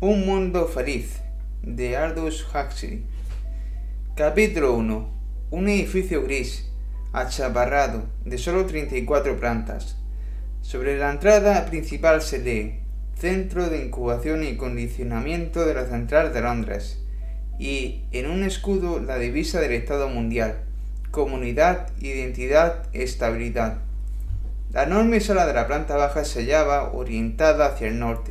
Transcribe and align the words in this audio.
Un 0.00 0.26
mundo 0.26 0.68
feliz 0.68 1.22
de 1.60 1.96
Aldous 1.96 2.46
Huxley. 2.54 3.02
Capítulo 4.14 4.74
1. 4.74 5.10
Un 5.50 5.68
edificio 5.68 6.22
gris, 6.22 6.70
achaparrado, 7.12 8.04
de 8.24 8.38
solo 8.38 8.64
34 8.64 9.40
plantas. 9.40 9.96
Sobre 10.62 10.98
la 10.98 11.10
entrada 11.10 11.66
principal 11.66 12.22
se 12.22 12.38
lee 12.38 12.78
Centro 13.16 13.68
de 13.68 13.84
Incubación 13.86 14.44
y 14.44 14.56
Condicionamiento 14.56 15.66
de 15.66 15.74
la 15.74 15.86
Central 15.86 16.32
de 16.32 16.42
Londres 16.42 17.02
y 17.58 18.04
en 18.12 18.30
un 18.30 18.44
escudo 18.44 19.00
la 19.00 19.18
divisa 19.18 19.60
del 19.60 19.72
Estado 19.72 20.08
Mundial 20.08 20.60
Comunidad, 21.10 21.88
Identidad, 21.98 22.84
Estabilidad. 22.92 23.78
La 24.70 24.84
enorme 24.84 25.18
sala 25.18 25.44
de 25.44 25.54
la 25.54 25.66
planta 25.66 25.96
baja 25.96 26.24
se 26.24 26.42
hallaba 26.42 26.92
orientada 26.92 27.66
hacia 27.66 27.88
el 27.88 27.98
norte 27.98 28.30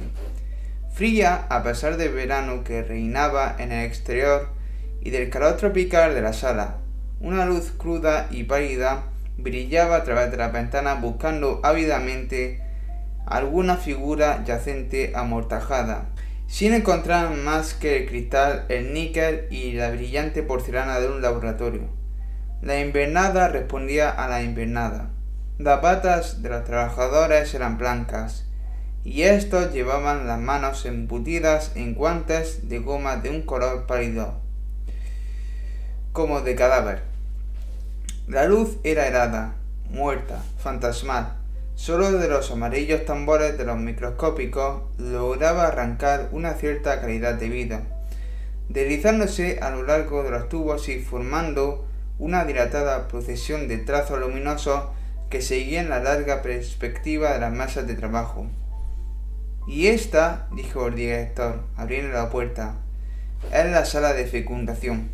fría 0.98 1.46
a 1.50 1.62
pesar 1.62 1.96
del 1.96 2.12
verano 2.12 2.64
que 2.64 2.82
reinaba 2.82 3.56
en 3.60 3.72
el 3.72 3.86
exterior 3.86 4.50
y 5.00 5.12
del 5.12 5.30
calor 5.30 5.56
tropical 5.56 6.16
de 6.16 6.22
la 6.22 6.34
sala. 6.34 6.78
Una 7.20 7.46
luz 7.46 7.72
cruda 7.78 8.26
y 8.32 8.46
pálida 8.46 9.04
brillaba 9.38 9.98
a 9.98 10.04
través 10.04 10.32
de 10.32 10.38
la 10.38 10.48
ventana 10.48 10.96
buscando 10.96 11.60
ávidamente 11.62 12.64
alguna 13.28 13.78
figura 13.78 14.44
yacente 14.44 15.12
amortajada, 15.14 16.10
sin 16.48 16.74
encontrar 16.74 17.30
más 17.30 17.76
que 17.76 17.98
el 17.98 18.10
cristal, 18.10 18.66
el 18.68 18.92
níquel 18.92 19.46
y 19.52 19.74
la 19.74 19.92
brillante 19.92 20.42
porcelana 20.42 21.00
de 21.00 21.10
un 21.10 21.22
laboratorio. 21.22 21.90
La 22.64 22.80
invernada 22.80 23.50
respondía 23.50 24.10
a 24.10 24.28
la 24.28 24.42
invernada. 24.42 25.12
Las 25.60 25.80
patas 25.80 26.42
de 26.42 26.50
los 26.50 26.64
trabajadores 26.64 27.54
eran 27.54 27.78
blancas, 27.78 28.47
y 29.08 29.24
estos 29.24 29.72
llevaban 29.72 30.28
las 30.28 30.38
manos 30.38 30.86
embutidas 30.86 31.72
en 31.76 31.94
guantes 31.94 32.68
de 32.68 32.80
goma 32.80 33.16
de 33.16 33.30
un 33.30 33.44
color 33.44 33.86
pálido, 33.86 34.34
como 36.12 36.42
de 36.42 36.56
cadáver. 36.56 37.04
La 38.28 38.44
luz 38.44 38.76
era 38.84 39.08
helada, 39.08 39.56
muerta, 39.90 40.44
fantasmal. 40.58 41.38
Solo 41.76 42.12
de 42.12 42.28
los 42.28 42.52
amarillos 42.52 43.06
tambores 43.06 43.58
de 43.58 43.64
los 43.64 43.78
microscópicos 43.78 44.82
lograba 44.98 45.68
arrancar 45.68 46.28
una 46.34 46.56
cierta 46.56 47.00
calidad 47.00 47.36
de 47.36 47.48
vida, 47.48 47.84
deslizándose 48.68 49.60
a 49.62 49.70
lo 49.70 49.84
largo 49.84 50.24
de 50.24 50.32
los 50.32 50.50
tubos 50.50 50.90
y 50.90 51.00
formando 51.00 51.88
una 52.20 52.44
dilatada 52.44 53.08
procesión 53.08 53.70
de 53.70 53.78
trazos 53.78 54.20
luminosos 54.20 54.84
que 55.30 55.42
seguían 55.42 55.88
la 55.88 56.04
larga 56.04 56.42
perspectiva 56.42 57.32
de 57.32 57.40
las 57.40 57.54
masas 57.54 57.88
de 57.88 57.96
trabajo. 57.96 58.48
Y 59.68 59.88
esta, 59.88 60.48
dijo 60.56 60.88
el 60.88 60.96
director, 60.96 61.62
abriendo 61.76 62.14
la 62.14 62.30
puerta, 62.30 62.78
es 63.52 63.70
la 63.70 63.84
sala 63.84 64.14
de 64.14 64.26
fecundación. 64.26 65.10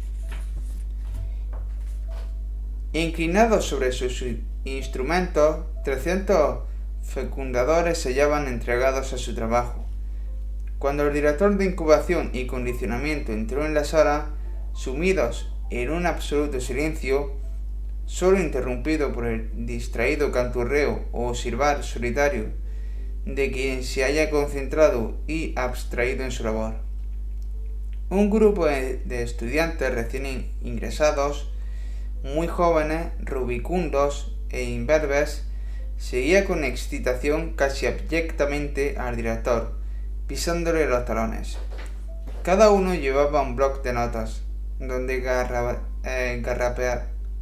Inclinados 2.94 3.66
sobre 3.66 3.92
sus 3.92 4.24
instrumentos, 4.64 5.66
300 5.84 6.60
fecundadores 7.02 7.98
se 7.98 8.10
hallaban 8.10 8.48
entregados 8.48 9.12
a 9.14 9.18
su 9.18 9.34
trabajo. 9.34 9.86
Cuando 10.78 11.08
el 11.08 11.14
director 11.16 11.58
de 11.58 11.66
incubación 11.66 12.30
y 12.34 12.46
condicionamiento 12.46 13.32
entró 13.32 13.66
en 13.66 13.74
la 13.74 13.84
sala, 13.84 14.28
sumidos 14.74 15.52
en 15.72 15.90
un 15.90 16.06
absoluto 16.06 16.62
silencio, 16.62 17.32
solo 18.06 18.40
interrumpido 18.40 19.14
por 19.14 19.26
el 19.26 19.66
distraído 19.66 20.32
canturreo 20.32 21.06
o 21.12 21.34
silbar 21.34 21.84
solitario 21.84 22.63
de 23.26 23.52
quien 23.52 23.84
se 23.84 24.04
haya 24.04 24.30
concentrado 24.30 25.18
y 25.28 25.54
abstraído 25.56 26.24
en 26.24 26.32
su 26.32 26.44
labor. 26.44 26.76
Un 28.10 28.30
grupo 28.30 28.66
de 28.66 29.24
estudiantes 29.24 29.94
recién 29.94 30.52
ingresados, 30.62 31.50
muy 32.24 32.48
jóvenes, 32.48 33.08
rubicundos 33.20 34.36
e 34.50 34.64
imberbes, 34.64 35.46
seguía 35.98 36.46
con 36.46 36.64
excitación 36.64 37.54
casi 37.54 37.88
abyectamente 37.88 38.96
al 38.98 39.16
director, 39.16 39.80
pisándole 40.28 40.86
los 40.86 41.06
talones. 41.06 41.58
Cada 42.44 42.72
uno 42.72 42.94
llevaba 42.94 43.42
un 43.42 43.56
bloc 43.56 43.84
de 43.84 43.94
notas, 43.94 44.44
donde 44.80 45.24
eh, 46.04 46.42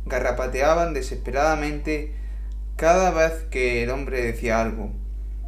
garrapateaban 0.06 0.94
desesperadamente 0.94 2.14
cada 2.76 3.10
vez 3.12 3.46
que 3.50 3.84
el 3.84 3.90
hombre 3.90 4.22
decía 4.22 4.62
algo 4.62 5.01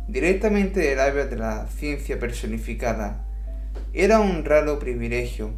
directamente 0.08 0.82
del 0.82 1.00
área 1.00 1.26
de 1.26 1.38
la 1.38 1.68
ciencia 1.68 2.20
personificada. 2.20 3.26
Era 3.94 4.20
un 4.20 4.44
raro 4.44 4.78
privilegio. 4.80 5.52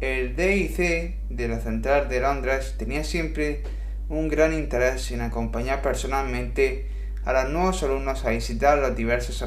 El 0.00 0.36
DIC 0.36 1.28
de 1.28 1.48
la 1.48 1.58
Central 1.58 2.08
de 2.08 2.20
Londres 2.20 2.76
tenía 2.78 3.04
siempre 3.04 3.62
un 4.08 4.28
gran 4.28 4.52
interés 4.52 5.10
en 5.10 5.22
acompañar 5.22 5.82
personalmente 5.82 6.86
a 7.24 7.32
los 7.32 7.50
nuevos 7.50 7.82
alumnos 7.82 8.24
a 8.24 8.30
visitar 8.30 8.78
los 8.78 8.94
diversos 8.94 9.42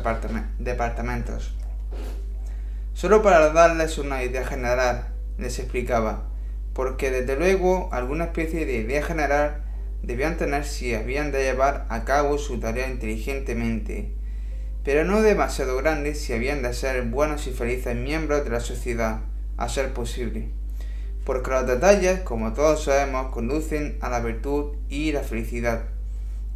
departamentos. 0.59 1.55
Solo 2.94 3.21
para 3.21 3.51
darles 3.53 3.97
una 3.97 4.23
idea 4.23 4.45
general, 4.45 5.09
les 5.38 5.59
explicaba, 5.59 6.27
porque 6.73 7.11
desde 7.11 7.38
luego 7.38 7.89
alguna 7.94 8.25
especie 8.25 8.65
de 8.65 8.77
idea 8.77 9.03
general 9.03 9.63
debían 10.01 10.38
tener 10.38 10.65
si 10.65 10.95
habían 10.95 11.31
de 11.31 11.44
llevar 11.44 11.85
a 11.89 12.03
cabo 12.03 12.38
su 12.39 12.59
tarea 12.59 12.89
inteligentemente 12.89 14.16
pero 14.88 15.03
no 15.03 15.22
demasiado 15.22 15.75
grandes 15.75 16.22
si 16.22 16.31
habían 16.31 16.62
de 16.62 16.74
ser 16.74 17.02
buenos 17.02 17.46
y 17.46 17.52
felices 17.52 17.94
miembros 17.94 18.46
de 18.46 18.52
la 18.52 18.62
sociedad, 18.62 19.20
a 19.58 19.68
ser 19.68 19.92
posible. 19.92 20.48
Porque 21.25 21.52
los 21.52 21.68
detalles, 21.68 22.22
como 22.22 22.53
todos 22.53 22.86
sabemos, 22.86 23.34
conducen 23.34 23.98
a 24.00 24.09
la 24.09 24.22
virtud 24.22 24.78
y 24.88 25.12
la 25.12 25.24
felicidad, 25.24 25.81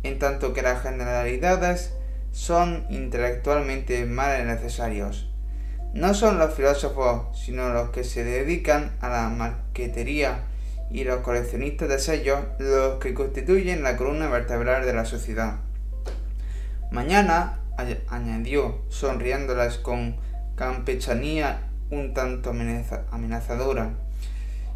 en 0.03 0.18
tanto 0.18 0.53
que 0.53 0.62
las 0.62 0.81
generalidades 0.81 1.92
son 2.31 2.86
intelectualmente 2.90 4.06
más 4.06 4.42
necesarios. 4.46 5.30
No 5.94 6.13
son 6.13 6.40
los 6.40 6.53
filósofos, 6.53 7.38
sino 7.38 7.74
los 7.74 7.90
que 7.90 8.06
se 8.06 8.24
dedican 8.24 8.96
a 9.02 9.09
la 9.09 9.28
marquetería 9.28 10.46
y 10.90 11.03
los 11.03 11.19
coleccionistas 11.19 11.90
de 11.90 12.00
sellos 12.00 12.40
los 12.59 12.98
que 13.00 13.13
constituyen 13.13 13.84
la 13.84 13.98
columna 13.98 14.30
vertebral 14.30 14.86
de 14.86 14.94
la 14.94 15.03
sociedad. 15.03 15.58
Mañana 16.92 17.60
añadió, 18.08 18.81
sonriéndolas 18.90 19.78
con 19.78 20.18
campechanía 20.56 21.69
un 21.90 22.14
tanto 22.14 22.52
amenazadora. 22.52 23.94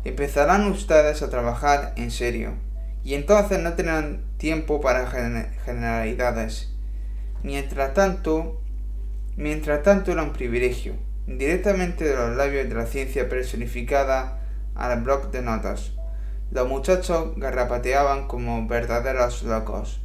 Empezarán 0.03 0.67
ustedes 0.67 1.21
a 1.21 1.29
trabajar 1.29 1.93
en 1.95 2.11
serio, 2.11 2.53
y 3.03 3.13
entonces 3.13 3.59
no 3.59 3.73
tendrán 3.73 4.23
tiempo 4.37 4.81
para 4.81 5.07
generalidades. 5.07 6.73
Mientras 7.43 7.93
tanto, 7.93 8.61
mientras 9.37 9.83
tanto 9.83 10.11
era 10.11 10.23
un 10.23 10.33
privilegio, 10.33 10.93
directamente 11.27 12.05
de 12.05 12.15
los 12.15 12.35
labios 12.35 12.67
de 12.69 12.75
la 12.75 12.85
ciencia 12.85 13.29
personificada 13.29 14.41
al 14.75 15.01
bloc 15.01 15.31
de 15.31 15.41
notas. 15.41 15.91
Los 16.51 16.67
muchachos 16.67 17.33
garrapateaban 17.37 18.27
como 18.27 18.67
verdaderos 18.67 19.43
locos. 19.43 20.01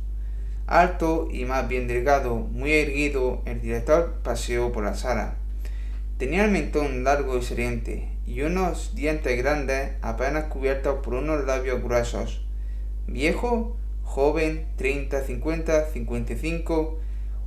Alto 0.70 1.26
y 1.32 1.46
más 1.46 1.66
bien 1.66 1.88
delgado, 1.88 2.36
muy 2.36 2.72
erguido, 2.72 3.42
el 3.44 3.60
director 3.60 4.20
paseó 4.22 4.70
por 4.70 4.84
la 4.84 4.94
sala. 4.94 5.34
Tenía 6.16 6.44
el 6.44 6.52
mentón 6.52 7.02
largo 7.02 7.36
y 7.36 7.42
saliente, 7.42 8.08
y 8.24 8.42
unos 8.42 8.94
dientes 8.94 9.36
grandes 9.36 9.94
apenas 10.00 10.44
cubiertos 10.44 11.00
por 11.02 11.14
unos 11.14 11.44
labios 11.44 11.82
gruesos. 11.82 12.46
Viejo, 13.08 13.76
joven, 14.04 14.68
30, 14.76 15.24
50, 15.24 15.86
55, 15.86 17.00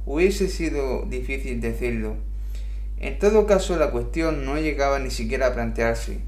hubiese 0.06 0.50
sido 0.50 1.06
difícil 1.06 1.62
decirlo. 1.62 2.18
En 2.98 3.20
todo 3.20 3.48
caso, 3.48 3.78
la 3.78 3.92
cuestión 3.92 4.44
no 4.44 4.58
llegaba 4.58 5.00
ni 5.00 5.12
siquiera 5.12 5.48
a 5.48 5.54
plantearse. 5.54 6.20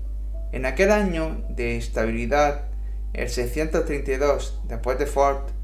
En 0.53 0.65
aquel 0.65 0.91
año 0.91 1.43
de 1.49 1.75
estabilidad, 1.75 2.69
el 3.11 3.27
632, 3.27 4.61
después 4.69 4.97
de 4.97 5.07
Ford, 5.07 5.54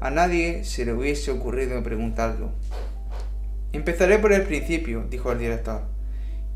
a 0.00 0.10
nadie 0.10 0.64
se 0.64 0.84
le 0.84 0.92
hubiese 0.92 1.30
ocurrido 1.30 1.82
preguntarlo. 1.82 2.52
Empezaré 3.72 4.18
por 4.18 4.32
el 4.32 4.42
principio, 4.42 5.06
dijo 5.08 5.32
el 5.32 5.38
director, 5.38 5.82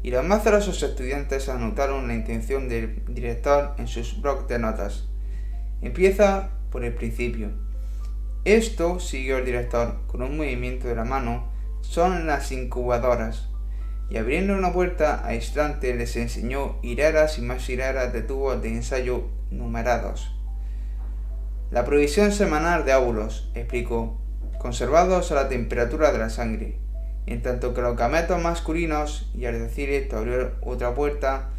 y 0.03 0.11
los 0.11 0.25
más 0.25 0.43
celosos 0.43 0.83
estudiantes 0.83 1.49
anotaron 1.49 2.09
la 2.09 2.15
intención 2.15 2.69
del 2.69 3.03
director 3.09 3.75
en 3.79 3.89
sus 3.89 4.21
blocs 4.21 4.49
de 4.49 4.59
notas. 4.59 5.09
Empieza 5.83 6.51
por 6.71 6.85
el 6.85 6.95
principio. 6.95 7.51
Esto, 8.45 9.01
siguió 9.01 9.39
el 9.39 9.45
director 9.45 10.01
con 10.07 10.23
un 10.23 10.37
movimiento 10.37 10.89
de 10.89 10.97
la 10.97 11.05
mano, 11.05 11.51
son 11.83 12.27
las 12.27 12.53
incubadoras. 12.53 13.49
Y 14.09 14.17
abriendo 14.17 14.55
una 14.55 14.73
puerta 14.73 15.25
aislante 15.25 15.95
les 15.95 16.17
enseñó 16.17 16.79
hileras 16.83 17.39
y 17.39 17.43
más 17.43 17.69
hileras 17.69 18.13
de 18.13 18.23
tubos 18.23 18.61
de 18.63 18.69
ensayo 18.69 19.29
numerados. 19.51 20.40
La 21.71 21.85
provisión 21.85 22.33
semanal 22.33 22.85
de 22.85 22.95
óvulos, 22.95 23.49
explicó, 23.55 24.19
conservados 24.59 25.31
a 25.31 25.37
la 25.37 25.49
temperatura 25.49 26.11
de 26.11 26.19
la 26.19 26.29
sangre, 26.29 26.79
en 27.27 27.43
tanto 27.43 27.75
que 27.75 27.81
los 27.81 27.97
gametos 27.97 28.43
masculinos, 28.43 29.31
y 29.37 29.47
al 29.47 29.57
decir 29.57 29.89
esto 29.91 30.19
abrió 30.19 30.51
otra 30.63 30.97
puerta, 30.97 31.51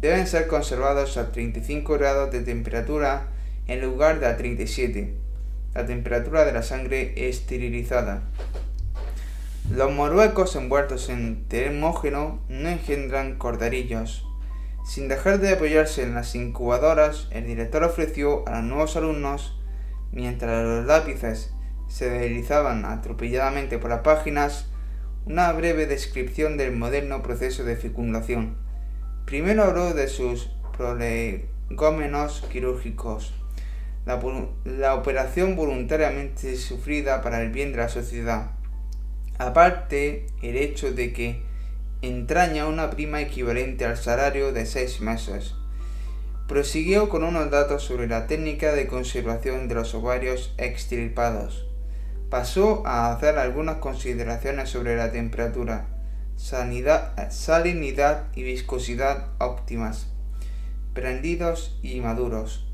deben 0.00 0.26
ser 0.26 0.48
conservados 0.48 1.16
a 1.16 1.30
35 1.30 1.92
grados 1.94 2.32
de 2.32 2.40
temperatura 2.40 3.28
en 3.68 3.80
lugar 3.80 4.18
de 4.18 4.26
a 4.26 4.36
37, 4.36 5.14
la 5.72 5.86
temperatura 5.86 6.44
de 6.44 6.52
la 6.52 6.64
sangre 6.64 7.28
esterilizada. 7.28 8.22
Los 9.70 9.92
moruecos 9.92 10.56
envueltos 10.56 11.08
en 11.08 11.44
termógeno 11.46 12.42
no 12.48 12.68
engendran 12.68 13.38
corderillos. 13.38 14.26
Sin 14.84 15.08
dejar 15.08 15.40
de 15.40 15.54
apoyarse 15.54 16.02
en 16.02 16.14
las 16.14 16.34
incubadoras, 16.34 17.28
el 17.30 17.46
director 17.46 17.82
ofreció 17.84 18.46
a 18.46 18.60
los 18.60 18.64
nuevos 18.64 18.96
alumnos, 18.96 19.58
mientras 20.12 20.62
los 20.62 20.84
lápices 20.84 21.54
se 21.88 22.10
deslizaban 22.10 22.84
atropelladamente 22.84 23.78
por 23.78 23.88
las 23.88 24.00
páginas, 24.00 24.68
una 25.24 25.50
breve 25.52 25.86
descripción 25.86 26.58
del 26.58 26.76
moderno 26.76 27.22
proceso 27.22 27.64
de 27.64 27.76
fecundación. 27.76 28.58
Primero 29.24 29.64
habló 29.64 29.94
de 29.94 30.06
sus 30.06 30.50
prolegómenos 30.76 32.42
quirúrgicos, 32.52 33.32
la, 34.04 34.20
la 34.66 34.94
operación 34.94 35.56
voluntariamente 35.56 36.56
sufrida 36.56 37.22
para 37.22 37.40
el 37.40 37.50
bien 37.50 37.72
de 37.72 37.78
la 37.78 37.88
sociedad. 37.88 38.50
Aparte, 39.38 40.26
el 40.42 40.56
hecho 40.56 40.92
de 40.92 41.14
que 41.14 41.53
entraña 42.06 42.66
una 42.66 42.90
prima 42.90 43.20
equivalente 43.20 43.84
al 43.84 43.96
salario 43.96 44.52
de 44.52 44.66
seis 44.66 45.00
meses. 45.00 45.54
Prosiguió 46.48 47.08
con 47.08 47.24
unos 47.24 47.50
datos 47.50 47.82
sobre 47.82 48.06
la 48.06 48.26
técnica 48.26 48.72
de 48.72 48.86
conservación 48.86 49.68
de 49.68 49.74
los 49.76 49.94
ovarios 49.94 50.54
extirpados. 50.58 51.66
Pasó 52.30 52.82
a 52.86 53.12
hacer 53.12 53.38
algunas 53.38 53.76
consideraciones 53.76 54.68
sobre 54.68 54.96
la 54.96 55.12
temperatura, 55.12 55.86
salinidad 56.36 58.24
y 58.34 58.42
viscosidad 58.42 59.28
óptimas, 59.38 60.08
prendidos 60.92 61.78
y 61.82 62.00
maduros. 62.00 62.66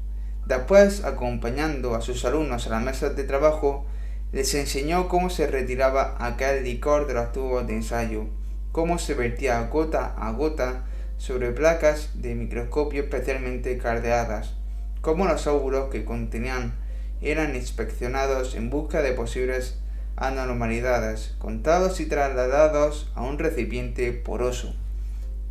Después, 0.47 1.05
acompañando 1.05 1.95
a 1.95 2.01
sus 2.01 2.25
alumnos 2.25 2.67
a 2.67 2.71
las 2.71 2.83
mesas 2.83 3.15
de 3.15 3.25
trabajo, 3.25 3.87
les 4.33 4.55
enseñó 4.55 5.09
cómo 5.09 5.31
se 5.31 5.47
retiraba 5.47 6.17
aquel 6.19 6.65
licor 6.65 7.07
de 7.07 7.15
los 7.15 7.33
tubos 7.33 7.67
de 7.67 7.75
ensayo, 7.75 8.27
cómo 8.73 8.99
se 8.99 9.15
vertía 9.15 9.61
gota 9.63 10.15
a 10.17 10.31
gota 10.33 10.85
sobre 11.19 11.51
placas 11.51 12.11
de 12.15 12.35
microscopio 12.35 13.03
especialmente 13.03 13.77
cardeadas, 13.79 14.55
cómo 15.01 15.27
los 15.27 15.47
óvulos 15.47 15.91
que 15.91 16.05
contenían 16.05 16.75
eran 17.21 17.55
inspeccionados 17.55 18.55
en 18.55 18.71
busca 18.71 19.03
de 19.03 19.13
posibles 19.13 19.79
anormalidades, 20.17 21.35
contados 21.39 22.01
y 22.01 22.07
trasladados 22.07 23.11
a 23.15 23.23
un 23.23 23.39
recipiente 23.39 24.13
poroso, 24.13 24.75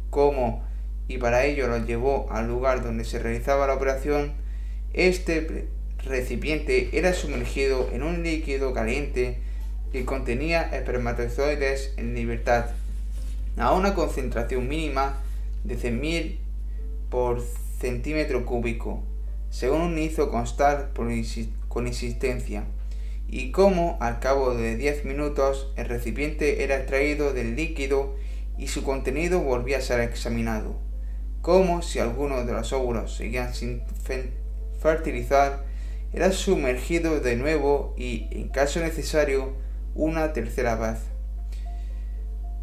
cómo, 0.10 0.63
y 1.07 1.18
para 1.18 1.45
ello 1.45 1.68
los 1.68 1.86
llevó 1.86 2.27
al 2.31 2.48
lugar 2.48 2.83
donde 2.83 3.04
se 3.04 3.19
realizaba 3.19 3.68
la 3.68 3.75
operación, 3.75 4.33
este 4.94 5.68
recipiente 6.04 6.98
era 6.98 7.13
sumergido 7.13 7.89
en 7.92 8.04
un 8.04 8.24
líquido 8.24 8.74
caliente 8.74 9.39
que 9.92 10.06
contenía 10.06 10.62
espermatozoides 10.62 11.94
en 11.98 12.15
libertad 12.15 12.68
a 13.59 13.73
una 13.73 13.94
concentración 13.94 14.67
mínima 14.67 15.17
de 15.63 15.77
100.000 15.77 16.38
por 17.09 17.41
centímetro 17.79 18.45
cúbico, 18.45 19.03
según 19.50 19.97
hizo 20.00 20.31
constar 20.31 20.91
con 20.94 21.88
insistencia, 21.88 22.63
y 23.27 23.51
cómo 23.51 23.97
al 24.00 24.19
cabo 24.19 24.56
de 24.56 24.75
10 24.75 25.06
minutos 25.06 25.71
el 25.75 25.88
recipiente 25.88 26.63
era 26.63 26.77
extraído 26.77 27.33
del 27.33 27.56
líquido 27.56 28.15
y 28.57 28.69
su 28.69 28.83
contenido 28.83 29.41
volvía 29.41 29.77
a 29.77 29.81
ser 29.81 30.00
examinado, 30.00 30.79
como 31.41 31.81
si 31.81 32.00
alguno 32.00 32.45
de 32.45 32.53
los 32.53 32.71
óvulos 32.73 33.15
seguían 33.15 33.53
sin 33.53 33.83
fertilizar, 34.79 35.65
era 36.13 36.31
sumergido 36.31 37.19
de 37.19 37.35
nuevo 37.35 37.94
y, 37.97 38.27
en 38.31 38.47
caso 38.47 38.79
necesario, 38.79 39.53
una 39.95 40.33
tercera 40.33 40.75
vez. 40.75 41.08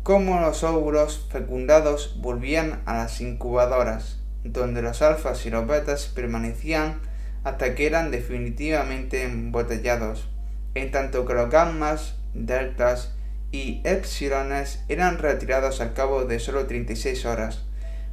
Como 0.06 0.41
los 0.41 0.62
óvulos 0.62 1.26
fecundados 1.32 2.20
volvían 2.20 2.81
a 2.87 2.94
las 2.94 3.20
incubadoras, 3.20 4.20
donde 4.44 4.81
los 4.81 5.03
alfas 5.03 5.44
y 5.47 5.50
los 5.50 5.67
betas 5.67 6.06
permanecían 6.06 7.00
hasta 7.43 7.75
que 7.75 7.88
eran 7.88 8.12
definitivamente 8.12 9.25
embotellados, 9.25 10.29
en 10.76 10.93
tanto 10.93 11.26
que 11.26 11.35
los 11.35 11.50
gammas, 11.50 12.14
deltas 12.35 13.17
y 13.50 13.81
epsilones 13.82 14.85
eran 14.88 15.19
retirados 15.19 15.81
al 15.81 15.93
cabo 15.93 16.25
de 16.25 16.38
solo 16.38 16.69
36 16.69 17.26
horas, 17.26 17.64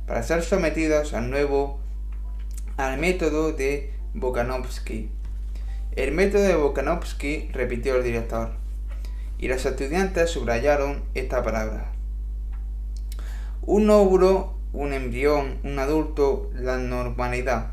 para 0.08 0.24
ser 0.24 0.42
sometidos 0.42 1.14
al 1.14 1.30
nuevo 1.30 1.80
al 2.76 2.98
método 2.98 3.52
de 3.52 3.94
Bokanovsky. 4.16 5.12
El 5.96 6.12
método 6.14 6.42
de 6.42 6.56
Bokanovsky, 6.56 7.50
repitió 7.54 7.98
el 7.98 8.04
director, 8.04 8.63
y 9.44 9.50
los 9.50 9.66
estudiantes 9.66 10.30
subrayaron 10.30 11.04
esta 11.16 11.44
palabra. 11.44 11.92
Un 13.62 13.90
óvulo, 13.90 14.54
un 14.72 14.94
embrión, 14.94 15.60
un 15.66 15.80
adulto, 15.80 16.50
la 16.56 16.78
normalidad. 16.78 17.72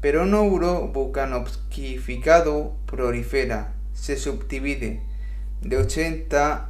Pero 0.00 0.24
un 0.24 0.34
óvulo 0.34 0.88
Bokanovskificado 0.88 2.74
prolifera, 2.86 3.74
se 3.92 4.16
subdivide 4.16 5.00
de 5.60 5.76
80 5.76 6.68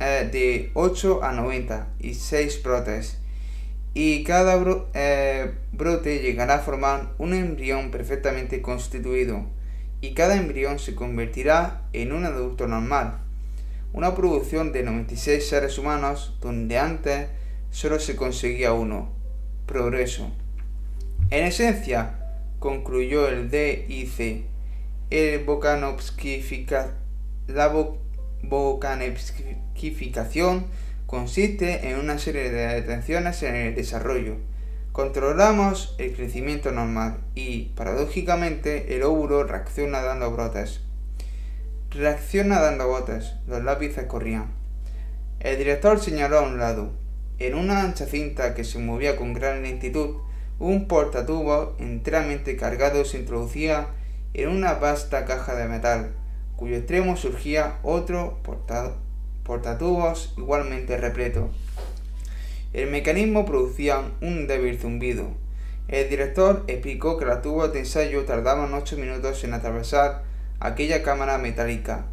eh, 0.00 0.28
de 0.32 0.70
8 0.72 1.22
a 1.22 1.32
90 1.32 1.88
y 1.98 2.14
6 2.14 2.62
brotes 2.62 3.18
y 3.92 4.24
cada 4.24 4.58
eh, 4.94 5.52
brote 5.72 6.20
llegará 6.20 6.54
a 6.54 6.60
formar 6.60 7.12
un 7.18 7.34
embrión 7.34 7.90
perfectamente 7.90 8.62
constituido 8.62 9.44
y 10.00 10.14
cada 10.14 10.36
embrión 10.36 10.78
se 10.78 10.94
convertirá 10.94 11.82
en 11.92 12.12
un 12.12 12.24
adulto 12.24 12.66
normal. 12.66 13.25
Una 13.92 14.14
producción 14.14 14.72
de 14.72 14.82
96 14.82 15.48
seres 15.48 15.78
humanos 15.78 16.36
donde 16.40 16.78
antes 16.78 17.28
solo 17.70 17.98
se 17.98 18.16
conseguía 18.16 18.72
uno. 18.72 19.10
Progreso. 19.66 20.30
En 21.30 21.44
esencia, 21.44 22.20
concluyó 22.58 23.28
el 23.28 23.50
DIC, 23.50 24.46
el 25.10 25.44
la 27.48 27.72
bocanepsificación 28.42 30.66
consiste 31.06 31.88
en 31.88 32.00
una 32.00 32.18
serie 32.18 32.50
de 32.50 32.80
detenciones 32.80 33.42
en 33.42 33.54
el 33.54 33.74
desarrollo. 33.74 34.36
Controlamos 34.92 35.94
el 35.98 36.14
crecimiento 36.14 36.72
normal 36.72 37.18
y, 37.34 37.72
paradójicamente, 37.76 38.96
el 38.96 39.02
óvulo 39.02 39.44
reacciona 39.44 40.00
dando 40.00 40.32
brotes. 40.32 40.80
Reacciona 41.90 42.60
dando 42.60 42.88
botes. 42.88 43.34
Los 43.46 43.62
lápices 43.64 44.04
corrían. 44.06 44.52
El 45.40 45.58
director 45.58 46.00
señaló 46.00 46.38
a 46.38 46.42
un 46.42 46.58
lado. 46.58 46.92
En 47.38 47.54
una 47.54 47.82
ancha 47.82 48.06
cinta 48.06 48.54
que 48.54 48.64
se 48.64 48.78
movía 48.78 49.16
con 49.16 49.34
gran 49.34 49.62
lentitud, 49.62 50.16
un 50.58 50.88
portatubo 50.88 51.76
enteramente 51.78 52.56
cargado 52.56 53.04
se 53.04 53.18
introducía 53.18 53.88
en 54.34 54.48
una 54.48 54.74
vasta 54.74 55.24
caja 55.24 55.54
de 55.54 55.68
metal, 55.68 56.12
cuyo 56.56 56.76
extremo 56.76 57.16
surgía 57.16 57.78
otro 57.82 58.38
portado 58.42 59.06
portatubos 59.46 60.34
igualmente 60.36 60.96
repleto. 60.96 61.50
El 62.72 62.90
mecanismo 62.90 63.46
producía 63.46 64.02
un 64.20 64.46
débil 64.46 64.78
zumbido. 64.78 65.28
El 65.88 66.08
director 66.10 66.64
explicó 66.66 67.16
que 67.16 67.24
los 67.24 67.42
tubos 67.42 67.72
de 67.72 67.78
ensayo 67.78 68.24
tardaban 68.24 68.74
8 68.74 68.96
minutos 68.96 69.44
en 69.44 69.54
atravesar 69.54 70.24
aquella 70.60 71.02
cámara 71.02 71.38
metálica. 71.38 72.06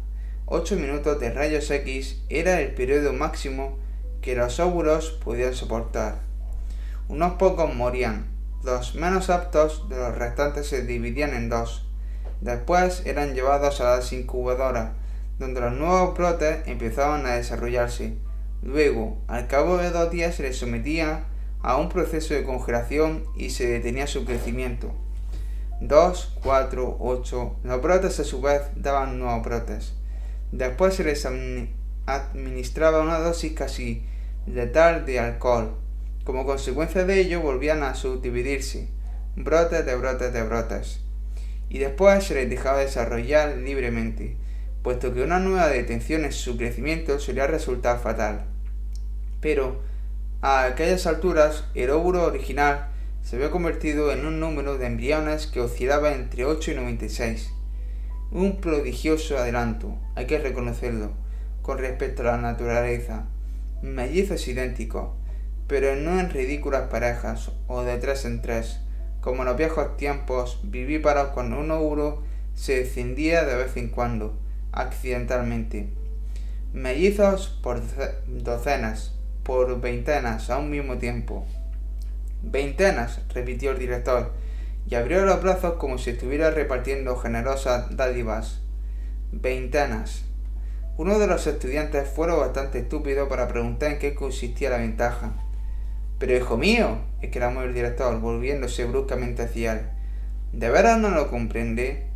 8 0.46 0.76
minutos 0.76 1.18
de 1.20 1.30
rayos 1.30 1.70
X 1.70 2.22
era 2.28 2.60
el 2.60 2.74
periodo 2.74 3.12
máximo 3.12 3.78
que 4.20 4.34
los 4.36 4.60
óvulos 4.60 5.10
podían 5.24 5.54
soportar. 5.54 6.20
Unos 7.08 7.34
pocos 7.34 7.74
morían, 7.74 8.26
los 8.62 8.94
menos 8.94 9.30
aptos 9.30 9.88
de 9.88 9.96
los 9.96 10.16
restantes 10.16 10.66
se 10.66 10.82
dividían 10.82 11.34
en 11.34 11.48
dos. 11.48 11.86
Después 12.40 13.02
eran 13.04 13.34
llevados 13.34 13.80
a 13.80 13.96
las 13.96 14.12
incubadoras, 14.12 14.92
donde 15.38 15.60
los 15.60 15.72
nuevos 15.72 16.16
brotes 16.16 16.66
empezaban 16.66 17.26
a 17.26 17.36
desarrollarse. 17.36 18.16
Luego, 18.62 19.22
al 19.28 19.48
cabo 19.48 19.76
de 19.76 19.90
dos 19.90 20.10
días 20.10 20.34
se 20.34 20.44
les 20.44 20.56
sometía 20.56 21.24
a 21.62 21.76
un 21.76 21.88
proceso 21.88 22.34
de 22.34 22.44
congelación 22.44 23.24
y 23.36 23.50
se 23.50 23.66
detenía 23.66 24.06
su 24.06 24.24
crecimiento. 24.24 24.94
2, 25.80 26.38
4, 26.42 26.96
8. 27.00 27.56
Los 27.62 27.82
brotes 27.82 28.20
a 28.20 28.24
su 28.24 28.40
vez 28.40 28.62
daban 28.76 29.18
nuevos 29.18 29.44
brotes. 29.44 29.94
Después 30.52 30.94
se 30.94 31.04
les 31.04 31.26
administraba 32.06 33.00
una 33.00 33.18
dosis 33.18 33.52
casi 33.52 34.06
letal 34.46 35.06
de 35.06 35.18
alcohol. 35.18 35.76
Como 36.24 36.46
consecuencia 36.46 37.04
de 37.04 37.20
ello 37.20 37.40
volvían 37.40 37.82
a 37.82 37.94
subdividirse, 37.94 38.88
brotes 39.36 39.84
de 39.84 39.96
brotes 39.96 40.32
de 40.32 40.42
brotes. 40.42 41.00
Y 41.68 41.78
después 41.78 42.24
se 42.24 42.34
les 42.34 42.48
dejaba 42.48 42.78
desarrollar 42.78 43.56
libremente 43.56 44.36
puesto 44.84 45.14
que 45.14 45.22
una 45.22 45.40
nueva 45.40 45.68
detención 45.68 46.26
en 46.26 46.32
su 46.32 46.58
crecimiento 46.58 47.18
sería 47.18 47.46
resultar 47.46 48.00
fatal. 48.00 48.44
Pero, 49.40 49.80
a 50.42 50.66
aquellas 50.66 51.06
alturas, 51.06 51.64
el 51.74 51.88
óvulo 51.88 52.22
original 52.22 52.90
se 53.24 53.36
había 53.36 53.50
convertido 53.50 54.12
en 54.12 54.26
un 54.26 54.38
número 54.38 54.76
de 54.76 54.86
embriones 54.86 55.46
que 55.46 55.62
oscilaba 55.62 56.12
entre 56.12 56.44
8 56.44 56.72
y 56.72 56.74
96. 56.74 57.50
Un 58.30 58.60
prodigioso 58.60 59.38
adelanto, 59.38 59.96
hay 60.14 60.26
que 60.26 60.38
reconocerlo, 60.38 61.12
con 61.62 61.78
respecto 61.78 62.20
a 62.20 62.26
la 62.26 62.36
naturaleza. 62.36 63.24
Mellizos 63.80 64.46
idénticos, 64.46 65.08
pero 65.66 65.96
no 65.96 66.20
en 66.20 66.28
ridículas 66.28 66.90
parejas 66.90 67.50
o 67.66 67.82
de 67.82 67.96
tres 67.96 68.26
en 68.26 68.42
tres, 68.42 68.80
como 69.22 69.40
en 69.40 69.48
los 69.48 69.56
viejos 69.56 69.96
tiempos 69.96 70.60
vivíparos 70.62 71.28
cuando 71.28 71.58
un 71.58 71.70
óvulo 71.70 72.22
se 72.54 72.80
descendía 72.80 73.46
de 73.46 73.56
vez 73.56 73.74
en 73.78 73.88
cuando, 73.88 74.38
accidentalmente. 74.70 75.88
Mellizos 76.74 77.58
por 77.62 77.80
docenas, 78.26 79.14
por 79.44 79.80
veintenas 79.80 80.50
a 80.50 80.58
un 80.58 80.68
mismo 80.68 80.98
tiempo. 80.98 81.46
Veintenas, 82.46 83.20
repitió 83.32 83.70
el 83.70 83.78
director, 83.78 84.32
y 84.86 84.94
abrió 84.96 85.24
los 85.24 85.42
brazos 85.42 85.74
como 85.74 85.96
si 85.96 86.10
estuviera 86.10 86.50
repartiendo 86.50 87.16
generosas 87.16 87.96
dádivas. 87.96 88.60
Veintenas. 89.32 90.24
Uno 90.98 91.18
de 91.18 91.26
los 91.26 91.46
estudiantes 91.46 92.08
fue 92.08 92.26
bastante 92.28 92.80
estúpido 92.80 93.28
para 93.28 93.48
preguntar 93.48 93.92
en 93.92 93.98
qué 93.98 94.14
consistía 94.14 94.70
la 94.70 94.76
ventaja. 94.76 95.32
Pero 96.18 96.36
hijo 96.36 96.56
mío, 96.56 96.98
exclamó 97.22 97.62
el 97.62 97.74
director, 97.74 98.20
volviéndose 98.20 98.84
bruscamente 98.84 99.42
hacia 99.42 99.72
él. 99.72 99.80
¿De 100.52 100.68
veras 100.68 100.98
no 100.98 101.10
lo 101.10 101.30
comprende? 101.30 102.06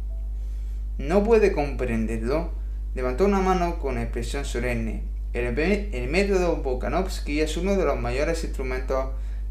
¿No 0.98 1.24
puede 1.24 1.52
comprenderlo? 1.52 2.52
Levantó 2.94 3.24
una 3.24 3.40
mano 3.40 3.78
con 3.78 3.98
expresión 3.98 4.44
solemne. 4.44 5.02
El, 5.32 5.58
el 5.58 6.08
método 6.08 6.56
Bokanovsky 6.56 7.40
es 7.40 7.56
uno 7.56 7.76
de 7.76 7.84
los 7.84 7.98
mayores 7.98 8.44
instrumentos 8.44 9.06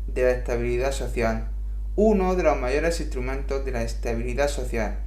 de 0.07 0.23
la 0.23 0.31
estabilidad 0.31 0.91
social. 0.91 1.49
Uno 1.95 2.35
de 2.35 2.43
los 2.43 2.57
mayores 2.57 2.99
instrumentos 2.99 3.65
de 3.65 3.71
la 3.71 3.83
estabilidad 3.83 4.47
social. 4.47 4.99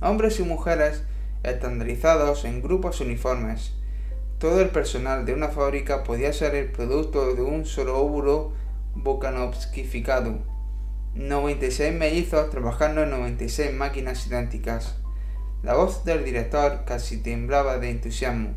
Hombres 0.00 0.40
y 0.40 0.42
mujeres 0.42 1.02
estandarizados 1.42 2.44
en 2.44 2.62
grupos 2.62 3.00
uniformes. 3.00 3.72
Todo 4.38 4.60
el 4.60 4.70
personal 4.70 5.24
de 5.24 5.34
una 5.34 5.48
fábrica 5.48 6.02
podía 6.02 6.32
ser 6.32 6.54
el 6.54 6.72
producto 6.72 7.34
de 7.34 7.42
un 7.42 7.64
solo 7.66 7.98
óvulo 7.98 8.52
bokanovskificado. 8.94 10.38
96 11.14 11.94
mellizos 11.94 12.50
trabajando 12.50 13.02
en 13.02 13.10
96 13.10 13.72
máquinas 13.72 14.26
idénticas. 14.26 14.96
La 15.62 15.74
voz 15.74 16.04
del 16.04 16.24
director 16.24 16.84
casi 16.86 17.18
temblaba 17.18 17.78
de 17.78 17.90
entusiasmo. 17.90 18.54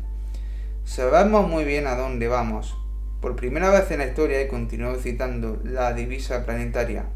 Sabemos 0.84 1.48
muy 1.48 1.64
bien 1.64 1.86
a 1.86 1.96
dónde 1.96 2.28
vamos. 2.28 2.76
Por 3.20 3.36
primera 3.36 3.70
vez 3.70 3.90
en 3.90 3.98
la 3.98 4.06
historia, 4.06 4.42
y 4.42 4.48
continuó 4.48 4.94
citando 4.96 5.60
la 5.64 5.92
divisa 5.92 6.44
planetaria, 6.44 7.06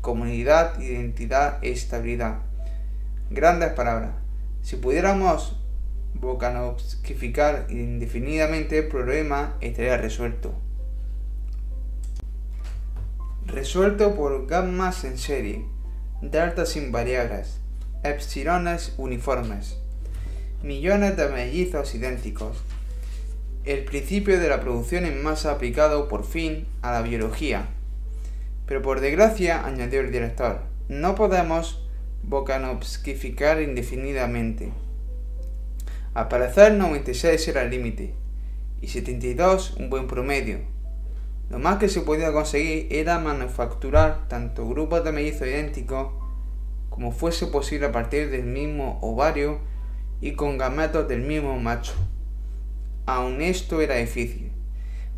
comunidad, 0.00 0.80
identidad 0.80 1.58
e 1.62 1.70
estabilidad. 1.70 2.38
Grandes 3.30 3.70
palabras. 3.70 4.12
Si 4.62 4.76
pudiéramos 4.76 5.60
bocanovskificar 6.14 7.66
indefinidamente 7.68 8.78
el 8.78 8.88
problema, 8.88 9.56
estaría 9.60 9.96
resuelto. 9.96 10.54
Resuelto 13.46 14.14
por 14.14 14.46
gammas 14.46 15.04
en 15.04 15.18
serie, 15.18 15.66
deltas 16.22 16.76
invariables, 16.76 17.60
epsilones 18.02 18.94
uniformes, 18.96 19.78
millones 20.62 21.16
de 21.16 21.28
mellizos 21.28 21.94
idénticos. 21.94 22.62
El 23.64 23.86
principio 23.86 24.38
de 24.38 24.50
la 24.50 24.60
producción 24.60 25.06
en 25.06 25.22
masa 25.22 25.50
aplicado 25.50 26.06
por 26.06 26.24
fin 26.24 26.66
a 26.82 26.92
la 26.92 27.00
biología. 27.00 27.68
Pero 28.66 28.82
por 28.82 29.00
desgracia, 29.00 29.64
añadió 29.64 30.00
el 30.00 30.12
director, 30.12 30.60
no 30.88 31.14
podemos 31.14 31.88
bocanovskificar 32.24 33.62
indefinidamente. 33.62 34.70
Al 36.12 36.28
parecer 36.28 36.74
96 36.74 37.48
era 37.48 37.62
el 37.62 37.70
límite 37.70 38.12
y 38.82 38.88
72 38.88 39.76
un 39.78 39.88
buen 39.88 40.08
promedio. 40.08 40.58
Lo 41.48 41.58
más 41.58 41.78
que 41.78 41.88
se 41.88 42.02
podía 42.02 42.34
conseguir 42.34 42.88
era 42.90 43.18
manufacturar 43.18 44.28
tanto 44.28 44.68
grupos 44.68 45.04
de 45.04 45.12
mellizos 45.12 45.48
idénticos 45.48 46.12
como 46.90 47.12
fuese 47.12 47.46
posible 47.46 47.86
a 47.86 47.92
partir 47.92 48.28
del 48.28 48.44
mismo 48.44 48.98
ovario 49.00 49.58
y 50.20 50.32
con 50.32 50.58
gametos 50.58 51.08
del 51.08 51.22
mismo 51.22 51.58
macho. 51.58 51.94
Aun 53.06 53.42
esto 53.42 53.82
era 53.82 53.96
difícil, 53.96 54.50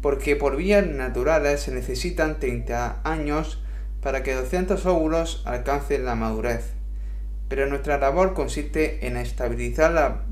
porque 0.02 0.34
por 0.34 0.56
vías 0.56 0.86
naturales 0.86 1.60
se 1.60 1.72
necesitan 1.72 2.40
30 2.40 3.00
años 3.04 3.62
para 4.00 4.22
que 4.22 4.34
200 4.34 4.84
óvulos 4.86 5.42
alcancen 5.44 6.04
la 6.04 6.14
madurez. 6.14 6.72
Pero 7.48 7.66
nuestra 7.66 7.98
labor 7.98 8.34
consiste 8.34 9.06
en 9.06 9.16
estabilizar 9.16 9.92
la 9.92 10.22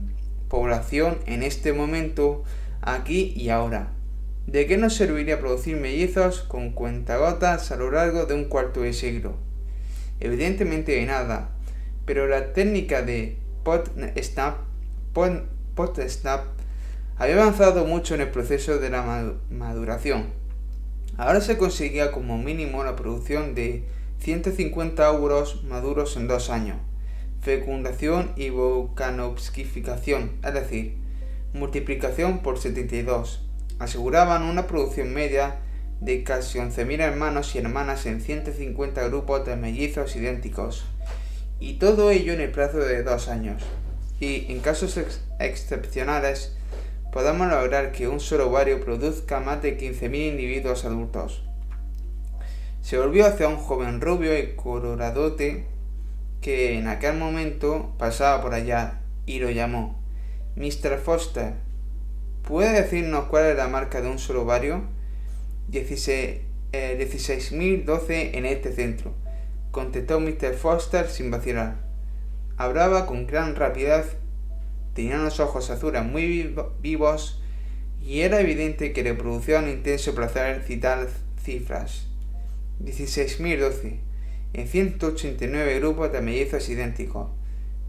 población 0.49 1.19
en 1.27 1.43
este 1.43 1.73
momento, 1.73 2.45
aquí 2.83 3.33
y 3.37 3.51
ahora. 3.51 3.91
¿De 4.47 4.67
qué 4.67 4.77
nos 4.77 4.95
serviría 4.95 5.41
producir 5.41 5.77
mellizos 5.77 6.41
con 6.43 6.73
cuentagotas 6.73 7.71
a 7.73 7.77
lo 7.77 7.91
largo 7.91 8.27
de 8.27 8.35
un 8.35 8.45
cuarto 8.45 8.83
de 8.83 8.93
siglo? 8.93 9.37
Evidentemente 10.21 10.93
de 10.93 11.07
nada, 11.07 11.51
pero 12.05 12.27
la 12.27 12.53
técnica 12.53 13.03
de 13.03 13.39
pot-snap 13.65 14.59
había 17.17 17.41
avanzado 17.41 17.85
mucho 17.85 18.15
en 18.15 18.23
el 18.23 18.31
proceso 18.31 18.79
de 18.79 18.91
la 18.91 19.35
maduración. 19.51 20.27
Ahora 21.17 21.41
se 21.41 21.57
conseguía 21.57 22.11
como 22.11 22.39
mínimo 22.39 22.83
la 22.83 22.97
producción 22.97 23.55
de 23.55 23.85
150 24.19 25.11
óvulos 25.13 25.63
maduros 25.65 26.17
en 26.17 26.27
dos 26.27 26.51
años, 26.51 26.79
fecundación 27.41 28.33
y 28.37 28.51
volcanovskificación, 28.51 30.33
es 30.45 30.55
decir, 30.55 30.97
multiplicación 31.53 32.41
por 32.41 32.59
72. 32.59 33.47
Aseguraban 33.79 34.43
una 34.43 34.67
producción 34.67 35.15
media 35.15 35.61
de 36.01 36.25
casi 36.25 36.59
11.000 36.59 37.01
hermanos 37.01 37.55
y 37.55 37.59
hermanas 37.59 38.07
en 38.07 38.21
150 38.21 39.07
grupos 39.09 39.47
de 39.47 39.57
mellizos 39.57 40.17
idénticos, 40.17 40.85
y 41.61 41.75
todo 41.75 42.11
ello 42.11 42.33
en 42.33 42.41
el 42.41 42.51
plazo 42.51 42.79
de 42.79 43.03
dos 43.03 43.29
años. 43.29 43.63
Y 44.21 44.51
en 44.53 44.61
casos 44.61 44.99
excepcionales, 45.39 46.57
podemos 47.15 47.47
lograr 47.47 47.93
que 47.93 48.09
un 48.09 48.19
solo 48.19 48.49
ovario 48.49 48.81
produzca 48.81 49.39
más 49.39 49.63
de 49.63 49.79
15.000 49.79 50.31
individuos 50.31 50.85
adultos. 50.85 51.45
Se 52.83 52.99
volvió 52.99 53.25
hacia 53.25 53.47
un 53.47 53.57
joven 53.57 54.01
rubio 54.01 54.37
y 54.37 54.57
coloradote 54.57 55.65
que 56.41 56.77
en 56.77 56.89
aquel 56.89 57.17
momento 57.17 57.95
pasaba 57.99 58.43
por 58.43 58.53
allá 58.53 59.01
y 59.27 59.39
lo 59.39 59.49
llamó. 59.49 60.03
Mr. 60.57 60.99
Foster, 60.99 61.53
¿puede 62.43 62.73
decirnos 62.73 63.27
cuál 63.27 63.45
es 63.45 63.57
la 63.57 63.69
marca 63.69 64.01
de 64.01 64.09
un 64.09 64.19
solo 64.19 64.43
ovario? 64.43 64.83
16.012 65.71 68.11
eh, 68.11 68.31
en 68.35 68.45
este 68.45 68.73
centro, 68.73 69.15
contestó 69.71 70.19
Mr. 70.19 70.55
Foster 70.55 71.09
sin 71.09 71.31
vacilar. 71.31 71.77
Hablaba 72.57 73.07
con 73.07 73.29
gran 73.29 73.55
rapidez, 73.55 74.17
tenía 74.95 75.19
los 75.19 75.41
ojos 75.41 75.71
azules 75.71 76.05
muy 76.05 76.55
vivos 76.81 77.43
y 78.03 78.21
era 78.21 78.41
evidente 78.41 78.93
que 78.93 79.03
le 79.03 79.15
producía 79.15 79.59
un 79.59 79.69
intenso 79.69 80.15
placer 80.15 80.63
citar 80.63 81.09
cifras. 81.43 82.07
16.012 82.83 83.99
en 84.55 84.69
189 84.69 85.81
grupos 85.81 86.13
de 86.13 86.21
mellizos 86.21 86.69
idénticos, 86.69 87.29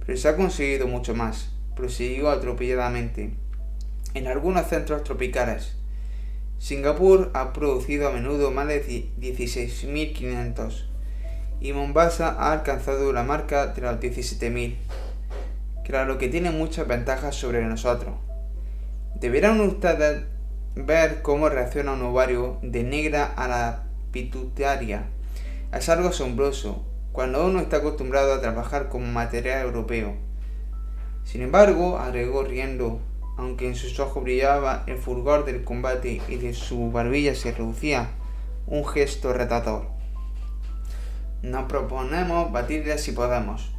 pero 0.04 0.18
se 0.18 0.28
ha 0.28 0.36
conseguido 0.36 0.88
mucho 0.88 1.14
más, 1.14 1.52
prosiguió 1.76 2.30
atropelladamente, 2.30 3.36
en 4.16 4.28
algunos 4.28 4.68
centros 4.68 5.04
tropicales. 5.04 5.76
Singapur 6.58 7.30
ha 7.34 7.54
producido 7.54 8.08
a 8.08 8.12
menudo 8.12 8.50
más 8.50 8.68
de 8.68 8.84
16.500 9.20 10.86
y 11.62 11.74
Mombasa 11.74 12.30
ha 12.30 12.52
alcanzado 12.52 13.14
la 13.14 13.24
marca 13.24 13.68
de 13.68 13.82
los 13.82 14.00
17.000. 14.00 14.76
Claro 15.86 16.18
que 16.18 16.30
tiene 16.30 16.50
muchas 16.50 16.88
ventajas 16.88 17.36
sobre 17.36 17.62
nosotros. 17.64 18.16
Deberán 19.14 19.62
ustedes 19.62 20.24
ver 20.74 21.22
cómo 21.22 21.48
reacciona 21.48 21.94
un 21.94 22.02
ovario 22.02 22.58
de 22.64 22.84
negra 22.84 23.26
a 23.26 23.48
la 23.48 23.84
pituitaria. 24.12 25.04
Es 25.72 25.88
algo 25.90 26.10
asombroso 26.10 26.84
cuando 27.12 27.46
uno 27.46 27.60
está 27.60 27.78
acostumbrado 27.78 28.34
a 28.34 28.42
trabajar 28.42 28.90
con 28.90 29.14
material 29.14 29.62
europeo. 29.62 30.16
Sin 31.24 31.44
embargo, 31.44 32.00
agregó 32.00 32.44
riendo, 32.44 33.00
aunque 33.38 33.68
en 33.68 33.76
sus 33.76 34.00
ojos 34.00 34.24
brillaba 34.24 34.86
el 34.88 34.98
fulgor 34.98 35.46
del 35.46 35.64
combate 35.64 36.20
y 36.28 36.38
de 36.38 36.56
su 36.56 36.92
barbilla 36.92 37.36
se 37.36 37.52
reducía 37.52 38.10
un 38.66 38.88
gesto 38.88 39.34
retador. 39.34 39.86
Nos 41.44 41.66
proponemos 41.66 42.52
batirle 42.52 42.98
si 42.98 43.12
podemos. 43.12 43.72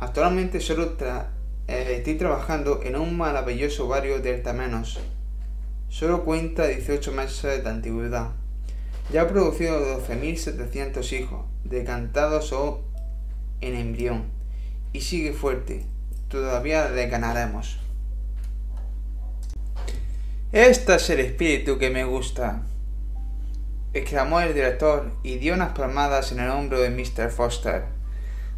Actualmente 0.00 0.58
solo 0.58 0.96
Eh, 1.00 1.43
estoy 1.66 2.14
trabajando 2.14 2.80
en 2.82 2.96
un 2.96 3.16
maravilloso 3.16 3.88
barrio 3.88 4.20
del 4.20 4.42
Tamenos. 4.42 5.00
Solo 5.88 6.24
cuenta 6.24 6.66
18 6.66 7.12
meses 7.12 7.62
de 7.64 7.70
antigüedad. 7.70 8.30
Ya 9.12 9.22
ha 9.22 9.28
producido 9.28 9.98
12.700 10.00 11.12
hijos, 11.12 11.46
decantados 11.64 12.52
o 12.52 12.82
en 13.60 13.76
embrión. 13.76 14.24
Y 14.92 15.00
sigue 15.00 15.32
fuerte. 15.32 15.84
Todavía 16.28 16.88
le 16.88 17.06
ganaremos. 17.08 17.78
Este 20.52 20.94
es 20.94 21.10
el 21.10 21.20
espíritu 21.20 21.78
que 21.78 21.90
me 21.90 22.04
gusta, 22.04 22.62
exclamó 23.92 24.40
el 24.40 24.54
director 24.54 25.10
y 25.22 25.38
dio 25.38 25.54
unas 25.54 25.72
palmadas 25.76 26.30
en 26.30 26.40
el 26.40 26.50
hombro 26.50 26.80
de 26.80 26.90
Mr. 26.90 27.30
Foster. 27.30 27.93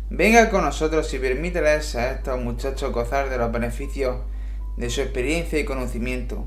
Venga 0.09 0.51
con 0.51 0.63
nosotros 0.63 1.13
y 1.15 1.19
permíteles 1.19 1.97
a 1.97 2.13
estos 2.13 2.41
muchachos 2.41 2.93
gozar 2.93 3.29
de 3.29 3.39
los 3.39 3.51
beneficios 3.51 4.19
de 4.77 4.89
su 4.89 5.01
experiencia 5.01 5.59
y 5.59 5.65
conocimiento. 5.65 6.47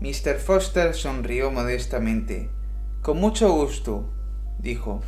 Mr. 0.00 0.38
Foster 0.38 0.94
sonrió 0.94 1.50
modestamente. 1.50 2.48
Con 3.02 3.20
mucho 3.20 3.52
gusto, 3.52 4.10
dijo. 4.58 5.02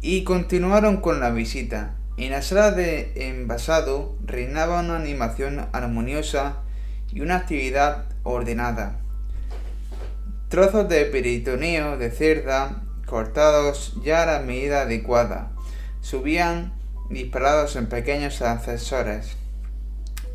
Y 0.00 0.24
continuaron 0.24 0.96
con 0.96 1.20
la 1.20 1.30
visita. 1.30 1.94
En 2.16 2.32
la 2.32 2.42
sala 2.42 2.72
de 2.72 3.28
envasado 3.28 4.16
reinaba 4.24 4.80
una 4.80 4.96
animación 4.96 5.68
armoniosa 5.72 6.56
y 7.12 7.20
una 7.20 7.36
actividad 7.36 8.06
ordenada. 8.24 8.98
Trozos 10.48 10.88
de 10.88 11.04
peritoneo 11.04 11.96
de 11.98 12.10
cerda 12.10 12.82
cortados 13.06 13.96
ya 14.02 14.24
a 14.24 14.26
la 14.26 14.40
medida 14.40 14.82
adecuada 14.82 15.53
subían 16.04 16.74
disparados 17.08 17.76
en 17.76 17.86
pequeños 17.86 18.42
ascensores 18.42 19.38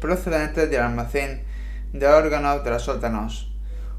procedentes 0.02 0.68
del 0.72 0.82
almacén 0.82 1.44
de 1.94 2.08
órganos 2.08 2.64
de 2.64 2.72
los 2.72 2.82
sótanos. 2.82 3.52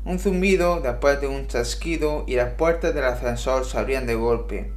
Un 0.04 0.18
zumbido 0.18 0.80
después 0.80 1.20
de 1.20 1.28
un 1.28 1.46
chasquido 1.46 2.24
y 2.26 2.34
las 2.34 2.54
puertas 2.54 2.92
del 2.92 3.04
ascensor 3.04 3.64
se 3.64 3.78
abrían 3.78 4.06
de 4.06 4.16
golpe. 4.16 4.72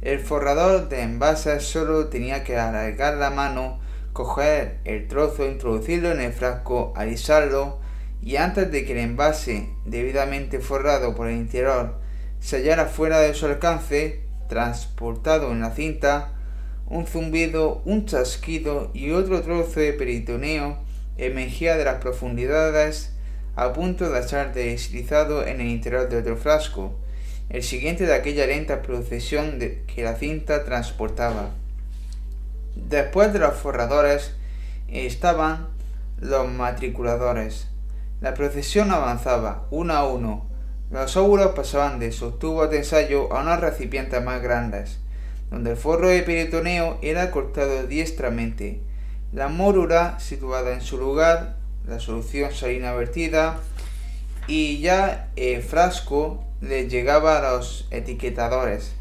El 0.00 0.18
forrador 0.18 0.88
de 0.88 1.02
envases 1.02 1.62
solo 1.62 2.06
tenía 2.06 2.42
que 2.42 2.56
alargar 2.56 3.18
la 3.18 3.28
mano 3.28 3.78
coger 4.14 4.78
el 4.86 5.08
trozo, 5.08 5.44
introducirlo 5.44 6.10
en 6.10 6.22
el 6.22 6.32
frasco, 6.32 6.94
alisarlo 6.96 7.80
y 8.22 8.36
antes 8.36 8.72
de 8.72 8.86
que 8.86 8.92
el 8.92 8.98
envase 8.98 9.68
debidamente 9.84 10.60
forrado 10.60 11.14
por 11.14 11.28
el 11.28 11.36
interior 11.36 12.00
se 12.38 12.56
hallara 12.56 12.86
fuera 12.86 13.18
de 13.18 13.34
su 13.34 13.44
alcance, 13.44 14.29
transportado 14.50 15.52
en 15.52 15.60
la 15.60 15.70
cinta, 15.70 16.32
un 16.88 17.06
zumbido, 17.06 17.80
un 17.84 18.04
chasquido 18.04 18.90
y 18.92 19.12
otro 19.12 19.40
trozo 19.42 19.78
de 19.78 19.92
peritoneo 19.92 20.76
emergía 21.16 21.76
de 21.76 21.84
las 21.84 22.00
profundidades 22.00 23.12
a 23.54 23.72
punto 23.72 24.10
de 24.10 24.22
ser 24.22 24.52
deslizado 24.52 25.46
en 25.46 25.60
el 25.60 25.68
interior 25.68 26.08
de 26.08 26.18
otro 26.18 26.36
frasco, 26.36 26.98
el 27.48 27.62
siguiente 27.62 28.06
de 28.06 28.14
aquella 28.14 28.46
lenta 28.46 28.82
procesión 28.82 29.58
de 29.60 29.84
que 29.84 30.02
la 30.02 30.16
cinta 30.16 30.64
transportaba. 30.64 31.50
Después 32.74 33.32
de 33.32 33.38
los 33.38 33.54
forradores 33.54 34.34
estaban 34.88 35.68
los 36.18 36.48
matriculadores. 36.48 37.68
La 38.20 38.34
procesión 38.34 38.90
avanzaba, 38.90 39.66
uno 39.70 39.94
a 39.94 40.08
uno. 40.08 40.49
Los 40.90 41.16
óvulos 41.16 41.52
pasaban 41.52 42.00
de 42.00 42.10
sus 42.10 42.40
de 42.40 42.76
ensayo 42.78 43.32
a 43.32 43.42
unos 43.42 43.60
recipientes 43.60 44.22
más 44.24 44.42
grandes, 44.42 44.98
donde 45.48 45.70
el 45.70 45.76
forro 45.76 46.08
de 46.08 46.22
peritoneo 46.22 46.98
era 47.00 47.30
cortado 47.30 47.86
diestramente, 47.86 48.80
la 49.32 49.46
mórula 49.46 50.18
situada 50.18 50.74
en 50.74 50.80
su 50.80 50.98
lugar, 50.98 51.56
la 51.86 52.00
solución 52.00 52.50
salina 52.52 52.92
vertida, 52.92 53.60
y 54.48 54.80
ya 54.80 55.28
el 55.36 55.62
frasco 55.62 56.44
le 56.60 56.88
llegaba 56.88 57.38
a 57.38 57.52
los 57.52 57.86
etiquetadores. 57.92 58.92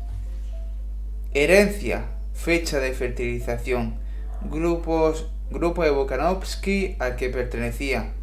Herencia, 1.33 2.05
fecha 2.35 2.79
de 2.79 2.93
fertilización, 2.93 3.95
grupos, 4.43 5.27
grupo 5.49 5.83
de 5.83 5.89
Bokanovsky 5.89 6.97
al 6.99 7.15
que 7.15 7.29
pertenecía. 7.29 8.13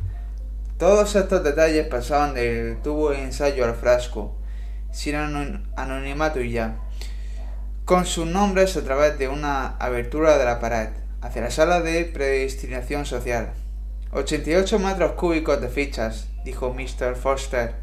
Todos 0.79 1.17
estos 1.17 1.43
detalles 1.43 1.87
pasaban 1.87 2.35
del 2.35 2.83
tubo 2.83 3.11
de 3.11 3.23
ensayo 3.23 3.65
al 3.65 3.75
frasco, 3.75 4.37
sin 4.93 5.15
anonimato 5.15 6.41
y 6.41 6.53
ya, 6.53 6.77
con 7.87 8.05
sus 8.05 8.27
nombres 8.27 8.77
a 8.77 8.83
través 8.83 9.19
de 9.19 9.29
una 9.29 9.77
abertura 9.79 10.37
de 10.37 10.45
la 10.45 10.61
pared, 10.61 10.91
hacia 11.23 11.41
la 11.41 11.51
sala 11.51 11.81
de 11.81 12.05
predestinación 12.05 13.07
social. 13.07 13.55
88 14.13 14.79
metros 14.79 15.13
cúbicos 15.13 15.63
de 15.63 15.69
fichas, 15.69 16.29
dijo 16.45 16.75
Mr. 16.75 17.17
Foster, 17.17 17.77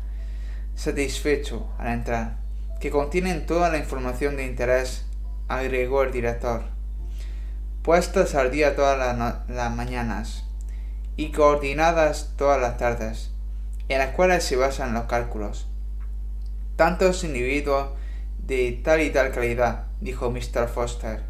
satisfecho 0.75 1.73
al 1.79 1.93
entrar, 1.93 2.37
que 2.79 2.91
contienen 2.91 3.47
toda 3.47 3.69
la 3.69 3.79
información 3.79 4.37
de 4.37 4.45
interés 4.45 5.05
agregó 5.47 6.03
el 6.03 6.11
director, 6.11 6.63
puestas 7.81 8.35
al 8.35 8.51
día 8.51 8.75
todas 8.75 9.17
las, 9.49 9.75
mañanas 9.75 10.42
y 11.15 11.31
coordinadas 11.31 12.33
todas 12.37 12.59
las 12.59 12.77
tardes, 12.77 13.31
en 13.89 13.99
las 13.99 14.11
cuales 14.11 14.43
se 14.43 14.55
basan 14.55 14.93
los 14.93 15.05
cálculos. 15.05 15.67
Tantos 16.75 17.23
individuos 17.23 17.89
de 18.39 18.79
tal 18.83 19.01
y 19.01 19.09
tal 19.09 19.31
calidad, 19.31 19.87
dijo 20.01 20.31
Mr. 20.31 20.67
Foster, 20.67 21.21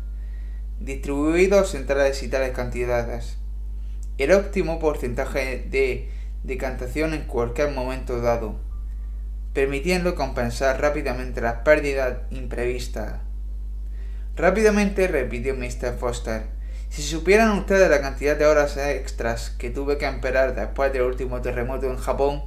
distribuidos 0.80 1.76
en 1.76 1.86
tales 1.86 2.24
y 2.24 2.28
tales 2.28 2.52
cantidades. 2.52 3.38
El 4.18 4.32
óptimo 4.32 4.80
porcentaje 4.80 5.66
de 5.70 6.10
decantación 6.44 7.14
en 7.14 7.24
cualquier 7.24 7.72
momento 7.72 8.22
dado, 8.22 8.60
permitiendo 9.54 10.16
compensar 10.16 10.82
rápidamente 10.82 11.42
las 11.42 11.56
pérdidas 11.56 12.20
imprevistas 12.32 13.20
Rápidamente 14.36 15.08
repitió 15.08 15.54
Mr. 15.54 15.96
Foster. 16.00 16.48
Si 16.94 17.02
supieran 17.02 17.58
ustedes 17.58 17.90
la 17.90 18.02
cantidad 18.02 18.38
de 18.38 18.46
horas 18.46 18.78
extras 18.78 19.50
que 19.50 19.72
tuve 19.72 19.98
que 19.98 20.08
esperar 20.08 20.54
después 20.54 20.94
del 20.94 21.02
último 21.02 21.42
terremoto 21.42 21.88
en 21.88 21.98
Japón. 21.98 22.44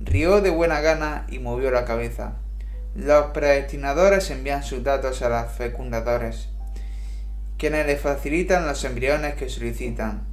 Rió 0.00 0.40
de 0.40 0.48
buena 0.48 0.80
gana 0.80 1.26
y 1.28 1.38
movió 1.38 1.70
la 1.70 1.84
cabeza. 1.84 2.38
Los 2.94 3.26
predestinadores 3.32 4.30
envían 4.30 4.62
sus 4.62 4.82
datos 4.82 5.20
a 5.20 5.28
los 5.28 5.52
fecundadores, 5.52 6.48
quienes 7.58 7.84
les 7.84 8.00
facilitan 8.00 8.66
los 8.66 8.82
embriones 8.84 9.34
que 9.34 9.50
solicitan, 9.50 10.26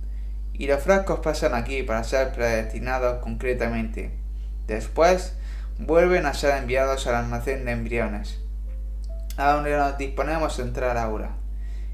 y 0.54 0.68
los 0.68 0.82
frascos 0.82 1.20
pasan 1.20 1.56
aquí 1.56 1.84
para 1.84 2.06
ser 2.06 2.32
predestinados 2.32 3.22
concretamente. 3.22 4.12
Después 4.66 5.34
vuelven 5.78 6.26
a 6.26 6.34
ser 6.34 6.56
enviados 6.56 7.06
al 7.06 7.16
almacén 7.16 7.66
de 7.66 7.74
embriones 7.74 8.40
a 9.36 9.52
donde 9.52 9.76
nos 9.76 9.98
disponemos 9.98 10.58
a 10.58 10.62
entrar 10.62 10.98
ahora. 10.98 11.36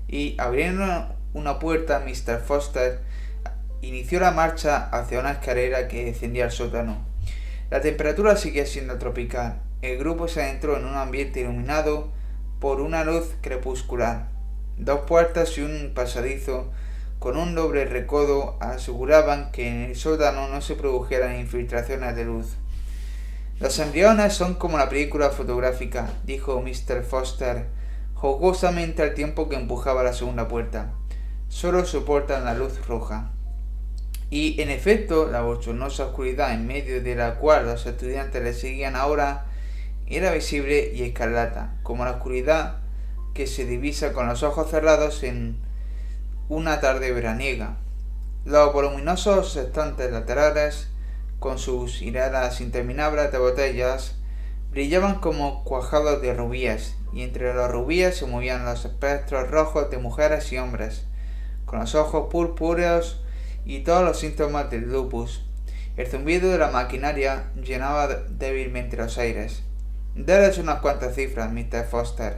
Y 0.07 0.35
abriendo 0.39 1.14
una 1.35 1.59
puerta, 1.59 1.99
Mr. 1.99 2.39
Foster 2.39 3.01
inició 3.81 4.21
la 4.21 4.31
marcha 4.31 4.89
hacia 4.89 5.19
una 5.19 5.33
escalera 5.33 5.89
que 5.89 6.05
descendía 6.05 6.45
al 6.45 6.51
sótano. 6.51 7.05
La 7.69 7.81
temperatura 7.81 8.37
seguía 8.37 8.65
siendo 8.65 8.97
tropical. 8.97 9.61
El 9.81 9.97
grupo 9.97 10.29
se 10.29 10.41
adentró 10.41 10.77
en 10.77 10.85
un 10.85 10.95
ambiente 10.95 11.41
iluminado 11.41 12.09
por 12.61 12.79
una 12.79 13.03
luz 13.03 13.35
crepuscular. 13.41 14.29
Dos 14.77 15.01
puertas 15.01 15.57
y 15.57 15.61
un 15.61 15.91
pasadizo 15.93 16.71
con 17.19 17.35
un 17.35 17.53
doble 17.53 17.83
recodo 17.83 18.57
aseguraban 18.61 19.51
que 19.51 19.67
en 19.67 19.81
el 19.81 19.95
sótano 19.97 20.47
no 20.47 20.61
se 20.61 20.75
produjeran 20.75 21.37
infiltraciones 21.37 22.15
de 22.15 22.23
luz. 22.23 22.55
Los 23.59 23.77
embriones 23.79 24.33
son 24.33 24.55
como 24.55 24.77
la 24.77 24.87
película 24.87 25.31
fotográfica, 25.31 26.07
dijo 26.23 26.61
Mr. 26.61 27.03
Foster, 27.03 27.67
jugosamente 28.13 29.03
al 29.03 29.13
tiempo 29.13 29.49
que 29.49 29.57
empujaba 29.57 30.01
la 30.01 30.13
segunda 30.13 30.47
puerta. 30.47 30.93
Solo 31.47 31.85
soportan 31.85 32.45
la 32.45 32.53
luz 32.53 32.85
roja. 32.87 33.31
Y 34.29 34.61
en 34.61 34.69
efecto, 34.69 35.27
la 35.29 35.41
bochornosa 35.41 36.07
oscuridad 36.07 36.53
en 36.53 36.67
medio 36.67 37.01
de 37.01 37.15
la 37.15 37.35
cual 37.35 37.65
los 37.65 37.85
estudiantes 37.85 38.43
le 38.43 38.53
seguían 38.53 38.95
ahora 38.95 39.45
era 40.07 40.31
visible 40.31 40.91
y 40.93 41.03
escarlata, 41.03 41.75
como 41.83 42.05
la 42.05 42.11
oscuridad 42.11 42.77
que 43.33 43.47
se 43.47 43.65
divisa 43.65 44.13
con 44.13 44.27
los 44.27 44.43
ojos 44.43 44.69
cerrados 44.69 45.23
en 45.23 45.57
una 46.49 46.79
tarde 46.79 47.11
veraniega. 47.11 47.77
Los 48.45 48.73
voluminosos 48.73 49.55
estantes 49.55 50.11
laterales 50.11 50.89
con 51.39 51.59
sus 51.59 52.01
hiladas 52.01 52.61
interminables 52.61 53.31
de 53.31 53.37
botellas, 53.37 54.15
brillaban 54.71 55.19
como 55.19 55.63
cuajados 55.63 56.21
de 56.21 56.33
rubíes, 56.33 56.95
y 57.13 57.21
entre 57.21 57.53
los 57.53 57.69
rubíes 57.69 58.17
se 58.17 58.25
movían 58.25 58.65
los 58.65 58.83
espectros 58.85 59.49
rojos 59.51 59.89
de 59.89 59.97
mujeres 59.97 60.51
y 60.51 60.57
hombres, 60.57 61.05
con 61.75 61.81
los 61.81 61.95
ojos 61.95 62.27
purpúreos 62.31 63.21
y 63.65 63.81
todos 63.81 64.01
los 64.01 64.17
síntomas 64.17 64.71
del 64.71 64.89
lupus. 64.89 65.43
El 65.97 66.07
zumbido 66.07 66.49
de 66.49 66.57
la 66.57 66.71
maquinaria 66.71 67.51
llenaba 67.61 68.07
débilmente 68.07 68.95
los 68.95 69.17
aires. 69.17 69.61
Dales 70.15 70.57
unas 70.57 70.79
cuantas 70.79 71.15
cifras, 71.15 71.51
Mr. 71.51 71.83
Foster, 71.83 72.37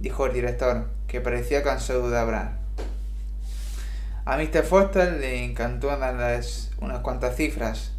dijo 0.00 0.26
el 0.26 0.32
director, 0.32 0.88
que 1.06 1.20
parecía 1.20 1.62
cansado 1.62 2.10
de 2.10 2.18
hablar. 2.18 2.58
A 4.24 4.38
Mr. 4.38 4.64
Foster 4.64 5.20
le 5.20 5.44
encantó 5.44 5.96
darles 5.96 6.72
unas 6.80 6.98
cuantas 6.98 7.36
cifras. 7.36 7.92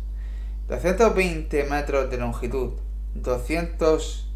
220 0.67 1.63
metros 1.69 2.11
de 2.11 2.17
longitud, 2.17 2.73
200 3.13 4.29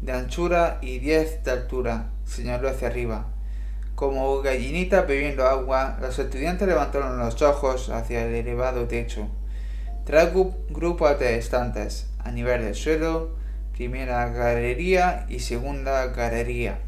de 0.00 0.12
anchura 0.12 0.78
y 0.80 1.00
10 1.00 1.44
de 1.44 1.50
altura, 1.50 2.12
señaló 2.24 2.70
hacia 2.70 2.88
arriba. 2.88 3.31
Como 4.02 4.42
gallinita 4.42 5.02
bebiendo 5.02 5.46
agua, 5.46 5.96
los 6.00 6.18
estudiantes 6.18 6.66
levantaron 6.66 7.20
los 7.20 7.40
ojos 7.40 7.88
hacia 7.88 8.26
el 8.26 8.34
elevado 8.34 8.88
techo. 8.88 9.28
Tres 10.04 10.30
grupos 10.70 11.20
de 11.20 11.38
estantes, 11.38 12.10
a 12.18 12.32
nivel 12.32 12.64
del 12.64 12.74
suelo, 12.74 13.36
primera 13.72 14.28
galería 14.30 15.24
y 15.28 15.38
segunda 15.38 16.06
galería. 16.06 16.80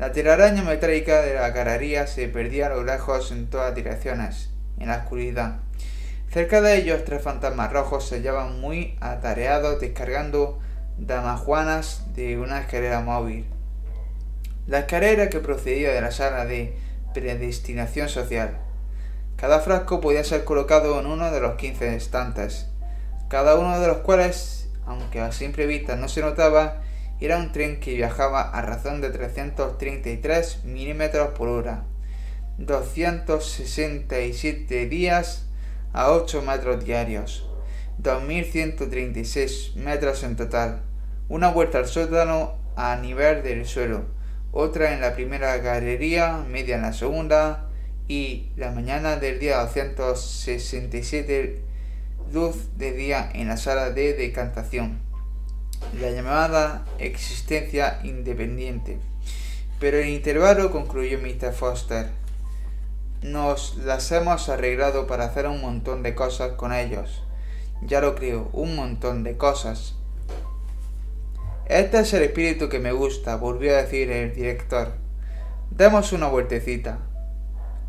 La 0.00 0.10
telaraña 0.10 0.64
metálica 0.64 1.22
de 1.22 1.34
la 1.34 1.50
galería 1.50 2.08
se 2.08 2.26
perdía 2.26 2.66
a 2.66 2.70
lo 2.70 2.82
lejos 2.82 3.30
en 3.30 3.48
todas 3.48 3.72
direcciones, 3.72 4.50
en 4.80 4.88
la 4.88 4.96
oscuridad. 4.96 5.58
Cerca 6.32 6.60
de 6.60 6.78
ellos 6.78 7.04
tres 7.04 7.22
fantasmas 7.22 7.72
rojos 7.72 8.08
se 8.08 8.16
hallaban 8.16 8.60
muy 8.60 8.98
atareados 9.00 9.80
descargando 9.80 10.58
damajuanas 10.98 12.12
de 12.16 12.40
una 12.40 12.62
escalera 12.62 13.02
móvil. 13.02 13.46
La 14.66 14.80
escalera 14.80 15.30
que 15.30 15.40
procedía 15.40 15.92
de 15.92 16.00
la 16.00 16.10
sala 16.10 16.44
de 16.44 16.76
predestinación 17.14 18.08
social. 18.08 18.58
Cada 19.36 19.60
frasco 19.60 20.00
podía 20.00 20.22
ser 20.22 20.44
colocado 20.44 21.00
en 21.00 21.06
uno 21.06 21.30
de 21.30 21.40
los 21.40 21.56
quince 21.56 21.96
estantes, 21.96 22.68
cada 23.28 23.56
uno 23.56 23.80
de 23.80 23.86
los 23.86 23.98
cuales 23.98 24.60
aunque 24.90 25.20
a 25.20 25.32
simple 25.32 25.66
vista 25.66 25.96
no 25.96 26.08
se 26.08 26.20
notaba, 26.20 26.82
era 27.20 27.36
un 27.36 27.52
tren 27.52 27.80
que 27.80 27.94
viajaba 27.94 28.42
a 28.42 28.60
razón 28.62 29.00
de 29.00 29.10
333 29.10 30.64
milímetros 30.64 31.30
por 31.30 31.48
hora, 31.48 31.84
267 32.58 34.86
días 34.86 35.46
a 35.92 36.10
8 36.10 36.42
metros 36.42 36.84
diarios, 36.84 37.48
2.136 38.02 39.76
metros 39.76 40.24
en 40.24 40.34
total, 40.36 40.82
una 41.28 41.50
vuelta 41.50 41.78
al 41.78 41.86
sótano 41.86 42.58
a 42.74 42.96
nivel 42.96 43.44
del 43.44 43.66
suelo, 43.66 44.06
otra 44.52 44.92
en 44.92 45.00
la 45.00 45.14
primera 45.14 45.56
galería, 45.58 46.44
media 46.48 46.76
en 46.76 46.82
la 46.82 46.92
segunda, 46.92 47.68
y 48.08 48.50
la 48.56 48.70
mañana 48.70 49.16
del 49.16 49.38
día 49.38 49.58
267 49.58 51.62
luz 52.32 52.68
de 52.76 52.92
día 52.92 53.28
en 53.34 53.48
la 53.48 53.56
sala 53.56 53.90
de 53.90 54.14
decantación, 54.14 55.00
la 56.00 56.10
llamada 56.10 56.84
existencia 56.98 58.00
independiente. 58.04 58.98
Pero 59.80 59.98
en 59.98 60.10
intervalo, 60.10 60.70
concluyó 60.70 61.18
Mr. 61.18 61.52
Foster, 61.52 62.10
nos 63.22 63.76
las 63.78 64.10
hemos 64.12 64.48
arreglado 64.48 65.06
para 65.06 65.24
hacer 65.24 65.46
un 65.46 65.60
montón 65.60 66.02
de 66.02 66.14
cosas 66.14 66.52
con 66.52 66.72
ellos. 66.72 67.22
Ya 67.82 68.00
lo 68.00 68.14
creo, 68.14 68.50
un 68.52 68.76
montón 68.76 69.24
de 69.24 69.36
cosas. 69.36 69.96
Este 71.70 72.00
es 72.00 72.12
el 72.14 72.24
espíritu 72.24 72.68
que 72.68 72.80
me 72.80 72.90
gusta, 72.90 73.36
volvió 73.36 73.72
a 73.72 73.82
decir 73.82 74.10
el 74.10 74.34
director. 74.34 74.88
Demos 75.70 76.12
una 76.12 76.26
vueltecita. 76.26 76.98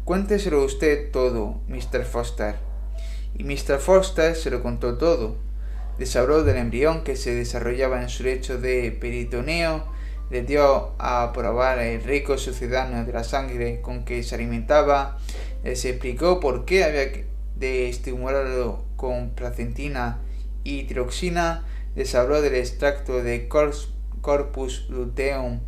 Cuénteselo 0.06 0.64
usted 0.64 1.10
todo, 1.10 1.62
Mr. 1.68 2.06
Foster 2.06 2.58
y 3.34 3.44
Mr. 3.44 3.80
Foster 3.80 4.36
se 4.36 4.52
lo 4.52 4.62
contó 4.62 5.00
todo. 5.00 5.36
Les 5.98 6.16
habló 6.16 6.44
del 6.44 6.58
embrión 6.58 7.04
que 7.04 7.16
se 7.16 7.34
desarrollaba 7.34 8.04
en 8.04 8.10
su 8.10 8.22
lecho 8.22 8.60
de 8.60 8.92
peritoneo, 8.92 9.84
le 10.30 10.44
dio 10.44 10.94
a 11.00 11.32
probar 11.34 11.80
el 11.80 12.04
rico 12.04 12.38
sucedáneo 12.38 13.04
de 13.04 13.14
la 13.14 13.24
sangre 13.24 13.82
con 13.82 14.06
que 14.06 14.22
se 14.22 14.36
alimentaba, 14.36 15.18
les 15.64 15.84
explicó 15.86 16.40
por 16.40 16.66
qué 16.66 16.84
había 16.84 17.26
de 17.56 17.90
estimularlo 17.90 18.86
con 18.96 19.32
placentina 19.32 20.20
y 20.64 20.84
tiroxina, 20.84 21.66
les 21.96 22.16
habló 22.16 22.42
del 22.42 22.56
extracto 22.56 23.22
de 23.22 23.48
corpus 23.48 24.90
luteum, 24.90 25.60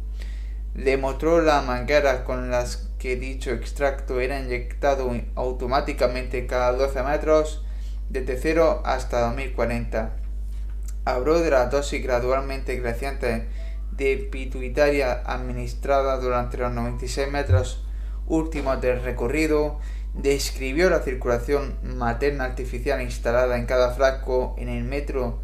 le 0.76 0.98
mostró 0.98 1.42
las 1.42 1.66
mangueras 1.66 2.22
con 2.22 2.50
las 2.50 2.90
que 2.98 3.16
dicho 3.16 3.52
extracto 3.52 4.20
era 4.20 4.40
inyectado 4.40 5.12
automáticamente 5.36 6.48
cada 6.48 6.72
12 6.72 7.04
metros 7.04 7.64
desde 8.10 8.38
0 8.38 8.82
hasta 8.86 9.22
2040. 9.22 10.16
Habló 11.06 11.40
de 11.40 11.52
la 11.52 11.68
dosis 11.68 12.02
gradualmente 12.02 12.82
creciente 12.82 13.48
de 13.92 14.18
pituitaria 14.32 15.22
administrada 15.26 16.18
durante 16.18 16.58
los 16.58 16.72
96 16.72 17.30
metros 17.30 17.84
últimos 18.26 18.82
del 18.82 19.04
recorrido, 19.04 19.80
describió 20.14 20.90
la 20.90 21.02
circulación 21.02 21.78
materna 21.84 22.46
artificial 22.46 23.02
instalada 23.02 23.58
en 23.58 23.66
cada 23.66 23.92
frasco 23.92 24.56
en 24.58 24.70
el 24.70 24.84
metro 24.86 25.43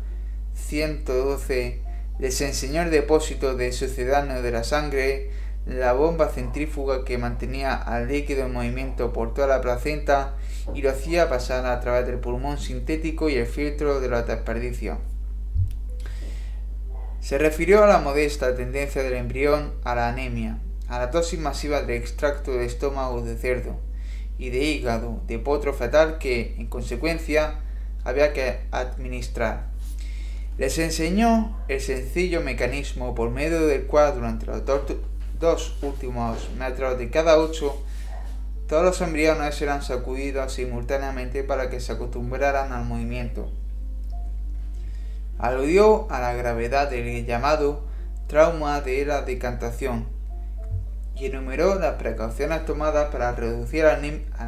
112, 0.67 1.81
les 2.19 2.41
enseñó 2.41 2.81
el 2.81 2.91
depósito 2.91 3.55
de 3.55 3.71
sucedáneo 3.71 4.41
de 4.41 4.51
la 4.51 4.63
sangre, 4.63 5.31
la 5.65 5.93
bomba 5.93 6.29
centrífuga 6.29 7.05
que 7.05 7.17
mantenía 7.17 7.73
al 7.73 8.07
líquido 8.07 8.45
en 8.45 8.53
movimiento 8.53 9.13
por 9.13 9.33
toda 9.33 9.47
la 9.47 9.61
placenta 9.61 10.35
y 10.73 10.81
lo 10.81 10.89
hacía 10.89 11.29
pasar 11.29 11.65
a 11.65 11.79
través 11.79 12.05
del 12.05 12.19
pulmón 12.19 12.57
sintético 12.57 13.29
y 13.29 13.35
el 13.35 13.45
filtro 13.45 13.99
de 13.99 14.09
los 14.09 14.27
desperdicios. 14.27 14.97
Se 17.21 17.37
refirió 17.37 17.83
a 17.83 17.87
la 17.87 17.99
modesta 17.99 18.55
tendencia 18.55 19.03
del 19.03 19.13
embrión 19.13 19.73
a 19.83 19.95
la 19.95 20.09
anemia, 20.09 20.59
a 20.87 20.99
la 20.99 21.07
dosis 21.07 21.39
masiva 21.39 21.81
de 21.81 21.97
extracto 21.97 22.51
de 22.51 22.65
estómago 22.65 23.21
de 23.21 23.37
cerdo 23.37 23.79
y 24.37 24.49
de 24.49 24.63
hígado 24.63 25.21
de 25.27 25.37
potro 25.37 25.73
fetal 25.73 26.17
que, 26.17 26.55
en 26.57 26.67
consecuencia, 26.67 27.59
había 28.03 28.33
que 28.33 28.61
administrar. 28.71 29.68
Les 30.59 30.77
enseñó 30.77 31.57
el 31.69 31.79
sencillo 31.79 32.41
mecanismo 32.41 33.15
por 33.15 33.29
medio 33.29 33.65
del 33.65 33.85
cual 33.85 34.15
durante 34.15 34.45
los 34.45 34.61
dos 35.39 35.77
últimos 35.81 36.49
metros 36.57 36.97
de 36.97 37.09
cada 37.09 37.39
ocho, 37.39 37.81
todos 38.67 38.83
los 38.83 38.99
embriones 38.99 39.61
eran 39.61 39.81
sacudidos 39.81 40.51
simultáneamente 40.51 41.45
para 41.45 41.69
que 41.69 41.79
se 41.79 41.93
acostumbraran 41.93 42.73
al 42.73 42.83
movimiento. 42.83 43.49
Aludió 45.37 46.11
a 46.11 46.19
la 46.19 46.33
gravedad 46.33 46.89
del 46.89 47.25
llamado 47.25 47.87
trauma 48.27 48.81
de 48.81 49.05
la 49.05 49.21
decantación 49.21 50.07
y 51.15 51.27
enumeró 51.27 51.79
las 51.79 51.95
precauciones 51.95 52.65
tomadas 52.65 53.11
para 53.13 53.31
reducir 53.31 53.85
al, 53.85 54.01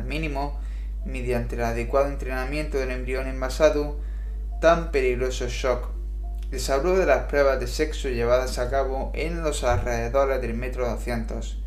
mínimo, 0.03 0.59
mediante 1.05 1.55
el 1.55 1.63
adecuado 1.63 2.09
entrenamiento 2.09 2.79
del 2.79 2.91
embrión 2.91 3.27
envasado, 3.27 3.97
tan 4.59 4.91
peligroso 4.91 5.47
shock 5.47 6.00
les 6.51 6.69
habló 6.69 6.97
de 6.97 7.05
las 7.05 7.23
pruebas 7.27 7.61
de 7.61 7.67
sexo 7.67 8.09
llevadas 8.09 8.59
a 8.59 8.69
cabo 8.69 9.11
en 9.15 9.41
los 9.41 9.63
alrededores 9.63 10.41
del 10.41 10.53
metro 10.53 10.87
200. 10.87 11.63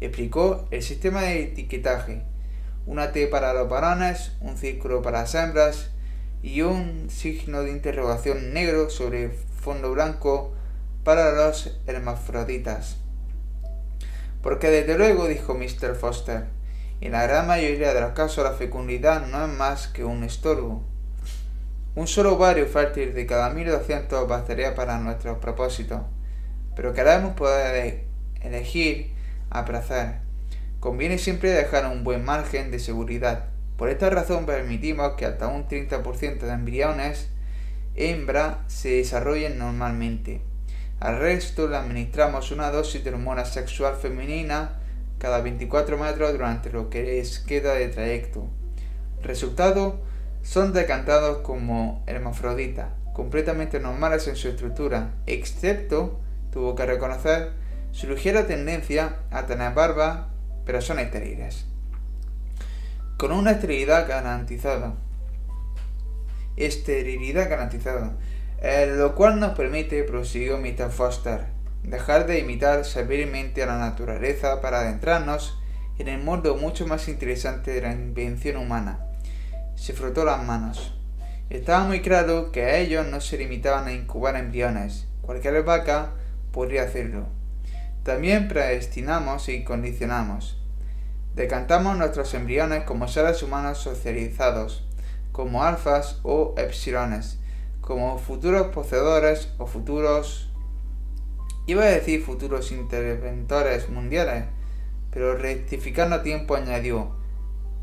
Explicó 0.00 0.66
el 0.70 0.82
sistema 0.82 1.20
de 1.20 1.42
etiquetaje, 1.42 2.22
una 2.86 3.12
T 3.12 3.26
para 3.26 3.52
los 3.52 3.68
varones, 3.68 4.32
un 4.40 4.56
círculo 4.56 5.02
para 5.02 5.20
las 5.20 5.34
hembras 5.34 5.90
y 6.42 6.62
un 6.62 7.10
signo 7.10 7.62
de 7.62 7.70
interrogación 7.70 8.54
negro 8.54 8.88
sobre 8.88 9.28
fondo 9.28 9.92
blanco 9.92 10.54
para 11.04 11.32
los 11.32 11.78
hermafroditas. 11.86 12.96
Porque 14.42 14.70
desde 14.70 14.96
luego, 14.96 15.28
dijo 15.28 15.54
Mr. 15.54 15.94
Foster, 15.94 16.46
en 17.02 17.12
la 17.12 17.22
gran 17.24 17.46
mayoría 17.46 17.92
de 17.92 18.00
los 18.00 18.12
casos 18.12 18.44
la 18.44 18.52
fecundidad 18.52 19.26
no 19.26 19.44
es 19.44 19.52
más 19.52 19.88
que 19.88 20.04
un 20.04 20.24
estorbo. 20.24 20.91
Un 21.94 22.06
solo 22.06 22.36
ovario 22.36 22.66
fértil 22.66 23.12
de 23.12 23.26
cada 23.26 23.50
1200 23.50 24.26
bastaría 24.26 24.74
para 24.74 24.98
nuestros 24.98 25.36
propósitos, 25.38 26.00
pero 26.74 26.94
queremos 26.94 27.34
poder 27.34 28.04
elegir 28.40 29.12
a 29.50 29.66
placer. 29.66 30.20
Conviene 30.80 31.18
siempre 31.18 31.50
dejar 31.50 31.84
un 31.86 32.02
buen 32.02 32.24
margen 32.24 32.70
de 32.70 32.78
seguridad. 32.78 33.50
Por 33.76 33.90
esta 33.90 34.08
razón 34.08 34.46
permitimos 34.46 35.12
que 35.18 35.26
hasta 35.26 35.48
un 35.48 35.68
30% 35.68 36.38
de 36.38 36.52
embriones 36.52 37.28
hembra 37.94 38.64
se 38.68 38.96
desarrollen 38.96 39.58
normalmente. 39.58 40.40
Al 40.98 41.18
resto 41.18 41.68
le 41.68 41.76
administramos 41.76 42.52
una 42.52 42.70
dosis 42.70 43.04
de 43.04 43.10
hormona 43.10 43.44
sexual 43.44 43.96
femenina 43.96 44.80
cada 45.18 45.42
24 45.42 45.98
metros 45.98 46.32
durante 46.32 46.70
lo 46.70 46.88
que 46.88 47.02
les 47.02 47.38
queda 47.38 47.74
de 47.74 47.88
trayecto. 47.88 48.48
Resultado, 49.22 50.00
son 50.42 50.72
decantados 50.72 51.38
como 51.38 52.02
hermafroditas, 52.06 52.88
completamente 53.12 53.80
normales 53.80 54.26
en 54.28 54.36
su 54.36 54.48
estructura, 54.48 55.12
excepto, 55.26 56.20
tuvo 56.50 56.74
que 56.74 56.86
reconocer, 56.86 57.52
su 57.92 58.08
ligera 58.08 58.46
tendencia 58.46 59.16
a 59.30 59.46
tener 59.46 59.74
barba, 59.74 60.28
pero 60.64 60.80
son 60.80 60.98
estériles. 60.98 61.66
Con 63.16 63.32
una 63.32 63.52
esterilidad 63.52 64.08
garantizada. 64.08 64.94
Esterilidad 66.56 67.48
garantizada. 67.48 68.16
Eh, 68.62 68.94
lo 68.96 69.14
cual 69.14 69.40
nos 69.40 69.56
permite, 69.56 70.02
prosiguió 70.04 70.58
Mr. 70.58 70.90
Foster, 70.90 71.46
dejar 71.82 72.26
de 72.26 72.38
imitar 72.38 72.84
servilmente 72.84 73.62
a 73.62 73.66
la 73.66 73.78
naturaleza 73.78 74.60
para 74.60 74.80
adentrarnos 74.80 75.58
en 75.98 76.08
el 76.08 76.22
modo 76.22 76.56
mucho 76.56 76.86
más 76.86 77.08
interesante 77.08 77.72
de 77.72 77.82
la 77.82 77.92
invención 77.92 78.56
humana. 78.56 79.11
Se 79.82 79.94
frotó 79.94 80.24
las 80.24 80.40
manos. 80.44 80.94
Estaba 81.50 81.82
muy 81.82 82.02
claro 82.02 82.52
que 82.52 82.62
a 82.62 82.78
ellos 82.78 83.04
no 83.04 83.20
se 83.20 83.36
limitaban 83.36 83.88
a 83.88 83.92
incubar 83.92 84.36
embriones. 84.36 85.08
Cualquier 85.22 85.64
vaca 85.64 86.10
podría 86.52 86.84
hacerlo. 86.84 87.26
También 88.04 88.46
predestinamos 88.46 89.48
y 89.48 89.64
condicionamos. 89.64 90.62
Decantamos 91.34 91.96
nuestros 91.96 92.32
embriones 92.34 92.84
como 92.84 93.08
seres 93.08 93.42
humanos 93.42 93.78
socializados, 93.78 94.86
como 95.32 95.64
alfas 95.64 96.20
o 96.22 96.54
epsilones, 96.58 97.40
como 97.80 98.18
futuros 98.18 98.68
poseedores 98.68 99.48
o 99.58 99.66
futuros... 99.66 100.48
Iba 101.66 101.82
a 101.82 101.86
decir 101.86 102.22
futuros 102.22 102.70
interventores 102.70 103.88
mundiales, 103.88 104.44
pero 105.10 105.34
rectificando 105.34 106.14
a 106.14 106.22
tiempo 106.22 106.54
añadió 106.54 107.20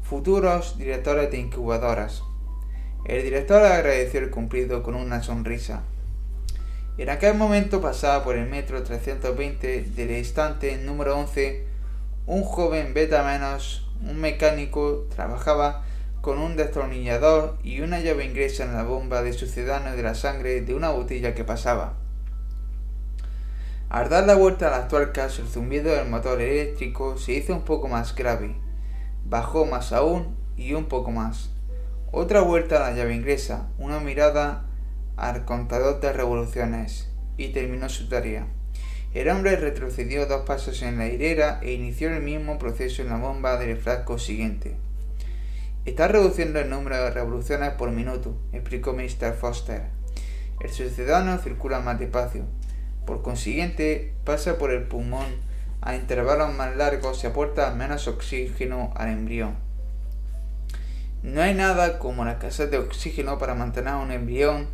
futuros 0.09 0.75
directores 0.79 1.29
de 1.29 1.37
incubadoras. 1.37 2.23
El 3.05 3.21
director 3.21 3.61
agradeció 3.63 4.19
el 4.19 4.31
cumplido 4.31 4.81
con 4.81 4.95
una 4.95 5.21
sonrisa. 5.21 5.83
En 6.97 7.09
aquel 7.09 7.35
momento 7.35 7.79
pasaba 7.79 8.23
por 8.23 8.35
el 8.35 8.49
metro 8.49 8.81
320 8.81 9.83
del 9.83 10.11
instante 10.17 10.75
número 10.77 11.15
11 11.15 11.63
un 12.25 12.43
joven 12.43 12.95
beta 12.95 13.23
menos, 13.23 13.87
un 14.01 14.19
mecánico, 14.19 15.07
trabajaba 15.15 15.83
con 16.21 16.39
un 16.39 16.55
destornillador 16.55 17.57
y 17.63 17.81
una 17.81 17.99
llave 17.99 18.25
inglesa 18.25 18.63
en 18.63 18.73
la 18.73 18.83
bomba 18.83 19.21
de 19.21 19.33
sucedáneo 19.33 19.95
de 19.95 20.03
la 20.03 20.15
sangre 20.15 20.61
de 20.61 20.73
una 20.73 20.89
botella 20.89 21.35
que 21.35 21.43
pasaba. 21.43 21.93
Al 23.89 24.09
dar 24.09 24.25
la 24.25 24.35
vuelta 24.35 24.67
a 24.67 24.79
las 24.79 24.87
tuercas, 24.87 25.37
el 25.37 25.47
zumbido 25.47 25.93
del 25.93 26.09
motor 26.09 26.41
eléctrico 26.41 27.17
se 27.17 27.33
hizo 27.33 27.53
un 27.53 27.61
poco 27.61 27.87
más 27.87 28.15
grave. 28.15 28.68
Bajó 29.29 29.67
más 29.67 29.93
aún 29.93 30.35
y 30.57 30.73
un 30.73 30.85
poco 30.85 31.11
más. 31.11 31.51
Otra 32.11 32.41
vuelta 32.41 32.77
a 32.77 32.89
la 32.89 32.97
llave 32.97 33.13
inglesa, 33.13 33.67
una 33.77 33.99
mirada 33.99 34.65
al 35.17 35.45
contador 35.45 35.99
de 35.99 36.11
revoluciones 36.11 37.11
y 37.37 37.49
terminó 37.49 37.89
su 37.89 38.09
tarea. 38.09 38.47
El 39.13 39.29
hombre 39.29 39.55
retrocedió 39.55 40.25
dos 40.25 40.47
pasos 40.47 40.81
en 40.81 40.97
la 40.97 41.07
hilera 41.07 41.59
e 41.61 41.73
inició 41.73 42.09
el 42.09 42.23
mismo 42.23 42.57
proceso 42.57 43.03
en 43.03 43.09
la 43.09 43.17
bomba 43.17 43.57
del 43.57 43.77
frasco 43.77 44.17
siguiente. 44.17 44.77
Está 45.85 46.07
reduciendo 46.07 46.59
el 46.59 46.71
número 46.71 46.97
de 46.97 47.11
revoluciones 47.11 47.69
por 47.73 47.91
minuto, 47.91 48.35
explicó 48.51 48.93
Mr. 48.93 49.33
Foster. 49.33 49.83
El 50.59 50.71
sucedáneo 50.71 51.37
circula 51.37 51.79
más 51.81 51.99
despacio. 51.99 52.45
Por 53.05 53.21
consiguiente, 53.21 54.15
pasa 54.23 54.57
por 54.57 54.71
el 54.71 54.83
pulmón 54.87 55.27
a 55.81 55.95
intervalos 55.95 56.53
más 56.53 56.75
largos 56.75 57.23
y 57.23 57.27
aporta 57.27 57.71
menos 57.71 58.07
oxígeno 58.07 58.93
al 58.95 59.09
embrión. 59.09 59.55
No 61.23 61.41
hay 61.41 61.53
nada 61.53 61.99
como 61.99 62.23
la 62.23 62.33
escasez 62.33 62.71
de 62.71 62.77
oxígeno 62.77 63.37
para 63.37 63.55
mantener 63.55 63.95
un 63.95 64.11
embrión 64.11 64.67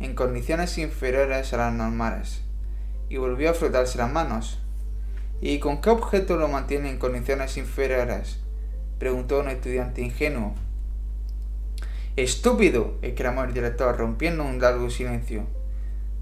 en 0.00 0.14
condiciones 0.14 0.78
inferiores 0.78 1.52
a 1.52 1.58
las 1.58 1.72
normales. 1.72 2.42
Y 3.08 3.18
volvió 3.18 3.50
a 3.50 3.54
frotarse 3.54 3.98
las 3.98 4.10
manos. 4.10 4.58
¿Y 5.40 5.58
con 5.58 5.80
qué 5.80 5.90
objeto 5.90 6.36
lo 6.36 6.48
mantiene 6.48 6.90
en 6.90 6.98
condiciones 6.98 7.56
inferiores? 7.56 8.38
preguntó 8.98 9.40
un 9.40 9.48
estudiante 9.48 10.00
ingenuo. 10.00 10.54
Estúpido, 12.16 12.98
exclamó 13.02 13.42
el 13.44 13.54
director, 13.54 13.96
rompiendo 13.96 14.44
un 14.44 14.60
largo 14.60 14.90
silencio. 14.90 15.46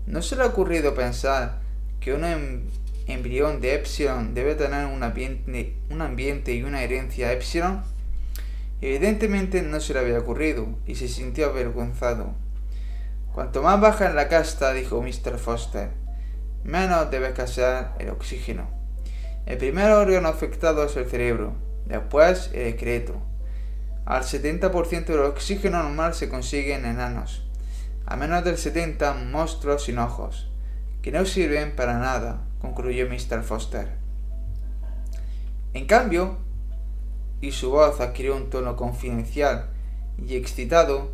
¿No 0.07 0.23
se 0.23 0.37
le 0.37 0.43
ha 0.43 0.47
ocurrido 0.47 0.95
pensar 0.95 1.61
que 2.01 2.15
un 2.15 2.25
em-, 2.25 2.63
embrión 3.11 3.61
de 3.61 3.75
Epsilon 3.75 4.35
debe 4.35 4.55
tener 4.55 4.87
un 4.87 5.03
ambiente, 5.03 5.77
un 5.91 6.03
ambiente 6.03 6.55
y 6.55 6.63
una 6.63 6.83
herencia 6.83 7.33
Epsilon? 7.33 7.83
Evidentemente 8.81 9.63
no 9.63 9.81
se 9.81 9.95
le 9.95 10.01
había 10.01 10.19
ocurrido 10.19 10.67
y 10.87 10.95
se 10.95 11.09
sintió 11.09 11.47
avergonzado. 11.47 12.35
Cuanto 13.33 13.63
más 13.63 13.81
baja 13.81 14.07
en 14.07 14.17
la 14.17 14.29
casta, 14.29 14.73
dijo 14.73 15.03
Mr. 15.03 15.39
Foster, 15.39 15.91
menos 16.65 17.11
debe 17.11 17.29
escasear 17.29 17.95
el 17.99 18.11
oxígeno. 18.11 18.69
El 19.47 19.59
primer 19.59 19.91
órgano 19.91 20.29
afectado 20.29 20.85
es 20.85 20.97
el 20.97 21.09
cerebro, 21.09 21.55
después 21.87 22.51
el 22.55 22.67
excreto. 22.69 23.21
Al 24.05 24.23
70% 24.23 25.05
del 25.05 25.21
oxígeno 25.21 25.83
normal 25.83 26.15
se 26.15 26.29
consigue 26.29 26.75
en 26.75 26.85
enanos, 26.85 27.47
a 28.07 28.17
menos 28.17 28.45
del 28.45 28.57
70% 28.57 29.31
monstruos 29.31 29.85
sin 29.85 29.99
ojos 29.99 30.51
que 31.03 31.13
no 31.13 31.25
sirven 31.25 31.75
para 31.77 31.99
nada, 31.99 32.43
concluyó 32.61 33.09
Mr. 33.09 33.43
Foster. 33.43 33.89
En 35.73 35.87
cambio, 35.87 36.37
y 37.41 37.53
su 37.53 37.71
voz 37.71 38.01
adquirió 38.01 38.37
un 38.37 38.51
tono 38.51 38.77
confidencial 38.77 39.71
y 40.19 40.37
excitado, 40.37 41.11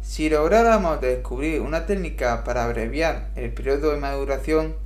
si 0.00 0.30
lográramos 0.30 1.00
descubrir 1.00 1.60
una 1.60 1.84
técnica 1.84 2.44
para 2.44 2.64
abreviar 2.64 3.30
el 3.36 3.52
periodo 3.52 3.90
de 3.90 3.98
maduración, 3.98 4.76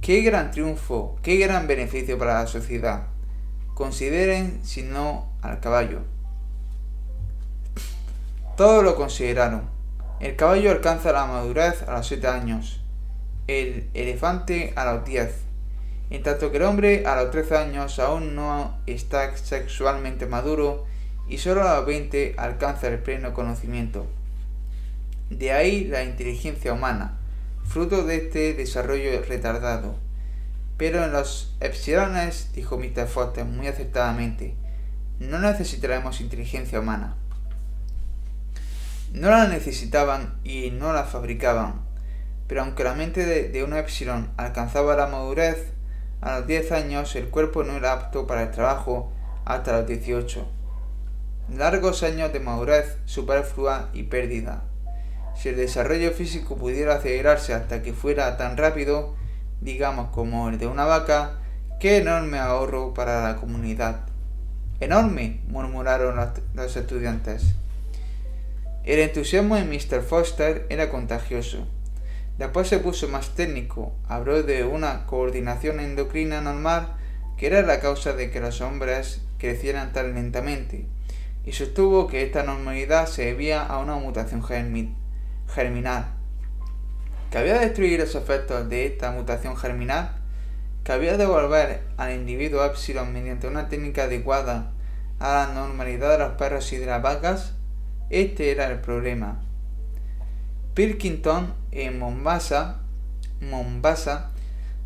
qué 0.00 0.20
gran 0.22 0.50
triunfo, 0.50 1.16
qué 1.22 1.36
gran 1.36 1.66
beneficio 1.66 2.18
para 2.18 2.34
la 2.34 2.46
sociedad. 2.46 3.06
Consideren, 3.74 4.60
si 4.64 4.82
no, 4.82 5.32
al 5.40 5.60
caballo. 5.60 6.00
Todos 8.56 8.84
lo 8.84 8.96
consideraron. 8.96 9.70
El 10.18 10.36
caballo 10.36 10.70
alcanza 10.70 11.12
la 11.12 11.24
madurez 11.24 11.82
a 11.88 11.92
los 11.92 12.06
7 12.06 12.26
años 12.26 12.79
el 13.50 13.90
elefante 13.94 14.72
a 14.76 14.84
los 14.92 15.04
10, 15.04 15.30
en 16.10 16.22
tanto 16.22 16.50
que 16.50 16.58
el 16.58 16.64
hombre 16.64 17.04
a 17.06 17.16
los 17.16 17.30
13 17.30 17.56
años 17.56 17.98
aún 17.98 18.34
no 18.34 18.78
está 18.86 19.36
sexualmente 19.36 20.26
maduro 20.26 20.86
y 21.28 21.38
solo 21.38 21.66
a 21.66 21.76
los 21.76 21.86
20 21.86 22.34
alcanza 22.36 22.88
el 22.88 22.98
pleno 22.98 23.32
conocimiento. 23.32 24.06
De 25.30 25.52
ahí 25.52 25.84
la 25.84 26.02
inteligencia 26.02 26.72
humana, 26.72 27.18
fruto 27.64 28.04
de 28.04 28.16
este 28.16 28.54
desarrollo 28.54 29.22
retardado. 29.22 29.96
Pero 30.76 31.04
en 31.04 31.12
los 31.12 31.54
epsilones, 31.60 32.50
dijo 32.54 32.78
Mr. 32.78 33.06
Foster 33.06 33.44
muy 33.44 33.68
acertadamente, 33.68 34.54
no 35.20 35.38
necesitaremos 35.38 36.20
inteligencia 36.20 36.80
humana. 36.80 37.14
No 39.12 39.30
la 39.30 39.46
necesitaban 39.46 40.40
y 40.42 40.70
no 40.70 40.92
la 40.92 41.04
fabricaban, 41.04 41.82
pero 42.50 42.62
aunque 42.62 42.82
la 42.82 42.94
mente 42.94 43.24
de, 43.24 43.62
una 43.62 43.78
epsilon 43.78 44.32
alcanzaba 44.36 44.96
la 44.96 45.06
madurez, 45.06 45.72
a 46.20 46.38
los 46.38 46.48
10 46.48 46.72
años 46.72 47.14
el 47.14 47.28
cuerpo 47.28 47.62
no 47.62 47.76
era 47.76 47.92
apto 47.92 48.26
para 48.26 48.42
el 48.42 48.50
trabajo 48.50 49.12
hasta 49.44 49.78
los 49.78 49.86
18. 49.86 50.50
Largos 51.56 52.02
años 52.02 52.32
de 52.32 52.40
madurez 52.40 52.98
superflua 53.04 53.90
y 53.92 54.02
pérdida. 54.02 54.64
Si 55.36 55.50
el 55.50 55.56
desarrollo 55.58 56.10
físico 56.10 56.56
pudiera 56.56 56.96
acelerarse 56.96 57.54
hasta 57.54 57.84
que 57.84 57.92
fuera 57.92 58.36
tan 58.36 58.56
rápido, 58.56 59.14
digamos 59.60 60.10
como 60.10 60.48
el 60.48 60.58
de 60.58 60.66
una 60.66 60.86
vaca, 60.86 61.38
qué 61.78 61.98
enorme 61.98 62.40
ahorro 62.40 62.94
para 62.94 63.22
la 63.22 63.36
comunidad. 63.36 64.06
Enorme, 64.80 65.40
murmuraron 65.46 66.16
los 66.54 66.76
estudiantes. 66.76 67.54
El 68.82 68.98
entusiasmo 68.98 69.54
de 69.54 69.62
Mr. 69.62 70.02
Foster 70.02 70.66
era 70.68 70.90
contagioso. 70.90 71.68
Después 72.40 72.68
se 72.68 72.78
puso 72.78 73.06
más 73.06 73.34
técnico, 73.34 73.92
habló 74.08 74.42
de 74.42 74.64
una 74.64 75.04
coordinación 75.04 75.78
endocrina 75.78 76.40
normal 76.40 76.96
que 77.36 77.48
era 77.48 77.60
la 77.60 77.80
causa 77.80 78.14
de 78.14 78.30
que 78.30 78.40
los 78.40 78.62
hombres 78.62 79.20
crecieran 79.36 79.92
tan 79.92 80.14
lentamente, 80.14 80.86
y 81.44 81.52
sostuvo 81.52 82.06
que 82.06 82.22
esta 82.22 82.42
normalidad 82.42 83.08
se 83.08 83.26
debía 83.26 83.62
a 83.62 83.76
una 83.76 83.96
mutación 83.96 84.42
germinal. 84.42 86.06
¿Que 87.30 87.36
había 87.36 87.58
de 87.58 87.66
destruir 87.66 88.00
los 88.00 88.14
efectos 88.14 88.70
de 88.70 88.86
esta 88.86 89.10
mutación 89.10 89.54
germinal? 89.54 90.12
¿Que 90.82 90.92
había 90.92 91.18
de 91.18 91.26
volver 91.26 91.82
al 91.98 92.14
individuo 92.14 92.64
epsilon 92.64 93.12
mediante 93.12 93.48
una 93.48 93.68
técnica 93.68 94.04
adecuada 94.04 94.72
a 95.18 95.46
la 95.46 95.52
normalidad 95.52 96.12
de 96.12 96.24
los 96.24 96.32
perros 96.38 96.72
y 96.72 96.78
de 96.78 96.86
las 96.86 97.02
vacas? 97.02 97.52
Este 98.08 98.50
era 98.50 98.70
el 98.70 98.80
problema. 98.80 99.42
Pilkington 100.80 101.52
en 101.72 101.98
Mombasa, 101.98 102.80
Mombasa 103.42 104.30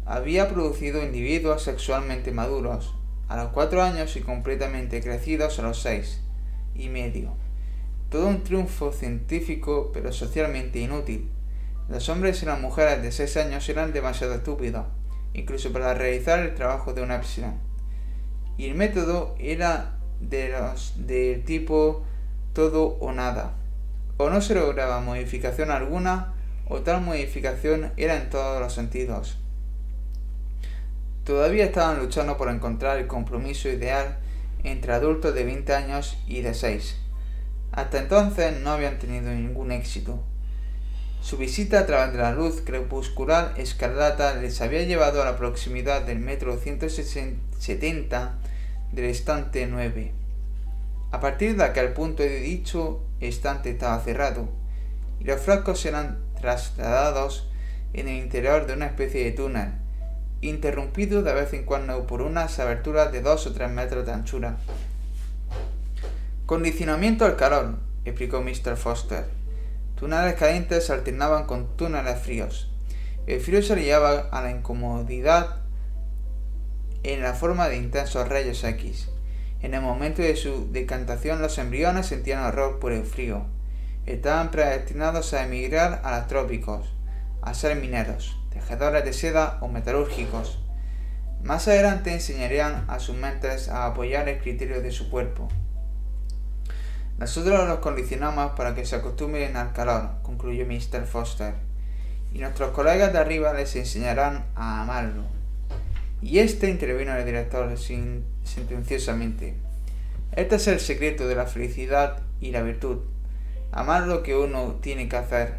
había 0.05 0.49
producido 0.49 1.05
individuos 1.05 1.63
sexualmente 1.63 2.33
maduros 2.33 2.97
a 3.29 3.37
los 3.37 3.53
cuatro 3.53 3.81
años 3.81 4.17
y 4.17 4.21
completamente 4.21 5.01
crecidos 5.01 5.61
a 5.61 5.63
los 5.63 5.81
seis 5.81 6.21
y 6.75 6.89
medio. 6.89 7.37
Todo 8.11 8.27
un 8.27 8.43
triunfo 8.43 8.91
científico 8.91 9.93
pero 9.95 10.11
socialmente 10.11 10.81
inútil. 10.81 11.31
Los 11.89 12.09
hombres 12.09 12.43
y 12.43 12.47
las 12.47 12.61
mujeres 12.61 13.01
de 13.01 13.13
seis 13.13 13.37
años 13.37 13.69
eran 13.69 13.93
demasiado 13.93 14.35
estúpidos, 14.35 14.87
incluso 15.33 15.73
para 15.73 15.95
realizar 15.95 16.41
el 16.41 16.57
trabajo 16.57 16.93
de 16.93 17.03
una 17.03 17.15
epsilon. 17.15 17.55
Y 18.59 18.67
el 18.67 18.75
método 18.75 19.37
era 19.39 20.01
de 20.19 20.49
los 20.49 21.07
del 21.07 21.45
tipo 21.45 22.03
todo 22.53 22.99
o 22.99 23.13
nada 23.13 23.55
o 24.17 24.31
no 24.31 24.41
se 24.41 24.55
lograba 24.55 25.01
modificación 25.01 25.71
alguna 25.71 26.35
o 26.67 26.81
tal 26.81 27.03
modificación 27.03 27.93
era 27.97 28.17
en 28.17 28.31
todos 28.31 28.61
los 28.61 28.73
sentidos. 28.73 29.39
Todavía 31.25 31.65
estaban 31.65 31.99
luchando 31.99 32.37
por 32.37 32.49
encontrar 32.51 32.99
el 32.99 33.07
compromiso 33.07 33.69
ideal 33.69 34.19
entre 34.63 34.93
adultos 34.93 35.35
de 35.35 35.45
20 35.45 35.75
años 35.75 36.19
y 36.27 36.43
de 36.43 36.55
6. 36.55 36.97
Hasta 37.73 37.99
entonces 37.99 38.61
no 38.61 38.71
habían 38.71 38.99
tenido 38.99 39.33
ningún 39.33 39.73
éxito. 39.73 40.23
Su 41.23 41.39
visita 41.39 41.81
a 41.81 41.87
través 41.87 42.13
de 42.13 42.19
la 42.19 42.33
luz 42.33 42.61
crepuscular 42.65 43.55
escarlata 43.57 44.35
les 44.35 44.61
había 44.61 44.83
llevado 44.83 45.23
a 45.23 45.25
la 45.25 45.39
proximidad 45.39 46.03
del 46.03 46.19
metro 46.19 46.59
170 46.59 48.39
del 48.93 49.05
estante 49.07 49.67
9. 49.67 50.24
A 51.15 51.21
partir 51.21 51.57
de 51.57 51.63
aquel 51.63 51.93
punto 51.93 52.25
de 52.25 52.41
dicho 52.41 53.01
estante 53.21 53.71
estaba 53.71 54.01
cerrado 54.01 54.49
y 55.21 55.25
los 55.25 55.41
frascos 55.41 55.87
eran 55.87 56.19
trasladados 56.41 57.49
en 57.93 58.09
el 58.09 58.17
interior 58.17 58.67
de 58.67 58.73
una 58.73 58.87
especie 58.87 59.23
de 59.23 59.31
túnel, 59.31 59.75
interrumpido 60.41 61.23
de 61.23 61.33
vez 61.33 61.53
en 61.53 61.67
cuando 61.67 62.05
por 62.09 62.21
unas 62.21 62.59
aberturas 62.59 63.13
de 63.13 63.23
dos 63.23 63.47
o 63.47 63.53
tres 63.53 63.71
metros 63.71 64.05
de 64.05 64.11
anchura. 64.11 64.57
Condicionamiento 66.47 67.25
al 67.25 67.37
calor, 67.37 67.77
explicó 68.05 68.43
Mr. 68.43 68.77
Foster. 68.77 69.25
Túneles 69.95 70.35
calientes 70.35 70.85
se 70.85 70.95
alternaban 70.95 71.47
con 71.47 71.77
túneles 71.77 72.19
fríos. 72.19 72.73
El 73.29 73.41
frío 73.41 73.63
se 73.63 73.77
llevaba 73.77 74.31
a 74.33 74.43
la 74.43 74.51
incomodidad 74.51 75.61
en 77.05 77.23
la 77.23 77.35
forma 77.35 77.69
de 77.69 77.77
intensos 77.77 78.29
rayos 78.29 78.65
X. 78.65 79.14
En 79.65 79.73
el 79.73 79.81
momento 79.81 80.21
de 80.21 80.37
su 80.37 80.71
decantación 80.73 81.41
los 81.41 81.57
embriones 81.57 82.05
sentían 82.05 82.45
horror 82.45 82.79
por 82.81 82.93
el 82.93 83.07
frío. 83.07 83.47
Estaban 84.05 84.51
predestinados 84.51 85.33
a 85.33 85.43
emigrar 85.43 86.03
a 86.05 86.19
los 86.19 86.27
trópicos, 86.27 86.93
a 87.41 87.55
ser 87.55 87.75
mineros, 87.77 88.39
tejedores 88.51 89.07
de 89.07 89.15
seda 89.15 89.57
o 89.63 89.69
metalúrgicos. 89.69 90.59
Más 91.43 91.67
adelante 91.67 92.13
enseñarían 92.13 92.85
a 92.89 93.01
sus 93.01 93.17
mentes 93.17 93.71
a 93.71 93.87
apoyar 93.87 94.29
el 94.29 94.39
criterio 94.39 94.83
de 94.83 94.91
su 94.93 95.09
cuerpo. 95.09 95.49
Nosotros 97.17 97.67
los 97.67 97.79
condicionamos 97.79 98.53
para 98.57 98.75
que 98.75 98.85
se 98.85 98.97
acostumbren 98.97 99.57
al 99.57 99.73
calor, 99.73 100.11
concluyó 100.21 100.67
Mr. 100.67 101.07
Foster, 101.07 101.55
y 102.35 102.39
nuestros 102.41 102.73
colegas 102.73 103.15
de 103.15 103.19
arriba 103.19 103.55
les 103.55 103.75
enseñarán 103.77 104.45
a 104.57 104.83
amarlo. 104.83 105.23
Y 106.25 106.39
este 106.39 106.71
intervino 106.71 107.15
el 107.15 107.27
director 107.27 107.71
sentenciosamente. 108.45 109.53
Este 110.33 110.57
es 110.57 110.67
el 110.69 110.81
secreto 110.81 111.29
de 111.29 111.35
la 111.35 111.45
felicidad 111.45 112.23
y 112.41 112.51
la 112.51 112.63
virtud. 112.63 113.01
Amar 113.73 114.07
lo 114.07 114.23
que 114.23 114.35
uno 114.35 114.77
tiene 114.81 115.07
que 115.07 115.17
hacer. 115.17 115.59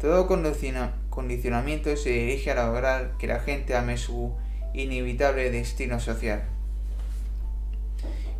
Todo 0.00 0.28
condicionamiento 0.28 1.96
se 1.96 2.10
dirige 2.10 2.52
a 2.52 2.64
lograr 2.64 3.16
que 3.18 3.26
la 3.26 3.40
gente 3.40 3.74
ame 3.74 3.96
su 3.96 4.36
inevitable 4.72 5.50
destino 5.50 5.98
social. 5.98 6.44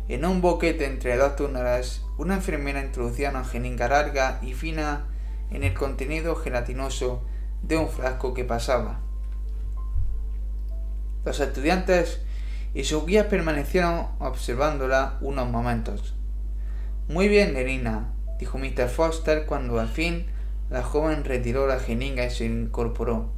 En 0.07 0.23
un 0.23 0.39
boquete 0.39 0.85
entre 0.85 1.17
dos 1.17 1.35
túneles, 1.35 2.05
una 2.17 2.35
enfermera 2.35 2.81
introducía 2.81 3.31
una 3.31 3.43
jeringa 3.43 3.89
larga 3.89 4.39
y 4.41 4.53
fina 4.53 5.07
en 5.51 5.65
el 5.65 5.73
contenido 5.73 6.37
gelatinoso 6.37 7.21
de 7.63 7.75
un 7.75 7.89
frasco 7.89 8.33
que 8.33 8.45
pasaba. 8.45 9.01
Los 11.29 11.39
estudiantes 11.41 12.21
y 12.73 12.85
sus 12.85 13.05
guías 13.05 13.27
permanecieron 13.27 14.07
observándola 14.17 15.19
unos 15.21 15.47
momentos. 15.47 16.15
Muy 17.07 17.27
bien, 17.27 17.53
Nerina, 17.53 18.11
dijo 18.39 18.57
Mr. 18.57 18.89
Foster 18.89 19.45
cuando 19.45 19.79
al 19.79 19.89
fin 19.89 20.25
la 20.71 20.81
joven 20.81 21.23
retiró 21.23 21.67
la 21.67 21.79
jeringa 21.79 22.25
y 22.25 22.31
se 22.31 22.45
incorporó. 22.45 23.29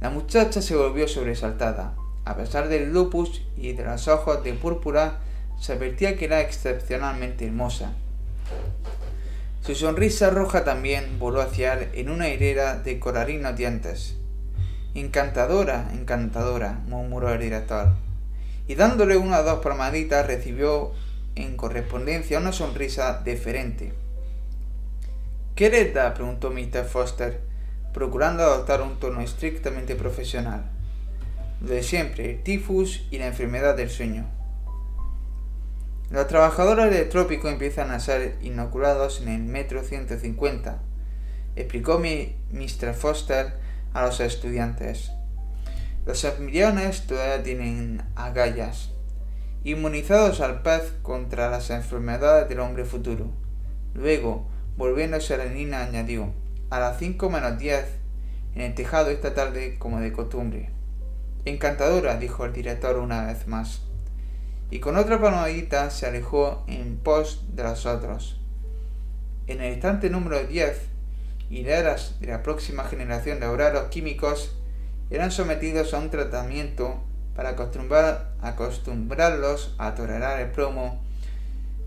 La 0.00 0.08
muchacha 0.08 0.62
se 0.62 0.74
volvió 0.74 1.06
sobresaltada. 1.06 1.96
A 2.24 2.34
pesar 2.34 2.68
del 2.68 2.94
lupus 2.94 3.42
y 3.58 3.74
de 3.74 3.84
los 3.84 4.08
ojos 4.08 4.42
de 4.42 4.54
púrpura, 4.54 5.18
se 5.60 5.74
advertía 5.74 6.16
que 6.16 6.24
era 6.24 6.40
excepcionalmente 6.40 7.44
hermosa. 7.44 7.92
Su 9.60 9.74
sonrisa 9.74 10.30
roja 10.30 10.64
también 10.64 11.18
voló 11.18 11.42
hacia 11.42 11.74
él 11.74 11.90
en 11.92 12.08
una 12.08 12.30
hilera 12.30 12.78
de 12.78 12.98
coralinos 12.98 13.54
dientes. 13.54 14.16
Encantadora, 14.94 15.88
encantadora, 15.94 16.80
murmuró 16.86 17.32
el 17.32 17.40
director. 17.40 17.94
Y 18.68 18.74
dándole 18.74 19.16
una 19.16 19.42
dos 19.42 19.60
palmaditas 19.60 20.26
recibió 20.26 20.92
en 21.34 21.56
correspondencia 21.56 22.38
una 22.38 22.52
sonrisa 22.52 23.22
deferente. 23.24 23.94
¿Qué 25.54 25.70
le 25.70 25.90
da? 25.92 26.12
preguntó 26.12 26.50
Mr. 26.50 26.84
Foster, 26.84 27.40
procurando 27.94 28.42
adoptar 28.42 28.82
un 28.82 28.98
tono 28.98 29.20
estrictamente 29.20 29.96
profesional. 29.96 30.64
De 31.60 31.82
siempre, 31.82 32.30
el 32.30 32.42
tifus 32.42 33.06
y 33.10 33.18
la 33.18 33.28
enfermedad 33.28 33.76
del 33.76 33.88
sueño. 33.88 34.26
Los 36.10 36.26
trabajadores 36.26 36.90
del 36.90 37.08
trópico 37.08 37.48
empiezan 37.48 37.90
a 37.90 38.00
ser 38.00 38.36
inoculados 38.42 39.22
en 39.22 39.28
el 39.28 39.42
metro 39.42 39.82
150, 39.82 40.78
explicó 41.56 41.98
mi 41.98 42.36
Mr. 42.50 42.92
Foster 42.92 43.61
a 43.92 44.02
los 44.02 44.20
estudiantes. 44.20 45.12
Los 46.06 46.24
embriones 46.24 47.06
todavía 47.06 47.42
tienen 47.42 48.02
agallas, 48.16 48.90
inmunizados 49.64 50.40
al 50.40 50.62
pez 50.62 50.94
contra 51.02 51.50
las 51.50 51.70
enfermedades 51.70 52.48
del 52.48 52.60
hombre 52.60 52.84
futuro. 52.84 53.30
Luego, 53.94 54.48
volviéndose 54.76 55.34
a 55.34 55.38
la 55.38 55.46
niña, 55.46 55.82
añadió, 55.82 56.32
a 56.70 56.80
las 56.80 56.98
5 56.98 57.30
menos 57.30 57.58
10, 57.58 57.84
en 58.54 58.62
el 58.62 58.74
tejado 58.74 59.10
esta 59.10 59.34
tarde 59.34 59.78
como 59.78 60.00
de 60.00 60.12
costumbre. 60.12 60.70
Encantadora, 61.44 62.16
dijo 62.16 62.44
el 62.44 62.52
director 62.52 62.96
una 62.96 63.26
vez 63.26 63.46
más 63.46 63.82
y 64.72 64.80
con 64.80 64.96
otra 64.96 65.20
palmadita 65.20 65.90
se 65.90 66.06
alejó 66.06 66.64
en 66.66 66.96
pos 66.96 67.44
de 67.52 67.62
los 67.62 67.84
otros. 67.84 68.40
En 69.46 69.60
el 69.60 69.74
instante 69.74 70.08
número 70.08 70.42
10, 70.46 70.80
hileras 71.52 72.18
de 72.18 72.28
la 72.28 72.42
próxima 72.42 72.84
generación 72.84 73.38
de 73.38 73.46
obreros 73.46 73.88
químicos 73.88 74.56
eran 75.10 75.30
sometidos 75.30 75.92
a 75.92 75.98
un 75.98 76.10
tratamiento 76.10 77.04
para 77.36 77.50
acostumbrar, 77.50 78.32
acostumbrarlos 78.40 79.74
a 79.76 79.94
tolerar 79.94 80.40
el 80.40 80.50
plomo, 80.50 81.02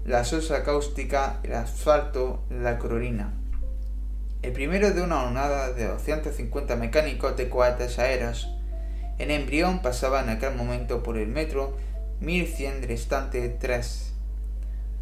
la 0.06 0.24
sosa 0.24 0.64
cáustica, 0.64 1.40
el 1.42 1.54
asfalto, 1.54 2.44
la 2.52 2.78
clorina. 2.78 3.34
El 4.44 4.54
primero 4.54 4.92
de 4.92 5.02
una 5.02 5.24
onada 5.24 5.74
de 5.74 5.88
250 5.88 6.76
mecánicos 6.76 7.36
de 7.36 7.50
cohetes 7.50 7.98
aéreos 7.98 8.48
en 9.18 9.32
embrión 9.32 9.82
pasaba 9.82 10.22
en 10.22 10.30
aquel 10.30 10.54
momento 10.54 11.02
por 11.02 11.18
el 11.18 11.28
metro 11.28 11.76
1100 12.20 12.82
del 12.82 12.92
estante 12.92 13.50
3. 13.50 14.14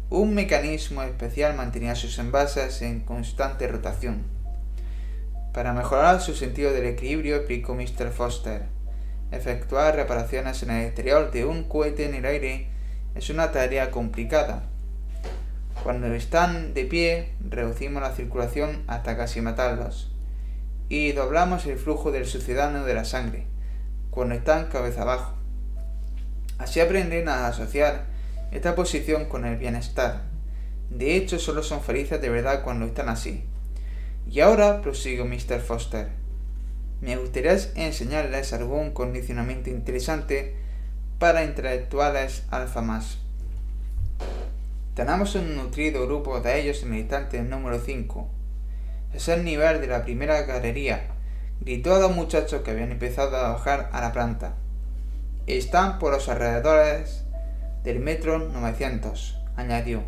Un 0.08 0.34
mecanismo 0.34 1.02
especial 1.02 1.54
mantenía 1.54 1.94
sus 1.94 2.18
envases 2.18 2.80
en 2.80 3.00
constante 3.00 3.68
rotación. 3.68 4.33
Para 5.54 5.72
mejorar 5.72 6.20
su 6.20 6.34
sentido 6.34 6.72
del 6.72 6.84
equilibrio, 6.84 7.36
explicó 7.36 7.76
Mr. 7.76 8.10
Foster, 8.10 8.62
efectuar 9.30 9.94
reparaciones 9.94 10.60
en 10.64 10.70
el 10.72 10.86
exterior 10.86 11.30
de 11.30 11.44
un 11.44 11.62
cohete 11.62 12.06
en 12.06 12.16
el 12.16 12.24
aire 12.24 12.70
es 13.14 13.30
una 13.30 13.52
tarea 13.52 13.92
complicada. 13.92 14.64
Cuando 15.84 16.08
están 16.08 16.74
de 16.74 16.86
pie, 16.86 17.34
reducimos 17.38 18.02
la 18.02 18.10
circulación 18.10 18.82
hasta 18.88 19.16
casi 19.16 19.40
matarlos 19.42 20.10
y 20.88 21.12
doblamos 21.12 21.66
el 21.66 21.78
flujo 21.78 22.10
del 22.10 22.26
sucedáneo 22.26 22.84
de 22.84 22.94
la 22.94 23.04
sangre 23.04 23.46
cuando 24.10 24.34
están 24.34 24.66
cabeza 24.66 25.02
abajo. 25.02 25.34
Así 26.58 26.80
aprenden 26.80 27.28
a 27.28 27.46
asociar 27.46 28.06
esta 28.50 28.74
posición 28.74 29.26
con 29.26 29.44
el 29.44 29.56
bienestar. 29.56 30.22
De 30.90 31.14
hecho, 31.14 31.38
solo 31.38 31.62
son 31.62 31.80
felices 31.80 32.20
de 32.20 32.28
verdad 32.28 32.64
cuando 32.64 32.86
están 32.86 33.08
así. 33.08 33.44
Y 34.30 34.40
ahora, 34.40 34.80
prosigo 34.80 35.24
Mr. 35.24 35.60
Foster, 35.60 36.08
me 37.00 37.16
gustaría 37.16 37.56
enseñarles 37.74 38.52
algún 38.52 38.92
condicionamiento 38.92 39.70
interesante 39.70 40.56
para 41.18 41.44
intelectuales 41.44 42.44
alfa 42.50 42.80
más. 42.80 43.18
Tenemos 44.94 45.34
un 45.34 45.56
nutrido 45.56 46.06
grupo 46.06 46.40
de 46.40 46.60
ellos 46.60 46.82
instante 46.82 47.42
número 47.42 47.78
5. 47.78 48.30
Es 49.12 49.28
el 49.28 49.44
nivel 49.44 49.80
de 49.80 49.88
la 49.88 50.04
primera 50.04 50.42
galería, 50.42 51.08
gritó 51.60 51.94
a 51.94 51.98
dos 51.98 52.14
muchachos 52.14 52.62
que 52.62 52.70
habían 52.70 52.92
empezado 52.92 53.36
a 53.36 53.52
bajar 53.52 53.90
a 53.92 54.00
la 54.00 54.12
planta. 54.12 54.54
Están 55.46 55.98
por 55.98 56.12
los 56.12 56.28
alrededores 56.28 57.24
del 57.82 58.00
metro 58.00 58.38
900, 58.38 59.38
añadió. 59.56 60.02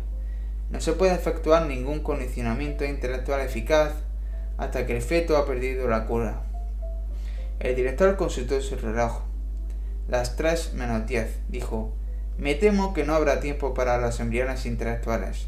No 0.71 0.81
se 0.81 0.93
puede 0.93 1.13
efectuar 1.13 1.67
ningún 1.67 1.99
condicionamiento 1.99 2.85
intelectual 2.85 3.41
eficaz 3.41 3.93
hasta 4.57 4.85
que 4.85 4.95
el 4.95 5.01
feto 5.01 5.37
ha 5.37 5.45
perdido 5.45 5.87
la 5.87 6.05
cura. 6.05 6.43
El 7.59 7.75
director 7.75 8.15
consultó 8.17 8.61
su 8.61 8.75
reloj. 8.75 9.21
Las 10.07 10.35
tres 10.35 10.73
menos 10.73 11.05
diez, 11.07 11.39
dijo. 11.49 11.93
Me 12.37 12.53
temo 12.53 12.93
que 12.93 13.03
no 13.03 13.15
habrá 13.15 13.39
tiempo 13.39 13.73
para 13.73 13.97
los 13.97 14.19
embriones 14.19 14.65
intelectuales. 14.65 15.47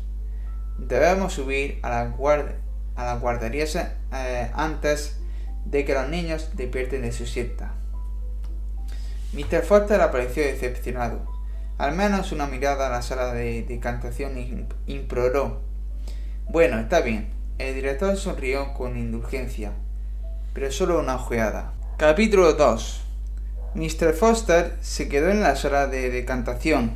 Debemos 0.78 1.34
subir 1.34 1.80
a 1.84 1.90
la, 1.90 2.14
a 2.96 3.06
la 3.06 3.16
guardería 3.18 3.66
eh, 4.14 4.52
antes 4.54 5.20
de 5.66 5.86
que 5.86 5.94
los 5.94 6.10
niños 6.10 6.52
despierten 6.56 7.04
de 7.04 7.12
su 7.12 7.26
siesta. 7.26 7.74
Mr. 9.34 9.62
Foster 9.62 10.02
apareció 10.02 10.44
decepcionado. 10.44 11.22
al 11.78 11.96
menos 11.96 12.32
una 12.32 12.48
mirada 12.48 12.88
a 12.88 12.90
la 12.90 13.02
sala 13.02 13.34
de 13.34 13.64
decantación 13.64 14.68
imploró. 14.88 15.62
Bueno, 16.50 16.80
está 16.80 17.02
bien. 17.02 17.39
El 17.60 17.76
director 17.76 18.16
sonrió 18.16 18.74
con 18.74 18.96
indulgencia, 18.98 19.74
pero 20.54 20.72
solo 20.72 20.98
una 20.98 21.18
ojeada. 21.18 21.74
Capítulo 21.98 22.54
2 22.54 23.02
Mr. 23.76 24.14
Foster 24.14 24.78
se 24.80 25.10
quedó 25.10 25.30
en 25.30 25.42
la 25.42 25.58
sala 25.58 25.88
de 25.88 26.10
decantación. 26.10 26.94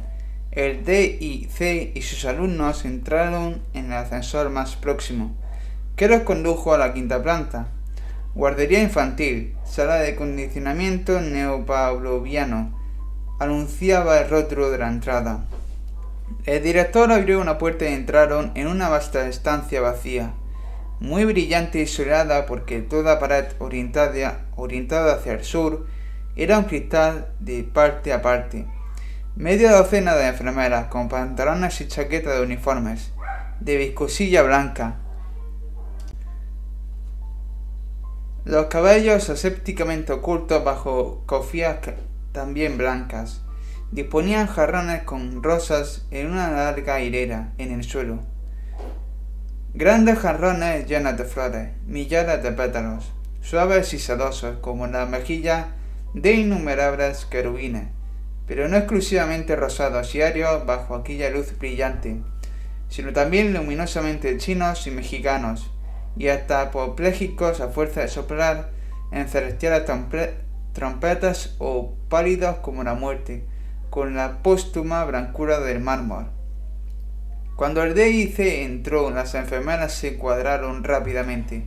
El 0.51 0.85
D 0.85 1.17
y 1.19 1.49
C 1.51 1.91
y 1.93 2.01
sus 2.01 2.23
alumnos 2.23 2.85
entraron 2.85 3.61
en 3.73 3.87
el 3.87 3.91
ascensor 3.91 4.49
más 4.51 4.77
próximo, 4.77 5.35
que 5.97 6.07
los 6.07 6.21
condujo 6.21 6.73
a 6.73 6.77
la 6.77 6.93
quinta 6.93 7.21
planta. 7.21 7.67
Guardería 8.33 8.81
infantil, 8.81 9.57
sala 9.65 9.95
de 9.95 10.15
condicionamiento 10.15 11.19
neopavloviano, 11.19 12.79
anunciaba 13.37 14.17
el 14.17 14.29
rótulo 14.29 14.71
de 14.71 14.77
la 14.77 14.87
entrada. 14.87 15.43
El 16.45 16.63
director 16.63 17.11
abrió 17.11 17.41
una 17.41 17.57
puerta 17.57 17.83
y 17.83 17.93
entraron 17.93 18.53
en 18.55 18.67
una 18.67 18.87
vasta 18.87 19.27
estancia 19.27 19.81
vacía, 19.81 20.33
muy 21.03 21.25
brillante 21.25 21.81
y 21.81 21.85
soleada 21.85 22.45
porque 22.45 22.81
toda 22.81 23.19
pared 23.19 23.47
orientada, 23.59 24.45
orientada 24.55 25.15
hacia 25.15 25.33
el 25.33 25.43
sur 25.43 25.85
era 26.37 26.57
un 26.57 26.63
cristal 26.63 27.27
de 27.41 27.63
parte 27.63 28.13
a 28.13 28.21
parte. 28.21 28.65
Media 29.35 29.73
docena 29.73 30.15
de 30.15 30.27
enfermeras 30.27 30.87
con 30.87 31.09
pantalones 31.09 31.81
y 31.81 31.89
chaquetas 31.89 32.37
de 32.37 32.41
uniformes, 32.41 33.11
de 33.59 33.75
viscosilla 33.75 34.43
blanca. 34.43 34.95
Los 38.45 38.67
cabellos 38.67 39.29
asépticamente 39.29 40.13
ocultos 40.13 40.63
bajo 40.63 41.23
cofías 41.25 41.79
también 42.31 42.77
blancas. 42.77 43.41
Disponían 43.91 44.47
jarrones 44.47 45.03
con 45.03 45.43
rosas 45.43 46.07
en 46.11 46.31
una 46.31 46.49
larga 46.49 47.01
hilera 47.01 47.51
en 47.57 47.73
el 47.73 47.83
suelo. 47.83 48.32
Grandes 49.75 50.19
jarrones 50.19 50.85
llenos 50.85 51.17
de 51.17 51.23
flores, 51.23 51.69
millares 51.87 52.43
de 52.43 52.51
pétalos, 52.51 53.11
suaves 53.41 53.95
y 53.95 53.97
sedosos 53.97 54.59
como 54.59 54.85
la 54.85 55.07
mejilla 55.07 55.69
de 56.13 56.33
innumerables 56.33 57.25
querubines, 57.25 57.87
pero 58.45 58.67
no 58.67 58.77
exclusivamente 58.77 59.55
rosados 59.55 60.13
y 60.13 60.21
arios 60.21 60.63
bajo 60.67 60.93
aquella 60.93 61.31
luz 61.31 61.57
brillante, 61.57 62.17
sino 62.87 63.13
también 63.13 63.51
luminosamente 63.51 64.37
chinos 64.37 64.85
y 64.85 64.91
mexicanos, 64.91 65.71
y 66.15 66.27
hasta 66.27 66.61
apopléjicos 66.61 67.59
a 67.59 67.69
fuerza 67.69 68.01
de 68.01 68.09
soplar 68.09 68.69
en 69.11 69.27
celestiales 69.27 69.89
trompetas 70.73 71.55
o 71.57 71.95
pálidos 72.09 72.57
como 72.57 72.83
la 72.83 72.93
muerte, 72.93 73.47
con 73.89 74.13
la 74.13 74.43
póstuma 74.43 75.03
blancura 75.05 75.61
del 75.61 75.79
mármol. 75.79 76.29
Cuando 77.55 77.83
el 77.83 77.93
D.I.C. 77.93 78.63
entró, 78.63 79.11
las 79.11 79.35
enfermeras 79.35 79.93
se 79.93 80.17
cuadraron 80.17 80.83
rápidamente. 80.83 81.63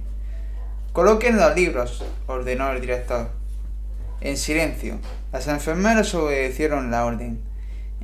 Coloquen 0.92 1.36
los 1.36 1.54
libros, 1.54 2.04
ordenó 2.26 2.72
el 2.72 2.80
director. 2.80 3.30
En 4.20 4.36
silencio, 4.36 4.98
las 5.32 5.46
enfermeras 5.46 6.14
obedecieron 6.14 6.90
la 6.90 7.04
orden. 7.04 7.40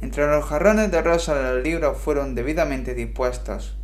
Entre 0.01 0.26
los 0.26 0.45
jarrones 0.45 0.91
de 0.91 1.03
rosa 1.03 1.35
los 1.35 1.62
libros 1.62 1.99
fueron 1.99 2.35
debidamente 2.35 2.95
dispuestos. 2.95 3.76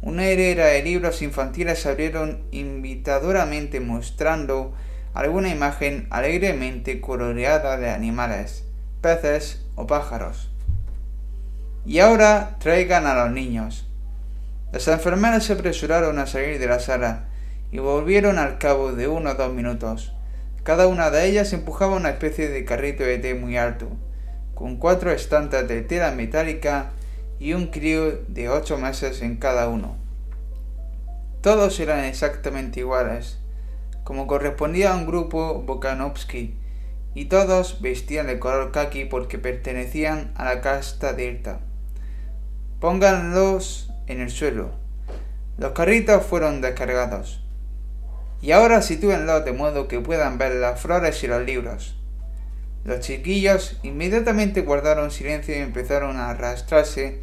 Una 0.00 0.30
hilera 0.30 0.66
de 0.66 0.82
libros 0.82 1.20
infantiles 1.22 1.80
se 1.80 1.88
abrieron 1.90 2.42
invitadoramente 2.52 3.80
mostrando 3.80 4.74
alguna 5.12 5.48
imagen 5.48 6.06
alegremente 6.10 7.00
coloreada 7.00 7.76
de 7.76 7.90
animales, 7.90 8.64
peces 9.00 9.66
o 9.74 9.86
pájaros. 9.86 10.50
Y 11.86 12.00
ahora 12.00 12.56
traigan 12.58 13.06
a 13.06 13.14
los 13.14 13.30
niños. 13.30 13.86
Las 14.72 14.88
enfermeras 14.88 15.44
se 15.44 15.52
apresuraron 15.52 16.18
a 16.18 16.26
salir 16.26 16.58
de 16.58 16.66
la 16.66 16.80
sala 16.80 17.28
y 17.70 17.78
volvieron 17.78 18.38
al 18.38 18.58
cabo 18.58 18.92
de 18.92 19.06
uno 19.06 19.30
o 19.30 19.34
dos 19.34 19.52
minutos. 19.54 20.12
Cada 20.64 20.88
una 20.88 21.10
de 21.10 21.26
ellas 21.26 21.52
empujaba 21.52 21.94
una 21.94 22.10
especie 22.10 22.48
de 22.48 22.64
carrito 22.64 23.04
de 23.04 23.18
té 23.18 23.34
muy 23.34 23.56
alto, 23.56 23.86
con 24.56 24.78
cuatro 24.78 25.12
estantes 25.12 25.68
de 25.68 25.82
tela 25.82 26.10
metálica 26.10 26.90
y 27.38 27.52
un 27.52 27.68
crío 27.68 28.18
de 28.26 28.48
ocho 28.48 28.78
meses 28.78 29.22
en 29.22 29.36
cada 29.36 29.68
uno. 29.68 29.96
Todos 31.40 31.78
eran 31.78 32.04
exactamente 32.04 32.80
iguales, 32.80 33.38
como 34.02 34.26
correspondía 34.26 34.92
a 34.92 34.96
un 34.96 35.06
grupo 35.06 35.62
Bokanovsky, 35.62 36.56
y 37.14 37.26
todos 37.26 37.80
vestían 37.80 38.26
de 38.26 38.40
color 38.40 38.72
kaki 38.72 39.04
porque 39.04 39.38
pertenecían 39.38 40.32
a 40.34 40.44
la 40.44 40.60
casta 40.60 41.12
delta. 41.12 41.60
Pónganlos 42.80 43.90
en 44.06 44.20
el 44.20 44.28
suelo. 44.28 44.70
Los 45.56 45.72
carritos 45.72 46.26
fueron 46.26 46.60
descargados. 46.60 47.42
Y 48.42 48.52
ahora 48.52 48.82
sitúenlos 48.82 49.46
de 49.46 49.52
modo 49.52 49.88
que 49.88 50.00
puedan 50.00 50.36
ver 50.36 50.56
las 50.56 50.78
flores 50.78 51.24
y 51.24 51.26
los 51.26 51.42
libros. 51.42 51.96
Los 52.84 53.00
chiquillos 53.00 53.78
inmediatamente 53.82 54.60
guardaron 54.60 55.10
silencio 55.10 55.56
y 55.56 55.60
empezaron 55.60 56.18
a 56.18 56.28
arrastrarse 56.28 57.22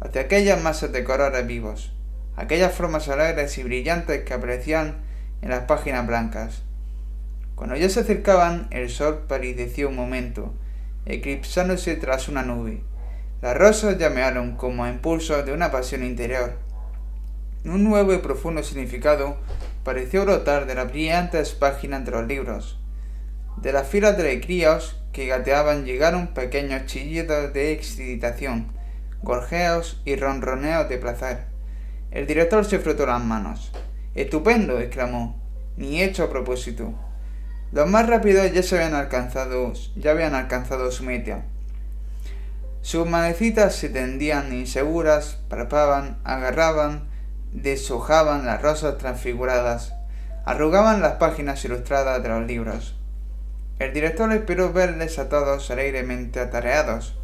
hacia 0.00 0.22
aquellas 0.22 0.62
masas 0.62 0.90
de 0.90 1.04
colores 1.04 1.46
vivos, 1.46 1.92
aquellas 2.34 2.72
formas 2.72 3.06
alegres 3.10 3.58
y 3.58 3.62
brillantes 3.62 4.24
que 4.24 4.32
aparecían 4.32 5.02
en 5.42 5.50
las 5.50 5.64
páginas 5.64 6.06
blancas. 6.06 6.62
Cuando 7.54 7.76
ya 7.76 7.90
se 7.90 8.00
acercaban, 8.00 8.68
el 8.70 8.88
sol 8.88 9.26
palideció 9.28 9.90
un 9.90 9.96
momento, 9.96 10.54
eclipsándose 11.04 11.94
tras 11.96 12.28
una 12.28 12.42
nube. 12.42 12.82
Las 13.44 13.58
rosas 13.58 13.98
llamearon 13.98 14.56
como 14.56 14.84
a 14.84 14.88
impulsos 14.88 15.44
de 15.44 15.52
una 15.52 15.70
pasión 15.70 16.02
interior. 16.02 16.54
Un 17.66 17.84
nuevo 17.84 18.14
y 18.14 18.16
profundo 18.16 18.62
significado 18.62 19.36
pareció 19.82 20.24
brotar 20.24 20.64
de 20.64 20.74
las 20.74 20.90
brillantes 20.90 21.52
páginas 21.52 22.06
de 22.06 22.10
los 22.12 22.26
libros. 22.26 22.80
De 23.58 23.74
las 23.74 23.86
filas 23.86 24.16
de 24.16 24.40
críos 24.40 24.98
que 25.12 25.26
gateaban 25.26 25.84
llegaron 25.84 26.28
pequeños 26.28 26.86
chillidos 26.86 27.52
de 27.52 27.72
excitación, 27.72 28.72
gorjeos 29.20 30.00
y 30.06 30.16
ronroneos 30.16 30.88
de 30.88 30.96
placer. 30.96 31.44
El 32.12 32.26
director 32.26 32.64
se 32.64 32.78
frotó 32.78 33.04
las 33.04 33.22
manos. 33.22 33.72
Estupendo, 34.14 34.78
exclamó, 34.80 35.38
ni 35.76 36.02
hecho 36.02 36.24
a 36.24 36.30
propósito. 36.30 36.94
Los 37.72 37.90
más 37.90 38.08
rápidos 38.08 38.50
ya 38.54 38.62
se 38.62 38.76
habían 38.76 38.94
alcanzado, 38.94 39.74
ya 39.96 40.12
habían 40.12 40.34
alcanzado 40.34 40.90
su 40.90 41.04
meta. 41.04 41.44
Sus 42.84 43.06
manecitas 43.06 43.74
se 43.74 43.88
tendían 43.88 44.52
inseguras, 44.52 45.38
palpaban, 45.48 46.18
agarraban, 46.22 47.08
deshojaban 47.50 48.44
las 48.44 48.60
rosas 48.60 48.98
transfiguradas, 48.98 49.94
arrugaban 50.44 51.00
las 51.00 51.14
páginas 51.14 51.64
ilustradas 51.64 52.22
de 52.22 52.28
los 52.28 52.46
libros. 52.46 52.94
El 53.78 53.94
director 53.94 54.30
esperó 54.34 54.70
verles 54.74 55.18
a 55.18 55.30
todos 55.30 55.70
alegremente 55.70 56.40
atareados. 56.40 57.16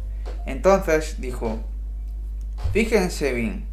Entonces 0.47 1.21
dijo, 1.21 1.59
Fíjense 2.73 3.31
bien. 3.31 3.67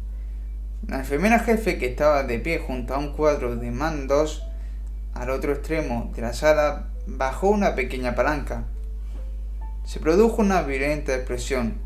La 0.87 0.99
enfermera 0.99 1.39
jefe 1.39 1.79
que 1.79 1.87
estaba 1.87 2.21
de 2.21 2.37
pie 2.37 2.59
junto 2.59 2.93
a 2.93 2.99
un 2.99 3.13
cuadro 3.13 3.55
de 3.55 3.71
mandos 3.71 4.47
al 5.15 5.31
otro 5.31 5.53
extremo 5.53 6.11
de 6.15 6.21
la 6.21 6.33
sala 6.33 6.89
bajó 7.07 7.49
una 7.49 7.73
pequeña 7.73 8.13
palanca. 8.13 8.65
Se 9.89 9.99
produjo 9.99 10.43
una 10.43 10.61
violenta 10.61 11.15
explosión, 11.15 11.81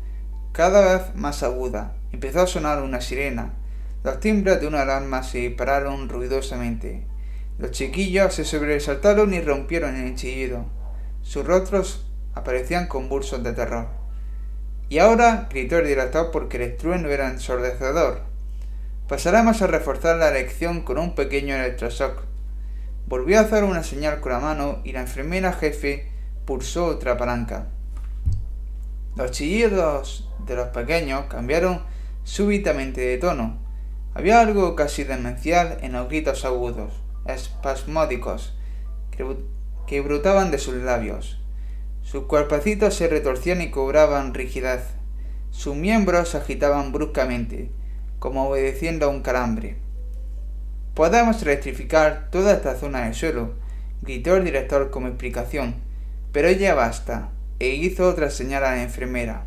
cada 0.52 0.94
vez 0.94 1.14
más 1.14 1.42
aguda. 1.42 1.96
Empezó 2.12 2.42
a 2.42 2.46
sonar 2.46 2.82
una 2.82 3.00
sirena, 3.00 3.54
los 4.02 4.20
timbres 4.20 4.60
de 4.60 4.66
una 4.66 4.82
alarma 4.82 5.22
se 5.22 5.38
dispararon 5.38 6.10
ruidosamente. 6.10 7.06
Los 7.56 7.70
chiquillos 7.70 8.34
se 8.34 8.44
sobresaltaron 8.44 9.32
y 9.32 9.40
rompieron 9.40 9.96
en 9.96 10.16
chillido. 10.16 10.66
Sus 11.22 11.46
rostros 11.46 12.06
aparecían 12.34 12.88
convulsos 12.88 13.42
de 13.42 13.54
terror. 13.54 13.88
Y 14.90 14.98
ahora, 14.98 15.48
gritó 15.50 15.78
el 15.78 15.86
director 15.86 16.30
porque 16.30 16.58
el 16.58 16.64
estruendo 16.64 17.08
era 17.08 17.30
ensordecedor. 17.30 18.20
Pasaremos 19.08 19.62
a 19.62 19.66
reforzar 19.66 20.18
la 20.18 20.30
lección 20.30 20.82
con 20.82 20.98
un 20.98 21.14
pequeño 21.14 21.54
electroshock. 21.54 22.20
Volvió 23.06 23.38
a 23.38 23.44
hacer 23.44 23.64
una 23.64 23.82
señal 23.82 24.20
con 24.20 24.32
la 24.32 24.40
mano 24.40 24.82
y 24.84 24.92
la 24.92 25.00
enfermera 25.00 25.54
jefe 25.54 26.10
pulsó 26.44 26.84
otra 26.84 27.16
palanca. 27.16 27.68
Los 29.16 29.30
chillidos 29.30 30.30
de 30.46 30.56
los 30.56 30.68
pequeños 30.68 31.26
cambiaron 31.26 31.82
súbitamente 32.24 33.00
de 33.00 33.18
tono 33.18 33.64
había 34.16 34.40
algo 34.40 34.76
casi 34.76 35.02
demencial 35.02 35.78
en 35.82 35.92
los 35.92 36.08
gritos 36.08 36.44
agudos, 36.44 36.92
espasmódicos, 37.26 38.56
que, 39.86 40.00
brotaban 40.00 40.52
de 40.52 40.58
sus 40.58 40.74
labios. 40.76 41.40
Sus 42.02 42.26
cuerpecitos 42.26 42.94
se 42.94 43.08
retorcían 43.08 43.60
y 43.60 43.72
cobraban 43.72 44.32
rigidez. 44.32 44.84
Sus 45.50 45.74
miembros 45.74 46.28
se 46.28 46.38
agitaban 46.38 46.92
bruscamente, 46.92 47.72
como 48.20 48.48
obedeciendo 48.48 49.06
a 49.06 49.08
un 49.08 49.22
calambre. 49.22 49.78
Podemos 50.94 51.42
electrificar 51.42 52.28
toda 52.30 52.52
esta 52.52 52.76
zona 52.76 53.06
del 53.06 53.14
suelo, 53.14 53.54
gritó 54.02 54.36
el 54.36 54.44
director 54.44 54.90
como 54.90 55.08
explicación, 55.08 55.82
pero 56.30 56.52
ya 56.52 56.74
basta, 56.74 57.30
e 57.58 57.68
hizo 57.68 58.08
otra 58.08 58.30
señal 58.30 58.64
a 58.64 58.72
la 58.72 58.82
enfermera. 58.82 59.46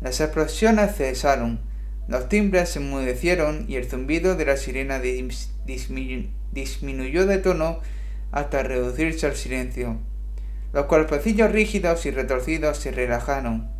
Las 0.00 0.20
explosiones 0.20 0.96
cesaron, 0.96 1.60
los 2.08 2.28
timbres 2.28 2.70
se 2.70 2.80
enmudecieron 2.80 3.66
y 3.68 3.76
el 3.76 3.88
zumbido 3.88 4.34
de 4.34 4.44
la 4.44 4.56
sirena 4.56 5.00
disminuyó 5.00 7.26
de 7.26 7.38
tono 7.38 7.80
hasta 8.32 8.62
reducirse 8.62 9.26
al 9.26 9.36
silencio. 9.36 9.98
Los 10.72 10.86
cuerpecillos 10.86 11.52
rígidos 11.52 12.04
y 12.06 12.10
retorcidos 12.10 12.78
se 12.78 12.90
relajaron, 12.90 13.70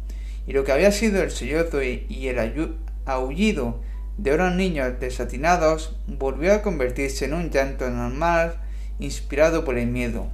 y 0.47 0.53
lo 0.53 0.65
que 0.65 0.73
había 0.73 0.93
sido 0.93 1.23
el 1.23 1.31
sollozo 1.31 1.83
y 1.83 2.29
el 2.29 2.77
aullido 3.07 3.81
de 4.19 4.35
unos 4.35 4.55
niños 4.55 5.01
desatinados 5.01 5.97
volvió 6.07 6.53
a 6.53 6.63
convertirse 6.63 7.25
en 7.25 7.35
un 7.35 7.51
llanto 7.51 7.89
normal 7.91 8.61
inspirado 8.99 9.65
por 9.65 9.79
el 9.79 9.89
miedo. 9.89 10.31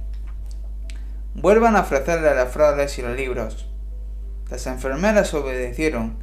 Vuelvan 1.35 1.75
a 1.75 1.81
ofrecerle 1.81 2.35
las 2.35 2.51
flores 2.51 2.97
y 2.97 3.01
los 3.01 3.15
libros. 3.15 3.69
Las 4.49 4.65
enfermeras 4.67 5.33
obedecieron, 5.33 6.17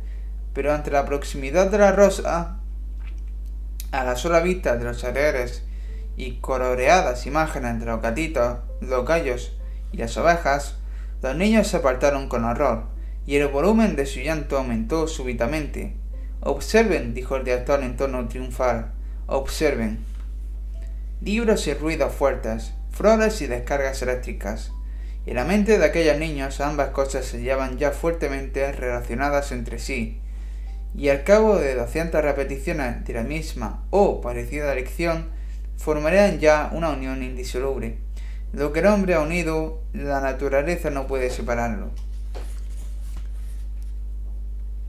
pero 0.53 0.73
ante 0.75 0.91
la 0.91 1.05
proximidad 1.05 1.71
de 1.71 1.79
la 1.79 1.93
rosa, 1.93 2.59
a 3.93 4.05
la 4.05 4.17
sola 4.17 4.41
vista 4.41 4.77
de 4.77 4.85
los 4.85 5.05
alegres 5.05 5.65
y 6.17 6.39
coloreadas 6.41 7.27
imágenes 7.27 7.79
de 7.79 7.87
los 7.87 8.03
gatitos, 8.03 8.59
los 8.81 9.07
gallos 9.07 9.57
y 9.93 9.99
las 9.99 10.17
ovejas, 10.17 10.77
los 11.23 11.37
niños 11.37 11.69
se 11.69 11.79
apartaron 11.79 12.29
con 12.29 12.45
horror, 12.45 12.85
y 13.27 13.37
el 13.37 13.49
volumen 13.49 13.97
de 13.97 14.07
su 14.07 14.21
llanto 14.21 14.59
aumentó 14.59 15.09
súbitamente. 15.09 15.97
Observen, 16.41 17.15
dijo 17.15 17.37
el 17.37 17.45
director 17.45 17.83
en 17.83 17.97
tono 17.97 18.29
triunfal, 18.29 18.93
observen. 19.27 20.05
Libros 21.21 21.67
y 21.67 21.75
ruidos 21.75 22.13
fuertes, 22.13 22.75
flores 22.91 23.41
y 23.41 23.47
descargas 23.47 24.03
eléctricas. 24.03 24.73
En 25.27 25.35
la 25.35 25.45
mente 25.45 25.77
de 25.77 25.85
aquellos 25.85 26.18
niños 26.18 26.61
ambas 26.61 26.91
cosas 26.91 27.24
se 27.24 27.43
llevan 27.43 27.79
ya 27.79 27.91
fuertemente 27.91 28.70
relacionadas 28.70 29.51
entre 29.51 29.81
sí, 29.81 30.20
y 30.97 31.09
al 31.09 31.24
cabo 31.24 31.57
de 31.57 31.74
doscientas 31.74 32.24
repeticiones 32.24 33.05
de 33.05 33.12
la 33.12 33.24
misma 33.24 33.83
o 33.91 34.20
parecida 34.20 34.72
lección, 34.74 35.27
formarían 35.77 36.39
ya 36.39 36.70
una 36.72 36.91
unión 36.91 37.24
indisoluble. 37.24 37.99
Lo 38.53 38.72
que 38.72 38.79
el 38.79 38.87
hombre 38.87 39.14
ha 39.14 39.20
unido, 39.20 39.83
la 39.93 40.20
naturaleza 40.20 40.91
no 40.91 41.09
puede 41.09 41.29
separarlo. 41.31 41.91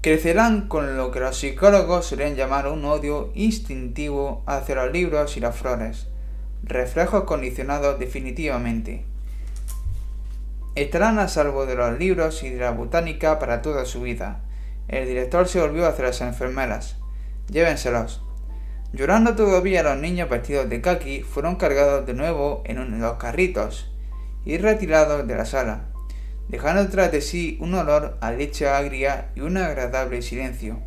Crecerán 0.02 0.68
con 0.68 0.96
lo 0.96 1.10
que 1.10 1.20
los 1.20 1.36
psicólogos 1.36 2.06
solían 2.06 2.36
llamar 2.36 2.68
un 2.68 2.86
odio 2.86 3.32
instintivo 3.34 4.44
hacia 4.46 4.76
los 4.76 4.92
libros 4.94 5.36
y 5.36 5.40
las 5.40 5.56
flores, 5.56 6.06
reflejos 6.64 7.24
condicionados 7.24 8.00
definitivamente. 8.00 9.07
Estarán 10.78 11.18
a 11.18 11.28
salvo 11.28 11.66
de 11.66 11.74
los 11.74 11.98
libros 11.98 12.44
y 12.44 12.52
de 12.52 12.60
la 12.60 12.70
botánica 12.70 13.40
para 13.40 13.64
toda 13.64 13.84
su 13.84 14.02
vida. 14.02 14.42
El 14.88 15.08
director 15.08 15.48
se 15.48 15.60
volvió 15.60 15.88
hacia 15.88 16.06
las 16.06 16.22
enfermeras. 16.22 16.98
Llévenselos. 17.50 18.22
Llorando 18.94 19.36
todavía 19.36 19.82
los 19.82 19.98
niños 19.98 20.30
vestidos 20.30 20.70
de 20.70 20.80
kaki 20.80 21.24
fueron 21.24 21.56
cargados 21.56 22.06
de 22.06 22.14
nuevo 22.14 22.62
en 22.68 23.00
los 23.00 23.14
carritos 23.14 23.92
y 24.46 24.60
retirados 24.60 25.28
de 25.28 25.36
la 25.36 25.46
sala, 25.46 25.86
dejando 26.48 26.88
tras 26.90 27.12
de 27.12 27.22
sí 27.22 27.58
un 27.60 27.74
olor 27.74 28.20
a 28.22 28.32
leche 28.32 28.70
agria 28.70 29.32
y 29.34 29.40
un 29.40 29.58
agradable 29.58 30.22
silencio. 30.22 30.80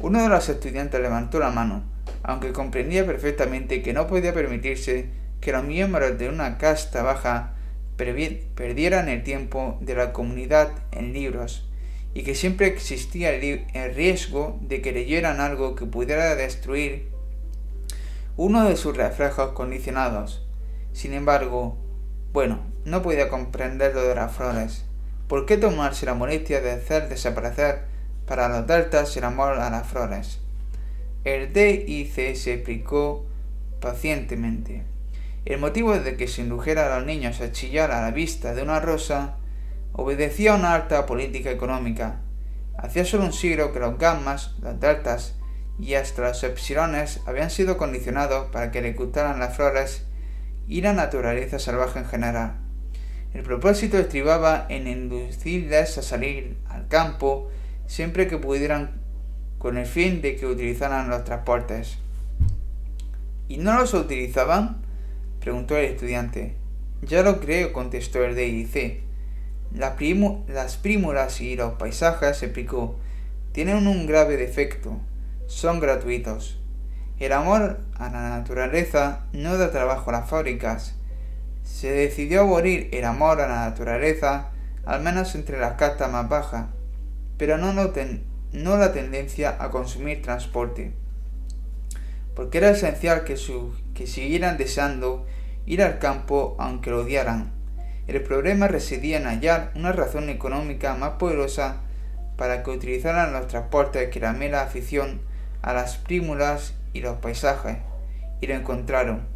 Uno 0.00 0.20
de 0.20 0.28
los 0.28 0.48
estudiantes 0.48 1.00
levantó 1.00 1.38
la 1.38 1.50
mano, 1.50 1.84
aunque 2.24 2.52
comprendía 2.52 3.06
perfectamente 3.06 3.82
que 3.82 3.92
no 3.92 4.08
podía 4.08 4.34
permitirse 4.34 5.10
que 5.40 5.52
los 5.52 5.62
miembros 5.62 6.18
de 6.18 6.28
una 6.28 6.58
casta 6.58 7.04
baja 7.04 7.52
perdieran 7.96 9.08
el 9.08 9.22
tiempo 9.22 9.78
de 9.80 9.94
la 9.94 10.12
comunidad 10.12 10.70
en 10.92 11.12
libros 11.12 11.68
y 12.14 12.22
que 12.22 12.34
siempre 12.34 12.66
existía 12.66 13.30
el, 13.30 13.94
riesgo 13.94 14.58
de 14.62 14.80
que 14.80 14.92
leyeran 14.92 15.40
algo 15.40 15.74
que 15.74 15.84
pudiera 15.84 16.34
destruir 16.34 17.10
uno 18.36 18.66
de 18.66 18.76
sus 18.76 18.96
reflejos 18.96 19.52
condicionados. 19.52 20.46
Sin 20.92 21.12
embargo, 21.12 21.76
bueno, 22.32 22.60
no 22.84 23.02
podía 23.02 23.28
comprender 23.28 23.94
lo 23.94 24.02
de 24.02 24.14
las 24.14 24.34
flores. 24.34 24.84
¿Por 25.28 25.44
qué 25.44 25.56
tomarse 25.56 26.06
la 26.06 26.14
molestia 26.14 26.60
de 26.60 26.72
hacer 26.72 27.08
desaparecer 27.08 27.84
para 28.26 28.48
los 28.48 28.66
deltas 28.66 29.16
el 29.16 29.24
amor 29.24 29.58
a 29.58 29.70
las 29.70 29.86
flores? 29.86 30.40
El 31.24 31.52
DIC 31.52 32.34
se 32.34 32.54
explicó 32.54 33.26
pacientemente. 33.80 34.95
El 35.46 35.60
motivo 35.60 35.96
de 35.96 36.16
que 36.16 36.26
se 36.26 36.42
indujera 36.42 36.92
a 36.92 36.98
los 36.98 37.06
niños 37.06 37.40
a 37.40 37.52
chillar 37.52 37.92
a 37.92 38.00
la 38.02 38.10
vista 38.10 38.52
de 38.52 38.62
una 38.62 38.80
rosa 38.80 39.36
obedecía 39.92 40.52
a 40.52 40.56
una 40.56 40.74
alta 40.74 41.06
política 41.06 41.52
económica. 41.52 42.20
Hacía 42.76 43.04
solo 43.04 43.26
un 43.26 43.32
siglo 43.32 43.72
que 43.72 43.78
los 43.78 43.96
gammas, 43.96 44.56
los 44.60 44.80
deltas 44.80 45.36
y 45.78 45.94
hasta 45.94 46.22
los 46.22 46.42
epsilones 46.42 47.20
habían 47.26 47.50
sido 47.50 47.78
condicionados 47.78 48.50
para 48.50 48.72
que 48.72 48.82
le 48.82 48.94
gustaran 48.94 49.38
las 49.38 49.54
flores 49.54 50.04
y 50.66 50.80
la 50.80 50.92
naturaleza 50.92 51.60
salvaje 51.60 52.00
en 52.00 52.06
general. 52.06 52.56
El 53.32 53.44
propósito 53.44 53.98
estribaba 53.98 54.66
en 54.68 54.88
inducirles 54.88 55.96
a 55.96 56.02
salir 56.02 56.58
al 56.68 56.88
campo 56.88 57.50
siempre 57.86 58.26
que 58.26 58.38
pudieran 58.38 59.00
con 59.58 59.78
el 59.78 59.86
fin 59.86 60.22
de 60.22 60.34
que 60.34 60.46
utilizaran 60.46 61.08
los 61.08 61.22
transportes. 61.22 61.98
¿Y 63.46 63.58
no 63.58 63.78
los 63.78 63.94
utilizaban? 63.94 64.85
Preguntó 65.46 65.76
el 65.76 65.84
estudiante. 65.84 66.56
Ya 67.02 67.22
lo 67.22 67.38
creo, 67.38 67.72
contestó 67.72 68.24
el 68.24 68.34
DIC. 68.34 69.00
Las, 69.72 69.94
las 70.48 70.76
prímulas 70.76 71.40
y 71.40 71.54
los 71.54 71.74
paisajes, 71.74 72.42
explicó, 72.42 72.96
tienen 73.52 73.86
un 73.86 74.08
grave 74.08 74.36
defecto. 74.36 74.98
Son 75.46 75.78
gratuitos. 75.78 76.58
El 77.20 77.30
amor 77.30 77.78
a 77.94 78.10
la 78.10 78.30
naturaleza 78.30 79.26
no 79.32 79.56
da 79.56 79.70
trabajo 79.70 80.10
a 80.10 80.14
las 80.14 80.28
fábricas. 80.28 80.96
Se 81.62 81.92
decidió 81.92 82.40
abolir 82.40 82.88
el 82.92 83.04
amor 83.04 83.40
a 83.40 83.46
la 83.46 83.68
naturaleza, 83.68 84.48
al 84.84 85.00
menos 85.00 85.36
entre 85.36 85.60
las 85.60 85.74
castas 85.74 86.10
más 86.10 86.28
bajas, 86.28 86.66
pero 87.38 87.56
no 87.56 87.72
la 87.72 88.92
tendencia 88.92 89.56
a 89.60 89.70
consumir 89.70 90.22
transporte, 90.22 90.92
porque 92.36 92.58
era 92.58 92.70
esencial 92.70 93.24
que, 93.24 93.36
que 93.94 94.06
siguieran 94.06 94.58
deseando 94.58 95.26
ir 95.64 95.82
al 95.82 95.98
campo 95.98 96.54
aunque 96.60 96.90
lo 96.90 97.00
odiaran. 97.00 97.50
El 98.06 98.22
problema 98.22 98.68
residía 98.68 99.16
en 99.16 99.24
hallar 99.24 99.72
una 99.74 99.90
razón 99.90 100.28
económica 100.28 100.94
más 100.94 101.12
poderosa 101.12 101.78
para 102.36 102.62
que 102.62 102.70
utilizaran 102.70 103.32
los 103.32 103.48
transportes 103.48 104.10
que 104.10 104.20
la 104.20 104.34
mera 104.34 104.62
afición 104.62 105.22
a 105.62 105.72
las 105.72 105.96
prímulas 105.96 106.74
y 106.92 107.00
los 107.00 107.16
paisajes, 107.16 107.78
y 108.40 108.46
lo 108.46 108.54
encontraron. 108.54 109.26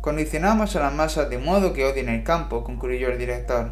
Condicionamos 0.00 0.74
a 0.74 0.80
las 0.80 0.92
masas 0.92 1.30
de 1.30 1.38
modo 1.38 1.72
que 1.72 1.84
odien 1.84 2.08
el 2.08 2.24
campo, 2.24 2.64
concluyó 2.64 3.10
el 3.10 3.18
director, 3.18 3.70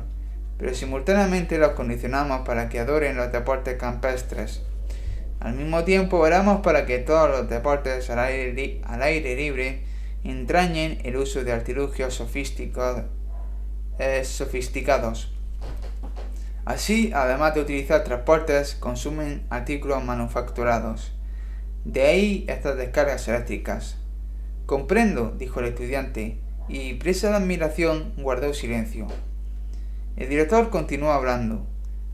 pero 0.58 0.74
simultáneamente 0.74 1.58
los 1.58 1.72
condicionamos 1.72 2.46
para 2.46 2.68
que 2.68 2.78
adoren 2.78 3.16
los 3.16 3.32
deportes 3.32 3.76
campestres. 3.78 4.62
Al 5.40 5.54
mismo 5.54 5.84
tiempo 5.84 6.18
oramos 6.18 6.60
para 6.60 6.84
que 6.84 6.98
todos 6.98 7.30
los 7.30 7.48
deportes 7.48 8.10
al 8.10 8.18
aire, 8.18 9.36
libre 9.36 9.80
entrañen 10.22 10.98
el 11.02 11.16
uso 11.16 11.42
de 11.42 11.52
artilugios 11.52 12.20
eh, 13.98 14.24
sofisticados. 14.24 15.32
Así, 16.66 17.10
además 17.14 17.54
de 17.54 17.62
utilizar 17.62 18.04
transportes, 18.04 18.74
consumen 18.74 19.46
artículos 19.48 20.04
manufacturados. 20.04 21.12
De 21.86 22.02
ahí 22.02 22.44
estas 22.46 22.76
descargas 22.76 23.26
eléctricas. 23.26 23.96
Comprendo, 24.66 25.34
dijo 25.38 25.60
el 25.60 25.66
estudiante, 25.66 26.38
y 26.68 26.94
presa 26.94 27.30
de 27.30 27.36
admiración 27.36 28.12
guardó 28.18 28.52
silencio. 28.52 29.06
El 30.16 30.28
director 30.28 30.68
continuó 30.68 31.12
hablando. 31.12 31.66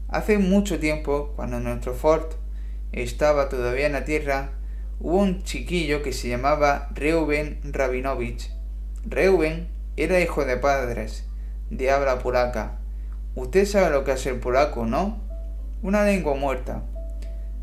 Hace 0.09 0.39
mucho 0.39 0.79
tiempo, 0.79 1.33
cuando 1.35 1.59
nuestro 1.59 1.93
fort 1.93 2.46
estaba 2.93 3.49
todavía 3.49 3.87
en 3.87 3.93
la 3.93 4.05
tierra, 4.05 4.53
hubo 5.01 5.19
un 5.19 5.43
chiquillo 5.43 6.03
que 6.03 6.13
se 6.13 6.29
llamaba 6.29 6.89
Reuben 6.95 7.61
Rabinovich. 7.65 8.51
Reuben 9.05 9.69
era 9.97 10.21
hijo 10.21 10.45
de 10.45 10.57
padres, 10.57 11.25
de 11.71 11.91
habla 11.91 12.19
polaca. 12.19 12.79
Usted 13.35 13.67
sabe 13.67 13.91
lo 13.91 14.05
que 14.05 14.13
es 14.13 14.27
el 14.27 14.41
polaco, 14.41 14.87
¿no? 14.87 15.21
Una 15.83 16.05
lengua 16.05 16.35
muerta. 16.35 16.83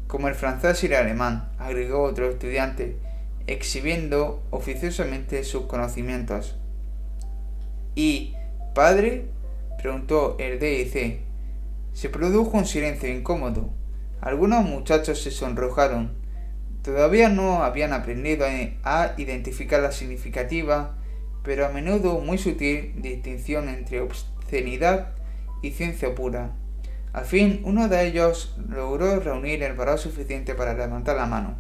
Como 0.07 0.27
el 0.27 0.35
francés 0.35 0.83
y 0.83 0.87
el 0.87 0.93
alemán, 0.93 1.51
agregó 1.57 2.03
otro 2.03 2.29
estudiante, 2.29 2.97
exhibiendo 3.47 4.43
oficiosamente 4.51 5.43
sus 5.43 5.65
conocimientos. 5.65 6.55
¿Y 7.95 8.35
padre? 8.73 9.25
preguntó 9.81 10.37
el 10.39 10.59
DIC. 10.59 11.21
Se 11.93 12.09
produjo 12.09 12.57
un 12.57 12.65
silencio 12.65 13.09
incómodo. 13.09 13.73
Algunos 14.23 14.63
muchachos 14.63 15.21
se 15.21 15.31
sonrojaron 15.31 16.23
Todavía 16.83 17.29
no 17.29 17.63
habían 17.63 17.93
aprendido 17.93 18.45
a 18.83 19.13
identificar 19.17 19.81
la 19.81 19.93
significativa, 19.93 20.95
pero 21.41 21.65
a 21.65 21.69
menudo 21.69 22.19
muy 22.19 22.37
sutil 22.37 23.01
distinción 23.01 23.69
entre 23.69 24.01
obscenidad 24.01 25.13
y 25.61 25.71
ciencia 25.71 26.13
pura. 26.13 26.51
Al 27.13 27.23
fin, 27.23 27.61
uno 27.63 27.87
de 27.87 28.05
ellos 28.05 28.57
logró 28.67 29.17
reunir 29.21 29.63
el 29.63 29.75
valor 29.75 29.97
suficiente 29.97 30.55
para 30.55 30.73
levantar 30.73 31.15
la 31.15 31.25
mano. 31.25 31.55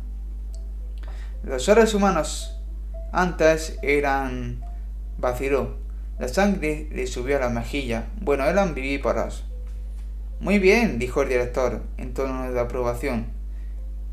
Los 1.43 1.63
seres 1.63 1.93
humanos 1.93 2.61
antes 3.13 3.79
eran... 3.81 4.65
vaciló. 5.17 5.77
La 6.19 6.27
sangre 6.27 6.89
le 6.91 7.07
subió 7.07 7.37
a 7.37 7.41
la 7.41 7.49
mejilla. 7.49 8.07
Bueno, 8.19 8.43
eran 8.43 8.75
vivíparos. 8.75 9.45
Muy 10.43 10.59
bien, 10.59 10.99
dijo 10.99 11.21
el 11.21 11.29
director, 11.29 11.83
en 11.95 12.13
tono 12.13 12.51
de 12.51 12.59
aprobación. 12.59 13.27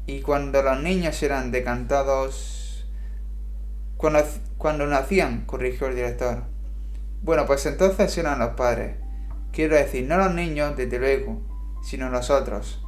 Y 0.06 0.20
cuando 0.20 0.62
los 0.62 0.80
niños 0.80 1.20
eran 1.24 1.50
decantados... 1.50 2.86
Cuando, 3.96 4.20
cuando 4.56 4.86
nacían, 4.86 5.44
corrigió 5.44 5.88
el 5.88 5.96
director. 5.96 6.44
Bueno, 7.22 7.46
pues 7.46 7.66
entonces 7.66 8.16
eran 8.16 8.38
los 8.38 8.50
padres. 8.50 8.94
Quiero 9.50 9.74
decir, 9.74 10.06
no 10.06 10.18
los 10.18 10.32
niños, 10.32 10.76
desde 10.76 11.00
luego, 11.00 11.42
sino 11.82 12.08
nosotros. 12.08 12.80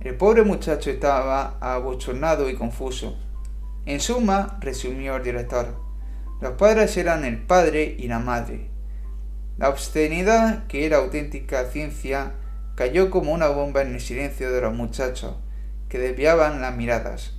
El 0.00 0.14
pobre 0.14 0.44
muchacho 0.44 0.90
estaba 0.90 1.58
abochornado 1.60 2.48
y 2.48 2.54
confuso. 2.54 3.18
En 3.86 3.98
suma, 3.98 4.56
resumió 4.60 5.16
el 5.16 5.24
director, 5.24 5.82
los 6.40 6.52
padres 6.52 6.96
eran 6.96 7.24
el 7.24 7.42
padre 7.42 7.96
y 7.98 8.06
la 8.06 8.20
madre. 8.20 8.70
La 9.58 9.70
obscenidad, 9.70 10.66
que 10.66 10.84
era 10.84 10.98
auténtica 10.98 11.64
ciencia, 11.70 12.32
cayó 12.74 13.10
como 13.10 13.32
una 13.32 13.48
bomba 13.48 13.80
en 13.82 13.94
el 13.94 14.00
silencio 14.00 14.52
de 14.52 14.60
los 14.60 14.74
muchachos, 14.74 15.36
que 15.88 15.98
desviaban 15.98 16.60
las 16.60 16.76
miradas. 16.76 17.32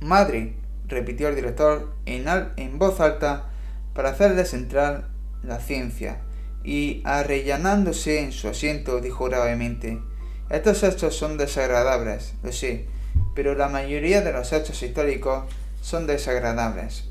Madre, 0.00 0.56
repitió 0.86 1.28
el 1.28 1.34
director 1.34 1.94
en, 2.04 2.78
voz 2.78 3.00
alta 3.00 3.46
para 3.94 4.10
hacerle 4.10 4.44
centrar 4.44 5.08
la 5.42 5.60
ciencia, 5.60 6.20
y 6.62 7.00
arrellanándose 7.04 8.20
en 8.20 8.32
su 8.32 8.48
asiento 8.48 9.00
dijo 9.00 9.24
gravemente 9.26 10.02
Estos 10.50 10.82
hechos 10.82 11.16
son 11.16 11.38
desagradables, 11.38 12.34
lo 12.42 12.52
sé, 12.52 12.86
pero 13.34 13.54
la 13.54 13.68
mayoría 13.68 14.20
de 14.20 14.32
los 14.32 14.52
hechos 14.52 14.82
históricos 14.82 15.44
son 15.80 16.06
desagradables. 16.06 17.08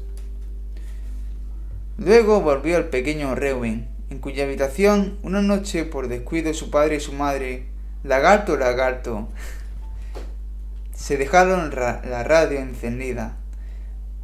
Luego 1.98 2.42
volvió 2.42 2.78
el 2.78 2.86
pequeño 2.86 3.34
Reuben, 3.34 3.90
en 4.10 4.20
cuya 4.20 4.44
habitación, 4.44 5.18
una 5.24 5.42
noche, 5.42 5.84
por 5.84 6.08
descuido 6.08 6.50
de 6.50 6.54
su 6.54 6.70
padre 6.70 6.98
y 6.98 7.00
su 7.00 7.12
madre, 7.12 7.66
lagarto, 8.04 8.56
lagarto, 8.56 9.30
se 10.94 11.18
dejaron 11.18 11.74
la 11.74 12.24
radio 12.24 12.60
encendida. 12.60 13.38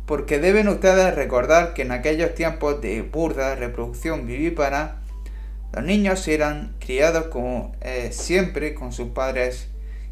Porque 0.05 0.37
deben 0.37 0.67
ustedes 0.67 1.15
recordar 1.15 1.73
que 1.73 1.81
en 1.81 1.91
aquellos 1.91 2.35
tiempos 2.35 2.79
de 2.81 3.01
burda 3.01 3.55
reproducción 3.55 4.27
vivípara, 4.27 5.01
los 5.73 5.83
niños 5.83 6.27
eran 6.27 6.75
criados 6.79 7.27
como 7.27 7.75
eh, 7.81 8.09
siempre 8.11 8.75
con 8.75 8.93
sus 8.93 9.09
padres 9.09 9.69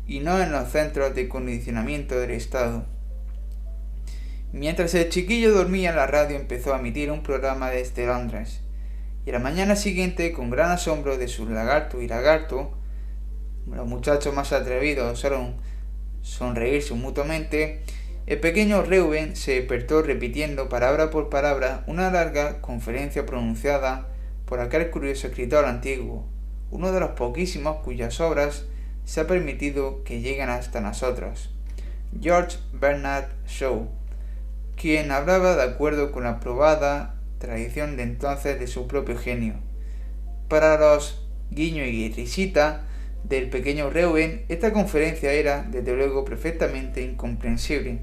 y 0.07 0.19
no 0.19 0.41
en 0.41 0.51
los 0.51 0.69
centros 0.69 1.13
de 1.13 1.29
condicionamiento 1.29 2.19
del 2.19 2.31
Estado. 2.31 2.85
Mientras 4.53 4.93
el 4.95 5.07
chiquillo 5.07 5.53
dormía, 5.53 5.93
la 5.93 6.07
radio 6.07 6.35
empezó 6.35 6.73
a 6.73 6.79
emitir 6.79 7.09
un 7.09 7.23
programa 7.23 7.69
desde 7.69 8.05
Londres. 8.05 8.59
Y 9.25 9.31
la 9.31 9.39
mañana 9.39 9.77
siguiente, 9.77 10.33
con 10.33 10.49
gran 10.49 10.71
asombro 10.71 11.17
de 11.17 11.29
su 11.29 11.47
lagarto 11.47 12.01
y 12.01 12.07
lagarto, 12.09 12.77
los 13.65 13.87
muchachos 13.87 14.33
más 14.33 14.51
atrevidos 14.51 15.13
osaron 15.13 15.55
sonreírse 16.21 16.93
mutuamente, 16.95 17.81
el 18.27 18.39
pequeño 18.41 18.81
Reuben 18.81 19.37
se 19.37 19.53
despertó 19.53 20.01
repitiendo 20.01 20.67
palabra 20.67 21.11
por 21.11 21.29
palabra 21.29 21.83
una 21.87 22.11
larga 22.11 22.59
conferencia 22.59 23.25
pronunciada 23.25 24.09
por 24.45 24.59
aquel 24.59 24.89
curioso 24.89 25.27
escritor 25.27 25.65
antiguo, 25.65 26.27
uno 26.71 26.91
de 26.91 26.99
los 26.99 27.11
poquísimos 27.11 27.77
cuyas 27.77 28.19
obras 28.19 28.65
se 29.05 29.21
ha 29.21 29.27
permitido 29.27 30.03
que 30.03 30.19
lleguen 30.19 30.49
hasta 30.49 30.81
nosotros, 30.81 31.53
George 32.19 32.57
Bernard 32.73 33.29
Shaw, 33.47 34.00
quien 34.81 35.11
hablaba 35.11 35.55
de 35.55 35.61
acuerdo 35.61 36.11
con 36.11 36.23
la 36.23 36.39
probada 36.39 37.13
tradición 37.37 37.97
de 37.97 38.03
entonces 38.03 38.59
de 38.59 38.65
su 38.65 38.87
propio 38.87 39.15
genio. 39.15 39.53
Para 40.47 40.79
los 40.79 41.27
guiño 41.51 41.83
y 41.85 42.09
risita 42.09 42.87
del 43.23 43.51
pequeño 43.51 43.91
Reuben, 43.91 44.43
esta 44.49 44.73
conferencia 44.73 45.33
era, 45.33 45.67
desde 45.69 45.95
luego, 45.95 46.25
perfectamente 46.25 47.03
incomprensible. 47.03 47.99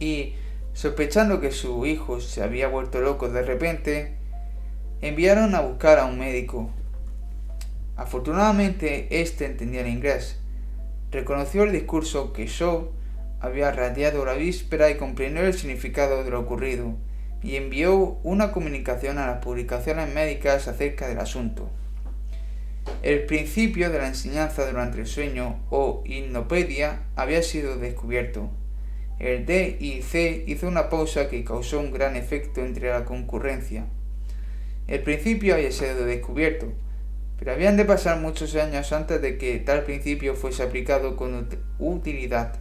Y, 0.00 0.32
sospechando 0.72 1.42
que 1.42 1.52
su 1.52 1.84
hijo 1.84 2.20
se 2.20 2.42
había 2.42 2.68
vuelto 2.68 3.02
loco 3.02 3.28
de 3.28 3.42
repente, 3.42 4.16
enviaron 5.02 5.54
a 5.54 5.60
buscar 5.60 5.98
a 5.98 6.06
un 6.06 6.18
médico. 6.18 6.70
Afortunadamente, 7.96 9.20
éste 9.20 9.44
entendía 9.44 9.82
el 9.82 9.88
inglés. 9.88 10.40
Reconoció 11.10 11.64
el 11.64 11.72
discurso 11.72 12.32
que 12.32 12.46
Shaw 12.46 12.92
había 13.40 13.70
radiado 13.72 14.24
la 14.24 14.34
víspera 14.34 14.90
y 14.90 14.96
comprendió 14.96 15.44
el 15.44 15.54
significado 15.54 16.24
de 16.24 16.30
lo 16.30 16.40
ocurrido, 16.40 16.96
y 17.42 17.56
envió 17.56 18.18
una 18.22 18.52
comunicación 18.52 19.18
a 19.18 19.26
las 19.26 19.38
publicaciones 19.38 20.12
médicas 20.12 20.68
acerca 20.68 21.08
del 21.08 21.20
asunto. 21.20 21.70
El 23.02 23.26
principio 23.26 23.90
de 23.90 23.98
la 23.98 24.08
enseñanza 24.08 24.68
durante 24.68 25.00
el 25.00 25.06
sueño 25.06 25.60
o 25.70 26.02
hipnopedia 26.06 27.02
había 27.14 27.42
sido 27.42 27.76
descubierto. 27.76 28.50
El 29.18 29.46
D 29.46 29.76
y 29.80 30.02
C 30.02 30.44
hizo 30.46 30.68
una 30.68 30.88
pausa 30.88 31.28
que 31.28 31.44
causó 31.44 31.80
un 31.80 31.92
gran 31.92 32.16
efecto 32.16 32.60
entre 32.64 32.90
la 32.90 33.04
concurrencia. 33.04 33.86
El 34.86 35.02
principio 35.02 35.54
había 35.54 35.72
sido 35.72 36.04
descubierto, 36.04 36.72
pero 37.38 37.52
habían 37.52 37.76
de 37.76 37.84
pasar 37.84 38.20
muchos 38.20 38.54
años 38.56 38.92
antes 38.92 39.20
de 39.20 39.36
que 39.36 39.58
tal 39.58 39.84
principio 39.84 40.34
fuese 40.34 40.62
aplicado 40.62 41.16
con 41.16 41.48
utilidad. 41.78 42.58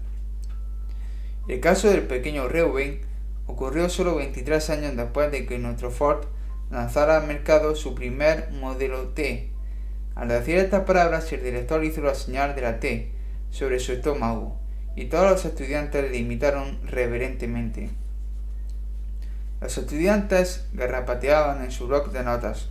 El 1.47 1.59
caso 1.59 1.89
del 1.89 2.01
pequeño 2.03 2.47
Reuben 2.47 3.01
ocurrió 3.45 3.87
solo 3.89 4.15
23 4.15 4.69
años 4.71 4.95
después 4.95 5.31
de 5.31 5.45
que 5.45 5.59
nuestro 5.59 5.91
Ford 5.91 6.25
lanzara 6.71 7.17
al 7.17 7.27
mercado 7.27 7.75
su 7.75 7.93
primer 7.93 8.49
modelo 8.51 9.09
T. 9.09 9.51
Al 10.15 10.29
decir 10.29 10.57
estas 10.57 10.85
palabras, 10.85 11.31
el 11.33 11.43
director 11.43 11.83
hizo 11.83 12.01
la 12.01 12.15
señal 12.15 12.55
de 12.55 12.61
la 12.61 12.79
T 12.79 13.11
sobre 13.51 13.79
su 13.79 13.91
estómago, 13.91 14.57
y 14.95 15.05
todos 15.05 15.29
los 15.29 15.45
estudiantes 15.45 16.09
le 16.09 16.17
imitaron 16.17 16.79
reverentemente. 16.87 17.89
Los 19.61 19.77
estudiantes 19.77 20.67
garrapateaban 20.73 21.63
en 21.63 21.71
su 21.71 21.87
blog 21.87 22.11
de 22.11 22.23
notas. 22.23 22.69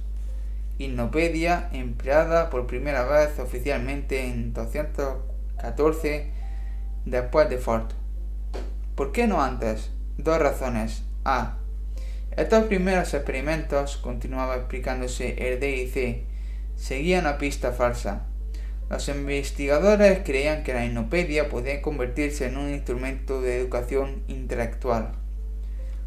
Hipnopedia, 0.79 1.69
empleada 1.73 2.51
por 2.51 2.67
primera 2.67 3.05
vez 3.05 3.39
oficialmente 3.39 4.27
en 4.27 4.53
214 4.53 6.31
después 7.05 7.49
de 7.49 7.59
Ford. 7.59 8.04
¿Por 8.95 9.11
qué 9.11 9.27
no 9.27 9.43
antes? 9.43 9.91
Dos 10.19 10.39
razones. 10.39 11.03
A. 11.25 11.57
Estos 12.37 12.67
primeros 12.67 13.13
experimentos, 13.13 13.97
continuaba 13.97 14.55
explicándose 14.55 15.35
el 15.49 15.59
DIC, 15.59 16.25
seguían 16.77 17.23
una 17.23 17.37
pista 17.39 17.73
falsa. 17.73 18.27
Los 18.89 19.09
investigadores 19.09 20.21
creían 20.25 20.63
que 20.63 20.75
la 20.75 20.87
hipnopedia 20.87 21.49
podía 21.49 21.83
convertirse 21.83 22.47
en 22.47 22.57
un 22.57 22.71
instrumento 22.71 23.43
de 23.43 23.59
educación 23.59 24.23
intelectual. 24.29 25.11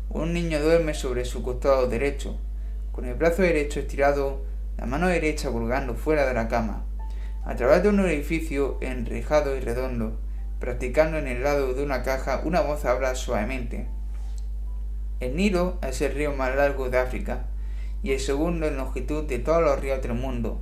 Un 0.07 0.31
niño 0.31 0.61
duerme 0.61 0.93
sobre 0.93 1.25
su 1.25 1.43
costado 1.43 1.88
derecho, 1.88 2.39
con 2.93 3.03
el 3.03 3.15
brazo 3.15 3.41
derecho 3.41 3.81
estirado, 3.81 4.45
la 4.77 4.85
mano 4.85 5.09
derecha 5.09 5.51
colgando 5.51 5.93
fuera 5.95 6.25
de 6.25 6.33
la 6.33 6.47
cama, 6.47 6.85
a 7.43 7.53
través 7.57 7.83
de 7.83 7.89
un 7.89 7.99
edificio 7.99 8.77
enrejado 8.79 9.57
y 9.57 9.59
redondo, 9.59 10.17
practicando 10.60 11.18
en 11.18 11.28
el 11.28 11.43
lado 11.43 11.74
de 11.74 11.84
una 11.84 12.03
caja, 12.03 12.41
una 12.43 12.62
voz 12.62 12.86
habla 12.86 13.16
suavemente. 13.16 13.88
El 15.20 15.36
Nilo 15.36 15.80
es 15.82 16.01
el 16.01 16.14
río 16.14 16.34
más 16.34 16.55
largo 16.55 16.89
de 16.89 16.97
África 16.97 17.47
y 18.03 18.12
el 18.12 18.20
segundo 18.20 18.68
en 18.68 18.78
longitud 18.78 19.24
de 19.26 19.39
todos 19.39 19.62
los 19.62 19.80
ríos 19.80 20.01
del 20.01 20.14
mundo, 20.14 20.62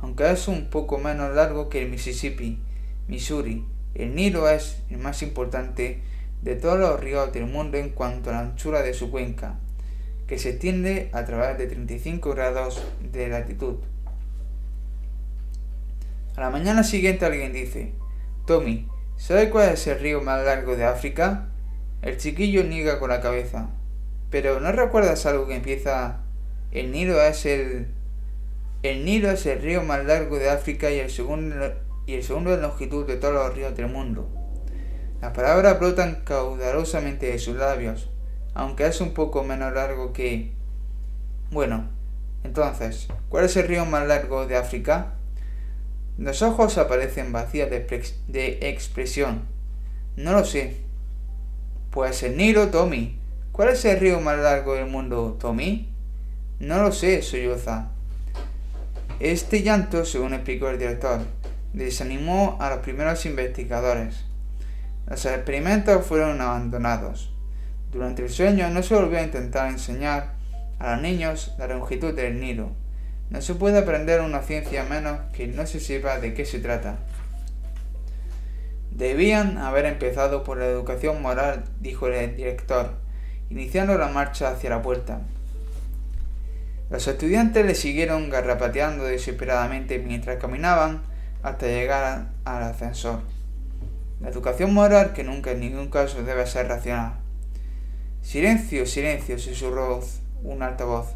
aunque 0.00 0.30
es 0.30 0.48
un 0.48 0.70
poco 0.70 0.98
menos 0.98 1.34
largo 1.34 1.68
que 1.68 1.82
el 1.82 1.90
Mississippi, 1.90 2.60
Missouri. 3.08 3.64
El 3.94 4.14
Nilo 4.14 4.48
es 4.48 4.82
el 4.90 4.98
más 4.98 5.22
importante 5.22 6.00
de 6.42 6.54
todos 6.54 6.78
los 6.78 7.00
ríos 7.00 7.32
del 7.32 7.46
mundo 7.46 7.78
en 7.78 7.90
cuanto 7.90 8.30
a 8.30 8.34
la 8.34 8.40
anchura 8.40 8.82
de 8.82 8.94
su 8.94 9.10
cuenca, 9.10 9.58
que 10.26 10.38
se 10.38 10.50
extiende 10.50 11.10
a 11.12 11.24
través 11.24 11.58
de 11.58 11.66
35 11.66 12.30
grados 12.34 12.82
de 13.12 13.28
latitud. 13.28 13.76
A 16.36 16.40
la 16.42 16.50
mañana 16.50 16.84
siguiente 16.84 17.24
alguien 17.24 17.52
dice, 17.52 17.92
Tommy, 18.46 18.86
¿sabe 19.18 19.50
cuál 19.50 19.70
es 19.70 19.86
el 19.86 20.00
río 20.00 20.22
más 20.22 20.42
largo 20.42 20.74
de 20.74 20.84
África? 20.84 21.48
El 22.00 22.16
chiquillo 22.16 22.64
niega 22.64 22.98
con 22.98 23.10
la 23.10 23.20
cabeza. 23.20 23.68
Pero 24.30 24.60
¿no 24.60 24.72
recuerdas 24.72 25.26
algo 25.26 25.46
que 25.46 25.56
empieza... 25.56 26.20
El 26.70 26.92
Nilo 26.92 27.20
es 27.22 27.44
el... 27.44 27.88
El 28.82 29.04
Nilo 29.04 29.30
es 29.30 29.44
el 29.44 29.60
río 29.60 29.82
más 29.82 30.04
largo 30.04 30.38
de 30.38 30.48
África 30.48 30.90
y 30.90 30.98
el 31.00 31.10
segundo, 31.10 31.74
y 32.06 32.14
el 32.14 32.22
segundo 32.22 32.54
en 32.54 32.62
longitud 32.62 33.06
de 33.06 33.16
todos 33.16 33.34
los 33.34 33.54
ríos 33.54 33.76
del 33.76 33.88
mundo. 33.88 34.30
Las 35.20 35.32
palabras 35.32 35.78
brotan 35.80 36.22
caudalosamente 36.24 37.26
de 37.26 37.38
sus 37.38 37.56
labios, 37.56 38.08
aunque 38.54 38.86
es 38.86 39.00
un 39.00 39.14
poco 39.14 39.42
menos 39.42 39.74
largo 39.74 40.12
que... 40.12 40.52
Bueno, 41.50 41.88
entonces, 42.44 43.08
¿cuál 43.28 43.46
es 43.46 43.56
el 43.56 43.66
río 43.66 43.84
más 43.84 44.06
largo 44.06 44.46
de 44.46 44.56
África? 44.56 45.17
Los 46.18 46.42
ojos 46.42 46.78
aparecen 46.78 47.30
vacíos 47.30 47.70
de, 47.70 48.58
expresión. 48.62 49.42
No 50.16 50.32
lo 50.32 50.44
sé. 50.44 50.78
Pues 51.92 52.24
el 52.24 52.36
Nilo, 52.36 52.70
Tommy. 52.70 53.20
¿Cuál 53.52 53.68
es 53.68 53.84
el 53.84 54.00
río 54.00 54.20
más 54.20 54.36
largo 54.36 54.74
del 54.74 54.86
mundo, 54.86 55.36
Tommy? 55.40 55.88
No 56.58 56.82
lo 56.82 56.90
sé, 56.90 57.22
solloza. 57.22 57.90
Este 59.20 59.62
llanto, 59.62 60.04
según 60.04 60.34
explicó 60.34 60.68
el 60.68 60.80
director, 60.80 61.20
desanimó 61.72 62.56
a 62.60 62.70
los 62.70 62.80
primeros 62.80 63.24
investigadores. 63.24 64.24
Los 65.06 65.24
experimentos 65.24 66.04
fueron 66.04 66.40
abandonados. 66.40 67.32
Durante 67.92 68.24
el 68.24 68.30
sueño 68.30 68.68
no 68.70 68.82
se 68.82 68.96
volvió 68.96 69.18
a 69.18 69.22
intentar 69.22 69.70
enseñar 69.70 70.34
a 70.80 70.92
los 70.92 71.02
niños 71.02 71.54
la 71.58 71.68
longitud 71.68 72.12
del 72.12 72.40
Nilo. 72.40 72.72
No 73.30 73.42
se 73.42 73.54
puede 73.54 73.78
aprender 73.78 74.20
una 74.22 74.40
ciencia 74.40 74.84
menos 74.84 75.18
que 75.32 75.46
no 75.46 75.66
se 75.66 75.80
sepa 75.80 76.18
de 76.18 76.32
qué 76.32 76.46
se 76.46 76.60
trata. 76.60 76.96
Debían 78.90 79.58
haber 79.58 79.84
empezado 79.84 80.44
por 80.44 80.58
la 80.58 80.66
educación 80.66 81.20
moral, 81.20 81.64
dijo 81.78 82.08
el 82.08 82.36
director, 82.36 82.94
iniciando 83.50 83.98
la 83.98 84.08
marcha 84.08 84.50
hacia 84.50 84.70
la 84.70 84.82
puerta. 84.82 85.20
Los 86.90 87.06
estudiantes 87.06 87.66
le 87.66 87.74
siguieron 87.74 88.30
garrapateando 88.30 89.04
desesperadamente 89.04 89.98
mientras 89.98 90.38
caminaban 90.38 91.02
hasta 91.42 91.66
llegar 91.66 92.30
al 92.46 92.62
ascensor. 92.62 93.20
La 94.20 94.30
educación 94.30 94.72
moral 94.72 95.12
que 95.12 95.22
nunca 95.22 95.50
en 95.50 95.60
ningún 95.60 95.90
caso 95.90 96.22
debe 96.22 96.46
ser 96.46 96.66
racional. 96.66 97.18
Silencio, 98.22 98.86
silencio, 98.86 99.38
susurró 99.38 100.00
un 100.42 100.62
altavoz. 100.62 101.14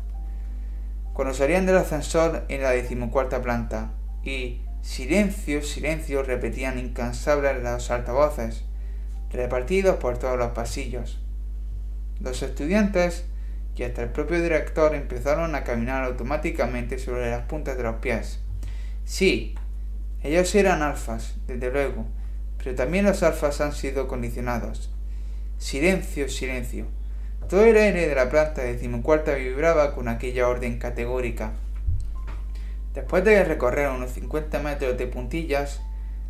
Cuando 1.12 1.34
salían 1.34 1.66
del 1.66 1.76
ascensor 1.76 2.44
en 2.48 2.62
la 2.62 2.70
decimocuarta 2.70 3.42
planta 3.42 3.92
y 4.24 4.62
silencio, 4.80 5.62
silencio 5.62 6.22
repetían 6.22 6.78
incansables 6.78 7.62
los 7.62 7.90
altavoces, 7.90 8.64
repartidos 9.30 9.96
por 9.96 10.16
todos 10.18 10.38
los 10.38 10.52
pasillos. 10.52 11.20
Los 12.20 12.42
estudiantes 12.42 13.26
y 13.76 13.82
hasta 13.82 14.02
el 14.02 14.10
propio 14.10 14.40
director 14.42 14.94
empezaron 14.94 15.54
a 15.54 15.64
caminar 15.64 16.04
automáticamente 16.04 16.98
sobre 16.98 17.30
las 17.30 17.42
puntas 17.42 17.76
de 17.76 17.82
los 17.82 17.96
pies. 17.96 18.40
Sí, 19.04 19.54
ellos 20.22 20.54
eran 20.54 20.82
alfas, 20.82 21.34
desde 21.46 21.70
luego, 21.70 22.06
pero 22.56 22.74
también 22.74 23.04
los 23.04 23.22
alfas 23.22 23.60
han 23.60 23.72
sido 23.72 24.08
condicionados. 24.08 24.90
Silencio, 25.58 26.28
silencio. 26.28 26.86
Todo 27.52 27.66
el 27.66 27.76
aire 27.76 28.08
de 28.08 28.14
la 28.14 28.30
planta 28.30 28.62
decimocuarta 28.62 29.34
vibraba 29.34 29.94
con 29.94 30.08
aquella 30.08 30.48
orden 30.48 30.78
categórica. 30.78 31.52
Después 32.94 33.24
de 33.24 33.44
recorrer 33.44 33.90
unos 33.90 34.12
50 34.12 34.58
metros 34.60 34.96
de 34.96 35.06
puntillas, 35.06 35.82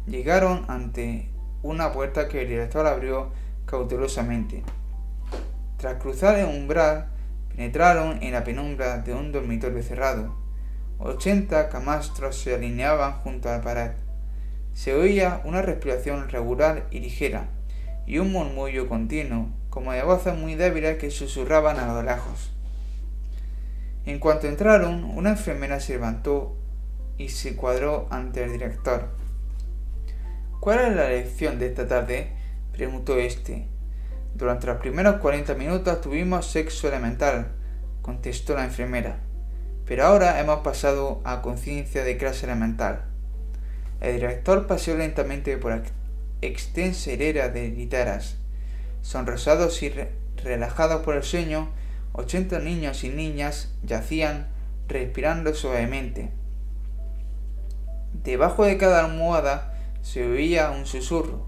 llegaron 0.08 0.64
ante 0.66 1.30
una 1.62 1.92
puerta 1.92 2.26
que 2.26 2.42
el 2.42 2.48
director 2.48 2.88
abrió 2.88 3.30
cautelosamente. 3.66 4.64
Tras 5.76 6.02
cruzar 6.02 6.40
el 6.40 6.46
umbral, 6.46 7.12
penetraron 7.50 8.20
en 8.20 8.32
la 8.32 8.42
penumbra 8.42 8.98
de 8.98 9.14
un 9.14 9.30
dormitorio 9.30 9.80
cerrado. 9.80 10.34
Ochenta 10.98 11.68
camastros 11.68 12.36
se 12.36 12.52
alineaban 12.52 13.12
junto 13.20 13.48
a 13.48 13.58
la 13.58 13.62
pared. 13.62 13.92
Se 14.74 14.92
oía 14.92 15.40
una 15.44 15.62
respiración 15.62 16.28
regular 16.30 16.88
y 16.90 16.98
ligera, 16.98 17.46
y 18.08 18.18
un 18.18 18.32
murmullo 18.32 18.88
continuo, 18.88 19.61
como 19.72 19.92
de 19.92 20.02
voces 20.02 20.36
muy 20.36 20.54
débiles 20.54 20.98
que 20.98 21.10
susurraban 21.10 21.78
a 21.78 21.86
lo 21.86 22.02
lejos. 22.02 22.52
En 24.04 24.18
cuanto 24.18 24.46
entraron, 24.46 25.02
una 25.04 25.30
enfermera 25.30 25.80
se 25.80 25.94
levantó 25.94 26.58
y 27.16 27.30
se 27.30 27.56
cuadró 27.56 28.06
ante 28.10 28.44
el 28.44 28.52
director. 28.52 29.08
¿Cuál 30.60 30.80
es 30.80 30.94
la 30.94 31.08
lección 31.08 31.58
de 31.58 31.68
esta 31.68 31.88
tarde? 31.88 32.32
preguntó 32.72 33.16
éste. 33.16 33.66
Durante 34.34 34.66
los 34.66 34.76
primeros 34.76 35.16
cuarenta 35.16 35.54
minutos 35.54 36.02
tuvimos 36.02 36.50
sexo 36.50 36.88
elemental, 36.88 37.52
contestó 38.02 38.54
la 38.54 38.64
enfermera. 38.64 39.20
Pero 39.86 40.04
ahora 40.04 40.38
hemos 40.38 40.58
pasado 40.60 41.22
a 41.24 41.40
conciencia 41.40 42.04
de 42.04 42.18
clase 42.18 42.44
elemental. 42.44 43.04
El 44.02 44.16
director 44.16 44.66
paseó 44.66 44.98
lentamente 44.98 45.56
por 45.56 45.82
extensa 46.42 47.10
hilera 47.10 47.48
de 47.48 47.70
literas. 47.70 48.41
Sonrosados 49.03 49.82
y 49.82 49.92
relajados 50.42 51.03
por 51.03 51.16
el 51.16 51.22
sueño, 51.22 51.68
ochenta 52.12 52.59
niños 52.59 53.05
y 53.05 53.11
niñas 53.11 53.74
yacían 53.82 54.48
respirando 54.88 55.55
suavemente. 55.55 56.30
Debajo 58.12 58.64
de 58.64 58.78
cada 58.78 59.05
almohada 59.05 59.74
se 60.03 60.26
oía 60.26 60.70
un 60.70 60.86
susurro. 60.86 61.46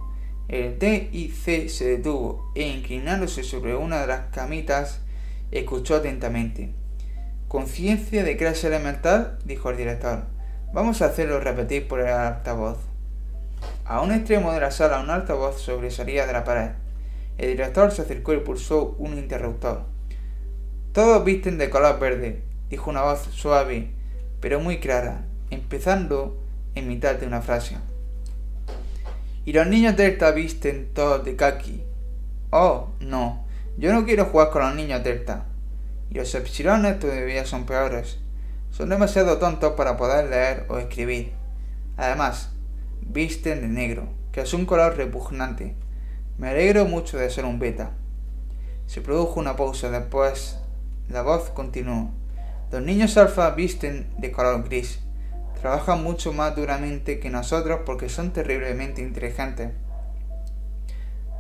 El 0.48 0.78
D 0.78 1.09
y 1.12 1.30
C 1.30 1.68
se 1.68 1.86
detuvo 1.86 2.52
e 2.55 2.68
inclinándose 2.68 3.42
sobre 3.42 3.74
una 3.74 4.00
de 4.00 4.07
las 4.07 4.26
camitas, 4.32 5.00
escuchó 5.50 5.96
atentamente. 5.96 6.74
Conciencia 7.48 8.24
de 8.24 8.36
clase 8.36 8.66
elemental, 8.66 9.38
dijo 9.44 9.70
el 9.70 9.76
director. 9.76 10.24
Vamos 10.72 11.02
a 11.02 11.07
hacerlo 11.07 11.40
repetir 11.40 11.86
por 11.86 12.00
el 12.00 12.09
altavoz. 12.09 12.78
A 13.84 14.00
un 14.00 14.12
extremo 14.12 14.52
de 14.52 14.61
la 14.61 14.70
sala 14.70 15.00
un 15.00 15.11
altavoz 15.11 15.61
sobresalía 15.61 16.26
de 16.26 16.32
la 16.32 16.44
pared. 16.44 16.70
El 17.39 17.49
director 17.49 17.91
se 17.91 18.03
acercó 18.03 18.32
y 18.32 18.39
pulsó 18.39 18.95
un 18.99 19.18
interruptor. 19.18 19.82
Todos 20.93 21.24
visten 21.24 21.59
de 21.59 21.70
color 21.70 21.99
verde, 21.99 22.43
dijo 22.70 22.91
una 22.91 23.03
voz 23.03 23.22
suave, 23.32 23.91
pero 24.41 24.61
muy 24.61 24.78
clara, 24.78 25.24
empezando 25.51 26.39
en 26.74 26.87
mitad 26.87 27.16
de 27.16 27.26
una 27.26 27.43
frase. 27.43 27.76
Y 29.45 29.53
los 29.53 29.66
niños 29.66 29.97
Delta 29.97 30.30
visten 30.30 30.91
todos 30.95 31.24
de 31.24 31.37
kaki. 31.37 31.82
Oh, 32.51 32.91
no, 33.01 33.45
yo 33.76 33.93
no 33.93 34.05
quiero 34.05 34.26
jugar 34.26 34.51
con 34.51 34.62
los 34.62 34.74
niños 34.74 35.03
Delta. 35.03 35.47
Y 36.11 36.14
los 36.14 36.35
epsilones 36.35 37.01
todavía 37.01 37.45
son 37.45 37.66
peores. 37.66 38.18
Son 38.70 38.89
demasiado 38.89 39.39
tontos 39.39 39.72
para 39.74 39.97
poder 39.97 40.30
leer 40.30 40.66
o 40.68 40.78
escribir. 40.78 41.32
Además, 41.97 42.53
visten 43.01 43.61
de 43.61 43.68
negro, 43.68 44.09
que 44.32 44.43
es 44.43 44.55
un 44.55 44.66
color 44.66 44.97
repugnante. 44.97 45.74
Me 46.37 46.49
alegro 46.49 46.85
mucho 46.85 47.16
de 47.16 47.30
ser 47.30 47.45
un 47.45 47.61
beta. 47.61 47.93
Se 48.87 49.01
produjo 49.01 49.39
una 49.39 49.55
pausa, 49.55 49.91
después 49.91 50.59
la 51.09 51.22
voz 51.22 51.51
continuó. 51.51 52.11
Los 52.72 52.82
niños 52.82 53.16
alfa 53.16 53.51
visten 53.51 54.12
de 54.18 54.32
color 54.32 54.64
gris. 54.64 54.99
Trabajan 55.61 56.03
mucho 56.03 56.32
más 56.32 56.57
duramente 56.57 57.20
que 57.20 57.30
nosotros 57.30 57.80
porque 57.87 58.09
son 58.09 58.32
terriblemente 58.32 59.01
inteligentes. 59.01 59.70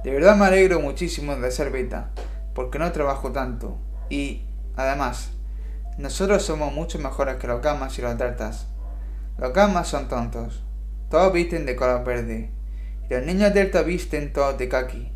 De 0.04 0.10
verdad 0.12 0.36
me 0.36 0.44
alegro 0.44 0.78
muchísimo 0.78 1.34
de 1.34 1.50
ser 1.50 1.72
beta, 1.72 2.10
porque 2.54 2.78
no 2.78 2.92
trabajo 2.92 3.32
tanto. 3.32 3.78
Y, 4.10 4.44
además, 4.76 5.32
nosotros 5.98 6.44
somos 6.44 6.72
mucho 6.72 7.00
mejores 7.00 7.36
que 7.36 7.48
los 7.48 7.60
gamas 7.60 7.98
y 7.98 8.02
los 8.02 8.16
deltas. 8.16 8.68
Los 9.38 9.52
gamas 9.52 9.88
son 9.88 10.08
tontos. 10.08 10.62
Todos 11.10 11.32
visten 11.32 11.66
de 11.66 11.74
color 11.74 12.04
verde. 12.04 12.53
Y 13.08 13.14
los 13.14 13.24
niños 13.24 13.52
delta 13.52 13.82
visten 13.82 14.32
todos 14.32 14.56
de 14.58 14.68
kaki. 14.68 15.12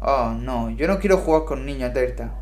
Oh, 0.00 0.34
no, 0.38 0.70
yo 0.70 0.88
no 0.88 0.98
quiero 0.98 1.18
jugar 1.18 1.44
con 1.44 1.66
niños 1.66 1.92
delta. 1.94 2.34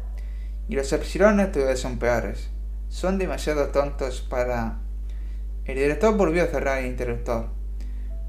Y 0.69 0.77
los 0.77 0.93
epsilones 0.93 1.53
todavía 1.53 1.77
son 1.77 1.99
peores. 1.99 2.51
Son 2.89 3.19
demasiado 3.19 3.69
tontos 3.69 4.21
para... 4.21 4.79
El 5.65 5.75
director 5.75 6.17
volvió 6.17 6.45
a 6.45 6.47
cerrar 6.47 6.79
el 6.79 6.87
interruptor. 6.87 7.49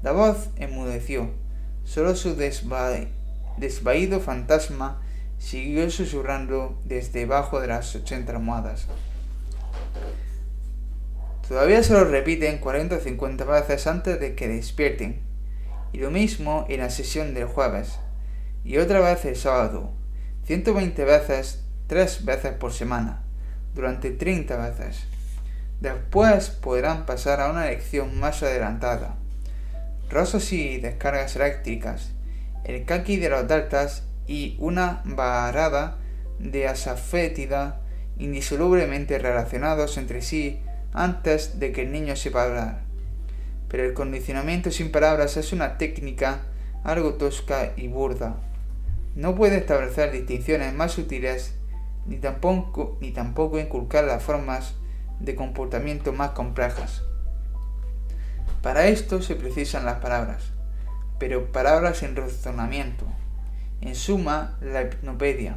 La 0.02 0.12
voz 0.12 0.50
enmudeció. 0.56 1.30
Solo 1.84 2.14
su 2.14 2.36
desvaído 2.36 4.20
fantasma 4.20 5.00
siguió 5.38 5.90
susurrando 5.90 6.80
desde 6.84 7.20
debajo 7.20 7.60
de 7.60 7.68
las 7.68 7.94
ochenta 7.96 8.32
almohadas. 8.32 8.86
Todavía 11.48 11.82
se 11.82 11.94
lo 11.94 12.04
repiten 12.04 12.58
40 12.58 12.96
o 12.96 13.00
50 13.00 13.44
veces 13.44 13.86
antes 13.86 14.20
de 14.20 14.34
que 14.34 14.46
despierten. 14.48 15.29
Y 15.92 15.98
lo 15.98 16.10
mismo 16.10 16.66
en 16.68 16.80
la 16.80 16.90
sesión 16.90 17.34
del 17.34 17.46
jueves. 17.46 17.98
Y 18.64 18.78
otra 18.78 19.00
vez 19.00 19.24
el 19.24 19.36
sábado. 19.36 19.92
120 20.44 21.04
veces, 21.04 21.64
tres 21.86 22.24
veces 22.24 22.52
por 22.52 22.72
semana. 22.72 23.22
Durante 23.74 24.10
30 24.10 24.56
veces. 24.56 25.04
Después 25.80 26.50
podrán 26.50 27.06
pasar 27.06 27.40
a 27.40 27.50
una 27.50 27.66
lección 27.66 28.18
más 28.18 28.42
adelantada. 28.42 29.16
Rosas 30.10 30.52
y 30.52 30.78
descargas 30.78 31.36
eléctricas. 31.36 32.10
El 32.64 32.84
kaki 32.84 33.16
de 33.16 33.30
los 33.30 33.48
deltas 33.48 34.04
y 34.26 34.56
una 34.58 35.02
varada 35.04 35.96
de 36.38 36.68
asafétida 36.68 37.80
indisolublemente 38.18 39.18
relacionados 39.18 39.96
entre 39.96 40.22
sí 40.22 40.60
antes 40.92 41.58
de 41.58 41.72
que 41.72 41.82
el 41.82 41.92
niño 41.92 42.16
sepa 42.16 42.44
hablar. 42.44 42.89
Pero 43.70 43.84
el 43.84 43.94
condicionamiento 43.94 44.70
sin 44.70 44.90
palabras 44.90 45.36
es 45.36 45.52
una 45.52 45.78
técnica 45.78 46.42
algo 46.84 47.14
tosca 47.14 47.72
y 47.76 47.88
burda. 47.88 48.36
No 49.14 49.34
puede 49.34 49.58
establecer 49.58 50.12
distinciones 50.12 50.72
más 50.74 50.92
sutiles 50.92 51.54
ni 52.06 52.16
tampoco, 52.16 52.98
ni 53.00 53.12
tampoco 53.12 53.58
inculcar 53.58 54.04
las 54.04 54.22
formas 54.22 54.74
de 55.20 55.34
comportamiento 55.34 56.12
más 56.12 56.30
complejas. 56.30 57.02
Para 58.62 58.88
esto 58.88 59.22
se 59.22 59.36
precisan 59.36 59.84
las 59.84 60.00
palabras, 60.00 60.52
pero 61.18 61.52
palabras 61.52 62.02
en 62.02 62.16
razonamiento. 62.16 63.06
En 63.80 63.94
suma, 63.94 64.58
la 64.60 64.82
hipnopedia, 64.82 65.56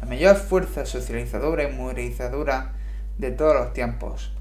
la 0.00 0.06
mayor 0.06 0.36
fuerza 0.36 0.86
socializadora 0.86 1.64
y 1.64 1.72
moralizadora 1.72 2.74
de 3.18 3.32
todos 3.32 3.54
los 3.54 3.72
tiempos. 3.72 4.35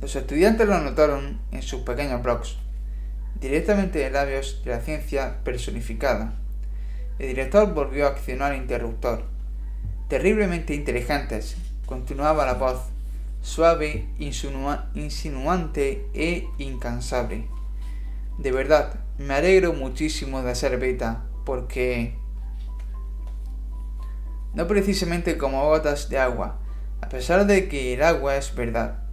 Los 0.00 0.14
estudiantes 0.14 0.68
lo 0.68 0.78
notaron 0.78 1.40
en 1.50 1.62
sus 1.62 1.80
pequeños 1.80 2.22
blogs, 2.22 2.56
directamente 3.40 3.98
de 3.98 4.10
labios 4.10 4.62
de 4.64 4.70
la 4.70 4.80
ciencia 4.80 5.38
personificada. 5.42 6.34
El 7.18 7.26
director 7.28 7.74
volvió 7.74 8.06
a 8.06 8.10
accionar 8.10 8.52
el 8.52 8.62
interruptor. 8.62 9.24
Terriblemente 10.06 10.72
inteligentes, 10.72 11.56
continuaba 11.84 12.46
la 12.46 12.54
voz, 12.54 12.78
suave, 13.42 14.06
insinuante 14.94 16.06
e 16.14 16.46
incansable. 16.58 17.48
De 18.38 18.52
verdad, 18.52 19.00
me 19.18 19.34
alegro 19.34 19.72
muchísimo 19.72 20.42
de 20.42 20.54
ser 20.54 20.78
beta, 20.78 21.24
porque... 21.44 22.16
No 24.54 24.68
precisamente 24.68 25.36
como 25.36 25.66
gotas 25.66 26.08
de 26.08 26.18
agua, 26.18 26.60
a 27.00 27.08
pesar 27.08 27.46
de 27.46 27.68
que 27.68 27.94
el 27.94 28.02
agua 28.04 28.36
es 28.36 28.54
verdad, 28.54 29.07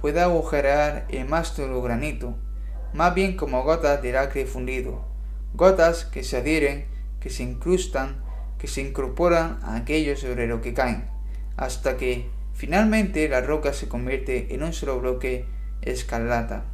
puede 0.00 0.20
agujerear 0.20 1.04
el 1.10 1.28
más 1.28 1.54
duro 1.56 1.82
granito, 1.82 2.34
más 2.94 3.14
bien 3.14 3.36
como 3.36 3.62
gotas 3.62 4.02
de 4.02 4.12
lacre 4.12 4.46
fundido, 4.46 5.04
gotas 5.52 6.06
que 6.06 6.24
se 6.24 6.38
adhieren, 6.38 6.86
que 7.20 7.28
se 7.28 7.42
incrustan, 7.42 8.24
que 8.58 8.66
se 8.66 8.80
incorporan 8.80 9.58
a 9.62 9.76
aquello 9.76 10.16
sobre 10.16 10.46
lo 10.46 10.62
que 10.62 10.72
caen, 10.72 11.08
hasta 11.56 11.98
que 11.98 12.30
finalmente 12.54 13.28
la 13.28 13.42
roca 13.42 13.74
se 13.74 13.88
convierte 13.88 14.54
en 14.54 14.62
un 14.62 14.72
solo 14.72 15.00
bloque 15.00 15.44
escarlata. 15.82 16.64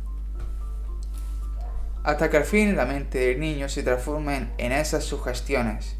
Hasta 2.05 2.31
que 2.31 2.37
al 2.37 2.45
fin 2.45 2.77
la 2.77 2.87
mente 2.87 3.19
del 3.19 3.41
niño 3.41 3.69
se 3.69 3.83
transforma 3.83 4.53
en 4.57 4.73
esas 4.73 5.03
sugestiones, 5.03 5.97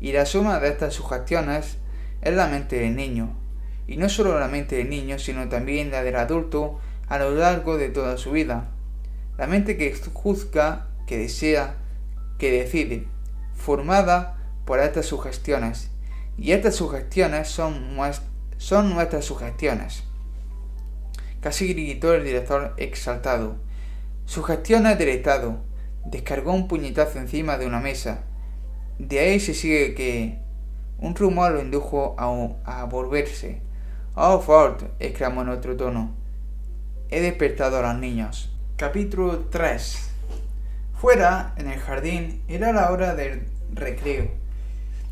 y 0.00 0.12
la 0.12 0.24
suma 0.24 0.60
de 0.60 0.68
estas 0.68 0.94
sugestiones 0.94 1.76
es 2.22 2.34
la 2.34 2.46
mente 2.46 2.76
del 2.76 2.96
niño, 2.96 3.43
y 3.86 3.96
no 3.96 4.08
solo 4.08 4.38
la 4.38 4.48
mente 4.48 4.76
del 4.76 4.90
niño, 4.90 5.18
sino 5.18 5.48
también 5.48 5.90
la 5.90 6.02
del 6.02 6.16
adulto 6.16 6.80
a 7.08 7.18
lo 7.18 7.30
largo 7.34 7.76
de 7.76 7.88
toda 7.88 8.16
su 8.16 8.32
vida. 8.32 8.68
La 9.36 9.46
mente 9.46 9.76
que 9.76 9.94
juzga, 10.12 10.88
que 11.06 11.18
desea, 11.18 11.76
que 12.38 12.50
decide, 12.50 13.08
formada 13.54 14.38
por 14.64 14.80
estas 14.80 15.06
sugestiones. 15.06 15.90
Y 16.36 16.52
estas 16.52 16.76
sugestiones 16.76 17.48
son, 17.48 17.96
son 18.56 18.94
nuestras 18.94 19.24
sugestiones. 19.24 20.04
Casi 21.40 21.74
gritó 21.74 22.14
el 22.14 22.24
director 22.24 22.74
exaltado. 22.78 23.56
Sugestiones 24.24 24.98
del 24.98 25.10
Estado. 25.10 25.58
Descargó 26.06 26.52
un 26.52 26.68
puñetazo 26.68 27.18
encima 27.18 27.58
de 27.58 27.66
una 27.66 27.80
mesa. 27.80 28.24
De 28.98 29.18
ahí 29.18 29.40
se 29.40 29.54
sigue 29.54 29.94
que 29.94 30.38
un 30.98 31.14
rumor 31.14 31.52
lo 31.52 31.60
indujo 31.60 32.14
a, 32.18 32.80
a 32.80 32.84
volverse. 32.84 33.63
Oh, 34.16 34.38
Ford, 34.38 34.80
exclamó 35.00 35.42
en 35.42 35.48
otro 35.48 35.76
tono. 35.76 36.14
He 37.10 37.20
despertado 37.20 37.78
a 37.78 37.82
los 37.82 38.00
niños. 38.00 38.48
Capítulo 38.76 39.46
3 39.50 40.10
Fuera, 41.00 41.52
en 41.56 41.68
el 41.68 41.80
jardín, 41.80 42.40
era 42.46 42.72
la 42.72 42.92
hora 42.92 43.16
del 43.16 43.48
recreo. 43.72 44.28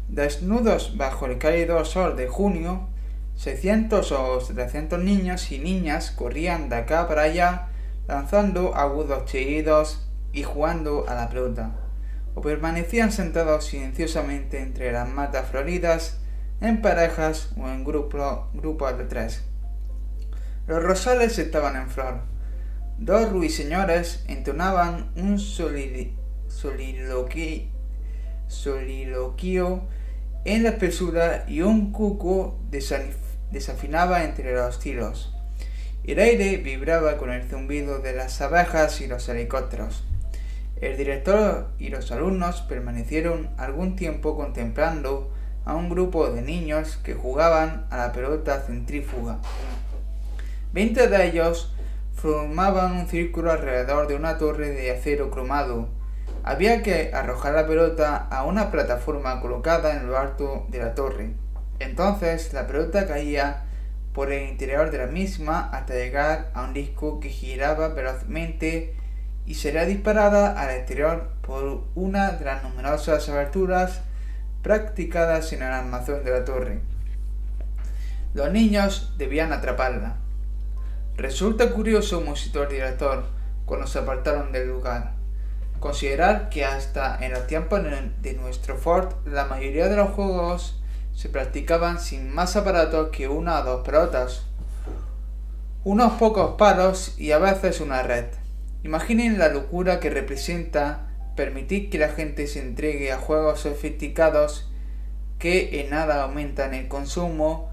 Desnudos 0.06 0.96
bajo 0.96 1.26
el 1.26 1.38
cálido 1.38 1.84
sol 1.84 2.14
de 2.14 2.28
junio, 2.28 2.90
600 3.34 4.12
o 4.12 4.40
700 4.40 5.00
niños 5.02 5.50
y 5.50 5.58
niñas 5.58 6.12
corrían 6.12 6.68
de 6.68 6.76
acá 6.76 7.08
para 7.08 7.22
allá, 7.22 7.70
lanzando 8.06 8.76
agudos 8.76 9.24
chillidos 9.24 10.08
y 10.32 10.44
jugando 10.44 11.06
a 11.08 11.16
la 11.16 11.28
pelota, 11.28 11.72
o 12.36 12.40
permanecían 12.40 13.10
sentados 13.10 13.64
silenciosamente 13.64 14.60
entre 14.60 14.92
las 14.92 15.08
matas 15.08 15.48
floridas, 15.48 16.21
en 16.62 16.80
parejas 16.80 17.52
o 17.56 17.68
en 17.68 17.84
grupos 17.84 18.98
de 18.98 19.04
tres. 19.04 19.44
Los 20.66 20.82
rosales 20.82 21.38
estaban 21.38 21.76
en 21.76 21.90
flor 21.90 22.32
Dos 23.04 23.30
ruiseñores 23.30 24.22
entonaban 24.28 25.10
un 25.16 25.40
soliloquio, 25.40 26.12
en 30.44 30.62
la 30.62 30.68
espesura 30.68 31.44
y 31.48 31.62
un 31.62 31.90
cuco 31.90 32.60
desafinaba 33.50 34.22
entre 34.22 34.54
los 34.54 34.78
tiros. 34.78 35.34
El 36.04 36.20
aire 36.20 36.58
vibraba 36.58 37.16
con 37.16 37.32
el 37.32 37.42
zumbido 37.48 37.98
de 37.98 38.12
las 38.12 38.40
abejas 38.40 39.00
y 39.00 39.08
los 39.08 39.28
helicópteros. 39.28 40.04
El 40.80 40.96
director 40.96 41.72
y 41.80 41.88
los 41.88 42.12
alumnos 42.12 42.62
permanecieron 42.62 43.50
algún 43.56 43.96
tiempo 43.96 44.36
contemplando 44.36 45.34
a 45.64 45.74
un 45.74 45.88
grupo 45.88 46.28
de 46.30 46.42
niños 46.42 46.98
que 47.02 47.14
jugaban 47.14 47.86
a 47.90 47.96
la 47.96 48.12
pelota 48.12 48.60
centrífuga. 48.60 49.38
Veinte 50.72 51.08
de 51.08 51.26
ellos 51.26 51.72
formaban 52.14 52.92
un 52.92 53.08
círculo 53.08 53.52
alrededor 53.52 54.06
de 54.06 54.16
una 54.16 54.38
torre 54.38 54.70
de 54.70 54.90
acero 54.90 55.30
cromado. 55.30 55.88
Había 56.44 56.82
que 56.82 57.12
arrojar 57.14 57.54
la 57.54 57.66
pelota 57.66 58.16
a 58.16 58.44
una 58.44 58.70
plataforma 58.70 59.40
colocada 59.40 59.96
en 59.96 60.06
lo 60.06 60.18
alto 60.18 60.66
de 60.68 60.78
la 60.78 60.94
torre. 60.94 61.34
Entonces 61.78 62.52
la 62.52 62.66
pelota 62.66 63.06
caía 63.06 63.64
por 64.12 64.30
el 64.30 64.48
interior 64.48 64.90
de 64.90 64.98
la 64.98 65.06
misma 65.06 65.70
hasta 65.72 65.94
llegar 65.94 66.50
a 66.54 66.64
un 66.64 66.74
disco 66.74 67.20
que 67.20 67.28
giraba 67.28 67.88
velozmente 67.88 68.94
y 69.46 69.54
sería 69.54 69.84
disparada 69.84 70.60
al 70.60 70.70
exterior 70.70 71.30
por 71.42 71.84
una 71.94 72.32
de 72.32 72.44
las 72.44 72.62
numerosas 72.62 73.28
aberturas 73.28 74.02
practicadas 74.62 75.52
en 75.52 75.62
el 75.62 75.72
almacén 75.72 76.24
de 76.24 76.30
la 76.30 76.44
torre. 76.44 76.80
Los 78.34 78.50
niños 78.50 79.12
debían 79.18 79.52
atraparla. 79.52 80.16
Resulta 81.16 81.70
curioso, 81.70 82.20
musitó 82.20 82.62
el 82.62 82.70
director, 82.70 83.24
cuando 83.66 83.86
se 83.86 83.98
apartaron 83.98 84.52
del 84.52 84.68
lugar, 84.68 85.12
considerar 85.80 86.48
que 86.48 86.64
hasta 86.64 87.18
en 87.24 87.32
los 87.32 87.46
tiempos 87.46 87.82
de 88.22 88.34
nuestro 88.34 88.76
Ford 88.76 89.12
la 89.26 89.44
mayoría 89.44 89.88
de 89.88 89.96
los 89.96 90.10
juegos 90.10 90.80
se 91.14 91.28
practicaban 91.28 92.00
sin 92.00 92.32
más 92.32 92.56
aparatos 92.56 93.10
que 93.10 93.28
una 93.28 93.60
o 93.60 93.64
dos 93.64 93.84
pelotas, 93.84 94.46
unos 95.84 96.12
pocos 96.14 96.54
palos 96.56 97.18
y 97.18 97.32
a 97.32 97.38
veces 97.38 97.80
una 97.80 98.02
red. 98.02 98.26
Imaginen 98.84 99.38
la 99.38 99.48
locura 99.48 100.00
que 100.00 100.10
representa 100.10 101.11
permitir 101.36 101.90
que 101.90 101.98
la 101.98 102.08
gente 102.08 102.46
se 102.46 102.60
entregue 102.60 103.12
a 103.12 103.18
juegos 103.18 103.60
sofisticados 103.60 104.70
que 105.38 105.80
en 105.80 105.90
nada 105.90 106.22
aumentan 106.22 106.74
el 106.74 106.88
consumo, 106.88 107.70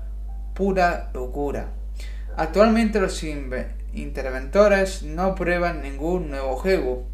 pura 0.56 1.12
locura. 1.14 1.74
Actualmente 2.36 3.00
los 3.00 3.24
interventores 3.94 5.04
no 5.04 5.36
prueban 5.36 5.82
ningún 5.82 6.30
nuevo 6.30 6.56
juego, 6.56 7.08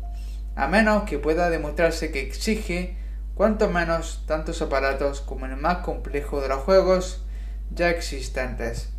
a 0.55 0.67
menos 0.67 1.03
que 1.03 1.19
pueda 1.19 1.49
demostrarse 1.49 2.11
que 2.11 2.21
exige 2.21 2.97
cuanto 3.33 3.69
menos 3.69 4.23
tantos 4.27 4.61
aparatos 4.61 5.19
como 5.19 5.45
el 5.45 5.57
más 5.57 5.79
complejo 5.79 6.41
de 6.41 6.47
los 6.47 6.59
juegos 6.59 7.25
ya 7.69 7.89
existentes. 7.89 8.93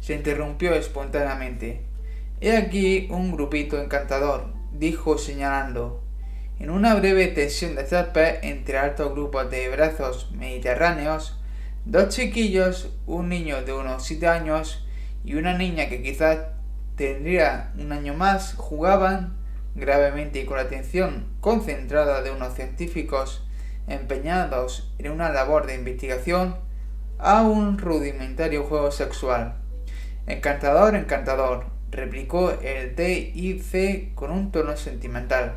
Se 0.00 0.14
interrumpió 0.14 0.74
espontáneamente. 0.74 1.84
He 2.40 2.56
aquí 2.56 3.06
un 3.12 3.30
grupito 3.30 3.80
encantador, 3.80 4.52
dijo 4.72 5.16
señalando. 5.16 6.01
En 6.62 6.70
una 6.70 6.94
breve 6.94 7.26
tensión 7.26 7.74
de 7.74 7.84
césped 7.84 8.36
entre 8.42 8.78
altos 8.78 9.10
grupos 9.10 9.50
de 9.50 9.68
brazos 9.68 10.30
mediterráneos, 10.30 11.36
dos 11.84 12.10
chiquillos, 12.10 12.88
un 13.04 13.30
niño 13.30 13.64
de 13.64 13.72
unos 13.72 14.04
siete 14.04 14.28
años 14.28 14.86
y 15.24 15.34
una 15.34 15.58
niña 15.58 15.88
que 15.88 16.04
quizás 16.04 16.38
tendría 16.94 17.72
un 17.76 17.90
año 17.90 18.14
más 18.14 18.54
jugaban 18.54 19.36
gravemente 19.74 20.38
y 20.38 20.44
con 20.44 20.56
la 20.56 20.62
atención 20.62 21.26
concentrada 21.40 22.22
de 22.22 22.30
unos 22.30 22.54
científicos 22.54 23.44
empeñados 23.88 24.94
en 24.98 25.10
una 25.10 25.30
labor 25.30 25.66
de 25.66 25.74
investigación 25.74 26.54
a 27.18 27.42
un 27.42 27.76
rudimentario 27.76 28.62
juego 28.62 28.92
sexual. 28.92 29.56
Encantador, 30.28 30.94
encantador, 30.94 31.66
replicó 31.90 32.52
el 32.52 32.94
D.I.C. 32.94 34.12
con 34.14 34.30
un 34.30 34.52
tono 34.52 34.76
sentimental. 34.76 35.56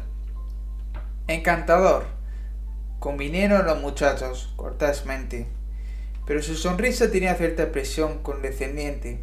Encantador, 1.28 2.06
convinieron 3.00 3.66
los 3.66 3.82
muchachos 3.82 4.54
cortésmente, 4.56 5.48
pero 6.26 6.42
su 6.42 6.56
sonrisa 6.56 7.12
tenía 7.12 7.36
cierta 7.36 7.64
expresión 7.64 8.24
condescendiente 8.24 9.22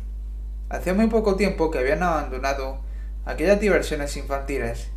Hacía 0.73 0.95
muy 0.95 1.09
poco 1.09 1.37
tiempo 1.37 1.71
que 1.71 1.81
habían 1.81 2.03
abandonado 2.03 2.81
aquellas 3.27 3.61
diversiones 3.61 4.17
infantiles, 4.17 4.89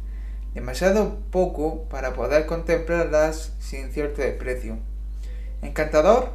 demasiado 0.53 1.20
poco 1.32 1.84
para 1.89 2.14
poder 2.14 2.45
contemplarlas 2.45 3.51
sin 3.60 3.91
cierto 3.91 4.22
desprecio. 4.22 4.78
¿Encantador? 5.62 6.32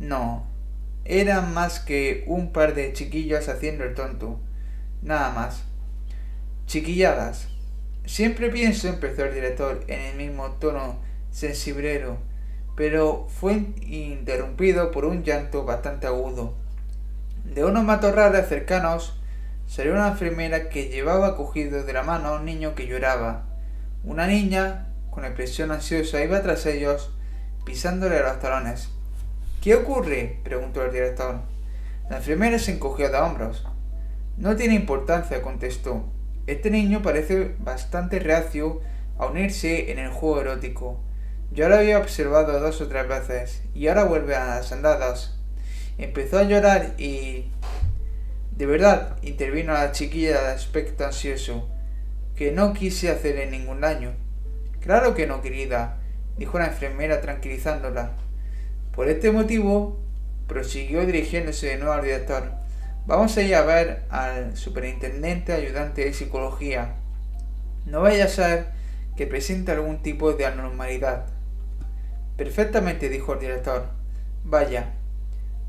No, 0.00 0.44
eran 1.04 1.54
más 1.54 1.78
que 1.78 2.24
un 2.26 2.50
par 2.50 2.74
de 2.74 2.92
chiquillos 2.92 3.48
haciendo 3.48 3.84
el 3.84 3.94
tonto. 3.94 4.40
nada 5.02 5.30
más. 5.30 5.62
Chiquilladas. 6.66 7.46
Siempre 8.10 8.50
pienso, 8.50 8.88
empezó 8.88 9.24
el 9.24 9.34
director 9.34 9.84
en 9.86 10.00
el 10.00 10.16
mismo 10.16 10.50
tono 10.58 10.98
sensiblero, 11.30 12.18
pero 12.74 13.28
fue 13.28 13.52
interrumpido 13.86 14.90
por 14.90 15.04
un 15.04 15.22
llanto 15.22 15.64
bastante 15.64 16.08
agudo. 16.08 16.54
De 17.44 17.64
unos 17.64 17.84
matorrales 17.84 18.48
cercanos 18.48 19.16
salió 19.68 19.92
una 19.92 20.08
enfermera 20.08 20.70
que 20.70 20.88
llevaba 20.88 21.36
cogido 21.36 21.84
de 21.84 21.92
la 21.92 22.02
mano 22.02 22.30
a 22.30 22.40
un 22.40 22.46
niño 22.46 22.74
que 22.74 22.88
lloraba. 22.88 23.46
Una 24.02 24.26
niña, 24.26 24.88
con 25.12 25.24
expresión 25.24 25.70
ansiosa, 25.70 26.20
iba 26.20 26.42
tras 26.42 26.66
ellos, 26.66 27.12
pisándole 27.64 28.18
los 28.18 28.40
talones. 28.40 28.88
¿Qué 29.62 29.76
ocurre? 29.76 30.40
preguntó 30.42 30.84
el 30.84 30.90
director. 30.90 31.42
La 32.10 32.16
enfermera 32.16 32.58
se 32.58 32.72
encogió 32.72 33.08
de 33.08 33.18
hombros. 33.18 33.64
No 34.36 34.56
tiene 34.56 34.74
importancia, 34.74 35.42
contestó. 35.42 36.10
Este 36.46 36.70
niño 36.70 37.02
parece 37.02 37.54
bastante 37.58 38.18
reacio 38.18 38.80
a 39.18 39.26
unirse 39.26 39.92
en 39.92 39.98
el 39.98 40.10
juego 40.10 40.40
erótico. 40.40 41.00
Yo 41.52 41.68
lo 41.68 41.76
había 41.76 41.98
observado 41.98 42.60
dos 42.60 42.80
o 42.80 42.88
tres 42.88 43.08
veces 43.08 43.62
y 43.74 43.88
ahora 43.88 44.04
vuelve 44.04 44.36
a 44.36 44.46
las 44.46 44.72
andadas. 44.72 45.38
Empezó 45.98 46.38
a 46.38 46.44
llorar 46.44 46.94
y... 46.98 47.50
De 48.56 48.66
verdad, 48.66 49.16
intervino 49.22 49.72
la 49.72 49.92
chiquilla 49.92 50.42
de 50.42 50.48
aspecto 50.48 51.04
ansioso, 51.04 51.68
que 52.36 52.52
no 52.52 52.74
quise 52.74 53.10
hacerle 53.10 53.50
ningún 53.50 53.80
daño. 53.80 54.12
Claro 54.80 55.14
que 55.14 55.26
no, 55.26 55.40
querida, 55.40 55.98
dijo 56.36 56.58
la 56.58 56.66
enfermera 56.66 57.20
tranquilizándola. 57.20 58.12
Por 58.94 59.08
este 59.08 59.30
motivo, 59.30 59.98
prosiguió 60.46 61.06
dirigiéndose 61.06 61.68
de 61.68 61.76
nuevo 61.78 61.92
al 61.92 62.02
director. 62.02 62.52
Vamos 63.06 63.36
a 63.36 63.42
ir 63.42 63.54
a 63.54 63.62
ver 63.62 64.04
al 64.10 64.56
superintendente 64.56 65.52
ayudante 65.52 66.04
de 66.04 66.12
psicología. 66.12 66.96
No 67.86 68.02
vaya 68.02 68.24
a 68.24 68.28
ser 68.28 68.68
que 69.16 69.26
presente 69.26 69.72
algún 69.72 70.02
tipo 70.02 70.32
de 70.32 70.46
anormalidad. 70.46 71.26
Perfectamente, 72.36 73.08
dijo 73.08 73.34
el 73.34 73.40
director. 73.40 73.88
Vaya. 74.44 74.94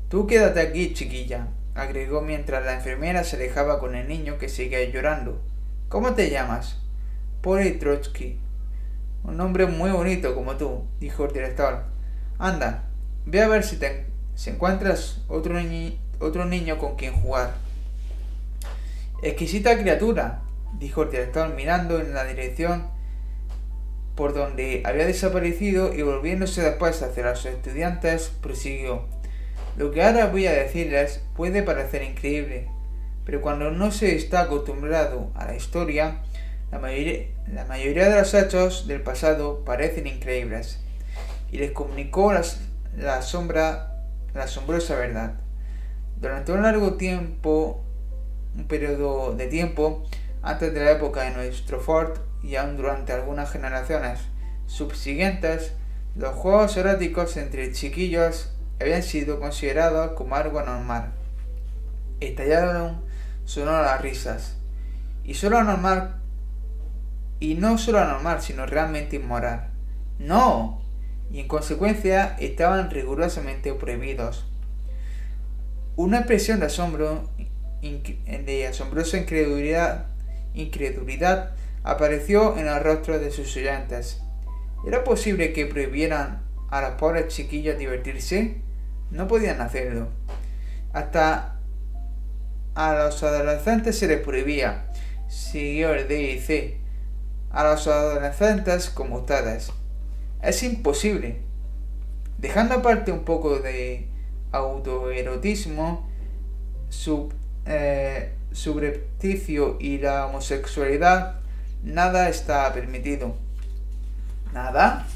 Tú 0.08 0.26
quédate 0.26 0.60
aquí, 0.60 0.94
chiquilla, 0.94 1.48
agregó 1.74 2.20
mientras 2.20 2.64
la 2.64 2.74
enfermera 2.74 3.24
se 3.24 3.36
alejaba 3.36 3.80
con 3.80 3.94
el 3.94 4.08
niño 4.08 4.38
que 4.38 4.48
seguía 4.48 4.84
llorando. 4.84 5.42
¿Cómo 5.88 6.14
te 6.14 6.30
llamas? 6.30 6.78
Poli 7.40 7.72
Trotsky. 7.72 8.38
Un 9.24 9.36
nombre 9.36 9.66
muy 9.66 9.90
bonito 9.90 10.34
como 10.34 10.56
tú, 10.56 10.86
dijo 11.00 11.24
el 11.24 11.32
director. 11.32 11.84
Anda, 12.38 12.84
ve 13.24 13.42
a 13.42 13.48
ver 13.48 13.64
si 13.64 13.76
te 13.78 14.06
encuentras 14.46 15.22
otro, 15.28 15.58
otro 16.22 16.44
niño 16.44 16.78
con 16.78 16.96
quien 16.96 17.14
jugar. 17.14 17.54
Exquisita 19.22 19.78
criatura, 19.78 20.42
dijo 20.78 21.02
el 21.02 21.10
director 21.10 21.54
mirando 21.54 22.00
en 22.00 22.14
la 22.14 22.24
dirección 22.24 22.86
por 24.14 24.34
donde 24.34 24.82
había 24.84 25.06
desaparecido 25.06 25.94
y 25.94 26.02
volviéndose 26.02 26.62
después 26.62 27.02
hacia 27.02 27.24
los 27.24 27.44
estudiantes, 27.46 28.32
prosiguió. 28.40 29.06
Lo 29.76 29.90
que 29.90 30.02
ahora 30.02 30.26
voy 30.26 30.46
a 30.46 30.52
decirles 30.52 31.22
puede 31.34 31.62
parecer 31.62 32.02
increíble, 32.02 32.68
pero 33.24 33.40
cuando 33.40 33.70
no 33.70 33.90
se 33.90 34.14
está 34.16 34.42
acostumbrado 34.42 35.30
a 35.34 35.46
la 35.46 35.56
historia, 35.56 36.22
la 36.70 36.78
mayoría, 36.78 38.08
de 38.08 38.18
los 38.18 38.34
hechos 38.34 38.86
del 38.86 39.02
pasado 39.02 39.64
parecen 39.64 40.06
increíbles. 40.06 40.78
Y 41.50 41.58
les 41.58 41.72
comunicó 41.72 42.32
la 42.32 43.22
sombra 43.22 43.92
la 44.34 44.44
asombrosa 44.44 44.96
verdad. 44.96 45.34
Durante 46.22 46.52
un 46.52 46.62
largo 46.62 46.94
tiempo, 46.94 47.82
un 48.56 48.68
periodo 48.68 49.34
de 49.34 49.48
tiempo, 49.48 50.04
antes 50.40 50.72
de 50.72 50.84
la 50.84 50.92
época 50.92 51.24
de 51.24 51.32
nuestro 51.32 51.80
Ford 51.80 52.16
y 52.44 52.54
aún 52.54 52.76
durante 52.76 53.12
algunas 53.12 53.50
generaciones 53.50 54.20
subsiguientes, 54.66 55.72
los 56.14 56.36
juegos 56.36 56.76
eróticos 56.76 57.36
entre 57.36 57.72
chiquillos 57.72 58.54
habían 58.80 59.02
sido 59.02 59.40
considerados 59.40 60.12
como 60.12 60.36
algo 60.36 60.60
anormal. 60.60 61.12
Estallaron 62.20 63.02
sonoras 63.44 64.00
risas. 64.00 64.58
Y 65.24 65.34
solo 65.34 65.58
anormal, 65.58 66.20
y 67.40 67.56
no 67.56 67.78
solo 67.78 67.98
anormal, 67.98 68.40
sino 68.42 68.64
realmente 68.64 69.16
inmoral. 69.16 69.70
¡No! 70.20 70.80
y 71.32 71.40
en 71.40 71.48
consecuencia 71.48 72.36
estaban 72.38 72.90
rigurosamente 72.90 73.74
prohibidos. 73.74 74.51
Una 75.94 76.18
expresión 76.18 76.58
de 76.58 76.66
asombro, 76.66 77.28
de 77.82 78.66
asombrosa 78.66 79.18
incredulidad, 79.18 80.06
incredulidad 80.54 81.50
apareció 81.84 82.56
en 82.56 82.66
el 82.66 82.80
rostro 82.80 83.18
de 83.18 83.30
sus 83.30 83.54
oyentes. 83.58 84.22
¿Era 84.86 85.04
posible 85.04 85.52
que 85.52 85.66
prohibieran 85.66 86.42
a 86.70 86.80
los 86.80 86.92
pobres 86.92 87.28
chiquillos 87.28 87.76
divertirse? 87.76 88.62
No 89.10 89.28
podían 89.28 89.60
hacerlo. 89.60 90.08
Hasta 90.94 91.58
a 92.74 92.94
los 92.94 93.22
adolescentes 93.22 93.98
se 93.98 94.08
les 94.08 94.20
prohibía, 94.20 94.86
siguió 95.28 95.92
el 95.92 96.08
DIC, 96.08 96.78
a 97.50 97.64
los 97.64 97.86
adolescentes 97.86 98.88
como 98.88 99.16
ustedes. 99.16 99.70
Es 100.40 100.62
imposible. 100.62 101.42
Dejando 102.38 102.76
aparte 102.76 103.12
un 103.12 103.24
poco 103.24 103.58
de 103.58 104.08
autoerotismo, 104.52 106.08
sub, 106.88 107.32
eh, 107.66 108.34
subrepticio 108.52 109.78
y 109.80 109.98
la 109.98 110.26
homosexualidad, 110.26 111.40
nada 111.82 112.28
está 112.28 112.72
permitido. 112.72 113.34
¿Nada? 114.52 115.06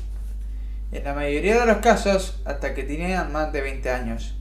En 0.92 1.04
la 1.04 1.14
mayoría 1.14 1.60
de 1.60 1.66
los 1.66 1.78
casos, 1.78 2.40
hasta 2.44 2.74
que 2.74 2.82
tenían 2.82 3.32
más 3.32 3.52
de 3.52 3.60
20 3.60 3.90
años. 3.90 4.36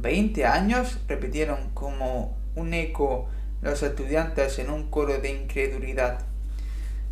¿20 0.00 0.44
años? 0.44 0.98
repitieron 1.06 1.70
como 1.72 2.36
un 2.56 2.74
eco 2.74 3.28
los 3.62 3.82
estudiantes 3.82 4.58
en 4.58 4.70
un 4.70 4.90
coro 4.90 5.18
de 5.18 5.30
incredulidad. 5.30 6.20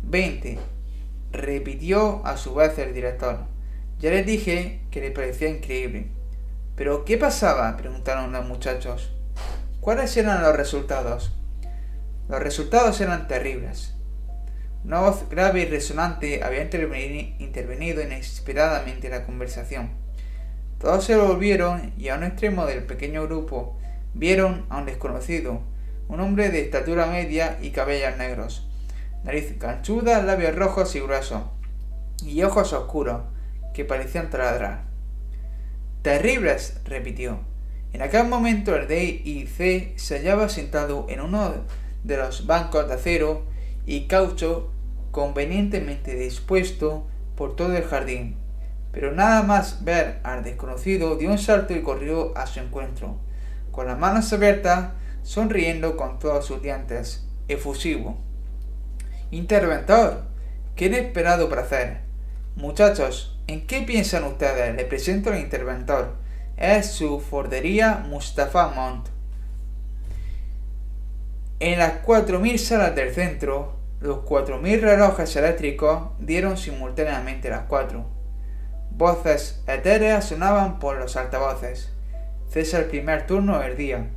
20 0.03 0.59
repitió 1.31 2.25
a 2.25 2.37
su 2.37 2.53
vez 2.53 2.77
el 2.77 2.93
director. 2.93 3.39
Ya 3.99 4.11
les 4.11 4.25
dije 4.25 4.81
que 4.91 5.01
le 5.01 5.11
parecía 5.11 5.49
increíble. 5.49 6.07
¿Pero 6.75 7.05
qué 7.05 7.17
pasaba? 7.17 7.75
preguntaron 7.77 8.31
los 8.31 8.45
muchachos. 8.45 9.11
¿Cuáles 9.79 10.15
eran 10.17 10.41
los 10.41 10.55
resultados? 10.55 11.31
Los 12.29 12.39
resultados 12.41 12.99
eran 13.01 13.27
terribles. 13.27 13.95
Una 14.83 15.01
voz 15.01 15.29
grave 15.29 15.61
y 15.61 15.65
resonante 15.65 16.43
había 16.43 16.63
intervenido 16.63 18.01
inesperadamente 18.01 19.07
en 19.07 19.13
la 19.13 19.25
conversación. 19.25 19.91
Todos 20.79 21.05
se 21.05 21.15
volvieron 21.15 21.93
y 21.97 22.09
a 22.09 22.15
un 22.15 22.23
extremo 22.23 22.65
del 22.65 22.83
pequeño 22.83 23.23
grupo 23.23 23.77
vieron 24.13 24.65
a 24.69 24.77
un 24.77 24.85
desconocido, 24.85 25.61
un 26.07 26.19
hombre 26.19 26.49
de 26.49 26.61
estatura 26.61 27.05
media 27.05 27.57
y 27.61 27.71
cabellos 27.71 28.17
negros 28.17 28.67
nariz 29.23 29.55
canchuda, 29.57 30.21
labios 30.21 30.55
rojos 30.55 30.95
y 30.95 30.99
gruesos, 30.99 31.43
y 32.23 32.43
ojos 32.43 32.73
oscuros, 32.73 33.21
que 33.73 33.85
parecían 33.85 34.29
taladrar. 34.29 34.83
Terribles, 36.03 36.81
repitió. 36.83 37.39
En 37.93 38.01
aquel 38.01 38.27
momento 38.27 38.75
el 38.75 38.89
D 38.89 39.21
y 39.23 39.47
C 39.47 39.93
se 39.95 40.17
hallaba 40.17 40.49
sentado 40.49 41.05
en 41.07 41.21
uno 41.21 41.53
de 42.03 42.17
los 42.17 42.45
bancos 42.45 42.89
de 42.89 42.95
acero 42.95 43.45
y 43.85 44.07
caucho 44.07 44.69
convenientemente 45.11 46.15
dispuesto 46.15 47.07
por 47.37 47.55
todo 47.55 47.77
el 47.77 47.85
jardín. 47.85 48.35
Pero 48.91 49.13
nada 49.13 49.43
más 49.43 49.85
ver 49.85 50.19
al 50.23 50.43
desconocido 50.43 51.15
dio 51.15 51.31
un 51.31 51.37
salto 51.37 51.73
y 51.73 51.81
corrió 51.81 52.37
a 52.37 52.47
su 52.47 52.59
encuentro, 52.59 53.15
con 53.71 53.87
las 53.87 53.97
manos 53.97 54.33
abiertas, 54.33 54.89
sonriendo 55.21 55.95
con 55.95 56.19
todos 56.19 56.45
sus 56.45 56.61
dientes, 56.61 57.25
efusivo. 57.47 58.17
Interventor, 59.31 60.25
qué 60.75 60.87
inesperado 60.87 61.49
hacer. 61.57 62.01
Muchachos, 62.57 63.32
¿en 63.47 63.67
qué 63.67 63.81
piensan 63.81 64.23
ustedes? 64.23 64.75
Le 64.75 64.85
presento 64.85 65.31
al 65.31 65.39
interventor. 65.39 66.15
Es 66.57 66.91
su 66.91 67.19
fordería 67.19 68.05
Mustafa 68.07 68.69
Mont. 68.69 69.07
En 71.59 71.79
las 71.79 72.03
4.000 72.03 72.57
salas 72.57 72.95
del 72.95 73.13
centro, 73.13 73.77
los 74.01 74.19
4.000 74.25 74.81
relojes 74.81 75.35
eléctricos 75.35 76.09
dieron 76.19 76.57
simultáneamente 76.57 77.49
las 77.49 77.63
4. 77.67 78.05
Voces 78.91 79.63
etéreas 79.65 80.25
sonaban 80.25 80.79
por 80.79 80.97
los 80.97 81.15
altavoces. 81.15 81.91
Cesa 82.49 82.79
el 82.79 82.85
primer 82.85 83.25
turno 83.25 83.59
del 83.59 83.77
día. 83.77 84.07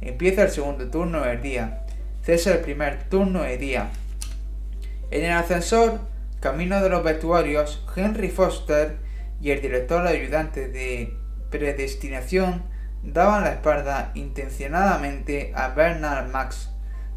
Empieza 0.00 0.42
el 0.42 0.50
segundo 0.50 0.90
turno 0.90 1.22
del 1.22 1.40
día. 1.40 1.84
Cesa 2.22 2.52
el 2.52 2.58
primer 2.58 3.04
turno 3.04 3.42
del 3.42 3.58
día. 3.58 3.90
En 5.10 5.24
el 5.24 5.32
ascensor, 5.32 6.00
camino 6.46 6.80
de 6.80 6.88
los 6.88 7.02
vestuarios, 7.02 7.84
Henry 7.96 8.28
Foster 8.28 8.98
y 9.40 9.50
el 9.50 9.60
director 9.60 10.06
ayudante 10.06 10.68
de 10.68 11.18
predestinación 11.50 12.62
daban 13.02 13.42
la 13.42 13.50
espalda 13.50 14.12
intencionadamente 14.14 15.50
a 15.56 15.70
Bernard 15.70 16.30
Max, 16.30 16.70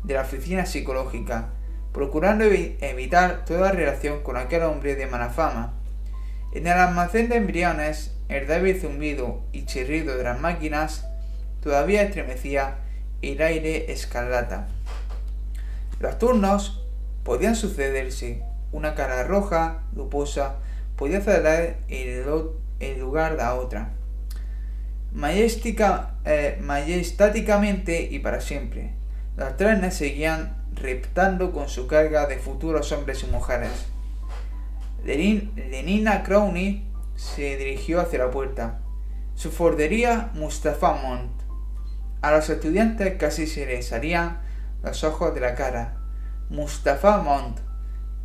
de 0.03 0.15
la 0.15 0.21
oficina 0.21 0.65
psicológica, 0.65 1.49
procurando 1.93 2.43
evitar 2.43 3.45
toda 3.45 3.71
relación 3.71 4.23
con 4.23 4.35
aquel 4.35 4.63
hombre 4.63 4.95
de 4.95 5.05
mala 5.05 5.29
fama. 5.29 5.75
En 6.51 6.65
el 6.65 6.73
almacén 6.73 7.29
de 7.29 7.35
embriones, 7.35 8.17
el 8.29 8.47
débil 8.47 8.81
zumbido 8.81 9.43
y 9.51 9.65
chirrido 9.65 10.17
de 10.17 10.23
las 10.23 10.39
máquinas 10.39 11.05
todavía 11.61 12.01
estremecía 12.01 12.77
el 13.21 13.39
aire 13.43 13.91
escarlata. 13.91 14.69
Los 15.99 16.17
turnos 16.17 16.83
podían 17.23 17.55
sucederse. 17.55 18.48
Una 18.71 18.95
cara 18.95 19.23
roja, 19.23 19.83
luposa, 19.95 20.55
podía 20.95 21.21
ceder 21.21 21.77
el, 21.87 22.99
lugar 22.99 23.37
de 23.37 23.43
otra. 23.45 23.93
Majestica, 25.11 26.15
eh, 26.25 26.57
majestáticamente 26.61 28.01
y 28.11 28.19
para 28.19 28.41
siempre. 28.41 28.93
Los 29.37 29.57
trenes 29.57 29.95
seguían 29.95 30.57
reptando 30.73 31.51
con 31.51 31.69
su 31.69 31.87
carga 31.87 32.27
de 32.27 32.37
futuros 32.37 32.91
hombres 32.91 33.23
y 33.23 33.27
mujeres. 33.27 33.87
Lenina 35.03 36.23
Crowley 36.23 36.85
se 37.15 37.57
dirigió 37.57 38.01
hacia 38.01 38.19
la 38.19 38.31
puerta. 38.31 38.79
Su 39.35 39.51
fordería 39.51 40.31
Mustafa 40.33 40.93
Mont. 40.93 41.31
A 42.21 42.31
los 42.31 42.49
estudiantes 42.49 43.15
casi 43.17 43.47
se 43.47 43.65
les 43.65 43.87
salían 43.87 44.41
los 44.83 45.03
ojos 45.03 45.33
de 45.33 45.39
la 45.39 45.55
cara. 45.55 45.95
Mustafa 46.49 47.19
Mont, 47.21 47.59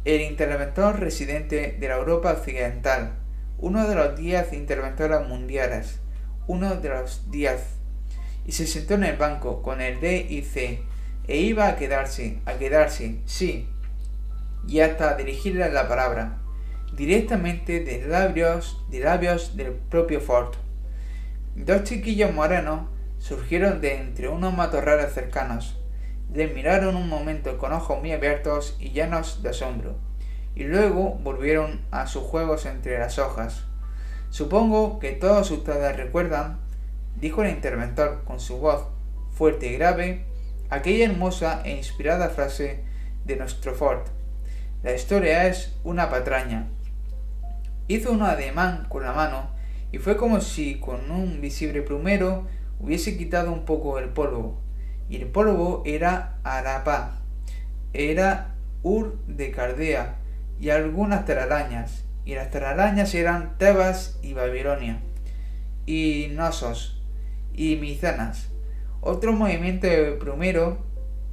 el 0.05 0.21
interventor 0.21 1.01
residente 1.01 1.77
de 1.79 1.89
la 1.89 1.97
Europa 1.97 2.33
Occidental, 2.33 3.15
uno 3.59 3.89
de 3.89 3.95
los 3.95 4.17
diez 4.17 4.53
interventores 4.53 5.27
mundiales, 5.27 6.01
uno 6.47 6.77
de 6.77 6.89
los 6.91 7.31
diez, 7.31 7.63
y 8.45 8.53
se 8.53 8.67
sentó 8.67 8.95
en 8.95 9.05
el 9.05 9.17
banco 9.17 9.63
con 9.63 9.81
el 9.81 10.01
D 10.01 10.27
y 10.29 10.43
C, 10.43 10.83
e 11.27 11.39
iba 11.39 11.69
a 11.69 11.77
quedarse, 11.77 12.41
a 12.45 12.55
quedarse, 12.55 13.21
sí, 13.25 13.67
y 14.69 14.81
hasta 14.81 15.17
dirigirle 15.17 15.71
la 15.71 15.89
palabra, 15.89 16.39
directamente 16.93 17.81
de 17.81 18.07
labios, 18.07 18.85
de 18.91 19.01
labios 19.01 19.57
del 19.57 19.73
propio 19.73 20.21
Ford. 20.21 20.55
Dos 21.57 21.85
chiquillos 21.85 22.35
morenos 22.35 22.89
surgieron 23.19 23.81
de 23.81 23.95
entre 23.95 24.29
unos 24.29 24.55
matorrales 24.55 25.15
cercanos, 25.15 25.81
le 26.35 26.49
miraron 26.49 26.97
un 26.97 27.09
momento 27.09 27.59
con 27.59 27.73
ojos 27.73 28.01
muy 28.01 28.13
abiertos 28.13 28.77
y 28.81 28.91
llenos 28.91 29.43
de 29.43 29.51
asombro, 29.51 29.95
y 30.57 30.65
luego 30.65 31.15
volvieron 31.23 31.83
a 31.93 32.09
sus 32.09 32.25
juegos 32.25 32.67
entre 32.67 32.99
las 32.99 33.21
hojas. 33.21 33.65
Supongo 34.31 34.99
que 34.99 35.13
todos 35.13 35.53
ustedes 35.53 35.97
recuerdan, 35.97 36.59
dijo 37.15 37.45
el 37.45 37.51
interventor 37.51 38.25
con 38.25 38.41
su 38.41 38.59
voz 38.59 38.85
fuerte 39.31 39.69
y 39.69 39.75
grave, 39.75 40.25
aquella 40.71 41.05
hermosa 41.05 41.63
e 41.65 41.77
inspirada 41.77 42.29
frase 42.31 42.83
de 43.25 43.37
nuestro 43.37 43.73
Ford. 43.75 44.03
La 44.83 44.93
historia 44.93 45.47
es 45.47 45.77
una 45.85 46.11
patraña. 46.11 46.69
Hizo 47.87 48.11
un 48.11 48.23
ademán 48.23 48.87
con 48.89 49.05
la 49.05 49.13
mano 49.13 49.51
y 49.93 49.99
fue 49.99 50.17
como 50.17 50.41
si 50.41 50.81
con 50.81 51.13
un 51.13 51.41
visible 51.41 51.83
plumero 51.83 52.49
hubiese 52.81 53.17
quitado 53.17 53.53
un 53.53 53.65
poco 53.65 54.01
el 54.01 54.09
polvo. 54.09 54.64
Y 55.09 55.17
el 55.17 55.27
polvo 55.27 55.83
era 55.85 56.39
Arapá, 56.45 57.21
era 57.93 58.55
Ur 58.83 59.19
de 59.27 59.51
Cardea 59.51 60.17
y 60.61 60.71
algunas 60.71 61.25
telarañas. 61.25 62.05
Y 62.25 62.35
las 62.35 62.51
telarañas 62.51 63.15
eran 63.15 63.59
Tebas 63.59 64.19
y 64.23 64.33
Babilonia, 64.33 65.03
y 65.85 66.29
Nosos 66.33 67.03
y 67.53 67.77
Mizanas 67.77 68.49
otro 69.07 69.35
movimiento 69.35 69.87
de 69.87 70.13
plumero 70.13 70.79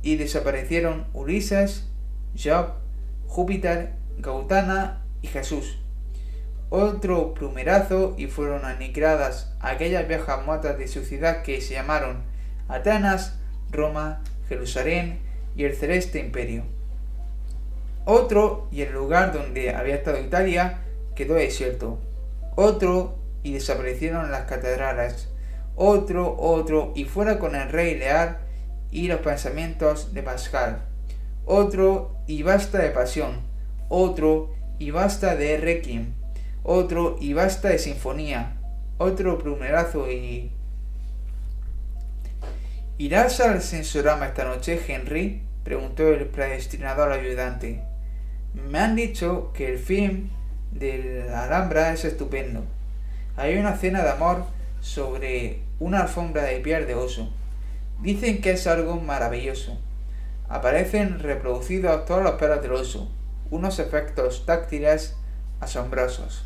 y 0.02 0.18
desaparecieron 0.18 1.08
Ulises, 1.14 1.88
Job, 2.38 2.74
Júpiter, 3.28 3.94
Gautana 4.18 5.06
y 5.22 5.28
Jesús. 5.28 5.80
Otro 6.70 7.34
plumerazo 7.34 8.14
y 8.18 8.28
fueron 8.28 8.66
aniquiladas 8.66 9.56
aquellas 9.62 10.06
viejas 10.06 10.46
muertas 10.46 10.78
de 10.78 10.90
su 10.90 11.06
ciudad 11.06 11.44
que 11.44 11.62
se 11.62 11.76
llamaron 11.76 12.24
Atenas, 12.68 13.40
Roma, 13.72 14.24
Jerusalén 14.50 15.20
y 15.56 15.64
el 15.64 15.76
celeste 15.76 16.20
imperio. 16.20 16.64
Otro 18.06 18.68
y 18.72 18.82
el 18.82 18.94
lugar 18.94 19.34
donde 19.34 19.74
había 19.74 19.96
estado 19.96 20.20
Italia 20.20 20.80
quedó 21.16 21.36
desierto. 21.36 22.00
Otro 22.56 23.18
y 23.44 23.54
desaparecieron 23.54 24.32
las 24.32 24.46
catedrales 24.46 25.32
otro, 25.76 26.36
otro, 26.38 26.92
y 26.96 27.06
fuera 27.06 27.40
con 27.40 27.56
el 27.56 27.70
rey 27.70 27.98
Lear 27.98 28.42
y 28.92 29.08
los 29.08 29.20
pensamientos 29.22 30.14
de 30.14 30.22
Pascal. 30.22 30.84
Otro, 31.46 32.18
y 32.28 32.44
basta 32.44 32.78
de 32.78 32.92
pasión. 32.92 33.42
Otro, 33.90 34.54
y 34.80 34.92
basta 34.92 35.36
de 35.36 35.58
requiem. 35.58 36.14
Otro, 36.64 37.16
y 37.20 37.34
basta 37.34 37.70
de 37.70 37.80
sinfonía. 37.80 38.58
Otro 38.98 39.38
plumerazo 39.40 40.12
y... 40.12 40.52
¿Irás 43.02 43.40
al 43.40 43.64
censorama 43.64 44.28
esta 44.28 44.44
noche, 44.44 44.80
Henry? 44.88 45.42
preguntó 45.64 46.10
el 46.10 46.28
predestinador 46.28 47.12
ayudante. 47.12 47.82
Me 48.54 48.78
han 48.78 48.96
dicho 48.96 49.52
que 49.56 49.72
el 49.72 49.80
film 49.80 50.30
de 50.72 51.26
la 51.28 51.46
Alhambra 51.46 51.94
es 51.94 52.06
estupendo. 52.06 52.64
Hay 53.38 53.58
una 53.58 53.76
cena 53.76 54.04
de 54.04 54.12
amor 54.12 54.46
sobre 54.82 55.62
una 55.80 56.02
alfombra 56.02 56.44
de 56.44 56.60
piel 56.60 56.86
de 56.86 56.94
oso. 56.94 57.34
Dicen 58.04 58.40
que 58.40 58.52
es 58.52 58.68
algo 58.68 59.02
maravilloso. 59.02 59.80
Aparecen 60.48 61.18
reproducidos 61.18 62.06
todos 62.06 62.22
los 62.22 62.34
pelos 62.34 62.62
del 62.62 62.74
oso, 62.74 63.12
unos 63.50 63.80
efectos 63.80 64.46
táctiles 64.46 65.16
asombrosos. 65.60 66.46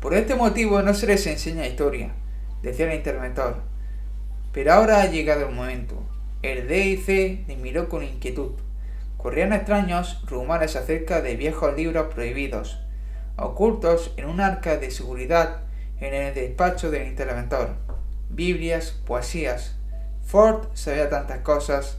Por 0.00 0.12
este 0.14 0.34
motivo 0.34 0.82
no 0.82 0.92
se 0.92 1.06
les 1.06 1.24
enseña 1.28 1.68
historia, 1.68 2.10
decía 2.64 2.90
el 2.90 2.98
interventor. 2.98 3.70
Pero 4.52 4.72
ahora 4.72 5.02
ha 5.02 5.06
llegado 5.06 5.48
el 5.48 5.54
momento. 5.54 6.02
El 6.42 6.68
DIC 6.68 7.46
le 7.48 7.56
miró 7.56 7.88
con 7.88 8.02
inquietud. 8.02 8.52
Corrían 9.16 9.52
extraños 9.52 10.22
rumores 10.26 10.76
acerca 10.76 11.22
de 11.22 11.36
viejos 11.36 11.76
libros 11.76 12.12
prohibidos, 12.12 12.80
ocultos 13.36 14.12
en 14.16 14.26
un 14.26 14.40
arca 14.40 14.76
de 14.76 14.90
seguridad 14.90 15.62
en 16.00 16.12
el 16.12 16.34
despacho 16.34 16.90
del 16.90 17.06
interventor. 17.06 17.76
Biblias, 18.28 19.00
poesías. 19.06 19.76
Ford 20.24 20.68
sabía 20.74 21.08
tantas 21.08 21.38
cosas. 21.38 21.98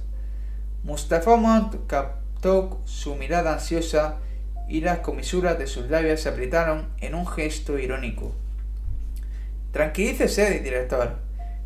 Mustafa 0.84 1.38
Mont 1.38 1.88
captó 1.88 2.82
su 2.84 3.16
mirada 3.16 3.54
ansiosa 3.54 4.18
y 4.68 4.82
las 4.82 5.00
comisuras 5.00 5.58
de 5.58 5.68
sus 5.68 5.90
labios 5.90 6.22
se 6.22 6.30
apretaron 6.30 6.90
en 7.00 7.16
un 7.16 7.26
gesto 7.26 7.80
irónico. 7.80 8.34
Tranquilícese, 9.72 10.60
director, 10.60 11.20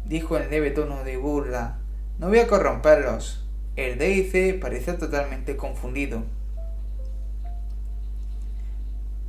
dijo 0.08 0.38
en 0.38 0.50
leve 0.50 0.72
tono 0.72 1.04
de 1.04 1.18
burla. 1.18 1.80
No 2.18 2.30
voy 2.30 2.40
a 2.40 2.48
corromperlos. 2.48 3.46
El 3.76 4.00
DIC 4.00 4.60
parecía 4.60 4.98
totalmente 4.98 5.56
confundido. 5.56 6.24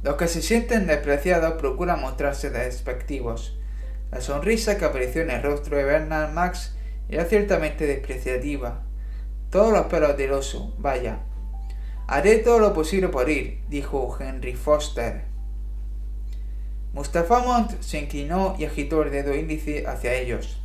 Los 0.03 0.17
que 0.17 0.29
se 0.29 0.41
sienten 0.41 0.87
despreciados 0.87 1.55
procuran 1.55 2.01
mostrarse 2.01 2.51
despectivos. 2.51 3.59
La 4.11 4.21
sonrisa 4.21 4.79
que 4.79 4.85
apareció 4.85 5.23
en 5.23 5.31
el 5.31 5.43
rostro 5.43 5.77
de 5.77 5.85
Bernard 5.85 6.33
Max 6.33 6.75
era 7.09 7.25
ciertamente 7.25 7.87
despreciativa. 7.87 8.83
Todos 9.51 9.73
los 9.73 9.87
pelos 9.87 10.17
del 10.17 10.33
oso, 10.33 10.75
vaya. 10.79 11.21
Haré 12.07 12.39
todo 12.39 12.59
lo 12.59 12.73
posible 12.73 13.09
por 13.09 13.29
ir, 13.29 13.65
dijo 13.69 14.17
Henry 14.19 14.55
Foster. 14.55 15.25
Mustafa 16.93 17.41
Mont 17.41 17.81
se 17.83 17.99
inclinó 17.99 18.57
y 18.59 18.65
agitó 18.65 19.03
el 19.03 19.11
dedo 19.11 19.35
índice 19.35 19.87
hacia 19.87 20.15
ellos. 20.15 20.63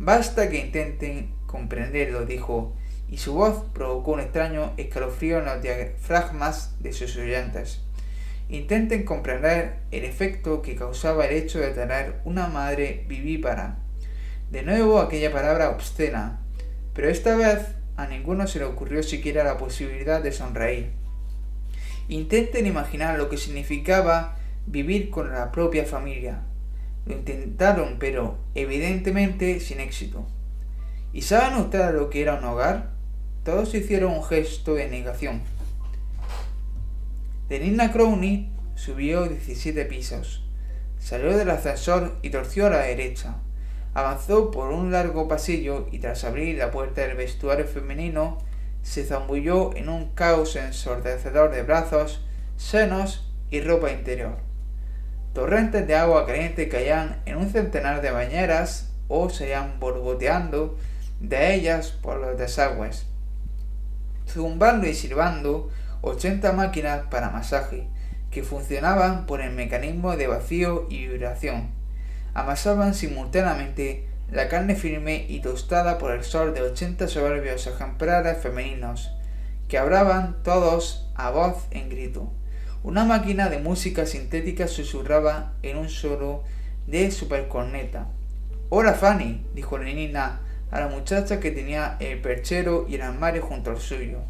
Basta 0.00 0.48
que 0.48 0.60
intenten 0.60 1.34
comprenderlo, 1.46 2.24
dijo, 2.24 2.76
y 3.10 3.18
su 3.18 3.34
voz 3.34 3.64
provocó 3.74 4.12
un 4.12 4.20
extraño 4.20 4.72
escalofrío 4.76 5.40
en 5.40 5.46
los 5.46 5.60
diafragmas 5.60 6.76
de 6.78 6.92
sus 6.92 7.16
oyentes. 7.16 7.80
Intenten 8.48 9.04
comprender 9.04 9.80
el 9.90 10.04
efecto 10.04 10.62
que 10.62 10.76
causaba 10.76 11.26
el 11.26 11.34
hecho 11.34 11.58
de 11.58 11.70
tener 11.70 12.20
una 12.24 12.46
madre 12.46 13.04
vivípara. 13.08 13.78
De 14.52 14.62
nuevo 14.62 15.00
aquella 15.00 15.32
palabra 15.32 15.70
obscena, 15.70 16.42
pero 16.94 17.08
esta 17.08 17.34
vez 17.36 17.74
a 17.96 18.06
ninguno 18.06 18.46
se 18.46 18.60
le 18.60 18.66
ocurrió 18.66 19.02
siquiera 19.02 19.42
la 19.42 19.58
posibilidad 19.58 20.22
de 20.22 20.30
sonreír. 20.30 20.92
Intenten 22.08 22.66
imaginar 22.66 23.18
lo 23.18 23.28
que 23.28 23.36
significaba 23.36 24.36
vivir 24.64 25.10
con 25.10 25.32
la 25.32 25.50
propia 25.50 25.84
familia. 25.84 26.44
Lo 27.08 27.14
intentaron, 27.14 27.96
pero 27.98 28.36
evidentemente 28.54 29.60
sin 29.60 29.80
éxito. 29.80 30.26
¿Y 31.12 31.22
saben 31.22 31.58
ustedes 31.58 31.94
lo 31.94 32.10
que 32.10 32.20
era 32.20 32.34
un 32.34 32.44
hogar? 32.44 32.90
Todos 33.44 33.74
hicieron 33.74 34.12
un 34.12 34.22
gesto 34.22 34.74
de 34.74 34.88
negación. 34.88 35.40
Nina 37.48 37.90
Crowley 37.92 38.50
subió 38.74 39.26
17 39.26 39.86
pisos. 39.86 40.44
Salió 40.98 41.36
del 41.36 41.48
ascensor 41.48 42.18
y 42.20 42.28
torció 42.28 42.66
a 42.66 42.70
la 42.70 42.80
derecha. 42.80 43.36
Avanzó 43.94 44.50
por 44.50 44.68
un 44.68 44.92
largo 44.92 45.28
pasillo 45.28 45.88
y 45.90 45.98
tras 45.98 46.24
abrir 46.24 46.58
la 46.58 46.70
puerta 46.70 47.00
del 47.00 47.16
vestuario 47.16 47.66
femenino, 47.66 48.38
se 48.82 49.04
zambulló 49.04 49.74
en 49.74 49.88
un 49.88 50.10
caos 50.14 50.56
ensordecedor 50.56 51.50
de 51.50 51.62
brazos, 51.62 52.22
senos 52.56 53.32
y 53.50 53.60
ropa 53.60 53.90
interior. 53.90 54.47
Torrentes 55.38 55.86
de 55.86 55.94
agua 55.94 56.26
caliente 56.26 56.68
caían 56.68 57.22
en 57.24 57.36
un 57.36 57.48
centenar 57.48 58.02
de 58.02 58.10
bañeras 58.10 58.90
o 59.06 59.30
se 59.30 59.50
iban 59.50 59.78
borboteando 59.78 60.76
de 61.20 61.54
ellas 61.54 61.92
por 61.92 62.18
los 62.18 62.36
desagües, 62.36 63.06
zumbando 64.26 64.88
y 64.88 64.94
silbando 64.94 65.70
80 66.00 66.50
máquinas 66.54 67.02
para 67.08 67.30
masaje 67.30 67.86
que 68.32 68.42
funcionaban 68.42 69.26
por 69.26 69.40
el 69.40 69.52
mecanismo 69.52 70.16
de 70.16 70.26
vacío 70.26 70.88
y 70.90 71.06
vibración. 71.06 71.70
Amasaban 72.34 72.92
simultáneamente 72.92 74.08
la 74.32 74.48
carne 74.48 74.74
firme 74.74 75.24
y 75.28 75.38
tostada 75.38 75.98
por 75.98 76.10
el 76.10 76.24
sol 76.24 76.52
de 76.52 76.62
80 76.62 77.06
soberbios 77.06 77.64
ejemplares 77.68 78.38
femeninos, 78.38 79.14
que 79.68 79.78
hablaban 79.78 80.42
todos 80.42 81.08
a 81.14 81.30
voz 81.30 81.68
en 81.70 81.90
grito. 81.90 82.32
Una 82.84 83.04
máquina 83.04 83.48
de 83.48 83.58
música 83.58 84.06
sintética 84.06 84.68
susurraba 84.68 85.54
en 85.62 85.78
un 85.78 85.88
solo 85.88 86.44
de 86.86 87.10
supercorneta. 87.10 88.06
Hola 88.68 88.94
Fanny, 88.94 89.44
dijo 89.52 89.78
Lenina 89.78 90.40
a 90.70 90.80
la 90.80 90.86
muchacha 90.86 91.40
que 91.40 91.50
tenía 91.50 91.96
el 91.98 92.20
perchero 92.20 92.86
y 92.88 92.94
el 92.94 93.02
armario 93.02 93.42
junto 93.42 93.70
al 93.70 93.78
suyo. 93.78 94.20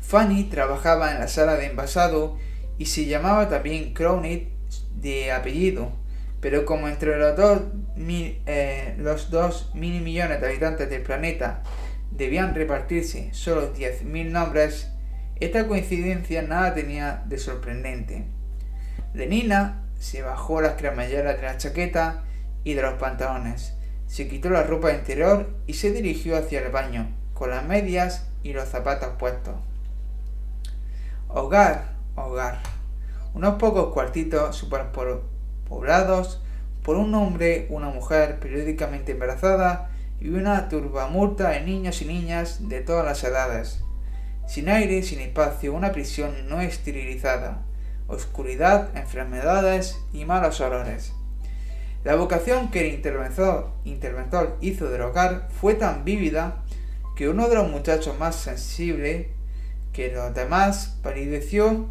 Fanny 0.00 0.44
trabajaba 0.44 1.12
en 1.12 1.20
la 1.20 1.28
sala 1.28 1.54
de 1.54 1.66
envasado 1.66 2.36
y 2.78 2.86
se 2.86 3.06
llamaba 3.06 3.48
también 3.48 3.94
Crownit 3.94 4.48
de 4.96 5.30
apellido, 5.30 5.92
pero 6.40 6.64
como 6.64 6.88
entre 6.88 7.16
los 7.16 7.36
dos, 7.36 7.62
mil, 7.94 8.42
eh, 8.46 8.96
mil 9.74 10.02
millones 10.02 10.40
de 10.40 10.46
habitantes 10.48 10.90
del 10.90 11.02
planeta 11.02 11.62
debían 12.10 12.56
repartirse 12.56 13.28
solo 13.32 13.72
10.000 13.72 14.30
nombres, 14.30 14.90
esta 15.40 15.66
coincidencia 15.66 16.42
nada 16.42 16.74
tenía 16.74 17.24
de 17.26 17.38
sorprendente. 17.38 18.26
Lenina 19.14 19.82
se 19.98 20.22
bajó 20.22 20.60
las 20.60 20.74
cremalleras 20.74 21.36
de 21.36 21.42
la 21.42 21.58
chaqueta 21.58 22.24
y 22.64 22.74
de 22.74 22.82
los 22.82 22.94
pantalones, 22.94 23.74
se 24.10 24.26
quitó 24.26 24.50
la 24.50 24.64
ropa 24.64 24.92
interior 24.92 25.48
y 25.68 25.74
se 25.74 25.92
dirigió 25.92 26.36
hacia 26.36 26.60
el 26.60 26.72
baño, 26.72 27.14
con 27.32 27.50
las 27.50 27.64
medias 27.64 28.26
y 28.42 28.52
los 28.52 28.68
zapatos 28.68 29.10
puestos. 29.18 29.54
Hogar, 31.28 31.92
hogar. 32.16 32.58
Unos 33.34 33.54
pocos 33.54 33.92
cuartitos 33.92 34.56
superpoblados 34.56 36.42
por 36.82 36.96
un 36.96 37.14
hombre, 37.14 37.68
una 37.70 37.88
mujer 37.88 38.40
periódicamente 38.40 39.12
embarazada 39.12 39.90
y 40.20 40.30
una 40.30 40.68
turbamulta 40.68 41.50
de 41.50 41.60
niños 41.60 42.02
y 42.02 42.06
niñas 42.06 42.68
de 42.68 42.80
todas 42.80 43.04
las 43.04 43.22
edades. 43.22 43.84
Sin 44.50 44.68
aire, 44.68 45.04
sin 45.04 45.20
espacio, 45.20 45.72
una 45.72 45.92
prisión 45.92 46.48
no 46.48 46.60
esterilizada, 46.60 47.62
oscuridad, 48.08 48.88
enfermedades 48.96 49.96
y 50.12 50.24
malos 50.24 50.60
olores. 50.60 51.12
La 52.02 52.16
vocación 52.16 52.72
que 52.72 52.80
el 52.80 52.94
interventor, 52.94 53.70
interventor 53.84 54.58
hizo 54.60 54.90
del 54.90 55.02
hogar 55.02 55.46
fue 55.60 55.74
tan 55.74 56.04
vívida 56.04 56.64
que 57.14 57.28
uno 57.28 57.48
de 57.48 57.54
los 57.54 57.70
muchachos 57.70 58.18
más 58.18 58.34
sensibles 58.34 59.28
que 59.92 60.10
los 60.10 60.34
demás 60.34 60.98
palideció 61.00 61.88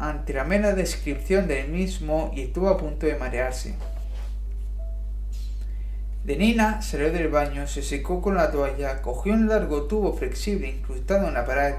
ante 0.00 0.32
la 0.32 0.42
mera 0.42 0.74
descripción 0.74 1.46
del 1.46 1.68
mismo 1.68 2.32
y 2.34 2.40
estuvo 2.40 2.68
a 2.68 2.78
punto 2.78 3.06
de 3.06 3.14
marearse. 3.14 3.76
De 6.26 6.36
Nina 6.36 6.82
salió 6.82 7.12
del 7.12 7.28
baño, 7.28 7.68
se 7.68 7.84
secó 7.84 8.20
con 8.20 8.34
la 8.34 8.50
toalla, 8.50 9.00
cogió 9.00 9.32
un 9.32 9.46
largo 9.46 9.82
tubo 9.82 10.12
flexible 10.12 10.66
incrustado 10.66 11.28
en 11.28 11.34
la 11.34 11.46
pared, 11.46 11.76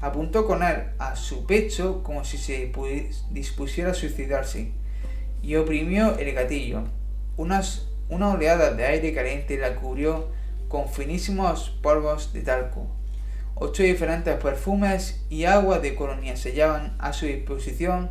apuntó 0.00 0.48
con 0.48 0.64
él 0.64 0.86
a 0.98 1.14
su 1.14 1.46
pecho 1.46 2.02
como 2.02 2.24
si 2.24 2.36
se 2.36 2.72
dispusiera 3.30 3.92
a 3.92 3.94
suicidarse 3.94 4.72
y 5.44 5.54
oprimió 5.54 6.18
el 6.18 6.34
gatillo. 6.34 6.82
Una 7.36 7.62
oleada 8.32 8.72
de 8.72 8.84
aire 8.84 9.14
caliente 9.14 9.58
la 9.58 9.76
cubrió 9.76 10.26
con 10.66 10.88
finísimos 10.88 11.70
polvos 11.80 12.32
de 12.32 12.42
talco. 12.42 12.88
Ocho 13.54 13.84
diferentes 13.84 14.34
perfumes 14.42 15.24
y 15.30 15.44
agua 15.44 15.78
de 15.78 15.94
colonia 15.94 16.36
se 16.36 16.50
hallaban 16.50 16.96
a 16.98 17.12
su 17.12 17.26
disposición 17.26 18.10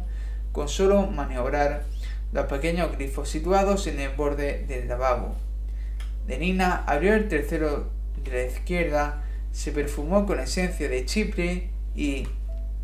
con 0.53 0.69
solo 0.69 1.07
maniobrar 1.07 1.83
los 2.31 2.45
pequeños 2.45 2.93
grifos 2.93 3.27
situados 3.27 3.85
en 3.87 3.99
el 3.99 4.15
borde 4.15 4.63
del 4.65 4.87
lavabo. 4.87 5.42
De 6.27 6.37
Nina 6.37 6.83
abrió 6.87 7.15
el 7.15 7.27
tercero 7.27 7.89
de 8.23 8.31
la 8.31 8.43
izquierda, 8.43 9.23
se 9.51 9.71
perfumó 9.71 10.25
con 10.25 10.39
esencia 10.39 10.87
de 10.87 11.05
chipre 11.05 11.69
y, 11.95 12.27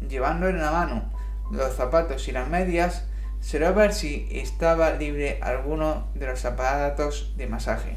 llevando 0.08 0.50
en 0.50 0.60
la 0.60 0.72
mano 0.72 1.12
los 1.52 1.74
zapatos 1.76 2.28
y 2.28 2.32
las 2.32 2.50
medias, 2.50 3.06
se 3.40 3.66
a 3.66 3.72
ver 3.72 3.94
si 3.94 4.28
estaba 4.32 4.92
libre 4.92 5.40
alguno 5.42 6.08
de 6.16 6.28
los 6.28 6.44
aparatos 6.44 7.34
de 7.38 7.48
masaje. 7.48 7.96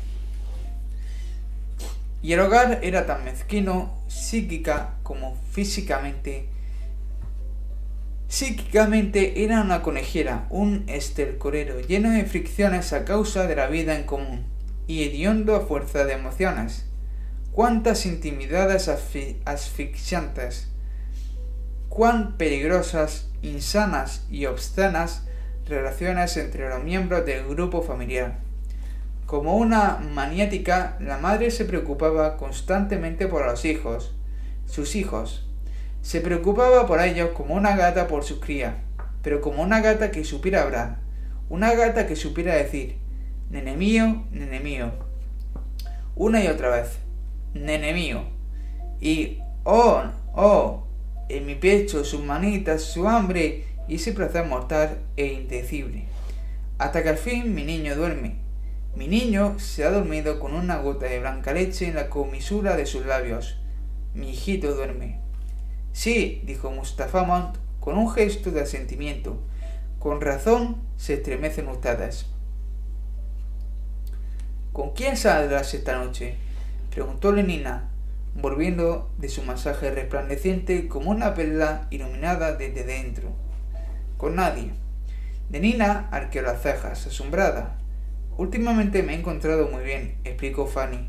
Y 2.22 2.32
el 2.32 2.40
hogar 2.40 2.78
era 2.82 3.04
tan 3.04 3.24
mezquino, 3.24 3.92
psíquica 4.06 4.94
como 5.02 5.36
físicamente. 5.50 6.46
Psíquicamente 8.28 9.42
era 9.42 9.60
una 9.60 9.82
conejera, 9.82 10.46
un 10.48 10.84
estercorero 10.86 11.80
lleno 11.80 12.10
de 12.10 12.24
fricciones 12.24 12.92
a 12.92 13.04
causa 13.04 13.48
de 13.48 13.56
la 13.56 13.66
vida 13.66 13.96
en 13.96 14.04
común 14.04 14.51
y 14.92 15.04
hediondo 15.04 15.56
a 15.56 15.60
fuerza 15.60 16.04
de 16.04 16.12
emociones. 16.12 16.84
Cuántas 17.50 18.04
intimidades 18.04 18.90
asfixiantes, 19.46 20.68
cuán 21.88 22.36
peligrosas, 22.36 23.30
insanas 23.40 24.26
y 24.30 24.44
obscenas 24.44 25.26
relaciones 25.66 26.36
entre 26.36 26.68
los 26.68 26.84
miembros 26.84 27.24
del 27.24 27.46
grupo 27.46 27.80
familiar. 27.80 28.40
Como 29.24 29.56
una 29.56 29.96
maniática, 29.96 30.98
la 31.00 31.16
madre 31.16 31.50
se 31.50 31.64
preocupaba 31.64 32.36
constantemente 32.36 33.28
por 33.28 33.46
los 33.46 33.64
hijos, 33.64 34.14
sus 34.66 34.94
hijos. 34.94 35.48
Se 36.02 36.20
preocupaba 36.20 36.86
por 36.86 37.00
ellos 37.00 37.30
como 37.30 37.54
una 37.54 37.76
gata 37.76 38.08
por 38.08 38.24
sus 38.24 38.40
crías, 38.40 38.74
pero 39.22 39.40
como 39.40 39.62
una 39.62 39.80
gata 39.80 40.10
que 40.10 40.24
supiera 40.24 40.60
hablar, 40.60 40.98
una 41.48 41.72
gata 41.72 42.06
que 42.06 42.14
supiera 42.14 42.56
decir, 42.56 43.01
nene 43.52 43.76
mío, 43.76 44.24
nene 44.30 44.60
mío, 44.60 44.90
una 46.16 46.42
y 46.42 46.48
otra 46.48 46.70
vez, 46.70 46.98
nene 47.52 47.92
mío, 47.92 48.24
y 48.98 49.40
oh, 49.64 50.02
oh, 50.34 50.86
en 51.28 51.44
mi 51.44 51.54
pecho, 51.54 52.02
sus 52.02 52.24
manitas, 52.24 52.82
su 52.82 53.06
hambre 53.06 53.66
y 53.86 53.96
ese 53.96 54.12
placer 54.12 54.46
mortal 54.46 55.02
e 55.16 55.26
indecible. 55.26 56.06
Hasta 56.78 57.02
que 57.02 57.10
al 57.10 57.18
fin 57.18 57.54
mi 57.54 57.64
niño 57.64 57.94
duerme, 57.94 58.36
mi 58.96 59.06
niño 59.06 59.58
se 59.58 59.84
ha 59.84 59.90
dormido 59.90 60.40
con 60.40 60.54
una 60.54 60.78
gota 60.78 61.06
de 61.06 61.20
blanca 61.20 61.52
leche 61.52 61.88
en 61.88 61.94
la 61.94 62.08
comisura 62.08 62.74
de 62.74 62.86
sus 62.86 63.04
labios. 63.04 63.58
Mi 64.14 64.30
hijito 64.30 64.74
duerme. 64.74 65.20
Sí, 65.92 66.42
dijo 66.46 66.70
Mustafa 66.70 67.22
Mont 67.22 67.56
con 67.80 67.98
un 67.98 68.10
gesto 68.10 68.50
de 68.50 68.62
asentimiento. 68.62 69.42
Con 69.98 70.22
razón 70.22 70.82
se 70.96 71.14
estremecen 71.14 71.68
ustedes. 71.68 72.31
¿Con 74.72 74.92
quién 74.94 75.18
saldrás 75.18 75.74
esta 75.74 75.98
noche? 76.02 76.36
preguntó 76.90 77.30
Lenina, 77.30 77.90
volviendo 78.34 79.10
de 79.18 79.28
su 79.28 79.42
masaje 79.42 79.90
resplandeciente 79.90 80.88
como 80.88 81.10
una 81.10 81.34
perla 81.34 81.86
iluminada 81.90 82.54
desde 82.56 82.84
dentro. 82.84 83.34
Con 84.16 84.36
nadie. 84.36 84.70
De 85.50 85.60
Nina 85.60 86.08
arqueó 86.10 86.40
las 86.40 86.62
cejas, 86.62 87.06
asombrada. 87.06 87.76
Últimamente 88.38 89.02
me 89.02 89.12
he 89.12 89.18
encontrado 89.18 89.68
muy 89.68 89.84
bien, 89.84 90.16
explicó 90.24 90.66
Fanny. 90.66 91.06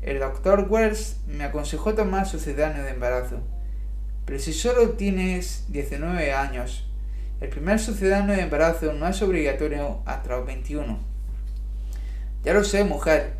El 0.00 0.18
doctor 0.18 0.66
Wells 0.70 1.20
me 1.26 1.44
aconsejó 1.44 1.92
tomar 1.92 2.26
sucedáneo 2.26 2.82
de 2.82 2.92
embarazo. 2.92 3.40
Pero 4.24 4.38
si 4.38 4.54
solo 4.54 4.92
tienes 4.92 5.66
19 5.68 6.32
años, 6.32 6.88
el 7.42 7.50
primer 7.50 7.78
sucedáneo 7.78 8.34
de 8.34 8.42
embarazo 8.42 8.94
no 8.94 9.06
es 9.06 9.20
obligatorio 9.20 10.00
hasta 10.06 10.30
los 10.38 10.46
21. 10.46 11.11
Ya 12.42 12.54
lo 12.54 12.64
sé, 12.64 12.82
mujer, 12.84 13.34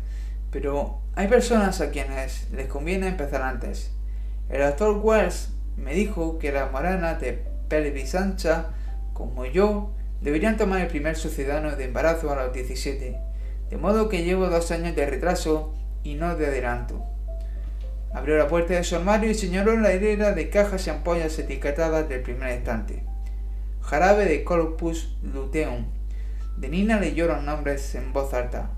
pero 0.49 1.01
hay 1.15 1.27
personas 1.27 1.81
a 1.81 1.91
quienes 1.91 2.49
les 2.51 2.67
conviene 2.67 3.07
empezar 3.07 3.41
antes. 3.41 3.91
El 4.49 4.61
doctor 4.61 4.97
Wells 5.03 5.49
me 5.75 5.93
dijo 5.93 6.39
que 6.39 6.51
las 6.51 6.71
moranas 6.71 7.19
de 7.19 7.43
pelvis 7.67 8.15
ancha, 8.15 8.67
como 9.13 9.45
yo, 9.45 9.91
deberían 10.21 10.57
tomar 10.57 10.81
el 10.81 10.87
primer 10.87 11.17
sucedáneo 11.17 11.75
de 11.75 11.85
embarazo 11.85 12.31
a 12.31 12.35
los 12.35 12.53
17, 12.53 13.19
de 13.69 13.77
modo 13.77 14.07
que 14.07 14.23
llevo 14.23 14.47
dos 14.47 14.71
años 14.71 14.95
de 14.95 15.05
retraso 15.05 15.73
y 16.03 16.15
no 16.15 16.35
de 16.35 16.47
adelanto. 16.47 17.03
Abrió 18.13 18.37
la 18.37 18.47
puerta 18.47 18.75
de 18.75 18.83
su 18.83 18.95
armario 18.95 19.31
y 19.31 19.35
señaló 19.35 19.75
la 19.75 19.93
hilera 19.93 20.31
de 20.31 20.49
cajas 20.49 20.87
y 20.87 20.91
ampollas 20.91 21.37
etiquetadas 21.39 22.07
del 22.07 22.21
primer 22.21 22.49
estante. 22.49 23.03
Jarabe 23.81 24.25
de 24.25 24.43
Corpus 24.43 25.17
luteum. 25.23 25.87
De 26.57 26.69
Nina 26.69 26.99
leyó 26.99 27.27
los 27.27 27.43
nombres 27.43 27.95
en 27.95 28.13
voz 28.13 28.33
alta. 28.33 28.69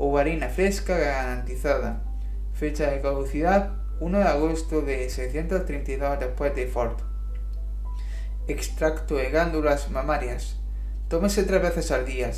O 0.00 0.16
fresca 0.48 0.96
garantizada. 0.96 2.00
Fecha 2.54 2.90
de 2.90 3.00
caducidad 3.00 3.72
1 4.00 4.18
de 4.18 4.24
agosto 4.24 4.80
de 4.80 5.10
632 5.10 6.20
después 6.20 6.54
de 6.54 6.68
Ford. 6.68 6.98
Extracto 8.46 9.16
de 9.16 9.30
glándulas 9.30 9.90
mamarias. 9.90 10.56
Tómese 11.08 11.42
tres 11.42 11.62
veces 11.62 11.90
al 11.90 12.06
día, 12.06 12.30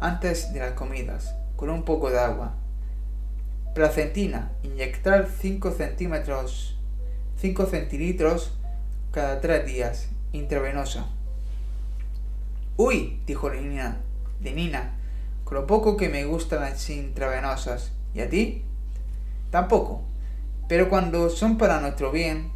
antes 0.00 0.52
de 0.52 0.58
las 0.58 0.72
comidas, 0.72 1.36
con 1.54 1.70
un 1.70 1.84
poco 1.84 2.10
de 2.10 2.18
agua. 2.18 2.56
Placentina. 3.74 4.50
Inyectar 4.64 5.28
5 5.40 5.70
centímetros, 5.70 6.80
5 7.36 7.66
centilitros 7.66 8.58
cada 9.12 9.40
tres 9.40 9.64
días. 9.66 10.08
Intravenosa. 10.32 11.06
Uy, 12.76 13.20
dijo 13.26 13.50
Lenina, 13.50 14.00
Lenina, 14.40 14.96
con 15.52 15.60
lo 15.60 15.66
poco 15.66 15.98
que 15.98 16.08
me 16.08 16.24
gustan 16.24 16.60
las 16.60 16.88
intravenosas. 16.88 17.92
¿Y 18.14 18.22
a 18.22 18.30
ti? 18.30 18.64
Tampoco. 19.50 20.00
Pero 20.66 20.88
cuando 20.88 21.28
son 21.28 21.58
para 21.58 21.78
nuestro 21.78 22.10
bien, 22.10 22.50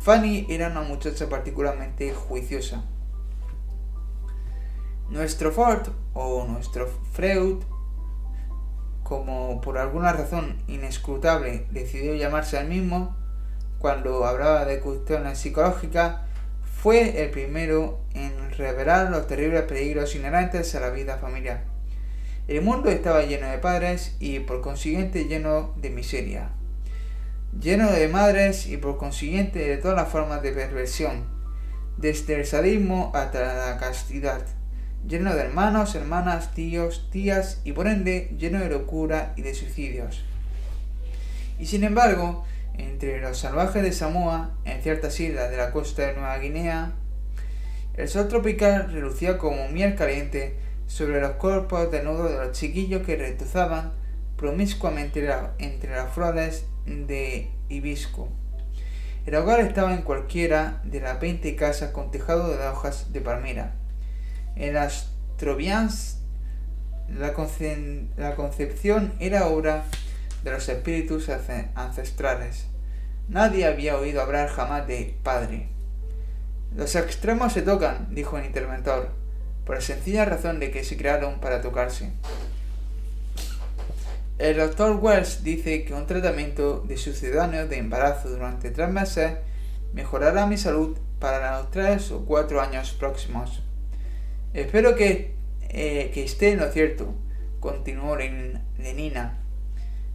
Fanny 0.00 0.46
era 0.48 0.68
una 0.68 0.82
muchacha 0.82 1.28
particularmente 1.28 2.14
juiciosa. 2.14 2.84
Nuestro 5.08 5.50
Ford 5.50 5.88
o 6.14 6.46
nuestro 6.46 6.86
Freud, 7.10 7.64
como 9.02 9.60
por 9.60 9.76
alguna 9.76 10.12
razón 10.12 10.62
inescrutable 10.68 11.66
decidió 11.72 12.14
llamarse 12.14 12.58
al 12.58 12.68
mismo, 12.68 13.16
cuando 13.80 14.24
hablaba 14.24 14.64
de 14.66 14.78
cuestiones 14.78 15.36
psicológicas, 15.36 16.20
fue 16.80 17.24
el 17.24 17.30
primero 17.32 17.98
en 18.14 18.52
revelar 18.52 19.10
los 19.10 19.26
terribles 19.26 19.62
peligros 19.62 20.14
inherentes 20.14 20.76
a 20.76 20.80
la 20.80 20.90
vida 20.90 21.18
familiar. 21.18 21.79
El 22.50 22.62
mundo 22.62 22.90
estaba 22.90 23.22
lleno 23.22 23.48
de 23.48 23.58
padres 23.58 24.16
y 24.18 24.40
por 24.40 24.60
consiguiente 24.60 25.26
lleno 25.26 25.72
de 25.76 25.88
miseria, 25.88 26.48
lleno 27.56 27.88
de 27.92 28.08
madres 28.08 28.66
y 28.66 28.76
por 28.76 28.96
consiguiente 28.96 29.60
de 29.60 29.76
todas 29.76 29.96
las 29.96 30.08
formas 30.08 30.42
de 30.42 30.50
perversión, 30.50 31.26
desde 31.96 32.34
el 32.34 32.44
sadismo 32.44 33.12
hasta 33.14 33.68
la 33.68 33.78
castidad. 33.78 34.44
Lleno 35.06 35.32
de 35.32 35.42
hermanos, 35.42 35.94
hermanas, 35.94 36.52
tíos, 36.52 37.08
tías 37.12 37.60
y 37.62 37.70
por 37.70 37.86
ende 37.86 38.34
lleno 38.36 38.58
de 38.58 38.68
locura 38.68 39.32
y 39.36 39.42
de 39.42 39.54
suicidios. 39.54 40.24
Y 41.60 41.66
sin 41.66 41.84
embargo, 41.84 42.44
entre 42.76 43.20
los 43.20 43.38
salvajes 43.38 43.84
de 43.84 43.92
Samoa, 43.92 44.56
en 44.64 44.82
ciertas 44.82 45.20
islas 45.20 45.52
de 45.52 45.56
la 45.56 45.70
costa 45.70 46.04
de 46.04 46.14
Nueva 46.14 46.36
Guinea, 46.38 46.94
el 47.94 48.08
sol 48.08 48.26
tropical 48.26 48.90
relucía 48.90 49.38
como 49.38 49.68
miel 49.68 49.94
caliente 49.94 50.58
sobre 50.90 51.20
los 51.20 51.32
cuerpos 51.32 51.92
desnudos 51.92 52.32
de 52.32 52.38
los 52.38 52.50
chiquillos 52.50 53.06
que 53.06 53.14
retuzaban 53.14 53.92
promiscuamente 54.36 55.24
entre 55.58 55.94
las 55.94 56.12
flores 56.12 56.64
de 56.84 57.48
hibisco. 57.68 58.28
El 59.24 59.36
hogar 59.36 59.60
estaba 59.60 59.94
en 59.94 60.02
cualquiera 60.02 60.80
de 60.82 61.00
las 61.00 61.20
veinte 61.20 61.54
casas 61.54 61.92
con 61.92 62.10
tejado 62.10 62.50
de 62.50 62.66
hojas 62.66 63.12
de 63.12 63.20
palmera 63.20 63.74
en 64.56 64.74
las 64.74 65.12
Trovians, 65.36 66.18
la, 67.08 67.32
concepción 67.32 69.14
era 69.20 69.46
obra 69.46 69.84
de 70.42 70.50
los 70.50 70.68
espíritus 70.68 71.30
ancestrales. 71.74 72.66
Nadie 73.28 73.66
había 73.66 73.96
oído 73.96 74.20
hablar 74.20 74.48
jamás 74.48 74.88
de 74.88 75.16
padre. 75.22 75.68
Los 76.74 76.96
extremos 76.96 77.52
se 77.52 77.62
tocan, 77.62 78.08
dijo 78.14 78.38
el 78.38 78.44
interventor, 78.44 79.19
por 79.64 79.76
la 79.76 79.80
sencilla 79.80 80.24
razón 80.24 80.60
de 80.60 80.70
que 80.70 80.84
se 80.84 80.96
crearon 80.96 81.40
para 81.40 81.60
tocarse. 81.60 82.10
El 84.38 84.56
doctor 84.56 84.96
Wells 84.96 85.44
dice 85.44 85.84
que 85.84 85.92
un 85.92 86.06
tratamiento 86.06 86.80
de 86.80 86.96
sucedáneo 86.96 87.68
de 87.68 87.76
embarazo 87.76 88.30
durante 88.30 88.70
tres 88.70 88.88
meses 88.88 89.34
mejorará 89.92 90.46
mi 90.46 90.56
salud 90.56 90.96
para 91.18 91.58
los 91.58 91.70
tres 91.70 92.10
o 92.10 92.24
cuatro 92.24 92.60
años 92.60 92.92
próximos. 92.92 93.62
Espero 94.54 94.96
que, 94.96 95.34
eh, 95.68 96.10
que 96.14 96.24
esté 96.24 96.52
en 96.52 96.60
lo 96.60 96.72
cierto, 96.72 97.14
continuó 97.60 98.16
Lenina. 98.16 99.38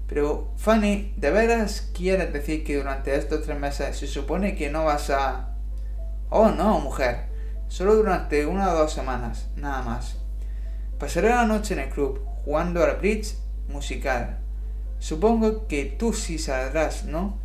Pero, 0.08 0.52
Fanny, 0.58 1.14
¿de 1.18 1.30
veras 1.32 1.92
quieres 1.94 2.34
decir 2.34 2.64
que 2.64 2.78
durante 2.78 3.16
estos 3.16 3.44
tres 3.44 3.60
meses 3.60 3.98
se 3.98 4.08
supone 4.08 4.56
que 4.56 4.70
no 4.70 4.86
vas 4.86 5.10
a... 5.10 5.56
Oh, 6.30 6.50
no, 6.50 6.80
mujer. 6.80 7.35
Solo 7.68 7.96
durante 7.96 8.46
una 8.46 8.72
o 8.72 8.78
dos 8.78 8.94
semanas, 8.94 9.48
nada 9.56 9.82
más. 9.82 10.18
Pasaré 11.00 11.30
la 11.30 11.46
noche 11.46 11.74
en 11.74 11.82
el 11.82 11.90
club, 11.90 12.22
jugando 12.44 12.84
al 12.84 12.98
bridge 12.98 13.36
musical. 13.68 14.40
Supongo 15.00 15.68
que 15.68 15.86
tú 15.86 16.14
sí 16.14 16.38
saldrás, 16.38 17.06
¿no? 17.06 17.38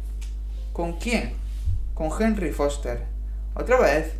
¿Con 0.72 0.98
quién? 0.98 1.34
Con 1.94 2.10
Henry 2.18 2.52
Foster. 2.52 3.04
Otra 3.54 3.78
vez, 3.80 4.14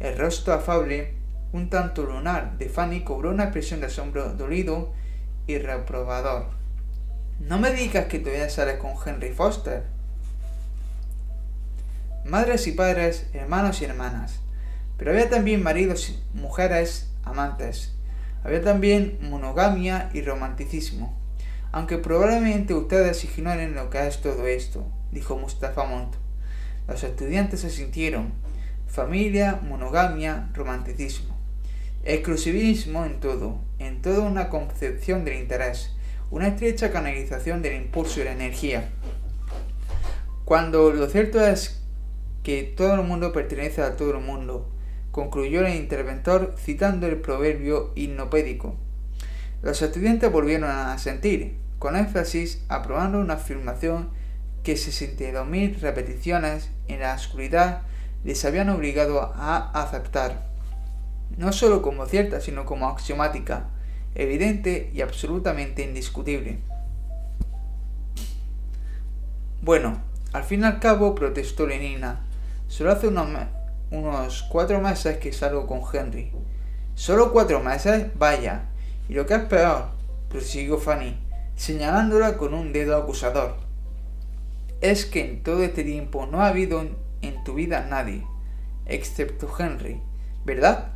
el 0.00 0.18
rostro 0.18 0.52
afable 0.52 1.14
un 1.52 1.70
tanto 1.70 2.02
lunar 2.02 2.58
de 2.58 2.68
Fanny 2.68 3.02
cobró 3.02 3.30
una 3.30 3.44
expresión 3.44 3.80
de 3.80 3.86
asombro 3.86 4.34
dolido 4.34 4.92
y 5.46 5.58
reprobador. 5.58 6.46
No 7.40 7.58
me 7.58 7.72
digas 7.72 8.06
que 8.06 8.18
todavía 8.18 8.50
sales 8.50 8.78
con 8.78 8.92
Henry 9.04 9.32
Foster. 9.32 9.84
Madres 12.24 12.66
y 12.66 12.72
padres, 12.72 13.26
hermanos 13.32 13.80
y 13.82 13.84
hermanas. 13.84 14.40
Pero 14.96 15.10
había 15.10 15.28
también 15.28 15.62
maridos 15.62 16.22
mujeres 16.32 17.10
amantes. 17.24 17.94
Había 18.44 18.62
también 18.62 19.18
monogamia 19.22 20.10
y 20.12 20.22
romanticismo. 20.22 21.18
Aunque 21.72 21.98
probablemente 21.98 22.74
ustedes 22.74 23.24
ignoren 23.24 23.74
lo 23.74 23.90
que 23.90 24.06
es 24.06 24.20
todo 24.20 24.46
esto, 24.46 24.86
dijo 25.10 25.36
Mustafa 25.36 25.84
Montt. 25.84 26.14
Los 26.86 27.02
estudiantes 27.02 27.60
se 27.60 27.70
sintieron. 27.70 28.32
Familia, 28.86 29.60
monogamia, 29.62 30.50
romanticismo. 30.54 31.34
Exclusivismo 32.04 33.04
en 33.06 33.18
todo, 33.18 33.58
en 33.78 34.02
toda 34.02 34.20
una 34.20 34.50
concepción 34.50 35.24
del 35.24 35.38
interés, 35.38 35.90
una 36.30 36.48
estrecha 36.48 36.92
canalización 36.92 37.62
del 37.62 37.76
impulso 37.76 38.20
y 38.20 38.24
la 38.24 38.32
energía. 38.32 38.90
Cuando 40.44 40.92
lo 40.92 41.08
cierto 41.08 41.40
es 41.44 41.82
que 42.42 42.62
todo 42.62 42.94
el 42.94 43.02
mundo 43.02 43.32
pertenece 43.32 43.80
a 43.80 43.96
todo 43.96 44.18
el 44.18 44.22
mundo, 44.22 44.70
concluyó 45.14 45.64
el 45.64 45.76
interventor 45.76 46.56
citando 46.58 47.06
el 47.06 47.20
proverbio 47.20 47.92
hipnopédico. 47.94 48.74
Los 49.62 49.80
estudiantes 49.80 50.32
volvieron 50.32 50.68
a 50.68 50.98
sentir, 50.98 51.56
con 51.78 51.94
énfasis, 51.94 52.64
aprobando 52.68 53.20
una 53.20 53.34
afirmación 53.34 54.10
que 54.64 54.74
62.000 54.74 55.78
repeticiones 55.78 56.68
en 56.88 56.98
la 56.98 57.14
oscuridad 57.14 57.82
les 58.24 58.44
habían 58.44 58.70
obligado 58.70 59.32
a 59.36 59.70
aceptar 59.80 60.48
no 61.36 61.52
solo 61.52 61.80
como 61.80 62.06
cierta, 62.06 62.40
sino 62.40 62.64
como 62.64 62.88
axiomática, 62.88 63.68
evidente 64.16 64.90
y 64.92 65.00
absolutamente 65.00 65.84
indiscutible. 65.84 66.58
Bueno, 69.62 70.00
al 70.32 70.42
fin 70.42 70.62
y 70.62 70.64
al 70.64 70.80
cabo, 70.80 71.14
protestó 71.14 71.68
Lenina, 71.68 72.26
solo 72.66 72.90
hace 72.90 73.06
unos, 73.06 73.28
unos 73.94 74.42
cuatro 74.44 74.80
meses 74.80 75.18
que 75.18 75.32
salgo 75.32 75.66
con 75.66 75.82
Henry. 75.92 76.32
¿Solo 76.94 77.32
cuatro 77.32 77.60
meses? 77.60 78.06
Vaya. 78.16 78.66
Y 79.08 79.14
lo 79.14 79.26
que 79.26 79.34
es 79.34 79.42
peor, 79.42 79.88
prosiguió 80.28 80.78
Fanny, 80.78 81.18
señalándola 81.56 82.36
con 82.36 82.54
un 82.54 82.72
dedo 82.72 82.96
acusador, 82.96 83.56
es 84.80 85.06
que 85.06 85.24
en 85.24 85.42
todo 85.42 85.62
este 85.62 85.84
tiempo 85.84 86.26
no 86.26 86.42
ha 86.42 86.48
habido 86.48 86.84
en 87.22 87.44
tu 87.44 87.54
vida 87.54 87.86
nadie, 87.88 88.26
excepto 88.86 89.48
Henry, 89.58 90.00
¿verdad? 90.44 90.92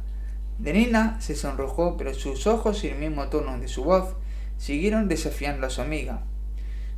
Denina 0.59 1.21
se 1.21 1.37
sonrojó, 1.37 1.97
pero 1.97 2.15
sus 2.15 2.47
ojos 2.47 2.83
y 2.85 2.89
el 2.89 2.99
mismo 2.99 3.29
tono 3.29 3.59
de 3.59 3.69
su 3.69 3.85
voz 3.85 4.15
siguieron 4.57 5.09
desafiando 5.09 5.67
a 5.67 5.71
su 5.71 5.81
amiga. 5.81 6.23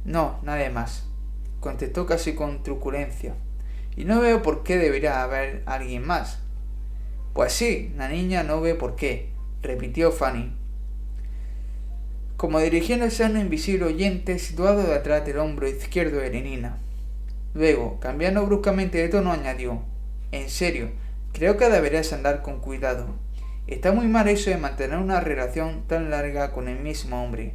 No, 0.04 0.38
nadie 0.42 0.70
más, 0.70 1.06
contestó 1.60 2.06
casi 2.06 2.34
con 2.34 2.62
truculencia. 2.62 3.34
Y 4.00 4.06
no 4.06 4.18
veo 4.22 4.40
por 4.40 4.62
qué 4.62 4.78
debería 4.78 5.22
haber 5.22 5.62
alguien 5.66 6.06
más. 6.06 6.38
Pues 7.34 7.52
sí, 7.52 7.92
la 7.98 8.08
niña 8.08 8.42
no 8.42 8.62
ve 8.62 8.74
por 8.74 8.96
qué, 8.96 9.28
repitió 9.60 10.10
Fanny, 10.10 10.54
como 12.38 12.60
dirigiéndose 12.60 13.22
a 13.22 13.26
un 13.26 13.38
invisible 13.38 13.84
oyente 13.84 14.38
situado 14.38 14.84
detrás 14.84 15.26
del 15.26 15.36
hombro 15.36 15.68
izquierdo 15.68 16.16
de 16.16 16.30
Lenina. 16.30 16.78
Luego, 17.52 18.00
cambiando 18.00 18.46
bruscamente 18.46 18.96
de 18.96 19.10
tono, 19.10 19.32
añadió 19.32 19.82
En 20.32 20.48
serio, 20.48 20.92
creo 21.34 21.58
que 21.58 21.68
deberías 21.68 22.14
andar 22.14 22.40
con 22.40 22.60
cuidado. 22.60 23.16
Está 23.66 23.92
muy 23.92 24.08
mal 24.08 24.28
eso 24.28 24.48
de 24.48 24.56
mantener 24.56 24.96
una 24.96 25.20
relación 25.20 25.82
tan 25.86 26.08
larga 26.08 26.52
con 26.52 26.68
el 26.68 26.80
mismo 26.80 27.22
hombre. 27.22 27.52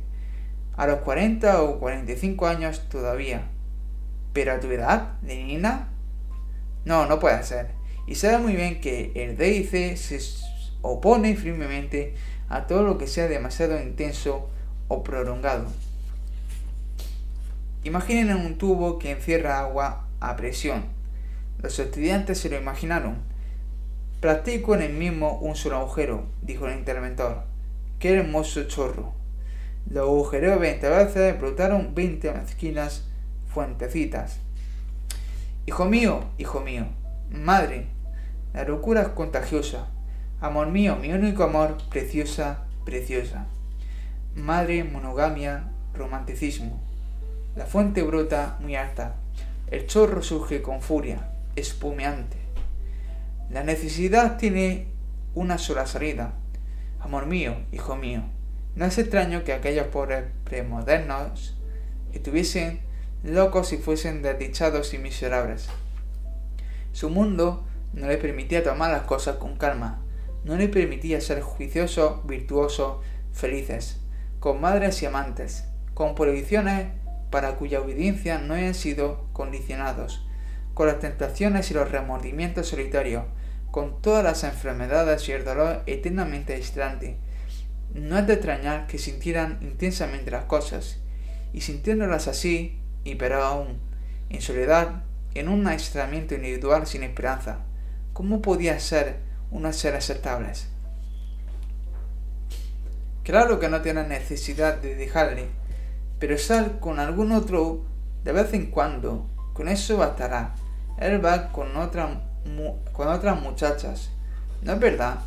A 0.77 0.85
los 0.85 0.99
40 0.99 1.63
o 1.63 1.79
45 1.79 2.45
años 2.45 2.87
todavía. 2.87 3.47
Pero 4.31 4.53
a 4.53 4.59
tu 4.59 4.69
edad, 4.69 5.13
de 5.23 5.43
niña? 5.43 5.89
No, 6.85 7.07
no 7.07 7.19
puede 7.19 7.43
ser. 7.43 7.71
Y 8.07 8.15
sabe 8.15 8.37
muy 8.37 8.55
bien 8.55 8.79
que 8.79 9.11
el 9.15 9.37
DIC 9.37 9.97
se 9.97 10.19
opone 10.81 11.35
firmemente 11.35 12.13
a 12.47 12.67
todo 12.67 12.83
lo 12.83 12.97
que 12.97 13.07
sea 13.07 13.27
demasiado 13.27 13.81
intenso 13.81 14.49
o 14.87 15.03
prolongado. 15.03 15.65
Imaginen 17.83 18.37
un 18.37 18.57
tubo 18.57 18.99
que 18.99 19.11
encierra 19.11 19.59
agua 19.59 20.07
a 20.19 20.35
presión. 20.35 20.85
Los 21.61 21.79
estudiantes 21.79 22.39
se 22.39 22.49
lo 22.49 22.57
imaginaron. 22.57 23.17
Practico 24.19 24.75
en 24.75 24.81
el 24.81 24.93
mismo 24.93 25.39
un 25.39 25.55
solo 25.55 25.77
agujero, 25.77 26.25
dijo 26.41 26.67
el 26.67 26.77
interventor. 26.77 27.43
¡Qué 27.99 28.13
hermoso 28.13 28.63
chorro! 28.63 29.13
Lo 29.89 30.01
agujereó 30.01 30.59
20 30.59 30.89
veces, 30.89 31.39
brotaron 31.39 31.93
20 31.93 32.31
mezquinas 32.33 33.07
fuentecitas. 33.47 34.39
Hijo 35.67 35.85
mío, 35.85 36.25
hijo 36.37 36.61
mío, 36.61 36.85
madre, 37.31 37.87
la 38.53 38.65
locura 38.65 39.01
es 39.01 39.07
contagiosa. 39.09 39.87
Amor 40.39 40.67
mío, 40.67 40.95
mi 40.95 41.11
único 41.11 41.43
amor, 41.43 41.77
preciosa, 41.89 42.65
preciosa. 42.85 43.47
Madre, 44.35 44.83
monogamia, 44.83 45.71
romanticismo. 45.95 46.79
La 47.55 47.65
fuente 47.65 48.03
brota 48.03 48.57
muy 48.61 48.75
alta. 48.75 49.15
El 49.71 49.87
chorro 49.87 50.21
surge 50.21 50.61
con 50.61 50.81
furia, 50.83 51.31
espumeante. 51.55 52.37
La 53.49 53.63
necesidad 53.63 54.37
tiene 54.37 54.85
una 55.33 55.57
sola 55.57 55.87
salida. 55.87 56.33
Amor 56.99 57.25
mío, 57.25 57.55
hijo 57.71 57.95
mío, 57.95 58.21
no 58.75 58.85
es 58.85 58.99
extraño 58.99 59.43
que 59.43 59.53
aquellos 59.53 59.87
pobres 59.87 60.25
premodernos 60.43 61.57
estuviesen 62.13 62.84
locos 63.25 63.73
y 63.73 63.77
fuesen 63.77 64.21
desdichados 64.21 64.93
y 64.93 64.99
miserables. 64.99 65.67
Su 66.91 67.09
mundo 67.09 67.65
no 67.93 68.07
le 68.07 68.17
permitía 68.17 68.63
tomar 68.63 68.91
las 68.91 69.03
cosas 69.03 69.37
con 69.37 69.57
calma, 69.57 70.01
no 70.43 70.55
le 70.55 70.67
permitía 70.69 71.19
ser 71.21 71.41
juiciosos, 71.41 72.25
virtuosos, 72.27 73.03
felices, 73.33 73.99
con 74.39 74.61
madres 74.61 75.01
y 75.01 75.07
amantes, 75.07 75.65
con 75.95 76.13
prohibiciones 76.13 76.87
para 77.31 77.55
cuya 77.55 77.81
obediencia 77.81 78.37
no 78.37 78.53
hayan 78.53 78.75
sido 78.75 79.27
condicionados, 79.33 80.25
con 80.75 80.87
las 80.87 80.99
tentaciones 80.99 81.71
y 81.71 81.73
los 81.73 81.89
remordimientos 81.89 82.67
solitarios, 82.67 83.23
con 83.71 84.01
todas 84.01 84.23
las 84.23 84.43
enfermedades 84.43 85.27
y 85.27 85.31
el 85.31 85.43
dolor 85.43 85.81
eternamente 85.87 86.53
aislante. 86.53 87.17
No 87.93 88.19
es 88.19 88.27
de 88.27 88.33
extrañar 88.33 88.87
que 88.87 88.99
sintieran 88.99 89.57
intensamente 89.61 90.31
las 90.31 90.45
cosas, 90.45 90.99
y 91.53 91.61
sintiéndolas 91.61 92.27
así, 92.27 92.81
y 93.05 93.15
pero 93.15 93.41
aún, 93.41 93.79
en 94.29 94.41
soledad, 94.41 95.03
en 95.33 95.47
un 95.47 95.65
aislamiento 95.67 96.35
individual 96.35 96.85
sin 96.87 97.03
esperanza, 97.03 97.59
¿cómo 98.11 98.41
podía 98.41 98.77
ser 98.81 99.19
unos 99.51 99.77
seres 99.77 100.03
aceptables? 100.09 100.67
Claro 103.23 103.59
que 103.59 103.69
no 103.69 103.81
tiene 103.81 104.05
necesidad 104.07 104.77
de 104.77 104.95
dejarle, 104.95 105.47
pero 106.19 106.37
sal 106.37 106.79
con 106.79 106.99
algún 106.99 107.31
otro 107.31 107.85
de 108.23 108.31
vez 108.31 108.53
en 108.53 108.67
cuando, 108.71 109.29
con 109.53 109.67
eso 109.67 109.97
bastará. 109.97 110.55
Él 110.97 111.23
va 111.23 111.51
con, 111.51 111.75
otra, 111.77 112.21
con 112.91 113.07
otras 113.07 113.41
muchachas, 113.41 114.09
¿no 114.63 114.73
es 114.73 114.79
verdad? 114.79 115.19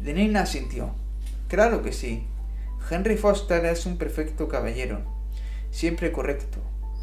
Denina 0.00 0.46
sintió. 0.46 0.90
Claro 1.48 1.82
que 1.82 1.92
sí. 1.92 2.26
Henry 2.90 3.16
Foster 3.16 3.64
es 3.66 3.86
un 3.86 3.98
perfecto 3.98 4.48
caballero, 4.48 5.00
siempre 5.70 6.10
correcto. 6.10 6.58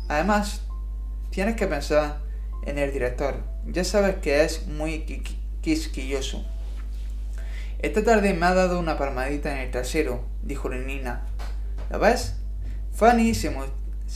Además, 0.08 0.62
tienes 1.30 1.56
que 1.56 1.68
pensar 1.68 2.20
en 2.66 2.78
el 2.78 2.92
director. 2.92 3.36
Ya 3.66 3.84
sabes 3.84 4.18
que 4.18 4.44
es 4.44 4.68
muy 4.68 5.06
quisquilloso. 5.62 6.46
Esta 7.80 8.04
tarde 8.04 8.34
me 8.34 8.46
ha 8.46 8.54
dado 8.54 8.80
una 8.80 8.98
palmadita 8.98 9.52
en 9.52 9.60
el 9.60 9.72
trasero, 9.72 10.24
dijo 10.42 10.70
Lenina. 10.70 11.26
¿La 11.90 11.98
ves? 11.98 12.36
Fanny 12.94 13.36
se, 13.36 13.54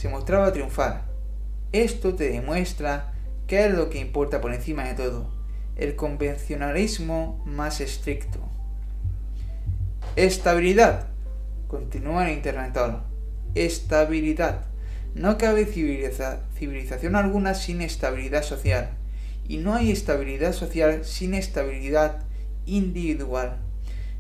mostraba 0.09 0.53
triunfar. 0.53 1.03
Esto 1.71 2.15
te 2.15 2.29
demuestra 2.29 3.13
qué 3.45 3.65
es 3.65 3.73
lo 3.73 3.89
que 3.89 3.99
importa 3.99 4.39
por 4.39 4.53
encima 4.53 4.85
de 4.85 4.93
todo, 4.93 5.29
el 5.75 5.95
convencionalismo 5.95 7.43
más 7.45 7.81
estricto. 7.81 8.39
Estabilidad, 10.15 11.07
continúa 11.67 12.29
el 12.29 12.37
interventor. 12.37 13.01
Estabilidad. 13.53 14.68
No 15.15 15.37
cabe 15.37 15.65
civilización 15.65 17.15
alguna 17.15 17.53
sin 17.53 17.81
estabilidad 17.81 18.43
social, 18.43 18.91
y 19.47 19.57
no 19.57 19.73
hay 19.73 19.91
estabilidad 19.91 20.53
social 20.53 21.03
sin 21.03 21.33
estabilidad 21.33 22.23
individual. 22.65 23.57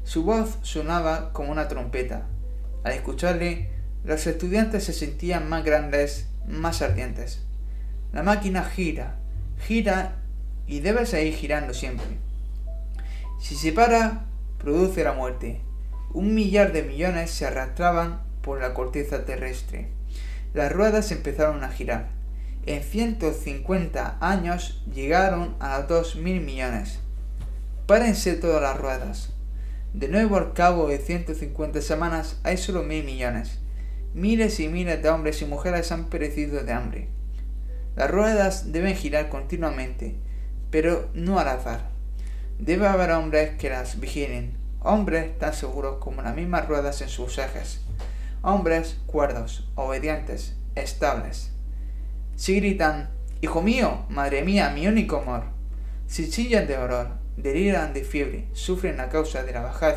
Su 0.03 0.23
voz 0.23 0.57
sonaba 0.63 1.31
como 1.33 1.51
una 1.51 1.67
trompeta. 1.67 2.25
Al 2.83 2.93
escucharle, 2.93 3.69
los 4.03 4.25
estudiantes 4.25 4.85
se 4.85 4.93
sentían 4.93 5.47
más 5.47 5.63
grandes, 5.63 6.27
más 6.47 6.81
ardientes. 6.81 7.45
La 8.11 8.23
máquina 8.23 8.63
gira, 8.63 9.17
gira 9.59 10.15
y 10.65 10.79
debe 10.79 11.05
seguir 11.05 11.35
girando 11.35 11.75
siempre. 11.75 12.07
Si 13.39 13.55
se 13.55 13.71
para, 13.71 14.25
produce 14.57 15.03
la 15.03 15.13
muerte. 15.13 15.61
Un 16.11 16.33
millar 16.33 16.73
de 16.73 16.81
millones 16.81 17.29
se 17.29 17.45
arrastraban 17.45 18.23
por 18.41 18.59
la 18.59 18.73
corteza 18.73 19.25
terrestre. 19.25 19.89
Las 20.53 20.71
ruedas 20.71 21.11
empezaron 21.11 21.63
a 21.63 21.69
girar. 21.69 22.07
En 22.65 22.83
150 22.83 24.17
años 24.19 24.83
llegaron 24.91 25.55
a 25.59 25.85
los 25.87 26.15
mil 26.15 26.41
millones. 26.41 26.99
Párense 27.85 28.33
todas 28.33 28.61
las 28.61 28.77
ruedas. 28.77 29.33
De 29.93 30.07
nuevo 30.07 30.37
al 30.37 30.53
cabo 30.53 30.87
de 30.87 30.97
150 30.97 31.81
semanas 31.81 32.39
hay 32.43 32.57
solo 32.57 32.83
mil 32.83 33.03
millones. 33.03 33.59
Miles 34.13 34.59
y 34.59 34.67
miles 34.67 35.01
de 35.03 35.09
hombres 35.09 35.41
y 35.41 35.45
mujeres 35.45 35.91
han 35.91 36.05
perecido 36.05 36.63
de 36.63 36.73
hambre. 36.73 37.07
Las 37.95 38.09
ruedas 38.09 38.71
deben 38.71 38.95
girar 38.95 39.29
continuamente, 39.29 40.15
pero 40.71 41.09
no 41.13 41.39
al 41.39 41.47
azar. 41.47 41.89
Debe 42.57 42.87
haber 42.87 43.11
hombres 43.11 43.51
que 43.57 43.69
las 43.69 43.99
vigilen, 43.99 44.53
hombres 44.81 45.37
tan 45.37 45.53
seguros 45.53 45.97
como 45.99 46.21
las 46.21 46.35
mismas 46.35 46.67
ruedas 46.67 47.01
en 47.01 47.09
sus 47.09 47.37
ejes, 47.37 47.81
hombres 48.41 48.99
cuerdos, 49.05 49.69
obedientes, 49.75 50.55
estables. 50.75 51.51
Si 52.35 52.55
gritan, 52.55 53.09
Hijo 53.41 53.61
mío, 53.61 54.05
madre 54.09 54.43
mía, 54.43 54.69
mi 54.69 54.85
único 54.85 55.15
amor, 55.15 55.43
si 56.07 56.29
chillan 56.29 56.67
de 56.67 56.77
horror, 56.77 57.11
deliran 57.37 57.93
de 57.93 58.03
fiebre, 58.03 58.49
sufren 58.51 58.99
a 58.99 59.07
causa 59.07 59.43
de 59.43 59.53
la 59.53 59.61
bajaz 59.61 59.95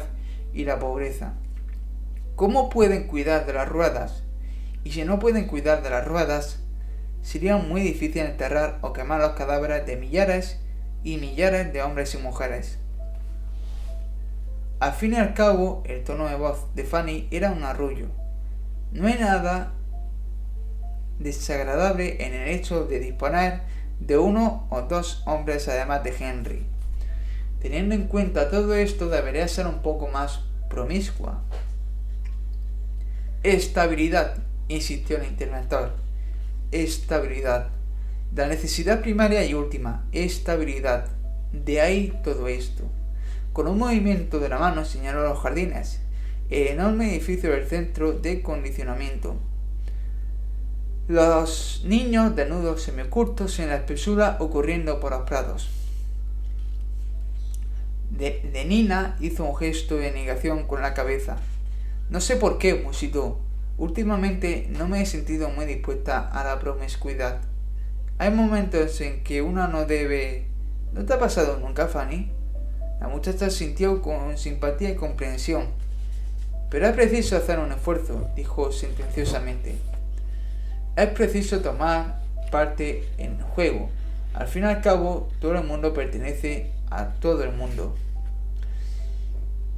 y 0.53 0.65
la 0.65 0.79
pobreza. 0.79 1.35
¿Cómo 2.37 2.71
pueden 2.71 3.09
cuidar 3.09 3.45
de 3.45 3.53
las 3.53 3.69
ruedas? 3.69 4.23
Y 4.85 4.93
si 4.93 5.05
no 5.05 5.19
pueden 5.19 5.49
cuidar 5.49 5.83
de 5.83 5.91
las 5.91 6.07
ruedas, 6.07 6.61
sería 7.21 7.57
muy 7.57 7.81
difícil 7.81 8.23
enterrar 8.23 8.79
o 8.83 8.93
quemar 8.93 9.21
los 9.21 9.33
cadáveres 9.33 9.87
de 9.87 9.97
millares 9.97 10.61
y 11.03 11.17
millares 11.17 11.73
de 11.73 11.83
hombres 11.83 12.15
y 12.15 12.19
mujeres. 12.19 12.79
Al 14.79 14.93
fin 14.93 15.15
y 15.15 15.17
al 15.17 15.35
cabo, 15.35 15.83
el 15.85 16.05
tono 16.05 16.29
de 16.29 16.37
voz 16.37 16.73
de 16.77 16.85
Fanny 16.85 17.27
era 17.33 17.51
un 17.51 17.65
arrullo. 17.65 18.07
No 18.93 19.07
hay 19.09 19.19
nada 19.19 19.73
desagradable 21.19 22.27
en 22.27 22.35
el 22.35 22.49
hecho 22.49 22.85
de 22.85 23.01
disponer 23.01 23.63
de 24.01 24.19
uno 24.19 24.67
o 24.69 24.83
dos 24.83 25.23
hombres 25.25 25.67
además 25.69 26.05
de 26.05 26.15
Henry. 26.19 26.67
Teniendo 27.61 27.95
en 27.95 28.07
cuenta 28.07 28.51
todo 28.51 28.75
esto, 28.75 29.09
debería 29.09 29.49
ser 29.49 29.67
un 29.67 29.81
poco 29.81 30.09
más 30.09 30.41
promiscua. 30.69 31.41
Estabilidad, 33.43 34.37
insistió 34.69 35.17
el 35.17 35.25
interventor. 35.25 35.95
Estabilidad. 36.71 37.69
La 38.35 38.47
necesidad 38.47 39.01
primaria 39.01 39.45
y 39.45 39.55
última, 39.55 40.05
estabilidad. 40.13 41.07
De 41.53 41.81
ahí 41.81 42.19
todo 42.23 42.47
esto. 42.49 42.85
Con 43.55 43.69
un 43.69 43.79
movimiento 43.79 44.39
de 44.39 44.49
la 44.51 44.59
mano 44.59 44.85
señaló 44.85 45.23
los 45.23 45.39
jardines, 45.39 46.02
el 46.53 46.69
enorme 46.69 47.11
edificio 47.11 47.51
del 47.51 47.67
centro 47.67 48.13
de 48.13 48.43
condicionamiento. 48.43 49.37
Los 51.09 51.83
niños 51.85 52.37
desnudos 52.37 52.83
semicurtos 52.83 53.59
en 53.59 53.69
la 53.69 53.77
espesura 53.77 54.37
ocurriendo 54.39 55.01
por 55.01 55.13
los 55.13 55.23
prados. 55.23 55.71
De, 58.11 58.65
Nina 58.69 59.17
hizo 59.19 59.45
un 59.45 59.57
gesto 59.57 59.97
de 59.97 60.13
negación 60.13 60.67
con 60.67 60.83
la 60.83 60.93
cabeza. 60.93 61.39
No 62.11 62.21
sé 62.21 62.37
por 62.37 62.59
qué, 62.59 62.75
musitó. 62.75 63.41
Últimamente 63.79 64.69
no 64.71 64.87
me 64.87 65.01
he 65.01 65.07
sentido 65.07 65.49
muy 65.49 65.65
dispuesta 65.65 66.29
a 66.29 66.45
la 66.45 66.61
promiscuidad. 66.61 67.41
Hay 68.19 68.31
momentos 68.31 69.01
en 69.01 69.25
que 69.25 69.41
uno 69.41 69.67
no 69.69 69.87
debe... 69.87 70.47
¿No 70.93 71.07
te 71.07 71.15
ha 71.15 71.19
pasado 71.19 71.59
nunca, 71.59 71.89
Fanny? 71.89 72.31
La 73.01 73.09
muchacha 73.09 73.49
sintió 73.49 74.03
con 74.03 74.37
simpatía 74.37 74.91
y 74.91 74.97
comprensión. 74.97 75.82
Pero 76.73 76.87
es 76.87 76.95
preciso 76.95 77.37
hacer 77.37 77.59
un 77.59 77.71
esfuerzo, 77.71 78.31
dijo 78.35 78.73
sentenciosamente. 78.73 79.77
Es 80.97 81.09
preciso 81.09 81.61
tomar 81.61 82.23
parte 82.51 83.07
en 83.19 83.33
el 83.33 83.43
juego. 83.43 83.91
Al 84.33 84.49
fin 84.49 84.63
y 84.63 84.67
al 84.67 84.81
cabo, 84.81 85.29
todo 85.39 85.55
el 85.55 85.65
mundo 85.65 85.93
pertenece 85.93 86.73
a 86.91 87.09
todo 87.09 87.45
el 87.45 87.53
mundo. 87.53 87.95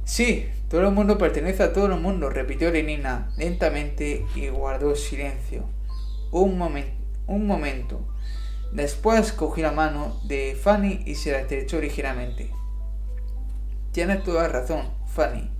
Sí, 0.05 0.47
todo 0.69 0.87
el 0.87 0.91
mundo 0.93 1.17
pertenece 1.17 1.63
a 1.63 1.73
todo 1.73 1.87
el 1.87 1.99
mundo, 1.99 2.29
repitió 2.29 2.71
Lenina 2.71 3.29
lentamente 3.35 4.25
y 4.33 4.47
guardó 4.47 4.95
silencio. 4.95 5.65
Un, 6.31 6.61
un 7.27 7.45
momento. 7.45 8.07
Después 8.71 9.33
cogió 9.33 9.63
la 9.63 9.73
mano 9.73 10.17
de 10.23 10.57
Fanny 10.61 11.03
y 11.05 11.15
se 11.15 11.33
la 11.33 11.41
estrechó 11.41 11.81
ligeramente. 11.81 12.51
Tienes 13.91 14.23
toda 14.23 14.47
razón, 14.47 14.87
Fanny. 15.07 15.51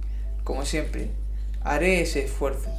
Como 0.45 0.63
siempre, 0.63 1.09
haré 1.65 2.01
ese 2.01 2.23
esfuerzo. 2.23 2.69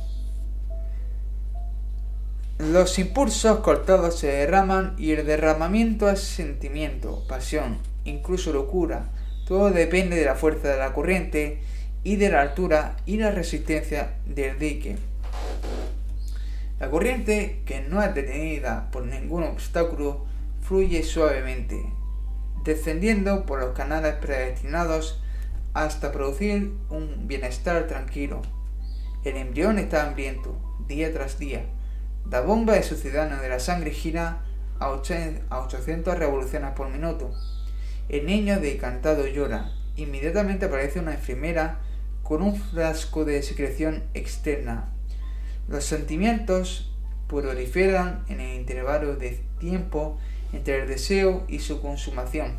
Los 2.59 2.99
impulsos 2.99 3.59
cortados 3.59 4.19
se 4.19 4.29
derraman 4.29 4.95
y 4.97 5.13
el 5.13 5.27
derramamiento 5.27 6.09
es 6.09 6.21
sentimiento, 6.21 7.23
pasión, 7.29 7.79
incluso 8.05 8.53
locura. 8.53 9.11
Todo 9.47 9.71
depende 9.71 10.17
de 10.17 10.25
la 10.25 10.37
fuerza 10.37 10.69
de 10.69 10.79
la 10.79 10.95
corriente 10.95 11.61
y 12.03 12.17
de 12.17 12.31
la 12.31 12.41
altura 12.41 12.97
y 13.05 13.19
la 13.19 13.31
resistencia 13.31 14.15
del 14.25 14.59
dique. 14.59 14.97
La 16.79 16.89
corriente, 16.89 17.63
que 17.67 17.81
no 17.81 18.03
es 18.03 18.15
detenida 18.15 18.91
por 18.91 19.05
ningún 19.05 19.43
obstáculo, 19.43 20.25
fluye 20.63 21.03
suavemente, 21.03 21.83
descendiendo 22.65 23.45
por 23.47 23.61
los 23.61 23.75
canales 23.75 24.15
predestinados 24.15 25.21
hasta 25.75 26.13
producir 26.13 26.73
un 26.89 27.27
bienestar 27.29 27.87
tranquilo. 27.87 28.43
El 29.27 29.37
embrión 29.37 29.81
está 29.81 30.07
hambriento, 30.07 30.57
día 30.87 31.13
tras 31.13 31.41
día 31.41 31.67
la 32.31 32.43
bomba 32.43 32.75
de 32.75 32.85
su 32.85 32.95
ciudadano 32.95 33.43
de 33.43 33.49
la 33.49 33.59
sangre 33.59 33.91
gira 33.91 34.43
a 34.79 34.91
800 34.91 36.17
revoluciones 36.17 36.71
por 36.77 36.89
minuto. 36.89 37.33
El 38.09 38.27
niño 38.27 38.61
decantado 38.61 39.27
llora. 39.27 39.73
Inmediatamente 39.97 40.67
aparece 40.67 41.01
una 41.01 41.15
enfermera 41.15 41.81
con 42.23 42.41
un 42.41 42.55
frasco 42.55 43.25
de 43.25 43.43
secreción 43.43 44.05
externa. 44.15 44.93
Los 45.69 45.85
sentimientos 45.85 46.93
proliferan 47.29 48.25
en 48.29 48.41
el 48.41 48.55
intervalo 48.55 49.17
de 49.17 49.41
tiempo 49.59 50.19
entre 50.53 50.83
el 50.83 50.89
deseo 50.89 51.45
y 51.49 51.59
su 51.59 51.81
consumación. 51.81 52.59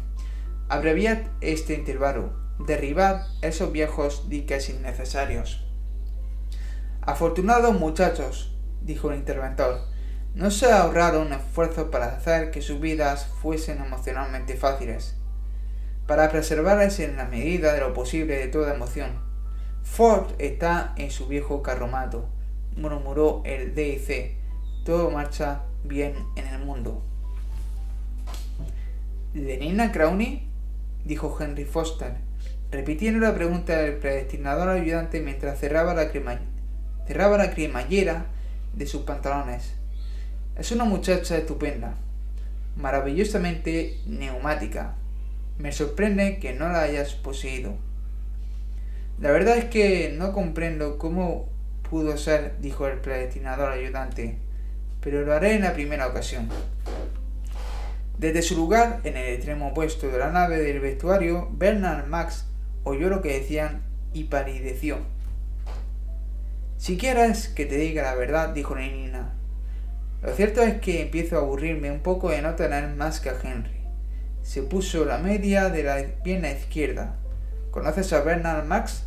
Abreviad 0.67 1.19
este 1.39 1.75
intervalo, 1.75 2.33
derribad 2.59 3.25
esos 3.41 3.71
viejos 3.71 4.27
diques 4.27 4.69
innecesarios. 4.69 5.66
Afortunados 7.07 7.73
muchachos, 7.79 8.53
dijo 8.81 9.09
el 9.09 9.19
interventor. 9.19 9.79
No 10.35 10.51
se 10.51 10.69
ahorraron 10.69 11.31
esfuerzos 11.31 11.87
para 11.87 12.07
hacer 12.07 12.51
que 12.51 12.61
sus 12.61 12.81
vidas 12.81 13.27
fuesen 13.41 13.77
emocionalmente 13.81 14.57
fáciles, 14.57 15.15
para 16.05 16.29
preservarles 16.29 16.99
en 16.99 17.15
la 17.15 17.23
medida 17.23 17.71
de 17.71 17.79
lo 17.79 17.93
posible 17.93 18.35
de 18.37 18.49
toda 18.49 18.75
emoción. 18.75 19.21
Ford 19.83 20.33
está 20.37 20.93
en 20.97 21.09
su 21.09 21.27
viejo 21.27 21.63
carromato, 21.63 22.27
murmuró 22.75 23.41
el 23.45 23.73
DIC. 23.73 24.35
Todo 24.83 25.09
marcha 25.09 25.61
bien 25.85 26.13
en 26.35 26.47
el 26.47 26.59
mundo. 26.59 27.05
¿Lenina 29.33 29.93
Crowley? 29.93 30.45
dijo 31.05 31.33
Henry 31.39 31.63
Foster, 31.63 32.15
repitiendo 32.69 33.25
la 33.25 33.33
pregunta 33.33 33.77
del 33.77 33.95
predestinador 33.95 34.67
ayudante 34.67 35.21
mientras 35.21 35.57
cerraba 35.57 35.93
la, 35.93 36.11
cerraba 37.07 37.37
la 37.37 37.51
cremallera 37.51 38.25
de 38.73 38.85
sus 38.85 39.03
pantalones. 39.03 39.73
Es 40.57 40.71
una 40.71 40.83
muchacha 40.83 41.37
estupenda, 41.37 41.95
maravillosamente 42.75 43.99
neumática. 44.05 44.95
Me 45.57 45.71
sorprende 45.71 46.39
que 46.39 46.53
no 46.53 46.69
la 46.69 46.81
hayas 46.81 47.13
poseído. 47.13 47.75
La 49.19 49.31
verdad 49.31 49.57
es 49.57 49.65
que 49.65 50.13
no 50.15 50.33
comprendo 50.33 50.97
cómo 50.97 51.49
pudo 51.89 52.17
ser, 52.17 52.55
dijo 52.59 52.87
el 52.87 52.99
predestinador 52.99 53.71
ayudante, 53.71 54.37
pero 55.01 55.23
lo 55.23 55.33
haré 55.33 55.55
en 55.55 55.63
la 55.63 55.73
primera 55.73 56.07
ocasión. 56.07 56.49
Desde 58.17 58.41
su 58.41 58.55
lugar, 58.55 58.99
en 59.03 59.15
el 59.15 59.35
extremo 59.35 59.69
opuesto 59.69 60.07
de 60.07 60.17
la 60.17 60.31
nave 60.31 60.57
del 60.59 60.79
vestuario, 60.79 61.49
Bernard 61.51 62.07
Max 62.07 62.45
oyó 62.83 63.09
lo 63.09 63.21
que 63.21 63.39
decían 63.39 63.83
y 64.13 64.25
palideció. 64.25 64.97
Si 66.77 66.95
quieres 66.95 67.47
que 67.49 67.65
te 67.65 67.75
diga 67.75 68.03
la 68.03 68.15
verdad, 68.15 68.49
dijo 68.49 68.75
Nina. 68.75 69.33
Lo 70.21 70.33
cierto 70.33 70.61
es 70.61 70.79
que 70.79 71.01
empiezo 71.01 71.35
a 71.35 71.39
aburrirme 71.39 71.91
un 71.91 72.01
poco 72.01 72.29
de 72.29 72.41
no 72.41 72.55
tener 72.55 72.95
más 72.95 73.19
que 73.19 73.29
a 73.29 73.37
Henry. 73.41 73.81
Se 74.43 74.61
puso 74.61 75.03
la 75.03 75.17
media 75.17 75.69
de 75.69 75.83
la 75.83 75.97
pierna 76.23 76.51
izquierda. 76.51 77.15
¿Conoces 77.71 78.13
a 78.13 78.21
Bernard 78.21 78.65
Max? 78.65 79.05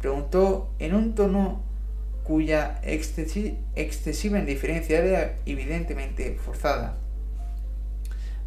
Preguntó 0.00 0.74
en 0.78 0.94
un 0.94 1.14
tono 1.14 1.62
cuya 2.24 2.80
excesiva 2.82 4.38
indiferencia 4.38 4.98
era 4.98 5.36
evidentemente 5.46 6.36
forzada. 6.44 6.96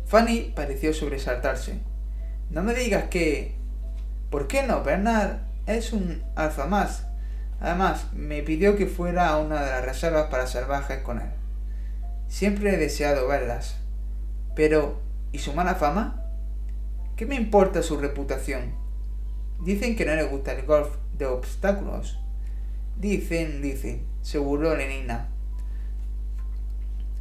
Fanny 0.06 0.52
pareció 0.54 0.94
sobresaltarse. 0.94 1.80
No 2.50 2.64
me 2.64 2.74
digas 2.74 3.06
que... 3.06 3.56
¿Por 4.30 4.48
qué 4.48 4.64
no? 4.64 4.84
Bernard 4.84 5.38
es 5.66 5.94
un 5.94 6.22
alfa 6.36 6.68
más. 6.68 7.08
Además, 7.62 8.08
me 8.14 8.42
pidió 8.42 8.76
que 8.76 8.88
fuera 8.88 9.30
a 9.30 9.38
una 9.38 9.64
de 9.64 9.70
las 9.70 9.86
reservas 9.86 10.30
para 10.32 10.48
salvajes 10.48 11.02
con 11.04 11.22
él. 11.22 11.30
Siempre 12.28 12.74
he 12.74 12.78
deseado 12.78 13.28
verlas. 13.28 13.78
Pero, 14.56 15.00
¿y 15.32 15.38
su 15.38 15.54
mala 15.54 15.76
fama? 15.76 16.26
¿Qué 17.16 17.28
me 17.28 17.36
importa 17.36 17.84
su 17.84 17.98
reputación? 17.98 18.74
Dicen 19.60 19.96
que 19.96 20.06
no 20.06 20.16
le 20.16 20.24
gusta 20.24 20.54
el 20.54 20.66
golf 20.66 20.96
de 21.20 21.28
obstáculos. 21.28 22.20
Dicen, 22.98 23.62
dicen, 23.62 24.08
se 24.24 24.40
burló 24.40 24.76
Lenina. 24.76 25.30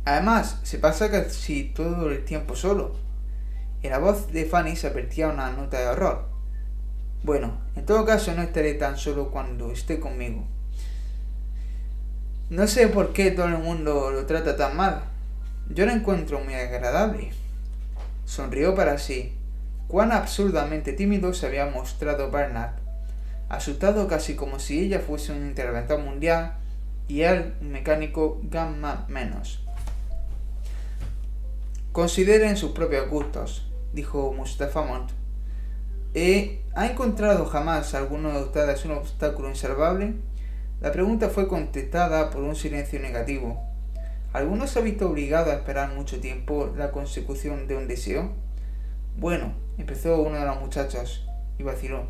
Además, 0.06 0.58
se 0.62 0.78
pasa 0.78 1.10
casi 1.10 1.64
todo 1.64 2.10
el 2.10 2.24
tiempo 2.24 2.56
solo. 2.56 2.96
En 3.82 3.90
la 3.90 3.98
voz 3.98 4.32
de 4.32 4.46
Fanny 4.46 4.74
se 4.74 4.86
advertía 4.86 5.28
una 5.28 5.50
nota 5.52 5.78
de 5.78 5.88
horror. 5.88 6.29
Bueno, 7.22 7.52
en 7.76 7.84
todo 7.84 8.06
caso 8.06 8.34
no 8.34 8.42
estaré 8.42 8.74
tan 8.74 8.96
solo 8.96 9.30
cuando 9.30 9.70
esté 9.72 10.00
conmigo. 10.00 10.44
No 12.48 12.66
sé 12.66 12.88
por 12.88 13.12
qué 13.12 13.30
todo 13.30 13.46
el 13.46 13.58
mundo 13.58 14.10
lo 14.10 14.26
trata 14.26 14.56
tan 14.56 14.76
mal. 14.76 15.02
Yo 15.68 15.86
lo 15.86 15.92
encuentro 15.92 16.40
muy 16.40 16.54
agradable. 16.54 17.30
Sonrió 18.24 18.74
para 18.74 18.98
sí. 18.98 19.34
Cuán 19.86 20.12
absurdamente 20.12 20.92
tímido 20.92 21.34
se 21.34 21.46
había 21.46 21.66
mostrado 21.66 22.30
Bernard, 22.30 22.74
asustado 23.48 24.06
casi 24.08 24.34
como 24.34 24.58
si 24.58 24.80
ella 24.80 25.00
fuese 25.00 25.32
un 25.32 25.46
interventor 25.48 25.98
mundial 25.98 26.54
y 27.06 27.22
él 27.22 27.54
un 27.60 27.72
mecánico 27.72 28.40
gamma 28.44 29.04
menos. 29.08 29.60
Consideren 31.92 32.56
sus 32.56 32.70
propios 32.70 33.10
gustos, 33.10 33.68
dijo 33.92 34.32
Mustafa 34.32 34.82
Mont. 34.82 35.19
¿Eh, 36.12 36.64
¿Ha 36.74 36.88
encontrado 36.88 37.46
jamás 37.46 37.94
alguno 37.94 38.32
de 38.32 38.42
ustedes 38.42 38.84
un 38.84 38.90
obstáculo 38.90 39.48
insalvable? 39.48 40.14
La 40.80 40.90
pregunta 40.90 41.28
fue 41.28 41.46
contestada 41.46 42.30
por 42.30 42.42
un 42.42 42.56
silencio 42.56 42.98
negativo. 42.98 43.62
¿Alguno 44.32 44.66
se 44.66 44.80
ha 44.80 44.82
visto 44.82 45.08
obligado 45.08 45.52
a 45.52 45.54
esperar 45.54 45.94
mucho 45.94 46.20
tiempo 46.20 46.74
la 46.76 46.90
consecución 46.90 47.68
de 47.68 47.76
un 47.76 47.86
deseo? 47.86 48.32
Bueno, 49.18 49.54
empezó 49.78 50.20
uno 50.20 50.36
de 50.36 50.46
los 50.46 50.60
muchachos 50.60 51.28
y 51.58 51.62
vaciló. 51.62 52.06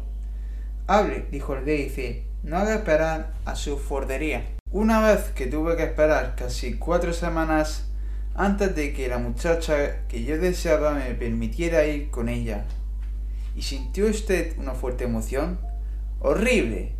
Hable, 0.86 1.26
dijo 1.30 1.54
el 1.54 1.66
DIC, 1.66 2.24
no 2.42 2.56
haga 2.56 2.76
esperar 2.76 3.34
a 3.44 3.54
su 3.54 3.76
fordería. 3.76 4.46
Una 4.70 5.06
vez 5.06 5.24
que 5.34 5.46
tuve 5.46 5.76
que 5.76 5.84
esperar 5.84 6.36
casi 6.36 6.78
cuatro 6.78 7.12
semanas 7.12 7.90
antes 8.34 8.74
de 8.74 8.94
que 8.94 9.08
la 9.08 9.18
muchacha 9.18 10.06
que 10.08 10.24
yo 10.24 10.38
deseaba 10.38 10.92
me 10.92 11.12
permitiera 11.14 11.84
ir 11.84 12.10
con 12.10 12.30
ella 12.30 12.64
¿Y 13.56 13.62
sintió 13.62 14.06
usted 14.06 14.56
una 14.58 14.72
fuerte 14.72 15.04
emoción? 15.04 15.58
¡Horrible! 16.20 16.94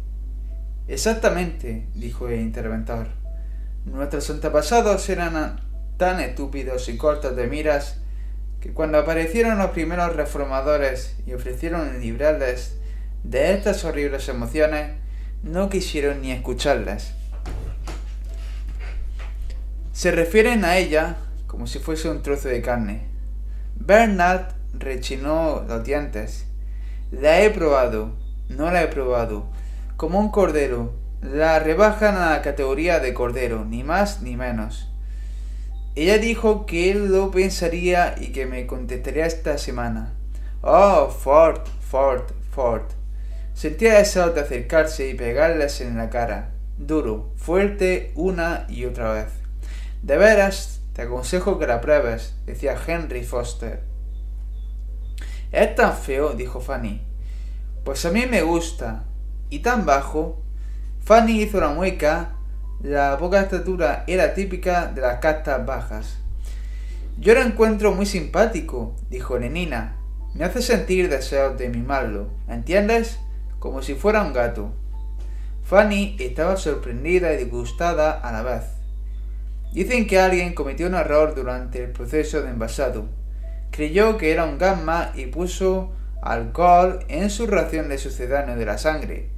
Exactamente, 0.89 1.86
dijo 1.94 2.28
el 2.28 2.40
interventor. 2.40 3.09
Nuestros 3.85 4.28
antepasados 4.31 5.09
eran 5.09 5.60
tan 5.97 6.20
estúpidos 6.20 6.89
y 6.89 6.97
cortos 6.97 7.36
de 7.36 7.47
miras 7.47 7.98
que 8.60 8.72
cuando 8.72 8.98
aparecieron 8.98 9.59
los 9.59 9.70
primeros 9.70 10.16
reformadores 10.16 11.16
y 11.27 11.32
ofrecieron 11.32 12.01
librarles 12.01 12.78
de 13.22 13.55
estas 13.55 13.85
horribles 13.85 14.28
emociones, 14.28 14.93
no 15.43 15.70
quisieron 15.70 16.20
ni 16.22 16.32
escucharlas. 16.32 17.14
Se 19.93 20.10
refieren 20.10 20.64
a 20.64 20.77
ella 20.78 21.16
como 21.47 21.66
si 21.66 21.78
fuese 21.78 22.09
un 22.09 22.22
trozo 22.22 22.48
de 22.48 22.62
carne. 22.62 23.06
Bernard 23.77 24.59
rechinó 24.72 25.64
los 25.66 25.84
dientes. 25.84 26.47
La 27.10 27.42
he 27.42 27.51
probado, 27.51 28.12
no 28.48 28.70
la 28.70 28.82
he 28.82 28.88
probado. 28.88 29.47
Como 29.97 30.18
un 30.18 30.30
cordero. 30.30 30.92
La 31.22 31.59
rebajan 31.59 32.16
a 32.16 32.30
la 32.30 32.42
categoría 32.42 32.98
de 32.98 33.12
cordero, 33.12 33.66
ni 33.66 33.84
más 33.84 34.22
ni 34.22 34.36
menos. 34.36 34.90
Ella 35.94 36.16
dijo 36.16 36.64
que 36.64 36.90
él 36.90 37.12
lo 37.12 37.30
pensaría 37.30 38.14
y 38.18 38.32
que 38.32 38.47
me 38.47 38.66
contestaría 38.66 39.26
esta 39.26 39.59
semana. 39.59 40.14
Oh, 40.62 41.09
Ford, 41.09 41.60
Ford, 41.80 42.22
Ford. 42.52 42.84
Sentía 43.55 43.98
deseos 43.98 44.34
de 44.34 44.40
acercarse 44.40 45.10
y 45.10 45.14
pegarles 45.14 45.82
en 45.82 45.98
la 45.98 46.09
cara, 46.09 46.52
duro, 46.78 47.32
fuerte, 47.36 48.12
una 48.14 48.64
y 48.70 48.86
otra 48.86 49.12
vez. 49.12 49.26
De 50.02 50.16
veras, 50.16 50.80
te 50.94 51.02
aconsejo 51.02 51.59
que 51.59 51.66
la 51.66 51.82
pruebes, 51.82 52.34
decía 52.47 52.78
Henry 52.86 53.24
Foster. 53.24 53.89
Es 55.52 55.74
tan 55.74 55.97
feo, 55.97 56.35
dijo 56.35 56.60
Fanny. 56.60 57.01
Pues 57.85 58.05
a 58.06 58.10
mí 58.10 58.24
me 58.27 58.43
gusta. 58.43 59.05
¿Y 59.48 59.60
tan 59.60 59.85
bajo? 59.85 60.43
Fanny 61.01 61.43
hizo 61.43 61.59
una 61.59 61.70
mueca. 61.70 62.36
La 62.82 63.18
poca 63.18 63.40
estatura 63.40 64.05
era 64.06 64.35
típica 64.35 64.86
de 64.86 65.01
las 65.01 65.18
castas 65.18 65.66
bajas. 65.66 66.18
Yo 67.18 67.35
lo 67.35 67.43
encuentro 67.43 67.93
muy 67.93 68.06
simpático, 68.06 68.94
dijo 69.10 69.39
Nenina. 69.39 69.97
Me 70.35 70.44
hace 70.44 70.62
sentir 70.62 71.10
deseos 71.10 71.59
de 71.59 71.68
mimarlo, 71.68 72.28
¿entiendes? 72.48 73.18
Como 73.59 73.82
si 73.82 73.94
fuera 73.94 74.22
un 74.22 74.32
gato. 74.32 74.72
Fanny 75.64 76.16
estaba 76.20 76.56
sorprendida 76.56 77.32
y 77.32 77.39
disgustada 77.39 78.12
a 78.12 78.32
la 78.32 78.43
vez. 78.43 78.64
Dicen 79.72 80.06
que 80.06 80.18
alguien 80.18 80.55
cometió 80.55 80.86
un 80.86 80.94
error 80.94 81.35
durante 81.35 81.85
el 81.85 81.90
proceso 81.90 82.43
de 82.43 82.51
envasado. 82.51 83.19
Creyó 83.70 84.18
que 84.18 84.32
era 84.32 84.44
un 84.44 84.59
gamma 84.59 85.12
y 85.14 85.26
puso 85.26 85.92
alcohol 86.22 87.05
en 87.09 87.30
su 87.30 87.47
ración 87.47 87.88
de 87.88 87.98
sucedáneo 87.98 88.56
de 88.56 88.66
la 88.66 88.78
sangre. 88.78 89.30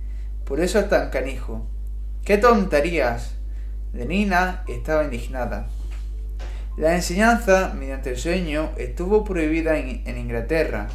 Por 0.45 0.61
eso 0.61 0.79
es 0.79 0.89
tan 0.89 1.11
canijo. 1.11 1.67
¡Qué 2.25 2.39
tonterías! 2.39 3.35
Lenina 3.93 4.65
estaba 4.69 5.05
indignada. 5.05 5.69
La 6.77 6.95
enseñanza 6.95 7.75
mediante 7.79 8.11
el 8.11 8.17
sueño 8.17 8.71
estuvo 8.79 9.25
prohibida 9.25 9.77
en, 9.77 10.17
Inglaterra. 10.17 10.89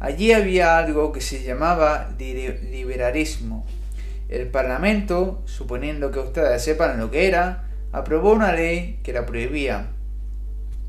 Allí 0.00 0.32
había 0.32 0.76
algo 0.76 1.12
que 1.12 1.22
se 1.22 1.42
llamaba 1.42 2.10
liberalismo. 2.18 3.64
El 4.28 4.48
Parlamento, 4.48 5.42
suponiendo 5.46 6.10
que 6.10 6.18
ustedes 6.18 6.62
sepan 6.62 6.98
lo 6.98 7.10
que 7.10 7.26
era, 7.26 7.64
aprobó 7.92 8.32
una 8.32 8.52
ley 8.52 9.00
que 9.02 9.14
la 9.14 9.24
prohibía. 9.24 9.88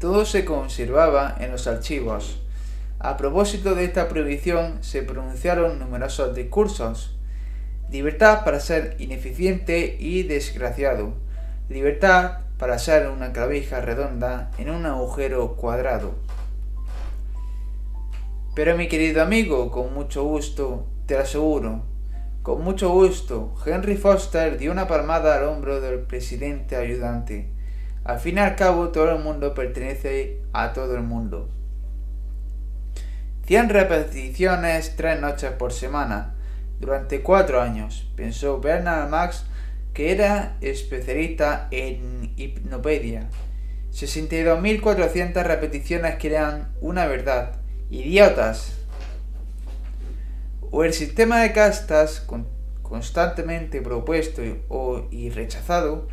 Todo 0.03 0.25
se 0.25 0.43
conservaba 0.43 1.33
en 1.39 1.51
los 1.51 1.65
archivos. 1.65 2.41
A 2.99 3.15
propósito 3.15 3.73
de 3.73 3.85
esta 3.85 4.09
prohibición 4.09 4.83
se 4.83 5.01
pronunciaron 5.01 5.79
numerosos 5.79 6.35
discursos. 6.35 7.15
Libertad 7.89 8.43
para 8.43 8.59
ser 8.59 8.97
ineficiente 8.99 9.95
y 9.97 10.23
desgraciado. 10.23 11.13
Libertad 11.69 12.39
para 12.57 12.79
ser 12.79 13.07
una 13.07 13.31
clavija 13.31 13.79
redonda 13.79 14.51
en 14.57 14.71
un 14.71 14.85
agujero 14.85 15.55
cuadrado. 15.55 16.15
Pero 18.55 18.75
mi 18.75 18.89
querido 18.89 19.21
amigo, 19.21 19.71
con 19.71 19.93
mucho 19.93 20.25
gusto, 20.25 20.85
te 21.05 21.13
lo 21.13 21.21
aseguro, 21.21 21.83
con 22.41 22.61
mucho 22.61 22.89
gusto, 22.89 23.55
Henry 23.65 23.95
Foster 23.95 24.57
dio 24.57 24.73
una 24.73 24.85
palmada 24.85 25.37
al 25.37 25.45
hombro 25.45 25.79
del 25.79 25.99
presidente 25.99 26.75
ayudante. 26.75 27.52
Al 28.03 28.19
fin 28.19 28.37
y 28.37 28.41
al 28.41 28.55
cabo, 28.55 28.89
todo 28.89 29.11
el 29.15 29.23
mundo 29.23 29.53
pertenece 29.53 30.41
a 30.51 30.73
todo 30.73 30.95
el 30.95 31.03
mundo. 31.03 31.49
Cien 33.45 33.69
repeticiones, 33.69 34.95
tres 34.95 35.19
noches 35.19 35.51
por 35.51 35.73
semana, 35.73 36.35
durante 36.79 37.21
cuatro 37.21 37.61
años, 37.61 38.09
pensó 38.15 38.59
Bernard 38.59 39.09
Max, 39.09 39.45
que 39.93 40.11
era 40.11 40.57
especialista 40.61 41.67
en 41.71 42.33
hipnopedia. 42.35 43.29
62.400 43.91 45.43
repeticiones 45.43 46.15
crean 46.19 46.73
una 46.81 47.05
verdad. 47.05 47.57
¡Idiotas! 47.89 48.83
o 50.75 50.83
el 50.83 50.91
sistema 50.91 51.41
de 51.41 51.53
castas 51.53 52.25
constantemente 52.81 53.79
propuesto 53.79 54.41
y 55.11 55.29
rechazado, 55.29 56.07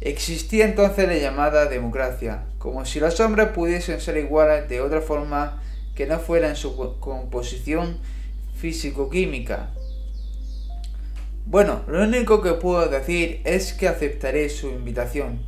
existía 0.00 0.64
entonces 0.64 1.08
la 1.08 1.16
llamada 1.16 1.66
democracia, 1.66 2.44
como 2.58 2.84
si 2.84 3.00
los 3.00 3.18
hombres 3.20 3.48
pudiesen 3.48 4.00
ser 4.00 4.16
iguales 4.16 4.68
de 4.68 4.80
otra 4.80 5.00
forma 5.00 5.62
que 5.94 6.06
no 6.06 6.18
fuera 6.18 6.48
en 6.48 6.56
su 6.56 6.98
composición 7.00 7.98
físico-química. 8.56 9.70
Bueno, 11.46 11.82
lo 11.88 12.02
único 12.02 12.42
que 12.42 12.52
puedo 12.52 12.86
decir 12.88 13.40
es 13.44 13.72
que 13.72 13.88
aceptaré 13.88 14.48
su 14.50 14.68
invitación. 14.68 15.46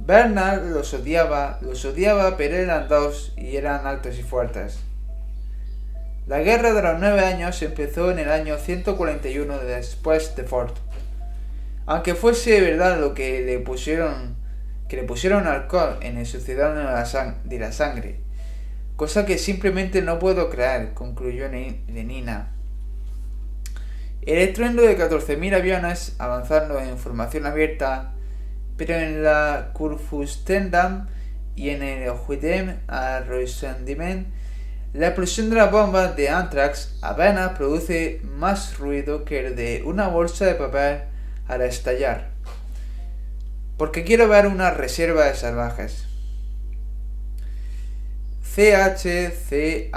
Bernard 0.00 0.64
los 0.72 0.92
odiaba, 0.92 1.58
los 1.62 1.84
odiaba, 1.84 2.36
pero 2.36 2.56
eran 2.56 2.88
dos 2.88 3.32
y 3.36 3.56
eran 3.56 3.86
altos 3.86 4.18
y 4.18 4.22
fuertes. 4.22 4.80
La 6.26 6.40
guerra 6.40 6.72
de 6.72 6.82
los 6.82 6.98
nueve 6.98 7.20
años 7.20 7.62
empezó 7.62 8.10
en 8.10 8.18
el 8.18 8.30
año 8.30 8.56
141 8.56 9.58
después 9.58 10.34
de 10.36 10.44
Ford. 10.44 10.72
Aunque 11.90 12.14
fuese 12.14 12.60
verdad 12.60 13.00
lo 13.00 13.14
que 13.14 13.40
le 13.40 13.58
pusieron, 13.58 14.36
que 14.88 14.94
le 14.94 15.02
pusieron 15.02 15.48
alcohol 15.48 15.98
en 16.02 16.18
el 16.18 16.26
sucedáneo 16.26 16.86
de 16.86 17.58
la, 17.58 17.72
sangre, 17.72 18.20
cosa 18.94 19.26
que 19.26 19.38
simplemente 19.38 20.00
no 20.00 20.20
puedo 20.20 20.50
creer, 20.50 20.94
concluyó 20.94 21.48
Lenina. 21.48 22.52
El 24.22 24.38
estruendo 24.38 24.82
de 24.82 24.96
14.000 24.96 25.52
aviones 25.52 26.14
avanzando 26.20 26.78
en 26.78 26.96
formación 26.96 27.44
abierta, 27.44 28.12
pero 28.76 28.94
en 28.94 29.24
la 29.24 29.70
Kurfürstendamm 29.72 31.08
y 31.56 31.70
en 31.70 31.82
el 31.82 32.08
Huidem 32.12 32.82
a 32.86 33.18
la 34.92 35.06
explosión 35.08 35.50
de 35.50 35.56
la 35.56 35.66
bomba 35.66 36.12
de 36.12 36.28
Anthrax 36.28 36.98
apenas 37.02 37.58
produce 37.58 38.20
más 38.22 38.78
ruido 38.78 39.24
que 39.24 39.44
el 39.44 39.56
de 39.56 39.82
una 39.84 40.06
bolsa 40.06 40.46
de 40.46 40.54
papel 40.54 41.09
al 41.50 41.62
estallar. 41.62 42.30
Porque 43.76 44.04
quiero 44.04 44.28
ver 44.28 44.46
una 44.46 44.70
reserva 44.70 45.24
de 45.24 45.34
salvajes. 45.34 46.06
CHCH 48.42 49.90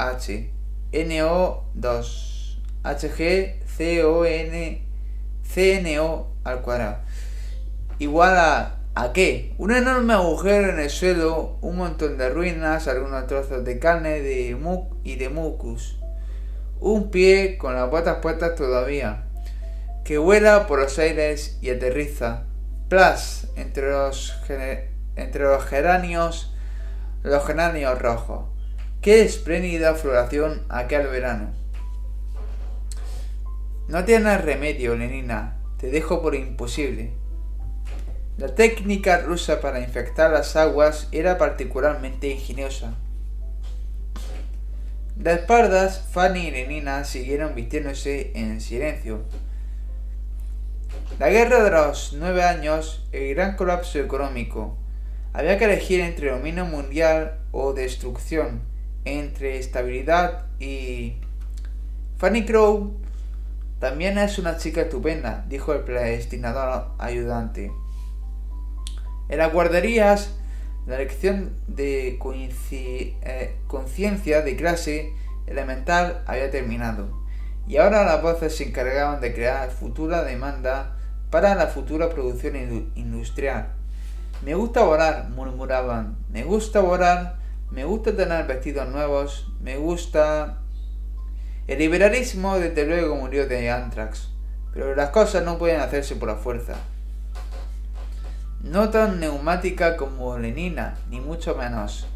NO2 0.91 2.59
HG 2.83 3.63
CON 5.55 6.27
al 6.43 6.61
cuadrado 6.61 6.97
igual 7.97 8.37
a 8.37 8.79
¿A 8.95 9.11
qué? 9.11 9.55
Un 9.57 9.71
enorme 9.71 10.13
agujero 10.13 10.69
en 10.69 10.77
el 10.77 10.91
suelo, 10.91 11.57
un 11.61 11.77
montón 11.77 12.19
de 12.19 12.29
ruinas, 12.29 12.87
algunos 12.87 13.25
trozos 13.25 13.65
de 13.65 13.79
carne 13.79 14.21
de 14.21 14.55
muc 14.55 14.93
y 15.03 15.15
de 15.15 15.29
mucus. 15.29 15.97
Un 16.79 17.09
pie 17.09 17.57
con 17.57 17.73
las 17.73 17.89
botas 17.89 18.17
puestas 18.17 18.53
todavía, 18.53 19.25
que 20.03 20.17
vuela 20.17 20.67
por 20.67 20.79
los 20.79 20.99
aires 20.99 21.57
y 21.61 21.69
aterriza. 21.69 22.43
Plas 22.89 23.47
entre 23.55 23.89
los, 23.89 24.35
entre 25.15 25.43
los 25.43 25.63
geranios, 25.65 26.53
los 27.23 27.45
geranios 27.45 27.99
rojos. 27.99 28.45
Qué 29.01 29.21
espléndida 29.21 29.95
floración 29.95 30.65
aquel 30.69 31.07
verano. 31.07 31.51
No 33.87 34.05
tienes 34.05 34.41
remedio, 34.41 34.95
Lenina. 34.95 35.57
Te 35.77 35.89
dejo 35.89 36.21
por 36.21 36.35
imposible. 36.35 37.13
La 38.37 38.55
técnica 38.55 39.19
rusa 39.19 39.59
para 39.61 39.81
infectar 39.81 40.31
las 40.31 40.55
aguas 40.55 41.07
era 41.11 41.37
particularmente 41.37 42.29
ingeniosa. 42.29 42.95
De 45.15 45.33
espaldas, 45.33 46.07
Fanny 46.11 46.47
y 46.47 46.51
Lenina 46.51 47.03
siguieron 47.03 47.53
vistiéndose 47.53 48.31
en 48.35 48.59
silencio. 48.61 49.25
La 51.19 51.29
guerra 51.29 51.63
de 51.63 51.71
los 51.71 52.13
nueve 52.13 52.43
años, 52.43 53.07
el 53.11 53.35
gran 53.35 53.55
colapso 53.55 53.99
económico. 53.99 54.77
Había 55.31 55.57
que 55.57 55.65
elegir 55.65 55.99
entre 55.99 56.31
dominio 56.31 56.65
mundial 56.65 57.39
o 57.51 57.73
destrucción, 57.73 58.61
entre 59.05 59.57
estabilidad 59.57 60.45
y... 60.59 61.17
Fanny 62.17 62.45
Crow 62.45 62.93
también 63.79 64.17
es 64.17 64.39
una 64.39 64.57
chica 64.57 64.81
estupenda, 64.81 65.45
dijo 65.49 65.73
el 65.73 65.81
predestinador 65.81 66.87
ayudante. 66.99 67.71
En 69.29 69.37
las 69.37 69.51
guarderías, 69.51 70.35
la 70.85 70.97
lección 70.97 71.55
de 71.67 72.17
eh, 72.71 73.55
conciencia 73.67 74.41
de 74.41 74.55
clase 74.55 75.13
elemental 75.47 76.23
había 76.27 76.51
terminado, 76.51 77.22
y 77.67 77.77
ahora 77.77 78.03
las 78.03 78.21
voces 78.21 78.55
se 78.55 78.65
encargaban 78.65 79.21
de 79.21 79.33
crear 79.33 79.69
futura 79.71 80.23
demanda 80.23 80.95
para 81.29 81.55
la 81.55 81.67
futura 81.67 82.09
producción 82.09 82.55
industrial. 82.95 83.69
Me 84.43 84.55
gusta 84.55 84.83
volar, 84.83 85.29
murmuraban. 85.29 86.17
Me 86.29 86.43
gusta 86.43 86.81
volar, 86.81 87.37
me 87.71 87.85
gusta 87.85 88.15
tener 88.15 88.45
vestidos 88.45 88.87
nuevos, 88.89 89.51
me 89.61 89.77
gusta... 89.77 90.59
El 91.67 91.79
liberalismo 91.79 92.59
desde 92.59 92.85
luego 92.85 93.15
murió 93.15 93.47
de 93.47 93.69
anthrax, 93.69 94.29
pero 94.73 94.95
las 94.95 95.11
cosas 95.11 95.45
no 95.45 95.57
pueden 95.57 95.79
hacerse 95.79 96.15
por 96.17 96.27
la 96.27 96.35
fuerza 96.35 96.75
no 98.63 98.89
tan 98.89 99.19
neumática 99.19 99.97
como 99.97 100.39
Lenina, 100.39 100.95
ni 101.09 101.19
mucho 101.19 101.53
menos. 101.55 102.07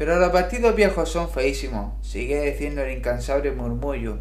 Pero 0.00 0.18
los 0.18 0.30
partidos 0.30 0.74
viejos 0.74 1.10
son 1.10 1.28
feísimos, 1.28 1.92
sigue 2.00 2.40
diciendo 2.50 2.80
el 2.80 2.96
incansable 2.96 3.52
murmullo. 3.52 4.20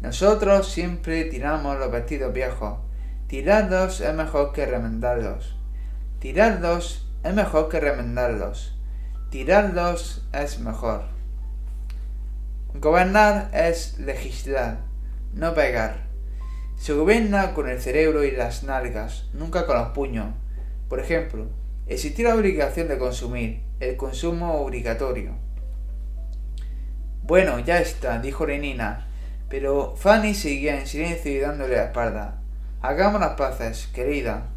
Nosotros 0.00 0.72
siempre 0.72 1.24
tiramos 1.24 1.78
los 1.78 1.92
vestidos 1.92 2.32
viejos. 2.32 2.78
Tirarlos 3.26 4.00
es 4.00 4.14
mejor 4.14 4.54
que 4.54 4.64
remendarlos. 4.64 5.58
Tirarlos 6.20 7.06
es 7.22 7.34
mejor 7.34 7.68
que 7.68 7.80
remendarlos. 7.80 8.78
Tirarlos 9.28 10.26
es 10.32 10.58
mejor. 10.60 11.02
Gobernar 12.72 13.50
es 13.52 13.98
legislar, 13.98 14.78
no 15.34 15.52
pegar. 15.52 16.06
Se 16.78 16.94
gobierna 16.94 17.52
con 17.52 17.68
el 17.68 17.82
cerebro 17.82 18.24
y 18.24 18.30
las 18.30 18.62
nalgas, 18.62 19.28
nunca 19.34 19.66
con 19.66 19.76
los 19.76 19.88
puños. 19.90 20.28
Por 20.88 20.98
ejemplo, 20.98 21.48
existir 21.86 22.26
la 22.26 22.34
obligación 22.34 22.88
de 22.88 22.98
consumir, 22.98 23.62
el 23.80 23.96
consumo 23.96 24.60
obligatorio. 24.62 25.32
Bueno, 27.22 27.58
ya 27.58 27.80
está, 27.80 28.18
dijo 28.20 28.46
Renina, 28.46 29.06
pero 29.48 29.94
Fanny 29.96 30.34
seguía 30.34 30.78
en 30.78 30.86
silencio 30.86 31.32
y 31.32 31.38
dándole 31.38 31.76
la 31.76 31.84
espalda. 31.84 32.40
Hagamos 32.82 33.20
las 33.20 33.36
paces, 33.36 33.88
querida. 33.94 34.48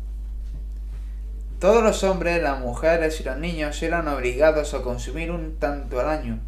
Todos 1.60 1.84
los 1.84 2.04
hombres, 2.04 2.42
las 2.44 2.60
mujeres 2.60 3.20
y 3.20 3.24
los 3.24 3.38
niños 3.38 3.82
eran 3.82 4.08
obligados 4.08 4.74
a 4.74 4.82
consumir 4.82 5.32
un 5.32 5.58
tanto 5.58 6.00
al 6.00 6.10
año, 6.10 6.40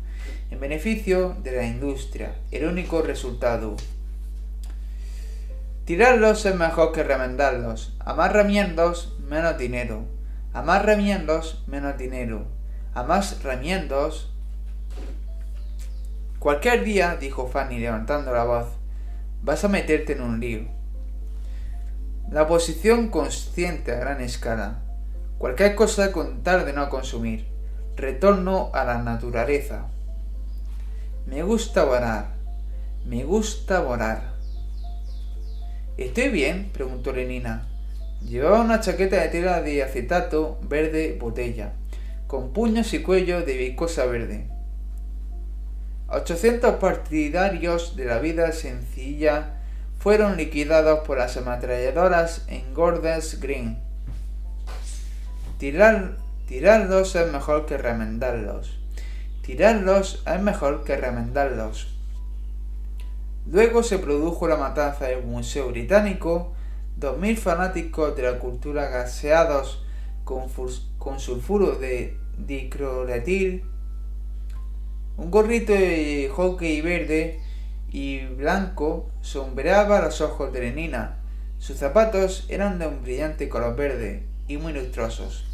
en 0.52 0.60
beneficio 0.60 1.36
de 1.42 1.52
la 1.54 1.66
industria, 1.66 2.36
el 2.52 2.66
único 2.66 3.02
resultado. 3.02 3.76
Tirarlos 5.86 6.46
es 6.46 6.54
mejor 6.54 6.92
que 6.92 7.02
remendarlos. 7.02 7.96
A 8.00 8.14
más 8.14 8.32
remiendos, 8.32 9.18
menos 9.28 9.58
dinero. 9.58 10.19
A 10.52 10.64
más 10.64 10.84
remiendos, 10.84 11.64
menos 11.68 11.98
dinero. 11.98 12.48
A 12.96 13.04
más 13.04 13.44
remiendos. 13.44 14.34
Cualquier 16.40 16.84
día, 16.84 17.18
dijo 17.18 17.48
Fanny 17.48 17.78
levantando 17.80 18.34
la 18.34 18.46
voz, 18.46 18.68
vas 19.44 19.64
a 19.64 19.68
meterte 19.68 20.14
en 20.14 20.22
un 20.22 20.40
lío. 20.40 20.62
La 22.32 22.48
posición 22.48 23.10
consciente 23.10 23.92
a 23.92 24.00
gran 24.00 24.22
escala. 24.22 24.82
Cualquier 25.38 25.76
cosa 25.76 26.12
con 26.12 26.42
tal 26.42 26.66
de 26.66 26.74
no 26.74 26.90
consumir. 26.90 27.48
Retorno 27.96 28.72
a 28.74 28.86
la 28.86 29.04
naturaleza. 29.04 29.88
Me 31.28 31.44
gusta 31.44 31.84
volar. 31.84 32.34
Me 33.06 33.24
gusta 33.24 33.82
volar. 33.82 34.34
¿Estoy 35.98 36.30
bien? 36.30 36.72
preguntó 36.74 37.12
Lenina. 37.12 37.69
Llevaba 38.28 38.62
una 38.62 38.80
chaqueta 38.80 39.18
de 39.18 39.30
tela 39.30 39.62
de 39.62 39.82
acetato 39.82 40.60
verde 40.62 41.18
botella, 41.20 41.74
con 42.28 42.54
puños 42.54 42.94
y 42.94 43.02
cuello 43.02 43.42
de 43.44 43.58
viscosa 43.58 44.06
verde. 44.06 44.48
800 46.10 46.76
partidarios 46.76 47.96
de 47.96 48.06
la 48.06 48.20
vida 48.20 48.52
sencilla 48.52 49.60
fueron 50.00 50.38
liquidados 50.38 51.00
por 51.08 51.18
las 51.18 51.38
ametralladoras 51.38 52.46
en 52.48 52.74
Gordon's 52.74 53.40
Green. 53.40 53.80
Tirar, 55.58 56.18
tirarlos 56.48 57.16
es 57.16 57.32
mejor 57.32 57.66
que 57.66 57.78
remendarlos. 57.78 58.80
Tirarlos 59.42 60.24
es 60.26 60.42
mejor 60.42 60.84
que 60.84 60.96
remendarlos. 60.96 61.96
Luego 63.46 63.84
se 63.84 63.98
produjo 63.98 64.48
la 64.48 64.58
matanza 64.58 65.08
del 65.08 65.24
Museo 65.24 65.70
Británico, 65.70 66.54
2.000 67.00 67.38
fanáticos 67.38 68.16
de 68.16 68.24
la 68.24 68.40
cultura 68.40 68.90
gaseados 68.90 69.86
con, 70.26 71.20
sulfuro 71.20 71.76
de 71.76 72.18
dicroletil, 72.38 73.64
un 75.18 75.32
gorrito 75.32 75.74
de 75.74 76.30
hockey 76.34 76.82
verde 76.82 77.40
y 77.90 78.26
blanco 78.26 79.10
sombreaba 79.22 80.02
los 80.02 80.22
ojos 80.22 80.54
de 80.54 80.62
Lenina. 80.62 81.18
Sus 81.58 81.78
zapatos 81.78 82.46
eran 82.50 82.80
de 82.80 82.88
un 82.88 83.02
brillante 83.02 83.50
color 83.50 83.76
verde 83.76 84.24
y 84.48 84.58
muy 84.58 84.74
lustrosos. 84.74 85.46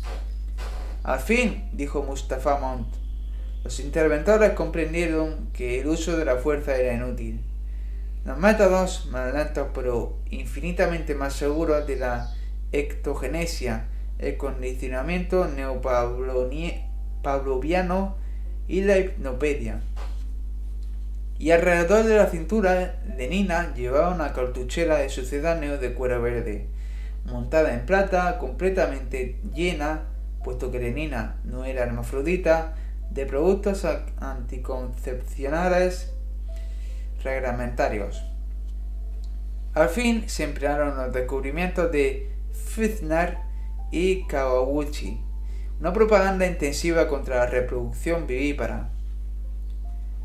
Al 1.03 1.19
fin, 1.19 1.69
dijo 1.73 2.03
Mustafa 2.03 2.59
Mont, 2.59 2.87
los 3.63 3.79
interventores 3.79 4.51
comprendieron 4.51 5.49
que 5.53 5.81
el 5.81 5.87
uso 5.87 6.17
de 6.17 6.25
la 6.25 6.37
fuerza 6.37 6.75
era 6.75 6.93
inútil. 6.93 7.41
Los 8.25 8.37
métodos 8.39 9.07
más 9.11 9.33
lentos 9.33 9.67
pero 9.71 10.17
infinitamente 10.31 11.13
más 11.13 11.33
seguros 11.33 11.85
de 11.85 11.97
la 11.97 12.33
ectogenesia, 12.71 13.85
el 14.17 14.37
condicionamiento 14.37 15.47
neopavloviano 15.47 18.15
y 18.67 18.81
la 18.81 18.97
hipnopedia. 18.97 19.81
Y 21.37 21.51
alrededor 21.51 22.05
de 22.05 22.17
la 22.17 22.25
cintura 22.25 22.95
de 23.15 23.27
Nina 23.27 23.75
llevaba 23.75 24.15
una 24.15 24.33
cartuchera 24.33 24.97
de 24.97 25.09
sucedáneo 25.09 25.77
de 25.77 25.93
cuero 25.93 26.19
verde, 26.19 26.65
montada 27.25 27.75
en 27.75 27.85
plata, 27.85 28.39
completamente 28.39 29.39
llena, 29.53 30.05
puesto 30.43 30.71
que 30.71 30.79
Nina 30.79 31.35
no 31.43 31.63
era 31.63 31.83
hermafrodita, 31.83 32.73
de 33.11 33.27
productos 33.27 33.85
anticoncepcionales 34.17 36.14
reglamentarios. 37.25 38.23
Al 39.73 39.89
fin 39.89 40.29
se 40.29 40.45
emplearon 40.45 40.95
los 40.95 41.11
descubrimientos 41.11 41.91
de 41.91 42.31
Fitzner 42.53 43.37
y 43.91 44.25
Kawauchi, 44.27 45.21
una 45.79 45.91
propaganda 45.91 46.45
intensiva 46.47 47.09
contra 47.09 47.37
la 47.37 47.45
reproducción 47.47 48.25
vivípara. 48.25 48.91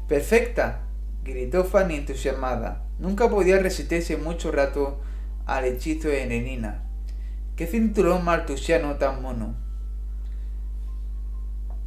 ¡Perfecta! 0.07 0.83
gritó 1.25 1.65
Fanny 1.65 1.97
entusiasmada. 1.97 2.85
Nunca 2.99 3.29
podía 3.29 3.59
resistirse 3.59 4.17
mucho 4.17 4.53
rato 4.53 5.01
al 5.47 5.65
hechizo 5.65 6.09
de 6.09 6.27
Nenina. 6.27 6.85
¡Qué 7.57 7.67
cinturón 7.67 8.25
maltusiano 8.25 8.97
tan 8.97 9.21
mono! 9.21 9.70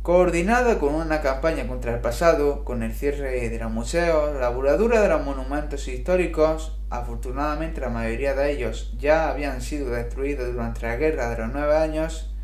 Coordinada 0.03 0.79
con 0.79 0.95
una 0.95 1.21
campaña 1.21 1.65
contra 1.65 1.93
el 1.93 2.01
pasado, 2.01 2.65
con 2.65 2.83
el 2.83 2.91
cierre 2.91 3.49
de 3.49 3.57
los 3.57 3.71
museos, 3.71 4.37
la 4.37 4.49
voladura 4.49 4.99
de 4.99 5.07
los 5.07 5.23
monumentos 5.23 5.87
históricos, 5.87 6.77
afortunadamente 6.89 7.79
la 7.79 7.87
mayoría 7.87 8.33
de 8.33 8.51
ellos 8.51 8.93
ya 8.99 9.29
habían 9.29 9.61
sido 9.61 9.91
destruidos 9.91 10.51
durante 10.51 10.85
la 10.85 10.97
Guerra 10.97 11.29
de 11.29 11.37
los 11.37 11.53
Nueve 11.53 11.77
Años, 11.77 12.35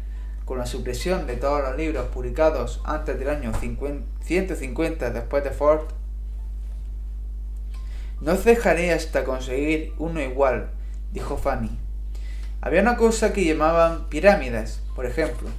con 0.46 0.58
la 0.58 0.66
supresión 0.66 1.28
de 1.28 1.36
todos 1.36 1.62
los 1.62 1.76
libros 1.76 2.06
publicados 2.06 2.82
antes 2.86 3.20
del 3.20 3.30
año 3.30 3.52
150 4.22 5.10
después 5.10 5.44
de 5.44 5.52
Ford, 5.52 5.82
no 8.22 8.38
cejaré 8.38 8.94
hasta 8.94 9.26
conseguir 9.26 9.94
uno 9.98 10.22
igual, 10.22 10.70
dijo 11.12 11.36
Fanny. 11.36 11.78
Había 12.62 12.82
una 12.82 12.96
cosa 12.96 13.34
que 13.34 13.44
llamaban 13.44 14.08
pirámides, 14.08 14.82
por 14.96 15.06
ejemplo 15.06 15.50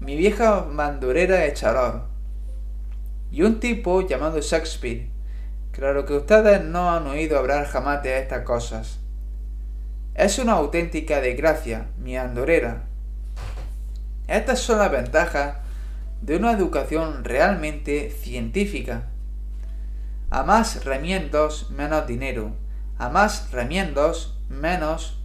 mi 0.00 0.16
vieja 0.16 0.64
mandurera 0.64 1.36
de 1.36 1.52
Charor 1.52 2.02
y 3.30 3.42
un 3.42 3.60
tipo 3.60 4.06
llamado 4.06 4.40
Shakespeare. 4.40 5.10
Claro 5.72 6.06
que 6.06 6.14
ustedes 6.14 6.64
no 6.64 6.90
han 6.90 7.06
oído 7.06 7.38
hablar 7.38 7.66
jamás 7.66 8.02
de 8.02 8.18
estas 8.18 8.42
cosas. 8.42 9.00
Es 10.14 10.38
una 10.38 10.52
auténtica 10.54 11.20
desgracia, 11.20 11.88
mi 11.98 12.16
andorera. 12.16 12.84
Estas 14.26 14.60
son 14.60 14.78
las 14.78 14.90
ventajas 14.90 15.56
de 16.20 16.36
una 16.36 16.52
educación 16.52 17.24
realmente 17.24 18.10
científica. 18.10 19.08
A 20.30 20.42
más 20.42 20.84
remiendos, 20.84 21.70
menos 21.70 22.06
dinero. 22.06 22.52
A 22.98 23.08
más 23.08 23.52
remiendos, 23.52 24.38
menos. 24.48 25.22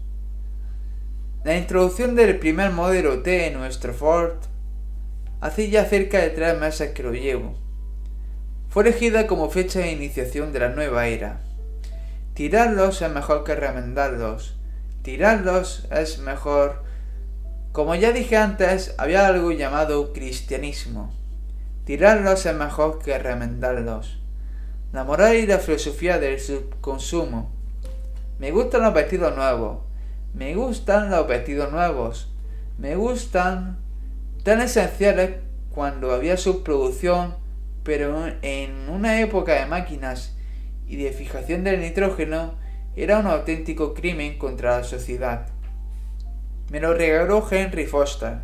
La 1.44 1.58
introducción 1.58 2.16
del 2.16 2.38
primer 2.40 2.72
modelo 2.72 3.22
T 3.24 3.48
en 3.48 3.56
nuestro 3.56 3.94
Ford 3.94 4.53
Hace 5.44 5.70
ya 5.70 5.84
cerca 5.84 6.20
de 6.20 6.30
tres 6.30 6.58
meses 6.58 6.92
que 6.92 7.04
lo 7.04 7.12
llevo. 7.12 7.54
Fue 8.70 8.84
elegida 8.84 9.28
como 9.28 9.50
fecha 9.50 9.80
de 9.80 9.92
iniciación 9.92 10.54
de 10.54 10.60
la 10.60 10.70
nueva 10.70 11.08
era. 11.08 11.42
Tirarlos 12.34 13.02
es 13.02 13.12
mejor 13.12 13.44
que 13.44 13.54
remendarlos. 13.54 14.56
Tirarlos 15.02 15.86
es 15.92 16.20
mejor. 16.20 16.86
Como 17.74 17.94
ya 17.94 18.14
dije 18.14 18.38
antes, 18.38 18.96
había 18.98 19.28
algo 19.28 19.52
llamado 19.52 20.14
cristianismo. 20.14 21.14
Tirarlos 21.84 22.46
es 22.46 22.56
mejor 22.56 23.00
que 23.00 23.20
remendarlos. 23.20 24.22
La 24.94 25.04
moral 25.04 25.36
y 25.36 25.46
la 25.46 25.60
filosofía 25.60 26.20
del 26.20 26.40
subconsumo. 26.40 27.52
Me 28.40 28.52
gustan 28.52 28.84
los 28.84 28.94
vestidos 28.94 29.36
nuevos. 29.36 29.80
Me 30.34 30.56
gustan 30.56 31.12
los 31.12 31.28
vestidos 31.28 31.70
nuevos. 31.70 32.34
Me 32.78 32.96
gustan 32.96 33.83
tan 34.44 34.62
esenciales 34.62 35.38
cuando 35.72 36.12
había 36.12 36.38
subproducción, 36.38 37.36
pero 37.84 38.26
en 38.42 38.90
una 38.90 39.20
época 39.22 39.54
de 39.54 39.66
máquinas 39.66 40.36
y 40.88 40.98
de 40.98 41.12
fijación 41.12 41.64
del 41.64 41.82
nitrógeno 41.82 42.56
era 42.96 43.20
un 43.20 43.28
auténtico 43.28 43.94
crimen 43.94 44.38
contra 44.38 44.78
la 44.78 44.84
sociedad. 44.84 45.48
Me 46.70 46.80
lo 46.80 46.94
regaló 46.94 47.46
Henry 47.50 47.86
Foster. 47.86 48.40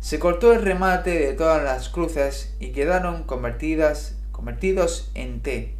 Se 0.00 0.18
cortó 0.18 0.52
el 0.52 0.62
remate 0.62 1.18
de 1.18 1.32
todas 1.32 1.62
las 1.62 1.88
cruces 1.88 2.54
y 2.60 2.68
quedaron 2.72 3.24
convertidas, 3.24 4.18
convertidos 4.32 5.10
en 5.14 5.40
T. 5.40 5.74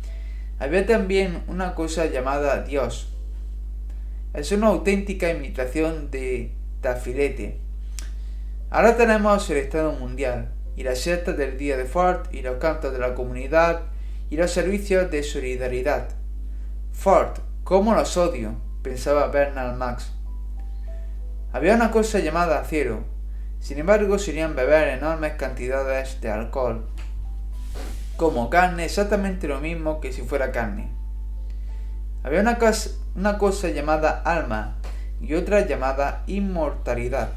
Había 0.58 0.86
también 0.86 1.42
una 1.48 1.74
cosa 1.74 2.06
llamada 2.06 2.62
Dios. 2.62 3.12
Es 4.32 4.52
una 4.52 4.68
auténtica 4.68 5.30
imitación 5.30 6.10
de 6.10 6.52
Tafilete. 6.80 7.65
Ahora 8.77 8.94
tenemos 8.94 9.48
el 9.48 9.57
Estado 9.57 9.93
Mundial, 9.93 10.53
y 10.77 10.82
las 10.82 10.98
siestas 10.98 11.39
del 11.39 11.57
día 11.57 11.78
de 11.78 11.86
Ford, 11.86 12.27
y 12.31 12.43
los 12.43 12.59
cantos 12.59 12.93
de 12.93 12.98
la 12.98 13.15
comunidad, 13.15 13.85
y 14.28 14.36
los 14.36 14.51
servicios 14.51 15.11
de 15.11 15.23
solidaridad. 15.23 16.11
Ford, 16.93 17.39
¿cómo 17.65 17.94
los 17.94 18.19
odio? 18.19 18.61
pensaba 18.82 19.28
Bernard 19.28 19.78
Max. 19.78 20.12
Había 21.55 21.74
una 21.74 21.90
cosa 21.90 22.19
llamada 22.19 22.62
cielo. 22.65 22.98
Sin 23.61 23.78
embargo, 23.78 24.19
solían 24.19 24.55
beber 24.55 24.89
enormes 24.89 25.36
cantidades 25.39 26.20
de 26.20 26.31
alcohol. 26.31 26.86
Como 28.19 28.51
carne, 28.51 28.85
exactamente 28.85 29.48
lo 29.48 29.59
mismo 29.59 30.03
que 30.03 30.12
si 30.12 30.20
fuera 30.20 30.53
carne. 30.53 30.93
Había 32.23 32.43
una 32.43 32.59
cosa, 32.59 32.90
una 33.15 33.39
cosa 33.39 33.70
llamada 33.70 34.20
alma 34.23 34.77
y 35.23 35.32
otra 35.32 35.65
llamada 35.65 36.24
inmortalidad. 36.27 37.31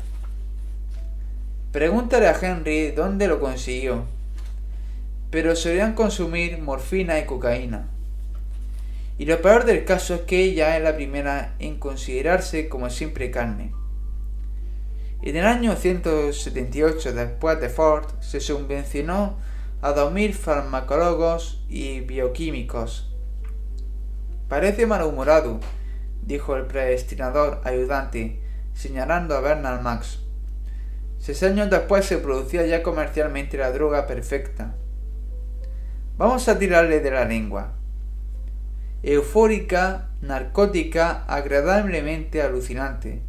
Pregúntale 1.71 2.27
a 2.27 2.37
Henry 2.39 2.91
dónde 2.91 3.27
lo 3.27 3.39
consiguió. 3.39 4.05
Pero 5.29 5.55
solían 5.55 5.93
consumir 5.93 6.57
morfina 6.57 7.19
y 7.19 7.25
cocaína. 7.25 7.89
Y 9.19 9.25
lo 9.25 9.39
peor 9.41 9.65
del 9.65 9.85
caso 9.85 10.15
es 10.15 10.21
que 10.21 10.43
ella 10.43 10.77
es 10.77 10.83
la 10.83 10.95
primera 10.95 11.53
en 11.59 11.77
considerarse 11.77 12.69
como 12.69 12.89
siempre 12.89 13.29
carne. 13.29 13.71
En 15.21 15.35
el 15.35 15.45
año 15.45 15.75
178 15.75 17.13
después 17.13 17.59
de 17.59 17.69
Ford 17.69 18.05
se 18.21 18.39
subvencionó 18.39 19.37
a 19.81 19.93
2.000 19.93 20.33
farmacólogos 20.33 21.63
y 21.69 21.99
bioquímicos. 21.99 23.13
Parece 24.47 24.87
malhumorado, 24.87 25.59
dijo 26.23 26.55
el 26.55 26.65
predestinador 26.65 27.61
ayudante, 27.63 28.41
señalando 28.73 29.35
a 29.35 29.41
Bernard 29.41 29.81
Max. 29.81 30.19
Seis 31.19 31.43
años 31.43 31.69
después 31.69 32.05
se 32.05 32.17
producía 32.17 32.65
ya 32.65 32.81
comercialmente 32.81 33.57
la 33.57 33.71
droga 33.71 34.07
perfecta. 34.07 34.75
Vamos 36.17 36.47
a 36.47 36.57
tirarle 36.57 37.01
de 37.01 37.11
la 37.11 37.25
lengua. 37.25 37.73
Eufórica, 39.03 40.09
narcótica, 40.21 41.25
agradablemente 41.25 42.41
alucinante. 42.41 43.21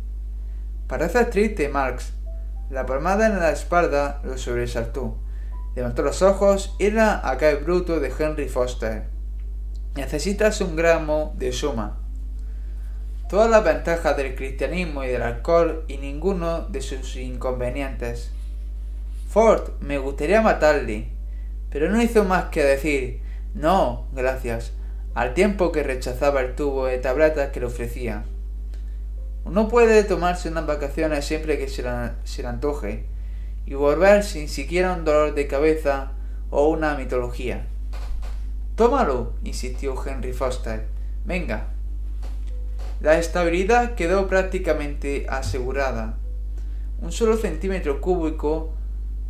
Parece 0.87 1.25
triste, 1.27 1.69
Marx. 1.69 2.13
La 2.71 2.87
palmada 2.87 3.27
en 3.27 3.39
la 3.41 3.51
espalda 3.51 4.21
lo 4.25 4.39
sobresaltó. 4.39 5.19
Levantó 5.75 6.03
los 6.03 6.23
ojos. 6.23 6.77
Era 6.79 7.29
acá 7.29 7.51
el 7.51 7.65
bruto 7.65 7.99
de 7.99 8.13
Henry 8.17 8.49
Foster. 8.49 9.09
Necesitas 9.97 10.61
un 10.61 10.77
gramo 10.77 11.35
de 11.37 11.53
suma 11.53 12.01
todas 13.31 13.49
las 13.49 13.63
ventajas 13.63 14.17
del 14.17 14.35
cristianismo 14.35 15.05
y 15.05 15.09
del 15.09 15.23
alcohol 15.23 15.85
y 15.87 15.99
ninguno 15.99 16.63
de 16.63 16.83
sus 16.83 17.15
inconvenientes. 17.15 18.33
Ford, 19.29 19.71
me 19.79 19.99
gustaría 19.99 20.43
matarle, 20.43 21.11
pero 21.71 21.89
no 21.89 22.03
hizo 22.03 22.25
más 22.25 22.47
que 22.47 22.65
decir 22.65 23.21
no, 23.55 24.09
gracias, 24.13 24.73
al 25.15 25.33
tiempo 25.35 25.71
que 25.71 25.85
rechazaba 25.85 26.41
el 26.41 26.57
tubo 26.57 26.87
de 26.87 26.99
tabletas 26.99 27.51
que 27.51 27.61
le 27.61 27.67
ofrecía. 27.67 28.25
Uno 29.45 29.69
puede 29.69 30.03
tomarse 30.03 30.49
unas 30.49 30.67
vacaciones 30.67 31.25
siempre 31.25 31.57
que 31.57 31.69
se, 31.69 31.85
se 32.25 32.43
le 32.43 32.49
antoje 32.49 33.05
y 33.65 33.75
volver 33.75 34.25
sin 34.25 34.49
siquiera 34.49 34.95
un 34.95 35.05
dolor 35.05 35.35
de 35.35 35.47
cabeza 35.47 36.13
o 36.51 36.69
una 36.69 36.97
mitología. 36.97 37.65
Tómalo, 38.75 39.35
insistió 39.45 39.95
Henry 40.05 40.33
Foster. 40.33 40.87
Venga, 41.25 41.69
la 43.01 43.19
estabilidad 43.19 43.95
quedó 43.95 44.29
prácticamente 44.29 45.27
asegurada. 45.29 46.19
Un 47.01 47.13
solo 47.13 47.39
centímetro 47.39 48.01
cúbico 48.03 48.75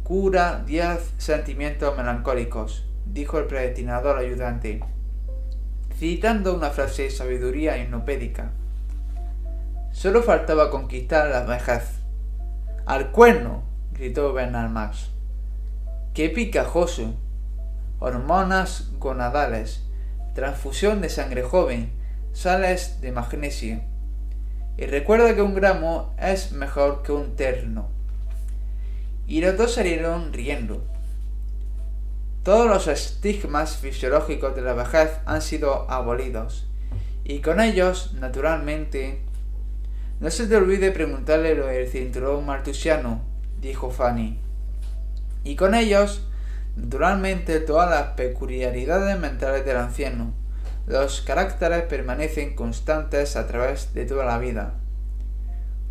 cura 0.03 0.65
10 0.67 1.15
sentimientos 1.19 1.97
melancólicos, 1.97 2.85
dijo 3.07 3.39
el 3.39 3.45
predestinador 3.45 4.19
ayudante, 4.19 4.81
citando 5.97 6.55
una 6.55 6.71
frase 6.71 7.05
de 7.05 7.11
sabiduría 7.11 7.79
hipnopédica. 7.79 8.51
Solo 9.93 10.25
faltaba 10.25 10.71
conquistar 10.71 11.29
la 11.29 11.45
vejez. 11.45 12.01
¡Al 12.87 13.13
cuerno! 13.13 13.63
gritó 13.93 14.33
Bernard 14.33 14.71
Max. 14.71 15.11
¡Qué 16.13 16.29
picajoso! 16.29 17.15
Hormonas 18.01 18.91
gonadales, 18.99 19.85
transfusión 20.35 21.01
de 21.01 21.09
sangre 21.09 21.43
joven, 21.43 22.00
sales 22.33 23.01
de 23.01 23.13
magnesio. 23.13 23.81
Y 24.77 24.87
recuerda 24.87 25.35
que 25.35 25.43
un 25.43 25.55
gramo 25.55 26.15
es 26.19 26.53
mejor 26.53 27.03
que 27.03 27.13
un 27.13 27.37
terno. 27.37 27.89
Y 29.27 29.41
los 29.41 29.57
dos 29.57 29.75
salieron 29.75 30.33
riendo. 30.33 30.83
Todos 32.43 32.67
los 32.67 32.89
estigmas 32.89 33.77
fisiológicos 33.77 34.57
de 34.57 34.63
la 34.63 34.73
vejez 34.73 35.11
han 35.27 35.43
sido 35.43 35.91
abolidos. 35.91 36.67
Y 37.25 37.41
con 37.41 37.61
ellos, 37.61 38.15
naturalmente, 38.15 39.21
no 40.19 40.31
se 40.31 40.47
te 40.47 40.57
olvide 40.57 40.91
preguntarle 40.91 41.55
lo 41.55 41.67
del 41.67 41.89
cinturón 41.89 42.47
martusiano, 42.47 43.23
dijo 43.61 43.91
Fanny. 43.91 44.41
Y 45.45 45.57
con 45.57 45.75
ellos, 45.75 46.27
naturalmente, 46.77 47.61
todas 47.61 47.91
las 47.91 48.15
peculiaridades 48.15 49.19
mentales 49.19 49.65
del 49.65 49.77
anciano 49.77 50.40
los 50.91 51.21
caracteres 51.21 51.85
permanecen 51.85 52.57
constantes 52.57 53.37
a 53.37 53.47
través 53.47 53.95
de 53.95 54.07
toda 54.07 54.25
la 54.25 54.39
vida. 54.39 54.75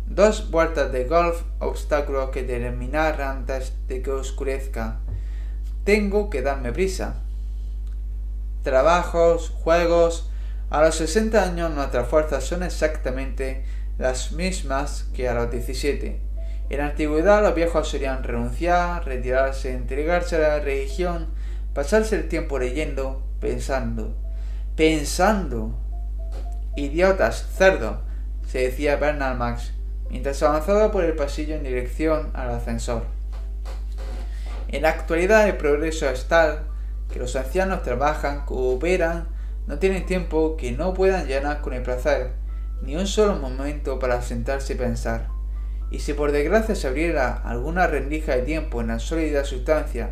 Dos 0.06 0.50
vueltas 0.50 0.92
de 0.92 1.04
golf, 1.04 1.40
obstáculos 1.58 2.28
que 2.28 2.42
terminar 2.42 3.22
antes 3.22 3.72
de 3.88 4.02
que 4.02 4.10
oscurezca. 4.10 4.98
Tengo 5.84 6.28
que 6.28 6.42
darme 6.42 6.70
prisa. 6.72 7.14
Trabajos, 8.62 9.48
juegos. 9.48 10.30
A 10.68 10.82
los 10.82 10.96
60 10.96 11.44
años 11.44 11.70
nuestras 11.70 12.06
fuerzas 12.06 12.44
son 12.44 12.62
exactamente 12.62 13.64
las 13.96 14.32
mismas 14.32 15.08
que 15.14 15.30
a 15.30 15.34
los 15.34 15.50
17. 15.50 16.20
En 16.68 16.80
antigüedad 16.82 17.42
los 17.42 17.54
viejos 17.54 17.88
solían 17.88 18.22
renunciar, 18.22 19.06
retirarse, 19.06 19.72
entregarse 19.72 20.36
a 20.36 20.40
la 20.40 20.60
religión, 20.60 21.28
pasarse 21.72 22.16
el 22.16 22.28
tiempo 22.28 22.58
leyendo, 22.58 23.22
pensando 23.40 24.14
pensando. 24.76 25.76
Idiotas, 26.76 27.48
cerdo, 27.56 28.02
se 28.46 28.60
decía 28.60 28.96
Bernard 28.96 29.36
Max, 29.36 29.72
mientras 30.08 30.42
avanzaba 30.42 30.90
por 30.90 31.04
el 31.04 31.14
pasillo 31.14 31.54
en 31.56 31.64
dirección 31.64 32.30
al 32.34 32.50
ascensor. 32.50 33.04
En 34.68 34.82
la 34.82 34.90
actualidad 34.90 35.48
el 35.48 35.56
progreso 35.56 36.08
es 36.08 36.26
tal 36.28 36.64
que 37.12 37.18
los 37.18 37.34
ancianos 37.36 37.82
trabajan, 37.82 38.44
cooperan, 38.46 39.28
no 39.66 39.78
tienen 39.78 40.06
tiempo 40.06 40.56
que 40.56 40.72
no 40.72 40.94
puedan 40.94 41.26
llenar 41.26 41.60
con 41.60 41.74
el 41.74 41.82
placer, 41.82 42.32
ni 42.82 42.96
un 42.96 43.06
solo 43.06 43.36
momento 43.36 43.98
para 43.98 44.22
sentarse 44.22 44.74
y 44.74 44.76
pensar. 44.76 45.28
Y 45.90 45.98
si 45.98 46.12
por 46.12 46.30
desgracia 46.30 46.74
se 46.74 46.86
abriera 46.86 47.32
alguna 47.32 47.88
rendija 47.88 48.36
de 48.36 48.42
tiempo 48.42 48.80
en 48.80 48.88
la 48.88 49.00
sólida 49.00 49.44
sustancia 49.44 50.10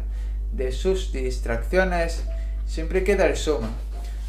de 0.53 0.73
sus 0.73 1.13
distracciones, 1.13 2.25
siempre 2.67 3.05
queda 3.05 3.27
el 3.27 3.37
soma, 3.37 3.71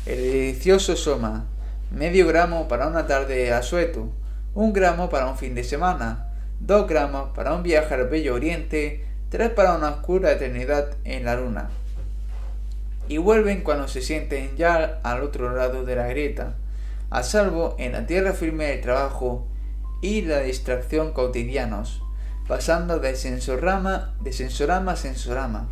el 0.05 0.17
delicioso 0.17 0.95
soma, 0.95 1.45
medio 1.91 2.25
gramo 2.25 2.67
para 2.67 2.87
una 2.87 3.05
tarde 3.05 3.51
a 3.51 3.61
sueto, 3.61 4.09
un 4.53 4.73
gramo 4.73 5.09
para 5.09 5.27
un 5.27 5.37
fin 5.37 5.55
de 5.55 5.63
semana, 5.63 6.31
dos 6.59 6.87
gramos 6.87 7.29
para 7.35 7.53
un 7.53 7.63
viaje 7.63 7.93
al 7.93 8.07
bello 8.07 8.33
oriente, 8.35 9.05
tres 9.29 9.49
para 9.49 9.75
una 9.75 9.89
oscura 9.89 10.31
eternidad 10.31 10.95
en 11.03 11.25
la 11.25 11.35
luna. 11.35 11.69
Y 13.07 13.17
vuelven 13.17 13.61
cuando 13.61 13.87
se 13.87 14.01
sienten 14.01 14.55
ya 14.55 14.99
al 15.03 15.21
otro 15.21 15.55
lado 15.55 15.83
de 15.83 15.95
la 15.95 16.07
grieta, 16.07 16.55
a 17.09 17.23
salvo 17.23 17.75
en 17.77 17.91
la 17.91 18.05
tierra 18.05 18.33
firme 18.33 18.67
del 18.67 18.81
trabajo 18.81 19.47
y 20.01 20.21
la 20.21 20.39
distracción 20.39 21.11
cotidianos, 21.11 22.01
pasando 22.47 22.99
de 22.99 23.15
sensorama, 23.15 24.15
de 24.21 24.31
sensorama 24.31 24.93
a 24.93 24.95
sensorama, 24.95 25.69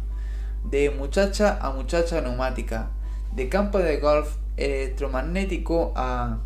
de 0.65 0.89
muchacha 0.89 1.57
a 1.61 1.71
muchacha 1.71 2.21
neumática, 2.21 2.89
de 3.37 3.49
campo 3.49 3.77
de 3.77 3.97
golf 3.97 4.35
electromagnético 4.57 5.93
a... 5.95 6.39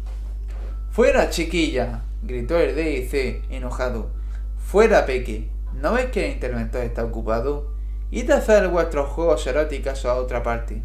¡Fuera, 0.92 1.30
chiquilla! 1.30 2.02
gritó 2.22 2.60
el 2.60 2.76
DIC 2.76 3.46
enojado. 3.50 4.10
¡Fuera, 4.58 5.06
Peque! 5.06 5.50
¿No 5.74 5.94
ves 5.94 6.08
que 6.08 6.26
el 6.26 6.34
interventor 6.34 6.82
está 6.82 7.06
ocupado? 7.06 7.72
Id 8.12 8.30
a 8.32 8.38
hacer 8.40 8.68
vuestros 8.68 9.08
juegos 9.08 9.48
eróticos 9.48 10.06
a 10.06 10.16
otra 10.16 10.44
parte. 10.44 10.82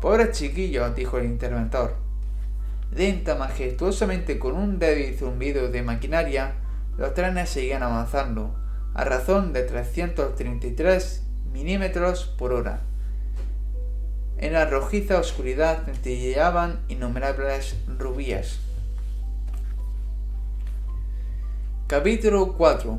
Pobre 0.00 0.30
chiquillo, 0.30 0.88
dijo 0.90 1.18
el 1.18 1.24
interventor. 1.24 1.96
Lenta, 2.94 3.34
majestuosamente, 3.34 4.38
con 4.38 4.54
un 4.54 4.78
débil 4.78 5.18
zumbido 5.18 5.68
de 5.68 5.82
maquinaria, 5.82 6.54
los 6.96 7.12
trenes 7.12 7.50
seguían 7.50 7.82
avanzando, 7.82 8.54
a 8.94 9.02
razón 9.02 9.52
de 9.52 9.64
333 9.64 11.24
milímetros 11.52 12.32
por 12.38 12.52
hora. 12.52 12.82
En 14.38 14.52
la 14.52 14.66
rojiza 14.66 15.18
oscuridad 15.18 15.86
centelleaban 15.86 16.80
innumerables 16.88 17.74
rubíes. 17.98 18.60
Capítulo 21.86 22.52
4 22.52 22.98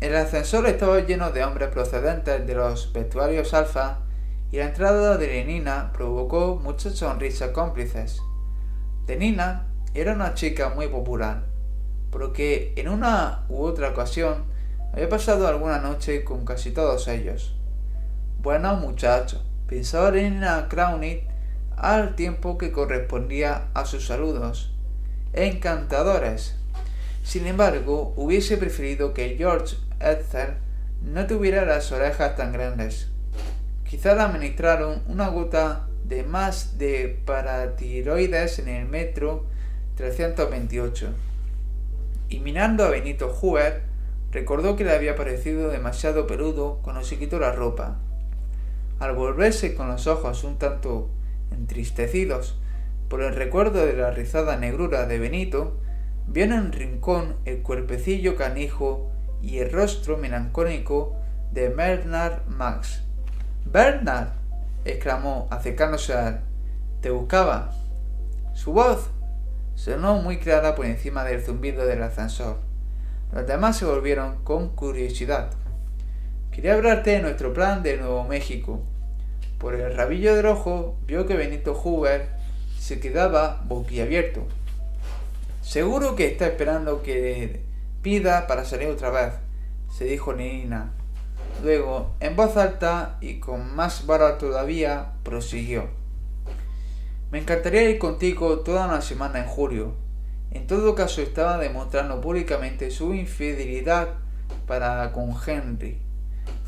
El 0.00 0.16
ascensor 0.16 0.66
estaba 0.66 1.00
lleno 1.00 1.30
de 1.30 1.44
hombres 1.44 1.68
procedentes 1.68 2.46
de 2.46 2.54
los 2.54 2.90
vestuarios 2.94 3.52
alfa 3.52 3.98
y 4.50 4.56
la 4.56 4.64
entrada 4.64 5.18
de 5.18 5.26
Lenina 5.26 5.92
provocó 5.92 6.56
muchas 6.56 6.94
sonrisas 6.94 7.50
cómplices. 7.50 8.22
Lenina 9.06 9.66
era 9.92 10.14
una 10.14 10.32
chica 10.32 10.70
muy 10.70 10.88
popular, 10.88 11.44
porque 12.10 12.72
en 12.76 12.88
una 12.88 13.44
u 13.50 13.62
otra 13.62 13.90
ocasión 13.90 14.44
había 14.94 15.10
pasado 15.10 15.46
alguna 15.46 15.80
noche 15.80 16.24
con 16.24 16.46
casi 16.46 16.70
todos 16.70 17.08
ellos. 17.08 17.54
Bueno, 18.40 18.74
muchacho, 18.76 19.42
pensaba 19.72 20.10
Lenina 20.10 20.68
Crownit 20.68 21.22
al 21.76 22.14
tiempo 22.14 22.58
que 22.58 22.72
correspondía 22.72 23.68
a 23.72 23.86
sus 23.86 24.06
saludos. 24.06 24.74
Encantadores 25.32 26.56
sin 27.22 27.46
embargo, 27.46 28.12
hubiese 28.16 28.56
preferido 28.56 29.14
que 29.14 29.36
George 29.38 29.76
Ether 30.00 30.56
no 31.02 31.26
tuviera 31.26 31.64
las 31.64 31.92
orejas 31.92 32.36
tan 32.36 32.52
grandes. 32.52 33.08
Quizá 33.88 34.14
le 34.14 34.22
administraron 34.22 35.02
una 35.06 35.28
gota 35.28 35.86
de 36.04 36.24
más 36.24 36.78
de 36.78 37.20
paratiroides 37.24 38.58
en 38.58 38.68
el 38.68 38.86
metro 38.86 39.46
328. 39.96 41.10
Y 42.28 42.40
mirando 42.40 42.84
a 42.84 42.90
Benito 42.90 43.28
Hoover, 43.28 43.82
recordó 44.32 44.74
que 44.74 44.84
le 44.84 44.92
había 44.92 45.14
parecido 45.14 45.68
demasiado 45.68 46.26
peludo 46.26 46.80
cuando 46.82 47.04
se 47.04 47.18
quitó 47.18 47.38
la 47.38 47.52
ropa. 47.52 47.98
Al 49.02 49.16
volverse 49.16 49.74
con 49.74 49.88
los 49.88 50.06
ojos 50.06 50.44
un 50.44 50.58
tanto 50.58 51.10
entristecidos 51.50 52.56
por 53.08 53.20
el 53.20 53.34
recuerdo 53.34 53.84
de 53.84 53.94
la 53.94 54.12
rizada 54.12 54.56
negrura 54.56 55.06
de 55.06 55.18
Benito, 55.18 55.76
Vio 56.28 56.44
en 56.44 56.70
rincón 56.70 57.34
el 57.44 57.62
cuerpecillo 57.62 58.36
canijo 58.36 59.10
y 59.42 59.58
el 59.58 59.72
rostro 59.72 60.18
melancólico 60.18 61.16
de 61.50 61.68
Bernard 61.68 62.46
Max. 62.46 63.02
¡Bernard! 63.64 64.28
exclamó, 64.84 65.48
acercándose 65.50 66.12
a 66.14 66.28
él. 66.28 66.36
Te 67.00 67.10
buscaba. 67.10 67.72
Su 68.54 68.72
voz 68.72 69.10
sonó 69.74 70.22
muy 70.22 70.38
clara 70.38 70.76
por 70.76 70.86
encima 70.86 71.24
del 71.24 71.42
zumbido 71.42 71.86
del 71.86 72.04
ascensor. 72.04 72.58
Los 73.32 73.48
demás 73.48 73.76
se 73.78 73.84
volvieron 73.84 74.44
con 74.44 74.68
curiosidad. 74.76 75.50
Quería 76.52 76.74
hablarte 76.74 77.10
de 77.10 77.22
nuestro 77.22 77.52
plan 77.52 77.82
de 77.82 77.96
Nuevo 77.96 78.22
México. 78.22 78.80
Por 79.62 79.76
el 79.76 79.94
rabillo 79.94 80.34
del 80.34 80.46
ojo 80.46 80.96
vio 81.06 81.24
que 81.24 81.36
Benito 81.36 81.72
Hoover 81.72 82.30
se 82.80 82.98
quedaba 82.98 83.62
boquiabierto. 83.64 84.44
Seguro 85.60 86.16
que 86.16 86.26
está 86.26 86.48
esperando 86.48 87.00
que 87.00 87.62
pida 88.02 88.48
para 88.48 88.64
salir 88.64 88.88
otra 88.88 89.10
vez, 89.10 89.34
se 89.88 90.04
dijo 90.04 90.32
Nina. 90.32 90.90
Luego, 91.62 92.16
en 92.18 92.34
voz 92.34 92.56
alta 92.56 93.18
y 93.20 93.38
con 93.38 93.76
más 93.76 94.04
vara 94.04 94.36
todavía, 94.36 95.12
prosiguió. 95.22 95.90
Me 97.30 97.38
encantaría 97.38 97.88
ir 97.88 98.00
contigo 98.00 98.58
toda 98.58 98.86
una 98.86 99.00
semana 99.00 99.38
en 99.38 99.46
julio. 99.46 99.94
En 100.50 100.66
todo 100.66 100.96
caso, 100.96 101.22
estaba 101.22 101.58
demostrando 101.58 102.20
públicamente 102.20 102.90
su 102.90 103.14
infidelidad 103.14 104.08
para 104.66 105.12
con 105.12 105.32
Henry. 105.46 106.00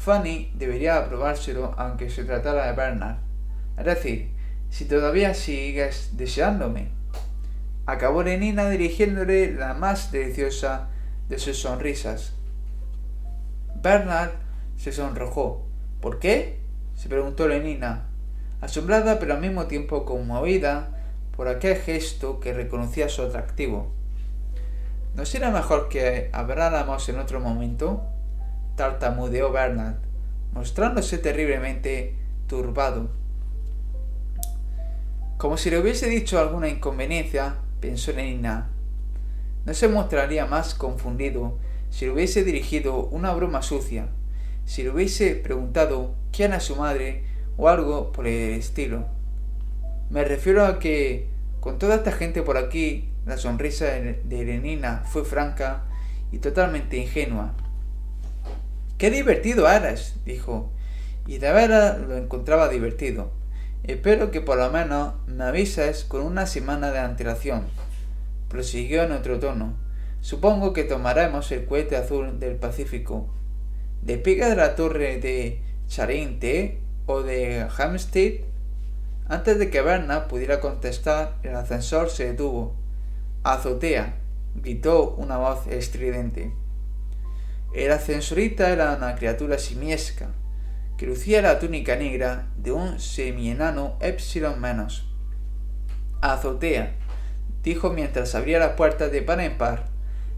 Fanny 0.04 0.52
debería 0.54 0.98
aprobárselo 0.98 1.74
aunque 1.78 2.10
se 2.10 2.24
tratara 2.24 2.66
de 2.66 2.72
Bernard. 2.72 3.16
Es 3.78 3.84
decir, 3.84 4.30
si 4.68 4.84
todavía 4.84 5.34
sigues 5.34 6.10
deseándome 6.16 6.94
acabó 7.86 8.22
Lenina 8.22 8.70
dirigiéndole 8.70 9.52
la 9.52 9.74
más 9.74 10.10
deliciosa 10.10 10.88
de 11.28 11.38
sus 11.38 11.58
sonrisas. 11.58 12.32
Bernard 13.82 14.30
se 14.76 14.92
sonrojó. 14.92 15.66
¿Por 16.00 16.18
qué? 16.18 16.60
se 16.94 17.08
preguntó 17.08 17.48
Lenina, 17.48 18.06
asombrada 18.60 19.18
pero 19.18 19.34
al 19.34 19.40
mismo 19.40 19.66
tiempo 19.66 20.04
conmovida 20.04 20.90
por 21.36 21.48
aquel 21.48 21.76
gesto 21.76 22.38
que 22.40 22.52
reconocía 22.52 23.08
su 23.08 23.22
atractivo. 23.22 23.92
¿No 25.14 25.26
será 25.26 25.50
mejor 25.50 25.88
que 25.88 26.30
habláramos 26.32 27.08
en 27.08 27.18
otro 27.18 27.40
momento? 27.40 28.13
Tartamudeó 28.76 29.52
Bernard, 29.52 29.96
mostrándose 30.52 31.18
terriblemente 31.18 32.16
turbado. 32.46 33.10
Como 35.36 35.56
si 35.56 35.70
le 35.70 35.78
hubiese 35.78 36.08
dicho 36.08 36.38
alguna 36.38 36.68
inconveniencia, 36.68 37.56
pensó 37.80 38.12
Nina. 38.12 38.70
No 39.66 39.74
se 39.74 39.88
mostraría 39.88 40.46
más 40.46 40.74
confundido 40.74 41.58
si 41.90 42.06
le 42.06 42.12
hubiese 42.12 42.44
dirigido 42.44 43.06
una 43.06 43.32
broma 43.34 43.62
sucia, 43.62 44.08
si 44.64 44.82
le 44.82 44.90
hubiese 44.90 45.34
preguntado 45.34 46.14
quién 46.32 46.52
era 46.52 46.60
su 46.60 46.76
madre 46.76 47.24
o 47.56 47.68
algo 47.68 48.12
por 48.12 48.26
el 48.26 48.52
estilo. 48.52 49.06
Me 50.10 50.24
refiero 50.24 50.64
a 50.64 50.78
que, 50.78 51.28
con 51.60 51.78
toda 51.78 51.96
esta 51.96 52.12
gente 52.12 52.42
por 52.42 52.56
aquí, 52.56 53.10
la 53.26 53.36
sonrisa 53.36 53.86
de 53.86 54.44
Lenina 54.44 55.02
fue 55.06 55.24
franca 55.24 55.84
y 56.30 56.38
totalmente 56.38 56.96
ingenua. 56.96 57.54
¡Qué 58.98 59.10
divertido 59.10 59.68
eres! 59.68 60.16
dijo, 60.24 60.70
y 61.26 61.38
de 61.38 61.52
veras 61.52 61.98
lo 61.98 62.16
encontraba 62.16 62.68
divertido. 62.68 63.32
Espero 63.82 64.30
que 64.30 64.40
por 64.40 64.56
lo 64.56 64.70
menos 64.70 65.14
me 65.26 65.44
avises 65.44 66.04
con 66.04 66.22
una 66.22 66.46
semana 66.46 66.90
de 66.92 67.00
antelación. 67.00 67.64
Prosiguió 68.48 69.02
en 69.02 69.12
otro 69.12 69.38
tono. 69.40 69.74
Supongo 70.20 70.72
que 70.72 70.84
tomaremos 70.84 71.50
el 71.52 71.66
cohete 71.66 71.96
azul 71.96 72.38
del 72.38 72.56
Pacífico. 72.56 73.28
¿Despega 74.00 74.48
de 74.48 74.56
la 74.56 74.74
torre 74.74 75.18
de 75.18 75.60
Charente 75.88 76.80
o 77.06 77.22
de 77.22 77.66
Hampstead? 77.76 78.44
Antes 79.26 79.58
de 79.58 79.70
que 79.70 79.82
Berna 79.82 80.28
pudiera 80.28 80.60
contestar, 80.60 81.36
el 81.42 81.56
ascensor 81.56 82.10
se 82.10 82.26
detuvo. 82.28 82.76
Azotea, 83.42 84.16
gritó 84.54 85.14
una 85.16 85.36
voz 85.36 85.66
estridente. 85.66 86.52
El 87.74 87.90
ascensorista 87.90 88.70
era 88.70 88.94
una 88.94 89.16
criatura 89.16 89.58
simiesca, 89.58 90.28
que 90.96 91.06
lucía 91.06 91.42
la 91.42 91.58
túnica 91.58 91.96
negra 91.96 92.46
de 92.56 92.70
un 92.70 93.00
semienano 93.00 93.98
epsilon 94.00 94.60
menos. 94.60 95.12
Azotea, 96.20 96.94
dijo 97.64 97.90
mientras 97.90 98.36
abría 98.36 98.60
las 98.60 98.74
puertas 98.74 99.10
de 99.10 99.22
par 99.22 99.40
en 99.40 99.58
par. 99.58 99.86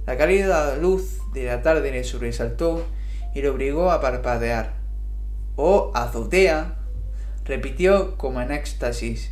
La 0.06 0.16
cálida 0.16 0.76
luz 0.76 1.20
de 1.34 1.44
la 1.44 1.60
tarde 1.60 1.92
le 1.92 2.04
sobresaltó 2.04 2.86
y 3.34 3.42
le 3.42 3.50
obligó 3.50 3.90
a 3.90 4.00
parpadear. 4.00 4.72
¡Oh, 5.56 5.92
azotea! 5.94 6.78
repitió 7.44 8.16
como 8.16 8.40
en 8.40 8.50
éxtasis. 8.50 9.30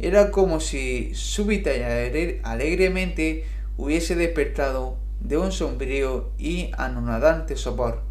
Era 0.00 0.32
como 0.32 0.58
si 0.58 1.14
súbita 1.14 1.70
y 1.72 2.40
alegremente 2.42 3.46
hubiese 3.76 4.16
despertado 4.16 5.03
de 5.24 5.36
un 5.36 5.50
sombrío 5.50 6.30
y 6.38 6.70
anonadante 6.78 7.56
sopor. 7.56 8.02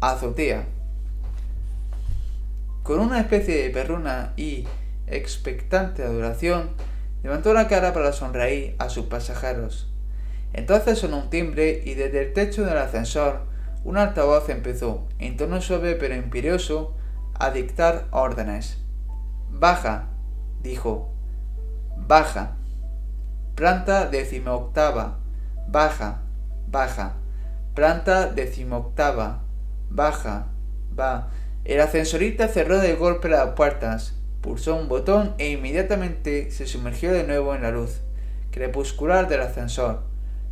Azotea 0.00 0.66
con 2.82 2.98
una 2.98 3.20
especie 3.20 3.62
de 3.62 3.70
perruna 3.70 4.32
y 4.36 4.66
expectante 5.06 6.02
adoración, 6.02 6.70
levantó 7.22 7.54
la 7.54 7.68
cara 7.68 7.92
para 7.92 8.12
sonreír 8.12 8.74
a 8.78 8.88
sus 8.88 9.06
pasajeros. 9.06 9.88
Entonces 10.52 10.98
sonó 10.98 11.18
un 11.18 11.30
timbre 11.30 11.82
y 11.84 11.94
desde 11.94 12.22
el 12.22 12.32
techo 12.32 12.64
del 12.64 12.78
ascensor 12.78 13.42
un 13.84 13.96
altavoz 13.96 14.48
empezó, 14.48 15.06
en 15.18 15.36
tono 15.36 15.60
suave 15.60 15.94
pero 15.94 16.14
imperioso, 16.16 16.96
a 17.34 17.50
dictar 17.50 18.06
órdenes. 18.10 18.78
Baja, 19.50 20.08
dijo. 20.62 21.12
Baja. 21.96 22.56
Planta 23.54 24.06
decimoctava. 24.06 25.18
Baja, 25.68 26.22
baja. 26.72 27.14
Planta 27.74 28.26
decimoctava. 28.26 29.42
Baja, 29.90 30.48
va. 30.98 31.30
El 31.64 31.80
ascensorista 31.80 32.48
cerró 32.48 32.78
de 32.78 32.94
golpe 32.94 33.28
las 33.28 33.50
puertas, 33.50 34.14
pulsó 34.40 34.74
un 34.74 34.88
botón 34.88 35.34
e 35.38 35.50
inmediatamente 35.50 36.50
se 36.50 36.66
sumergió 36.66 37.12
de 37.12 37.22
nuevo 37.22 37.54
en 37.54 37.62
la 37.62 37.70
luz 37.70 38.00
crepuscular 38.50 39.28
del 39.28 39.40
ascensor, 39.40 40.02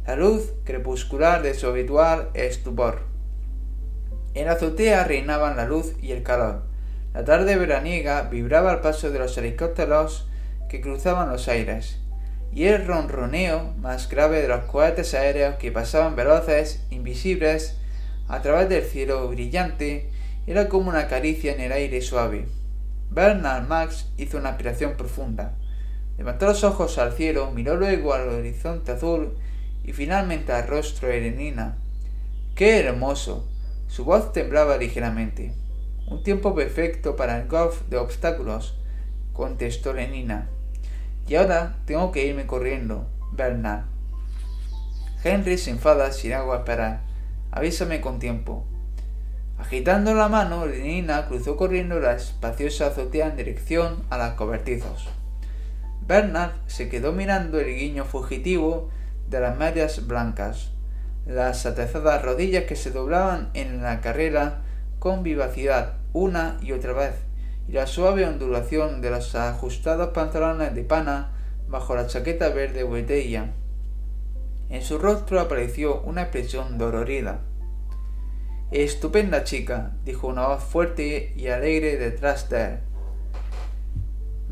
la 0.07 0.17
luz 0.17 0.53
crepuscular 0.65 1.43
de 1.43 1.55
su 1.55 1.67
habitual 1.67 2.31
estupor. 2.35 3.03
En 4.35 4.47
la 4.47 4.53
azotea 4.53 5.05
reinaban 5.05 5.57
la 5.57 5.67
luz 5.67 5.95
y 6.01 6.13
el 6.13 6.23
calor. 6.23 6.63
La 7.13 7.25
tarde 7.25 7.57
veraniega 7.57 8.23
vibraba 8.23 8.71
al 8.71 8.81
paso 8.81 9.11
de 9.11 9.19
los 9.19 9.37
helicópteros 9.37 10.29
que 10.69 10.81
cruzaban 10.81 11.29
los 11.29 11.49
aires, 11.49 12.00
y 12.53 12.65
el 12.65 12.87
ronroneo 12.87 13.75
más 13.79 14.09
grave 14.09 14.43
de 14.43 14.49
los 14.49 14.65
cohetes 14.65 15.15
aéreos 15.15 15.57
que 15.57 15.71
pasaban 15.71 16.17
veloces, 16.17 16.85
invisibles, 16.91 17.77
a 18.29 18.43
través 18.43 18.69
del 18.69 18.85
cielo 18.85 19.29
brillante 19.29 20.11
era 20.47 20.69
como 20.69 20.89
una 20.89 21.09
caricia 21.09 21.53
en 21.53 21.61
el 21.61 21.73
aire 21.73 22.01
suave. 22.01 22.47
Bernard 23.11 23.67
Max 23.67 24.11
hizo 24.17 24.39
una 24.39 24.51
aspiración 24.51 24.97
profunda. 24.97 25.57
Levantó 26.19 26.47
los 26.47 26.65
ojos 26.65 26.99
al 26.99 27.13
cielo, 27.13 27.51
miró 27.53 27.77
luego 27.77 28.15
al 28.15 28.29
horizonte 28.29 28.93
azul 28.93 29.37
y 29.85 29.93
finalmente 29.93 30.53
al 30.53 30.67
rostro 30.67 31.09
de 31.09 31.19
Erenina. 31.19 31.79
¡Qué 32.55 32.81
hermoso! 32.81 33.49
Su 33.89 34.05
voz 34.05 34.33
temblaba 34.33 34.77
ligeramente. 34.77 35.55
Un 36.07 36.23
tiempo 36.23 36.55
perfecto 36.55 37.17
para 37.17 37.41
el 37.41 37.49
golf 37.49 37.83
de 37.89 37.97
obstáculos, 37.97 38.77
contestó 39.33 39.93
Lenina. 39.93 40.49
Y 41.27 41.37
ahora 41.37 41.77
tengo 41.85 42.11
que 42.13 42.27
irme 42.27 42.47
corriendo, 42.47 43.09
Bernard. 43.33 43.85
Henry 45.23 45.59
se 45.59 45.71
enfada 45.71 46.13
si 46.13 46.33
hago 46.33 46.55
esperar. 46.55 47.03
Avísame 47.51 48.01
con 48.01 48.19
tiempo. 48.19 48.65
Agitando 49.59 50.15
la 50.15 50.29
mano, 50.29 50.67
Lenina 50.67 51.27
cruzó 51.27 51.57
corriendo 51.57 52.01
la 52.01 52.15
espaciosa 52.15 52.87
azotea 52.87 53.27
en 53.27 53.37
dirección 53.37 54.03
a 54.09 54.17
las 54.17 54.33
cobertizos. 54.33 55.09
Bernard 56.07 56.53
se 56.67 56.89
quedó 56.89 57.13
mirando 57.13 57.61
el 57.61 57.77
guiño 57.77 58.05
fugitivo 58.05 58.89
de 59.29 59.41
las 59.41 59.57
medias 59.57 60.07
blancas, 60.07 60.71
las 61.27 61.67
atezadas 61.67 62.23
rodillas 62.23 62.65
que 62.65 62.75
se 62.75 62.91
doblaban 62.91 63.51
en 63.55 63.83
la 63.83 64.01
carrera 64.01 64.63
con 64.99 65.23
vivacidad 65.23 65.99
una 66.13 66.59
y 66.63 66.73
otra 66.73 66.93
vez, 66.95 67.15
y 67.69 67.73
la 67.73 67.87
suave 67.87 68.27
ondulación 68.27 69.01
de 69.01 69.11
los 69.11 69.35
ajustados 69.35 70.11
pantalones 70.11 70.75
de 70.75 70.85
pana 70.85 71.33
bajo 71.69 71.95
la 71.95 72.07
chaqueta 72.07 72.49
verde 72.49 72.83
botella. 72.83 73.53
En 74.69 74.83
su 74.83 74.99
rostro 74.99 75.41
apareció 75.41 76.01
una 76.03 76.23
expresión 76.23 76.79
dolorida. 76.79 77.41
Estupenda 78.71 79.43
chica, 79.43 79.97
dijo 80.05 80.29
una 80.29 80.47
voz 80.47 80.63
fuerte 80.63 81.33
y 81.37 81.49
alegre 81.49 81.97
detrás 81.97 82.49
de 82.49 82.65
él. 82.65 82.79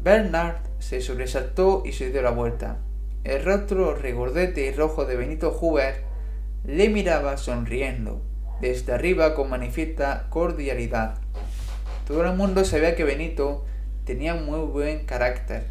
Bernard 0.02 0.56
se 0.78 1.00
sobresaltó 1.00 1.82
y 1.84 1.92
se 1.92 2.10
dio 2.10 2.22
la 2.22 2.30
vuelta. 2.30 2.78
El 3.24 3.44
rostro 3.44 3.94
regordete 3.94 4.66
y 4.66 4.72
rojo 4.72 5.04
de 5.04 5.16
Benito 5.16 5.56
Huber 5.60 6.02
le 6.64 6.88
miraba 6.88 7.36
sonriendo, 7.36 8.22
desde 8.60 8.92
arriba 8.92 9.34
con 9.34 9.50
manifiesta 9.50 10.26
cordialidad. 10.30 11.18
Todo 12.08 12.24
el 12.24 12.34
mundo 12.38 12.64
sabía 12.64 12.96
que 12.96 13.04
Benito 13.04 13.66
tenía 14.06 14.34
muy 14.34 14.60
buen 14.60 15.04
carácter. 15.04 15.66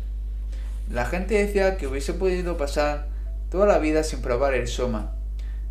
La 0.88 1.06
gente 1.06 1.34
decía 1.34 1.78
que 1.78 1.88
hubiese 1.88 2.14
podido 2.14 2.58
pasar 2.58 3.08
toda 3.50 3.66
la 3.66 3.80
vida 3.80 4.04
sin 4.04 4.22
probar 4.22 4.54
el 4.54 4.68
soma. 4.68 5.16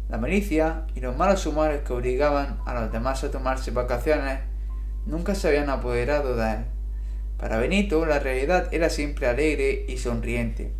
La 0.08 0.18
malicia 0.18 0.82
y 0.96 0.98
los 0.98 1.16
malos 1.16 1.46
humores 1.46 1.82
que 1.82 1.92
obligaban 1.92 2.58
a 2.66 2.74
los 2.74 2.90
demás 2.90 3.22
a 3.22 3.30
tomarse 3.30 3.70
vacaciones 3.70 4.40
nunca 5.06 5.36
se 5.36 5.46
habían 5.46 5.70
apoderado 5.70 6.34
de 6.34 6.54
él. 6.54 6.64
Para 7.38 7.58
Benito 7.58 8.04
la 8.04 8.18
realidad 8.18 8.66
era 8.72 8.90
siempre 8.90 9.28
alegre 9.28 9.84
y 9.86 9.98
sonriente. 9.98 10.72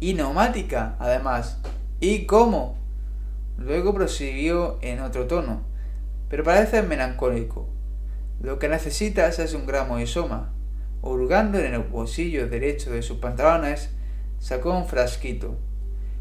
Y 0.00 0.14
neumática, 0.14 0.96
además. 1.00 1.58
¿Y 2.00 2.24
cómo? 2.24 2.78
Luego 3.58 3.92
prosiguió 3.92 4.78
en 4.80 5.00
otro 5.00 5.26
tono, 5.26 5.60
pero 6.30 6.44
parece 6.44 6.80
melancólico. 6.80 7.68
Lo 8.40 8.58
que 8.58 8.68
necesitas 8.68 9.38
es 9.38 9.54
un 9.54 9.66
gramo 9.66 9.96
de 9.96 10.06
soma. 10.06 10.52
Hurgando 11.02 11.58
en 11.58 11.74
el 11.74 11.82
bolsillo 11.82 12.48
derecho 12.48 12.90
de 12.92 13.02
sus 13.02 13.18
pantalones, 13.18 13.90
sacó 14.38 14.76
un 14.76 14.86
frasquito. 14.86 15.56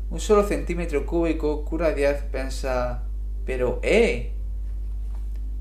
Un 0.09 0.19
solo 0.19 0.43
centímetro 0.43 1.05
cúbico 1.05 1.63
cura 1.65 1.93
diez 1.93 2.23
pensa. 2.23 3.03
Pero, 3.45 3.79
¡eh! 3.83 4.33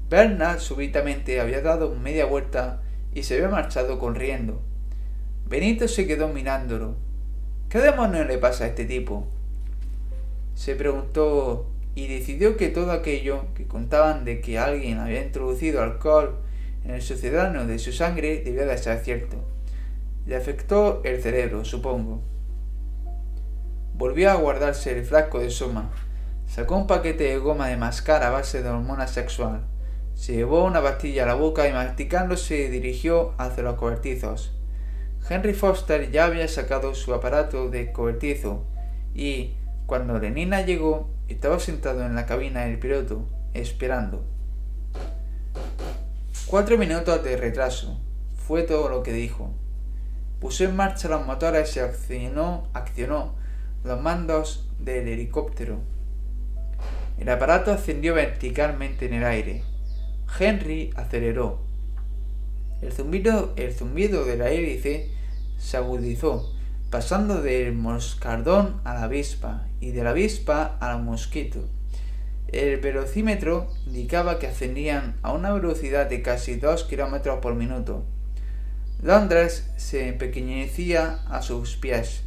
Bernard 0.09 0.61
súbitamente 0.61 1.41
había 1.41 1.61
dado 1.61 1.95
media 1.95 2.27
vuelta 2.27 2.81
y 3.13 3.25
se 3.25 3.35
había 3.35 3.49
marchado 3.49 3.99
corriendo. 3.99 4.63
Benito 5.49 5.89
se 5.89 6.07
quedó 6.07 6.29
mirándolo. 6.29 6.97
¿Qué 7.69 7.79
demonios 7.79 8.27
le 8.27 8.39
pasa 8.39 8.65
a 8.65 8.67
este 8.69 8.85
tipo? 8.85 9.27
Se 10.55 10.75
preguntó 10.75 11.67
y 11.95 12.07
decidió 12.07 12.57
que 12.57 12.69
todo 12.69 12.93
aquello 12.93 13.47
que 13.55 13.67
contaban 13.67 14.25
de 14.25 14.41
que 14.41 14.59
alguien 14.59 14.99
había 14.99 15.23
introducido 15.23 15.83
alcohol 15.83 16.39
en 16.87 16.95
el 16.95 17.03
sucedáneo 17.03 17.67
de 17.67 17.81
su 17.81 17.93
sangre 17.93 18.43
debía 18.45 18.65
de 18.65 18.79
ser 18.79 19.01
cierto. 19.01 19.37
Le 20.25 20.37
afectó 20.37 21.03
el 21.05 21.21
cerebro, 21.21 21.65
supongo. 21.65 22.23
Volvió 23.95 24.31
a 24.31 24.35
guardarse 24.37 24.97
el 24.97 25.05
frasco 25.05 25.41
de 25.41 25.51
soma. 25.51 25.91
Sacó 26.47 26.77
un 26.77 26.87
paquete 26.87 27.25
de 27.25 27.39
goma 27.39 27.67
de 27.67 27.77
mascar 27.77 28.23
a 28.23 28.31
base 28.31 28.63
de 28.63 28.69
hormona 28.69 29.09
sexual. 29.09 29.67
Se 30.15 30.35
llevó 30.35 30.65
una 30.65 30.81
pastilla 30.81 31.25
a 31.25 31.27
la 31.27 31.35
boca 31.35 31.69
y 31.69 31.73
masticando 31.73 32.37
se 32.37 32.71
dirigió 32.71 33.35
hacia 33.37 33.65
los 33.65 33.75
cobertizos. 33.75 34.57
Henry 35.29 35.55
Foster 35.55 36.13
ya 36.13 36.27
había 36.27 36.47
sacado 36.47 36.95
su 36.95 37.13
aparato 37.15 37.69
de 37.69 37.91
cobertizo 37.91 38.65
y, 39.13 39.57
cuando 39.87 40.21
Lenina 40.21 40.63
llegó, 40.63 41.11
estaba 41.27 41.59
sentado 41.59 42.07
en 42.07 42.15
la 42.15 42.27
cabina 42.27 42.65
del 42.65 42.79
piloto, 42.79 43.27
esperando. 43.55 44.36
Cuatro 46.49 46.79
minutos 46.79 47.25
de 47.25 47.37
retraso. 47.37 47.99
Fue 48.37 48.63
todo 48.63 48.89
lo 48.89 49.03
que 49.03 49.13
dijo. 49.13 49.51
Puso 50.41 50.63
en 50.63 50.77
marcha 50.77 51.09
los 51.09 51.27
motores 51.27 51.75
y 51.75 51.81
accionó, 51.81 52.69
accionó 52.73 53.35
los 53.83 54.01
mandos 54.01 54.71
del 54.79 55.09
helicóptero. 55.09 55.81
El 57.19 57.31
aparato 57.31 57.73
ascendió 57.73 58.15
verticalmente 58.15 59.07
en 59.07 59.15
el 59.15 59.25
aire. 59.25 59.65
Henry 60.39 60.93
aceleró. 60.95 61.63
El 62.81 62.93
zumbido, 62.93 63.53
el 63.57 63.75
zumbido 63.75 64.25
de 64.25 64.37
la 64.37 64.49
hélice 64.49 65.11
se 65.59 65.77
agudizó, 65.79 66.55
pasando 66.91 67.43
del 67.43 67.73
moscardón 67.73 68.81
a 68.85 68.95
la 68.95 69.03
avispa 69.03 69.67
y 69.81 69.91
de 69.91 70.05
la 70.05 70.11
avispa 70.11 70.77
al 70.79 71.03
mosquito. 71.03 71.69
El 72.49 72.79
velocímetro 72.79 73.69
indicaba 73.87 74.39
que 74.39 74.47
ascendían 74.47 75.17
a 75.23 75.33
una 75.33 75.53
velocidad 75.53 76.07
de 76.09 76.23
casi 76.23 76.57
2 76.57 76.85
km 76.85 77.41
por 77.41 77.55
minuto. 77.55 78.05
Londres 79.03 79.69
se 79.77 80.09
empequeñecía 80.09 81.21
a 81.29 81.43
sus 81.43 81.77
pies. 81.77 82.23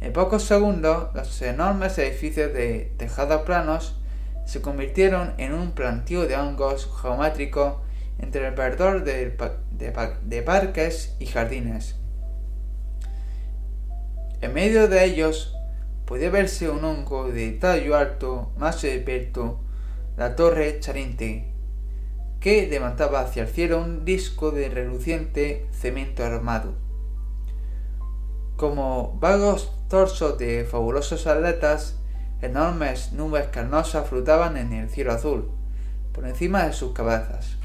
En 0.00 0.12
pocos 0.12 0.44
segundos, 0.44 1.08
los 1.14 1.42
enormes 1.42 1.98
edificios 1.98 2.52
de 2.52 2.92
tejados 2.98 3.42
planos 3.42 3.96
se 4.44 4.60
convirtieron 4.60 5.34
en 5.38 5.54
un 5.54 5.72
plantío 5.72 6.26
de 6.26 6.36
hongos 6.36 6.88
geométricos 7.02 7.74
entre 8.18 8.46
el 8.46 8.54
verdor 8.54 9.02
de, 9.04 9.36
de 10.22 10.42
parques 10.42 11.16
y 11.18 11.26
jardines. 11.26 11.96
En 14.40 14.54
medio 14.54 14.86
de 14.86 15.04
ellos 15.04 15.57
podía 16.08 16.30
verse 16.30 16.70
un 16.70 16.82
hongo 16.86 17.30
de 17.30 17.52
tallo 17.52 17.94
alto, 17.94 18.50
más 18.56 18.82
esbelto, 18.82 19.60
la 20.16 20.36
torre 20.36 20.80
Charente, 20.80 21.52
que 22.40 22.66
levantaba 22.66 23.20
hacia 23.20 23.42
el 23.42 23.48
cielo 23.50 23.82
un 23.82 24.06
disco 24.06 24.50
de 24.50 24.70
reluciente 24.70 25.66
cemento 25.70 26.24
armado. 26.24 26.72
Como 28.56 29.18
vagos 29.20 29.70
torsos 29.88 30.38
de 30.38 30.64
fabulosos 30.64 31.26
atletas, 31.26 31.98
enormes 32.40 33.12
nubes 33.12 33.48
carnosas 33.48 34.08
flotaban 34.08 34.56
en 34.56 34.72
el 34.72 34.88
cielo 34.88 35.12
azul, 35.12 35.50
por 36.12 36.26
encima 36.26 36.64
de 36.64 36.72
sus 36.72 36.94
cabezas. 36.94 37.58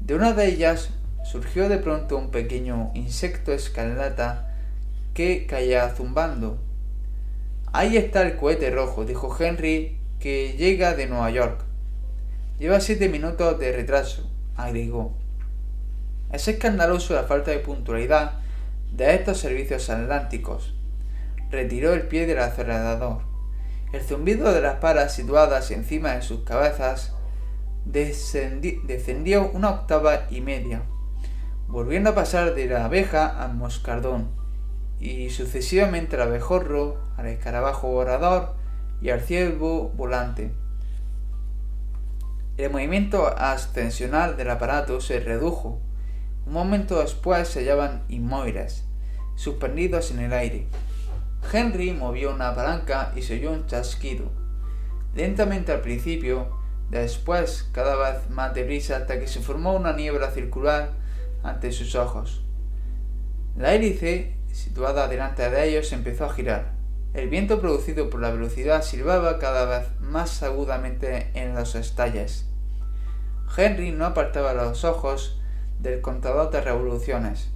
De 0.00 0.16
una 0.16 0.32
de 0.32 0.48
ellas 0.48 0.90
surgió 1.22 1.68
de 1.68 1.78
pronto 1.78 2.18
un 2.18 2.32
pequeño 2.32 2.90
insecto 2.94 3.52
escarlata 3.52 4.56
que 5.14 5.46
caía 5.46 5.88
zumbando 5.90 6.58
Ahí 7.72 7.96
está 7.96 8.22
el 8.22 8.36
cohete 8.36 8.68
rojo, 8.72 9.04
dijo 9.04 9.32
Henry, 9.38 10.00
que 10.18 10.54
llega 10.54 10.94
de 10.94 11.06
Nueva 11.06 11.30
York. 11.30 11.64
Lleva 12.58 12.80
siete 12.80 13.08
minutos 13.08 13.60
de 13.60 13.70
retraso, 13.70 14.28
agregó. 14.56 15.16
Es 16.32 16.48
escandaloso 16.48 17.14
la 17.14 17.22
falta 17.22 17.52
de 17.52 17.60
puntualidad 17.60 18.40
de 18.90 19.14
estos 19.14 19.38
servicios 19.38 19.88
atlánticos. 19.88 20.74
Retiró 21.48 21.94
el 21.94 22.08
pie 22.08 22.26
del 22.26 22.40
acelerador. 22.40 23.22
El 23.92 24.02
zumbido 24.02 24.52
de 24.52 24.62
las 24.62 24.76
palas 24.76 25.14
situadas 25.14 25.70
encima 25.70 26.14
de 26.14 26.22
sus 26.22 26.40
cabezas 26.40 27.14
descendió 27.84 29.48
una 29.52 29.70
octava 29.70 30.26
y 30.28 30.40
media, 30.40 30.82
volviendo 31.68 32.10
a 32.10 32.14
pasar 32.16 32.56
de 32.56 32.66
la 32.66 32.86
abeja 32.86 33.40
al 33.40 33.54
moscardón 33.54 34.39
y 35.00 35.30
sucesivamente 35.30 36.16
al 36.16 36.22
abejorro, 36.22 36.98
al 37.16 37.26
escarabajo 37.26 37.88
volador 37.88 38.54
y 39.00 39.08
al 39.10 39.22
ciervo 39.22 39.88
volante. 39.96 40.52
El 42.58 42.70
movimiento 42.70 43.26
ascensional 43.26 44.36
del 44.36 44.50
aparato 44.50 45.00
se 45.00 45.18
redujo. 45.20 45.80
Un 46.46 46.52
momento 46.52 47.00
después 47.00 47.48
se 47.48 47.60
hallaban 47.60 48.04
inmóviles, 48.08 48.84
suspendidos 49.36 50.10
en 50.10 50.20
el 50.20 50.34
aire. 50.34 50.66
Henry 51.50 51.92
movió 51.92 52.34
una 52.34 52.54
palanca 52.54 53.12
y 53.16 53.22
se 53.22 53.34
oyó 53.34 53.52
un 53.52 53.66
chasquido. 53.66 54.30
Lentamente 55.14 55.72
al 55.72 55.80
principio, 55.80 56.50
después 56.90 57.68
cada 57.72 57.96
vez 57.96 58.28
más 58.28 58.52
deprisa 58.52 58.98
hasta 58.98 59.18
que 59.18 59.26
se 59.26 59.40
formó 59.40 59.74
una 59.74 59.94
niebla 59.94 60.30
circular 60.30 60.92
ante 61.42 61.72
sus 61.72 61.94
ojos. 61.94 62.44
La 63.56 63.74
hélice, 63.74 64.36
situada 64.52 65.08
delante 65.08 65.48
de 65.48 65.68
ellos, 65.68 65.92
empezó 65.92 66.24
a 66.24 66.32
girar. 66.32 66.72
El 67.12 67.28
viento 67.28 67.60
producido 67.60 68.08
por 68.08 68.20
la 68.20 68.30
velocidad 68.30 68.82
silbaba 68.82 69.38
cada 69.38 69.64
vez 69.64 69.88
más 70.00 70.42
agudamente 70.42 71.30
en 71.34 71.54
los 71.54 71.74
estalles. 71.74 72.46
Henry 73.56 73.90
no 73.90 74.06
apartaba 74.06 74.52
los 74.54 74.84
ojos 74.84 75.40
del 75.80 76.00
contador 76.00 76.50
de 76.50 76.60
revoluciones. 76.60 77.50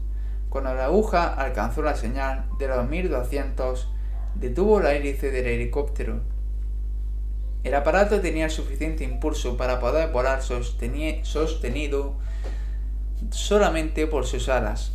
Cuando 0.49 0.75
la 0.75 0.87
aguja 0.87 1.33
alcanzó 1.33 1.83
la 1.83 1.95
señal 1.95 2.47
de 2.59 2.69
los 2.69 2.89
1200, 2.89 3.89
detuvo 4.35 4.81
la 4.81 4.95
hélice 4.95 5.31
del 5.31 5.47
helicóptero. 5.47 6.21
El 7.62 7.75
aparato 7.75 8.21
tenía 8.21 8.51
suficiente 8.51 9.05
impulso 9.05 9.57
para 9.57 9.79
poder 9.79 10.11
volar 10.11 10.43
sostenido 10.43 12.15
solamente 13.31 14.07
por 14.07 14.27
sus 14.27 14.49
alas. 14.49 14.94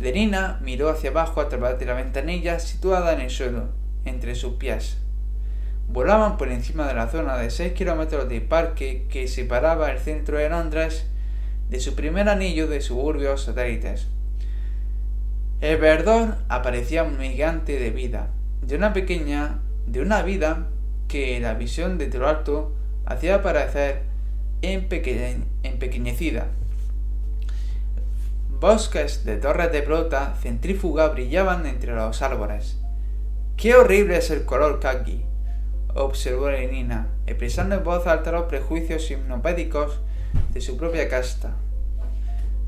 Lenina 0.00 0.58
miró 0.62 0.90
hacia 0.90 1.10
abajo 1.10 1.40
a 1.40 1.48
través 1.48 1.78
de 1.78 1.86
la 1.86 1.94
ventanilla 1.94 2.60
situada 2.60 3.12
en 3.12 3.20
el 3.20 3.30
suelo, 3.30 3.68
entre 4.04 4.36
sus 4.36 4.54
pies. 4.54 4.98
Volaban 5.88 6.36
por 6.36 6.48
encima 6.48 6.86
de 6.86 6.94
la 6.94 7.08
zona 7.08 7.36
de 7.36 7.50
6 7.50 7.72
kilómetros 7.72 8.28
de 8.28 8.40
parque 8.40 9.06
que 9.10 9.26
separaba 9.26 9.90
el 9.90 9.98
centro 9.98 10.38
de 10.38 10.48
Londres 10.48 11.06
de 11.68 11.80
su 11.80 11.94
primer 11.96 12.28
anillo 12.28 12.68
de 12.68 12.80
suburbios 12.80 13.44
satélites. 13.44 14.06
El 15.60 15.78
verdor 15.78 16.36
parecía 16.48 17.02
un 17.02 17.18
gigante 17.18 17.80
de 17.80 17.90
vida, 17.90 18.28
de 18.62 18.76
una 18.76 18.92
pequeña, 18.92 19.58
de 19.86 20.00
una 20.00 20.22
vida 20.22 20.68
que 21.08 21.40
la 21.40 21.54
visión 21.54 21.98
de 21.98 22.06
lo 22.16 22.28
alto 22.28 22.72
hacía 23.06 23.42
parecer 23.42 24.02
empequeñecida. 24.62 26.46
Bosques 28.60 29.24
de 29.24 29.36
torres 29.36 29.70
de 29.70 29.82
plata 29.82 30.34
centrífuga 30.42 31.08
brillaban 31.10 31.64
entre 31.64 31.94
los 31.94 32.22
árboles. 32.22 32.76
¡Qué 33.56 33.76
horrible 33.76 34.16
es 34.16 34.30
el 34.32 34.44
color 34.44 34.80
khaki! 34.80 35.24
observó 35.94 36.50
Lenina, 36.50 37.06
expresando 37.28 37.76
en 37.76 37.84
voz 37.84 38.08
alta 38.08 38.32
los 38.32 38.46
prejuicios 38.46 39.08
hipnopédicos 39.12 40.00
de 40.52 40.60
su 40.60 40.76
propia 40.76 41.08
casta. 41.08 41.54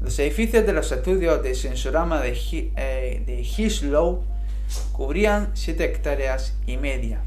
Los 0.00 0.16
edificios 0.20 0.64
de 0.64 0.72
los 0.72 0.92
estudios 0.92 1.42
de 1.42 1.56
sensorama 1.56 2.20
de, 2.20 2.38
eh, 2.76 3.22
de 3.26 4.06
cubrían 4.92 5.50
siete 5.54 5.84
hectáreas 5.84 6.56
y 6.68 6.76
media. 6.76 7.20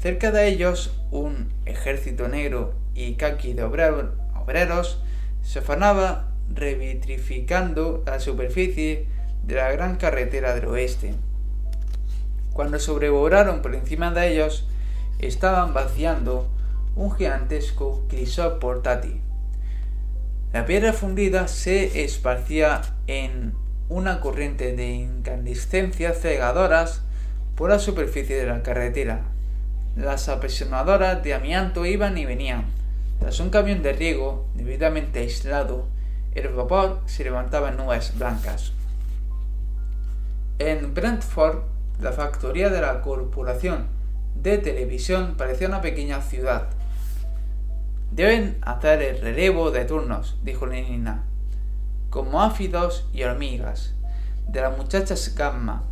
Cerca 0.00 0.30
de 0.30 0.48
ellos, 0.48 0.98
un 1.10 1.52
ejército 1.66 2.28
negro 2.28 2.72
y 2.94 3.14
caqui 3.14 3.52
de 3.52 3.64
obreros 3.64 5.02
se 5.42 5.58
afanaba 5.58 6.27
revitrificando 6.54 8.02
la 8.06 8.20
superficie 8.20 9.06
de 9.44 9.54
la 9.54 9.70
gran 9.72 9.96
carretera 9.96 10.54
del 10.54 10.66
oeste. 10.66 11.14
Cuando 12.52 12.78
sobrevolaron 12.78 13.62
por 13.62 13.74
encima 13.74 14.10
de 14.10 14.32
ellos, 14.32 14.66
estaban 15.18 15.74
vaciando 15.74 16.48
un 16.96 17.12
gigantesco 17.12 18.04
crisol 18.08 18.58
portátil. 18.58 19.20
La 20.52 20.66
piedra 20.66 20.92
fundida 20.92 21.46
se 21.46 22.04
esparcía 22.04 22.80
en 23.06 23.52
una 23.88 24.20
corriente 24.20 24.74
de 24.74 24.88
incandescencias 24.88 26.20
cegadoras 26.20 27.02
por 27.54 27.70
la 27.70 27.78
superficie 27.78 28.36
de 28.36 28.46
la 28.46 28.62
carretera. 28.62 29.22
Las 29.96 30.28
apasionadoras 30.28 31.22
de 31.22 31.34
amianto 31.34 31.86
iban 31.86 32.18
y 32.18 32.24
venían. 32.24 32.66
Tras 33.20 33.40
un 33.40 33.50
camión 33.50 33.82
de 33.82 33.92
riego 33.92 34.46
debidamente 34.54 35.20
aislado, 35.20 35.86
el 36.46 36.54
vapor 36.54 37.00
se 37.06 37.24
levantaba 37.24 37.70
en 37.70 37.76
nubes 37.76 38.16
blancas. 38.18 38.72
En 40.58 40.94
Brentford, 40.94 41.62
la 42.00 42.12
factoría 42.12 42.68
de 42.70 42.80
la 42.80 43.00
corporación 43.00 43.86
de 44.34 44.58
televisión 44.58 45.34
parecía 45.36 45.68
una 45.68 45.80
pequeña 45.80 46.20
ciudad. 46.20 46.68
Deben 48.10 48.58
hacer 48.62 49.02
el 49.02 49.20
relevo 49.20 49.70
de 49.70 49.84
turnos, 49.84 50.38
dijo 50.42 50.66
Lenina, 50.66 51.24
como 52.10 52.42
áfidos 52.42 53.06
y 53.12 53.22
hormigas, 53.24 53.94
de 54.48 54.60
las 54.60 54.76
muchachas 54.76 55.34
gamma, 55.34 55.84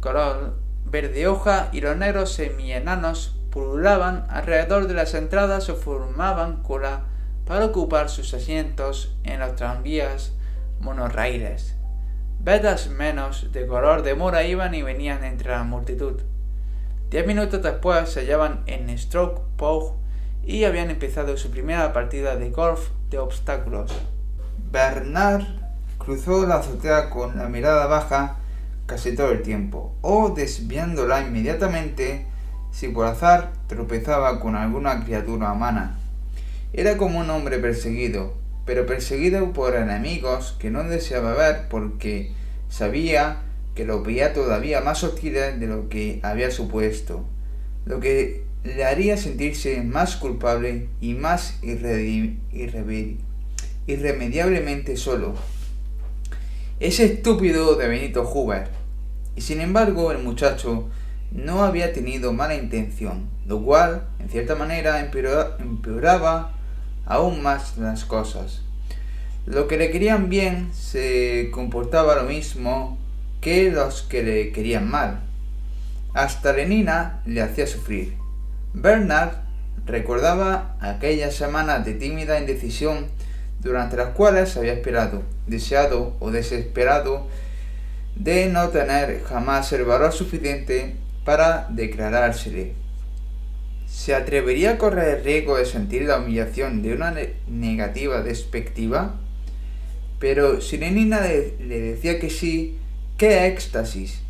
color 0.00 0.54
verde 0.84 1.26
hoja 1.26 1.68
y 1.72 1.80
los 1.80 1.96
negros 1.96 2.32
semienanos 2.32 3.36
pululaban 3.50 4.26
alrededor 4.28 4.86
de 4.86 4.94
las 4.94 5.14
entradas 5.14 5.68
o 5.68 5.76
formaban 5.76 6.62
cola 6.62 7.04
para 7.46 7.66
ocupar 7.66 8.10
sus 8.10 8.34
asientos 8.34 9.16
en 9.24 9.40
los 9.40 9.54
tranvías 9.56 10.32
monorraíles. 10.80 11.76
Vedas 12.40 12.90
menos 12.90 13.52
de 13.52 13.66
color 13.66 14.02
de 14.02 14.14
mora 14.14 14.44
iban 14.44 14.74
y 14.74 14.82
venían 14.82 15.24
entre 15.24 15.50
la 15.50 15.64
multitud. 15.64 16.20
Diez 17.10 17.26
minutos 17.26 17.62
después 17.62 18.10
se 18.10 18.20
hallaban 18.20 18.62
en 18.66 18.96
Stroke 18.98 19.40
Pog 19.56 19.94
y 20.44 20.64
habían 20.64 20.90
empezado 20.90 21.36
su 21.36 21.50
primera 21.50 21.92
partida 21.92 22.36
de 22.36 22.50
golf 22.50 22.90
de 23.10 23.18
obstáculos. 23.18 23.92
Bernard 24.70 25.44
cruzó 25.98 26.46
la 26.46 26.56
azotea 26.56 27.10
con 27.10 27.38
la 27.38 27.48
mirada 27.48 27.86
baja 27.86 28.38
casi 28.86 29.14
todo 29.16 29.30
el 29.32 29.42
tiempo, 29.42 29.94
o 30.00 30.30
desviándola 30.30 31.22
inmediatamente 31.22 32.26
si 32.70 32.88
por 32.88 33.06
azar 33.06 33.52
tropezaba 33.66 34.38
con 34.38 34.54
alguna 34.54 35.04
criatura 35.04 35.52
humana. 35.52 35.98
Era 36.76 36.98
como 36.98 37.18
un 37.20 37.30
hombre 37.30 37.58
perseguido, 37.58 38.34
pero 38.66 38.84
perseguido 38.84 39.54
por 39.54 39.74
enemigos 39.76 40.54
que 40.58 40.70
no 40.70 40.84
deseaba 40.84 41.32
ver 41.32 41.68
porque 41.70 42.32
sabía 42.68 43.44
que 43.74 43.86
lo 43.86 44.02
veía 44.02 44.34
todavía 44.34 44.82
más 44.82 45.02
hostil 45.02 45.32
de 45.32 45.66
lo 45.66 45.88
que 45.88 46.20
había 46.22 46.50
supuesto, 46.50 47.24
lo 47.86 47.98
que 47.98 48.44
le 48.62 48.84
haría 48.84 49.16
sentirse 49.16 49.82
más 49.84 50.16
culpable 50.16 50.88
y 51.00 51.14
más 51.14 51.58
irremediablemente 53.86 54.98
solo. 54.98 55.34
Ese 56.78 57.06
estúpido 57.06 57.76
de 57.76 57.88
Benito 57.88 58.28
Huber. 58.28 58.68
Y 59.34 59.40
sin 59.40 59.62
embargo, 59.62 60.12
el 60.12 60.18
muchacho 60.18 60.90
no 61.32 61.64
había 61.64 61.94
tenido 61.94 62.34
mala 62.34 62.54
intención, 62.54 63.30
lo 63.46 63.62
cual, 63.62 64.08
en 64.18 64.28
cierta 64.28 64.56
manera, 64.56 65.00
empeoraba 65.00 66.52
aún 67.06 67.42
más 67.42 67.78
las 67.78 68.04
cosas. 68.04 68.62
Lo 69.46 69.68
que 69.68 69.78
le 69.78 69.90
querían 69.90 70.28
bien 70.28 70.70
se 70.74 71.50
comportaba 71.52 72.16
lo 72.16 72.24
mismo 72.24 72.98
que 73.40 73.70
los 73.70 74.02
que 74.02 74.22
le 74.22 74.52
querían 74.52 74.90
mal. 74.90 75.20
Hasta 76.14 76.52
Lenina 76.52 77.20
le 77.24 77.40
hacía 77.42 77.66
sufrir. 77.66 78.16
Bernard 78.74 79.34
recordaba 79.86 80.76
aquellas 80.80 81.34
semanas 81.34 81.84
de 81.84 81.94
tímida 81.94 82.40
indecisión 82.40 83.06
durante 83.60 83.96
las 83.96 84.08
cuales 84.08 84.56
había 84.56 84.72
esperado, 84.72 85.22
deseado 85.46 86.16
o 86.18 86.30
desesperado 86.30 87.26
de 88.16 88.48
no 88.48 88.68
tener 88.70 89.22
jamás 89.24 89.72
el 89.72 89.84
valor 89.84 90.12
suficiente 90.12 90.96
para 91.24 91.66
declarársele. 91.70 92.85
¿Se 93.86 94.14
atrevería 94.14 94.72
a 94.72 94.78
correr 94.78 95.18
el 95.18 95.24
riesgo 95.24 95.56
de 95.56 95.66
sentir 95.66 96.02
la 96.02 96.18
humillación 96.18 96.82
de 96.82 96.94
una 96.94 97.14
negativa 97.48 98.22
despectiva? 98.22 99.16
Pero 100.18 100.60
si 100.60 100.78
Lenina 100.78 101.20
le 101.20 101.80
decía 101.80 102.18
que 102.18 102.30
sí, 102.30 102.78
¡Qué 103.16 103.46
éxtasis! 103.46 104.20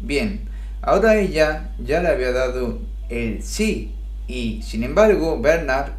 Bien, 0.00 0.48
ahora 0.82 1.18
ella 1.18 1.70
ya 1.78 2.02
le 2.02 2.08
había 2.08 2.32
dado 2.32 2.80
el 3.08 3.44
sí 3.44 3.94
y, 4.26 4.60
sin 4.62 4.82
embargo, 4.82 5.40
Bernard 5.40 5.92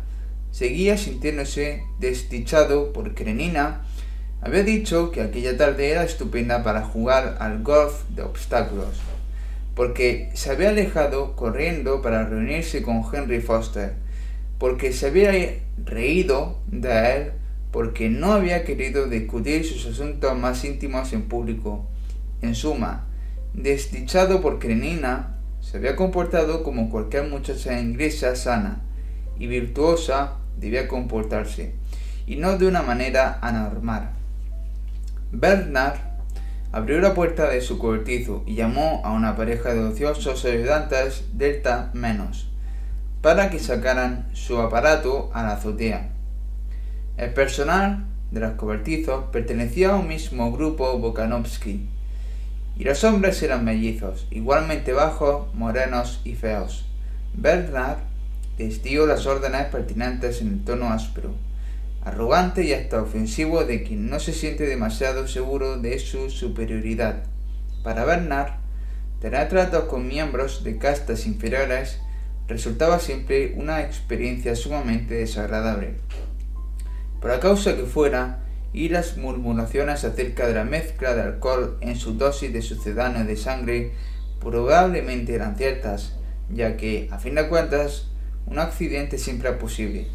seguía 0.51 0.97
sintiéndose 0.97 1.83
desdichado 1.97 2.91
porque 2.91 3.23
Renina 3.23 3.85
había 4.41 4.63
dicho 4.63 5.11
que 5.11 5.21
aquella 5.21 5.55
tarde 5.55 5.91
era 5.91 6.03
estupenda 6.03 6.61
para 6.61 6.81
jugar 6.81 7.37
al 7.39 7.63
golf 7.63 8.03
de 8.09 8.23
obstáculos, 8.23 8.97
porque 9.75 10.29
se 10.33 10.51
había 10.51 10.69
alejado 10.69 11.35
corriendo 11.35 12.01
para 12.01 12.25
reunirse 12.25 12.81
con 12.81 13.03
Henry 13.13 13.41
Foster, 13.41 13.93
porque 14.57 14.93
se 14.93 15.07
había 15.07 15.31
reído 15.83 16.59
de 16.67 17.15
él, 17.15 17.31
porque 17.71 18.09
no 18.09 18.31
había 18.31 18.63
querido 18.63 19.07
discutir 19.07 19.65
sus 19.65 19.85
asuntos 19.85 20.37
más 20.37 20.63
íntimos 20.63 21.11
en 21.11 21.23
público, 21.23 21.85
en 22.41 22.55
suma, 22.55 23.05
desdichado 23.53 24.41
porque 24.41 24.75
Nina 24.75 25.37
se 25.59 25.77
había 25.77 25.97
comportado 25.97 26.63
como 26.63 26.89
cualquier 26.89 27.27
muchacha 27.27 27.77
inglesa 27.79 28.35
sana 28.35 28.81
y 29.37 29.47
virtuosa 29.47 30.37
debía 30.57 30.87
comportarse, 30.87 31.73
y 32.25 32.37
no 32.37 32.57
de 32.57 32.67
una 32.67 32.81
manera 32.81 33.39
anormal. 33.41 34.11
Bernard 35.33 36.14
abrió 36.75 36.99
la 36.99 37.13
puerta 37.13 37.49
de 37.49 37.61
su 37.61 37.77
cobertizo 37.77 38.43
y 38.45 38.55
llamó 38.55 39.01
a 39.05 39.13
una 39.13 39.37
pareja 39.37 39.73
de 39.73 39.79
ociosos 39.79 40.43
ayudantes 40.43 41.23
Delta 41.31 41.89
menos 41.93 42.49
para 43.21 43.49
que 43.49 43.59
sacaran 43.59 44.27
su 44.33 44.59
aparato 44.59 45.31
a 45.33 45.43
la 45.43 45.53
azotea. 45.53 46.09
El 47.15 47.33
personal 47.33 48.03
de 48.31 48.41
los 48.41 48.51
cobertizos 48.55 49.23
pertenecía 49.31 49.93
a 49.93 49.95
un 49.95 50.09
mismo 50.09 50.51
grupo 50.51 50.99
Bokanovsky, 50.99 51.87
y 52.77 52.83
los 52.83 53.05
hombres 53.05 53.41
eran 53.41 53.63
mellizos, 53.63 54.27
igualmente 54.29 54.91
bajos, 54.91 55.47
morenos 55.53 56.19
y 56.25 56.35
feos. 56.35 56.85
Bernard 57.33 57.99
les 58.57 58.83
dio 58.83 59.05
las 59.05 59.25
órdenes 59.25 59.67
pertinentes 59.67 60.41
en 60.41 60.49
el 60.49 60.63
tono 60.65 60.89
áspero, 60.89 61.35
arrogante 62.05 62.63
y 62.63 62.71
hasta 62.71 63.01
ofensivo 63.01 63.65
de 63.65 63.83
quien 63.83 64.09
no 64.09 64.19
se 64.19 64.31
siente 64.31 64.65
demasiado 64.65 65.27
seguro 65.27 65.77
de 65.77 65.99
su 65.99 66.29
superioridad. 66.29 67.23
Para 67.83 68.05
Bernard, 68.05 68.53
tener 69.19 69.49
tratos 69.49 69.85
con 69.85 70.07
miembros 70.07 70.63
de 70.63 70.77
castas 70.77 71.25
inferiores 71.25 71.99
resultaba 72.47 72.99
siempre 72.99 73.55
una 73.57 73.81
experiencia 73.81 74.55
sumamente 74.55 75.15
desagradable. 75.15 75.95
Por 77.19 77.31
la 77.31 77.39
causa 77.39 77.75
que 77.75 77.83
fuera, 77.83 78.45
y 78.71 78.89
las 78.89 79.15
murmuraciones 79.15 80.03
acerca 80.03 80.47
de 80.47 80.53
la 80.53 80.65
mezcla 80.65 81.15
de 81.15 81.21
alcohol 81.21 81.77
en 81.79 81.95
su 81.95 82.17
dosis 82.17 82.51
de 82.51 82.61
sucedáneo 82.61 83.23
de 83.23 83.37
sangre 83.37 83.93
probablemente 84.41 85.33
eran 85.33 85.55
ciertas, 85.55 86.17
ya 86.49 86.75
que, 86.75 87.07
a 87.09 87.17
fin 87.17 87.35
de 87.35 87.47
cuentas, 87.47 88.09
un 88.45 88.59
accidente 88.59 89.17
siempre 89.17 89.49
es 89.49 89.55
posible. 89.55 90.07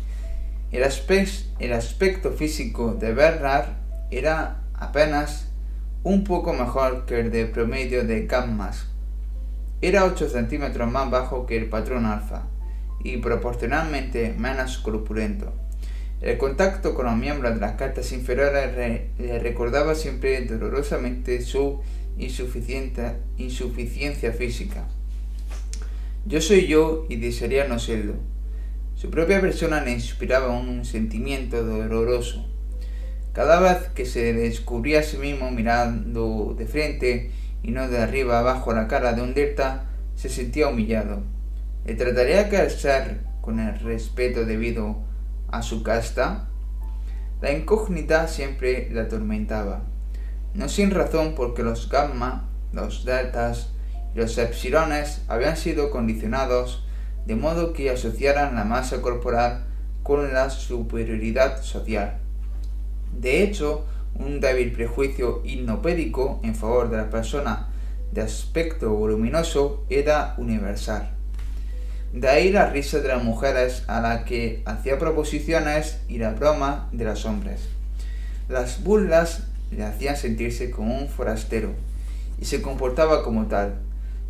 El, 0.73 1.73
aspecto 1.73 2.33
físico 2.33 2.95
de 2.95 3.13
Bernard 3.13 3.71
era 4.13 4.63
apenas 4.75 5.49
un 6.05 6.23
poco 6.23 6.53
mejor 6.53 7.07
que 7.07 7.19
el 7.19 7.33
de 7.33 7.47
promedio 7.47 8.07
de 8.07 8.27
Gammas. 8.27 8.87
Era 9.83 10.05
8 10.05 10.29
centímetros 10.29 10.91
más 10.91 11.11
bajo 11.11 11.47
que 11.47 11.57
el 11.57 11.69
patrón 11.69 12.07
alfa 12.07 12.45
y 13.03 13.17
proporcionalmente 13.17 14.33
menos 14.39 14.79
corpulento. 14.79 15.53
El 16.21 16.39
contacto 16.39 16.95
con 16.95 17.07
los 17.07 17.17
miembros 17.17 17.55
de 17.55 17.61
las 17.61 17.73
cartas 17.73 18.13
inferiores 18.13 19.09
le 19.19 19.39
recordaba 19.41 19.97
siempre 19.97 20.45
dolorosamente 20.45 21.43
su 21.43 21.81
insuficiencia 22.17 24.33
física. 24.33 24.87
Yo 26.27 26.41
soy 26.41 26.69
yo 26.69 27.07
y 27.09 27.17
desearía 27.17 27.67
no 27.67 27.79
serlo. 27.79 28.30
Su 29.01 29.09
propia 29.09 29.41
persona 29.41 29.83
le 29.83 29.93
inspiraba 29.93 30.51
un 30.51 30.85
sentimiento 30.85 31.65
doloroso. 31.65 32.47
Cada 33.33 33.59
vez 33.59 33.89
que 33.95 34.05
se 34.05 34.35
descubría 34.35 35.01
a 35.01 35.03
sí 35.03 35.17
mismo 35.17 35.51
mirando 35.51 36.55
de 36.55 36.67
frente 36.67 37.31
y 37.63 37.71
no 37.71 37.89
de 37.89 37.97
arriba 37.97 38.41
abajo 38.41 38.75
la 38.75 38.89
cara 38.89 39.15
de 39.15 39.23
un 39.23 39.33
delta, 39.33 39.87
se 40.17 40.29
sentía 40.29 40.69
humillado. 40.69 41.23
Le 41.87 41.95
trataría 41.95 42.45
de 42.45 42.69
ser 42.69 43.21
con 43.41 43.59
el 43.59 43.81
respeto 43.81 44.45
debido 44.45 44.99
a 45.51 45.63
su 45.63 45.83
casta, 45.83 46.51
la 47.41 47.53
incógnita 47.53 48.29
siempre 48.29 48.91
la 48.91 49.05
atormentaba, 49.05 49.81
no 50.53 50.69
sin 50.69 50.91
razón 50.91 51.35
porque 51.35 51.63
los 51.63 51.89
gamma, 51.89 52.51
los 52.75 53.07
deltas 53.07 53.71
y 54.15 54.19
los 54.19 54.37
epsilones 54.37 55.23
habían 55.27 55.57
sido 55.57 55.91
condicionados 55.91 56.85
de 57.27 57.37
modo 57.37 57.73
que 57.73 57.91
asociaran 57.91 58.55
la 58.55 58.65
masa 58.65 59.01
corporal 59.03 59.65
con 60.03 60.33
la 60.33 60.51
superioridad 60.51 61.63
social. 61.63 62.19
De 63.19 63.43
hecho, 63.43 63.85
un 64.15 64.41
débil 64.41 64.73
prejuicio 64.73 65.43
hipnopédico 65.45 66.41
en 66.43 66.55
favor 66.55 66.91
de 66.91 66.97
la 66.97 67.11
persona 67.11 67.69
de 68.13 68.23
aspecto 68.23 68.91
voluminoso 68.91 69.85
era 69.89 70.35
universal. 70.39 71.11
De 72.13 72.29
ahí 72.29 72.51
la 72.51 72.67
risa 72.67 72.99
de 72.99 73.09
las 73.09 73.23
mujeres 73.23 73.85
a 73.87 74.01
la 74.01 74.25
que 74.25 74.63
hacía 74.67 74.99
proposiciones 74.99 76.01
y 76.09 76.19
la 76.19 76.33
broma 76.33 76.89
de 76.91 77.05
los 77.05 77.25
hombres. 77.25 77.69
Las 78.49 78.83
burlas 78.83 79.45
le 79.71 79.85
hacían 79.85 80.17
sentirse 80.17 80.71
como 80.71 80.99
un 80.99 81.09
forastero 81.09 81.71
y 82.41 82.47
se 82.47 82.63
comportaba 82.63 83.23
como 83.23 83.47
tal, 83.47 83.75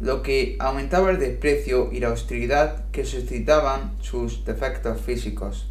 lo 0.01 0.22
que 0.22 0.56
aumentaba 0.59 1.10
el 1.10 1.18
desprecio 1.18 1.90
y 1.93 2.01
la 2.01 2.10
hostilidad 2.10 2.85
que 2.90 3.05
suscitaban 3.05 3.93
sus 4.01 4.44
defectos 4.47 5.01
físicos. 5.01 5.68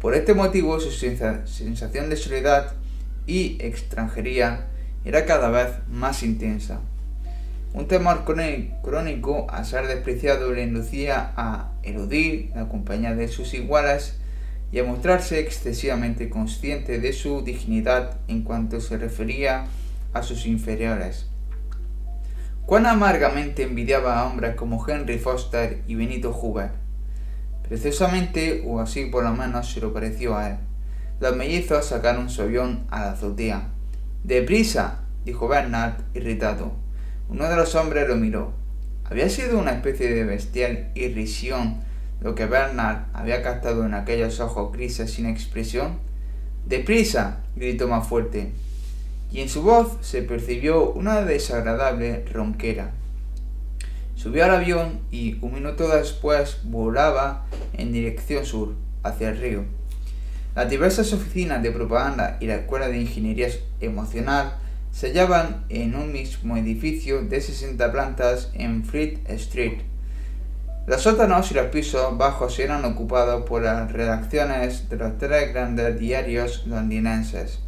Por 0.00 0.14
este 0.14 0.34
motivo 0.34 0.78
su 0.78 0.90
sensación 0.90 2.10
de 2.10 2.16
soledad 2.16 2.74
y 3.26 3.56
extranjería 3.60 4.66
era 5.04 5.24
cada 5.24 5.48
vez 5.48 5.68
más 5.88 6.22
intensa. 6.22 6.80
Un 7.72 7.88
temor 7.88 8.24
crónico 8.24 9.46
a 9.50 9.64
ser 9.64 9.86
despreciado 9.86 10.52
le 10.52 10.62
inducía 10.62 11.32
a 11.36 11.72
eludir 11.82 12.50
la 12.54 12.68
compañía 12.68 13.14
de 13.14 13.28
sus 13.28 13.54
iguales 13.54 14.16
y 14.70 14.80
a 14.80 14.84
mostrarse 14.84 15.40
excesivamente 15.40 16.28
consciente 16.28 17.00
de 17.00 17.12
su 17.12 17.42
dignidad 17.42 18.18
en 18.28 18.42
cuanto 18.42 18.80
se 18.80 18.98
refería 18.98 19.66
a 20.12 20.22
sus 20.22 20.46
inferiores. 20.46 21.26
Cuán 22.66 22.84
amargamente 22.86 23.62
envidiaba 23.62 24.18
a 24.18 24.26
hombres 24.26 24.56
como 24.56 24.84
Henry 24.84 25.18
Foster 25.18 25.84
y 25.86 25.94
Benito 25.94 26.36
Huber. 26.36 26.70
Precisamente, 27.68 28.64
o 28.66 28.80
así 28.80 29.04
por 29.06 29.22
lo 29.22 29.32
menos 29.34 29.70
se 29.72 29.80
lo 29.80 29.92
pareció 29.92 30.36
a 30.36 30.50
él. 30.50 30.56
Los 31.20 31.36
mellizos 31.36 31.86
sacaron 31.86 32.28
su 32.28 32.42
avión 32.42 32.84
a 32.90 33.02
la 33.02 33.12
azotea. 33.12 33.68
¡Deprisa! 34.24 35.02
dijo 35.24 35.46
Bernard, 35.46 36.00
irritado. 36.12 36.72
Uno 37.28 37.48
de 37.48 37.54
los 37.54 37.76
hombres 37.76 38.08
lo 38.08 38.16
miró. 38.16 38.52
Había 39.04 39.28
sido 39.28 39.60
una 39.60 39.70
especie 39.70 40.12
de 40.12 40.24
bestial 40.24 40.90
irrisión 40.96 41.82
lo 42.20 42.34
que 42.34 42.46
Bernard 42.46 43.04
había 43.12 43.42
captado 43.42 43.86
en 43.86 43.94
aquellos 43.94 44.40
ojos 44.40 44.72
grises 44.72 45.12
sin 45.12 45.26
expresión. 45.26 46.00
¡Deprisa! 46.66 47.44
gritó 47.54 47.86
más 47.86 48.08
fuerte, 48.08 48.52
y 49.36 49.42
en 49.42 49.50
su 49.50 49.60
voz 49.60 49.98
se 50.00 50.22
percibió 50.22 50.92
una 50.92 51.20
desagradable 51.20 52.24
ronquera. 52.32 52.92
Subió 54.14 54.46
al 54.46 54.54
avión 54.54 55.00
y 55.10 55.36
un 55.42 55.52
minuto 55.52 55.94
después 55.94 56.60
volaba 56.64 57.44
en 57.74 57.92
dirección 57.92 58.46
sur, 58.46 58.72
hacia 59.02 59.28
el 59.28 59.36
río. 59.36 59.64
Las 60.54 60.70
diversas 60.70 61.12
oficinas 61.12 61.62
de 61.62 61.70
propaganda 61.70 62.38
y 62.40 62.46
la 62.46 62.54
Escuela 62.54 62.88
de 62.88 62.98
Ingeniería 62.98 63.50
Emocional 63.82 64.54
se 64.90 65.08
hallaban 65.08 65.66
en 65.68 65.96
un 65.96 66.12
mismo 66.12 66.56
edificio 66.56 67.20
de 67.20 67.38
60 67.42 67.92
plantas 67.92 68.50
en 68.54 68.86
Fleet 68.86 69.18
Street. 69.28 69.80
Los 70.86 71.02
sótanos 71.02 71.50
y 71.50 71.54
los 71.54 71.66
pisos 71.66 72.16
bajos 72.16 72.58
eran 72.58 72.86
ocupados 72.86 73.44
por 73.44 73.60
las 73.60 73.92
redacciones 73.92 74.88
de 74.88 74.96
los 74.96 75.18
tres 75.18 75.52
grandes 75.52 75.98
diarios 76.00 76.66
londinenses, 76.66 77.65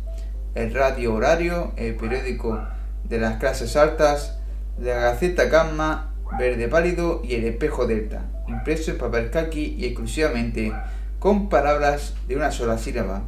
el 0.54 0.74
Radio 0.74 1.14
Horario, 1.14 1.72
el 1.76 1.94
periódico 1.96 2.60
de 3.04 3.18
las 3.18 3.38
clases 3.38 3.76
altas, 3.76 4.38
la 4.78 4.94
Gaceta 4.94 5.46
Gamma, 5.46 6.14
Verde 6.38 6.68
Pálido 6.68 7.22
y 7.24 7.34
el 7.34 7.44
Espejo 7.44 7.86
Delta, 7.86 8.22
impreso 8.46 8.90
en 8.90 8.98
papel 8.98 9.30
kaki 9.30 9.76
y 9.78 9.86
exclusivamente 9.86 10.72
con 11.18 11.48
palabras 11.48 12.14
de 12.26 12.36
una 12.36 12.52
sola 12.52 12.78
sílaba. 12.78 13.22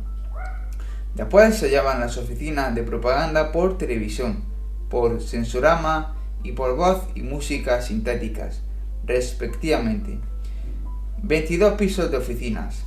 Después 1.15 1.57
se 1.57 1.67
hallaban 1.67 2.01
las 2.01 2.17
oficinas 2.19 2.75
de 2.75 2.83
propaganda 2.83 3.53
por 3.53 3.79
televisión, 3.79 4.45
por 4.89 5.21
sensorama 5.21 6.15
y 6.43 6.53
por 6.53 6.77
voz 6.77 7.03
y 7.15 7.23
música 7.23 7.83
sintéticas, 7.83 8.63
respectivamente. 9.05 10.19
22 11.23 11.75
pisos 11.75 12.11
de 12.11 12.17
oficinas. 12.17 12.85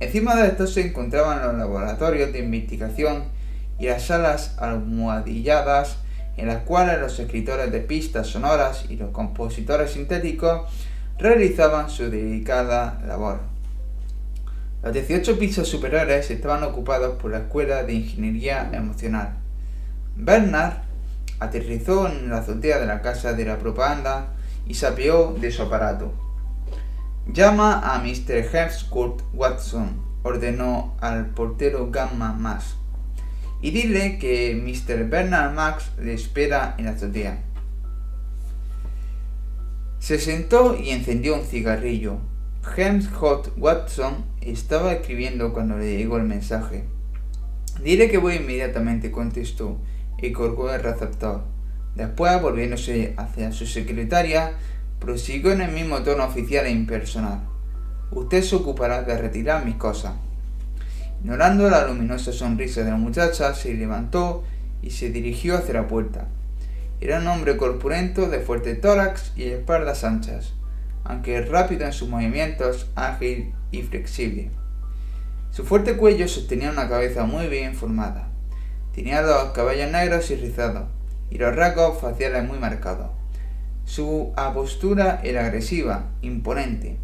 Encima 0.00 0.34
de 0.34 0.48
estos 0.48 0.74
se 0.74 0.88
encontraban 0.88 1.42
los 1.42 1.54
laboratorios 1.54 2.32
de 2.32 2.40
investigación 2.40 3.35
y 3.78 3.86
las 3.86 4.04
salas 4.04 4.56
almohadilladas 4.58 5.98
en 6.36 6.48
las 6.48 6.62
cuales 6.62 7.00
los 7.00 7.18
escritores 7.18 7.72
de 7.72 7.80
pistas 7.80 8.26
sonoras 8.26 8.86
y 8.88 8.96
los 8.96 9.10
compositores 9.10 9.92
sintéticos 9.92 10.70
realizaban 11.18 11.88
su 11.88 12.10
dedicada 12.10 13.00
labor. 13.06 13.40
Los 14.82 14.92
18 14.92 15.38
pisos 15.38 15.68
superiores 15.68 16.30
estaban 16.30 16.62
ocupados 16.62 17.20
por 17.20 17.30
la 17.30 17.38
Escuela 17.38 17.82
de 17.82 17.94
Ingeniería 17.94 18.70
Emocional. 18.72 19.30
Bernard 20.14 20.74
aterrizó 21.40 22.06
en 22.06 22.30
la 22.30 22.38
azotea 22.38 22.78
de 22.78 22.86
la 22.86 23.02
casa 23.02 23.32
de 23.32 23.44
la 23.44 23.58
propaganda 23.58 24.28
y 24.66 24.74
se 24.74 24.86
apeó 24.86 25.34
de 25.40 25.50
su 25.50 25.62
aparato. 25.62 26.12
Llama 27.32 27.80
a 27.80 27.98
Mr. 27.98 28.46
Herscourt 28.52 29.22
Watson, 29.34 30.00
ordenó 30.22 30.94
al 31.00 31.26
portero 31.26 31.90
Gamma 31.90 32.32
Max, 32.32 32.76
y 33.62 33.70
dile 33.70 34.18
que 34.18 34.54
Mr. 34.54 35.08
Bernard 35.08 35.54
Max 35.54 35.90
le 35.98 36.14
espera 36.14 36.74
en 36.78 36.84
la 36.86 36.92
azotea. 36.92 37.42
Se 39.98 40.18
sentó 40.18 40.76
y 40.78 40.90
encendió 40.90 41.34
un 41.34 41.44
cigarrillo. 41.44 42.18
James 42.62 43.08
Hot 43.08 43.52
Watson 43.56 44.24
estaba 44.40 44.92
escribiendo 44.92 45.52
cuando 45.52 45.78
le 45.78 45.96
llegó 45.96 46.16
el 46.16 46.24
mensaje. 46.24 46.84
Dile 47.82 48.10
que 48.10 48.18
voy 48.18 48.36
inmediatamente, 48.36 49.10
contestó, 49.10 49.78
y 50.18 50.32
colgó 50.32 50.72
el 50.72 50.82
receptor. 50.82 51.44
Después, 51.94 52.40
volviéndose 52.40 53.14
hacia 53.16 53.52
su 53.52 53.66
secretaria, 53.66 54.52
prosiguió 55.00 55.52
en 55.52 55.60
el 55.60 55.72
mismo 55.72 56.02
tono 56.02 56.24
oficial 56.24 56.66
e 56.66 56.70
impersonal. 56.70 57.48
usted 58.10 58.42
se 58.42 58.56
ocupará 58.56 59.02
de 59.02 59.18
retirar 59.18 59.64
mis 59.64 59.76
cosas. 59.76 60.14
Ignorando 61.26 61.68
la 61.68 61.84
luminosa 61.84 62.32
sonrisa 62.32 62.84
de 62.84 62.92
la 62.92 62.96
muchacha, 62.96 63.52
se 63.52 63.74
levantó 63.74 64.44
y 64.80 64.92
se 64.92 65.10
dirigió 65.10 65.56
hacia 65.56 65.74
la 65.74 65.88
puerta. 65.88 66.28
Era 67.00 67.18
un 67.18 67.26
hombre 67.26 67.56
corpulento, 67.56 68.28
de 68.28 68.38
fuerte 68.38 68.76
tórax 68.76 69.32
y 69.34 69.42
espaldas 69.42 70.04
anchas, 70.04 70.52
aunque 71.02 71.40
rápido 71.40 71.84
en 71.84 71.92
sus 71.92 72.08
movimientos, 72.08 72.92
ágil 72.94 73.52
y 73.72 73.82
flexible. 73.82 74.50
Su 75.50 75.64
fuerte 75.64 75.96
cuello 75.96 76.28
sostenía 76.28 76.70
una 76.70 76.88
cabeza 76.88 77.24
muy 77.24 77.48
bien 77.48 77.74
formada. 77.74 78.28
Tenía 78.94 79.20
los 79.20 79.50
cabellos 79.50 79.90
negros 79.90 80.30
y 80.30 80.36
rizados, 80.36 80.84
y 81.28 81.38
los 81.38 81.56
rasgos 81.56 82.00
faciales 82.00 82.44
muy 82.46 82.60
marcados. 82.60 83.10
Su 83.84 84.32
apostura 84.36 85.18
era 85.24 85.44
agresiva, 85.44 86.04
imponente. 86.22 86.98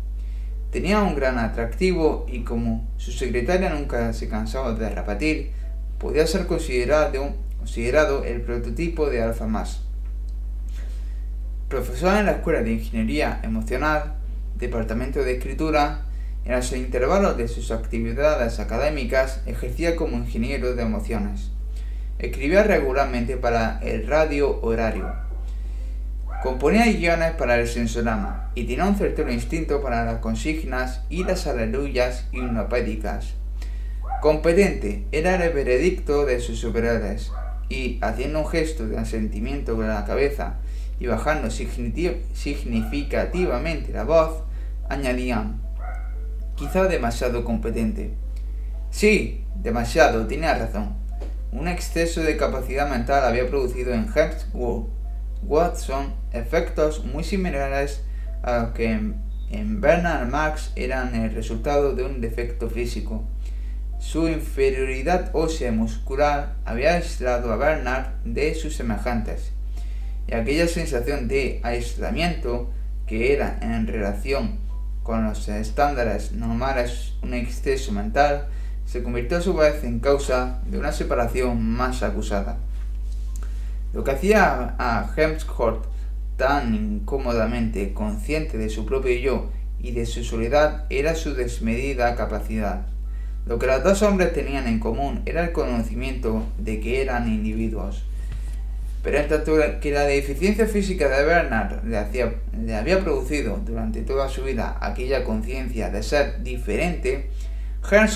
Tenía 0.72 1.02
un 1.02 1.14
gran 1.14 1.38
atractivo 1.38 2.24
y 2.32 2.44
como 2.44 2.88
su 2.96 3.12
secretaria 3.12 3.68
nunca 3.68 4.14
se 4.14 4.26
cansaba 4.30 4.72
de 4.72 4.88
repetir, 4.88 5.50
podía 5.98 6.26
ser 6.26 6.46
considerado, 6.46 7.34
considerado 7.58 8.24
el 8.24 8.40
prototipo 8.40 9.10
de 9.10 9.20
Alfa 9.20 9.46
Más. 9.46 9.82
Profesor 11.68 12.16
en 12.16 12.24
la 12.24 12.32
Escuela 12.32 12.62
de 12.62 12.72
Ingeniería 12.72 13.38
Emocional, 13.42 14.14
Departamento 14.58 15.22
de 15.22 15.36
Escritura, 15.36 16.06
en 16.46 16.52
los 16.52 16.72
intervalos 16.72 17.36
de 17.36 17.48
sus 17.48 17.70
actividades 17.70 18.58
académicas 18.58 19.42
ejercía 19.44 19.94
como 19.94 20.16
ingeniero 20.16 20.74
de 20.74 20.84
emociones. 20.84 21.50
Escribía 22.18 22.62
regularmente 22.62 23.36
para 23.36 23.78
el 23.82 24.06
radio 24.06 24.58
horario. 24.62 25.31
Componía 26.42 26.86
guiones 26.86 27.32
para 27.34 27.60
el 27.60 27.68
sensorama 27.68 28.50
y 28.56 28.64
tenía 28.64 28.86
un 28.86 28.96
certero 28.96 29.32
instinto 29.32 29.80
para 29.80 30.04
las 30.04 30.18
consignas 30.18 31.02
y 31.08 31.22
las 31.22 31.46
aleluyas 31.46 32.26
hipnopédicas. 32.32 33.34
Competente 34.20 35.06
era 35.12 35.36
el 35.36 35.52
veredicto 35.52 36.26
de 36.26 36.40
sus 36.40 36.58
superiores 36.58 37.30
y, 37.68 38.00
haciendo 38.02 38.40
un 38.40 38.48
gesto 38.48 38.88
de 38.88 38.98
asentimiento 38.98 39.76
con 39.76 39.86
la 39.86 40.04
cabeza 40.04 40.56
y 40.98 41.06
bajando 41.06 41.48
significativamente 41.48 43.92
la 43.92 44.02
voz, 44.02 44.42
añadían 44.88 45.62
quizá 46.56 46.88
demasiado 46.88 47.44
competente. 47.44 48.14
Sí, 48.90 49.44
demasiado, 49.54 50.26
tenía 50.26 50.54
razón. 50.54 50.96
Un 51.52 51.68
exceso 51.68 52.20
de 52.20 52.36
capacidad 52.36 52.90
mental 52.90 53.24
había 53.24 53.48
producido 53.48 53.94
en 53.94 54.08
James 54.08 54.48
Watson 55.42 56.14
efectos 56.32 57.04
muy 57.04 57.24
similares 57.24 58.02
a 58.42 58.58
los 58.58 58.72
que 58.72 58.92
en, 59.50 59.80
Bernard 59.80 60.28
Marx 60.28 60.72
eran 60.76 61.14
el 61.14 61.34
resultado 61.34 61.94
de 61.94 62.04
un 62.04 62.20
defecto 62.20 62.70
físico. 62.70 63.24
Su 63.98 64.28
inferioridad 64.28 65.30
ósea 65.34 65.68
y 65.68 65.74
muscular 65.74 66.54
había 66.64 66.94
aislado 66.94 67.52
a 67.52 67.56
Bernard 67.56 68.06
de 68.24 68.54
sus 68.54 68.74
semejantes, 68.74 69.52
y 70.26 70.34
aquella 70.34 70.66
sensación 70.66 71.28
de 71.28 71.60
aislamiento 71.62 72.70
que 73.06 73.32
era 73.32 73.58
en 73.60 73.86
relación 73.86 74.58
con 75.02 75.24
los 75.24 75.48
estándares 75.48 76.32
normales 76.32 77.14
un 77.22 77.34
exceso 77.34 77.92
mental, 77.92 78.48
se 78.86 79.02
convirtió 79.02 79.38
a 79.38 79.42
su 79.42 79.54
vez 79.54 79.84
en 79.84 80.00
causa 80.00 80.60
de 80.66 80.78
una 80.78 80.92
separación 80.92 81.62
más 81.62 82.02
acusada. 82.02 82.58
Lo 83.92 84.04
que 84.04 84.12
hacía 84.12 84.74
a 84.78 85.12
Hemsworth 85.16 85.86
tan 86.36 86.74
incómodamente 86.74 87.92
consciente 87.92 88.58
de 88.58 88.70
su 88.70 88.86
propio 88.86 89.14
yo 89.16 89.50
y 89.78 89.92
de 89.92 90.06
su 90.06 90.24
soledad 90.24 90.86
era 90.90 91.14
su 91.14 91.34
desmedida 91.34 92.16
capacidad. 92.16 92.86
Lo 93.46 93.58
que 93.58 93.66
los 93.66 93.82
dos 93.82 94.02
hombres 94.02 94.32
tenían 94.32 94.66
en 94.66 94.78
común 94.78 95.22
era 95.26 95.44
el 95.44 95.52
conocimiento 95.52 96.44
de 96.58 96.80
que 96.80 97.02
eran 97.02 97.28
individuos, 97.28 98.04
pero 99.02 99.18
en 99.18 99.28
tanto 99.28 99.56
que 99.80 99.90
la 99.90 100.04
deficiencia 100.04 100.66
física 100.66 101.08
de 101.08 101.24
Bernard 101.24 101.84
le, 101.84 102.76
había 102.76 103.00
producido 103.00 103.60
durante 103.66 104.02
toda 104.02 104.28
su 104.28 104.44
vida 104.44 104.78
aquella 104.80 105.24
conciencia 105.24 105.90
de 105.90 106.04
ser 106.04 106.42
diferente, 106.44 107.30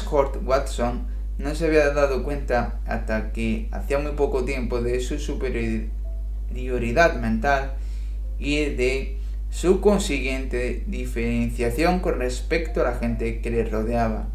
Hort 0.09 0.36
Watson 0.44 1.15
no 1.38 1.54
se 1.54 1.66
había 1.66 1.90
dado 1.90 2.24
cuenta 2.24 2.80
hasta 2.86 3.32
que 3.32 3.68
hacía 3.70 3.98
muy 3.98 4.12
poco 4.12 4.44
tiempo 4.44 4.80
de 4.80 5.00
su 5.00 5.18
superioridad 5.18 5.90
mental 7.16 7.74
y 8.38 8.64
de 8.64 9.18
su 9.50 9.80
consiguiente 9.80 10.84
diferenciación 10.86 12.00
con 12.00 12.18
respecto 12.18 12.80
a 12.80 12.84
la 12.84 12.94
gente 12.98 13.40
que 13.40 13.50
le 13.50 13.64
rodeaba. 13.64 14.28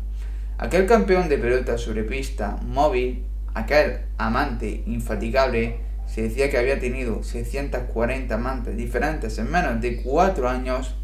Aquel 0.57 0.85
campeón 0.85 1.27
de 1.27 1.37
pelota 1.37 1.77
sobre 1.77 2.03
pista 2.03 2.57
móvil, 2.63 3.23
aquel 3.53 4.01
amante 4.17 4.83
infatigable, 4.85 5.77
se 6.05 6.23
decía 6.23 6.49
que 6.49 6.57
había 6.57 6.79
tenido 6.79 7.23
640 7.23 8.35
amantes 8.35 8.77
diferentes 8.77 9.37
en 9.39 9.49
menos 9.49 9.81
de 9.81 10.01
4 10.03 10.49
años, 10.49 10.95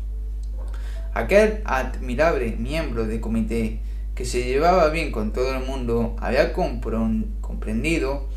aquel 1.14 1.62
admirable 1.66 2.56
miembro 2.58 3.08
del 3.08 3.20
comité 3.20 3.80
que 4.18 4.26
se 4.26 4.44
llevaba 4.46 4.90
bien 4.90 5.12
con 5.12 5.32
todo 5.32 5.56
el 5.56 5.64
mundo 5.64 6.16
había 6.20 6.52
comprendido 6.52 8.28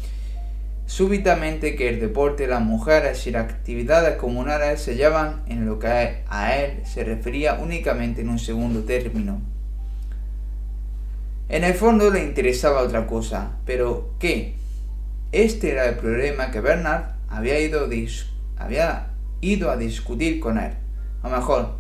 súbitamente 0.85 1.75
que 1.75 1.89
el 1.89 2.01
deporte, 2.01 2.47
las 2.47 2.61
mujeres 2.61 3.27
y 3.27 3.31
las 3.31 3.45
actividades 3.45 4.17
comunales 4.19 4.83
se 4.83 4.93
hallaban 4.93 5.43
en 5.47 5.65
lo 5.65 5.79
que 5.79 5.87
a 6.29 6.57
él 6.59 6.83
se 6.85 7.03
refería 7.03 7.55
únicamente 7.55 8.21
en 8.21 8.29
un 8.29 8.39
segundo 8.39 8.81
término. 8.85 9.41
En 11.49 11.65
el 11.65 11.73
fondo 11.73 12.11
le 12.11 12.25
interesaba 12.25 12.83
otra 12.83 13.07
cosa, 13.07 13.53
pero 13.65 14.11
¿qué? 14.19 14.57
Este 15.33 15.71
era 15.71 15.87
el 15.87 15.97
problema 15.97 16.51
que 16.51 16.61
Bernard 16.61 17.15
había 17.31 17.59
ido, 17.59 17.87
a 19.71 19.77
discutir 19.79 20.41
con 20.41 20.59
él. 20.59 20.75
A 21.23 21.31
lo 21.31 21.37
mejor, 21.39 21.79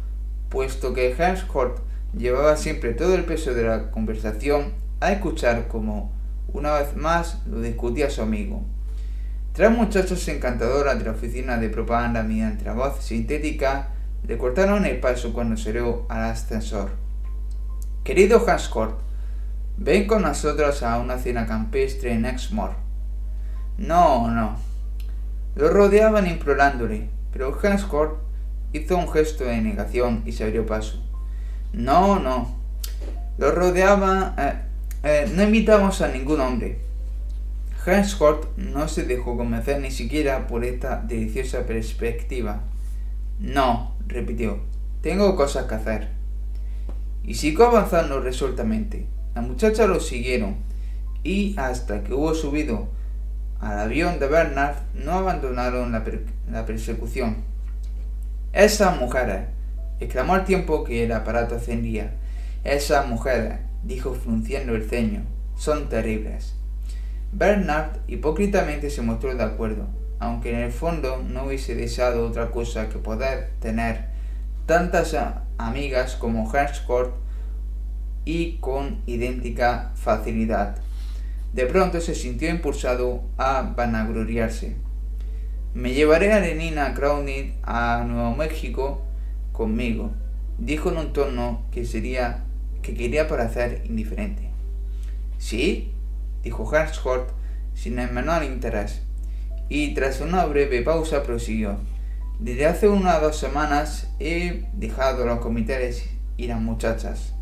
puesto 0.48 0.94
que 0.94 1.14
Hemsworth 1.18 1.89
llevaba 2.16 2.56
siempre 2.56 2.94
todo 2.94 3.14
el 3.14 3.24
peso 3.24 3.54
de 3.54 3.64
la 3.64 3.90
conversación, 3.90 4.72
a 5.00 5.12
escuchar 5.12 5.68
como, 5.68 6.12
una 6.52 6.74
vez 6.74 6.96
más, 6.96 7.42
lo 7.46 7.60
discutía 7.60 8.10
su 8.10 8.22
amigo. 8.22 8.62
Tres 9.52 9.70
muchachos 9.70 10.26
encantadoras 10.28 10.98
de 10.98 11.04
la 11.04 11.12
oficina 11.12 11.56
de 11.58 11.70
propaganda 11.70 12.22
mediante 12.22 12.70
voz 12.70 13.02
sintética 13.02 13.88
le 14.26 14.38
cortaron 14.38 14.84
el 14.84 15.00
paso 15.00 15.32
cuando 15.32 15.56
salió 15.56 16.06
al 16.08 16.24
ascensor. 16.24 16.90
Querido 18.04 18.44
Hanscourt, 18.46 18.98
ven 19.76 20.06
con 20.06 20.22
nosotros 20.22 20.82
a 20.82 20.98
una 20.98 21.18
cena 21.18 21.46
campestre 21.46 22.12
en 22.12 22.26
Exmoor. 22.26 22.72
No, 23.78 24.30
no. 24.30 24.56
Lo 25.56 25.68
rodeaban 25.68 26.26
implorándole, 26.26 27.08
pero 27.32 27.58
Hanscourt 27.60 28.18
hizo 28.72 28.96
un 28.96 29.10
gesto 29.10 29.44
de 29.44 29.60
negación 29.60 30.22
y 30.26 30.32
se 30.32 30.44
abrió 30.44 30.64
paso. 30.64 31.02
No, 31.72 32.18
no. 32.18 32.56
Lo 33.38 33.52
rodeaba... 33.52 34.34
Eh, 34.38 34.54
eh, 35.02 35.30
no 35.34 35.42
invitamos 35.42 36.02
a 36.02 36.08
ningún 36.08 36.40
hombre. 36.40 36.78
Hanscourt 37.86 38.56
no 38.58 38.86
se 38.88 39.04
dejó 39.04 39.36
convencer 39.36 39.80
ni 39.80 39.90
siquiera 39.90 40.46
por 40.46 40.64
esta 40.64 41.00
deliciosa 41.00 41.64
perspectiva. 41.64 42.60
No, 43.38 43.94
repitió. 44.06 44.58
Tengo 45.00 45.34
cosas 45.36 45.64
que 45.64 45.74
hacer. 45.74 46.08
Y 47.24 47.34
siguió 47.34 47.68
avanzando 47.68 48.20
resueltamente. 48.20 49.06
La 49.34 49.40
muchacha 49.40 49.86
lo 49.86 50.00
siguieron 50.00 50.56
y 51.22 51.54
hasta 51.58 52.02
que 52.02 52.12
hubo 52.12 52.34
subido 52.34 52.88
al 53.60 53.78
avión 53.78 54.18
de 54.18 54.26
Bernard 54.26 54.76
no 54.94 55.12
abandonaron 55.12 55.92
la, 55.92 56.66
persecución. 56.66 57.36
Esas 58.52 58.98
mujeres, 58.98 59.46
exclamó 60.00 60.34
al 60.34 60.44
tiempo 60.44 60.84
que 60.84 61.04
el 61.04 61.12
aparato 61.12 61.56
ascendía. 61.56 62.14
Esas 62.64 63.06
mujeres, 63.06 63.58
dijo 63.82 64.14
frunciendo 64.14 64.74
el 64.74 64.88
ceño, 64.88 65.22
son 65.56 65.88
terribles. 65.88 66.54
Bernard 67.32 67.98
hipócritamente 68.08 68.90
se 68.90 69.02
mostró 69.02 69.34
de 69.34 69.44
acuerdo, 69.44 69.86
aunque 70.18 70.52
en 70.52 70.60
el 70.60 70.72
fondo 70.72 71.22
no 71.22 71.44
hubiese 71.44 71.74
deseado 71.74 72.26
otra 72.26 72.50
cosa 72.50 72.88
que 72.88 72.98
poder 72.98 73.50
tener 73.60 74.06
tantas 74.66 75.16
amigas 75.58 76.16
como 76.16 76.52
Herscourt 76.52 77.12
y 78.24 78.56
con 78.58 79.02
idéntica 79.06 79.92
facilidad. 79.94 80.76
De 81.52 81.66
pronto 81.66 82.00
se 82.00 82.14
sintió 82.14 82.48
impulsado 82.48 83.22
a 83.36 83.62
vanagloriarse. 83.76 84.76
Me 85.74 85.92
llevaré 85.92 86.32
a 86.32 86.40
Lenina 86.40 86.94
Crowley 86.94 87.54
a 87.62 88.04
Nuevo 88.06 88.34
México 88.34 89.02
dijo 90.58 90.90
en 90.90 90.96
un 90.98 91.12
tono 91.12 91.62
que 91.72 91.84
sería 91.84 92.44
que 92.82 92.94
quería 92.94 93.28
parecer 93.28 93.82
indiferente. 93.84 94.50
¿Sí? 95.38 95.92
dijo 96.42 96.68
Harshort 96.74 97.30
sin 97.74 97.98
el 97.98 98.10
menor 98.12 98.44
interés, 98.44 99.02
y 99.68 99.94
tras 99.94 100.20
una 100.20 100.44
breve 100.46 100.82
pausa 100.82 101.22
prosiguió. 101.22 101.76
Desde 102.38 102.66
hace 102.66 102.88
unas 102.88 103.20
dos 103.20 103.36
semanas 103.36 104.10
he 104.18 104.64
dejado 104.72 105.26
los 105.26 105.40
comités 105.40 106.08
y 106.36 106.46
las 106.46 106.60
muchachas. 106.60 107.34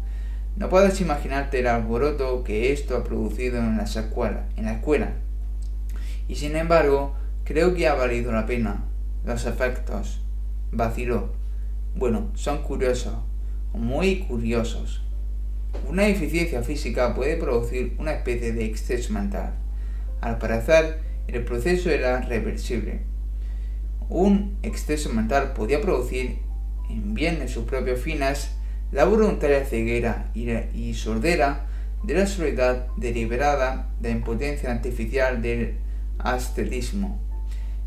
No 0.57 0.69
puedes 0.69 1.01
imaginarte 1.01 1.61
el 1.61 1.69
alboroto 1.69 2.43
que 2.43 2.73
esto 2.73 2.97
ha 2.97 3.05
producido 3.05 3.59
en, 3.59 3.77
las 3.77 3.95
escuelas, 3.95 4.43
en 4.57 4.65
la 4.65 4.74
escuela. 4.74 5.12
Y 6.27 6.35
sin 6.35 6.57
embargo, 6.57 7.15
creo 7.45 7.74
que 7.74 7.86
ha 7.86 7.95
valido 7.95 8.32
la 8.32 8.45
pena. 8.45 8.85
Los 9.24 9.47
efectos. 9.47 10.20
Vaciló. 10.73 11.38
Bueno, 11.99 12.31
son 12.37 12.62
curiosos. 12.62 13.12
Muy 13.73 14.20
curiosos. 14.20 15.03
Una 15.89 16.05
deficiencia 16.05 16.62
física 16.62 17.12
puede 17.12 17.37
producir 17.37 17.97
una 17.99 18.12
especie 18.12 18.53
de 18.53 18.66
exceso 18.66 19.12
mental. 19.12 19.55
Al 20.20 20.39
parecer, 20.39 21.01
el 21.27 21.45
proceso 21.45 21.91
era 21.91 22.20
reversible. 22.20 23.01
Un 24.09 24.59
exceso 24.62 25.12
mental 25.12 25.55
podía 25.55 25.81
producir, 25.81 26.39
en 26.89 27.15
bien 27.15 27.41
de 27.41 27.49
sus 27.49 27.65
propios 27.65 27.99
fines, 27.99 28.53
la 28.93 29.05
voluntaria 29.05 29.65
ceguera 29.65 30.31
y 30.37 30.95
sordera 30.95 31.66
de 32.05 32.15
la 32.15 32.27
soledad 32.29 32.87
deliberada 32.97 33.91
de 33.99 34.11
la 34.11 34.15
impotencia 34.15 34.70
artificial 34.70 35.43
del 35.43 35.79
ascetismo. 36.20 37.20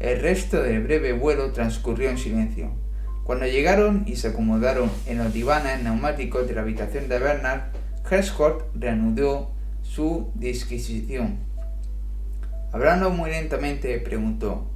El 0.01 0.19
resto 0.19 0.61
del 0.61 0.83
breve 0.83 1.13
vuelo 1.13 1.53
transcurrió 1.53 2.09
en 2.09 2.17
silencio. 2.17 2.90
Cuando 3.23 3.45
llegaron 3.45 4.03
y 4.07 4.15
se 4.15 4.29
acomodaron 4.29 4.89
en 5.05 5.19
los 5.19 5.33
divanes 5.33 5.83
neumáticos 5.83 6.47
de 6.47 6.55
la 6.55 6.61
habitación 6.61 7.07
de 7.07 7.19
Bernard, 7.19 7.71
Hersholt 8.09 8.63
reanudó 8.73 9.51
su 9.81 10.31
disquisición. 10.35 11.37
Hablando 12.71 13.09
muy 13.09 13.29
lentamente, 13.29 13.97
preguntó, 13.99 14.67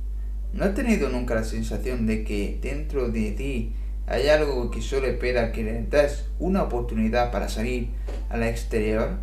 ¿No 0.54 0.64
has 0.64 0.74
tenido 0.74 1.10
nunca 1.10 1.36
la 1.36 1.44
sensación 1.44 2.06
de 2.08 2.24
que 2.24 2.60
dentro 2.62 3.10
de 3.10 3.32
ti 3.32 3.74
¿Hay 4.08 4.30
algo 4.30 4.70
que 4.70 4.84
solo 4.84 5.08
espera 5.08 5.52
que 5.52 5.64
le 5.64 5.82
des 5.82 6.26
una 6.38 6.62
oportunidad 6.62 7.32
para 7.32 7.50
salir 7.50 7.90
al 8.30 8.44
exterior? 8.44 9.18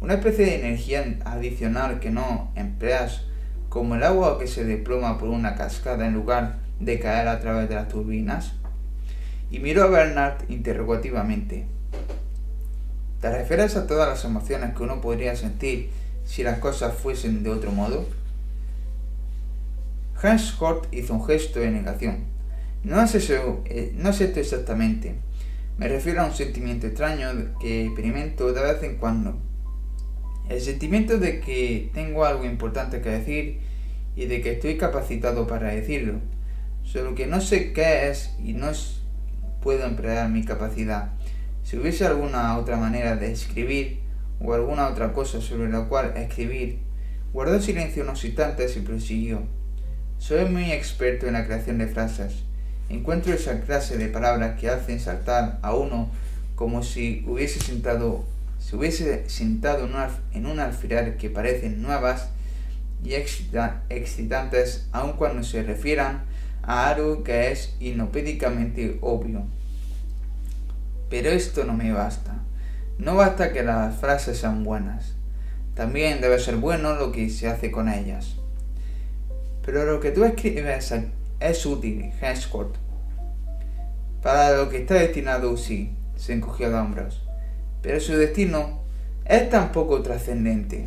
Una 0.00 0.14
especie 0.14 0.46
de 0.46 0.60
energía 0.60 1.18
adicional 1.24 1.98
que 1.98 2.10
no 2.10 2.52
empleas 2.54 3.24
como 3.68 3.96
el 3.96 4.04
agua 4.04 4.38
que 4.38 4.46
se 4.46 4.64
desploma 4.64 5.18
por 5.18 5.28
una 5.28 5.56
cascada 5.56 6.06
en 6.06 6.14
lugar 6.14 6.58
de 6.84 6.98
caer 6.98 7.28
a 7.28 7.40
través 7.40 7.68
de 7.68 7.74
las 7.74 7.88
turbinas? 7.88 8.52
Y 9.50 9.58
miró 9.58 9.84
a 9.84 9.88
Bernard 9.88 10.50
interrogativamente. 10.50 11.66
¿Te 13.20 13.30
refieres 13.30 13.76
a 13.76 13.86
todas 13.86 14.08
las 14.08 14.24
emociones 14.24 14.74
que 14.74 14.82
uno 14.82 15.00
podría 15.00 15.36
sentir 15.36 15.90
si 16.24 16.42
las 16.42 16.58
cosas 16.58 16.94
fuesen 16.94 17.42
de 17.42 17.50
otro 17.50 17.70
modo? 17.70 18.06
Hans 20.20 20.60
Hort 20.60 20.92
hizo 20.92 21.14
un 21.14 21.24
gesto 21.24 21.60
de 21.60 21.70
negación. 21.70 22.24
No 22.84 23.00
es 23.00 23.14
eso, 23.14 23.62
eh, 23.66 23.92
no 23.96 24.10
es 24.10 24.20
esto 24.20 24.40
exactamente. 24.40 25.14
Me 25.78 25.88
refiero 25.88 26.22
a 26.22 26.26
un 26.26 26.34
sentimiento 26.34 26.86
extraño 26.86 27.28
que 27.60 27.86
experimento 27.86 28.52
de 28.52 28.60
vez 28.60 28.82
en 28.82 28.96
cuando. 28.96 29.36
El 30.48 30.60
sentimiento 30.60 31.18
de 31.18 31.40
que 31.40 31.90
tengo 31.94 32.24
algo 32.24 32.44
importante 32.44 33.00
que 33.00 33.10
decir 33.10 33.60
y 34.16 34.26
de 34.26 34.42
que 34.42 34.52
estoy 34.52 34.76
capacitado 34.76 35.46
para 35.46 35.68
decirlo. 35.68 36.14
Solo 36.84 37.14
que 37.14 37.26
no 37.26 37.40
sé 37.40 37.72
qué 37.72 38.08
es 38.10 38.34
y 38.42 38.52
no 38.52 38.70
puedo 39.62 39.86
emplear 39.86 40.28
mi 40.28 40.44
capacidad. 40.44 41.12
Si 41.62 41.76
hubiese 41.76 42.06
alguna 42.06 42.58
otra 42.58 42.76
manera 42.76 43.16
de 43.16 43.32
escribir 43.32 44.00
o 44.40 44.52
alguna 44.54 44.88
otra 44.88 45.12
cosa 45.12 45.40
sobre 45.40 45.70
la 45.70 45.84
cual 45.84 46.14
escribir, 46.16 46.80
guardó 47.32 47.60
silencio 47.60 48.02
unos 48.02 48.24
instantes 48.24 48.76
y 48.76 48.80
prosiguió. 48.80 49.42
Soy 50.18 50.44
muy 50.46 50.72
experto 50.72 51.26
en 51.26 51.34
la 51.34 51.46
creación 51.46 51.78
de 51.78 51.86
frases 51.86 52.44
encuentro 52.92 53.32
esa 53.32 53.60
clase 53.60 53.96
de 53.96 54.08
palabras 54.08 54.58
que 54.60 54.68
hacen 54.68 55.00
saltar 55.00 55.58
a 55.62 55.74
uno 55.74 56.10
como 56.54 56.82
si 56.82 57.24
hubiese 57.26 57.60
sentado, 57.60 58.24
se 58.58 58.76
hubiese 58.76 59.28
sentado 59.28 59.88
en 60.32 60.46
un, 60.46 60.60
alfiler 60.60 61.16
que 61.16 61.30
parecen 61.30 61.82
nuevas 61.82 62.28
y 63.02 63.14
excitantes 63.14 64.86
aun 64.92 65.14
cuando 65.14 65.42
se 65.42 65.62
refieran 65.62 66.24
algo 66.62 67.22
que 67.24 67.50
es 67.50 67.74
inopédicamente 67.80 68.98
obvio. 69.00 69.42
Pero 71.10 71.30
esto 71.30 71.64
no 71.64 71.74
me 71.74 71.92
basta. 71.92 72.34
No 72.98 73.16
basta 73.16 73.52
que 73.52 73.62
las 73.62 73.96
frases 73.96 74.38
sean 74.38 74.64
buenas. 74.64 75.14
También 75.74 76.20
debe 76.20 76.38
ser 76.38 76.56
bueno 76.56 76.94
lo 76.94 77.12
que 77.12 77.28
se 77.30 77.48
hace 77.48 77.70
con 77.70 77.88
ellas. 77.88 78.36
Pero 79.64 79.84
lo 79.84 80.00
que 80.00 80.10
tú 80.10 80.24
escribes 80.24 80.94
es 81.40 81.66
útil, 81.66 82.12
Henscourt. 82.20 82.76
Para 84.22 84.56
lo 84.56 84.68
que 84.68 84.78
está 84.78 84.94
destinado, 84.94 85.56
sí, 85.56 85.92
se 86.16 86.32
encogió 86.32 86.70
de 86.70 86.76
hombros. 86.76 87.22
Pero 87.82 87.98
su 88.00 88.12
destino 88.14 88.80
es 89.24 89.50
tan 89.50 89.72
poco 89.72 90.02
trascendente. 90.02 90.86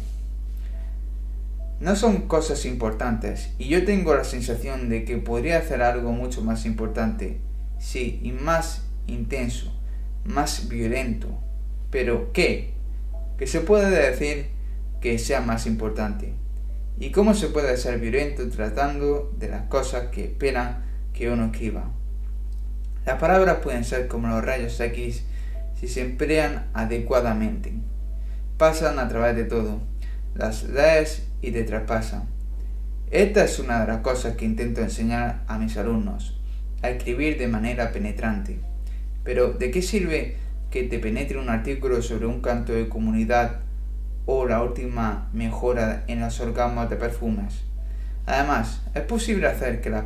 No 1.79 1.95
son 1.95 2.27
cosas 2.27 2.65
importantes, 2.65 3.51
y 3.57 3.67
yo 3.67 3.83
tengo 3.83 4.15
la 4.15 4.23
sensación 4.23 4.87
de 4.87 5.03
que 5.03 5.17
podría 5.17 5.57
hacer 5.57 5.81
algo 5.81 6.11
mucho 6.13 6.41
más 6.41 6.65
importante, 6.65 7.41
sí, 7.79 8.21
y 8.23 8.31
más 8.31 8.85
intenso, 9.07 9.73
más 10.23 10.69
violento. 10.69 11.27
Pero, 11.91 12.31
¿qué? 12.31 12.73
¿Qué 13.37 13.45
se 13.45 13.59
puede 13.59 13.89
decir 13.89 14.47
que 15.01 15.19
sea 15.19 15.41
más 15.41 15.65
importante? 15.67 16.33
¿Y 16.97 17.11
cómo 17.11 17.33
se 17.33 17.49
puede 17.49 17.75
ser 17.75 17.99
violento 17.99 18.47
tratando 18.49 19.33
de 19.37 19.49
las 19.49 19.63
cosas 19.63 20.07
que 20.07 20.23
esperan 20.23 20.85
que 21.13 21.29
uno 21.29 21.47
escriba? 21.47 21.91
Las 23.05 23.19
palabras 23.19 23.57
pueden 23.61 23.83
ser 23.83 24.07
como 24.07 24.29
los 24.29 24.43
rayos 24.43 24.79
X 24.79 25.25
si 25.79 25.89
se 25.89 26.01
emplean 26.01 26.67
adecuadamente. 26.73 27.73
Pasan 28.57 28.97
a 28.97 29.09
través 29.09 29.35
de 29.35 29.43
todo, 29.43 29.81
las 30.35 30.63
lees 30.63 31.27
y 31.45 31.51
te 31.51 31.63
traspasan. 31.63 32.23
Esta 33.11 33.43
es 33.43 33.59
una 33.59 33.81
de 33.81 33.87
las 33.87 34.01
cosas 34.01 34.35
que 34.35 34.45
intento 34.45 34.81
enseñar 34.81 35.43
a 35.47 35.57
mis 35.57 35.77
alumnos, 35.77 36.39
a 36.81 36.89
escribir 36.89 37.37
de 37.37 37.47
manera 37.47 37.91
penetrante. 37.91 38.59
Pero, 39.23 39.53
¿de 39.53 39.71
qué 39.71 39.81
sirve 39.81 40.37
que 40.75 40.83
te 40.83 40.99
penetre 40.99 41.37
un 41.37 41.49
artículo 41.49 42.01
sobre 42.01 42.25
un 42.25 42.41
canto 42.41 42.73
de 42.73 42.89
comunidad 42.89 43.61
o 44.25 44.45
la 44.45 44.61
última 44.61 45.29
mejora 45.33 46.03
en 46.07 46.19
los 46.19 46.39
orgasmos 46.41 46.89
de 46.89 46.95
perfumes. 46.95 47.63
Además, 48.25 48.81
es 48.93 49.03
posible 49.03 49.47
hacer 49.47 49.81
que 49.81 49.89
las 49.89 50.03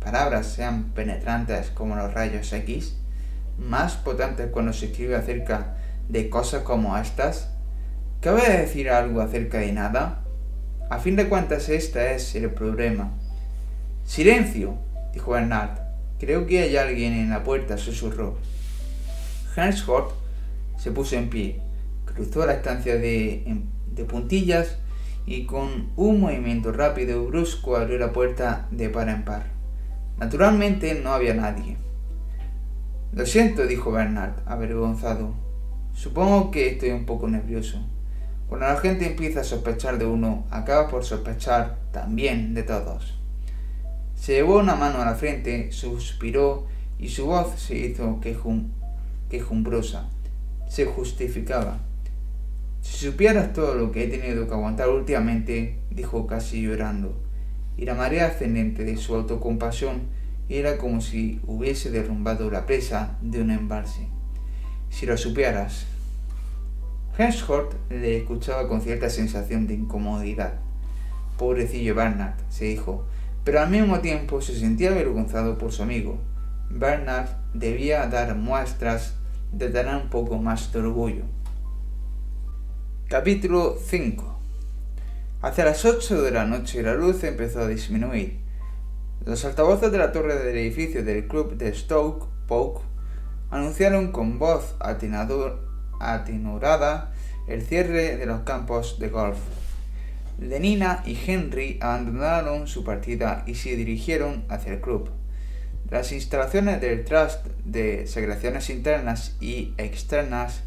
palabras 0.00 0.46
sean 0.46 0.92
penetrantes 0.94 1.70
como 1.70 1.96
los 1.96 2.14
rayos 2.14 2.52
X, 2.52 2.96
más 3.58 3.96
potentes 3.96 4.50
cuando 4.50 4.72
se 4.72 4.86
escribe 4.86 5.16
acerca 5.16 5.74
de 6.08 6.30
cosas 6.30 6.62
como 6.62 6.96
estas. 6.96 7.50
¿Cabe 8.20 8.48
decir 8.48 8.88
algo 8.88 9.20
acerca 9.20 9.58
de 9.58 9.72
nada? 9.72 10.21
A 10.92 10.98
fin 10.98 11.16
de 11.16 11.26
cuentas, 11.26 11.70
este 11.70 12.14
es 12.14 12.34
el 12.34 12.50
problema. 12.50 13.12
¡Silencio! 14.04 14.76
dijo 15.14 15.30
Bernard. 15.30 15.78
Creo 16.20 16.46
que 16.46 16.58
hay 16.60 16.76
alguien 16.76 17.14
en 17.14 17.30
la 17.30 17.42
puerta, 17.42 17.78
susurró. 17.78 18.36
Hans 19.56 19.88
Hort 19.88 20.12
se 20.76 20.90
puso 20.90 21.16
en 21.16 21.30
pie 21.30 21.62
cruzó 22.04 22.44
la 22.44 22.52
estancia 22.52 22.96
de, 22.96 23.62
de 23.94 24.04
puntillas 24.04 24.76
y 25.24 25.46
con 25.46 25.88
un 25.96 26.20
movimiento 26.20 26.72
rápido 26.72 27.22
y 27.22 27.26
brusco 27.26 27.74
abrió 27.74 27.96
la 27.96 28.12
puerta 28.12 28.68
de 28.70 28.90
par 28.90 29.08
en 29.08 29.24
par. 29.24 29.46
Naturalmente 30.18 31.00
no 31.02 31.14
había 31.14 31.32
nadie. 31.32 31.78
Lo 33.14 33.24
siento, 33.24 33.66
dijo 33.66 33.92
Bernard, 33.92 34.34
avergonzado. 34.44 35.32
Supongo 35.94 36.50
que 36.50 36.68
estoy 36.68 36.90
un 36.90 37.06
poco 37.06 37.28
nervioso. 37.28 37.82
Cuando 38.52 38.66
la 38.66 38.76
gente 38.76 39.06
empieza 39.06 39.40
a 39.40 39.44
sospechar 39.44 39.98
de 39.98 40.04
uno, 40.04 40.44
acaba 40.50 40.86
por 40.86 41.06
sospechar 41.06 41.78
también 41.90 42.52
de 42.52 42.62
todos. 42.62 43.18
Se 44.14 44.34
llevó 44.34 44.58
una 44.58 44.74
mano 44.74 45.00
a 45.00 45.06
la 45.06 45.14
frente, 45.14 45.72
suspiró 45.72 46.66
y 46.98 47.08
su 47.08 47.24
voz 47.24 47.58
se 47.58 47.78
hizo 47.78 48.20
quejumbrosa. 49.30 50.10
Se 50.68 50.84
justificaba. 50.84 51.78
Si 52.82 53.06
supieras 53.06 53.54
todo 53.54 53.74
lo 53.74 53.90
que 53.90 54.04
he 54.04 54.08
tenido 54.08 54.46
que 54.46 54.52
aguantar 54.52 54.90
últimamente, 54.90 55.78
dijo 55.90 56.26
casi 56.26 56.60
llorando, 56.60 57.18
y 57.78 57.86
la 57.86 57.94
marea 57.94 58.26
ascendente 58.26 58.84
de 58.84 58.98
su 58.98 59.14
autocompasión 59.14 60.02
era 60.50 60.76
como 60.76 61.00
si 61.00 61.40
hubiese 61.46 61.90
derrumbado 61.90 62.50
la 62.50 62.66
presa 62.66 63.16
de 63.22 63.40
un 63.40 63.50
embalse. 63.50 64.08
Si 64.90 65.06
lo 65.06 65.16
supieras. 65.16 65.86
Henshort 67.16 67.74
le 67.90 68.16
escuchaba 68.16 68.68
con 68.68 68.80
cierta 68.80 69.10
sensación 69.10 69.66
de 69.66 69.74
incomodidad. 69.74 70.54
Pobrecillo 71.36 71.94
Bernard, 71.94 72.36
se 72.48 72.64
dijo, 72.64 73.04
pero 73.44 73.60
al 73.60 73.68
mismo 73.68 74.00
tiempo 74.00 74.40
se 74.40 74.58
sentía 74.58 74.90
avergonzado 74.90 75.58
por 75.58 75.72
su 75.72 75.82
amigo. 75.82 76.18
Bernard 76.70 77.28
debía 77.52 78.06
dar 78.06 78.34
muestras 78.34 79.16
de 79.52 79.68
tener 79.68 79.94
un 79.94 80.08
poco 80.08 80.38
más 80.38 80.72
de 80.72 80.78
orgullo. 80.80 81.24
Capítulo 83.08 83.76
5 83.78 84.38
Hacia 85.42 85.66
las 85.66 85.84
8 85.84 86.22
de 86.22 86.30
la 86.30 86.46
noche 86.46 86.82
la 86.82 86.94
luz 86.94 87.24
empezó 87.24 87.60
a 87.60 87.68
disminuir. 87.68 88.40
Los 89.26 89.44
altavoces 89.44 89.92
de 89.92 89.98
la 89.98 90.12
torre 90.12 90.36
del 90.36 90.56
edificio 90.56 91.04
del 91.04 91.28
club 91.28 91.58
de 91.58 91.74
Stoke 91.74 92.26
Poke 92.48 92.80
anunciaron 93.50 94.12
con 94.12 94.38
voz 94.38 94.74
atenorada 96.02 97.12
el 97.46 97.62
cierre 97.62 98.16
de 98.16 98.26
los 98.26 98.40
campos 98.40 98.98
de 98.98 99.08
golf. 99.08 99.38
Lenina 100.38 101.02
y 101.06 101.18
Henry 101.26 101.78
abandonaron 101.80 102.66
su 102.66 102.84
partida 102.84 103.44
y 103.46 103.54
se 103.54 103.76
dirigieron 103.76 104.44
hacia 104.48 104.72
el 104.72 104.80
club. 104.80 105.10
Las 105.90 106.12
instalaciones 106.12 106.80
del 106.80 107.04
Trust 107.04 107.46
de 107.64 108.06
segregaciones 108.06 108.70
internas 108.70 109.36
y 109.40 109.74
externas 109.76 110.62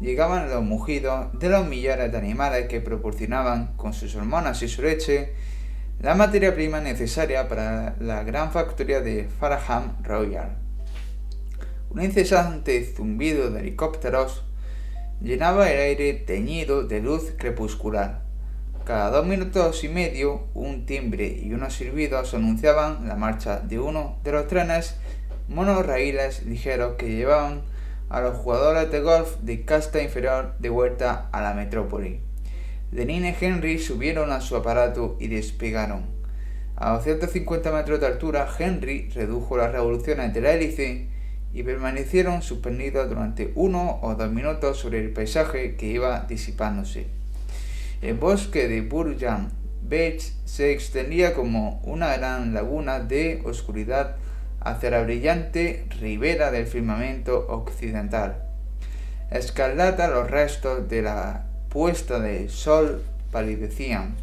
llegaban 0.00 0.48
los 0.48 0.62
mugidos 0.62 1.36
de 1.38 1.48
los 1.48 1.66
millares 1.66 2.12
de 2.12 2.18
animales 2.18 2.68
que 2.68 2.80
proporcionaban 2.80 3.74
con 3.76 3.92
sus 3.92 4.14
hormonas 4.14 4.62
y 4.62 4.68
su 4.68 4.82
leche 4.82 5.32
la 6.00 6.14
materia 6.14 6.54
prima 6.54 6.80
necesaria 6.80 7.48
para 7.48 7.96
la 7.98 8.22
gran 8.22 8.52
factoría 8.52 9.00
de 9.00 9.28
Faraham 9.40 10.00
Royal. 10.04 10.56
Un 11.90 12.02
incesante 12.02 12.84
zumbido 12.84 13.50
de 13.50 13.60
helicópteros 13.60 14.44
llenaba 15.20 15.70
el 15.70 15.80
aire 15.80 16.14
teñido 16.14 16.84
de 16.84 17.00
luz 17.00 17.32
crepuscular. 17.36 18.22
Cada 18.84 19.10
dos 19.10 19.26
minutos 19.26 19.84
y 19.84 19.88
medio, 19.88 20.46
un 20.54 20.86
timbre 20.86 21.26
y 21.26 21.52
unos 21.52 21.74
silbidos 21.74 22.32
anunciaban 22.34 23.06
la 23.08 23.16
marcha 23.16 23.60
de 23.60 23.78
uno 23.78 24.18
de 24.24 24.32
los 24.32 24.46
trenes 24.46 24.96
monorraíles 25.48 26.46
ligeros 26.46 26.94
que 26.96 27.10
llevaban 27.10 27.62
a 28.08 28.20
los 28.20 28.36
jugadores 28.36 28.90
de 28.90 29.00
golf 29.00 29.36
de 29.42 29.64
casta 29.64 30.02
inferior 30.02 30.54
de 30.58 30.70
vuelta 30.70 31.28
a 31.32 31.42
la 31.42 31.52
metrópoli. 31.52 32.20
Lenin 32.92 33.26
y 33.26 33.34
Henry 33.38 33.78
subieron 33.78 34.32
a 34.32 34.40
su 34.40 34.56
aparato 34.56 35.16
y 35.20 35.28
despegaron. 35.28 36.06
A 36.76 36.92
250 36.92 37.72
metros 37.72 38.00
de 38.00 38.06
altura, 38.06 38.48
Henry 38.58 39.10
redujo 39.10 39.56
las 39.56 39.72
revoluciones 39.72 40.32
de 40.32 40.40
la 40.40 40.52
hélice 40.54 41.08
y 41.52 41.62
permanecieron 41.62 42.42
suspendidos 42.42 43.08
durante 43.08 43.52
uno 43.54 43.98
o 44.02 44.14
dos 44.14 44.30
minutos 44.30 44.78
sobre 44.78 45.00
el 45.00 45.10
paisaje 45.10 45.76
que 45.76 45.86
iba 45.86 46.26
disipándose. 46.28 47.06
El 48.02 48.14
bosque 48.14 48.68
de 48.68 48.82
Burjan 48.82 49.50
Beach 49.82 50.32
se 50.44 50.72
extendía 50.72 51.34
como 51.34 51.80
una 51.84 52.16
gran 52.16 52.52
laguna 52.52 53.00
de 53.00 53.42
oscuridad 53.44 54.16
hacia 54.60 54.90
la 54.90 55.02
brillante 55.02 55.86
ribera 56.00 56.50
del 56.50 56.66
firmamento 56.66 57.46
occidental. 57.48 58.42
Escarlata 59.30 60.08
los 60.08 60.30
restos 60.30 60.88
de 60.88 61.02
la 61.02 61.46
puesta 61.68 62.18
de 62.20 62.48
sol 62.48 63.02
palidecían, 63.30 64.14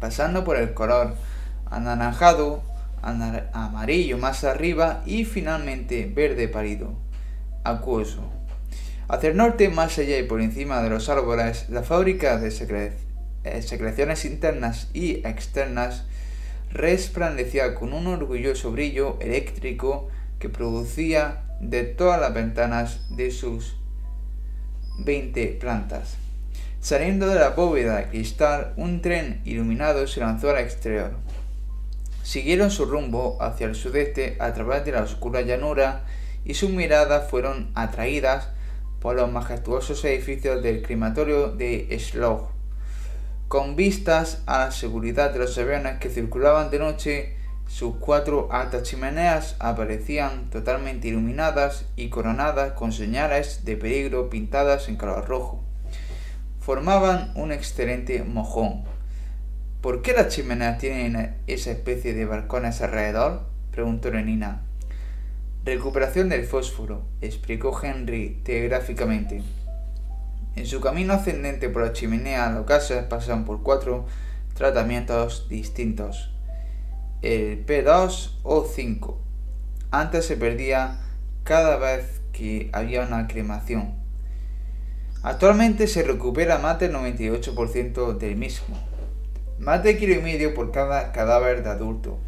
pasando 0.00 0.44
por 0.44 0.56
el 0.56 0.74
color 0.74 1.14
anaranjado, 1.70 2.62
amarillo 3.04 4.18
más 4.18 4.44
arriba 4.44 5.02
y 5.06 5.24
finalmente 5.24 6.10
verde 6.12 6.48
pálido, 6.48 6.94
acuoso. 7.62 8.30
Hacia 9.08 9.30
el 9.30 9.36
norte, 9.36 9.68
más 9.68 9.98
allá 9.98 10.18
y 10.18 10.22
por 10.22 10.40
encima 10.40 10.82
de 10.82 10.90
los 10.90 11.08
árboles, 11.08 11.68
la 11.68 11.82
fábrica 11.82 12.38
de 12.38 12.48
eh, 13.44 13.62
secreciones 13.62 14.24
internas 14.24 14.88
y 14.94 15.26
externas 15.26 16.04
resplandecía 16.70 17.74
con 17.74 17.92
un 17.92 18.06
orgulloso 18.06 18.72
brillo 18.72 19.18
eléctrico 19.20 20.08
que 20.38 20.48
producía 20.48 21.42
de 21.60 21.84
todas 21.84 22.20
las 22.20 22.32
ventanas 22.32 23.06
de 23.16 23.30
sus 23.30 23.76
20 24.98 25.46
plantas. 25.60 26.16
Saliendo 26.80 27.28
de 27.28 27.36
la 27.36 27.50
bóveda 27.50 27.96
de 27.96 28.08
cristal, 28.08 28.74
un 28.76 29.00
tren 29.00 29.40
iluminado 29.44 30.06
se 30.06 30.20
lanzó 30.20 30.50
al 30.50 30.58
exterior. 30.58 31.12
Siguieron 32.24 32.70
su 32.70 32.86
rumbo 32.86 33.36
hacia 33.38 33.66
el 33.66 33.74
sudeste 33.74 34.38
a 34.40 34.54
través 34.54 34.82
de 34.86 34.92
la 34.92 35.02
oscura 35.02 35.42
llanura 35.42 36.06
y 36.42 36.54
sus 36.54 36.70
miradas 36.70 37.30
fueron 37.30 37.70
atraídas 37.74 38.48
por 38.98 39.14
los 39.14 39.30
majestuosos 39.30 40.02
edificios 40.06 40.62
del 40.62 40.80
crematorio 40.80 41.48
de 41.48 41.94
Slog. 42.00 42.48
Con 43.48 43.76
vistas 43.76 44.42
a 44.46 44.60
la 44.60 44.70
seguridad 44.70 45.34
de 45.34 45.40
los 45.40 45.58
aviones 45.58 45.98
que 45.98 46.08
circulaban 46.08 46.70
de 46.70 46.78
noche, 46.78 47.36
sus 47.68 47.96
cuatro 47.96 48.48
altas 48.50 48.84
chimeneas 48.84 49.56
aparecían 49.58 50.48
totalmente 50.48 51.08
iluminadas 51.08 51.84
y 51.94 52.08
coronadas 52.08 52.72
con 52.72 52.92
señales 52.92 53.66
de 53.66 53.76
peligro 53.76 54.30
pintadas 54.30 54.88
en 54.88 54.96
color 54.96 55.28
rojo. 55.28 55.62
Formaban 56.58 57.32
un 57.34 57.52
excelente 57.52 58.22
mojón. 58.24 58.93
¿Por 59.84 60.00
qué 60.00 60.14
las 60.14 60.28
chimeneas 60.28 60.78
tienen 60.78 61.36
esa 61.46 61.70
especie 61.70 62.14
de 62.14 62.24
balcones 62.24 62.80
alrededor? 62.80 63.42
preguntó 63.70 64.10
Lenina. 64.10 64.62
Recuperación 65.62 66.30
del 66.30 66.46
fósforo, 66.46 67.02
explicó 67.20 67.78
Henry 67.82 68.40
telegráficamente. 68.44 69.42
En 70.56 70.64
su 70.64 70.80
camino 70.80 71.12
ascendente 71.12 71.68
por 71.68 71.82
la 71.82 71.92
chimenea, 71.92 72.48
los 72.48 72.64
gases 72.64 73.02
pasan 73.02 73.44
por 73.44 73.62
cuatro 73.62 74.06
tratamientos 74.54 75.50
distintos. 75.50 76.30
El 77.20 77.66
P2 77.66 78.38
o 78.42 78.64
5. 78.64 79.20
Antes 79.90 80.24
se 80.24 80.38
perdía 80.38 80.98
cada 81.42 81.76
vez 81.76 82.22
que 82.32 82.70
había 82.72 83.02
una 83.02 83.28
cremación. 83.28 83.92
Actualmente 85.22 85.88
se 85.88 86.02
recupera 86.04 86.56
más 86.56 86.80
del 86.80 86.94
98% 86.94 88.16
del 88.16 88.36
mismo. 88.36 88.93
Más 89.58 89.82
de 89.82 89.96
kilo 89.96 90.14
y 90.14 90.18
medio 90.18 90.54
por 90.54 90.72
cada 90.72 91.12
cadáver 91.12 91.62
de 91.62 91.70
adulto. 91.70 92.18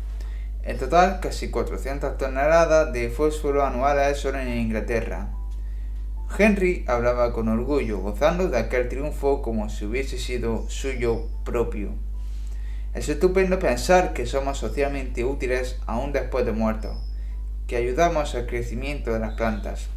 En 0.62 0.78
total, 0.78 1.20
casi 1.20 1.50
400 1.50 2.18
toneladas 2.18 2.92
de 2.92 3.08
fósforo 3.10 3.64
anuales 3.64 4.18
solo 4.18 4.38
en 4.38 4.48
Inglaterra. 4.48 5.28
Henry 6.38 6.84
hablaba 6.88 7.32
con 7.32 7.48
orgullo, 7.48 7.98
gozando 7.98 8.48
de 8.48 8.58
aquel 8.58 8.88
triunfo 8.88 9.42
como 9.42 9.68
si 9.68 9.84
hubiese 9.84 10.18
sido 10.18 10.68
suyo 10.68 11.28
propio. 11.44 11.90
Es 12.94 13.08
estupendo 13.08 13.58
pensar 13.58 14.12
que 14.12 14.26
somos 14.26 14.58
socialmente 14.58 15.24
útiles 15.24 15.78
aún 15.86 16.12
después 16.12 16.46
de 16.46 16.52
muertos, 16.52 16.96
que 17.66 17.76
ayudamos 17.76 18.34
al 18.34 18.46
crecimiento 18.46 19.12
de 19.12 19.20
las 19.20 19.34
plantas. 19.34 19.88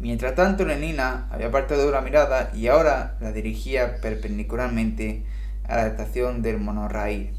Mientras 0.00 0.34
tanto, 0.34 0.64
Lenina 0.64 1.28
había 1.30 1.48
apartado 1.48 1.90
la 1.90 2.00
mirada 2.00 2.50
y 2.54 2.66
ahora 2.66 3.16
la 3.20 3.32
dirigía 3.32 4.00
perpendicularmente 4.00 5.24
a 5.68 5.76
la 5.76 5.86
estación 5.86 6.42
del 6.42 6.58
monorraíl. 6.58 7.34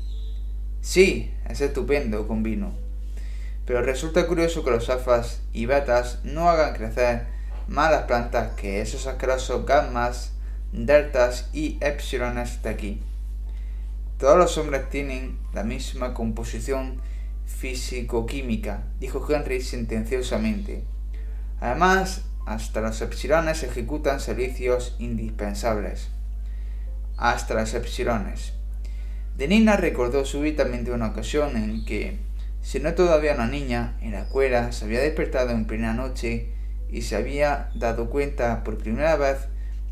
Sí, 0.81 1.33
es 1.49 1.61
estupendo, 1.61 2.25
vino. 2.25 2.73
Pero 3.65 3.81
resulta 3.81 4.27
curioso 4.27 4.63
que 4.63 4.71
los 4.71 4.89
afas 4.89 5.41
y 5.51 5.65
batas 5.65 6.19
no 6.23 6.49
hagan 6.49 6.73
crecer 6.73 7.27
más 7.67 7.91
las 7.91 8.03
plantas 8.03 8.51
que 8.55 8.79
esos 8.79 9.07
asquerosos 9.07 9.65
gammas, 9.65 10.31
deltas 10.71 11.49
y 11.51 11.77
epsilones 11.81 12.61
de 12.63 12.69
aquí. 12.69 13.01
Todos 14.17 14.37
los 14.37 14.57
hombres 14.57 14.89
tienen 14.89 15.37
la 15.53 15.63
misma 15.63 16.13
composición 16.13 17.01
físico-química, 17.45 18.83
dijo 18.99 19.25
Henry 19.29 19.61
sentenciosamente. 19.61 20.83
Además, 21.59 22.23
hasta 22.45 22.81
los 22.81 23.01
epsilones 23.01 23.63
ejecutan 23.63 24.19
servicios 24.19 24.95
indispensables. 24.99 26.09
Hasta 27.17 27.55
las 27.55 27.73
epsilones. 27.73 28.53
Denina 29.37 29.75
recordó 29.75 30.23
súbitamente 30.25 30.91
una 30.91 31.07
ocasión 31.07 31.57
en 31.57 31.83
que, 31.85 32.19
siendo 32.61 32.93
todavía 32.93 33.33
una 33.33 33.47
niña, 33.47 33.97
en 34.01 34.11
la 34.11 34.21
escuela 34.21 34.71
se 34.71 34.85
había 34.85 34.99
despertado 34.99 35.51
en 35.51 35.65
plena 35.65 35.93
noche 35.93 36.49
y 36.89 37.01
se 37.01 37.15
había 37.15 37.69
dado 37.75 38.09
cuenta 38.09 38.63
por 38.63 38.77
primera 38.77 39.15
vez 39.15 39.47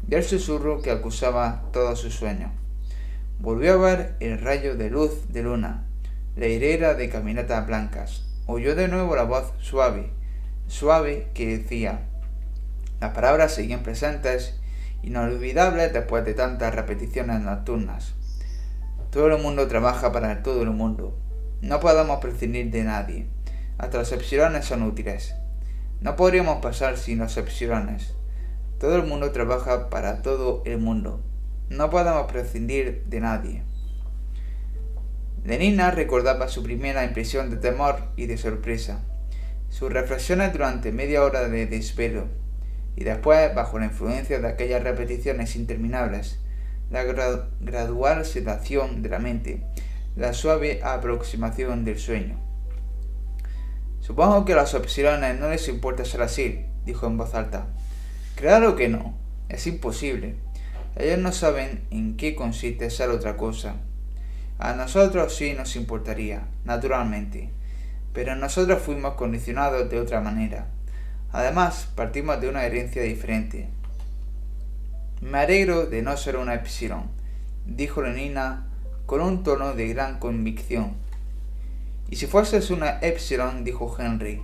del 0.07 0.23
susurro 0.23 0.81
que 0.81 0.91
acusaba 0.91 1.63
todo 1.73 1.95
su 1.95 2.11
sueño. 2.11 2.51
Volvió 3.39 3.73
a 3.73 3.77
ver 3.77 4.15
el 4.19 4.39
rayo 4.39 4.75
de 4.75 4.89
luz 4.89 5.31
de 5.33 5.43
luna, 5.43 5.85
la 6.35 6.47
hilera 6.47 6.93
de 6.93 7.09
caminatas 7.09 7.65
blancas. 7.67 8.25
Oyó 8.45 8.75
de 8.75 8.87
nuevo 8.87 9.15
la 9.15 9.23
voz 9.23 9.53
suave, 9.59 10.11
suave 10.67 11.27
que 11.33 11.57
decía. 11.57 12.01
Las 13.01 13.13
palabras 13.13 13.53
seguían 13.53 13.83
presentes, 13.83 14.59
inolvidables 15.03 15.93
después 15.93 16.25
de 16.25 16.33
tantas 16.33 16.73
repeticiones 16.73 17.41
nocturnas. 17.41 18.13
Todo 19.11 19.27
el 19.27 19.41
mundo 19.41 19.67
trabaja 19.67 20.11
para 20.11 20.43
todo 20.43 20.63
el 20.63 20.71
mundo. 20.71 21.17
No 21.61 21.79
podemos 21.79 22.19
prescindir 22.19 22.71
de 22.71 22.83
nadie. 22.83 23.27
Hasta 23.77 23.97
los 23.97 24.13
son 24.65 24.83
útiles. 24.83 25.35
No 26.01 26.15
podríamos 26.15 26.61
pasar 26.61 26.97
sin 26.97 27.19
los 27.19 27.37
epsilones. 27.37 28.13
Todo 28.79 28.97
el 28.97 29.03
mundo 29.03 29.31
trabaja 29.31 29.89
para 29.89 30.21
todo 30.21 30.61
el 30.65 30.79
mundo. 30.79 31.21
No 31.69 31.89
podemos 31.89 32.31
prescindir 32.31 33.05
de 33.05 33.19
nadie. 33.19 33.63
Lenina 35.45 35.91
recordaba 35.91 36.47
su 36.47 36.63
primera 36.63 37.05
impresión 37.05 37.51
de 37.51 37.57
temor 37.57 37.97
y 38.15 38.25
de 38.25 38.35
sorpresa, 38.35 39.03
sus 39.69 39.93
reflexiones 39.93 40.51
durante 40.51 40.91
media 40.91 41.23
hora 41.23 41.47
de 41.47 41.67
desvelo, 41.67 42.27
y 42.95 43.03
después, 43.03 43.53
bajo 43.53 43.79
la 43.79 43.85
influencia 43.85 44.39
de 44.39 44.47
aquellas 44.47 44.83
repeticiones 44.83 45.55
interminables, 45.55 46.39
la 46.89 47.03
gradual 47.03 48.25
sedación 48.25 49.01
de 49.01 49.09
la 49.09 49.19
mente, 49.19 49.65
la 50.15 50.33
suave 50.33 50.81
aproximación 50.83 51.83
del 51.83 51.99
sueño. 51.99 52.39
Supongo 53.99 54.45
que 54.45 54.53
a 54.53 54.57
los 54.57 54.73
epsilones 54.73 55.39
no 55.39 55.49
les 55.49 55.67
importa 55.67 56.05
ser 56.05 56.21
así, 56.21 56.65
dijo 56.85 57.07
en 57.07 57.17
voz 57.17 57.33
alta. 57.33 57.67
Claro 58.35 58.75
que 58.75 58.87
no, 58.87 59.17
es 59.49 59.65
imposible. 59.67 60.35
Ellos 60.95 61.19
no 61.19 61.31
saben 61.31 61.85
en 61.89 62.15
qué 62.15 62.35
consiste 62.35 62.89
ser 62.89 63.09
otra 63.09 63.35
cosa. 63.35 63.75
A 64.57 64.73
nosotros 64.73 65.35
sí 65.35 65.53
nos 65.53 65.75
importaría, 65.75 66.47
naturalmente, 66.63 67.49
pero 68.13 68.35
nosotros 68.35 68.81
fuimos 68.81 69.15
condicionados 69.15 69.89
de 69.89 69.99
otra 69.99 70.21
manera. 70.21 70.67
Además, 71.35 71.89
partimos 71.95 72.39
de 72.39 72.47
una 72.47 72.65
herencia 72.65 73.01
diferente. 73.01 73.67
Me 75.19 75.39
alegro 75.39 75.85
de 75.85 76.01
no 76.01 76.15
ser 76.15 76.37
una 76.37 76.53
epsilon, 76.53 77.09
dijo 77.65 78.01
Lenina 78.01 78.67
con 79.05 79.19
un 79.19 79.43
tono 79.43 79.73
de 79.73 79.89
gran 79.89 80.17
convicción. 80.17 80.93
Y 82.09 82.15
si 82.15 82.25
fueses 82.25 82.71
una 82.71 82.99
epsilon, 83.01 83.65
dijo 83.65 83.93
Henry, 83.99 84.41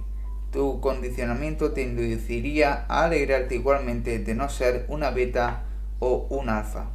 tu 0.52 0.82
condicionamiento 0.82 1.72
te 1.72 1.84
induciría 1.84 2.84
a 2.90 3.06
alegrarte 3.06 3.56
igualmente 3.56 4.20
de 4.20 4.36
no 4.36 4.50
ser 4.50 4.84
una 4.90 5.12
beta 5.12 5.64
o 6.00 6.28
un 6.30 6.50
alfa. 6.50 6.88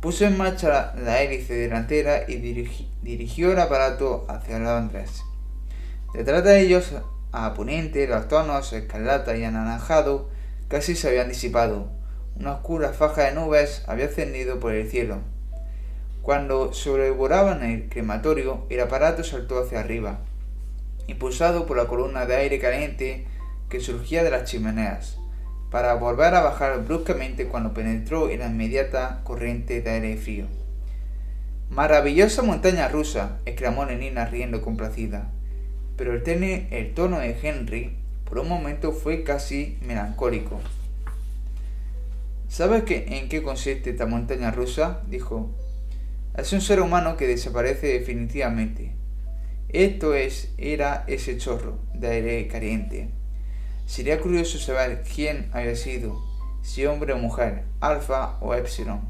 Puso 0.00 0.24
en 0.24 0.36
marcha 0.36 0.92
la 0.96 1.22
hélice 1.22 1.54
delantera 1.54 2.28
y 2.28 2.38
dirigió 3.02 3.52
el 3.52 3.60
aparato 3.60 4.26
hacia 4.28 4.58
Londres. 4.58 5.22
Detrás 6.12 6.42
de 6.42 6.62
ellos, 6.62 6.92
a 7.32 7.54
poniente, 7.54 8.06
los 8.06 8.28
tonos 8.28 8.72
escarlata 8.72 9.36
y 9.36 9.44
anaranjado 9.44 10.28
casi 10.68 10.94
se 10.96 11.08
habían 11.08 11.28
disipado. 11.28 11.90
Una 12.38 12.52
oscura 12.52 12.92
faja 12.92 13.24
de 13.24 13.32
nubes 13.32 13.82
había 13.86 14.06
ascendido 14.06 14.60
por 14.60 14.72
el 14.72 14.88
cielo. 14.90 15.18
Cuando 16.22 16.72
sobrevolaban 16.72 17.62
el 17.62 17.88
crematorio, 17.88 18.66
el 18.68 18.80
aparato 18.80 19.22
saltó 19.22 19.58
hacia 19.60 19.80
arriba, 19.80 20.18
impulsado 21.06 21.66
por 21.66 21.76
la 21.76 21.86
columna 21.86 22.26
de 22.26 22.36
aire 22.36 22.58
caliente 22.58 23.26
que 23.68 23.80
surgía 23.80 24.24
de 24.24 24.30
las 24.30 24.44
chimeneas 24.44 25.18
para 25.70 25.94
volver 25.94 26.34
a 26.34 26.42
bajar 26.42 26.84
bruscamente 26.84 27.48
cuando 27.48 27.74
penetró 27.74 28.30
en 28.30 28.40
la 28.40 28.46
inmediata 28.46 29.20
corriente 29.24 29.82
de 29.82 29.90
aire 29.90 30.16
frío. 30.16 30.46
Maravillosa 31.68 32.42
montaña 32.42 32.88
rusa, 32.88 33.38
exclamó 33.44 33.84
Lenina 33.84 34.26
riendo 34.26 34.62
complacida. 34.62 35.32
Pero 35.96 36.12
el, 36.12 36.94
tono 36.94 37.18
de 37.18 37.36
Henry 37.42 37.96
por 38.24 38.38
un 38.38 38.48
momento 38.48 38.92
fue 38.92 39.24
casi 39.24 39.78
melancólico. 39.86 40.60
¿Sabes 42.48 42.84
qué, 42.84 43.06
en 43.08 43.28
qué 43.28 43.42
consiste 43.42 43.90
esta 43.90 44.06
montaña 44.06 44.50
rusa? 44.50 45.02
dijo. 45.08 45.54
Es 46.36 46.52
un 46.52 46.60
ser 46.60 46.80
humano 46.80 47.16
que 47.16 47.26
desaparece 47.26 47.86
definitivamente. 47.88 48.92
Esto 49.68 50.14
es, 50.14 50.52
era 50.58 51.04
ese 51.08 51.38
chorro 51.38 51.78
de 51.94 52.08
aire 52.08 52.48
caliente 52.48 53.10
Sería 53.86 54.20
curioso 54.20 54.58
saber 54.58 55.04
quién 55.14 55.48
había 55.52 55.76
sido, 55.76 56.20
si 56.60 56.84
hombre 56.86 57.12
o 57.12 57.18
mujer, 57.18 57.62
alfa 57.80 58.36
o 58.40 58.52
epsilon. 58.52 59.00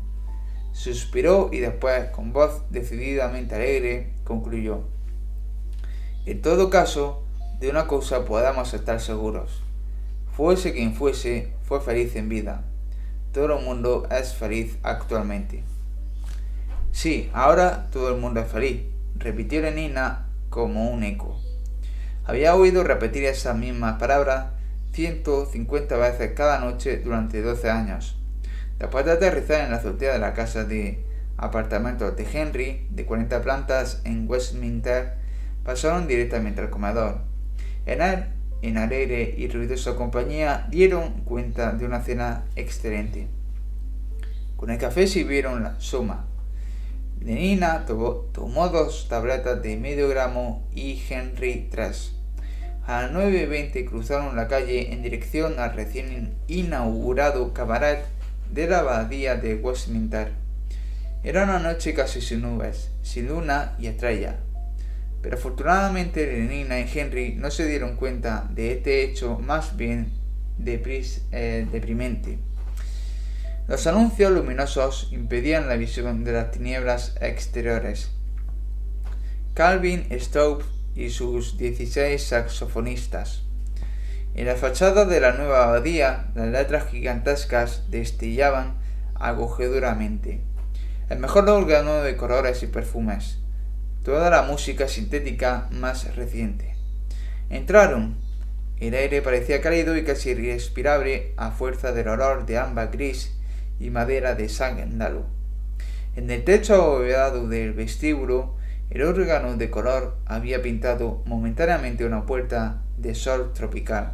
Suspiró 0.72 1.48
y 1.50 1.60
después, 1.60 2.10
con 2.10 2.34
voz 2.34 2.62
decididamente 2.70 3.54
alegre, 3.54 4.12
concluyó. 4.24 4.95
En 6.26 6.42
todo 6.42 6.70
caso, 6.70 7.22
de 7.60 7.70
una 7.70 7.86
cosa 7.86 8.24
podamos 8.24 8.74
estar 8.74 9.00
seguros. 9.00 9.62
Fuese 10.32 10.72
quien 10.72 10.92
fuese, 10.92 11.52
fue 11.62 11.80
feliz 11.80 12.16
en 12.16 12.28
vida. 12.28 12.64
Todo 13.32 13.56
el 13.56 13.64
mundo 13.64 14.08
es 14.10 14.34
feliz 14.34 14.76
actualmente. 14.82 15.62
Sí, 16.90 17.30
ahora 17.32 17.88
todo 17.92 18.12
el 18.12 18.20
mundo 18.20 18.40
es 18.40 18.48
feliz, 18.48 18.82
repitió 19.14 19.60
Lenina 19.60 20.26
como 20.50 20.90
un 20.90 21.04
eco. 21.04 21.38
Había 22.24 22.56
oído 22.56 22.82
repetir 22.82 23.22
esas 23.22 23.56
mismas 23.56 24.00
palabras 24.00 24.46
150 24.94 25.96
veces 25.96 26.32
cada 26.34 26.58
noche 26.58 26.96
durante 26.96 27.40
12 27.40 27.70
años. 27.70 28.18
Después 28.80 29.04
de 29.04 29.12
aterrizar 29.12 29.60
en 29.60 29.70
la 29.70 29.76
azotea 29.76 30.14
de 30.14 30.18
la 30.18 30.34
casa 30.34 30.64
de 30.64 31.04
apartamentos 31.36 32.16
de 32.16 32.26
Henry, 32.32 32.88
de 32.90 33.06
40 33.06 33.42
plantas 33.42 34.00
en 34.04 34.28
Westminster, 34.28 35.24
pasaron 35.66 36.06
directamente 36.06 36.60
al 36.60 36.70
comedor. 36.70 37.18
En 37.86 38.00
él, 38.00 38.26
en 38.62 38.78
alegre 38.78 39.34
y 39.36 39.48
ruidosa 39.48 39.96
compañía, 39.96 40.68
dieron 40.70 41.22
cuenta 41.24 41.72
de 41.72 41.84
una 41.84 42.02
cena 42.02 42.44
excelente. 42.54 43.26
Con 44.56 44.70
el 44.70 44.78
café 44.78 45.08
sirvieron 45.08 45.64
la 45.64 45.78
suma. 45.80 46.26
Lenina 47.20 47.84
tomó 47.84 48.68
dos 48.68 49.08
tabletas 49.08 49.60
de 49.60 49.76
medio 49.76 50.08
gramo 50.08 50.68
y 50.72 51.02
Henry 51.10 51.66
tres. 51.68 52.12
A 52.86 53.02
las 53.02 53.10
9.20 53.10 53.88
cruzaron 53.88 54.36
la 54.36 54.46
calle 54.46 54.92
en 54.92 55.02
dirección 55.02 55.58
al 55.58 55.74
recién 55.74 56.36
inaugurado 56.46 57.52
cabaret 57.52 58.04
de 58.52 58.68
la 58.68 58.78
abadía 58.78 59.34
de 59.34 59.56
Westminster. 59.56 60.30
Era 61.24 61.42
una 61.42 61.58
noche 61.58 61.92
casi 61.92 62.20
sin 62.20 62.42
nubes, 62.42 62.92
sin 63.02 63.26
luna 63.26 63.74
y 63.80 63.88
estrella. 63.88 64.36
Pero 65.26 65.38
afortunadamente 65.38 66.24
Lenina 66.24 66.78
y 66.78 66.88
Henry 66.88 67.34
no 67.34 67.50
se 67.50 67.66
dieron 67.66 67.96
cuenta 67.96 68.48
de 68.48 68.70
este 68.70 69.02
hecho 69.02 69.40
más 69.40 69.76
bien 69.76 70.12
eh, 70.64 71.66
deprimente. 71.72 72.38
Los 73.66 73.88
anuncios 73.88 74.30
luminosos 74.30 75.08
impedían 75.10 75.68
la 75.68 75.74
visión 75.74 76.22
de 76.22 76.30
las 76.30 76.52
tinieblas 76.52 77.16
exteriores. 77.20 78.12
Calvin 79.54 80.06
Stowe 80.16 80.62
y 80.94 81.10
sus 81.10 81.58
16 81.58 82.22
saxofonistas. 82.22 83.42
En 84.36 84.46
la 84.46 84.54
fachada 84.54 85.06
de 85.06 85.18
la 85.18 85.32
nueva 85.32 85.64
abadía, 85.64 86.28
las 86.36 86.46
letras 86.46 86.86
gigantescas 86.88 87.90
destillaban 87.90 88.76
acogedoramente. 89.16 90.40
El 91.08 91.18
mejor 91.18 91.50
órgano 91.50 92.04
de 92.04 92.16
colores 92.16 92.62
y 92.62 92.68
perfumes. 92.68 93.40
Toda 94.06 94.30
la 94.30 94.42
música 94.42 94.86
sintética 94.86 95.66
más 95.72 96.14
reciente. 96.14 96.76
Entraron. 97.50 98.14
El 98.78 98.94
aire 98.94 99.20
parecía 99.20 99.60
cálido 99.60 99.96
y 99.96 100.04
casi 100.04 100.30
irrespirable 100.30 101.34
a 101.36 101.50
fuerza 101.50 101.90
del 101.90 102.06
olor 102.06 102.46
de 102.46 102.56
ámbar 102.56 102.92
gris 102.92 103.36
y 103.80 103.90
madera 103.90 104.36
de 104.36 104.48
sándalo. 104.48 105.26
En 106.14 106.30
el 106.30 106.44
techo 106.44 106.76
abovedado 106.76 107.48
del 107.48 107.72
vestíbulo 107.72 108.54
el 108.90 109.02
órgano 109.02 109.56
de 109.56 109.70
color 109.70 110.16
había 110.24 110.62
pintado 110.62 111.24
momentáneamente 111.26 112.04
una 112.04 112.26
puerta 112.26 112.82
de 112.96 113.12
sol 113.16 113.52
tropical. 113.54 114.12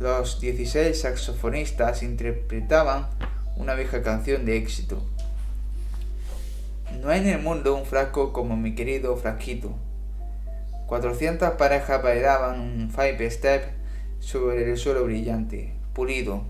Los 0.00 0.40
16 0.40 1.00
saxofonistas 1.00 2.02
interpretaban 2.02 3.10
una 3.54 3.76
vieja 3.76 4.02
canción 4.02 4.44
de 4.44 4.56
éxito. 4.56 5.06
No 6.96 7.10
hay 7.10 7.20
en 7.20 7.28
el 7.28 7.42
mundo 7.42 7.76
un 7.76 7.84
frasco 7.84 8.32
como 8.32 8.56
mi 8.56 8.74
querido 8.74 9.16
frasquito. 9.16 9.74
400 10.86 11.50
parejas 11.52 12.02
bailaban 12.02 12.60
un 12.60 12.90
five 12.90 13.30
step 13.30 13.62
sobre 14.20 14.70
el 14.70 14.76
suelo 14.78 15.04
brillante, 15.04 15.74
pulido. 15.92 16.44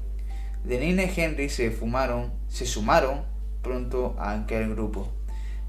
Lenina 0.65 1.03
y 1.05 1.13
Henry 1.15 1.49
se 1.49 1.71
fumaron, 1.71 2.33
se 2.47 2.67
sumaron 2.67 3.25
pronto 3.63 4.15
a 4.19 4.33
aquel 4.33 4.75
grupo. 4.75 5.09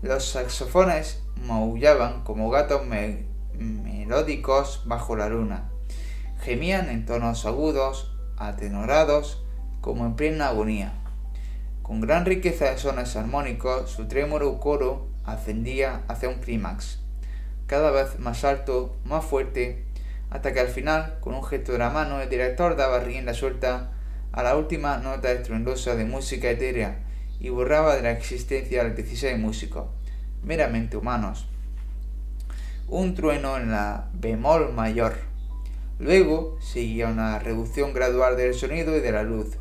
Los 0.02 0.30
saxofones 0.30 1.24
maullaban 1.36 2.24
como 2.24 2.50
gatos 2.50 2.84
melódicos 2.86 4.84
bajo 4.86 5.16
la 5.16 5.30
luna. 5.30 5.72
Gemían 6.42 6.90
en 6.90 7.06
tonos 7.06 7.46
agudos, 7.46 8.16
atenorados, 8.38 9.44
como 9.82 10.06
en 10.06 10.16
plena 10.16 10.50
agonía. 10.50 10.94
Con 11.90 12.02
gran 12.02 12.24
riqueza 12.24 12.70
de 12.70 12.78
sones 12.78 13.16
armónicos, 13.16 13.90
su 13.90 14.08
trémolo 14.08 14.60
coro 14.60 15.08
ascendía 15.26 16.04
hacia 16.08 16.30
un 16.30 16.36
clímax, 16.36 17.00
cada 17.66 17.90
vez 17.90 18.20
más 18.20 18.44
alto, 18.44 18.96
más 19.06 19.26
fuerte, 19.26 19.86
hasta 20.30 20.54
que 20.54 20.60
al 20.60 20.68
final, 20.68 21.18
con 21.20 21.34
un 21.34 21.44
gesto 21.44 21.72
de 21.72 21.80
la 21.80 21.90
mano, 21.90 22.22
el 22.22 22.30
director 22.30 22.76
daba 22.76 23.00
rienda 23.00 23.34
suelta 23.34 23.90
a 24.32 24.44
la 24.44 24.56
última 24.56 24.98
nota 24.98 25.32
estruendosa 25.32 25.96
de 25.96 26.06
música 26.06 26.52
etérea 26.52 27.00
y 27.40 27.50
borraba 27.50 27.96
de 27.96 28.04
la 28.04 28.12
existencia 28.12 28.82
a 28.82 28.84
los 28.84 28.96
16 28.96 29.40
músicos 29.40 29.88
meramente 30.44 30.96
humanos. 30.96 31.48
Un 32.88 33.16
trueno 33.16 33.58
en 33.58 33.72
la 33.72 34.10
bemol 34.14 34.74
mayor. 34.74 35.16
Luego 35.98 36.56
seguía 36.62 37.08
una 37.08 37.40
reducción 37.40 37.96
gradual 37.96 38.38
del 38.38 38.54
sonido 38.54 38.96
y 38.96 39.00
de 39.00 39.12
la 39.12 39.24
luz. 39.24 39.58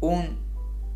Un 0.00 0.45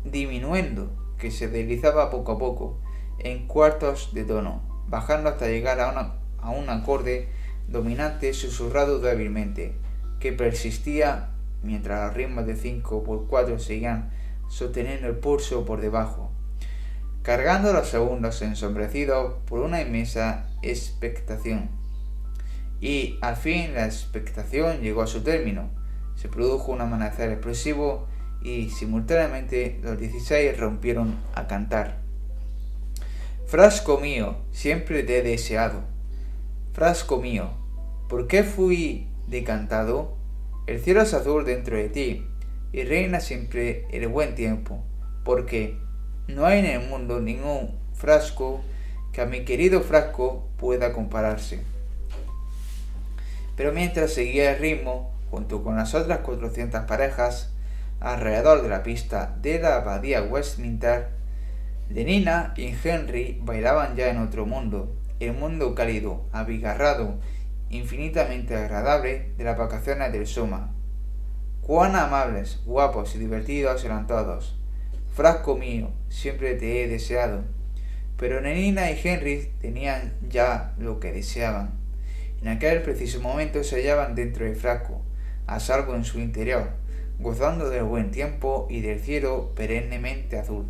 diminuendo 0.03 0.91
que 1.17 1.31
se 1.31 1.47
deslizaba 1.47 2.09
poco 2.09 2.33
a 2.33 2.37
poco 2.37 2.79
en 3.19 3.47
cuartos 3.47 4.13
de 4.13 4.23
tono, 4.23 4.61
bajando 4.87 5.29
hasta 5.29 5.47
llegar 5.47 5.79
a, 5.79 6.51
un 6.51 6.69
acorde 6.69 7.29
dominante 7.67 8.33
susurrado 8.33 8.99
débilmente, 8.99 9.75
que 10.19 10.33
persistía 10.33 11.29
mientras 11.63 12.07
los 12.07 12.15
ritmos 12.15 12.45
de 12.45 12.55
5 12.55 13.03
por 13.03 13.27
4 13.27 13.59
seguían 13.59 14.11
sosteniendo 14.49 15.07
el 15.07 15.17
pulso 15.17 15.65
por 15.65 15.81
debajo 15.81 16.31
cargando 17.21 17.71
los 17.71 17.87
segundos 17.87 18.41
ensombrecidos 18.41 19.35
por 19.45 19.59
una 19.59 19.81
inmensa 19.81 20.47
expectación. 20.61 21.69
Y 22.79 23.19
al 23.21 23.35
fin 23.35 23.75
la 23.75 23.85
expectación 23.85 24.81
llegó 24.81 25.03
a 25.03 25.07
su 25.07 25.21
término. 25.21 25.69
Se 26.15 26.29
produjo 26.29 26.71
un 26.71 26.81
amanecer 26.81 27.31
explosivo 27.31 28.07
y 28.41 28.69
simultáneamente 28.69 29.79
los 29.83 29.99
16 29.99 30.57
rompieron 30.57 31.15
a 31.35 31.47
cantar. 31.47 31.97
Frasco 33.45 33.99
mío, 33.99 34.37
siempre 34.51 35.03
te 35.03 35.19
he 35.19 35.23
deseado. 35.23 35.81
Frasco 36.73 37.19
mío, 37.19 37.51
¿por 38.07 38.27
qué 38.27 38.43
fui 38.43 39.09
decantado? 39.27 40.15
El 40.67 40.79
cielo 40.79 41.01
es 41.01 41.13
azul 41.13 41.43
dentro 41.43 41.75
de 41.75 41.89
ti 41.89 42.25
y 42.71 42.83
reina 42.83 43.19
siempre 43.19 43.87
el 43.91 44.07
buen 44.07 44.35
tiempo, 44.35 44.83
porque 45.25 45.77
no 46.27 46.45
hay 46.45 46.59
en 46.59 46.65
el 46.65 46.87
mundo 46.87 47.19
ningún 47.19 47.77
frasco 47.93 48.61
que 49.11 49.21
a 49.21 49.25
mi 49.25 49.43
querido 49.43 49.81
frasco 49.81 50.47
pueda 50.57 50.93
compararse. 50.93 51.59
Pero 53.57 53.73
mientras 53.73 54.13
seguía 54.13 54.53
el 54.53 54.59
ritmo, 54.59 55.11
junto 55.29 55.63
con 55.63 55.75
las 55.75 55.93
otras 55.93 56.19
400 56.19 56.85
parejas, 56.85 57.53
alrededor 58.01 58.63
de 58.63 58.69
la 58.69 58.83
pista 58.83 59.37
de 59.41 59.59
la 59.59 59.77
abadía 59.77 60.23
Westminster, 60.23 61.09
Nina 61.89 62.53
y 62.57 62.73
Henry 62.83 63.39
bailaban 63.43 63.95
ya 63.95 64.09
en 64.09 64.17
otro 64.17 64.45
mundo, 64.45 64.95
el 65.19 65.33
mundo 65.33 65.75
cálido, 65.75 66.25
abigarrado, 66.31 67.19
infinitamente 67.69 68.55
agradable 68.55 69.31
de 69.37 69.43
las 69.43 69.57
vacaciones 69.57 70.11
del 70.11 70.25
Soma. 70.25 70.73
Cuán 71.61 71.95
amables, 71.95 72.61
guapos 72.65 73.15
y 73.15 73.19
divertidos 73.19 73.85
eran 73.85 74.07
todos. 74.07 74.57
Frasco 75.13 75.55
mío, 75.55 75.91
siempre 76.09 76.55
te 76.55 76.83
he 76.83 76.87
deseado. 76.87 77.43
Pero 78.17 78.41
Nenina 78.41 78.89
y 78.89 78.99
Henry 79.01 79.51
tenían 79.61 80.13
ya 80.27 80.73
lo 80.79 80.99
que 80.99 81.11
deseaban. 81.11 81.71
En 82.41 82.47
aquel 82.47 82.81
preciso 82.81 83.21
momento 83.21 83.63
se 83.63 83.75
hallaban 83.75 84.15
dentro 84.15 84.45
del 84.45 84.55
frasco, 84.55 85.01
a 85.45 85.59
salvo 85.59 85.93
en 85.95 86.03
su 86.03 86.19
interior, 86.19 86.71
gozando 87.21 87.69
del 87.69 87.83
buen 87.83 88.11
tiempo 88.11 88.67
y 88.69 88.81
del 88.81 88.99
cielo 88.99 89.53
perennemente 89.55 90.37
azul. 90.37 90.65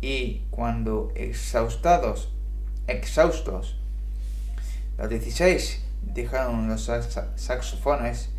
Y 0.00 0.46
cuando 0.50 1.12
exhaustados, 1.14 2.32
exhaustos, 2.86 3.78
los 4.98 5.08
dieciséis 5.08 5.82
dejaron 6.02 6.68
los 6.68 6.90
saxofones 7.36 8.30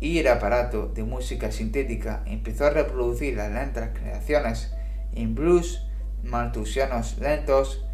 y 0.00 0.18
el 0.18 0.28
aparato 0.28 0.88
de 0.88 1.04
música 1.04 1.52
sintética 1.52 2.22
empezó 2.26 2.66
a 2.66 2.70
reproducir 2.70 3.36
las 3.36 3.52
lentas 3.52 3.90
creaciones 3.94 4.72
en 5.14 5.34
blues 5.34 5.86
maltusianos 6.22 7.18
lentos, 7.18 7.84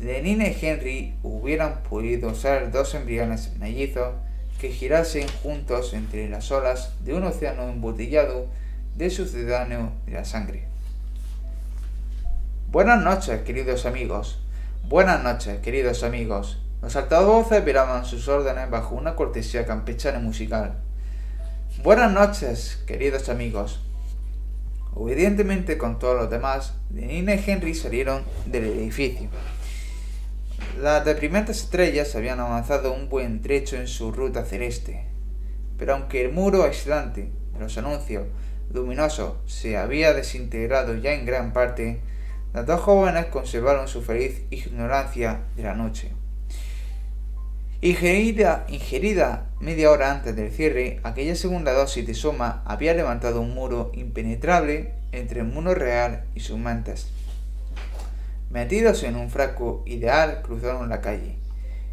Lenin 0.00 0.42
y 0.42 0.56
Henry 0.60 1.14
hubieran 1.22 1.82
podido 1.82 2.34
ser 2.34 2.70
dos 2.70 2.94
embriones 2.94 3.56
mellizos 3.58 4.14
que 4.60 4.70
girasen 4.70 5.26
juntos 5.42 5.94
entre 5.94 6.28
las 6.28 6.50
olas 6.50 6.92
de 7.04 7.14
un 7.14 7.24
océano 7.24 7.68
embotellado 7.68 8.46
de 8.96 9.10
sucedáneo 9.10 9.92
de 10.06 10.12
la 10.12 10.24
sangre. 10.24 10.64
Buenas 12.70 13.02
noches, 13.02 13.42
queridos 13.42 13.86
amigos. 13.86 14.40
Buenas 14.88 15.22
noches, 15.22 15.60
queridos 15.60 16.02
amigos. 16.02 16.58
Los 16.82 16.96
altavoces 16.96 17.64
viraban 17.64 18.04
sus 18.04 18.28
órdenes 18.28 18.68
bajo 18.68 18.94
una 18.94 19.16
cortesía 19.16 19.64
campechana 19.64 20.18
musical. 20.18 20.74
Buenas 21.82 22.12
noches, 22.12 22.82
queridos 22.86 23.28
amigos. 23.28 23.80
Obedientemente 24.94 25.76
con 25.76 25.98
todos 25.98 26.16
los 26.16 26.30
demás, 26.30 26.74
Nina 26.90 27.34
y 27.34 27.44
Henry 27.44 27.74
salieron 27.74 28.22
del 28.46 28.64
edificio. 28.64 29.28
Las 30.80 31.04
deprimentes 31.04 31.62
estrellas 31.62 32.16
habían 32.16 32.40
avanzado 32.40 32.92
un 32.92 33.08
buen 33.08 33.40
trecho 33.40 33.76
en 33.76 33.86
su 33.86 34.10
ruta 34.10 34.44
celeste, 34.44 35.06
pero 35.78 35.94
aunque 35.94 36.24
el 36.24 36.32
muro 36.32 36.64
aislante 36.64 37.30
de 37.52 37.60
los 37.60 37.78
anuncios 37.78 38.26
luminosos 38.72 39.34
se 39.46 39.76
había 39.76 40.12
desintegrado 40.12 40.96
ya 40.96 41.12
en 41.12 41.26
gran 41.26 41.52
parte, 41.52 42.00
las 42.52 42.66
dos 42.66 42.80
jóvenes 42.80 43.26
conservaron 43.26 43.86
su 43.86 44.02
feliz 44.02 44.42
ignorancia 44.50 45.44
de 45.56 45.62
la 45.62 45.74
noche. 45.74 46.10
Ingerida, 47.80 49.46
media 49.60 49.90
hora 49.90 50.10
antes 50.10 50.34
del 50.34 50.50
cierre, 50.50 51.00
aquella 51.04 51.36
segunda 51.36 51.72
dosis 51.72 52.04
de 52.04 52.14
soma 52.14 52.62
había 52.66 52.94
levantado 52.94 53.40
un 53.40 53.54
muro 53.54 53.92
impenetrable 53.94 54.92
entre 55.12 55.40
el 55.40 55.46
mundo 55.46 55.74
real 55.74 56.24
y 56.34 56.40
sus 56.40 56.58
mentes. 56.58 57.06
Metidos 58.54 59.02
en 59.02 59.16
un 59.16 59.30
frasco 59.30 59.82
ideal, 59.84 60.40
cruzaron 60.42 60.88
la 60.88 61.00
calle. 61.00 61.38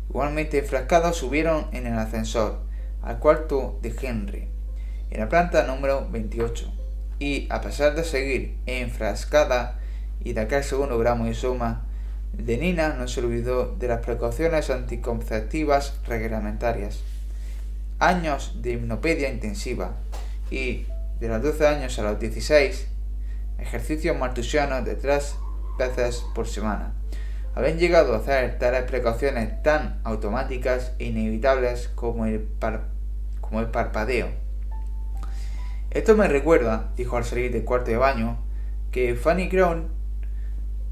Igualmente 0.07 0.59
enfrascados 0.59 1.17
subieron 1.17 1.65
en 1.71 1.87
el 1.87 1.97
ascensor 1.97 2.59
al 3.01 3.17
cuarto 3.17 3.79
de 3.81 3.95
Henry, 3.99 4.47
en 5.09 5.21
la 5.21 5.27
planta 5.27 5.65
número 5.65 6.07
28, 6.11 6.71
y 7.17 7.47
a 7.49 7.61
pesar 7.61 7.95
de 7.95 8.03
seguir 8.03 8.59
enfrascada 8.67 9.79
y 10.23 10.33
de 10.33 10.41
aquel 10.41 10.63
segundo 10.63 10.99
gramo 10.99 11.25
de 11.25 11.33
soma, 11.33 11.87
de 12.33 12.59
Nina 12.59 12.89
no 12.89 13.07
se 13.07 13.21
olvidó 13.21 13.75
de 13.79 13.87
las 13.87 14.05
precauciones 14.05 14.69
anticonceptivas 14.69 15.95
reglamentarias. 16.05 16.99
Años 17.97 18.61
de 18.61 18.73
hipnopedia 18.73 19.29
intensiva 19.29 19.95
y, 20.51 20.85
de 21.19 21.27
los 21.27 21.41
12 21.41 21.65
años 21.65 21.97
a 21.97 22.03
los 22.03 22.19
16, 22.19 22.85
ejercicios 23.57 24.15
martusianos 24.15 24.85
de 24.85 24.93
tres 24.93 25.33
veces 25.77 26.25
por 26.33 26.47
semana. 26.47 26.93
Habían 27.53 27.77
llegado 27.77 28.13
a 28.13 28.17
hacer 28.17 28.57
tales 28.59 28.83
precauciones 28.83 29.61
tan 29.61 29.99
automáticas 30.03 30.93
e 30.99 31.05
inevitables 31.05 31.89
como 31.95 32.25
el, 32.25 32.47
como 33.41 33.59
el 33.59 33.67
parpadeo. 33.67 34.29
Esto 35.89 36.15
me 36.15 36.29
recuerda, 36.29 36.91
dijo 36.95 37.17
al 37.17 37.25
salir 37.25 37.51
del 37.51 37.65
cuarto 37.65 37.91
de 37.91 37.97
baño, 37.97 38.37
que 38.91 39.15
Fanny 39.15 39.49
Crown 39.49 39.89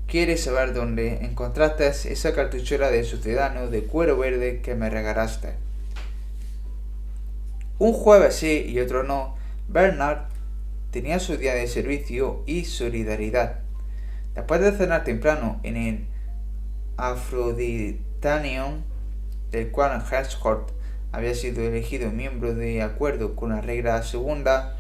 quiere 0.08 0.36
saber 0.38 0.74
dónde 0.74 1.24
encontraste 1.26 1.88
esa 1.88 2.34
cartuchera 2.34 2.90
de 2.90 3.04
ciudadano 3.04 3.68
de 3.68 3.84
cuero 3.84 4.18
verde 4.18 4.62
que 4.62 4.76
me 4.76 4.90
regalaste. 4.90 5.54
Un 7.78 7.94
jueves 7.94 8.36
sí 8.36 8.66
y 8.68 8.80
otro 8.82 9.04
no, 9.04 9.38
Bernard 9.70 10.24
tenía 10.92 11.20
su 11.20 11.38
día 11.38 11.54
de 11.54 11.68
servicio 11.68 12.44
y 12.46 12.66
solidaridad. 12.66 13.60
Después 14.40 14.62
de 14.62 14.72
cenar 14.72 15.04
temprano 15.04 15.60
en 15.64 15.76
el 15.76 16.08
Aphroditanium, 16.96 18.84
del 19.52 19.70
cual 19.70 20.02
Hersholt 20.10 20.72
había 21.12 21.36
sido 21.36 21.62
elegido 21.62 22.10
miembro 22.12 22.56
de 22.56 22.82
acuerdo 22.82 23.36
con 23.36 23.50
la 23.50 23.60
regla 23.60 24.02
segunda, 24.02 24.78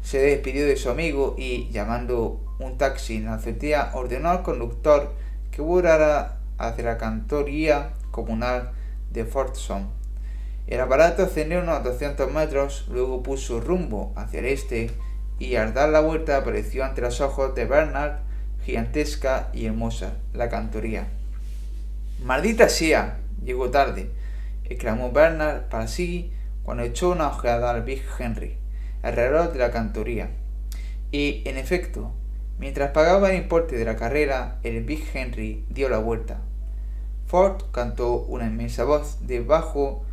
se 0.00 0.18
despidió 0.18 0.66
de 0.66 0.74
su 0.74 0.90
amigo 0.90 1.36
y, 1.38 1.70
llamando 1.70 2.40
un 2.58 2.78
taxi 2.78 3.18
en 3.18 3.26
la 3.26 3.34
azotea, 3.34 3.92
ordenó 3.94 4.30
al 4.30 4.42
conductor 4.42 5.14
que 5.52 5.62
volara 5.62 6.40
hacia 6.58 6.82
la 6.82 6.98
cantoría 6.98 7.92
comunal 8.10 8.72
de 9.12 9.24
Fortson. 9.24 9.86
El 10.66 10.80
aparato 10.80 11.22
ascendió 11.22 11.60
unos 11.60 11.84
200 11.84 12.32
metros, 12.32 12.88
luego 12.90 13.22
puso 13.22 13.60
rumbo 13.60 14.12
hacia 14.16 14.40
el 14.40 14.46
este 14.46 14.90
y 15.38 15.54
al 15.54 15.74
dar 15.74 15.90
la 15.90 16.00
vuelta 16.00 16.38
apareció 16.38 16.84
ante 16.84 17.02
los 17.02 17.20
ojos 17.20 17.54
de 17.54 17.66
Bernard, 17.66 18.25
gigantesca 18.66 19.48
y 19.52 19.66
hermosa, 19.66 20.14
la 20.34 20.48
cantoría. 20.48 21.06
¡Maldita 22.24 22.68
sea! 22.68 23.20
Llegó 23.44 23.70
tarde, 23.70 24.10
exclamó 24.64 25.12
Bernard 25.12 25.68
para 25.68 25.86
sí 25.86 26.32
cuando 26.64 26.82
echó 26.82 27.10
una 27.10 27.28
ojeada 27.28 27.70
al 27.70 27.82
Big 27.82 28.02
Henry 28.18 28.58
alrededor 29.02 29.52
de 29.52 29.60
la 29.60 29.70
cantoría. 29.70 30.30
Y, 31.12 31.42
en 31.44 31.58
efecto, 31.58 32.12
mientras 32.58 32.90
pagaba 32.90 33.30
el 33.30 33.36
importe 33.36 33.76
de 33.76 33.84
la 33.84 33.94
carrera, 33.94 34.58
el 34.64 34.82
Big 34.82 35.08
Henry 35.14 35.64
dio 35.68 35.88
la 35.88 35.98
vuelta. 35.98 36.40
Ford 37.26 37.62
cantó 37.70 38.16
una 38.16 38.46
inmensa 38.46 38.82
voz 38.82 39.28
de 39.28 39.40
bajo 39.42 40.04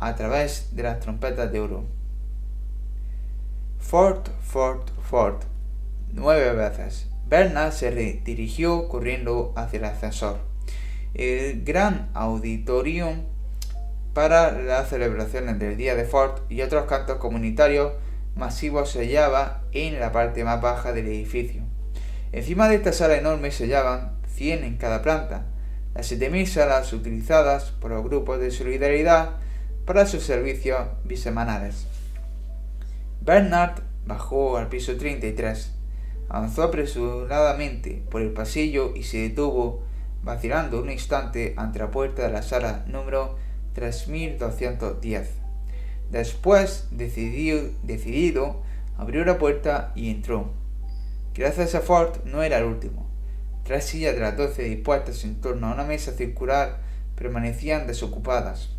a 0.00 0.14
través 0.16 0.76
de 0.76 0.82
las 0.82 1.00
trompetas 1.00 1.50
de 1.50 1.60
oro. 1.60 1.84
Ford, 3.78 4.28
Ford, 4.42 4.82
Ford. 5.00 5.40
Nueve 6.12 6.52
veces. 6.52 7.11
Bernard 7.32 7.72
se 7.72 7.90
dirigió 8.26 8.88
corriendo 8.88 9.54
hacia 9.56 9.78
el 9.78 9.86
ascensor. 9.86 10.36
El 11.14 11.64
gran 11.64 12.10
auditorium 12.12 13.22
para 14.12 14.52
las 14.52 14.90
celebraciones 14.90 15.58
del 15.58 15.78
Día 15.78 15.94
de 15.94 16.04
Ford 16.04 16.42
y 16.50 16.60
otros 16.60 16.84
cantos 16.84 17.16
comunitarios 17.16 17.94
masivo 18.36 18.84
se 18.84 18.98
hallaba 18.98 19.62
en 19.72 19.98
la 19.98 20.12
parte 20.12 20.44
más 20.44 20.60
baja 20.60 20.92
del 20.92 21.06
edificio. 21.06 21.62
Encima 22.32 22.68
de 22.68 22.74
esta 22.74 22.92
sala 22.92 23.16
enorme 23.16 23.50
se 23.50 23.64
hallaban 23.64 24.18
100 24.34 24.64
en 24.64 24.76
cada 24.76 25.00
planta, 25.00 25.46
las 25.94 26.12
7.000 26.12 26.44
salas 26.44 26.92
utilizadas 26.92 27.70
por 27.70 27.92
los 27.92 28.04
grupos 28.04 28.40
de 28.40 28.50
solidaridad 28.50 29.36
para 29.86 30.04
sus 30.04 30.22
servicios 30.22 30.82
bisemanales. 31.04 31.86
Bernard 33.22 33.80
bajó 34.04 34.58
al 34.58 34.68
piso 34.68 34.98
33, 34.98 35.76
avanzó 36.32 36.62
apresuradamente 36.62 38.02
por 38.10 38.22
el 38.22 38.32
pasillo 38.32 38.94
y 38.96 39.02
se 39.02 39.18
detuvo, 39.18 39.84
vacilando 40.22 40.80
un 40.80 40.90
instante 40.90 41.52
ante 41.58 41.78
la 41.78 41.90
puerta 41.90 42.22
de 42.22 42.32
la 42.32 42.40
sala 42.40 42.84
número 42.86 43.36
3210. 43.74 45.28
Después, 46.10 46.88
decidido, 46.90 47.68
decidido, 47.82 48.62
abrió 48.96 49.26
la 49.26 49.36
puerta 49.36 49.92
y 49.94 50.10
entró. 50.10 50.50
Gracias 51.34 51.74
a 51.74 51.80
Ford 51.80 52.24
no 52.24 52.42
era 52.42 52.58
el 52.58 52.64
último. 52.64 53.06
Tres 53.64 53.84
sillas 53.84 54.14
de 54.14 54.20
las 54.20 54.36
doce 54.36 54.62
dispuestas 54.62 55.24
en 55.24 55.38
torno 55.38 55.66
a 55.66 55.74
una 55.74 55.84
mesa 55.84 56.12
circular 56.12 56.78
permanecían 57.14 57.86
desocupadas. 57.86 58.70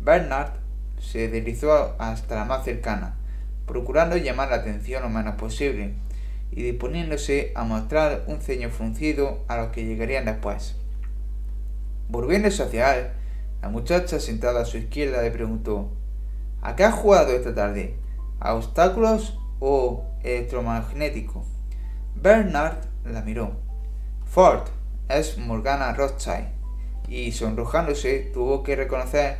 Bernard 0.00 0.54
se 0.98 1.28
deslizó 1.28 1.94
hasta 2.00 2.34
la 2.34 2.44
más 2.46 2.64
cercana, 2.64 3.14
procurando 3.64 4.16
llamar 4.16 4.50
la 4.50 4.56
atención 4.56 5.04
lo 5.04 5.08
menos 5.08 5.36
posible 5.36 5.94
y 6.50 6.62
disponiéndose 6.62 7.52
a 7.54 7.64
mostrar 7.64 8.24
un 8.26 8.40
ceño 8.40 8.70
fruncido 8.70 9.44
a 9.48 9.56
los 9.56 9.68
que 9.68 9.84
llegarían 9.84 10.24
después. 10.24 10.76
Volviéndose 12.08 12.62
hacia 12.62 12.96
él, 12.96 13.06
la 13.62 13.68
muchacha 13.68 14.20
sentada 14.20 14.62
a 14.62 14.64
su 14.64 14.78
izquierda 14.78 15.22
le 15.22 15.30
preguntó 15.30 15.90
¿A 16.62 16.74
qué 16.76 16.84
has 16.84 16.94
jugado 16.94 17.32
esta 17.32 17.54
tarde? 17.54 17.96
¿A 18.40 18.54
obstáculos 18.54 19.38
o 19.60 20.04
electromagnético? 20.22 21.44
Bernard 22.14 22.78
la 23.04 23.22
miró. 23.22 23.52
Ford 24.24 24.68
es 25.08 25.38
Morgana 25.38 25.92
Rothschild 25.92 26.48
y 27.08 27.32
sonrojándose 27.32 28.30
tuvo 28.32 28.62
que 28.62 28.74
reconocer 28.76 29.38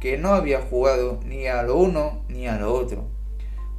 que 0.00 0.16
no 0.16 0.34
había 0.34 0.60
jugado 0.60 1.20
ni 1.24 1.46
a 1.46 1.62
lo 1.62 1.76
uno 1.76 2.24
ni 2.28 2.46
a 2.46 2.58
lo 2.58 2.72
otro. 2.74 3.06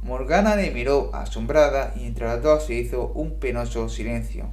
Morgana 0.04 0.54
le 0.54 0.70
miró 0.70 1.08
asombrada 1.14 1.94
y 1.96 2.04
entre 2.04 2.26
las 2.26 2.42
dos 2.42 2.66
se 2.66 2.74
hizo 2.74 3.08
un 3.14 3.38
penoso 3.40 3.88
silencio. 3.88 4.50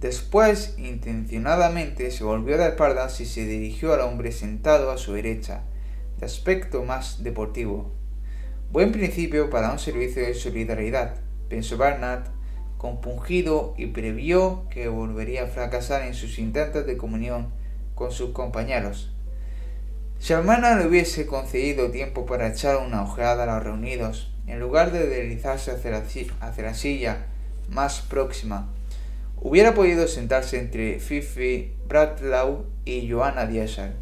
Después, 0.00 0.74
intencionadamente, 0.78 2.10
se 2.10 2.24
volvió 2.24 2.58
de 2.58 2.66
espaldas 2.70 3.20
y 3.20 3.24
se 3.24 3.46
dirigió 3.46 3.94
al 3.94 4.00
hombre 4.00 4.32
sentado 4.32 4.90
a 4.90 4.98
su 4.98 5.12
derecha, 5.12 5.62
de 6.18 6.26
aspecto 6.26 6.82
más 6.82 7.22
deportivo. 7.22 7.92
Buen 8.72 8.90
principio 8.90 9.48
para 9.48 9.70
un 9.70 9.78
servicio 9.78 10.22
de 10.22 10.34
solidaridad, 10.34 11.14
pensó 11.48 11.76
Barnard, 11.76 12.24
compungido 12.78 13.74
y 13.78 13.86
previó 13.86 14.66
que 14.70 14.88
volvería 14.88 15.44
a 15.44 15.46
fracasar 15.46 16.02
en 16.02 16.14
sus 16.14 16.40
intentos 16.40 16.84
de 16.84 16.96
comunión 16.96 17.52
con 17.94 18.10
sus 18.10 18.30
compañeros. 18.30 19.12
Si 20.18 20.32
hermana 20.32 20.76
le 20.76 20.86
hubiese 20.86 21.26
concedido 21.26 21.90
tiempo 21.90 22.26
para 22.26 22.48
echar 22.48 22.78
una 22.78 23.02
ojeada 23.02 23.44
a 23.44 23.46
los 23.46 23.62
reunidos, 23.62 24.32
en 24.46 24.58
lugar 24.58 24.90
de 24.90 25.06
deslizarse 25.06 25.70
hacia 25.70 26.62
la, 26.62 26.74
silla 26.74 27.26
más 27.68 28.00
próxima, 28.00 28.68
Hubiera 29.40 29.72
podido 29.72 30.08
sentarse 30.08 30.58
entre 30.58 30.98
Fifi 30.98 31.72
Bratlau 31.86 32.66
y 32.84 33.08
Joanna 33.08 33.46
Diesel. 33.46 33.92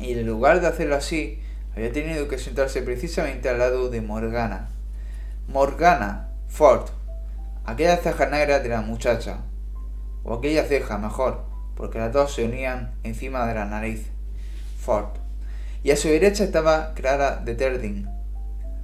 Y 0.00 0.12
en 0.14 0.26
lugar 0.26 0.60
de 0.60 0.66
hacerlo 0.66 0.96
así, 0.96 1.40
había 1.76 1.92
tenido 1.92 2.26
que 2.26 2.38
sentarse 2.38 2.82
precisamente 2.82 3.48
al 3.48 3.60
lado 3.60 3.88
de 3.88 4.00
Morgana. 4.00 4.68
Morgana, 5.46 6.30
Ford, 6.48 6.88
aquella 7.64 7.98
ceja 7.98 8.26
negra 8.26 8.58
de 8.58 8.68
la 8.68 8.80
muchacha. 8.80 9.42
O 10.24 10.34
aquella 10.34 10.64
ceja, 10.64 10.98
mejor, 10.98 11.44
porque 11.76 12.00
las 12.00 12.12
dos 12.12 12.34
se 12.34 12.44
unían 12.44 12.96
encima 13.04 13.46
de 13.46 13.54
la 13.54 13.66
nariz. 13.66 14.10
Ford. 14.82 15.10
Y 15.84 15.92
a 15.92 15.96
su 15.96 16.08
derecha 16.08 16.44
estaba 16.44 16.92
Clara 16.94 17.36
de 17.36 17.54
Terding. 17.54 18.08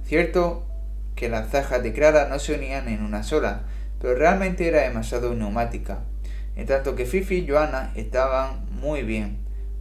Cierto 0.03 0.65
que 1.15 1.29
las 1.29 1.51
cejas 1.51 1.83
de 1.83 1.91
Clara 1.93 2.29
no 2.29 2.39
se 2.39 2.55
unían 2.55 2.87
en 2.87 3.03
una 3.03 3.23
sola, 3.23 3.63
pero 3.99 4.15
realmente 4.15 4.67
era 4.67 4.81
demasiado 4.81 5.35
neumática, 5.35 5.99
en 6.55 6.65
tanto 6.65 6.95
que 6.95 7.05
Fifi 7.05 7.39
y 7.39 7.47
Joanna 7.47 7.91
estaban 7.95 8.65
muy 8.71 9.03
bien, 9.03 9.39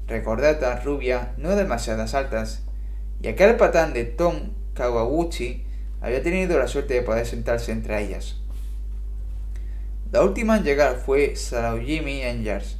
recordatas, 0.08 0.84
rubia, 0.84 1.32
no 1.36 1.54
demasiadas 1.54 2.14
altas, 2.14 2.64
y 3.22 3.28
aquel 3.28 3.56
patán 3.56 3.92
de 3.92 4.04
Tom 4.04 4.50
Kawaguchi 4.74 5.64
había 6.00 6.22
tenido 6.22 6.58
la 6.58 6.66
suerte 6.66 6.94
de 6.94 7.02
poder 7.02 7.26
sentarse 7.26 7.70
entre 7.70 8.02
ellas. 8.02 8.36
La 10.10 10.22
última 10.22 10.56
en 10.56 10.64
llegar 10.64 10.96
fue 10.96 11.34
Jimmy 11.36 12.22
Engers. 12.22 12.78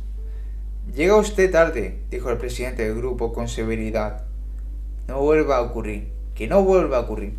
Llega 0.94 1.17
usted 1.17 1.52
tarde, 1.52 2.00
dijo 2.10 2.31
el 2.31 2.39
presidente 2.39 2.83
del 2.83 2.97
grupo 2.97 3.33
con 3.33 3.49
severidad. 3.49 4.25
No 5.07 5.20
vuelva 5.20 5.58
a 5.58 5.62
ocurrir, 5.62 6.08
que 6.34 6.49
no 6.49 6.62
vuelva 6.65 6.97
a 6.97 7.00
ocurrir. 7.00 7.34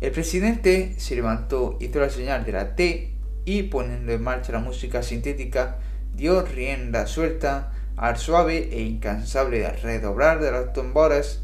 El 0.00 0.10
presidente 0.10 0.94
se 0.98 1.14
levantó, 1.14 1.78
hizo 1.80 2.00
la 2.00 2.10
señal 2.10 2.44
de 2.44 2.52
la 2.52 2.74
T 2.74 3.12
y 3.44 3.62
poniendo 3.64 4.12
en 4.12 4.22
marcha 4.22 4.52
la 4.52 4.58
música 4.58 5.02
sintética, 5.02 5.78
dio 6.14 6.42
rienda 6.42 7.06
suelta 7.06 7.72
al 7.96 8.18
suave 8.18 8.68
e 8.72 8.82
incansable 8.82 9.70
redoblar 9.70 10.40
de 10.40 10.50
los 10.50 10.72
tambores 10.72 11.42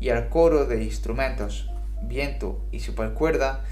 y 0.00 0.08
al 0.08 0.30
coro 0.30 0.64
de 0.64 0.82
instrumentos, 0.82 1.70
viento 2.02 2.64
y 2.72 2.80
supercuerda 2.80 3.62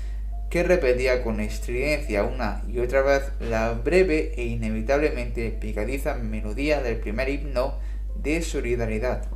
que 0.50 0.64
repetía 0.64 1.22
con 1.22 1.38
estridencia 1.38 2.24
una 2.24 2.64
y 2.68 2.80
otra 2.80 3.02
vez 3.02 3.22
la 3.38 3.72
breve 3.72 4.34
e 4.36 4.46
inevitablemente 4.46 5.52
picadiza 5.52 6.14
melodía 6.14 6.82
del 6.82 6.96
primer 6.96 7.28
himno 7.28 7.78
de 8.20 8.42
solidaridad. 8.42 9.28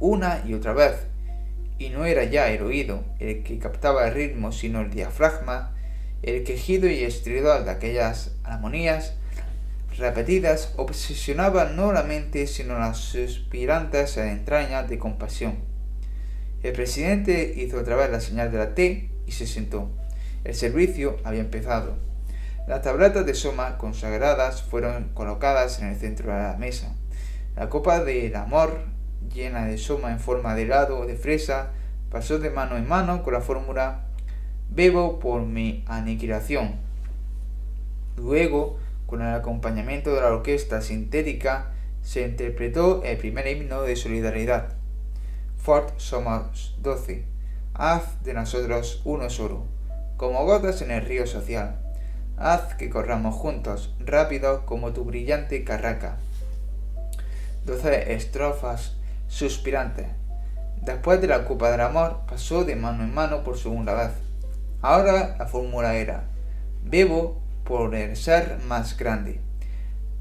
Una 0.00 0.42
y 0.44 0.54
otra 0.54 0.72
vez, 0.72 0.94
y 1.78 1.90
no 1.90 2.04
era 2.04 2.24
ya 2.24 2.50
el 2.50 2.62
oído 2.62 3.04
el 3.20 3.44
que 3.44 3.60
captaba 3.60 4.08
el 4.08 4.14
ritmo, 4.14 4.50
sino 4.50 4.80
el 4.80 4.90
diafragma, 4.90 5.76
el 6.22 6.42
quejido 6.42 6.88
y 6.88 7.04
estridor 7.04 7.64
de 7.64 7.70
aquellas 7.70 8.32
armonías 8.42 9.14
repetidas 9.96 10.74
obsesionaba 10.76 11.66
no 11.66 11.92
la 11.92 12.02
mente 12.02 12.46
sino 12.46 12.78
las 12.78 12.98
suspirantes 12.98 14.16
entrañas 14.16 14.88
de 14.88 14.98
compasión. 14.98 15.58
El 16.64 16.72
presidente 16.72 17.54
hizo 17.56 17.78
otra 17.78 17.94
vez 17.94 18.10
la 18.10 18.20
señal 18.20 18.50
de 18.50 18.58
la 18.58 18.74
T 18.74 19.10
y 19.26 19.32
se 19.32 19.46
sentó. 19.46 19.97
El 20.44 20.54
servicio 20.54 21.16
había 21.24 21.40
empezado. 21.40 21.96
Las 22.66 22.82
tabletas 22.82 23.24
de 23.24 23.34
soma 23.34 23.78
consagradas 23.78 24.62
fueron 24.62 25.10
colocadas 25.14 25.80
en 25.80 25.88
el 25.88 25.96
centro 25.96 26.32
de 26.32 26.38
la 26.38 26.56
mesa. 26.58 26.94
La 27.56 27.68
copa 27.68 28.04
del 28.04 28.36
amor 28.36 28.98
llena 29.32 29.66
de 29.66 29.78
soma 29.78 30.12
en 30.12 30.20
forma 30.20 30.54
de 30.54 30.62
helado 30.62 30.98
o 30.98 31.06
de 31.06 31.16
fresa, 31.16 31.70
pasó 32.10 32.38
de 32.38 32.50
mano 32.50 32.76
en 32.76 32.88
mano 32.88 33.22
con 33.22 33.34
la 33.34 33.40
fórmula 33.40 34.04
Bebo 34.70 35.18
por 35.18 35.42
mi 35.42 35.84
aniquilación. 35.86 36.76
Luego, 38.16 38.78
con 39.06 39.22
el 39.22 39.34
acompañamiento 39.34 40.14
de 40.14 40.20
la 40.20 40.28
orquesta 40.28 40.82
sintética, 40.82 41.72
se 42.02 42.22
interpretó 42.22 43.02
el 43.04 43.16
primer 43.16 43.46
himno 43.46 43.82
de 43.82 43.96
solidaridad. 43.96 44.74
Ford 45.56 45.90
somos 45.96 46.76
doce. 46.82 47.24
Haz 47.74 48.22
de 48.24 48.34
nosotros 48.34 49.02
uno 49.04 49.30
solo, 49.30 49.64
como 50.18 50.44
gotas 50.44 50.82
en 50.82 50.90
el 50.90 51.06
río 51.06 51.26
social. 51.28 51.76
Haz 52.36 52.74
que 52.74 52.90
corramos 52.90 53.36
juntos, 53.36 53.94
rápido 54.00 54.66
como 54.66 54.92
tu 54.92 55.04
brillante 55.04 55.62
carraca. 55.64 56.16
Doce 57.64 58.14
estrofas 58.14 58.96
suspirante. 59.28 60.08
Después 60.82 61.20
de 61.20 61.28
la 61.28 61.44
copa 61.44 61.70
del 61.70 61.80
amor, 61.80 62.22
pasó 62.28 62.64
de 62.64 62.74
mano 62.74 63.04
en 63.04 63.14
mano 63.14 63.44
por 63.44 63.58
segunda 63.58 63.94
vez. 63.94 64.10
Ahora 64.82 65.36
la 65.38 65.46
fórmula 65.46 65.94
era, 65.94 66.24
bebo 66.84 67.40
por 67.62 67.94
el 67.94 68.16
ser 68.16 68.58
más 68.66 68.96
grande. 68.96 69.40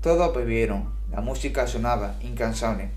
Todos 0.02 0.36
bebieron, 0.36 0.94
la 1.12 1.22
música 1.22 1.66
sonaba 1.66 2.14
incansable. 2.22 2.92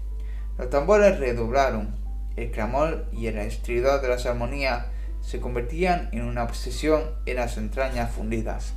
Los 0.59 0.69
tambores 0.69 1.19
redoblaron, 1.19 1.95
el 2.37 2.51
clamor 2.51 3.07
y 3.11 3.29
el 3.29 3.39
estridor 3.39 4.03
de 4.03 4.09
las 4.09 4.27
armonías 4.27 4.85
se 5.31 5.39
convertían 5.39 6.09
en 6.11 6.25
una 6.25 6.43
obsesión 6.43 7.05
en 7.25 7.37
las 7.37 7.57
entrañas 7.57 8.11
fundidas. 8.11 8.73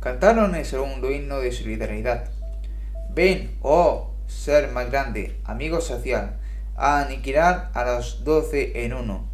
Cantaron 0.00 0.56
el 0.56 0.64
segundo 0.64 1.12
himno 1.12 1.38
de 1.38 1.52
solidaridad. 1.52 2.30
Ven, 3.14 3.56
oh, 3.62 4.10
ser 4.26 4.72
más 4.72 4.90
grande, 4.90 5.38
amigo 5.44 5.80
social, 5.80 6.40
a 6.74 6.98
aniquilar 7.02 7.70
a 7.74 7.84
los 7.84 8.24
doce 8.24 8.84
en 8.84 8.94
uno. 8.94 9.28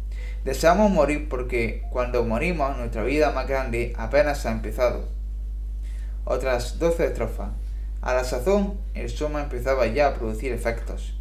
Deseamos 0.45 0.91
morir 0.91 1.27
porque 1.29 1.81
cuando 1.89 2.23
morimos 2.23 2.77
nuestra 2.77 3.01
vida 3.01 3.31
más 3.31 3.47
grande 3.47 3.95
apenas 3.97 4.45
ha 4.45 4.51
empezado. 4.51 5.09
Otras 6.25 6.77
doce 6.77 7.07
estrofas. 7.07 7.49
A 8.03 8.13
la 8.13 8.23
sazón 8.23 8.79
el 8.93 9.09
soma 9.09 9.41
empezaba 9.41 9.87
ya 9.87 10.09
a 10.09 10.13
producir 10.13 10.51
efectos. 10.51 11.15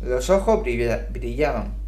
Los 0.00 0.30
ojos 0.30 0.62
brillaban, 0.62 1.81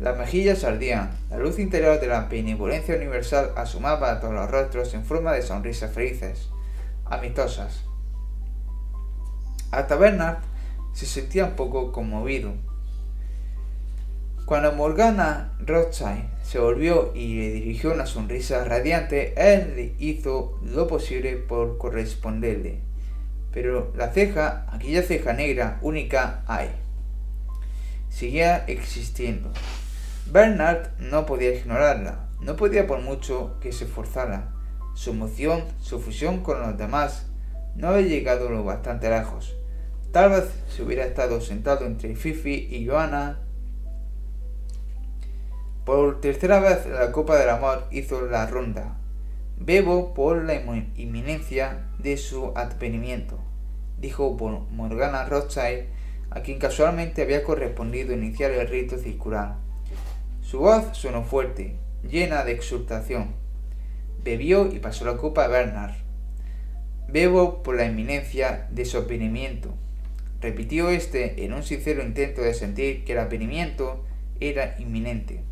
las 0.00 0.16
mejillas 0.16 0.64
ardían, 0.64 1.10
la 1.28 1.36
luz 1.36 1.58
interior 1.58 2.00
de 2.00 2.06
la 2.06 2.22
benevolencia 2.22 2.96
universal 2.96 3.52
asomaba 3.54 4.10
a 4.10 4.18
todos 4.18 4.32
los 4.32 4.50
rostros 4.50 4.94
en 4.94 5.04
forma 5.04 5.34
de 5.34 5.42
sonrisas 5.42 5.92
felices, 5.92 6.48
amistosas. 7.04 7.84
Hasta 9.70 9.96
Bernard 9.96 10.38
se 10.94 11.04
sentía 11.04 11.44
un 11.44 11.52
poco 11.52 11.92
conmovido. 11.92 12.54
Cuando 14.46 14.72
Morgana 14.72 15.52
Rothschild 15.60 16.30
se 16.42 16.58
volvió 16.58 17.12
y 17.14 17.36
le 17.36 17.50
dirigió 17.50 17.92
una 17.92 18.06
sonrisa 18.06 18.64
radiante, 18.64 19.34
él 19.36 19.94
hizo 19.98 20.58
lo 20.62 20.88
posible 20.88 21.36
por 21.36 21.76
corresponderle. 21.76 22.80
pero 23.52 23.92
la 23.96 24.12
ceja, 24.12 24.66
aquella 24.72 25.02
ceja 25.02 25.34
negra 25.34 25.78
única, 25.82 26.42
hay. 26.46 26.70
Seguía 28.08 28.64
existiendo. 28.66 29.52
Bernard 30.32 30.96
no 31.00 31.26
podía 31.26 31.52
ignorarla, 31.52 32.28
no 32.40 32.54
podía 32.54 32.86
por 32.86 33.00
mucho 33.00 33.58
que 33.60 33.72
se 33.72 33.86
esforzara. 33.86 34.52
Su 34.94 35.10
emoción, 35.10 35.64
su 35.80 35.98
fusión 35.98 36.44
con 36.44 36.60
los 36.60 36.78
demás, 36.78 37.26
no 37.74 37.88
había 37.88 38.06
llegado 38.06 38.48
lo 38.48 38.62
bastante 38.62 39.10
lejos. 39.10 39.56
Tal 40.12 40.30
vez 40.30 40.44
se 40.68 40.84
hubiera 40.84 41.04
estado 41.04 41.40
sentado 41.40 41.84
entre 41.84 42.14
Fifi 42.14 42.68
y 42.70 42.86
Joana. 42.86 43.40
Por 45.84 46.20
tercera 46.20 46.60
vez 46.60 46.86
la 46.86 47.10
Copa 47.10 47.36
del 47.36 47.50
Amor 47.50 47.88
hizo 47.90 48.24
la 48.26 48.46
ronda. 48.46 48.98
Bebo 49.58 50.14
por 50.14 50.44
la 50.44 50.54
inminencia 50.94 51.88
de 51.98 52.16
su 52.16 52.52
advenimiento, 52.54 53.40
dijo 53.98 54.30
Morgana 54.70 55.24
Rothschild, 55.24 55.86
a 56.30 56.40
quien 56.42 56.60
casualmente 56.60 57.22
había 57.22 57.42
correspondido 57.42 58.12
iniciar 58.12 58.52
el 58.52 58.68
rito 58.68 58.96
circular. 58.96 59.69
Su 60.50 60.58
voz 60.58 60.98
sonó 60.98 61.22
fuerte, 61.22 61.76
llena 62.02 62.42
de 62.42 62.50
exultación. 62.50 63.36
Bebió 64.24 64.66
y 64.66 64.80
pasó 64.80 65.04
la 65.04 65.16
copa 65.16 65.44
a 65.44 65.46
Bernard. 65.46 65.94
Bebo 67.06 67.62
por 67.62 67.76
la 67.76 67.84
inminencia 67.84 68.66
de 68.72 68.84
su 68.84 68.98
advenimiento. 68.98 69.72
Repitió 70.40 70.90
este 70.90 71.44
en 71.44 71.52
un 71.52 71.62
sincero 71.62 72.02
intento 72.02 72.42
de 72.42 72.52
sentir 72.52 73.04
que 73.04 73.12
el 73.12 73.20
advenimiento 73.20 74.04
era 74.40 74.74
inminente. 74.80 75.44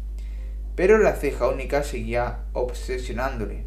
Pero 0.75 0.99
la 0.99 1.13
ceja 1.13 1.47
única 1.47 1.85
seguía 1.85 2.41
obsesionándole, 2.53 3.67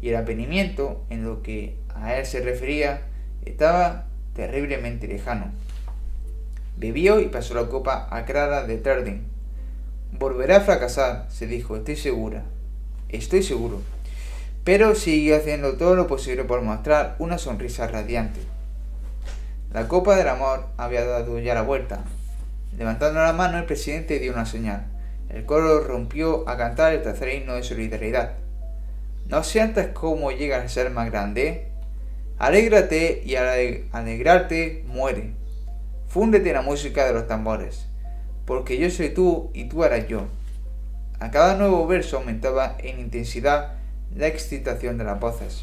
y 0.00 0.10
el 0.10 0.14
advenimiento, 0.14 1.04
en 1.10 1.24
lo 1.24 1.42
que 1.42 1.78
a 1.88 2.14
él 2.14 2.26
se 2.26 2.42
refería, 2.42 3.08
estaba 3.44 4.06
terriblemente 4.34 5.08
lejano. 5.08 5.50
Bebió 6.76 7.18
y 7.18 7.26
pasó 7.26 7.54
la 7.54 7.66
copa 7.66 8.06
a 8.08 8.24
Clara 8.24 8.68
de 8.68 8.78
Terding, 8.78 9.29
Volverá 10.12 10.56
a 10.56 10.60
fracasar, 10.60 11.26
se 11.30 11.46
dijo, 11.46 11.76
estoy 11.76 11.94
segura. 11.94 12.42
Estoy 13.08 13.44
seguro. 13.44 13.80
Pero 14.64 14.94
siguió 14.96 15.36
haciendo 15.36 15.74
todo 15.74 15.94
lo 15.94 16.08
posible 16.08 16.44
por 16.44 16.62
mostrar 16.62 17.14
una 17.20 17.38
sonrisa 17.38 17.86
radiante. 17.86 18.40
La 19.72 19.86
copa 19.86 20.16
del 20.16 20.28
amor 20.28 20.66
había 20.76 21.04
dado 21.04 21.38
ya 21.38 21.54
la 21.54 21.62
vuelta. 21.62 22.04
Levantando 22.76 23.20
la 23.20 23.32
mano, 23.32 23.58
el 23.58 23.66
presidente 23.66 24.18
dio 24.18 24.32
una 24.32 24.46
señal. 24.46 24.86
El 25.28 25.46
coro 25.46 25.80
rompió 25.80 26.46
a 26.48 26.56
cantar 26.56 26.92
el 26.92 27.02
tercer 27.02 27.32
himno 27.32 27.54
de 27.54 27.62
solidaridad. 27.62 28.32
¿No 29.28 29.44
sientes 29.44 29.88
cómo 29.94 30.32
llegas 30.32 30.64
a 30.64 30.68
ser 30.68 30.90
más 30.90 31.08
grande? 31.08 31.68
Alégrate 32.36 33.22
y 33.24 33.36
al 33.36 33.84
alegrarte 33.92 34.84
muere. 34.88 35.34
Fúndete 36.08 36.48
en 36.48 36.56
la 36.56 36.62
música 36.62 37.06
de 37.06 37.12
los 37.12 37.28
tambores 37.28 37.89
porque 38.50 38.78
yo 38.78 38.90
soy 38.90 39.10
tú 39.10 39.52
y 39.54 39.68
tú 39.68 39.84
eras 39.84 40.08
yo. 40.08 40.26
A 41.20 41.30
cada 41.30 41.54
nuevo 41.54 41.86
verso 41.86 42.16
aumentaba 42.16 42.76
en 42.80 42.98
intensidad 42.98 43.74
la 44.12 44.26
excitación 44.26 44.98
de 44.98 45.04
las 45.04 45.20
voces. 45.20 45.62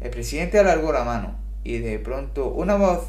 El 0.00 0.10
presidente 0.10 0.58
alargó 0.58 0.92
la 0.92 1.04
mano 1.04 1.36
y 1.62 1.78
de 1.78 2.00
pronto 2.00 2.48
una 2.48 2.74
voz, 2.74 3.04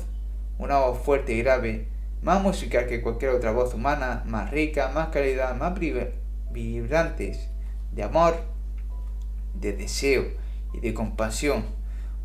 una 0.60 0.78
voz 0.78 1.00
fuerte 1.00 1.34
y 1.34 1.42
grave, 1.42 1.88
más 2.22 2.44
musical 2.44 2.86
que 2.86 3.02
cualquier 3.02 3.32
otra 3.32 3.50
voz 3.50 3.74
humana, 3.74 4.22
más 4.28 4.52
rica, 4.52 4.92
más 4.94 5.08
cálida, 5.08 5.56
más 5.56 5.74
vibrantes, 6.52 7.50
de 7.94 8.04
amor, 8.04 8.36
de 9.56 9.74
deseo 9.74 10.26
y 10.72 10.82
de 10.82 10.94
compasión, 10.94 11.64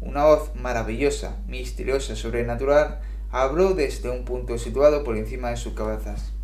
una 0.03 0.27
voz 0.27 0.55
maravillosa, 0.55 1.39
misteriosa, 1.47 2.15
sobrenatural, 2.15 3.01
habló 3.31 3.73
desde 3.73 4.11
un 4.11 4.27
punto 4.27 4.59
situado 4.59 5.03
por 5.03 5.17
encima 5.17 5.49
de 5.49 5.57
sus 5.57 5.73
cabezas. 5.73 6.35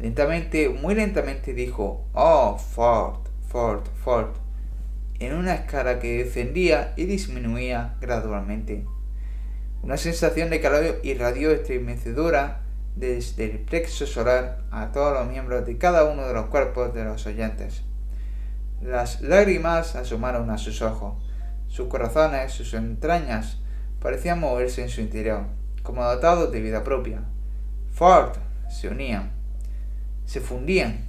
Lentamente, 0.00 0.70
muy 0.70 0.94
lentamente 0.94 1.52
dijo, 1.52 2.06
oh, 2.14 2.56
Ford, 2.56 3.20
Ford, 3.48 3.82
Ford, 4.02 4.30
en 5.18 5.34
una 5.34 5.54
escala 5.54 5.98
que 5.98 6.24
descendía 6.24 6.94
y 6.96 7.04
disminuía 7.04 7.96
gradualmente. 8.00 8.86
Una 9.82 9.98
sensación 9.98 10.48
de 10.48 10.62
calor 10.62 11.00
irradió 11.02 11.50
estremecedora 11.50 12.62
desde 12.96 13.44
el 13.50 13.58
plexo 13.58 14.06
solar 14.06 14.62
a 14.70 14.90
todos 14.90 15.12
los 15.12 15.28
miembros 15.28 15.66
de 15.66 15.76
cada 15.76 16.06
uno 16.06 16.26
de 16.26 16.32
los 16.32 16.46
cuerpos 16.46 16.94
de 16.94 17.04
los 17.04 17.26
oyentes. 17.26 17.82
Las 18.80 19.20
lágrimas 19.20 19.96
asomaron 19.96 20.48
a 20.48 20.56
sus 20.56 20.80
ojos, 20.80 21.22
sus 21.68 21.88
corazones, 21.88 22.52
sus 22.52 22.72
entrañas 22.72 23.58
parecían 24.00 24.40
moverse 24.40 24.80
en 24.80 24.88
su 24.88 25.02
interior, 25.02 25.44
como 25.82 26.02
dotados 26.02 26.50
de 26.52 26.62
vida 26.62 26.84
propia. 26.84 27.22
Ford 27.92 28.32
se 28.70 28.88
unían 28.88 29.39
se 30.30 30.40
fundían. 30.40 31.06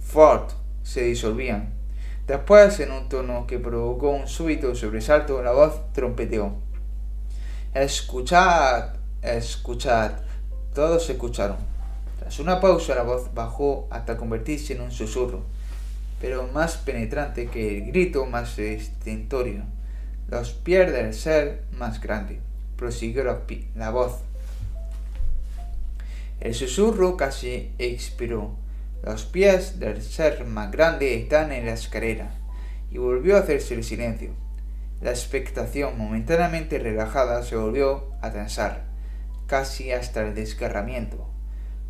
Ford 0.00 0.50
se 0.82 1.02
disolvían. 1.02 1.74
Después, 2.26 2.80
en 2.80 2.90
un 2.90 3.06
tono 3.06 3.46
que 3.46 3.58
provocó 3.58 4.08
un 4.08 4.26
súbito 4.26 4.74
sobresalto, 4.74 5.42
la 5.42 5.52
voz 5.52 5.92
trompeteó. 5.92 6.54
Escuchad, 7.74 8.94
escuchad. 9.20 10.12
Todos 10.72 11.10
escucharon. 11.10 11.58
Tras 12.18 12.38
una 12.38 12.62
pausa, 12.62 12.94
la 12.94 13.02
voz 13.02 13.34
bajó 13.34 13.88
hasta 13.90 14.16
convertirse 14.16 14.72
en 14.72 14.80
un 14.80 14.90
susurro, 14.90 15.42
pero 16.18 16.46
más 16.46 16.78
penetrante 16.78 17.48
que 17.48 17.76
el 17.76 17.84
grito 17.88 18.24
más 18.24 18.58
estentorio. 18.58 19.64
Los 20.30 20.52
pies 20.52 20.90
del 20.90 21.12
ser 21.12 21.64
más 21.76 22.00
grande. 22.00 22.40
Prosiguió 22.76 23.22
la 23.74 23.90
voz. 23.90 24.14
El 26.40 26.54
susurro 26.54 27.18
casi 27.18 27.70
expiró. 27.78 28.61
Los 29.02 29.24
pies 29.24 29.80
del 29.80 30.00
ser 30.00 30.44
más 30.44 30.70
grande 30.70 31.16
están 31.16 31.50
en 31.50 31.66
la 31.66 31.72
escalera. 31.72 32.30
Y 32.88 32.98
volvió 32.98 33.36
a 33.36 33.40
hacerse 33.40 33.74
el 33.74 33.82
silencio. 33.82 34.30
La 35.00 35.10
expectación 35.10 35.98
momentáneamente 35.98 36.78
relajada 36.78 37.42
se 37.42 37.56
volvió 37.56 38.12
a 38.20 38.30
tensar, 38.30 38.84
casi 39.48 39.90
hasta 39.90 40.22
el 40.22 40.36
desgarramiento. 40.36 41.28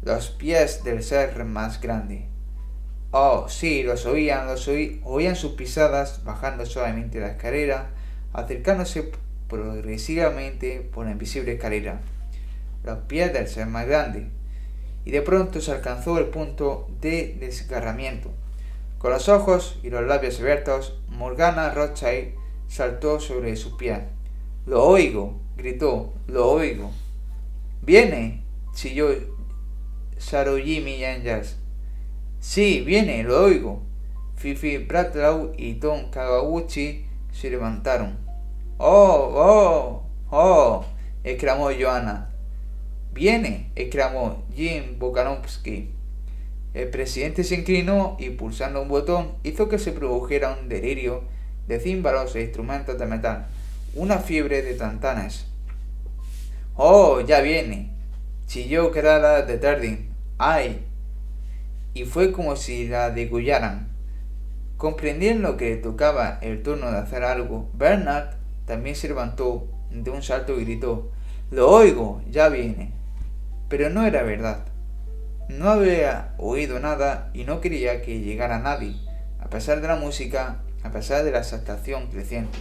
Los 0.00 0.30
pies 0.30 0.84
del 0.84 1.02
ser 1.02 1.44
más 1.44 1.82
grande. 1.82 2.28
Oh, 3.10 3.46
sí, 3.46 3.82
los 3.82 4.06
oían, 4.06 4.46
los 4.46 4.66
oí, 4.66 5.02
oían 5.04 5.36
sus 5.36 5.52
pisadas 5.52 6.24
bajando 6.24 6.64
suavemente 6.64 7.20
la 7.20 7.32
escalera, 7.32 7.90
acercándose 8.32 9.12
progresivamente 9.48 10.80
por 10.80 11.04
la 11.04 11.12
invisible 11.12 11.52
escalera. 11.52 12.00
Los 12.84 13.00
pies 13.00 13.34
del 13.34 13.48
ser 13.48 13.66
más 13.66 13.86
grande 13.86 14.30
y 15.04 15.10
de 15.10 15.22
pronto 15.22 15.60
se 15.60 15.72
alcanzó 15.72 16.18
el 16.18 16.26
punto 16.26 16.88
de 17.00 17.36
desgarramiento. 17.40 18.30
Con 18.98 19.12
los 19.12 19.28
ojos 19.28 19.78
y 19.82 19.90
los 19.90 20.06
labios 20.06 20.38
abiertos, 20.40 21.00
Morgana 21.08 21.70
Rothschild 21.70 22.34
saltó 22.68 23.18
sobre 23.18 23.56
sus 23.56 23.74
pies. 23.74 24.00
Lo 24.64 24.84
oigo, 24.84 25.40
gritó, 25.56 26.12
lo 26.28 26.50
oigo. 26.50 26.90
Viene, 27.82 28.44
chilló 28.74 29.08
Sarojimi 30.18 31.04
Angels. 31.04 31.56
Sí, 32.38 32.82
viene, 32.86 33.24
lo 33.24 33.44
oigo. 33.44 33.82
Fifi 34.36 34.78
Bradlaugh 34.78 35.52
y 35.56 35.74
Tom 35.74 36.10
Kagaguchi 36.10 37.06
se 37.32 37.50
levantaron. 37.50 38.18
¡Oh, 38.78 39.32
oh, 39.34 40.02
oh! 40.30 40.84
exclamó 41.24 41.70
Joanna. 41.72 42.31
Viene, 43.12 43.70
exclamó 43.76 44.42
Jim 44.54 44.98
Bokanovsky. 44.98 45.90
El 46.72 46.88
presidente 46.88 47.44
se 47.44 47.56
inclinó 47.56 48.16
y 48.18 48.30
pulsando 48.30 48.80
un 48.80 48.88
botón 48.88 49.32
hizo 49.42 49.68
que 49.68 49.78
se 49.78 49.92
produjera 49.92 50.56
un 50.58 50.70
delirio 50.70 51.24
de 51.68 51.78
címbalos 51.78 52.34
e 52.34 52.42
instrumentos 52.42 52.98
de 52.98 53.04
metal, 53.04 53.48
una 53.94 54.18
fiebre 54.18 54.62
de 54.62 54.72
tantanes. 54.74 55.46
¡Oh, 56.74 57.20
ya 57.20 57.42
viene! 57.42 57.90
chilló 58.46 58.90
Clara 58.90 59.42
de 59.42 59.58
Tardin. 59.58 60.08
¡Ay! 60.38 60.82
Y 61.92 62.04
fue 62.04 62.32
como 62.32 62.56
si 62.56 62.88
la 62.88 63.10
degollaran. 63.10 63.88
Comprendiendo 64.78 65.58
que 65.58 65.76
tocaba 65.76 66.38
el 66.40 66.62
turno 66.62 66.90
de 66.90 66.96
hacer 66.96 67.24
algo, 67.24 67.68
Bernard 67.74 68.36
también 68.64 68.96
se 68.96 69.08
levantó 69.08 69.68
de 69.90 70.10
un 70.10 70.22
salto 70.22 70.58
y 70.58 70.64
gritó: 70.64 71.12
Lo 71.50 71.70
oigo, 71.70 72.22
ya 72.30 72.48
viene 72.48 73.01
pero 73.72 73.88
no 73.88 74.04
era 74.04 74.22
verdad. 74.22 74.66
No 75.48 75.70
había 75.70 76.34
oído 76.36 76.78
nada 76.78 77.30
y 77.32 77.44
no 77.44 77.62
quería 77.62 78.02
que 78.02 78.20
llegara 78.20 78.58
nadie, 78.58 78.96
a 79.40 79.48
pesar 79.48 79.80
de 79.80 79.88
la 79.88 79.96
música, 79.96 80.60
a 80.82 80.90
pesar 80.90 81.24
de 81.24 81.30
la 81.30 81.38
exaltación 81.38 82.08
creciente. 82.08 82.58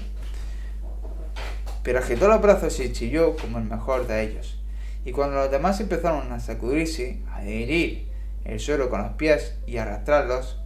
Pero 1.84 2.00
agitó 2.00 2.30
los 2.30 2.42
brazos 2.42 2.80
y 2.80 2.94
chilló 2.94 3.36
como 3.36 3.58
el 3.58 3.66
mejor 3.66 4.08
de 4.08 4.24
ellos. 4.24 4.64
Y 5.04 5.12
cuando 5.12 5.36
los 5.36 5.52
demás 5.52 5.82
empezaron 5.82 6.32
a 6.32 6.40
sacudirse, 6.40 7.20
a 7.34 7.44
herir 7.44 8.08
el 8.46 8.62
suelo 8.62 8.90
con 8.90 9.04
los 9.04 9.12
pies 9.16 9.58
y 9.68 9.80
arrastrarlos, 9.80 10.62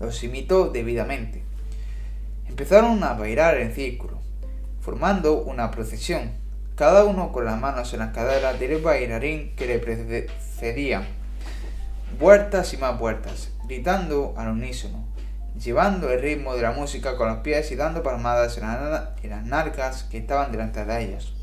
los 0.00 0.24
imitó 0.24 0.70
debidamente. 0.70 1.44
Empezaron 2.48 3.04
a 3.04 3.12
bailar 3.12 3.58
en 3.58 3.72
círculo, 3.72 4.18
formando 4.80 5.40
una 5.44 5.70
procesión, 5.70 6.32
cada 6.78 7.04
uno 7.04 7.32
con 7.32 7.44
las 7.44 7.60
manos 7.60 7.92
en 7.92 7.98
las 7.98 8.14
caderas 8.14 8.60
del 8.60 8.80
bailarín 8.80 9.52
que 9.56 9.66
le 9.66 9.80
precedía. 9.80 11.02
Vueltas 12.20 12.72
y 12.72 12.76
más 12.76 12.96
vueltas, 12.96 13.50
gritando 13.66 14.32
al 14.36 14.50
unísono, 14.50 15.04
llevando 15.58 16.08
el 16.08 16.22
ritmo 16.22 16.54
de 16.54 16.62
la 16.62 16.70
música 16.70 17.16
con 17.16 17.30
los 17.30 17.38
pies 17.38 17.72
y 17.72 17.74
dando 17.74 18.04
palmadas 18.04 18.58
en, 18.58 19.28
las 19.28 19.44
narcas 19.44 20.04
que 20.04 20.18
estaban 20.18 20.52
delante 20.52 20.84
de 20.84 21.02
ellos. 21.02 21.34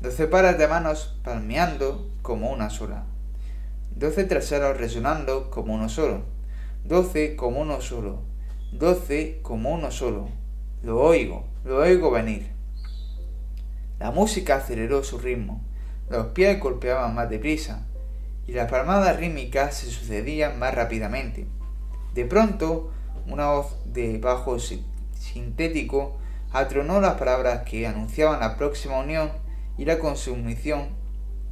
Doce 0.00 0.26
pares 0.26 0.58
de 0.58 0.66
manos 0.66 1.16
palmeando 1.22 2.10
como 2.22 2.50
una 2.50 2.68
sola. 2.68 3.04
Doce 3.94 4.24
traseros 4.24 4.76
resonando 4.76 5.50
como 5.50 5.74
uno 5.74 5.88
solo. 5.88 6.22
Doce 6.82 7.36
como 7.36 7.60
uno 7.60 7.80
solo. 7.80 8.24
Doce 8.72 9.38
como 9.40 9.70
uno 9.70 9.92
solo. 9.92 10.28
Lo 10.82 11.00
oigo, 11.00 11.46
lo 11.64 11.76
oigo 11.76 12.10
venir. 12.10 12.57
La 13.98 14.10
música 14.10 14.56
aceleró 14.56 15.02
su 15.02 15.18
ritmo. 15.18 15.64
Los 16.08 16.28
pies 16.28 16.60
golpeaban 16.60 17.14
más 17.14 17.28
deprisa 17.28 17.86
y 18.46 18.52
las 18.52 18.70
palmadas 18.70 19.18
rítmicas 19.18 19.74
se 19.74 19.90
sucedían 19.90 20.58
más 20.58 20.74
rápidamente. 20.74 21.46
De 22.14 22.24
pronto, 22.24 22.90
una 23.26 23.50
voz 23.50 23.76
de 23.84 24.18
bajo 24.18 24.56
sintético 24.58 26.18
atronó 26.52 27.00
las 27.00 27.14
palabras 27.14 27.62
que 27.64 27.86
anunciaban 27.86 28.40
la 28.40 28.56
próxima 28.56 28.98
unión 28.98 29.30
y 29.76 29.84
la 29.84 29.98
consumación, 29.98 30.88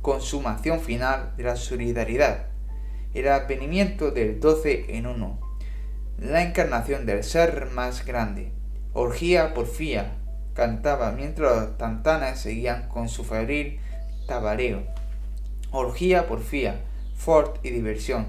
consumación 0.01 0.81
final 0.81 1.35
de 1.37 1.45
la 1.45 1.57
solidaridad, 1.57 2.47
el 3.13 3.29
advenimiento 3.29 4.11
del 4.11 4.41
doce 4.41 4.97
en 4.97 5.07
uno, 5.07 5.39
la 6.19 6.43
encarnación 6.43 7.05
del 7.05 7.25
ser 7.25 7.67
más 7.73 8.07
grande, 8.07 8.53
orgía 8.95 9.53
porfía, 9.53 10.17
cantaba 10.57 11.13
mientras 11.13 11.55
los 11.55 11.79
tantanes 11.79 12.41
seguían 12.41 12.89
con 12.89 13.09
su 13.09 13.23
febril 13.23 13.79
tabareo. 14.27 14.83
Orgía 15.71 16.27
porfía, 16.27 16.81
fort 17.15 17.65
y 17.65 17.71
diversión. 17.71 18.27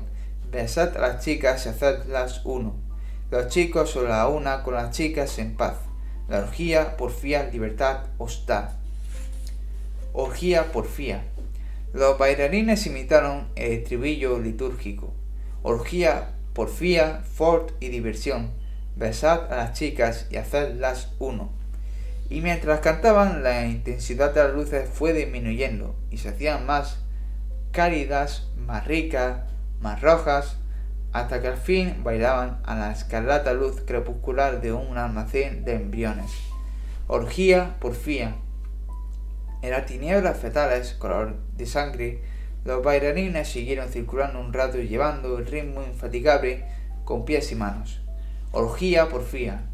Besad 0.51 0.95
a 0.97 0.99
las 0.99 1.23
chicas 1.25 1.65
y 1.65 1.69
hacedlas 1.69 2.41
uno 2.45 2.87
los 3.29 3.49
chicos 3.49 3.89
solo 3.89 4.07
la 4.07 4.29
una 4.29 4.63
con 4.63 4.75
las 4.75 4.95
chicas 4.95 5.37
en 5.37 5.57
paz. 5.57 5.75
La 6.29 6.39
orgía, 6.39 6.95
porfía, 6.95 7.49
libertad, 7.51 8.05
hostal. 8.17 8.69
Orgía, 10.13 10.71
porfía. 10.71 11.25
Los 11.93 12.17
bailarines 12.17 12.85
imitaron 12.87 13.49
el 13.55 13.73
estribillo 13.73 14.39
litúrgico. 14.39 15.13
Orgía, 15.61 16.35
porfía, 16.53 17.21
fort 17.33 17.71
y 17.81 17.89
diversión. 17.89 18.51
Besad 18.95 19.51
a 19.51 19.57
las 19.57 19.77
chicas 19.77 20.27
y 20.29 20.37
hacedlas 20.37 21.11
uno. 21.19 21.51
Y 22.29 22.41
mientras 22.41 22.81
cantaban, 22.81 23.41
la 23.41 23.65
intensidad 23.65 24.33
de 24.33 24.43
las 24.43 24.53
luces 24.53 24.89
fue 24.89 25.13
disminuyendo 25.13 25.95
y 26.11 26.17
se 26.17 26.29
hacían 26.29 26.65
más 26.65 26.99
cálidas, 27.71 28.49
más 28.57 28.85
ricas, 28.85 29.43
más 29.79 30.01
rojas, 30.01 30.57
hasta 31.13 31.41
que 31.41 31.47
al 31.47 31.57
fin 31.57 32.03
bailaban 32.03 32.59
a 32.65 32.75
la 32.75 32.91
escarlata 32.91 33.53
luz 33.53 33.81
crepuscular 33.85 34.61
de 34.61 34.73
un 34.73 34.97
almacén 34.97 35.63
de 35.63 35.75
embriones. 35.75 36.31
Orgía, 37.07 37.77
porfía. 37.79 38.35
En 39.61 39.71
las 39.71 39.85
tinieblas 39.85 40.37
fetales, 40.37 40.93
color 40.93 41.37
de 41.55 41.65
sangre, 41.65 42.23
los 42.65 42.83
bailarines 42.83 43.47
siguieron 43.47 43.87
circulando 43.87 44.41
un 44.41 44.51
rato 44.51 44.77
y 44.77 44.89
llevando 44.89 45.37
el 45.37 45.45
ritmo 45.45 45.81
infatigable 45.83 46.65
con 47.05 47.23
pies 47.23 47.51
y 47.53 47.55
manos. 47.55 48.01
Orgía, 48.51 49.07
porfía. 49.07 49.69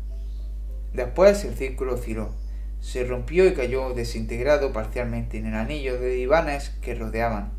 Después 0.93 1.43
el 1.43 1.55
círculo 1.55 1.95
osciló, 1.95 2.42
se 2.83 3.05
rompió 3.05 3.47
y 3.47 3.53
cayó 3.53 3.93
desintegrado 3.93 4.73
parcialmente 4.73 5.37
en 5.37 5.45
el 5.45 5.55
anillo 5.55 5.97
de 6.01 6.09
divanes 6.09 6.71
que 6.81 6.93
rodeaban, 6.93 7.53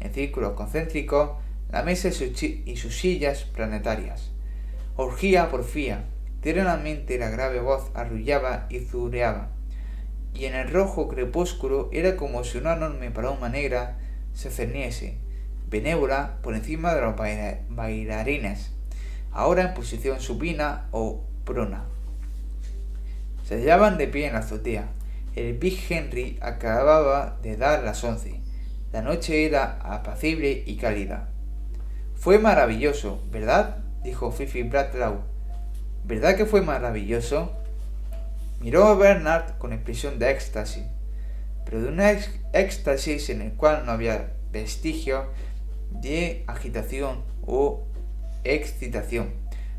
en 0.00 0.12
círculos 0.12 0.52
concéntricos, 0.52 1.30
la 1.70 1.82
mesa 1.82 2.08
y 2.08 2.76
sus 2.76 2.98
sillas 2.98 3.44
planetarias. 3.44 4.32
Orgía 4.96 5.48
porfía, 5.48 6.04
tiernamente 6.42 7.18
la 7.18 7.30
grave 7.30 7.60
voz 7.60 7.90
arrullaba 7.94 8.66
y 8.68 8.80
zureaba, 8.80 9.48
y 10.34 10.44
en 10.44 10.54
el 10.54 10.68
rojo 10.68 11.08
crepúsculo 11.08 11.88
era 11.90 12.16
como 12.16 12.44
si 12.44 12.58
una 12.58 12.74
enorme 12.74 13.10
paloma 13.10 13.48
negra 13.48 13.96
se 14.34 14.50
cerniese, 14.50 15.16
benévola 15.70 16.36
por 16.42 16.54
encima 16.54 16.94
de 16.94 17.00
los 17.00 17.16
bailarines, 17.70 18.72
ahora 19.32 19.62
en 19.62 19.74
posición 19.74 20.20
supina 20.20 20.88
o 20.90 21.24
prona. 21.46 21.95
Se 23.46 23.54
hallaban 23.54 23.96
de 23.96 24.08
pie 24.08 24.26
en 24.26 24.32
la 24.32 24.40
azotea. 24.40 24.88
El 25.36 25.56
Big 25.56 25.78
Henry 25.88 26.36
acababa 26.40 27.38
de 27.44 27.56
dar 27.56 27.84
las 27.84 28.02
once. 28.02 28.40
La 28.92 29.02
noche 29.02 29.46
era 29.46 29.78
apacible 29.82 30.64
y 30.66 30.76
cálida. 30.76 31.28
Fue 32.16 32.40
maravilloso, 32.40 33.22
¿verdad? 33.30 33.84
dijo 34.02 34.32
Fifi 34.32 34.64
Bradlaugh. 34.64 35.20
¿Verdad 36.02 36.36
que 36.36 36.44
fue 36.44 36.60
maravilloso? 36.60 37.52
Miró 38.60 38.86
a 38.86 38.96
Bernard 38.96 39.58
con 39.58 39.72
expresión 39.72 40.18
de 40.18 40.32
éxtasis, 40.32 40.82
pero 41.64 41.80
de 41.80 41.88
un 41.90 42.00
éxtasis 42.52 43.30
en 43.30 43.42
el 43.42 43.52
cual 43.52 43.86
no 43.86 43.92
había 43.92 44.32
vestigio 44.50 45.30
de 45.92 46.42
agitación 46.48 47.22
o 47.46 47.86
excitación, 48.42 49.34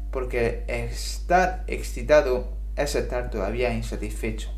porque 0.10 0.64
estar 0.70 1.66
excitado 1.68 2.57
es 2.78 2.96
estar 2.96 3.30
todavía 3.30 3.74
insatisfecho. 3.74 4.50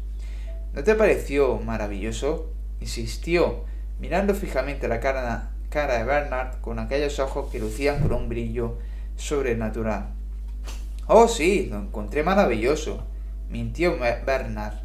¿No 0.73 0.83
te 0.83 0.95
pareció 0.95 1.57
maravilloso? 1.57 2.53
insistió, 2.79 3.65
mirando 3.99 4.33
fijamente 4.35 4.87
la 4.87 4.99
cara 4.99 5.51
de 5.97 6.03
Bernard 6.03 6.61
con 6.61 6.79
aquellos 6.79 7.19
ojos 7.19 7.49
que 7.51 7.59
lucían 7.59 8.01
con 8.01 8.13
un 8.13 8.29
brillo 8.29 8.77
sobrenatural. 9.15 10.13
Oh, 11.07 11.27
sí, 11.27 11.67
lo 11.71 11.79
encontré 11.79 12.23
maravilloso, 12.23 13.05
mintió 13.49 13.97
Bernard 13.97 14.75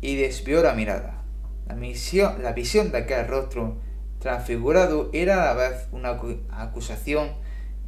y 0.00 0.16
desvió 0.16 0.62
la 0.62 0.74
mirada. 0.74 1.22
La 1.68 2.52
visión 2.52 2.92
de 2.92 2.98
aquel 2.98 3.26
rostro 3.28 3.76
transfigurado 4.18 5.10
era 5.12 5.42
a 5.42 5.54
la 5.54 5.68
vez 5.68 5.88
una 5.92 6.18
acusación 6.50 7.30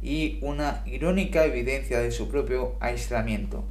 y 0.01 0.39
una 0.41 0.83
irónica 0.85 1.45
evidencia 1.45 1.99
de 1.99 2.11
su 2.11 2.29
propio 2.29 2.75
aislamiento. 2.79 3.65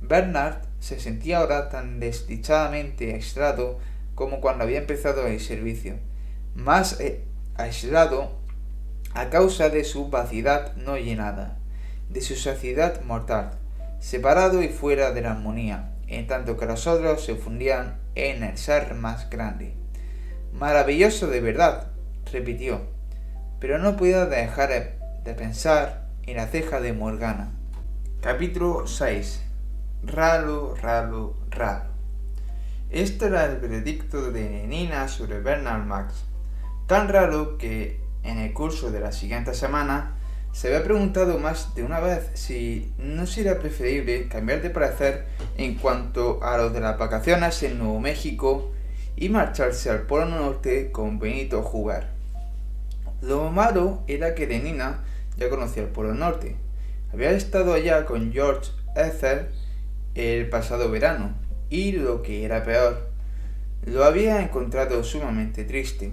Bernard 0.00 0.62
se 0.80 1.00
sentía 1.00 1.38
ahora 1.38 1.68
tan 1.68 2.00
desdichadamente 2.00 3.14
aislado 3.14 3.78
como 4.14 4.40
cuando 4.40 4.64
había 4.64 4.78
empezado 4.78 5.26
el 5.26 5.40
servicio. 5.40 5.96
Más 6.54 7.00
eh, 7.00 7.24
aislado 7.56 8.38
a 9.14 9.30
causa 9.30 9.68
de 9.68 9.84
su 9.84 10.08
vacidad 10.08 10.74
no 10.76 10.96
llenada, 10.96 11.58
de 12.08 12.20
su 12.20 12.36
saciedad 12.36 13.02
mortal, 13.02 13.52
separado 14.00 14.62
y 14.62 14.68
fuera 14.68 15.12
de 15.12 15.22
la 15.22 15.32
armonía, 15.32 15.92
en 16.06 16.26
tanto 16.26 16.56
que 16.56 16.66
los 16.66 16.86
otros 16.86 17.24
se 17.24 17.34
fundían 17.34 17.98
en 18.14 18.42
el 18.42 18.56
ser 18.58 18.94
más 18.94 19.30
grande. 19.30 19.74
Maravilloso 20.52 21.26
de 21.26 21.40
verdad, 21.40 21.88
repitió, 22.32 22.80
pero 23.60 23.78
no 23.78 23.96
podía 23.96 24.26
dejar 24.26 24.98
de 25.24 25.34
pensar 25.34 26.06
en 26.26 26.36
la 26.36 26.46
ceja 26.46 26.80
de 26.80 26.92
Morgana. 26.92 27.52
Capítulo 28.20 28.86
6 28.86 29.47
Raro, 30.04 30.74
raro, 30.80 31.34
raro. 31.50 31.90
Este 32.90 33.26
era 33.26 33.46
el 33.46 33.58
veredicto 33.58 34.30
de 34.30 34.66
Nina 34.66 35.08
sobre 35.08 35.40
Bernard 35.40 35.84
Max. 35.84 36.24
Tan 36.86 37.08
raro 37.08 37.58
que 37.58 38.00
en 38.22 38.38
el 38.38 38.52
curso 38.52 38.90
de 38.90 39.00
la 39.00 39.12
siguiente 39.12 39.54
semana 39.54 40.16
se 40.52 40.68
había 40.68 40.84
preguntado 40.84 41.38
más 41.38 41.74
de 41.74 41.82
una 41.82 42.00
vez 42.00 42.30
si 42.34 42.94
no 42.96 43.26
sería 43.26 43.58
preferible 43.58 44.28
cambiar 44.28 44.62
de 44.62 44.70
parecer 44.70 45.26
en 45.56 45.74
cuanto 45.74 46.42
a 46.42 46.56
lo 46.56 46.70
de 46.70 46.80
las 46.80 46.96
vacaciones 46.96 47.62
en 47.64 47.78
Nuevo 47.78 48.00
México 48.00 48.70
y 49.16 49.28
marcharse 49.28 49.90
al 49.90 50.02
Polo 50.02 50.26
Norte 50.26 50.92
con 50.92 51.18
Benito 51.18 51.62
jugar. 51.62 52.08
Lo 53.20 53.50
malo 53.50 54.04
era 54.06 54.36
que 54.36 54.46
de 54.46 54.60
Nina 54.60 55.04
ya 55.36 55.50
conocía 55.50 55.82
el 55.82 55.88
Polo 55.88 56.14
Norte. 56.14 56.56
Había 57.12 57.32
estado 57.32 57.72
allá 57.74 58.04
con 58.04 58.32
George 58.32 58.70
Ethel 58.94 59.48
el 60.18 60.48
pasado 60.48 60.90
verano 60.90 61.34
y 61.70 61.92
lo 61.92 62.22
que 62.22 62.44
era 62.44 62.64
peor, 62.64 63.08
lo 63.86 64.04
había 64.04 64.42
encontrado 64.42 65.04
sumamente 65.04 65.62
triste. 65.62 66.12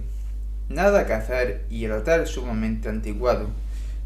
Nada 0.68 1.06
que 1.06 1.12
hacer 1.12 1.66
y 1.70 1.84
el 1.84 1.92
hotel 1.92 2.26
sumamente 2.26 2.88
antiguado, 2.88 3.48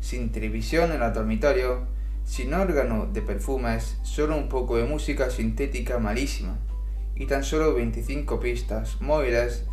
sin 0.00 0.32
televisión 0.32 0.92
en 0.92 1.02
el 1.02 1.12
dormitorio, 1.12 1.86
sin 2.24 2.54
órgano 2.54 3.06
de 3.12 3.20
perfumes, 3.20 3.98
solo 4.02 4.36
un 4.36 4.48
poco 4.48 4.78
de 4.78 4.84
música 4.84 5.28
sintética 5.28 5.98
malísima 5.98 6.56
y 7.14 7.26
tan 7.26 7.44
solo 7.44 7.74
25 7.74 8.40
pistas 8.40 9.00
móviles 9.00 9.64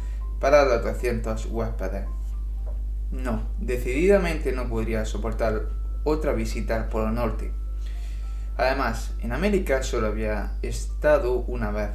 para 0.41 0.65
los 0.65 0.83
200 0.83 1.45
huéspedes. 1.45 2.05
No, 3.11 3.47
decididamente 3.59 4.51
no 4.51 4.67
podría 4.67 5.05
soportar 5.05 5.69
otra 6.03 6.33
visita 6.33 6.75
al 6.75 6.89
Polo 6.89 7.11
Norte. 7.11 7.51
Además, 8.57 9.13
en 9.21 9.33
América 9.33 9.83
solo 9.83 10.07
había 10.07 10.53
estado 10.63 11.41
una 11.47 11.69
vez 11.69 11.91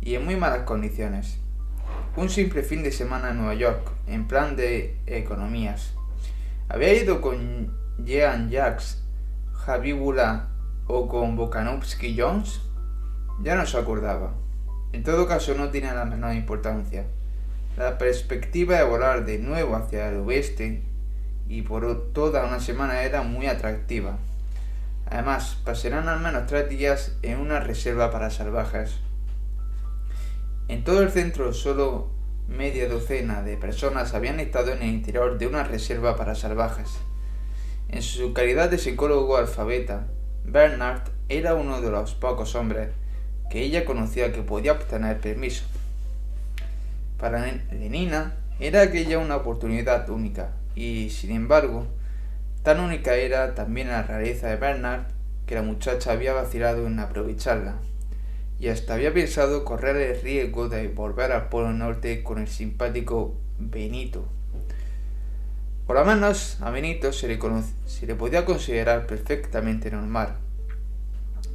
y 0.00 0.16
en 0.16 0.24
muy 0.24 0.34
malas 0.34 0.62
condiciones. 0.62 1.38
un 2.16 2.28
simple 2.28 2.64
fin 2.64 2.82
de 2.82 2.90
semana 2.90 3.30
en 3.30 3.36
Nueva 3.36 3.54
York, 3.54 3.92
en 4.08 4.26
plan 4.26 4.56
de 4.56 4.98
economías. 5.06 5.94
Había 6.68 6.92
ido 6.94 7.20
con 7.20 7.72
Jean 8.04 8.50
Jacques, 8.50 9.04
Javibula 9.52 10.48
o 10.88 11.06
con 11.06 11.36
Bokanovsky 11.36 12.18
Jones. 12.18 12.60
Ya 13.42 13.54
no 13.54 13.64
se 13.64 13.78
acordaba. 13.78 14.34
En 14.92 15.04
todo 15.04 15.28
caso 15.28 15.54
no 15.54 15.68
tiene 15.68 15.94
la 15.94 16.06
menor 16.06 16.34
importancia. 16.34 17.06
La 17.76 17.98
perspectiva 17.98 18.76
de 18.78 18.84
volar 18.84 19.24
de 19.24 19.38
nuevo 19.38 19.76
hacia 19.76 20.08
el 20.08 20.16
oeste 20.16 20.82
y 21.46 21.62
por 21.62 22.12
toda 22.12 22.46
una 22.46 22.58
semana 22.58 23.02
era 23.02 23.22
muy 23.22 23.46
atractiva. 23.46 24.18
Además, 25.10 25.56
pasarán 25.64 26.08
al 26.08 26.20
menos 26.20 26.46
tres 26.46 26.68
días 26.68 27.12
en 27.22 27.38
una 27.38 27.60
reserva 27.60 28.10
para 28.10 28.30
salvajes. 28.30 28.98
En 30.68 30.84
todo 30.84 31.02
el 31.02 31.10
centro 31.10 31.54
solo 31.54 32.10
media 32.46 32.88
docena 32.88 33.42
de 33.42 33.56
personas 33.56 34.12
habían 34.14 34.38
estado 34.38 34.72
en 34.72 34.82
el 34.82 34.90
interior 34.90 35.38
de 35.38 35.46
una 35.46 35.64
reserva 35.64 36.16
para 36.16 36.34
salvajes. 36.34 36.90
En 37.88 38.02
su 38.02 38.34
calidad 38.34 38.70
de 38.70 38.76
psicólogo 38.76 39.38
alfabeta, 39.38 40.08
Bernard 40.44 41.08
era 41.30 41.54
uno 41.54 41.80
de 41.80 41.90
los 41.90 42.14
pocos 42.14 42.54
hombres 42.54 42.90
que 43.50 43.62
ella 43.62 43.86
conocía 43.86 44.32
que 44.32 44.42
podía 44.42 44.72
obtener 44.72 45.20
permiso. 45.20 45.64
Para 47.18 47.46
Lenina 47.70 48.36
era 48.60 48.82
aquella 48.82 49.18
una 49.18 49.36
oportunidad 49.36 50.08
única, 50.10 50.50
y 50.74 51.08
sin 51.10 51.30
embargo, 51.30 51.86
tan 52.62 52.80
única 52.80 53.14
era 53.14 53.54
también 53.54 53.88
la 53.88 54.02
rareza 54.02 54.48
de 54.48 54.56
Bernard 54.56 55.06
que 55.46 55.54
la 55.54 55.62
muchacha 55.62 56.12
había 56.12 56.32
vacilado 56.32 56.86
en 56.86 56.98
aprovecharla, 56.98 57.76
y 58.60 58.68
hasta 58.68 58.94
había 58.94 59.14
pensado 59.14 59.64
correr 59.64 59.96
el 59.96 60.20
riesgo 60.20 60.68
de 60.68 60.88
volver 60.88 61.32
al 61.32 61.48
Polo 61.48 61.72
Norte 61.72 62.22
con 62.22 62.38
el 62.38 62.48
simpático 62.48 63.34
Benito. 63.58 64.26
Por 65.86 65.96
lo 65.96 66.04
menos 66.04 66.58
a 66.60 66.70
Benito 66.70 67.14
se 67.14 67.28
le, 67.28 68.14
podía 68.14 68.44
considerar 68.44 69.06
perfectamente 69.06 69.90
normal, 69.90 70.36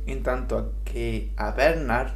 en 0.07 0.23
tanto 0.23 0.73
que 0.83 1.31
a 1.37 1.51
Bernard 1.51 2.13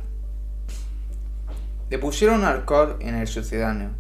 le 1.91 1.99
pusieron 1.99 2.43
alcohol 2.43 2.98
en 3.01 3.14
el 3.14 3.27
sucedáneo. 3.27 3.91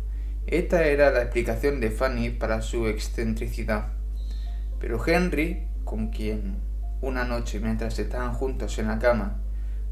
Esta 0.47 0.85
era 0.85 1.11
la 1.11 1.21
explicación 1.21 1.79
de 1.79 1.91
Fanny 1.91 2.31
para 2.31 2.63
su 2.63 2.87
excentricidad. 2.87 3.96
Pero 4.79 5.03
Henry, 5.05 5.67
con 5.83 6.09
quien 6.09 6.57
una 7.01 7.23
noche 7.23 7.59
mientras 7.59 7.97
estaban 7.99 8.33
juntos 8.33 8.77
en 8.79 8.87
la 8.87 8.99
cama, 8.99 9.37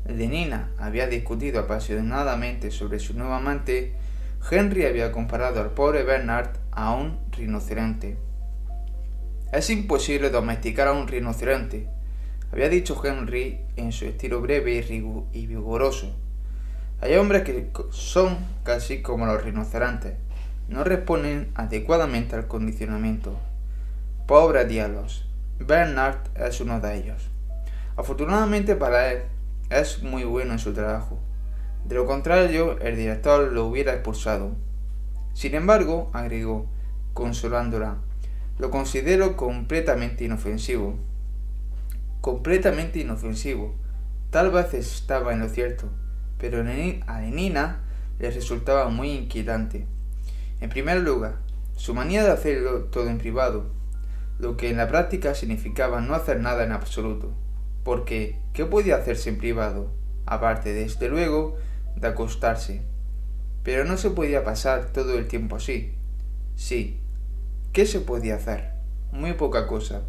de 0.06 0.28
Nina 0.28 0.72
había 0.78 1.08
discutido 1.08 1.60
apasionadamente 1.60 2.70
sobre 2.70 3.00
su 3.00 3.18
nuevo 3.18 3.34
amante, 3.34 3.96
Henry 4.50 4.86
había 4.86 5.12
comparado 5.12 5.62
al 5.62 5.72
pobre 5.72 6.04
Bernard 6.04 6.52
a 6.72 6.94
un 6.94 7.20
rinoceronte. 7.32 8.18
Es 9.52 9.70
imposible 9.70 10.30
domesticar 10.30 10.88
a 10.88 10.94
un 10.94 11.08
rinoceronte, 11.08 11.90
había 12.52 12.70
dicho 12.70 13.02
Henry 13.04 13.62
en 13.76 13.92
su 13.92 14.06
estilo 14.06 14.42
breve 14.42 14.86
y 15.34 15.48
vigoroso. 15.48 16.16
Hay 17.02 17.16
hombres 17.16 17.44
que 17.44 17.72
son 17.90 18.38
casi 18.64 19.02
como 19.02 19.26
los 19.26 19.44
rinocerontes, 19.44 20.14
no 20.70 20.84
responden 20.84 21.52
adecuadamente 21.56 22.36
al 22.36 22.48
condicionamiento. 22.48 23.38
Pobre 24.28 24.66
diablos, 24.66 25.28
Bernard 25.60 26.18
es 26.36 26.60
uno 26.62 26.80
de 26.80 26.98
ellos. 26.98 27.30
Afortunadamente 27.96 28.76
para 28.76 29.12
él, 29.12 29.24
es 29.70 30.04
muy 30.04 30.24
bueno 30.24 30.54
en 30.54 30.60
su 30.60 30.74
trabajo. 30.74 31.20
De 31.86 31.96
lo 31.96 32.06
contrario, 32.06 32.80
el 32.80 32.96
director 32.96 33.52
lo 33.52 33.66
hubiera 33.66 33.94
expulsado. 33.94 34.56
Sin 35.34 35.56
embargo, 35.56 36.10
agregó, 36.14 36.68
consolándola, 37.14 37.98
lo 38.58 38.72
considero 38.72 39.36
completamente 39.36 40.24
inofensivo. 40.24 40.98
Completamente 42.22 43.00
inofensivo. 43.00 43.76
Tal 44.32 44.52
vez 44.52 44.74
estaba 44.74 45.34
en 45.34 45.40
lo 45.40 45.50
cierto 45.50 45.90
pero 46.38 46.60
a 46.60 47.22
Nina 47.22 47.82
le 48.20 48.32
resultaba 48.32 48.90
muy 48.90 49.12
inquietante. 49.12 49.86
En 50.62 50.70
primer 50.70 51.02
lugar, 51.02 51.38
su 51.76 51.94
manía 51.94 52.24
de 52.24 52.32
hacerlo 52.32 52.86
todo 52.86 53.10
en 53.10 53.18
privado, 53.18 53.72
lo 54.40 54.58
que 54.58 54.70
en 54.70 54.78
la 54.78 54.88
práctica 54.88 55.34
significaba 55.34 56.02
no 56.02 56.14
hacer 56.14 56.40
nada 56.40 56.64
en 56.64 56.72
absoluto, 56.72 57.34
porque 57.84 58.40
¿qué 58.54 58.66
podía 58.66 58.98
hacerse 58.98 59.30
en 59.30 59.38
privado? 59.38 59.92
Aparte, 60.26 60.74
desde 60.74 61.10
luego, 61.10 61.58
de 61.96 62.08
acostarse. 62.08 62.82
Pero 63.64 63.86
no 63.86 63.98
se 63.98 64.12
podía 64.12 64.44
pasar 64.44 64.92
todo 64.92 65.18
el 65.18 65.28
tiempo 65.28 65.56
así. 65.56 65.96
Sí, 66.56 67.00
¿qué 67.74 67.86
se 67.86 68.00
podía 68.00 68.36
hacer? 68.36 68.74
Muy 69.12 69.34
poca 69.34 69.68
cosa. 69.68 70.04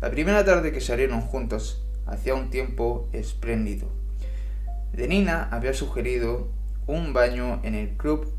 La 0.00 0.10
primera 0.10 0.44
tarde 0.44 0.72
que 0.72 0.80
salieron 0.80 1.20
juntos, 1.20 1.86
hacía 2.06 2.34
un 2.34 2.50
tiempo 2.50 3.08
espléndido. 3.12 3.88
Nina 4.92 5.48
había 5.50 5.74
sugerido 5.74 6.48
un 6.86 7.12
baño 7.12 7.60
en 7.64 7.74
el 7.74 7.96
club 7.96 8.32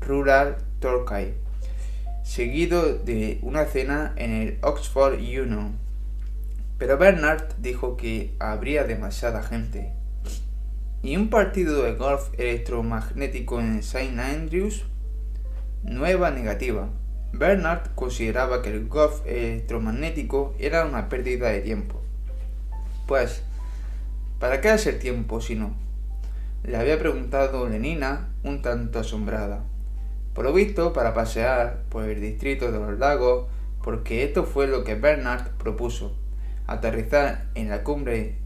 rural 0.00 0.56
Torquay, 0.80 1.34
seguido 2.22 2.98
de 2.98 3.38
una 3.42 3.64
cena 3.64 4.12
en 4.16 4.32
el 4.32 4.58
Oxford 4.62 5.14
Union. 5.14 5.76
Pero 6.78 6.98
Bernard 6.98 7.54
dijo 7.58 7.96
que 7.96 8.34
habría 8.38 8.84
demasiada 8.84 9.42
gente. 9.42 9.92
¿Y 11.02 11.16
un 11.16 11.30
partido 11.30 11.82
de 11.82 11.94
golf 11.94 12.30
electromagnético 12.38 13.60
en 13.60 13.78
St. 13.78 14.20
Andrews? 14.20 14.84
Nueva 15.82 16.30
negativa. 16.30 16.88
Bernard 17.32 17.94
consideraba 17.94 18.62
que 18.62 18.70
el 18.70 18.88
golf 18.88 19.26
electromagnético 19.26 20.54
era 20.58 20.84
una 20.84 21.08
pérdida 21.08 21.48
de 21.48 21.60
tiempo. 21.60 22.00
Pues, 23.06 23.42
¿Para 24.42 24.60
qué 24.60 24.70
hacer 24.70 24.98
tiempo 24.98 25.40
si 25.40 25.54
no? 25.54 25.72
Le 26.64 26.76
había 26.76 26.98
preguntado 26.98 27.68
Lenina, 27.68 28.28
un 28.42 28.60
tanto 28.60 28.98
asombrada. 28.98 29.64
Por 30.34 30.44
lo 30.44 30.52
visto, 30.52 30.92
para 30.92 31.14
pasear 31.14 31.82
por 31.88 32.04
el 32.04 32.20
distrito 32.20 32.72
de 32.72 32.78
los 32.78 32.98
lagos, 32.98 33.46
porque 33.82 34.24
esto 34.24 34.44
fue 34.44 34.66
lo 34.66 34.84
que 34.84 34.94
Bernard 34.94 35.50
propuso, 35.58 36.16
aterrizar 36.66 37.46
en 37.54 37.68
la 37.68 37.82
cumbre 37.82 38.38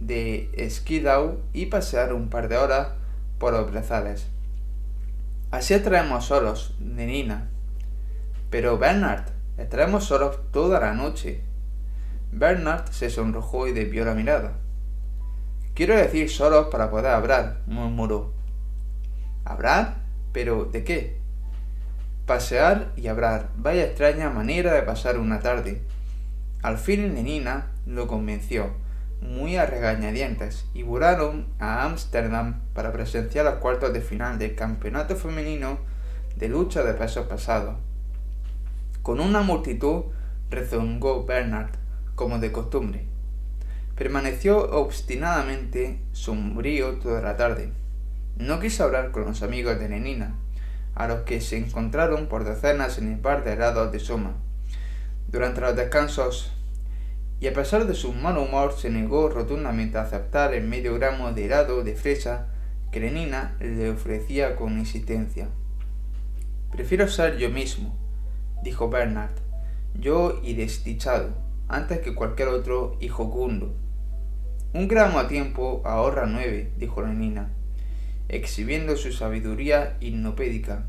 de 0.00 0.50
Skidau 0.70 1.40
y 1.52 1.66
pasear 1.66 2.12
un 2.12 2.30
par 2.30 2.48
de 2.48 2.56
horas 2.56 2.88
por 3.38 3.52
los 3.52 3.70
brezales. 3.70 4.28
Así 5.50 5.74
estaremos 5.74 6.24
solos, 6.24 6.74
Lenina. 6.80 7.48
Pero 8.50 8.78
Bernard, 8.78 9.24
estaremos 9.58 10.04
solos 10.04 10.38
toda 10.50 10.80
la 10.80 10.94
noche. 10.94 11.42
Bernard 12.32 12.88
se 12.90 13.10
sonrojó 13.10 13.68
y 13.68 13.72
desvió 13.72 14.04
la 14.04 14.14
mirada. 14.14 14.52
Quiero 15.74 15.96
decir 15.96 16.30
solos 16.30 16.68
para 16.70 16.90
poder 16.90 17.06
hablar, 17.06 17.60
murmuró. 17.66 18.32
¿Hablar? 19.44 19.96
¿Pero 20.32 20.64
de 20.64 20.84
qué? 20.84 21.23
Pasear 22.26 22.92
y 22.96 23.08
hablar. 23.08 23.50
Vaya 23.56 23.84
extraña 23.84 24.30
manera 24.30 24.72
de 24.72 24.80
pasar 24.80 25.18
una 25.18 25.40
tarde. 25.40 25.82
Al 26.62 26.78
fin 26.78 27.12
Nenina 27.12 27.66
lo 27.84 28.06
convenció, 28.06 28.70
muy 29.20 29.56
a 29.56 29.66
regañadientes, 29.66 30.64
y 30.72 30.84
volaron 30.84 31.46
a 31.58 31.84
Ámsterdam 31.84 32.62
para 32.72 32.92
presenciar 32.92 33.44
los 33.44 33.56
cuartos 33.56 33.92
de 33.92 34.00
final 34.00 34.38
del 34.38 34.54
campeonato 34.54 35.16
femenino 35.16 35.78
de 36.36 36.48
lucha 36.48 36.82
de 36.82 36.94
pesos 36.94 37.26
pesados. 37.26 37.76
Con 39.02 39.20
una 39.20 39.42
multitud 39.42 40.04
rezongó 40.48 41.26
Bernard, 41.26 41.72
como 42.14 42.38
de 42.38 42.52
costumbre. 42.52 43.04
Permaneció 43.96 44.70
obstinadamente 44.70 46.00
sombrío 46.12 46.94
toda 47.00 47.20
la 47.20 47.36
tarde. 47.36 47.70
No 48.38 48.60
quiso 48.60 48.84
hablar 48.84 49.10
con 49.10 49.26
los 49.26 49.42
amigos 49.42 49.78
de 49.78 49.90
Nenina, 49.90 50.38
a 50.94 51.08
los 51.08 51.20
que 51.20 51.40
se 51.40 51.56
encontraron 51.56 52.26
por 52.26 52.44
decenas 52.44 52.98
en 52.98 53.12
el 53.12 53.20
bar 53.20 53.44
de 53.44 53.54
helados 53.54 53.90
de 53.92 54.00
Soma. 54.00 54.34
Durante 55.28 55.60
los 55.60 55.74
descansos, 55.76 56.52
y 57.40 57.48
a 57.48 57.52
pesar 57.52 57.86
de 57.86 57.94
su 57.94 58.12
mal 58.12 58.38
humor, 58.38 58.74
se 58.76 58.90
negó 58.90 59.28
rotundamente 59.28 59.98
a 59.98 60.02
aceptar 60.02 60.54
el 60.54 60.64
medio 60.64 60.94
gramo 60.94 61.32
de 61.32 61.46
helado 61.46 61.82
de 61.82 61.94
fresa 61.94 62.48
que 62.90 63.00
Lenina 63.00 63.56
le 63.60 63.90
ofrecía 63.90 64.56
con 64.56 64.78
insistencia. 64.78 65.48
Prefiero 66.70 67.08
ser 67.08 67.36
yo 67.36 67.50
mismo, 67.50 67.96
dijo 68.62 68.88
Bernard, 68.88 69.32
yo 69.94 70.40
y 70.42 70.54
desdichado, 70.54 71.30
antes 71.68 72.00
que 72.00 72.14
cualquier 72.14 72.48
otro 72.48 72.96
hijo 73.00 73.24
gundo. 73.24 73.74
Un 74.72 74.88
gramo 74.88 75.18
a 75.18 75.28
tiempo 75.28 75.82
ahorra 75.84 76.26
nueve, 76.26 76.72
dijo 76.78 77.02
la 77.02 77.12
nina, 77.12 77.52
exhibiendo 78.28 78.96
su 78.96 79.12
sabiduría 79.12 79.96
hipnopédica. 80.00 80.84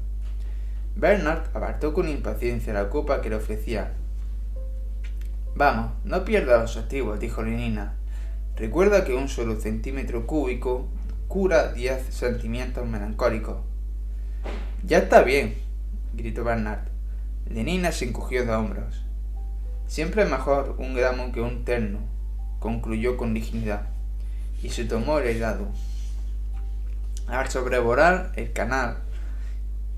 Bernard 0.95 1.49
apartó 1.53 1.93
con 1.93 2.07
impaciencia 2.07 2.73
la 2.73 2.89
copa 2.89 3.21
que 3.21 3.29
le 3.29 3.35
ofrecía. 3.35 3.93
Vamos, 5.55 5.91
no 6.03 6.25
pierdas 6.25 6.61
los 6.61 6.77
activos, 6.77 7.19
dijo 7.19 7.43
Lenina. 7.43 7.95
Recuerda 8.55 9.03
que 9.03 9.13
un 9.13 9.27
solo 9.27 9.59
centímetro 9.59 10.25
cúbico 10.25 10.87
cura 11.27 11.73
diez 11.73 12.13
sentimientos 12.13 12.87
melancólicos. 12.87 13.57
Ya 14.85 14.99
está 14.99 15.21
bien, 15.23 15.55
gritó 16.13 16.43
Bernard. 16.43 16.87
Lenina 17.49 17.91
se 17.91 18.05
encogió 18.05 18.45
de 18.45 18.53
hombros. 18.53 19.03
Siempre 19.87 20.23
es 20.23 20.29
mejor 20.29 20.75
un 20.79 20.95
gramo 20.95 21.31
que 21.31 21.41
un 21.41 21.65
terno, 21.65 21.99
concluyó 22.59 23.17
con 23.17 23.33
dignidad, 23.33 23.89
y 24.63 24.69
se 24.69 24.85
tomó 24.85 25.19
el 25.19 25.27
helado. 25.27 25.67
Al 27.27 27.49
sobrevolar 27.49 28.31
el 28.35 28.53
canal, 28.53 28.97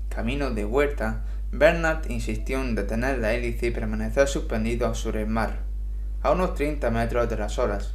camino 0.08 0.50
de 0.50 0.64
huerta, 0.64 1.24
Bernard 1.52 2.10
insistió 2.10 2.60
en 2.60 2.74
detener 2.74 3.18
la 3.18 3.34
hélice 3.34 3.66
y 3.66 3.70
permanecer 3.70 4.28
suspendido 4.28 4.94
sobre 4.94 5.22
el 5.22 5.28
mar, 5.28 5.60
a 6.22 6.30
unos 6.30 6.54
treinta 6.54 6.90
metros 6.90 7.28
de 7.28 7.36
las 7.36 7.58
olas. 7.58 7.94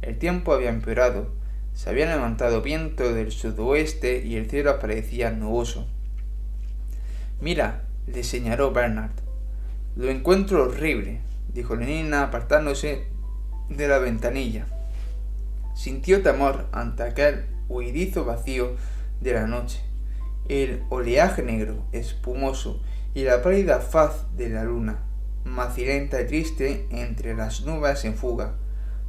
El 0.00 0.18
tiempo 0.18 0.54
había 0.54 0.70
empeorado, 0.70 1.30
se 1.74 1.90
había 1.90 2.06
levantado 2.06 2.62
viento 2.62 3.12
del 3.14 3.32
sudoeste 3.32 4.24
y 4.24 4.36
el 4.36 4.48
cielo 4.48 4.78
parecía 4.78 5.30
nuboso. 5.30 5.86
Mira, 7.40 7.82
le 8.06 8.24
señaló 8.24 8.72
Bernard. 8.72 9.12
Lo 9.94 10.08
encuentro 10.08 10.64
horrible, 10.64 11.20
dijo 11.52 11.76
Lenina 11.76 12.24
apartándose 12.24 13.08
de 13.68 13.88
la 13.88 13.98
ventanilla. 13.98 14.66
Sintió 15.74 16.22
temor 16.22 16.66
ante 16.72 17.02
aquel 17.02 17.44
huidizo 17.70 18.26
vacío 18.26 18.72
de 19.20 19.32
la 19.32 19.46
noche, 19.46 19.80
el 20.48 20.82
oleaje 20.90 21.42
negro, 21.42 21.84
espumoso, 21.92 22.82
y 23.14 23.22
la 23.22 23.42
pálida 23.42 23.80
faz 23.80 24.26
de 24.36 24.50
la 24.50 24.64
luna, 24.64 24.98
macilenta 25.44 26.20
y 26.20 26.26
triste 26.26 26.86
entre 26.90 27.34
las 27.34 27.62
nubes 27.62 28.04
en 28.04 28.14
fuga. 28.14 28.54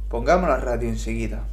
Pongamos 0.08 0.48
la 0.48 0.56
radio 0.56 0.88
enseguida. 0.88 1.44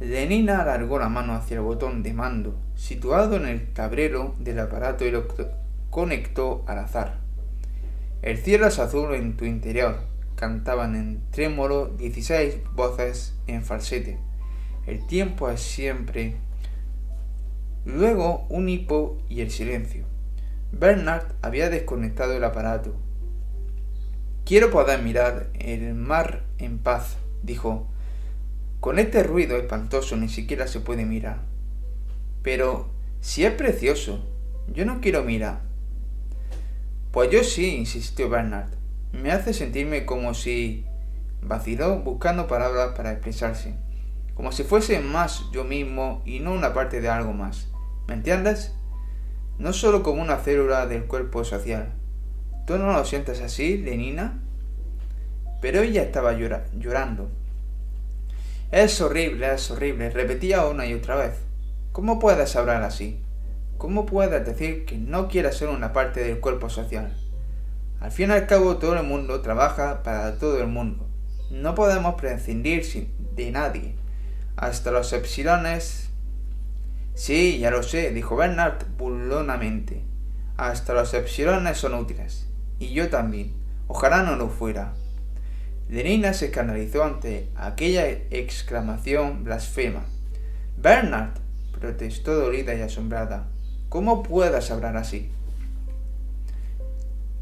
Lenina 0.00 0.62
alargó 0.62 0.98
la 0.98 1.08
mano 1.08 1.34
hacia 1.34 1.56
el 1.56 1.62
botón 1.62 2.02
de 2.02 2.12
mando, 2.12 2.56
situado 2.74 3.36
en 3.36 3.46
el 3.46 3.72
tablero 3.72 4.34
del 4.38 4.58
aparato 4.60 5.04
y 5.04 5.10
lo 5.10 5.26
conectó 5.90 6.64
al 6.66 6.78
azar. 6.78 7.18
El 8.22 8.38
cielo 8.38 8.66
es 8.66 8.78
azul 8.78 9.14
en 9.14 9.36
tu 9.36 9.44
interior, 9.44 9.98
cantaban 10.36 10.96
en 10.96 11.22
trémolo 11.30 11.86
dieciséis 11.86 12.56
voces 12.74 13.34
en 13.46 13.64
falsete. 13.64 14.18
El 14.86 15.06
tiempo 15.06 15.48
es 15.48 15.60
siempre. 15.60 16.36
Luego 17.84 18.46
un 18.48 18.68
hipo 18.68 19.18
y 19.28 19.40
el 19.40 19.50
silencio. 19.50 20.04
Bernard 20.72 21.34
había 21.42 21.70
desconectado 21.70 22.34
el 22.34 22.44
aparato. 22.44 22.96
Quiero 24.44 24.70
poder 24.70 25.00
mirar 25.02 25.50
el 25.54 25.94
mar 25.94 26.42
en 26.58 26.78
paz, 26.78 27.16
dijo. 27.42 27.86
Con 28.80 28.98
este 28.98 29.22
ruido 29.22 29.56
espantoso 29.56 30.16
ni 30.16 30.28
siquiera 30.28 30.66
se 30.66 30.80
puede 30.80 31.04
mirar. 31.04 31.40
Pero 32.42 32.90
si 33.20 33.44
es 33.44 33.52
precioso, 33.52 34.26
yo 34.66 34.84
no 34.84 35.00
quiero 35.00 35.22
mirar. 35.22 35.60
Pues 37.12 37.30
yo 37.30 37.44
sí, 37.44 37.76
insistió 37.76 38.28
Bernard. 38.28 38.70
Me 39.12 39.30
hace 39.30 39.52
sentirme 39.52 40.04
como 40.06 40.34
si... 40.34 40.86
vaciló 41.40 42.00
buscando 42.00 42.48
palabras 42.48 42.94
para 42.96 43.12
expresarse. 43.12 43.74
Como 44.34 44.52
si 44.52 44.64
fuese 44.64 45.00
más 45.00 45.44
yo 45.52 45.64
mismo 45.64 46.22
y 46.24 46.40
no 46.40 46.52
una 46.52 46.72
parte 46.72 47.00
de 47.00 47.08
algo 47.08 47.32
más. 47.32 47.68
¿Me 48.08 48.14
entiendes? 48.14 48.74
No 49.58 49.72
solo 49.72 50.02
como 50.02 50.22
una 50.22 50.38
célula 50.38 50.86
del 50.86 51.04
cuerpo 51.04 51.44
social. 51.44 51.92
¿Tú 52.66 52.78
no 52.78 52.92
lo 52.92 53.04
sientes 53.04 53.40
así, 53.40 53.78
Lenina? 53.78 54.40
Pero 55.60 55.82
ella 55.82 56.02
estaba 56.02 56.32
llorando. 56.32 57.30
Es 58.70 59.00
horrible, 59.00 59.52
es 59.52 59.70
horrible, 59.70 60.10
repetía 60.10 60.66
una 60.66 60.86
y 60.86 60.94
otra 60.94 61.16
vez. 61.16 61.34
¿Cómo 61.92 62.18
puedes 62.18 62.56
hablar 62.56 62.82
así? 62.82 63.20
¿Cómo 63.76 64.06
puedes 64.06 64.46
decir 64.46 64.86
que 64.86 64.96
no 64.96 65.28
quieres 65.28 65.56
ser 65.56 65.68
una 65.68 65.92
parte 65.92 66.24
del 66.24 66.40
cuerpo 66.40 66.70
social? 66.70 67.14
Al 68.00 68.10
fin 68.10 68.30
y 68.30 68.32
al 68.32 68.46
cabo 68.46 68.78
todo 68.78 68.96
el 68.96 69.04
mundo 69.04 69.42
trabaja 69.42 70.02
para 70.02 70.38
todo 70.38 70.60
el 70.60 70.68
mundo. 70.68 71.06
No 71.50 71.74
podemos 71.74 72.14
prescindir 72.14 72.84
de 73.36 73.50
nadie. 73.50 73.94
Hasta 74.56 74.90
los 74.90 75.12
epsilones... 75.12 76.10
Sí, 77.14 77.58
ya 77.58 77.70
lo 77.70 77.82
sé, 77.82 78.10
dijo 78.10 78.36
Bernard 78.36 78.86
burlonamente. 78.96 80.02
Hasta 80.56 80.94
los 80.94 81.12
epsilones 81.14 81.78
son 81.78 81.94
útiles. 81.94 82.46
Y 82.78 82.92
yo 82.94 83.10
también. 83.10 83.52
Ojalá 83.86 84.22
no 84.22 84.36
lo 84.36 84.48
fuera. 84.48 84.94
Lenina 85.88 86.32
se 86.32 86.46
escandalizó 86.46 87.04
ante 87.04 87.50
aquella 87.54 88.08
exclamación 88.08 89.44
blasfema. 89.44 90.04
Bernard, 90.78 91.32
protestó 91.78 92.34
dolida 92.34 92.74
y 92.74 92.80
asombrada. 92.80 93.48
¿Cómo 93.88 94.22
puedas 94.22 94.70
hablar 94.70 94.96
así? 94.96 95.30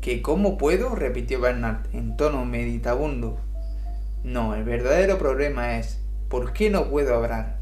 ¿Que 0.00 0.20
cómo 0.20 0.58
puedo? 0.58 0.96
repitió 0.96 1.40
Bernard 1.40 1.86
en 1.92 2.16
tono 2.16 2.44
meditabundo. 2.44 3.38
No, 4.24 4.54
el 4.54 4.64
verdadero 4.64 5.16
problema 5.18 5.78
es 5.78 5.99
¿por 6.30 6.54
qué 6.54 6.70
no 6.70 6.88
puedo 6.88 7.14
hablar? 7.16 7.58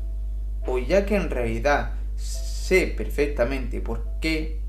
O 0.66 0.78
ya 0.78 1.06
que 1.06 1.16
en 1.16 1.30
realidad 1.30 1.94
sé 2.16 2.94
perfectamente 2.97 3.80
por 3.80 4.05
qué, 4.20 4.60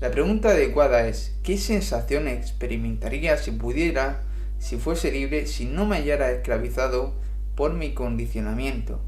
la 0.00 0.10
pregunta 0.10 0.50
adecuada 0.50 1.06
es 1.06 1.38
¿qué 1.42 1.56
sensación 1.56 2.28
experimentaría 2.28 3.38
si 3.38 3.52
pudiera, 3.52 4.24
si 4.58 4.76
fuese 4.76 5.12
libre, 5.12 5.46
si 5.46 5.64
no 5.64 5.86
me 5.86 5.96
hallara 5.96 6.32
esclavizado 6.32 7.14
por 7.54 7.72
mi 7.72 7.94
condicionamiento? 7.94 9.00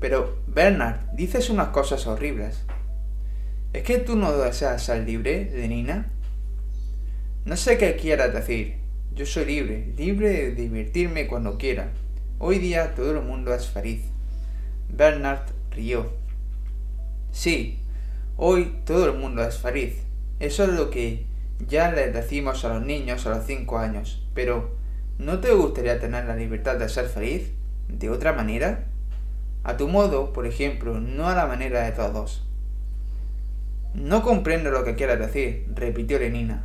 Pero, 0.00 0.42
Bernard, 0.46 1.12
dices 1.12 1.50
unas 1.50 1.68
cosas 1.68 2.06
horribles. 2.06 2.64
¿Es 3.72 3.84
que 3.84 3.98
tú 3.98 4.16
no 4.16 4.36
deseas 4.36 4.82
ser 4.82 5.04
libre, 5.04 5.50
Lenina? 5.54 6.10
No 7.44 7.56
sé 7.56 7.78
qué 7.78 7.94
quieras 7.94 8.34
decir. 8.34 8.78
Yo 9.14 9.24
soy 9.24 9.44
libre, 9.44 9.92
libre 9.96 10.30
de 10.30 10.50
divertirme 10.52 11.26
cuando 11.26 11.58
quiera. 11.58 11.92
Hoy 12.42 12.58
día 12.58 12.94
todo 12.94 13.10
el 13.10 13.20
mundo 13.20 13.52
es 13.52 13.68
feliz. 13.68 14.02
Bernard 14.88 15.42
rió. 15.72 16.10
Sí, 17.32 17.80
hoy 18.38 18.80
todo 18.86 19.10
el 19.10 19.18
mundo 19.18 19.42
es 19.44 19.58
feliz. 19.58 20.02
Eso 20.38 20.64
es 20.64 20.70
lo 20.70 20.88
que 20.88 21.26
ya 21.68 21.92
les 21.92 22.14
decimos 22.14 22.64
a 22.64 22.70
los 22.70 22.82
niños 22.82 23.26
a 23.26 23.36
los 23.36 23.44
cinco 23.44 23.76
años. 23.76 24.26
Pero, 24.32 24.74
¿no 25.18 25.40
te 25.40 25.52
gustaría 25.52 26.00
tener 26.00 26.24
la 26.24 26.34
libertad 26.34 26.76
de 26.76 26.88
ser 26.88 27.08
feliz? 27.08 27.52
¿De 27.88 28.08
otra 28.08 28.32
manera? 28.32 28.84
A 29.62 29.76
tu 29.76 29.86
modo, 29.86 30.32
por 30.32 30.46
ejemplo, 30.46 30.98
no 30.98 31.28
a 31.28 31.34
la 31.34 31.44
manera 31.44 31.82
de 31.82 31.92
todos. 31.92 32.48
No 33.92 34.22
comprendo 34.22 34.70
lo 34.70 34.82
que 34.82 34.94
quieras 34.94 35.18
decir, 35.18 35.70
repitió 35.74 36.18
Lenina. 36.18 36.64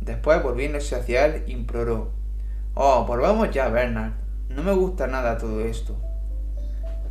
Después, 0.00 0.42
volviéndose 0.42 0.96
hacia 0.96 1.26
él, 1.26 1.44
imploró. 1.46 2.10
Oh, 2.74 3.06
volvamos 3.06 3.52
ya, 3.52 3.68
Bernard. 3.68 4.25
No 4.48 4.62
me 4.62 4.72
gusta 4.72 5.06
nada 5.06 5.38
todo 5.38 5.60
esto. 5.60 5.96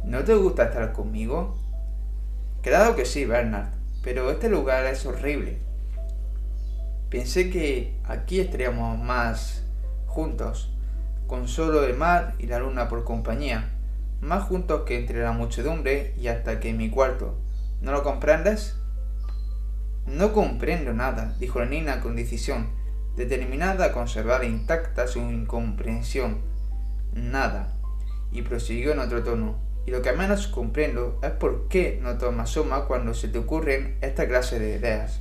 ¿No 0.04 0.24
te 0.24 0.36
gusta 0.36 0.66
estar 0.66 0.94
conmigo? 0.94 1.58
Claro 2.62 2.96
que 2.96 3.06
sí, 3.06 3.26
Bernard, 3.26 3.70
pero 4.04 4.32
este 4.32 4.50
lugar 4.50 4.86
es 4.86 5.06
horrible. 5.06 5.60
Pensé 7.10 7.50
que 7.50 8.00
aquí 8.04 8.40
estaríamos 8.40 8.98
más 8.98 9.64
juntos, 10.06 10.74
con 11.28 11.48
solo 11.48 11.84
el 11.84 11.96
mar 11.96 12.36
y 12.40 12.48
la 12.48 12.60
luna 12.60 12.88
por 12.88 13.04
compañía, 13.04 13.72
más 14.22 14.44
juntos 14.44 14.84
que 14.86 14.98
entre 14.98 15.22
la 15.22 15.32
muchedumbre 15.32 16.14
y 16.18 16.28
hasta 16.28 16.60
que 16.60 16.70
en 16.70 16.78
mi 16.78 16.90
cuarto. 16.90 17.40
¿No 17.82 17.92
lo 17.92 18.04
comprendes? 18.04 18.78
No 20.08 20.34
comprendo 20.34 20.94
nada, 20.94 21.36
dijo 21.40 21.60
la 21.60 21.66
niña 21.66 22.00
con 22.00 22.16
decisión, 22.16 22.70
determinada 23.16 23.86
a 23.86 23.92
conservar 23.92 24.44
intacta 24.44 25.08
su 25.08 25.20
incomprensión. 25.20 26.55
Nada. 27.16 27.74
Y 28.32 28.44
prosiguió 28.44 28.92
en 28.92 29.00
otro 29.00 29.24
tono. 29.24 29.56
Y 29.88 29.92
lo 29.92 30.04
que 30.04 30.14
menos 30.14 30.46
comprendo 30.46 31.20
es 31.24 31.32
por 31.32 31.68
qué 31.68 32.00
no 32.04 32.20
tomas 32.20 32.52
soma 32.52 32.86
cuando 32.86 33.16
se 33.16 33.28
te 33.28 33.40
ocurren 33.40 33.98
esta 34.02 34.28
clase 34.28 34.60
de 34.60 34.78
ideas. 34.78 35.20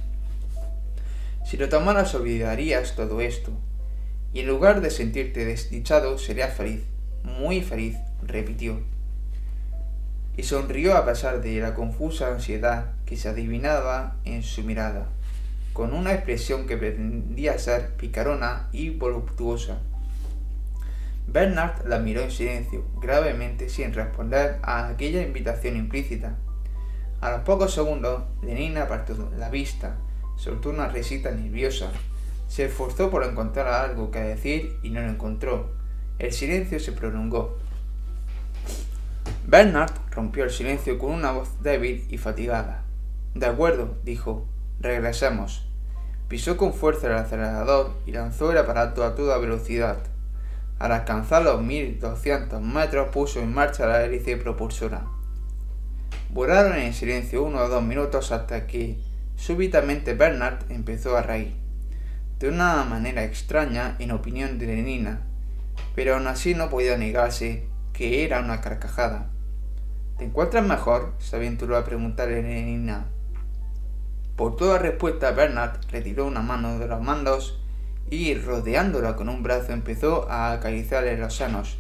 Si 1.47 1.57
lo 1.57 1.71
tomaras 1.71 2.15
olvidarías 2.15 2.95
todo 2.95 3.23
esto. 3.23 3.53
Y 4.35 4.41
en 4.41 4.49
lugar 4.49 4.83
de 4.83 4.91
sentirte 4.91 5.47
desdichado, 5.47 6.19
serías 6.19 6.55
feliz. 6.55 6.83
Muy 7.23 7.63
feliz, 7.63 7.97
repitió 8.23 8.81
y 10.37 10.43
sonrió 10.43 10.97
a 10.97 11.05
pesar 11.05 11.41
de 11.41 11.61
la 11.61 11.75
confusa 11.75 12.33
ansiedad 12.33 12.93
que 13.07 13.17
se 13.17 13.29
adivinaba 13.29 14.17
en 14.25 14.43
su 14.43 14.63
mirada, 14.63 15.07
con 15.73 15.93
una 15.93 16.13
expresión 16.13 16.67
que 16.67 16.77
pretendía 16.77 17.59
ser 17.59 17.91
picarona 17.97 18.69
y 18.73 18.91
voluptuosa. 18.91 19.79
Bernard 21.27 21.87
la 21.87 21.99
miró 21.99 22.23
en 22.23 22.31
silencio, 22.31 22.85
gravemente 23.01 23.69
sin 23.69 23.93
responder 23.93 24.59
a 24.63 24.89
aquella 24.89 25.23
invitación 25.23 25.77
implícita. 25.77 26.37
A 27.21 27.31
los 27.31 27.41
pocos 27.41 27.73
segundos, 27.73 28.23
Lenina 28.43 28.83
apartó 28.83 29.31
la 29.37 29.51
vista, 29.51 29.97
soltó 30.37 30.71
una 30.71 30.89
risita 30.89 31.31
nerviosa, 31.31 31.91
se 32.49 32.67
esforzó 32.67 33.11
por 33.11 33.25
encontrar 33.25 33.67
algo 33.67 34.11
que 34.11 34.21
decir 34.21 34.79
y 34.83 34.91
no 34.91 35.01
lo 35.01 35.09
encontró. 35.09 35.73
El 36.19 36.33
silencio 36.33 36.79
se 36.79 36.93
prolongó. 36.93 37.57
Bernard 39.47 39.93
rompió 40.11 40.45
el 40.45 40.51
silencio 40.51 40.99
con 40.99 41.13
una 41.13 41.33
voz 41.33 41.63
débil 41.63 42.07
y 42.09 42.19
fatigada. 42.19 42.85
De 43.35 43.47
acuerdo, 43.47 43.97
dijo. 44.05 44.47
Regresemos. 44.81 45.67
Pisó 46.29 46.57
con 46.57 46.73
fuerza 46.73 47.07
el 47.07 47.15
acelerador 47.15 47.93
y 48.07 48.13
lanzó 48.13 48.53
el 48.53 48.59
aparato 48.59 49.05
a 49.05 49.15
toda 49.15 49.39
velocidad. 49.39 49.99
Al 50.85 50.93
alcanzar 50.93 51.43
los 51.43 51.63
1200 51.63 52.61
metros 52.61 53.09
puso 53.09 53.41
en 53.41 53.55
marcha 53.55 53.87
la 53.87 54.05
hélice 54.05 54.37
propulsora. 54.37 55.07
Volaron 56.29 56.77
en 56.77 56.93
silencio 56.93 57.43
uno 57.43 57.61
o 57.61 57.69
dos 57.71 57.83
minutos 57.83 58.33
hasta 58.33 58.67
que 58.67 58.99
súbitamente 59.35 60.13
Bernard 60.13 60.71
empezó 60.71 61.17
a 61.17 61.23
reír, 61.23 61.55
de 62.39 62.51
una 62.51 62.85
manera 62.85 63.25
extraña 63.25 63.97
en 63.99 64.11
opinión 64.11 64.59
de 64.59 64.67
Lenina, 64.67 65.23
pero 65.95 66.17
aún 66.17 66.27
así 66.27 66.55
no 66.55 66.69
podía 66.69 66.99
negarse 66.99 67.67
que 67.95 68.23
era 68.23 68.41
una 68.41 68.61
carcajada. 68.61 69.31
¿Te 70.19 70.27
encuentras 70.27 70.67
mejor? 70.67 71.15
se 71.17 71.37
aventuró 71.37 71.79
a 71.79 71.85
preguntarle 71.87 72.43
Lenina. 72.43 73.07
Por 74.37 74.57
toda 74.57 74.79
respuesta, 74.79 75.31
Bernard 75.31 75.81
retiró 75.91 76.27
una 76.27 76.43
mano 76.43 76.79
de 76.79 76.89
los 76.89 77.01
mandos 77.01 77.64
y, 78.11 78.35
rodeándola 78.35 79.17
con 79.17 79.29
un 79.29 79.43
brazo, 79.43 79.73
empezó 79.73 80.31
a 80.31 80.53
acariciarle 80.53 81.17
los 81.17 81.37
senos. 81.37 81.79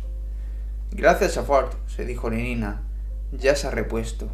Gracias 0.91 1.37
a 1.37 1.43
Ford, 1.43 1.71
se 1.87 2.05
dijo 2.05 2.31
Lenina, 2.31 2.83
ya 3.33 3.57
se 3.57 3.67
ha 3.67 3.71
repuesto. 3.71 4.29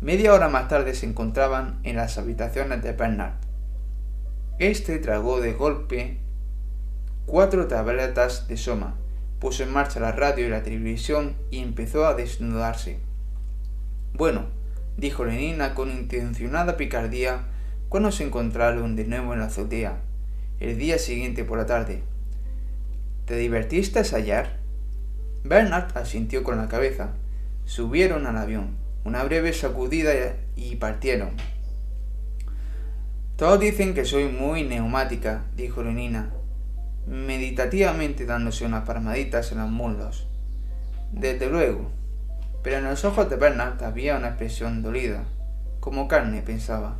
Media 0.00 0.32
hora 0.32 0.48
más 0.48 0.68
tarde 0.68 0.94
se 0.94 1.06
encontraban 1.06 1.80
en 1.82 1.96
las 1.96 2.18
habitaciones 2.18 2.82
de 2.82 2.92
Bernard. 2.92 3.34
Este 4.58 4.98
tragó 4.98 5.40
de 5.40 5.52
golpe 5.52 6.20
cuatro 7.26 7.66
tabletas 7.66 8.48
de 8.48 8.56
soma, 8.56 8.94
puso 9.38 9.62
en 9.62 9.72
marcha 9.72 10.00
la 10.00 10.12
radio 10.12 10.46
y 10.46 10.50
la 10.50 10.62
televisión 10.62 11.36
y 11.50 11.58
empezó 11.58 12.06
a 12.06 12.14
desnudarse. 12.14 13.00
Bueno, 14.14 14.46
dijo 14.96 15.24
Lenina 15.24 15.74
con 15.74 15.90
intencionada 15.90 16.76
picardía 16.76 17.46
cuando 17.88 18.12
se 18.12 18.24
encontraron 18.24 18.96
de 18.96 19.04
nuevo 19.04 19.34
en 19.34 19.40
la 19.40 19.46
azotea, 19.46 20.00
el 20.60 20.78
día 20.78 20.98
siguiente 20.98 21.44
por 21.44 21.58
la 21.58 21.66
tarde. 21.66 22.02
¿Te 23.24 23.36
divertiste 23.36 24.00
ayer? 24.14 24.58
Bernard 25.44 25.96
asintió 25.96 26.42
con 26.42 26.56
la 26.56 26.68
cabeza. 26.68 27.14
Subieron 27.64 28.26
al 28.26 28.38
avión, 28.38 28.76
una 29.04 29.22
breve 29.22 29.52
sacudida 29.52 30.12
y 30.56 30.76
partieron. 30.76 31.30
Todos 33.36 33.60
dicen 33.60 33.94
que 33.94 34.04
soy 34.04 34.24
muy 34.24 34.64
neumática, 34.64 35.44
dijo 35.54 35.82
Lenina, 35.82 36.30
meditativamente 37.06 38.26
dándose 38.26 38.64
unas 38.64 38.84
palmaditas 38.84 39.52
en 39.52 39.58
los 39.58 39.70
muslos. 39.70 40.26
Desde 41.12 41.48
luego, 41.48 41.90
pero 42.62 42.78
en 42.78 42.84
los 42.84 43.04
ojos 43.04 43.30
de 43.30 43.36
Bernard 43.36 43.82
había 43.84 44.16
una 44.16 44.28
expresión 44.28 44.82
dolida, 44.82 45.22
como 45.80 46.08
carne, 46.08 46.42
pensaba. 46.42 46.98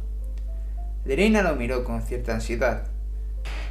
Lerina 1.04 1.42
lo 1.42 1.56
miró 1.56 1.84
con 1.84 2.02
cierta 2.02 2.34
ansiedad. 2.34 2.84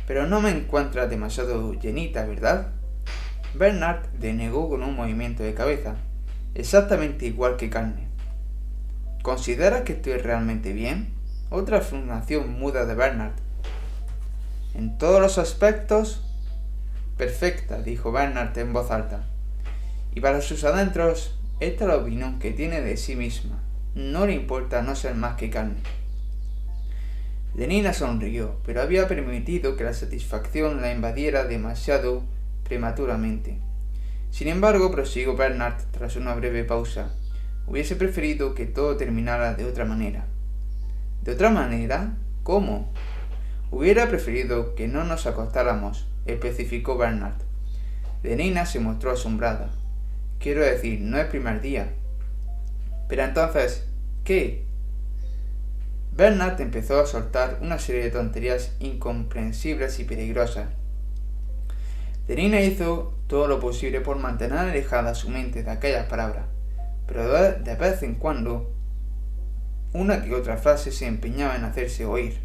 Pero 0.08 0.26
no 0.26 0.42
me 0.42 0.50
encuentras 0.50 1.10
demasiado 1.10 1.74
llenita, 1.74 2.26
¿verdad? 2.26 2.69
Bernard 3.53 4.08
denegó 4.19 4.69
con 4.69 4.82
un 4.82 4.95
movimiento 4.95 5.44
de 5.44 5.53
cabeza, 5.53 5.98
exactamente 6.56 7.26
igual 7.26 7.58
que 7.58 7.69
carne. 7.69 8.08
¿Consideras 9.22 9.82
que 9.82 9.94
estoy 9.94 10.14
realmente 10.14 10.72
bien? 10.72 11.14
Otra 11.50 11.80
afirmación 11.80 12.58
muda 12.58 12.86
de 12.86 12.95
Bernard. 12.95 13.34
En 14.74 14.98
todos 14.98 15.22
los 15.22 15.38
aspectos, 15.38 16.24
perfecta, 17.18 17.82
dijo 17.82 18.11
Bernard 18.11 18.58
en 18.58 18.72
voz 18.72 18.92
alta. 18.92 19.26
Y 20.16 20.22
para 20.22 20.42
sus 20.42 20.64
adentros, 20.64 21.38
esta 21.60 21.84
es 21.84 21.90
la 21.90 21.98
opinión 21.98 22.40
que 22.40 22.52
tiene 22.52 22.82
de 22.82 22.95
sí 22.95 23.16
misma. 23.16 23.60
No 23.95 24.26
le 24.26 24.34
importa 24.34 24.82
no 24.84 24.95
ser 24.95 25.16
más 25.16 25.36
que 25.36 25.50
carne. 25.50 25.82
Lenina 27.56 27.93
sonrió, 27.93 28.58
pero 28.66 28.82
había 28.82 29.08
permitido 29.08 29.76
que 29.76 29.84
la 29.84 29.93
satisfacción 29.93 30.82
la 30.82 30.92
invadiera 30.92 31.45
demasiado 31.45 32.24
prematuramente. 32.64 33.59
Sin 34.30 34.48
embargo, 34.48 34.92
prosiguió 34.92 35.35
Bernard 35.35 35.82
tras 35.92 36.16
una 36.16 36.35
breve 36.35 36.64
pausa, 36.64 37.16
hubiese 37.66 37.95
preferido 37.95 38.53
que 38.53 38.66
todo 38.66 38.98
terminara 38.98 39.56
de 39.56 39.66
otra 39.66 39.85
manera. 39.85 40.26
¿De 41.24 41.32
otra 41.32 41.50
manera? 41.50 42.16
¿Cómo? 42.43 42.92
Hubiera 43.72 44.08
preferido 44.08 44.76
que 44.76 44.88
no 44.88 45.03
nos 45.03 45.26
acostáramos, 45.26 46.08
especificó 46.26 46.98
Bernard. 46.98 47.42
Lenina 48.24 48.66
se 48.66 48.80
mostró 48.80 49.11
asombrada. 49.11 49.72
Quiero 50.40 50.61
decir, 50.61 51.01
no 51.01 51.17
es 51.17 51.26
primer 51.26 51.61
día. 51.61 51.93
Pero 53.08 53.24
entonces, 53.24 53.88
¿qué? 54.24 54.67
Bernard 56.18 56.60
empezó 56.60 57.00
a 57.00 57.06
soltar 57.06 57.60
una 57.62 57.78
serie 57.78 58.06
de 58.06 58.10
tonterías 58.10 58.72
incomprensibles 58.80 60.00
y 60.00 60.04
peligrosas. 60.04 60.68
Denina 62.28 62.60
hizo 62.60 63.14
todo 63.28 63.48
lo 63.48 63.60
posible 63.60 64.02
por 64.02 64.18
mantener 64.18 64.58
alejada 64.58 65.14
su 65.14 65.30
mente 65.30 65.62
de 65.62 65.70
aquellas 65.70 66.08
palabras, 66.08 66.46
pero 67.06 67.32
de 67.32 67.76
vez 67.76 68.02
en 68.02 68.16
cuando 68.16 68.74
una 69.94 70.24
que 70.24 70.34
otra 70.34 70.58
frase 70.58 70.92
se 70.92 71.06
empeñaba 71.06 71.56
en 71.56 71.66
hacerse 71.66 72.04
oír. 72.08 72.40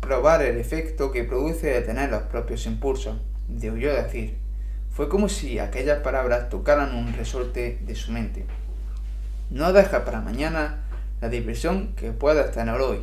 Probar 0.00 0.42
el 0.42 0.58
efecto 0.58 1.10
que 1.10 1.24
produce 1.24 1.66
detener 1.66 2.10
los 2.10 2.22
propios 2.22 2.64
impulsos, 2.66 3.20
de 3.48 3.72
oyó 3.72 3.92
decir. 3.92 4.38
Fue 4.92 5.08
como 5.08 5.28
si 5.28 5.58
aquellas 5.58 5.98
palabras 5.98 6.48
tocaran 6.48 6.94
un 6.94 7.12
resorte 7.12 7.80
de 7.84 7.94
su 7.96 8.12
mente. 8.12 8.46
No 9.50 9.72
deja 9.72 10.04
para 10.04 10.20
mañana 10.20 10.81
la 11.22 11.28
diversión 11.28 11.94
que 11.94 12.10
puedas 12.10 12.50
tener 12.50 12.80
hoy, 12.80 12.98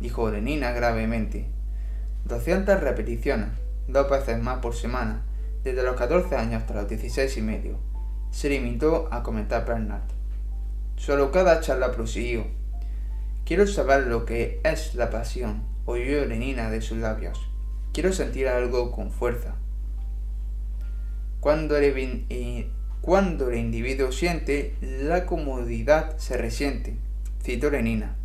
dijo 0.00 0.28
Lenina 0.28 0.72
gravemente. 0.72 1.46
Doscientas 2.24 2.80
repeticiones, 2.80 3.50
dos 3.86 4.10
veces 4.10 4.42
más 4.42 4.58
por 4.58 4.74
semana, 4.74 5.22
desde 5.62 5.84
los 5.84 5.94
14 5.94 6.34
años 6.34 6.62
hasta 6.62 6.74
los 6.74 6.88
16 6.88 7.36
y 7.36 7.42
medio, 7.42 7.78
se 8.32 8.48
limitó 8.48 9.08
a 9.12 9.22
comentar 9.22 9.64
Bernard. 9.64 10.02
Solo 10.96 11.30
cada 11.30 11.60
charla 11.60 11.92
prosiguió. 11.92 12.44
Quiero 13.44 13.68
saber 13.68 14.08
lo 14.08 14.26
que 14.26 14.60
es 14.64 14.96
la 14.96 15.10
pasión, 15.10 15.62
oyó 15.84 16.24
Lenina 16.24 16.70
de 16.70 16.80
sus 16.80 16.98
labios. 16.98 17.38
Quiero 17.92 18.12
sentir 18.12 18.48
algo 18.48 18.90
con 18.90 19.12
fuerza. 19.12 19.54
Cuando 21.38 21.76
el, 21.76 22.26
eh, 22.30 22.68
cuando 23.00 23.50
el 23.50 23.58
individuo 23.58 24.10
siente, 24.10 24.74
la 24.80 25.24
comodidad 25.24 26.16
se 26.16 26.36
resiente, 26.36 27.03
citó 27.44 27.70
Lenina. 27.70 28.16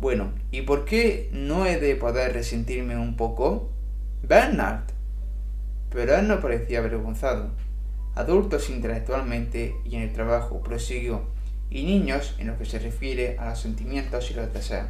Bueno, 0.00 0.32
¿y 0.50 0.62
por 0.62 0.84
qué 0.84 1.28
no 1.32 1.66
he 1.66 1.78
de 1.78 1.96
poder 1.96 2.32
resentirme 2.32 2.96
un 2.96 3.16
poco? 3.16 3.70
Bernard. 4.22 4.84
Pero 5.90 6.16
él 6.16 6.28
no 6.28 6.40
parecía 6.40 6.78
avergonzado. 6.78 7.50
Adultos 8.14 8.70
intelectualmente 8.70 9.74
y 9.84 9.96
en 9.96 10.02
el 10.02 10.12
trabajo, 10.12 10.62
prosiguió, 10.62 11.22
y 11.70 11.82
niños 11.84 12.36
en 12.38 12.46
lo 12.46 12.58
que 12.58 12.66
se 12.66 12.78
refiere 12.78 13.36
a 13.38 13.50
los 13.50 13.60
sentimientos 13.60 14.30
y 14.30 14.34
los 14.34 14.52
deseos. 14.52 14.88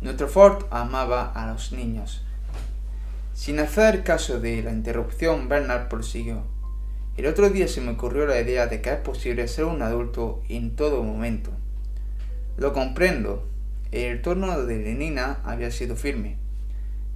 Nuestro 0.00 0.28
Ford 0.28 0.64
amaba 0.70 1.30
a 1.30 1.46
los 1.52 1.72
niños, 1.72 2.24
sin 3.34 3.58
hacer 3.58 4.02
caso 4.02 4.40
de 4.40 4.62
la 4.62 4.70
interrupción, 4.70 5.48
Bernard 5.48 5.88
prosiguió. 5.88 6.42
El 7.16 7.26
otro 7.26 7.50
día 7.50 7.68
se 7.68 7.80
me 7.80 7.92
ocurrió 7.92 8.26
la 8.26 8.40
idea 8.40 8.66
de 8.66 8.80
que 8.80 8.90
es 8.90 8.98
posible 8.98 9.46
ser 9.48 9.64
un 9.64 9.82
adulto 9.82 10.42
en 10.48 10.76
todo 10.76 11.02
momento. 11.02 11.50
Lo 12.56 12.72
comprendo. 12.72 13.46
El 13.92 14.22
tono 14.22 14.64
de 14.64 14.78
Lenina 14.78 15.40
había 15.44 15.70
sido 15.70 15.96
firme. 15.96 16.36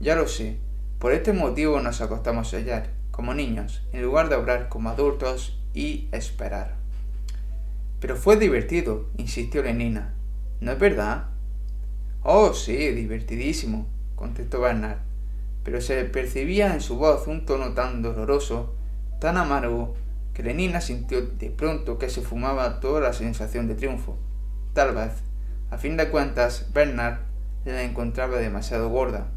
Ya 0.00 0.16
lo 0.16 0.26
sé. 0.26 0.58
Por 0.98 1.12
este 1.12 1.32
motivo 1.32 1.80
nos 1.80 2.00
acostamos 2.00 2.52
ayer, 2.54 2.90
como 3.10 3.34
niños, 3.34 3.86
en 3.92 4.02
lugar 4.02 4.28
de 4.28 4.36
obrar 4.36 4.68
como 4.68 4.90
adultos 4.90 5.60
y 5.72 6.08
esperar. 6.12 6.74
Pero 8.00 8.16
fue 8.16 8.36
divertido, 8.36 9.06
insistió 9.16 9.62
Lenina. 9.62 10.14
¿No 10.60 10.72
es 10.72 10.78
verdad? 10.78 11.26
Oh, 12.22 12.52
sí, 12.54 12.76
divertidísimo, 12.90 13.86
contestó 14.16 14.60
Bernard 14.60 14.98
pero 15.64 15.80
se 15.80 16.04
percibía 16.04 16.72
en 16.74 16.80
su 16.80 16.96
voz 16.96 17.26
un 17.26 17.46
tono 17.46 17.72
tan 17.72 18.02
doloroso, 18.02 18.74
tan 19.24 19.38
amargo, 19.38 19.94
que 20.34 20.42
Lenina 20.42 20.82
sintió 20.82 21.22
de 21.22 21.48
pronto 21.48 21.96
que 21.96 22.10
se 22.10 22.20
fumaba 22.20 22.78
toda 22.78 23.00
la 23.00 23.14
sensación 23.14 23.66
de 23.66 23.74
triunfo. 23.74 24.18
Tal 24.74 24.94
vez, 24.94 25.12
a 25.70 25.78
fin 25.78 25.96
de 25.96 26.10
cuentas, 26.10 26.68
Bernard 26.74 27.20
la 27.64 27.84
encontraba 27.84 28.36
demasiado 28.36 28.90
gorda. 28.90 29.28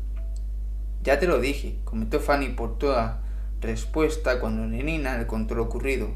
Ya 1.03 1.19
te 1.19 1.25
lo 1.25 1.39
dije, 1.39 1.79
comentó 1.85 2.19
Fanny 2.19 2.49
por 2.49 2.77
toda 2.77 3.21
respuesta 3.61 4.41
cuando 4.41 4.67
Lenina 4.67 5.17
le 5.17 5.25
contó 5.25 5.55
lo 5.55 5.63
ocurrido. 5.63 6.09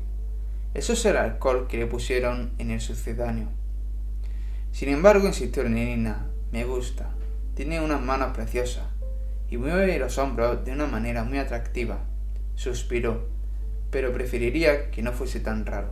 Eso 0.73 0.91
es 0.91 1.05
el 1.05 1.15
alcohol 1.15 1.67
que 1.69 1.77
le 1.77 1.87
pusieron 1.87 2.51
en 2.57 2.71
el 2.71 2.81
sucedáneo. 2.81 3.47
Sin 4.73 4.89
embargo, 4.89 5.27
insistió 5.27 5.63
Lenina, 5.63 6.25
me 6.51 6.65
gusta. 6.65 7.11
Tiene 7.55 7.79
unas 7.79 8.01
manos 8.01 8.33
preciosas 8.35 8.83
y 9.49 9.55
mueve 9.55 9.97
los 9.97 10.17
hombros 10.17 10.65
de 10.65 10.73
una 10.73 10.87
manera 10.87 11.23
muy 11.23 11.37
atractiva. 11.37 11.99
Suspiró, 12.55 13.30
pero 13.91 14.13
preferiría 14.13 14.89
que 14.89 15.01
no 15.01 15.11
fuese 15.11 15.39
tan 15.39 15.65
raro. 15.65 15.89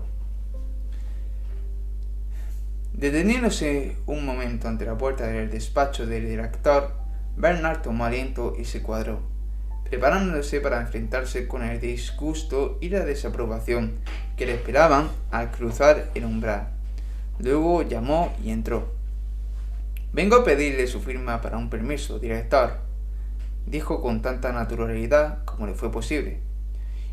Deteniéndose 2.94 3.96
un 4.08 4.26
momento 4.26 4.68
ante 4.68 4.86
la 4.86 4.98
puerta 4.98 5.28
del 5.28 5.52
despacho 5.52 6.06
del 6.06 6.28
director, 6.28 6.94
Bernard 7.38 7.82
tomó 7.82 8.06
aliento 8.06 8.56
y 8.60 8.66
se 8.66 8.82
cuadró, 8.82 9.22
preparándose 9.90 10.60
para 10.60 10.82
enfrentarse 10.82 11.48
con 11.48 11.64
el 11.64 11.80
disgusto 11.80 12.78
y 12.82 12.90
la 12.90 13.06
desaprobación 13.06 14.00
que 14.36 14.46
le 14.46 14.56
esperaban 14.56 15.10
al 15.32 15.52
cruzar 15.52 16.10
el 16.16 16.26
umbral. 16.26 16.70
Luego 17.40 17.84
llamó 17.84 18.34
y 18.44 18.52
entró. 18.52 18.94
Vengo 20.12 20.38
a 20.38 20.44
pedirle 20.44 20.88
su 20.88 21.00
firma 21.00 21.40
para 21.40 21.58
un 21.58 21.70
permiso, 21.70 22.20
director, 22.20 22.80
dijo 23.66 24.02
con 24.02 24.22
tanta 24.22 24.52
naturalidad 24.52 25.46
como 25.46 25.68
le 25.68 25.74
fue 25.74 25.92
posible, 25.92 26.40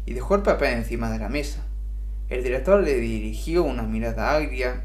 y 0.07 0.15
dejó 0.15 0.36
el 0.36 0.43
papel 0.43 0.73
encima 0.73 1.10
de 1.10 1.18
la 1.18 1.28
mesa. 1.28 1.67
El 2.31 2.43
director 2.43 2.83
le 2.83 2.94
dirigió 2.94 3.62
una 3.65 3.83
mirada 3.83 4.35
agria 4.35 4.85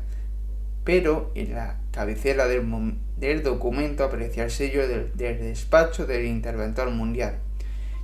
pero 0.83 1.31
en 1.35 1.53
la 1.53 1.77
cabecera 1.91 2.47
del, 2.47 3.43
documento 3.43 4.03
aparecía 4.03 4.43
el 4.43 4.51
sello 4.51 4.87
del, 4.87 5.11
despacho 5.15 6.07
del 6.07 6.25
interventor 6.25 6.89
mundial 6.89 7.37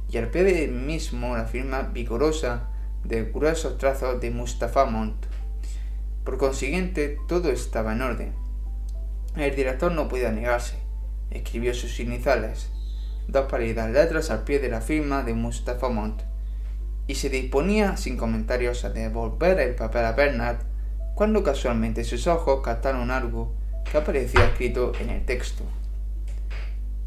y 0.10 0.18
al 0.18 0.30
pie 0.30 0.44
del 0.44 0.72
mismo 0.72 1.36
la 1.36 1.46
firma 1.46 1.82
vigorosa 1.82 2.70
de 3.04 3.24
gruesos 3.24 3.78
trazos 3.78 4.22
de 4.22 4.32
Mustafa 4.32 4.86
Mont. 4.86 5.26
Por 6.24 6.38
consiguiente, 6.38 7.18
todo 7.28 7.50
estaba 7.50 7.94
en 7.94 8.02
orden. 8.02 8.34
El 9.36 9.56
director 9.56 9.92
no 9.92 10.08
podía 10.08 10.32
negarse. 10.32 10.78
Escribió 11.32 11.74
sus 11.74 12.00
iniciales, 12.00 12.70
dos 13.28 13.48
pálidas 13.50 13.92
letras 13.92 14.30
al 14.30 14.44
pie 14.44 14.60
de 14.60 14.70
la 14.70 14.82
firma 14.82 15.24
de 15.24 15.34
Mustafa 15.34 15.90
Mont, 15.90 16.22
y 17.08 17.16
se 17.16 17.30
disponía 17.30 17.98
sin 17.98 18.18
comentarios 18.18 18.84
a 18.84 18.90
devolver 18.90 19.60
el 19.60 19.76
papel 19.76 20.06
a 20.06 20.12
Bernard 20.12 20.58
cuando 21.16 21.42
casualmente 21.42 22.04
sus 22.04 22.28
ojos 22.28 22.62
captaron 22.64 23.10
algo 23.10 23.56
que 23.90 23.98
aparecía 23.98 24.46
escrito 24.46 24.92
en 25.00 25.10
el 25.10 25.26
texto. 25.26 25.64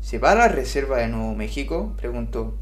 ¿Se 0.01 0.19
va 0.19 0.33
a 0.33 0.35
la 0.35 0.49
reserva 0.49 0.99
de 0.99 1.09
Nuevo 1.09 1.35
México? 1.35 1.95
preguntó, 1.97 2.57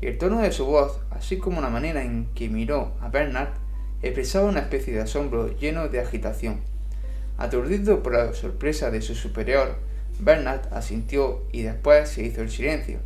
y 0.00 0.06
el 0.06 0.18
tono 0.18 0.40
de 0.40 0.52
su 0.52 0.64
voz, 0.64 1.00
así 1.10 1.38
como 1.38 1.60
la 1.60 1.68
manera 1.68 2.02
en 2.02 2.28
que 2.34 2.48
miró 2.48 2.94
a 3.00 3.08
Bernard, 3.08 3.54
expresaba 4.02 4.48
una 4.48 4.60
especie 4.60 4.94
de 4.94 5.00
asombro 5.00 5.56
lleno 5.58 5.88
de 5.88 6.00
agitación. 6.00 6.60
Aturdido 7.38 8.02
por 8.02 8.14
la 8.14 8.32
sorpresa 8.32 8.90
de 8.90 9.02
su 9.02 9.14
superior, 9.14 9.76
Bernard 10.20 10.72
asintió 10.72 11.42
y 11.52 11.62
después 11.62 12.08
se 12.08 12.22
hizo 12.22 12.40
el 12.40 12.50
silencio. 12.50 13.00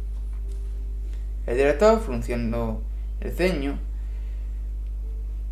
El 1.46 1.56
director, 1.56 2.00
frunciendo 2.00 2.82
el 3.20 3.32
ceño, 3.32 3.78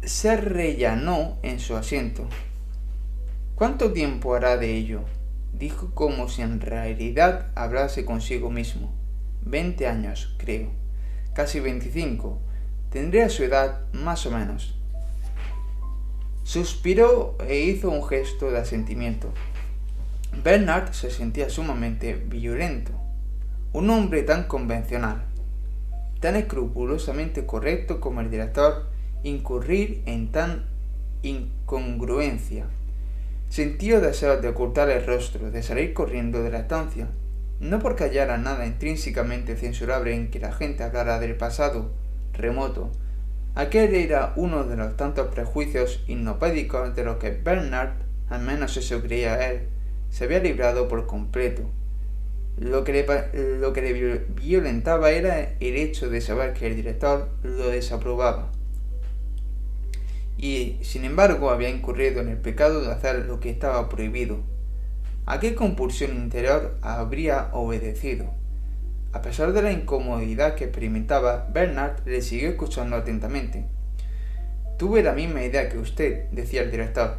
se 0.03 0.37
rellanó 0.37 1.39
en 1.43 1.61
su 1.61 1.77
asiento. 1.77 2.27
¿Cuánto 3.55 3.93
tiempo 3.93 4.35
hará 4.35 4.57
de 4.57 4.77
ello? 4.77 5.03
dijo 5.53 5.91
como 5.95 6.29
si 6.29 6.43
en 6.43 6.61
realidad 6.61 7.49
hablase 7.55 8.05
consigo 8.05 8.51
mismo. 8.51 8.93
Veinte 9.43 9.87
años, 9.87 10.35
creo. 10.39 10.71
Casi 11.35 11.61
veinticinco. 11.61 12.39
Tendría 12.91 13.29
su 13.29 13.45
edad 13.45 13.81
más 13.93 14.25
o 14.27 14.31
menos. 14.31 14.79
Suspiró 16.45 17.37
e 17.47 17.59
hizo 17.61 17.91
un 17.91 18.07
gesto 18.07 18.51
de 18.51 18.59
asentimiento. 18.59 19.33
Bernard 20.43 20.93
se 20.93 21.11
sentía 21.11 21.51
sumamente 21.51 22.15
violento. 22.15 22.93
Un 23.73 23.91
hombre 23.91 24.23
tan 24.23 24.45
convencional, 24.45 25.25
tan 26.21 26.37
escrupulosamente 26.37 27.47
correcto 27.47 28.01
como 28.01 28.21
el 28.21 28.31
director 28.31 28.87
incurrir 29.23 30.03
en 30.07 30.31
tan 30.33 30.67
incongruencia. 31.23 32.67
Sintió 33.49 34.01
deseo 34.01 34.41
de 34.41 34.49
ocultar 34.49 34.91
el 34.91 35.07
rostro, 35.07 35.51
de 35.51 35.63
salir 35.63 35.95
corriendo 35.95 36.43
de 36.43 36.51
la 36.51 36.61
estancia, 36.61 37.09
no 37.61 37.79
porque 37.79 38.05
hallara 38.05 38.39
nada 38.39 38.67
intrínsecamente 38.67 39.57
censurable 39.57 40.15
en 40.15 40.31
que 40.31 40.39
la 40.39 40.53
gente 40.53 40.83
hablara 40.83 41.19
del 41.19 41.37
pasado 41.37 41.91
remoto. 42.33 42.91
Aquel 43.55 43.95
era 43.95 44.33
uno 44.37 44.65
de 44.65 44.77
los 44.77 44.97
tantos 44.97 45.29
prejuicios 45.29 46.05
innopédicos 46.07 46.95
de 46.95 47.05
los 47.05 47.17
que 47.17 47.31
Bernard, 47.31 47.95
al 48.29 48.43
menos 48.43 48.77
eso 48.77 49.03
creía 49.03 49.51
él, 49.51 49.63
se 50.11 50.25
había 50.25 50.41
librado 50.41 50.87
por 50.87 51.07
completo. 51.07 51.63
Lo 52.59 52.85
que, 52.85 52.93
le, 52.93 53.59
lo 53.59 53.73
que 53.73 53.83
le 53.83 54.19
violentaba 54.35 55.11
era 55.11 55.41
el 55.61 55.77
hecho 55.77 56.11
de 56.11 56.21
saber 56.21 56.55
que 56.55 56.67
el 56.67 56.77
director 56.77 57.29
lo 57.43 57.69
desaprobaba 57.69 58.51
y 60.39 60.79
sin 60.83 61.05
embargo 61.05 61.51
había 61.51 61.69
incurrido 61.69 62.21
en 62.21 62.29
el 62.29 62.37
pecado 62.39 62.81
de 62.81 62.93
hacer 62.93 63.27
lo 63.27 63.41
que 63.41 63.51
estaba 63.51 63.89
prohibido. 63.89 64.39
¿A 65.27 65.41
qué 65.41 65.55
compulsión 65.55 66.17
interior 66.17 66.79
habría 66.81 67.49
obedecido? 67.53 68.33
A 69.13 69.21
pesar 69.21 69.53
de 69.53 69.63
la 69.63 69.73
incomodidad 69.73 70.55
que 70.55 70.65
experimentaba, 70.65 71.49
Bernard 71.53 72.07
le 72.07 72.23
siguió 72.23 72.51
escuchando 72.51 72.97
atentamente. 72.97 73.67
Tuve 74.79 75.03
la 75.03 75.13
misma 75.13 75.43
idea 75.43 75.69
que 75.69 75.79
usted, 75.79 76.31
decía 76.31 76.63
el 76.63 76.71
director. 76.71 77.19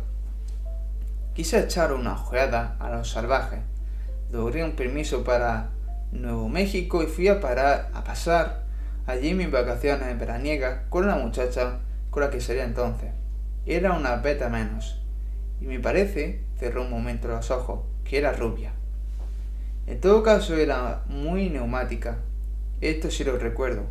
Quise 1.34 1.60
echar 1.60 1.92
una 1.92 2.14
ojeada 2.14 2.78
a 2.80 2.90
los 2.90 3.12
salvajes. 3.12 3.60
Logré 4.32 4.64
un 4.64 4.74
permiso 4.74 5.24
para 5.24 5.72
Nuevo 6.12 6.50
México 6.50 7.02
y 7.02 7.08
fui 7.08 7.28
a 7.28 7.40
parar 7.40 7.90
a 7.94 8.04
pasar 8.04 8.64
allí 9.08 9.34
mis 9.34 9.50
vacaciones 9.50 10.20
veraniegas 10.20 10.82
con 10.90 11.08
la 11.08 11.16
muchacha 11.16 11.80
con 12.12 12.22
la 12.22 12.30
que 12.30 12.40
sería 12.40 12.64
entonces. 12.64 13.10
Era 13.66 13.94
una 13.94 14.18
beta 14.18 14.50
menos. 14.50 15.02
Y 15.60 15.66
me 15.66 15.80
parece, 15.80 16.44
cerró 16.60 16.84
un 16.84 16.92
momento 16.92 17.28
los 17.28 17.50
ojos, 17.50 17.82
que 18.04 18.20
era 18.20 18.32
rubia. 18.32 18.74
En 19.88 20.00
todo 20.00 20.22
caso 20.22 20.56
era 20.56 21.04
muy 21.08 21.50
neumática. 21.50 22.20
Esto 22.82 23.10
sí 23.10 23.24
lo 23.24 23.38
recuerdo. 23.40 23.84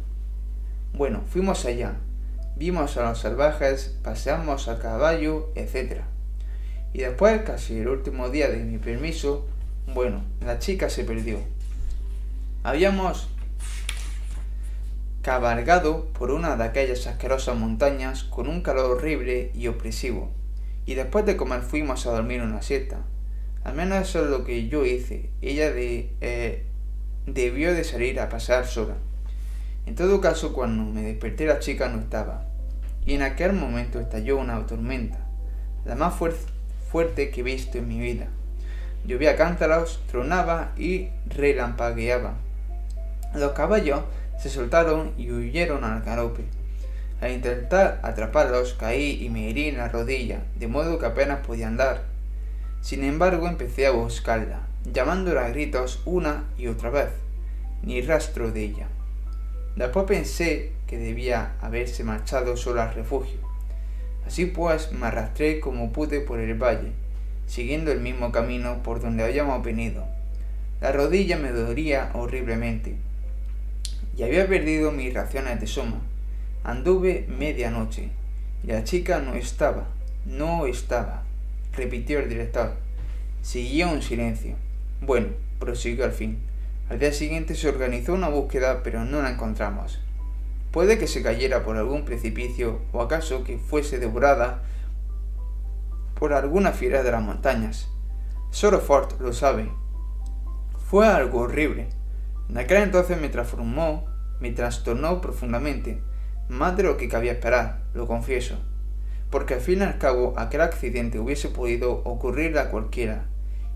Bueno, 0.92 1.23
fuimos 1.26 1.65
allá. 1.65 1.94
Vimos 2.57 2.97
a 2.97 3.08
los 3.08 3.18
salvajes, 3.20 3.99
paseamos 4.02 4.68
a 4.68 4.78
caballo, 4.78 5.50
etc. 5.57 6.02
Y 6.92 7.00
después, 7.00 7.42
casi 7.42 7.78
el 7.78 7.89
último 7.89 8.31
día 8.31 8.49
de 8.49 8.65
mi 8.65 8.78
permiso, 8.78 9.49
bueno, 9.94 10.23
la 10.44 10.58
chica 10.58 10.91
se 10.91 11.05
perdió. 11.05 11.39
Habíamos 12.62 13.28
cabalgado 15.23 16.07
por 16.12 16.31
una 16.31 16.57
de 16.57 16.65
aquellas 16.65 17.07
asquerosas 17.07 17.57
montañas 17.57 18.25
con 18.25 18.49
un 18.49 18.62
calor 18.62 18.99
horrible 18.99 19.50
y 19.55 19.67
opresivo, 19.67 20.31
y 20.84 20.94
después 20.94 21.25
de 21.26 21.36
comer 21.36 21.62
fuimos 21.62 22.07
a 22.07 22.12
dormir 22.12 22.42
una 22.42 22.62
siesta. 22.62 22.99
Al 23.65 23.75
menos 23.75 24.08
eso 24.08 24.25
es 24.25 24.31
lo 24.31 24.44
que 24.44 24.68
yo 24.68 24.84
hice. 24.84 25.31
Ella 25.42 25.70
eh, 25.75 26.65
debió 27.26 27.75
de 27.75 27.84
salir 27.84 28.20
a 28.20 28.28
pasar 28.28 28.67
sola. 28.67 28.94
En 29.86 29.94
todo 29.94 30.20
caso, 30.20 30.52
cuando 30.52 30.84
me 30.84 31.02
desperté 31.02 31.47
la 31.47 31.60
chica 31.60 31.89
no 31.89 31.99
estaba, 31.99 32.47
y 33.07 33.15
en 33.15 33.23
aquel 33.23 33.55
momento 33.55 34.00
estalló 34.00 34.36
una 34.36 34.67
tormenta, 34.67 35.26
la 35.84 35.94
más 35.94 36.15
fuerte 36.91 37.31
que 37.31 37.41
he 37.41 37.44
visto 37.44 37.78
en 37.78 37.89
mi 37.89 37.99
vida. 37.99 38.28
Llovía 39.05 39.36
cántaros, 39.36 40.02
tronaba 40.10 40.73
y 40.77 41.09
relampagueaba. 41.27 42.35
Los 43.35 43.52
caballos 43.52 44.01
se 44.39 44.51
soltaron 44.51 45.12
y 45.17 45.31
huyeron 45.31 45.85
al 45.85 46.02
galope. 46.02 46.44
Al 47.20 47.33
intentar 47.33 48.01
atraparlos 48.02 48.75
caí 48.75 49.25
y 49.25 49.28
me 49.28 49.51
herí 49.51 49.68
en 49.68 49.78
la 49.78 49.89
rodilla, 49.89 50.43
de 50.57 50.68
modo 50.68 50.99
que 50.99 51.07
apenas 51.07 51.44
podía 51.47 51.67
andar. 51.67 52.02
Sin 52.81 53.02
embargo 53.02 53.49
empecé 53.49 53.86
a 53.86 53.91
buscarla, 53.91 54.60
llamándola 54.85 55.47
a 55.47 55.49
gritos 55.49 56.01
una 56.05 56.44
y 56.57 56.68
otra 56.68 56.91
vez. 56.91 57.10
Ni 57.83 58.01
rastro 58.02 58.52
de 58.52 58.65
ella. 58.65 58.89
Después 59.77 60.07
pensé 60.07 60.73
que 60.86 60.99
debía 60.99 61.55
haberse 61.60 62.05
marchado 62.05 62.57
sola 62.57 62.89
al 62.89 62.94
refugio. 62.94 63.39
Así 64.27 64.47
pues 64.47 64.93
me 64.93 65.07
arrastré 65.07 65.60
como 65.60 65.93
pude 65.93 66.20
por 66.20 66.39
el 66.39 66.55
valle, 66.55 66.93
siguiendo 67.49 67.91
el 67.91 68.01
mismo 68.01 68.31
camino 68.31 68.85
por 68.85 69.01
donde 69.01 69.25
habíamos 69.25 69.65
venido. 69.65 70.07
La 70.81 70.93
rodilla 70.93 71.36
me 71.36 71.51
dolía 71.51 72.12
horriblemente, 72.15 72.94
y 74.18 74.25
había 74.25 74.49
perdido 74.49 74.91
mis 74.91 75.15
raciones 75.15 75.60
de 75.60 75.68
soma. 75.68 76.01
Anduve 76.65 77.27
media 77.28 77.70
noche. 77.70 78.10
Y 78.65 78.67
la 78.67 78.83
chica 78.83 79.20
no 79.20 79.35
estaba, 79.35 79.86
no 80.27 80.67
estaba, 80.67 81.23
repitió 81.73 82.18
el 82.18 82.28
director. 82.28 82.73
Siguió 83.43 83.89
un 83.91 84.02
silencio. 84.02 84.57
Bueno, 85.01 85.28
prosiguió 85.60 86.05
al 86.05 86.12
fin. 86.12 86.41
Al 86.91 86.99
día 86.99 87.12
siguiente 87.12 87.55
se 87.55 87.68
organizó 87.68 88.12
una 88.12 88.28
búsqueda, 88.28 88.83
pero 88.83 89.05
no 89.05 89.23
la 89.23 89.31
encontramos. 89.31 90.01
Puede 90.73 90.99
que 90.99 91.07
se 91.07 91.23
cayera 91.23 91.62
por 91.62 91.77
algún 91.77 92.05
precipicio 92.05 92.81
o 92.93 93.01
acaso 93.01 93.44
que 93.44 93.57
fuese 93.59 94.01
devorada 94.01 94.62
por 96.18 96.32
alguna 96.32 96.72
fiera 96.72 97.02
de 97.02 97.12
las 97.12 97.22
montañas. 97.22 97.88
Solo 98.50 98.80
Ford 98.80 99.20
lo 99.20 99.32
sabe. 99.32 99.70
Fue 100.86 101.06
algo 101.06 101.40
horrible. 101.40 101.88
En 102.48 102.58
aquel 102.58 102.82
entonces 102.82 103.20
me 103.20 103.28
transformó, 103.28 104.06
me 104.40 104.50
trastornó 104.50 105.20
profundamente, 105.20 106.02
más 106.48 106.76
de 106.76 106.82
lo 106.82 106.97
que 106.97 107.08
cabía 107.08 107.32
esperar, 107.32 107.84
lo 107.94 108.06
confieso. 108.06 108.56
porque 109.30 109.55
al 109.55 109.60
fin 109.60 109.80
y 109.80 109.82
al 109.82 109.98
cabo 109.98 110.34
aquel 110.36 110.62
accidente 110.62 111.18
hubiese 111.18 111.48
podido 111.48 111.92
ocurrir 112.05 112.58
a 112.58 112.70
cualquiera, 112.70 113.26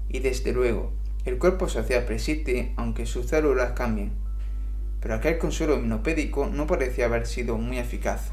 y 0.08 0.20
desde 0.20 0.52
luego, 0.52 0.92
el 1.24 1.38
cuerpo 1.38 1.68
social 1.68 2.04
persiste 2.04 2.72
aunque 2.76 3.06
sus 3.06 3.26
células 3.26 3.72
cambien. 3.72 4.12
Pero 5.00 5.14
aquel 5.14 5.38
consuelo 5.38 5.76
hipnopédico 5.76 6.46
no 6.46 6.66
parecía 6.66 7.06
haber 7.06 7.26
sido 7.26 7.58
muy 7.58 7.78
eficaz. 7.78 8.30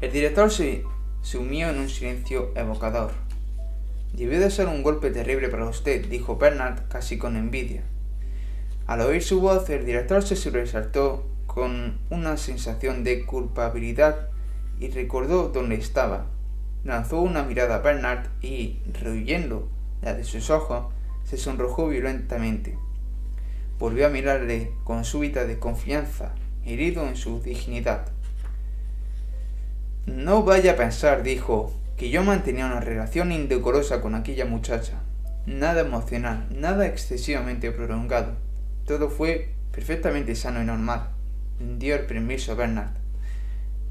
El 0.00 0.12
director 0.12 0.50
se 0.50 0.84
sumió 1.24 1.70
en 1.70 1.78
un 1.78 1.88
silencio 1.88 2.52
evocador. 2.54 3.10
Debió 4.12 4.38
de 4.38 4.50
ser 4.50 4.68
un 4.68 4.82
golpe 4.82 5.10
terrible 5.10 5.48
para 5.48 5.64
usted, 5.64 6.06
dijo 6.06 6.36
Bernard 6.36 6.86
casi 6.88 7.16
con 7.16 7.36
envidia. 7.36 7.82
Al 8.86 9.00
oír 9.00 9.22
su 9.22 9.40
voz, 9.40 9.68
el 9.70 9.86
director 9.86 10.22
se 10.22 10.36
sobresaltó 10.36 11.26
con 11.46 11.98
una 12.10 12.36
sensación 12.36 13.04
de 13.04 13.24
culpabilidad 13.24 14.28
y 14.78 14.90
recordó 14.90 15.48
dónde 15.48 15.76
estaba. 15.76 16.26
Lanzó 16.84 17.22
una 17.22 17.42
mirada 17.42 17.76
a 17.76 17.80
Bernard 17.80 18.26
y, 18.42 18.80
rehuyendo 18.92 19.66
la 20.02 20.12
de 20.12 20.24
sus 20.24 20.50
ojos, 20.50 20.92
se 21.24 21.38
sonrojó 21.38 21.88
violentamente. 21.88 22.76
Volvió 23.78 24.06
a 24.06 24.10
mirarle 24.10 24.72
con 24.84 25.06
súbita 25.06 25.46
desconfianza, 25.46 26.34
herido 26.66 27.08
en 27.08 27.16
su 27.16 27.40
dignidad. 27.40 28.13
No 30.06 30.42
vaya 30.42 30.72
a 30.72 30.76
pensar, 30.76 31.22
dijo, 31.22 31.72
que 31.96 32.10
yo 32.10 32.22
mantenía 32.22 32.66
una 32.66 32.80
relación 32.80 33.32
indecorosa 33.32 34.02
con 34.02 34.14
aquella 34.14 34.44
muchacha. 34.44 35.00
Nada 35.46 35.80
emocional, 35.80 36.46
nada 36.50 36.86
excesivamente 36.86 37.70
prolongado. 37.70 38.36
Todo 38.86 39.08
fue 39.08 39.54
perfectamente 39.72 40.34
sano 40.34 40.60
y 40.60 40.66
normal. 40.66 41.08
Dio 41.78 41.94
el 41.94 42.04
permiso 42.04 42.52
a 42.52 42.54
Bernard. 42.56 42.92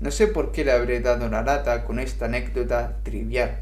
No 0.01 0.11
sé 0.11 0.27
por 0.27 0.51
qué 0.51 0.64
le 0.64 0.74
habré 0.74 1.00
dado 1.00 1.30
la 1.30 1.42
lata 1.42 1.83
con 1.83 1.98
esta 1.98 2.25
anécdota 2.25 3.00
trivial. 3.01 3.61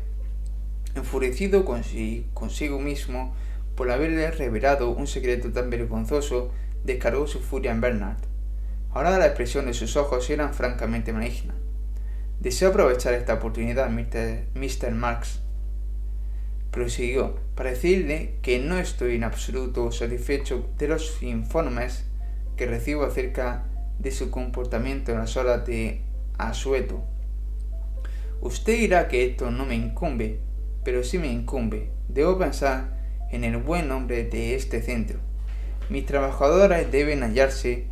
Enfurecido 0.96 1.64
consigo 1.64 2.80
mismo 2.80 3.34
por 3.76 3.92
haberle 3.92 4.30
revelado 4.32 4.90
un 4.90 5.08
secreto 5.08 5.54
tan 5.54 5.70
vergonzoso, 5.70 6.52
descargó 6.84 7.28
su 7.28 7.40
furia 7.40 7.72
en 7.72 7.80
Bernard. 7.80 8.18
Ahora 8.92 9.18
la 9.18 9.28
expresión 9.28 9.68
de 9.68 9.74
sus 9.74 9.96
ojos 9.96 10.30
era 10.30 10.50
francamente 10.50 11.14
maligna. 11.14 11.54
Deseo 12.42 12.70
aprovechar 12.70 13.14
esta 13.14 13.36
oportunidad, 13.36 13.88
Mr. 13.92 14.92
Marx. 14.96 15.42
Prosiguió, 16.72 17.36
para 17.54 17.70
decirle 17.70 18.40
que 18.42 18.58
no 18.58 18.80
estoy 18.80 19.18
en 19.18 19.24
absoluto 19.24 19.92
satisfecho 19.92 20.68
de 20.80 20.88
los 20.88 21.22
informes 21.22 22.04
que 22.58 22.66
recibo 22.66 23.04
acerca 23.04 23.66
de 24.00 24.10
su 24.10 24.32
comportamiento 24.32 25.12
en 25.12 25.20
las 25.20 25.38
horas 25.38 25.68
de 25.68 26.02
asueto. 26.40 27.04
Usted 28.42 28.76
dirá 28.76 29.08
que 29.08 29.24
esto 29.24 29.52
no 29.52 29.68
me 29.68 29.76
incumbe, 29.76 30.40
pero 30.84 31.04
sí 31.04 31.20
me 31.20 31.32
incumbe. 31.32 31.92
Debo 32.08 32.40
pensar 32.40 32.98
en 33.30 33.44
el 33.44 33.58
buen 33.58 33.88
nombre 33.88 34.24
de 34.24 34.56
este 34.56 34.82
centro. 34.82 35.20
Mis 35.92 36.08
trabajadores 36.08 36.92
deben 36.92 37.22
hallarse 37.22 37.91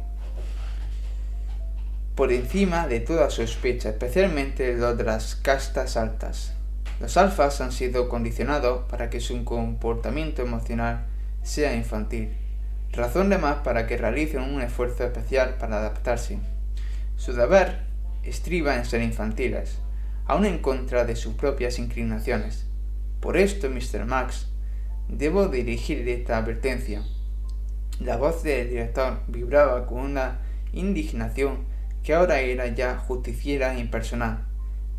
por 2.20 2.34
encima 2.34 2.86
de 2.86 3.00
toda 3.00 3.30
sospecha, 3.30 3.92
especialmente 3.92 4.76
los 4.76 4.98
de 4.98 5.06
las 5.06 5.36
castas 5.36 5.96
altas. 5.96 6.54
Los 7.00 7.16
alfas 7.16 7.62
han 7.62 7.72
sido 7.72 8.10
condicionados 8.10 8.84
para 8.90 9.10
que 9.10 9.22
su 9.22 9.46
comportamiento 9.46 10.42
emocional 10.42 11.06
sea 11.44 11.74
infantil, 11.74 12.34
razón 12.92 13.30
de 13.30 13.38
más 13.38 13.60
para 13.60 13.88
que 13.88 13.96
realicen 13.96 14.42
un 14.42 14.60
esfuerzo 14.60 15.06
especial 15.06 15.56
para 15.60 15.78
adaptarse. 15.78 16.40
Su 17.16 17.32
deber 17.32 17.84
estriba 18.24 18.76
en 18.76 18.84
ser 18.84 19.02
infantiles, 19.02 19.80
aun 20.26 20.46
en 20.46 20.60
contra 20.60 21.06
de 21.06 21.16
sus 21.16 21.36
propias 21.36 21.80
inclinaciones. 21.80 22.66
Por 23.22 23.38
esto, 23.38 23.70
Mr. 23.70 24.04
Max, 24.04 24.48
debo 25.08 25.48
dirigir 25.48 26.06
esta 26.10 26.40
advertencia. 26.40 27.02
La 28.02 28.18
voz 28.18 28.44
del 28.44 28.72
director 28.72 29.22
vibraba 29.30 29.86
con 29.86 30.00
una 30.00 30.40
indignación 30.74 31.79
que 32.10 32.16
ahora 32.16 32.40
era 32.40 32.66
ya 32.66 32.98
justiciera 32.98 33.78
impersonal, 33.78 34.48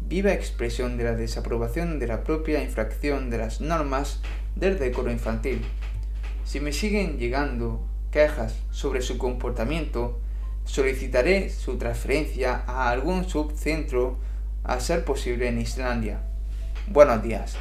viva 0.00 0.32
expresión 0.32 0.96
de 0.96 1.02
la 1.02 1.16
desaprobación 1.16 1.98
de 1.98 2.06
la 2.06 2.22
propia 2.22 2.62
infracción 2.62 3.30
de 3.30 3.38
las 3.38 3.60
normas 3.60 4.20
del 4.54 4.78
decoro 4.78 5.10
infantil. 5.10 5.60
Si 6.44 6.60
me 6.60 6.72
siguen 6.72 7.18
llegando 7.18 7.84
quejas 8.12 8.54
sobre 8.70 9.02
su 9.02 9.18
comportamiento, 9.18 10.20
solicitaré 10.64 11.50
su 11.50 11.78
transferencia 11.78 12.62
a 12.68 12.90
algún 12.90 13.28
subcentro 13.28 14.20
a 14.62 14.78
ser 14.78 15.04
posible 15.04 15.48
en 15.48 15.60
Islandia. 15.60 16.20
Buenos 16.86 17.24
días 17.24 17.56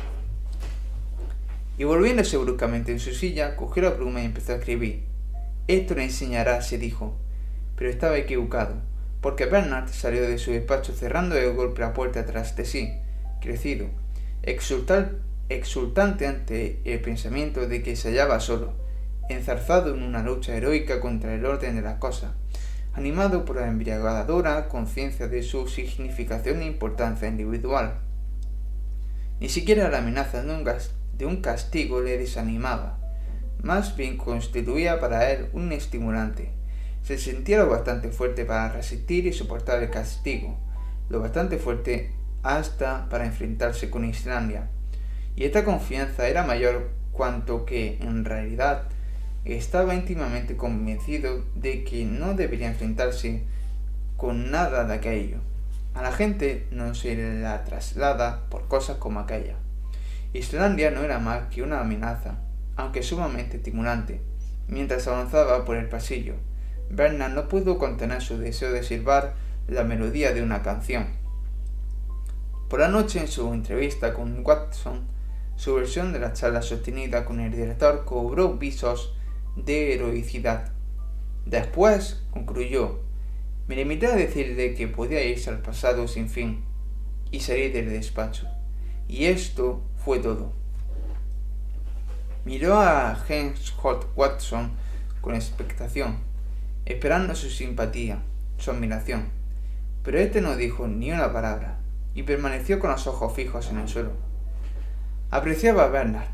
y 1.79 1.85
volviéndose 1.85 2.37
bruscamente 2.37 2.91
en 2.91 2.99
su 2.99 3.15
silla, 3.15 3.55
cogió 3.55 3.81
la 3.81 3.95
pluma 3.95 4.21
y 4.21 4.25
empezó 4.25 4.51
a 4.51 4.57
escribir. 4.57 5.05
Esto 5.67 5.95
le 5.95 6.03
enseñará, 6.03 6.61
se 6.61 6.77
dijo. 6.77 7.17
Pero 7.75 7.89
estaba 7.89 8.17
equivocado, 8.17 8.88
porque 9.21 9.45
Bernard 9.45 9.89
salió 9.89 10.21
de 10.21 10.37
su 10.37 10.51
despacho 10.51 10.93
cerrando 10.93 11.35
de 11.35 11.51
golpe 11.51 11.81
la 11.81 11.93
puerta 11.93 12.25
tras 12.25 12.55
de 12.55 12.65
sí, 12.65 12.93
crecido, 13.41 13.87
exultante 14.43 16.27
ante 16.27 16.81
el 16.85 17.01
pensamiento 17.01 17.67
de 17.67 17.83
que 17.83 17.95
se 17.95 18.09
hallaba 18.09 18.39
solo, 18.39 18.73
enzarzado 19.29 19.93
en 19.93 20.03
una 20.03 20.23
lucha 20.23 20.55
heroica 20.55 20.99
contra 20.99 21.33
el 21.33 21.45
orden 21.45 21.75
de 21.75 21.81
las 21.81 21.99
cosas, 21.99 22.31
animado 22.93 23.45
por 23.45 23.57
la 23.57 23.67
embriagadora 23.67 24.67
conciencia 24.67 25.27
de 25.27 25.43
su 25.43 25.67
significación 25.67 26.61
e 26.61 26.65
importancia 26.65 27.27
individual. 27.27 27.99
Ni 29.39 29.49
siquiera 29.49 29.89
la 29.89 29.99
amenaza 29.99 30.43
de 30.43 30.53
un 30.53 30.65
de 31.17 31.25
un 31.25 31.41
castigo 31.41 32.01
le 32.01 32.17
desanimaba, 32.17 32.97
más 33.61 33.97
bien 33.97 34.15
constituía 34.15 35.01
para 35.01 35.31
él 35.31 35.49
un 35.51 35.73
estimulante. 35.73 36.58
Se 37.09 37.57
lo 37.57 37.67
bastante 37.67 38.09
fuerte 38.09 38.45
para 38.45 38.71
resistir 38.71 39.25
y 39.25 39.33
soportar 39.33 39.81
el 39.81 39.89
castigo, 39.89 40.59
lo 41.09 41.19
bastante 41.19 41.57
fuerte 41.57 42.11
hasta 42.43 43.09
para 43.09 43.25
enfrentarse 43.25 43.89
con 43.89 44.05
Islandia. 44.05 44.69
Y 45.35 45.45
esta 45.45 45.65
confianza 45.65 46.27
era 46.27 46.43
mayor 46.43 46.91
cuanto 47.11 47.65
que, 47.65 47.97
en 47.99 48.25
realidad, 48.25 48.83
estaba 49.43 49.95
íntimamente 49.95 50.55
convencido 50.55 51.43
de 51.55 51.83
que 51.83 52.05
no 52.05 52.35
debería 52.35 52.67
enfrentarse 52.67 53.41
con 54.15 54.51
nada 54.51 54.85
de 54.85 54.93
aquello. 54.93 55.37
A 55.95 56.03
la 56.03 56.11
gente 56.11 56.67
no 56.69 56.93
se 56.93 57.15
la 57.41 57.63
traslada 57.63 58.45
por 58.51 58.67
cosas 58.67 58.97
como 58.97 59.19
aquella. 59.19 59.55
Islandia 60.33 60.91
no 60.91 61.03
era 61.03 61.17
más 61.17 61.47
que 61.47 61.63
una 61.63 61.79
amenaza, 61.79 62.35
aunque 62.75 63.01
sumamente 63.01 63.57
estimulante. 63.57 64.21
Mientras 64.67 65.07
avanzaba 65.07 65.65
por 65.65 65.75
el 65.75 65.89
pasillo, 65.89 66.35
Bernard 66.89 67.33
no 67.33 67.47
pudo 67.47 67.77
contener 67.77 68.21
su 68.21 68.37
deseo 68.37 68.71
de 68.71 68.83
silbar 68.83 69.35
la 69.67 69.83
melodía 69.83 70.33
de 70.33 70.41
una 70.41 70.61
canción. 70.63 71.07
Por 72.67 72.79
la 72.79 72.87
noche, 72.87 73.19
en 73.19 73.27
su 73.27 73.51
entrevista 73.53 74.13
con 74.13 74.45
Watson, 74.45 75.07
su 75.55 75.75
versión 75.75 76.13
de 76.13 76.19
la 76.19 76.33
charla 76.33 76.61
sostenida 76.61 77.25
con 77.25 77.39
el 77.39 77.51
director 77.51 78.05
cobró 78.05 78.53
visos 78.53 79.15
de 79.55 79.93
heroicidad. 79.93 80.71
Después, 81.45 82.23
concluyó, 82.31 82.99
me 83.67 83.75
limité 83.75 84.07
a 84.07 84.15
decirle 84.15 84.73
que 84.73 84.87
podía 84.87 85.23
irse 85.23 85.49
al 85.49 85.61
pasado 85.61 86.07
sin 86.07 86.29
fin 86.29 86.63
y 87.31 87.39
salir 87.41 87.73
del 87.73 87.89
despacho. 87.89 88.47
Y 89.07 89.25
esto 89.25 89.81
fue 89.97 90.19
todo. 90.19 90.53
Miró 92.45 92.79
a 92.79 93.15
James 93.27 93.71
Hot 93.71 94.07
Watson 94.15 94.71
con 95.21 95.35
expectación, 95.35 96.28
esperando 96.89 97.33
su 97.35 97.49
simpatía, 97.49 98.21
su 98.57 98.71
admiración, 98.71 99.29
pero 100.03 100.19
este 100.19 100.41
no 100.41 100.57
dijo 100.57 100.87
ni 100.87 101.11
una 101.11 101.31
palabra 101.31 101.77
y 102.13 102.23
permaneció 102.23 102.79
con 102.79 102.91
los 102.91 103.07
ojos 103.07 103.33
fijos 103.33 103.69
en 103.69 103.77
el 103.77 103.87
suelo. 103.87 104.11
Apreciaba 105.31 105.85
a 105.85 105.87
Bernard, 105.87 106.27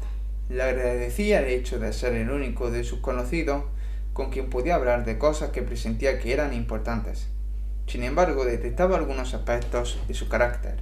le 0.49 0.63
agradecía 0.63 1.41
el 1.41 1.49
hecho 1.49 1.77
de 1.77 1.93
ser 1.93 2.13
el 2.13 2.31
único 2.31 2.71
de 2.71 2.83
sus 2.83 2.99
conocidos 3.01 3.65
con 4.13 4.31
quien 4.31 4.49
podía 4.49 4.75
hablar 4.75 5.05
de 5.05 5.19
cosas 5.19 5.51
que 5.51 5.61
presentía 5.61 6.19
que 6.19 6.33
eran 6.33 6.53
importantes. 6.53 7.27
Sin 7.85 8.03
embargo, 8.03 8.45
detectaba 8.45 8.97
algunos 8.97 9.35
aspectos 9.35 9.99
de 10.07 10.15
su 10.15 10.27
carácter 10.27 10.79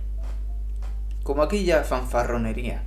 como 1.23 1.41
aquella 1.41 1.83
fanfarronería, 1.83 2.83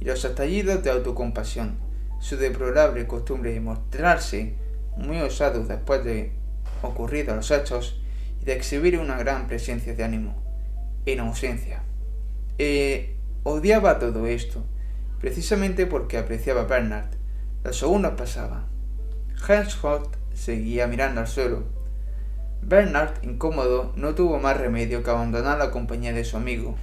y 0.00 0.04
los 0.04 0.24
estallidos 0.24 0.82
de 0.82 0.90
autocompasión, 0.90 1.76
su 2.20 2.36
deplorable 2.36 3.06
costumbre 3.06 3.52
de 3.52 3.60
mostrarse 3.60 4.54
muy 4.96 5.20
osados 5.20 5.68
después 5.68 6.04
de 6.04 6.32
ocurridos 6.82 7.36
los 7.36 7.50
hechos 7.50 8.00
y 8.40 8.44
de 8.44 8.54
exhibir 8.54 8.98
una 8.98 9.18
gran 9.18 9.46
presencia 9.46 9.94
de 9.94 10.04
ánimo, 10.04 10.34
en 11.06 11.20
ausencia. 11.20 11.82
Eh, 12.58 13.16
odiaba 13.42 13.98
todo 13.98 14.26
esto, 14.26 14.64
precisamente 15.20 15.86
porque 15.86 16.18
apreciaba 16.18 16.62
a 16.62 16.66
Bernard. 16.66 17.10
Los 17.64 17.78
segundos 17.78 18.12
pasaban. 18.16 18.66
Hensholt 19.48 20.16
seguía 20.34 20.86
mirando 20.86 21.20
al 21.20 21.28
suelo. 21.28 21.64
Bernard, 22.62 23.22
incómodo, 23.22 23.92
no 23.96 24.14
tuvo 24.14 24.38
más 24.38 24.56
remedio 24.56 25.02
que 25.02 25.10
abandonar 25.10 25.58
la 25.58 25.70
compañía 25.70 26.12
de 26.12 26.24
su 26.24 26.36
amigo. 26.36 26.76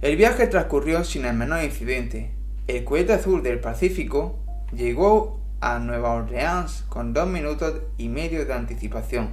El 0.00 0.16
viaje 0.16 0.46
transcurrió 0.46 1.02
sin 1.02 1.24
el 1.24 1.34
menor 1.34 1.64
incidente. 1.64 2.30
El 2.66 2.84
cohete 2.84 3.14
azul 3.14 3.42
del 3.42 3.58
Pacífico 3.58 4.38
llegó 4.72 5.40
a 5.60 5.78
Nueva 5.78 6.14
Orleans 6.14 6.84
con 6.88 7.12
dos 7.12 7.26
minutos 7.26 7.74
y 7.96 8.08
medio 8.08 8.44
de 8.44 8.52
anticipación. 8.52 9.30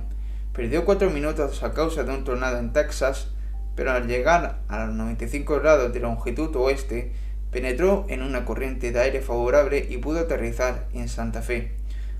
Perdió 0.54 0.86
cuatro 0.86 1.10
minutos 1.10 1.62
a 1.64 1.74
causa 1.74 2.04
de 2.04 2.14
un 2.14 2.24
tornado 2.24 2.58
en 2.58 2.72
Texas, 2.72 3.28
pero 3.76 3.92
al 3.92 4.08
llegar 4.08 4.60
a 4.68 4.86
los 4.86 4.96
95 4.96 5.60
grados 5.60 5.94
de 5.94 6.00
longitud 6.00 6.56
oeste, 6.56 7.12
penetró 7.52 8.06
en 8.10 8.22
una 8.22 8.46
corriente 8.46 8.92
de 8.92 9.00
aire 9.02 9.22
favorable 9.22 9.86
y 9.90 9.98
pudo 9.98 10.20
aterrizar 10.20 10.88
en 10.94 11.10
Santa 11.10 11.42
Fe, 11.42 11.74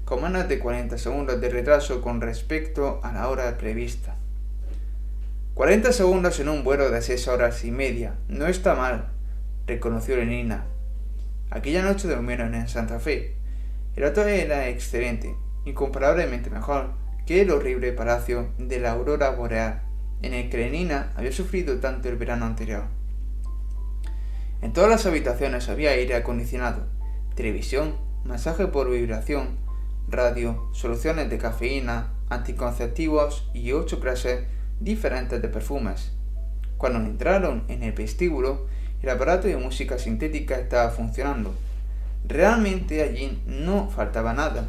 con 0.04 0.22
menos 0.22 0.48
de 0.48 0.60
40 0.60 0.98
segundos 0.98 1.40
de 1.40 1.50
retraso 1.50 2.02
con 2.02 2.22
respecto 2.22 3.00
a 3.04 3.14
la 3.14 3.30
hora 3.30 3.58
prevista. 3.58 4.16
40 5.56 5.94
segundos 5.94 6.40
en 6.42 6.50
un 6.50 6.66
vuelo 6.66 6.92
de 6.92 7.02
6 7.02 7.30
horas 7.30 7.64
y 7.64 7.72
media. 7.72 8.16
No 8.28 8.48
está 8.48 8.76
mal, 8.76 9.08
reconoció 9.66 10.18
Lenina. 10.18 10.66
Aquella 11.50 11.84
noche 11.84 12.08
durmieron 12.08 12.56
en 12.56 12.68
Santa 12.68 13.00
Fe. 13.00 13.36
El 13.96 14.04
hotel 14.04 14.28
era 14.28 14.68
excelente, 14.68 15.36
incomparablemente 15.66 16.50
mejor 16.50 16.94
que 17.26 17.42
el 17.42 17.52
horrible 17.52 17.92
palacio 17.92 18.50
de 18.58 18.80
la 18.80 18.92
aurora 18.92 19.32
boreal, 19.32 19.84
en 20.22 20.34
el 20.34 20.50
que 20.50 20.58
Lenina 20.58 21.12
había 21.16 21.32
sufrido 21.32 21.80
tanto 21.80 22.10
el 22.10 22.18
verano 22.18 22.46
anterior. 22.46 22.86
En 24.62 24.74
todas 24.74 24.90
las 24.90 25.06
habitaciones 25.06 25.70
había 25.70 25.92
aire 25.92 26.16
acondicionado, 26.16 26.88
televisión, 27.36 27.96
masaje 28.24 28.68
por 28.68 28.90
vibración, 28.90 29.58
radio, 30.08 30.70
soluciones 30.74 31.30
de 31.30 31.38
cafeína, 31.38 32.14
anticonceptivos 32.30 33.50
y 33.54 33.72
ocho 33.72 34.00
clases 34.00 34.46
diferentes 34.80 35.42
de 35.42 35.48
perfumes. 35.48 36.14
Cuando 36.78 37.00
entraron 37.00 37.64
en 37.68 37.84
el 37.84 37.94
vestíbulo, 37.94 38.68
el 39.06 39.12
aparato 39.12 39.48
de 39.48 39.56
música 39.56 40.00
sintética 40.00 40.58
estaba 40.58 40.90
funcionando. 40.90 41.54
Realmente 42.28 43.04
allí 43.04 43.40
no 43.46 43.88
faltaba 43.88 44.34
nada. 44.34 44.68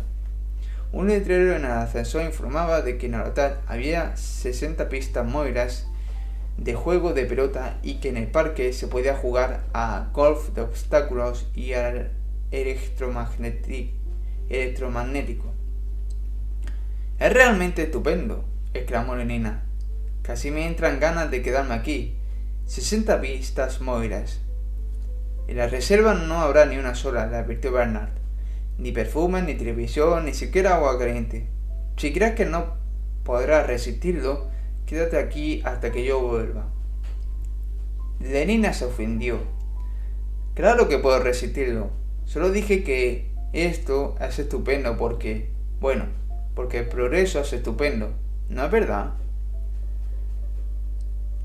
Un 0.92 1.08
letrero 1.08 1.56
en 1.56 1.64
el 1.64 1.70
ascensor 1.70 2.22
informaba 2.22 2.82
de 2.82 2.98
que 2.98 3.06
en 3.06 3.14
el 3.14 3.22
hotel 3.22 3.54
había 3.66 4.14
60 4.14 4.90
pistas 4.90 5.26
móviles 5.26 5.86
de 6.58 6.74
juego 6.74 7.14
de 7.14 7.24
pelota 7.24 7.78
y 7.82 7.94
que 7.94 8.10
en 8.10 8.18
el 8.18 8.26
parque 8.26 8.74
se 8.74 8.88
podía 8.88 9.16
jugar 9.16 9.62
a 9.72 10.10
golf 10.12 10.50
de 10.50 10.60
obstáculos 10.60 11.46
y 11.54 11.72
al 11.72 12.10
electromagnético. 12.50 13.86
Es 17.18 17.32
realmente 17.32 17.84
estupendo, 17.84 18.44
exclamó 18.74 19.16
Lenina. 19.16 19.62
Casi 20.20 20.50
me 20.50 20.66
entran 20.66 21.00
ganas 21.00 21.30
de 21.30 21.40
quedarme 21.40 21.72
aquí. 21.72 22.16
60 22.66 23.20
pistas 23.20 23.80
móviles. 23.80 24.40
En 25.46 25.56
la 25.56 25.68
reserva 25.68 26.14
no 26.14 26.40
habrá 26.40 26.66
ni 26.66 26.76
una 26.76 26.96
sola, 26.96 27.26
le 27.26 27.36
advirtió 27.36 27.70
Bernard. 27.70 28.10
Ni 28.78 28.90
perfume, 28.90 29.40
ni 29.42 29.54
televisión, 29.54 30.24
ni 30.24 30.34
siquiera 30.34 30.74
agua 30.74 30.98
caliente. 30.98 31.48
Si 31.96 32.12
crees 32.12 32.34
que 32.34 32.44
no 32.44 32.74
podrás 33.22 33.68
resistirlo, 33.68 34.48
quédate 34.84 35.16
aquí 35.16 35.62
hasta 35.64 35.92
que 35.92 36.04
yo 36.04 36.20
vuelva. 36.20 36.66
Lenina 38.18 38.72
se 38.72 38.86
ofendió. 38.86 39.38
Claro 40.54 40.88
que 40.88 40.98
puedo 40.98 41.20
resistirlo. 41.20 41.90
Solo 42.24 42.50
dije 42.50 42.82
que 42.82 43.30
esto 43.52 44.16
es 44.20 44.40
estupendo 44.40 44.96
porque, 44.96 45.50
bueno, 45.80 46.06
porque 46.56 46.80
el 46.80 46.88
progreso 46.88 47.40
es 47.40 47.52
estupendo. 47.52 48.10
¿No 48.48 48.64
es 48.64 48.70
verdad? 48.72 49.14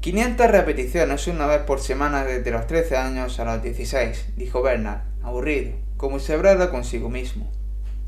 500 0.01 0.49
repeticiones 0.49 1.27
una 1.27 1.45
vez 1.45 1.61
por 1.61 1.79
semana 1.79 2.25
desde 2.25 2.49
los 2.49 2.65
13 2.65 2.97
años 2.97 3.39
a 3.39 3.45
los 3.45 3.61
16, 3.61 4.29
dijo 4.35 4.63
Bernard, 4.63 5.01
aburrido, 5.21 5.73
como 5.95 6.17
hablara 6.17 6.71
consigo 6.71 7.11
mismo. 7.11 7.51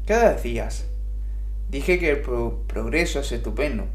¿Qué 0.07 0.15
decías? 0.15 0.87
Dije 1.69 1.99
que 1.99 2.09
el 2.09 2.21
progreso 2.21 3.19
es 3.19 3.31
estupendo. 3.31 3.85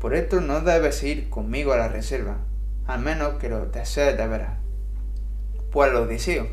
Por 0.00 0.16
esto 0.16 0.40
no 0.40 0.60
debes 0.60 1.04
ir 1.04 1.30
conmigo 1.30 1.72
a 1.72 1.76
la 1.76 1.86
reserva, 1.86 2.38
al 2.88 2.98
menos 2.98 3.34
que 3.34 3.48
lo 3.48 3.64
desees 3.66 4.18
de 4.18 4.26
veras. 4.26 4.58
Pues 5.70 5.92
lo 5.92 6.08
deseo. 6.08 6.48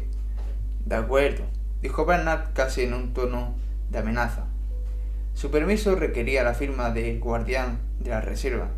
De 0.85 0.93
acuerdo, 0.93 1.41
dijo 1.81 2.05
Bernard 2.05 2.53
casi 2.53 2.83
en 2.83 2.93
un 2.93 3.15
tono 3.15 3.55
de 3.89 3.97
amenaza. 3.97 4.45
Su 5.33 5.49
permiso 5.49 5.95
requería 5.95 6.43
la 6.43 6.53
firma 6.53 6.91
del 6.91 7.19
guardián 7.19 7.79
de 7.99 8.11
la 8.11 8.21
reserva, 8.21 8.69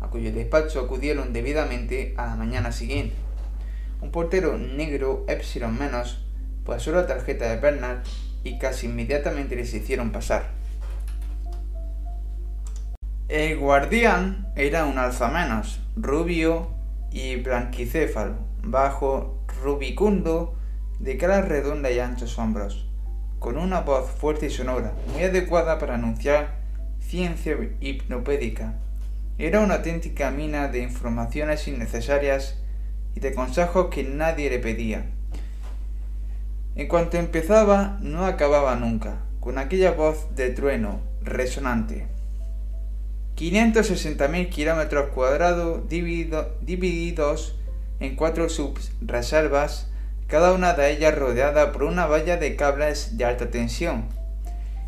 a 0.00 0.08
cuyo 0.08 0.32
despacho 0.32 0.80
acudieron 0.80 1.32
debidamente 1.32 2.14
a 2.16 2.26
la 2.26 2.36
mañana 2.36 2.72
siguiente. 2.72 3.14
Un 4.00 4.10
portero 4.10 4.56
negro 4.56 5.24
Epsilon 5.28 5.78
menos 5.78 6.24
pasó 6.64 6.92
la 6.92 7.06
tarjeta 7.06 7.50
de 7.50 7.60
Bernard 7.60 7.98
y 8.42 8.58
casi 8.58 8.86
inmediatamente 8.86 9.56
les 9.56 9.72
hicieron 9.74 10.10
pasar. 10.10 10.48
El 13.28 13.58
guardián 13.58 14.48
era 14.56 14.86
un 14.86 14.98
alzamenos, 14.98 15.80
rubio 15.96 16.70
y 17.12 17.36
blanquicéfalo, 17.36 18.34
bajo, 18.62 19.44
rubicundo, 19.62 20.56
de 20.98 21.16
cara 21.16 21.42
redonda 21.42 21.90
y 21.90 21.98
anchos 21.98 22.38
hombros, 22.38 22.88
con 23.38 23.56
una 23.56 23.82
voz 23.82 24.10
fuerte 24.10 24.46
y 24.46 24.50
sonora, 24.50 24.92
muy 25.12 25.22
adecuada 25.22 25.78
para 25.78 25.94
anunciar 25.94 26.58
ciencia 26.98 27.56
hipnopédica 27.80 28.74
era 29.40 29.60
una 29.60 29.76
auténtica 29.76 30.30
mina 30.30 30.68
de 30.68 30.82
informaciones 30.82 31.66
innecesarias 31.66 32.58
y 33.14 33.20
de 33.20 33.32
consejos 33.32 33.86
que 33.90 34.04
nadie 34.04 34.50
le 34.50 34.58
pedía. 34.58 35.06
En 36.76 36.88
cuanto 36.88 37.16
empezaba, 37.16 37.98
no 38.02 38.26
acababa 38.26 38.76
nunca, 38.76 39.22
con 39.40 39.56
aquella 39.56 39.92
voz 39.92 40.34
de 40.36 40.50
trueno 40.50 41.00
resonante. 41.22 42.06
560.000 43.36 44.50
kilómetros 44.50 45.10
cuadrados 45.14 45.88
divididos 45.88 47.56
en 47.98 48.16
cuatro 48.16 48.50
subreservas, 48.50 49.90
cada 50.26 50.52
una 50.52 50.74
de 50.74 50.90
ellas 50.90 51.18
rodeada 51.18 51.72
por 51.72 51.84
una 51.84 52.04
valla 52.06 52.36
de 52.36 52.56
cables 52.56 53.16
de 53.16 53.24
alta 53.24 53.50
tensión. 53.50 54.04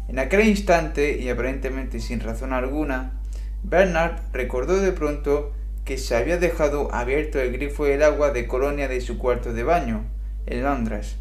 En 0.09 0.19
aquel 0.19 0.47
instante, 0.47 1.19
y 1.19 1.31
aparentemente 1.31 2.01
sin 2.01 2.21
razón 2.21 2.53
alguna, 2.53 3.22
Bernard 3.65 4.20
recordó 4.32 4.81
de 4.81 4.92
pronto 4.92 5.52
que 5.84 5.97
se 5.97 6.16
había 6.16 6.36
dejado 6.36 6.92
abierto 6.92 7.41
el 7.41 7.52
grifo 7.52 7.84
del 7.84 8.02
agua 8.02 8.31
de 8.31 8.47
colonia 8.47 8.89
de 8.89 9.00
su 9.00 9.18
cuarto 9.18 9.52
de 9.52 9.62
baño, 9.62 10.05
en 10.47 10.65
Londres, 10.65 11.16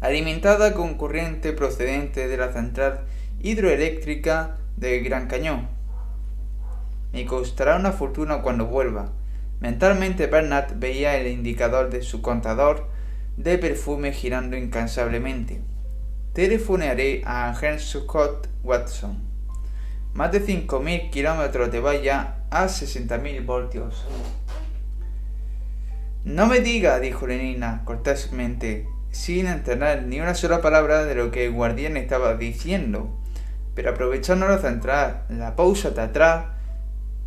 alimentada 0.00 0.74
con 0.74 0.94
corriente 0.94 1.52
procedente 1.52 2.26
de 2.26 2.36
la 2.36 2.52
central 2.52 3.00
hidroeléctrica 3.40 4.58
de 4.76 5.00
Gran 5.00 5.28
Cañón. 5.28 5.68
Me 7.12 7.24
costará 7.24 7.76
una 7.76 7.92
fortuna 7.92 8.42
cuando 8.42 8.66
vuelva. 8.66 9.12
Mentalmente 9.60 10.26
Bernard 10.26 10.74
veía 10.76 11.16
el 11.16 11.28
indicador 11.28 11.90
de 11.90 12.02
su 12.02 12.20
contador 12.20 12.88
de 13.36 13.58
perfume 13.58 14.12
girando 14.12 14.56
incansablemente. 14.56 15.60
Telefonearé 16.32 17.22
a 17.24 17.54
Henry 17.60 17.78
Scott 17.78 18.48
Watson 18.64 19.21
más 20.14 20.30
de 20.32 20.44
5.000 20.44 21.10
kilómetros 21.10 21.72
de 21.72 21.80
valla 21.80 22.36
a 22.50 22.66
60.000 22.66 23.44
voltios. 23.46 24.06
No 26.24 26.46
me 26.46 26.60
diga, 26.60 27.00
dijo 27.00 27.26
Lenina 27.26 27.82
cortésmente, 27.84 28.86
sin 29.10 29.46
entender 29.46 30.04
ni 30.04 30.20
una 30.20 30.34
sola 30.34 30.60
palabra 30.60 31.04
de 31.04 31.14
lo 31.14 31.30
que 31.30 31.46
el 31.46 31.52
guardián 31.52 31.96
estaba 31.96 32.34
diciendo, 32.34 33.18
pero 33.74 33.90
aprovechando 33.90 34.46
la 34.46 34.58
central, 34.58 35.24
la 35.28 35.56
pausa 35.56 35.90
de 35.90 36.02
atrás 36.02 36.44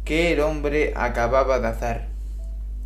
que 0.04 0.32
el 0.32 0.40
hombre 0.40 0.94
acababa 0.96 1.60
de 1.60 1.68
hacer. 1.68 2.06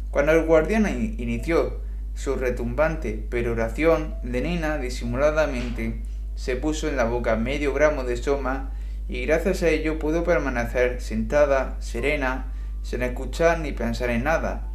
Cuando 0.09 0.31
el 0.31 0.45
guardián 0.45 0.87
inició 0.87 1.81
su 2.15 2.35
retumbante 2.35 3.13
peroración, 3.13 4.15
Lenina 4.23 4.77
disimuladamente 4.77 6.01
se 6.35 6.55
puso 6.55 6.87
en 6.87 6.95
la 6.95 7.03
boca 7.03 7.35
medio 7.35 7.73
gramo 7.73 8.03
de 8.03 8.17
soma 8.17 8.71
y 9.09 9.25
gracias 9.25 9.63
a 9.63 9.69
ello 9.69 9.97
pudo 9.97 10.23
permanecer 10.23 11.01
sentada, 11.01 11.75
serena, 11.79 12.53
sin 12.83 13.01
escuchar 13.01 13.59
ni 13.59 13.71
pensar 13.71 14.11
en 14.11 14.23
nada, 14.23 14.67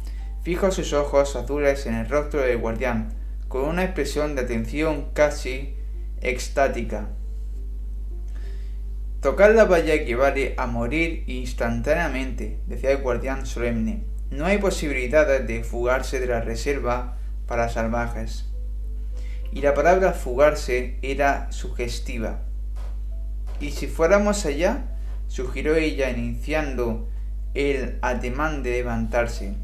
fijo 0.43 0.71
sus 0.71 0.91
ojos 0.91 1.37
azules 1.37 1.85
en 1.85 1.95
el 1.95 2.09
rostro 2.09 2.41
del 2.41 2.57
guardián, 2.57 3.13
con 3.47 3.63
una 3.63 3.85
expresión 3.85 4.35
de 4.35 4.41
atención 4.41 5.07
casi 5.13 5.75
extática. 6.21 7.07
Tocar 9.21 9.55
la 9.55 9.63
valla 9.63 9.93
equivale 9.93 10.53
a 10.57 10.67
morir 10.67 11.23
instantáneamente, 11.27 12.59
decía 12.67 12.91
el 12.91 13.01
guardián 13.01 13.45
solemne. 13.45 14.03
No 14.29 14.45
hay 14.45 14.57
posibilidades 14.57 15.47
de 15.47 15.63
fugarse 15.63 16.19
de 16.19 16.27
la 16.27 16.41
reserva 16.41 17.17
para 17.47 17.69
salvajes. 17.69 18.49
Y 19.51 19.61
la 19.61 19.73
palabra 19.73 20.11
fugarse 20.11 20.99
era 21.01 21.51
sugestiva. 21.51 22.41
¿Y 23.59 23.71
si 23.71 23.87
fuéramos 23.87 24.45
allá? 24.45 24.85
sugirió 25.27 25.75
ella 25.75 26.09
iniciando 26.09 27.07
el 27.53 27.97
ademán 28.01 28.63
de 28.63 28.71
levantarse. 28.71 29.55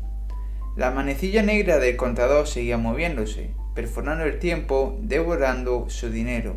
La 0.76 0.92
manecilla 0.92 1.44
negra 1.44 1.80
del 1.80 1.98
contador 1.98 2.48
seguía 2.48 2.78
moviéndose, 2.78 3.52
perforando 3.76 4.24
el 4.24 4.40
tiempo, 4.40 4.98
devorando 5.02 5.90
su 5.90 6.10
dinero. 6.10 6.56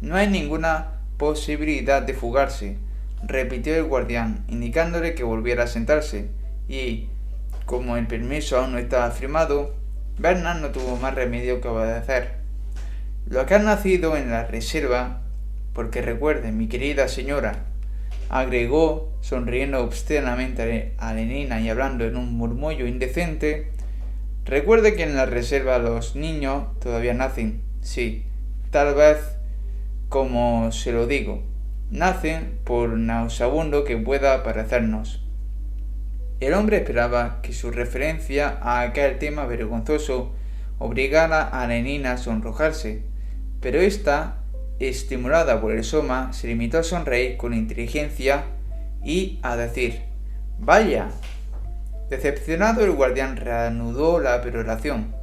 No 0.00 0.16
hay 0.16 0.28
ninguna 0.28 1.00
posibilidad 1.18 2.00
de 2.00 2.14
fugarse, 2.14 2.78
repitió 3.22 3.74
el 3.74 3.84
guardián, 3.84 4.44
indicándole 4.48 5.14
que 5.14 5.22
volviera 5.22 5.64
a 5.64 5.66
sentarse, 5.66 6.30
y, 6.68 7.08
como 7.66 7.98
el 7.98 8.06
permiso 8.06 8.56
aún 8.58 8.72
no 8.72 8.78
estaba 8.78 9.10
firmado, 9.10 9.74
Bernard 10.18 10.60
no 10.60 10.70
tuvo 10.70 10.96
más 10.96 11.14
remedio 11.14 11.60
que 11.60 11.68
obedecer. 11.68 12.36
Lo 13.26 13.44
que 13.44 13.54
ha 13.54 13.58
nacido 13.58 14.16
en 14.16 14.30
la 14.30 14.46
reserva, 14.46 15.19
porque 15.72 16.02
recuerde, 16.02 16.52
mi 16.52 16.68
querida 16.68 17.08
señora, 17.08 17.64
agregó, 18.28 19.12
sonriendo 19.20 19.82
obscenamente 19.84 20.94
a 20.98 21.12
Lenina 21.14 21.60
y 21.60 21.68
hablando 21.68 22.04
en 22.04 22.16
un 22.16 22.34
murmullo 22.34 22.86
indecente, 22.86 23.70
recuerde 24.44 24.94
que 24.94 25.02
en 25.02 25.16
la 25.16 25.26
reserva 25.26 25.78
los 25.78 26.16
niños 26.16 26.78
todavía 26.80 27.14
nacen, 27.14 27.62
sí, 27.80 28.24
tal 28.70 28.94
vez 28.94 29.18
como 30.08 30.72
se 30.72 30.92
lo 30.92 31.06
digo, 31.06 31.42
nacen 31.90 32.58
por 32.64 32.90
nauseabundo 32.90 33.84
que 33.84 33.96
pueda 33.96 34.42
parecernos. 34.42 35.24
El 36.40 36.54
hombre 36.54 36.78
esperaba 36.78 37.40
que 37.42 37.52
su 37.52 37.70
referencia 37.70 38.58
a 38.62 38.80
aquel 38.80 39.18
tema 39.18 39.46
vergonzoso 39.46 40.32
obligara 40.78 41.42
a 41.42 41.66
Lenina 41.66 42.12
a 42.12 42.16
sonrojarse, 42.16 43.02
pero 43.60 43.78
ésta 43.78 44.39
estimulada 44.80 45.60
por 45.60 45.72
el 45.72 45.84
soma, 45.84 46.32
se 46.32 46.48
limitó 46.48 46.78
a 46.78 46.82
sonreír 46.82 47.36
con 47.36 47.54
inteligencia 47.54 48.44
y 49.04 49.38
a 49.42 49.56
decir 49.56 50.00
Vaya. 50.58 51.08
Decepcionado 52.08 52.84
el 52.84 52.90
guardián 52.90 53.36
reanudó 53.36 54.20
la 54.20 54.42
peroración. 54.42 55.14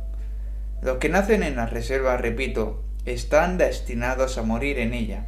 Los 0.82 0.98
que 0.98 1.10
nacen 1.10 1.44
en 1.44 1.56
la 1.56 1.66
reserva, 1.66 2.18
repito, 2.18 2.84
están 3.06 3.58
destinados 3.58 4.38
a 4.38 4.44
morir 4.44 4.80
en 4.80 4.94
ella. 4.94 5.26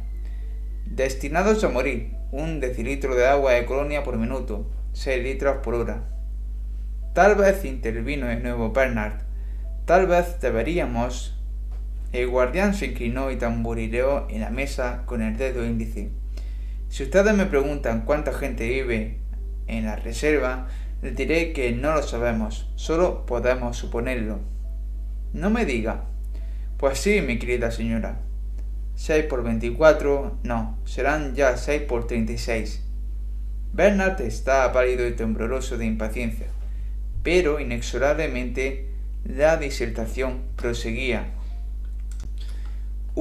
Destinados 0.86 1.62
a 1.64 1.68
morir, 1.68 2.16
un 2.32 2.60
decilitro 2.60 3.14
de 3.14 3.26
agua 3.26 3.52
de 3.52 3.66
colonia 3.66 4.02
por 4.02 4.16
minuto, 4.16 4.70
seis 4.92 5.22
litros 5.22 5.58
por 5.58 5.74
hora. 5.74 6.04
Tal 7.12 7.34
vez 7.34 7.64
intervino 7.64 8.26
de 8.26 8.36
nuevo 8.36 8.70
Bernard, 8.70 9.22
tal 9.84 10.06
vez 10.06 10.40
deberíamos 10.40 11.39
el 12.12 12.26
guardián 12.28 12.74
se 12.74 12.86
inclinó 12.86 13.30
y 13.30 13.36
tamborileó 13.36 14.26
en 14.28 14.40
la 14.40 14.50
mesa 14.50 15.04
con 15.06 15.22
el 15.22 15.36
dedo 15.36 15.64
índice. 15.64 16.10
Si 16.88 17.04
ustedes 17.04 17.34
me 17.34 17.46
preguntan 17.46 18.04
cuánta 18.04 18.32
gente 18.32 18.68
vive 18.68 19.18
en 19.68 19.86
la 19.86 19.94
reserva, 19.94 20.66
les 21.02 21.14
diré 21.14 21.52
que 21.52 21.70
no 21.70 21.94
lo 21.94 22.02
sabemos, 22.02 22.68
solo 22.74 23.26
podemos 23.26 23.76
suponerlo. 23.76 24.40
No 25.32 25.50
me 25.50 25.64
diga. 25.64 26.04
Pues 26.78 26.98
sí, 26.98 27.20
mi 27.20 27.38
querida 27.38 27.70
señora. 27.70 28.20
6 28.96 29.26
por 29.26 29.44
24, 29.44 30.40
no, 30.42 30.78
serán 30.84 31.34
ya 31.34 31.56
6 31.56 31.82
por 31.82 32.06
36. 32.06 32.84
Bernard 33.72 34.20
estaba 34.20 34.72
pálido 34.72 35.06
y 35.06 35.12
tembloroso 35.12 35.78
de 35.78 35.86
impaciencia, 35.86 36.48
pero 37.22 37.60
inexorablemente 37.60 38.88
la 39.24 39.56
disertación 39.56 40.42
proseguía 40.56 41.34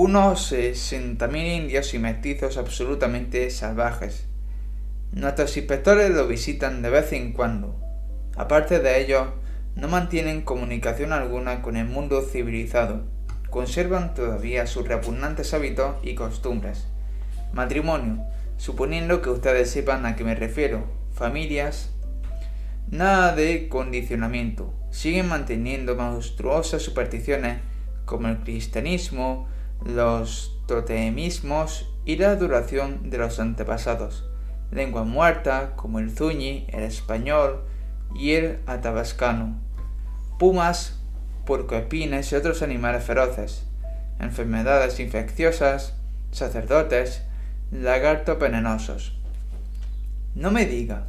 unos 0.02 0.54
60.000 0.54 1.58
indios 1.58 1.94
y 1.94 2.00
mestizos 2.00 2.56
absolutamente 2.56 3.50
salvajes. 3.50 4.28
Nuestros 5.12 5.58
inspectores 5.58 6.10
lo 6.12 6.26
visitan 6.26 6.82
de 6.82 6.90
vez 6.90 7.12
en 7.12 7.34
cuando. 7.34 7.76
Aparte 8.38 8.80
de 8.80 9.02
ello, 9.02 9.34
no 9.76 9.90
mantienen 9.90 10.44
comunicación 10.44 11.12
alguna 11.12 11.62
con 11.62 11.76
el 11.76 11.86
mundo 11.86 12.22
civilizado. 12.22 13.04
Conservan 13.50 14.14
todavía 14.14 14.68
sus 14.68 14.88
repugnantes 14.88 15.54
hábitos 15.54 15.98
y 16.02 16.16
costumbres. 16.16 16.88
Matrimonio, 17.52 18.24
suponiendo 18.56 19.22
que 19.22 19.32
ustedes 19.32 19.70
sepan 19.70 20.06
a 20.06 20.16
qué 20.16 20.24
me 20.24 20.36
refiero. 20.36 20.86
Familias. 21.14 21.92
Nada 22.90 23.36
de 23.36 23.68
condicionamiento. 23.68 24.74
Siguen 24.92 25.28
manteniendo 25.28 25.98
monstruosas 25.98 26.84
supersticiones 26.84 27.58
como 28.06 28.30
el 28.30 28.38
cristianismo, 28.38 29.50
los 29.86 30.58
totemismos 30.68 31.90
y 32.06 32.18
la 32.18 32.36
duración 32.36 33.10
de 33.10 33.18
los 33.18 33.40
antepasados, 33.40 34.26
lengua 34.72 35.04
muerta 35.04 35.74
como 35.76 36.00
el 36.00 36.12
zuñi, 36.12 36.68
el 36.70 36.84
español 36.84 37.64
y 38.16 38.34
el 38.34 38.60
atabascano, 38.66 39.60
pumas, 40.38 41.00
puercoespines 41.46 42.32
y 42.32 42.36
otros 42.36 42.62
animales 42.62 43.04
feroces, 43.04 43.66
enfermedades 44.20 45.00
infecciosas, 45.00 45.94
sacerdotes, 46.32 47.24
lagartos 47.72 48.40
venenosos. 48.40 49.18
No 50.36 50.52
me 50.52 50.66
diga. 50.66 51.06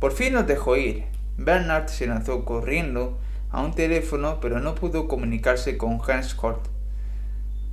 Por 0.00 0.12
fin 0.12 0.34
nos 0.34 0.46
dejó 0.46 0.76
ir. 0.76 1.04
Bernard 1.36 1.88
se 1.88 2.06
lanzó 2.06 2.44
corriendo 2.44 3.18
a 3.50 3.62
un 3.62 3.74
teléfono, 3.74 4.40
pero 4.40 4.60
no 4.60 4.74
pudo 4.74 5.08
comunicarse 5.08 5.78
con 5.78 6.00
Hans 6.06 6.34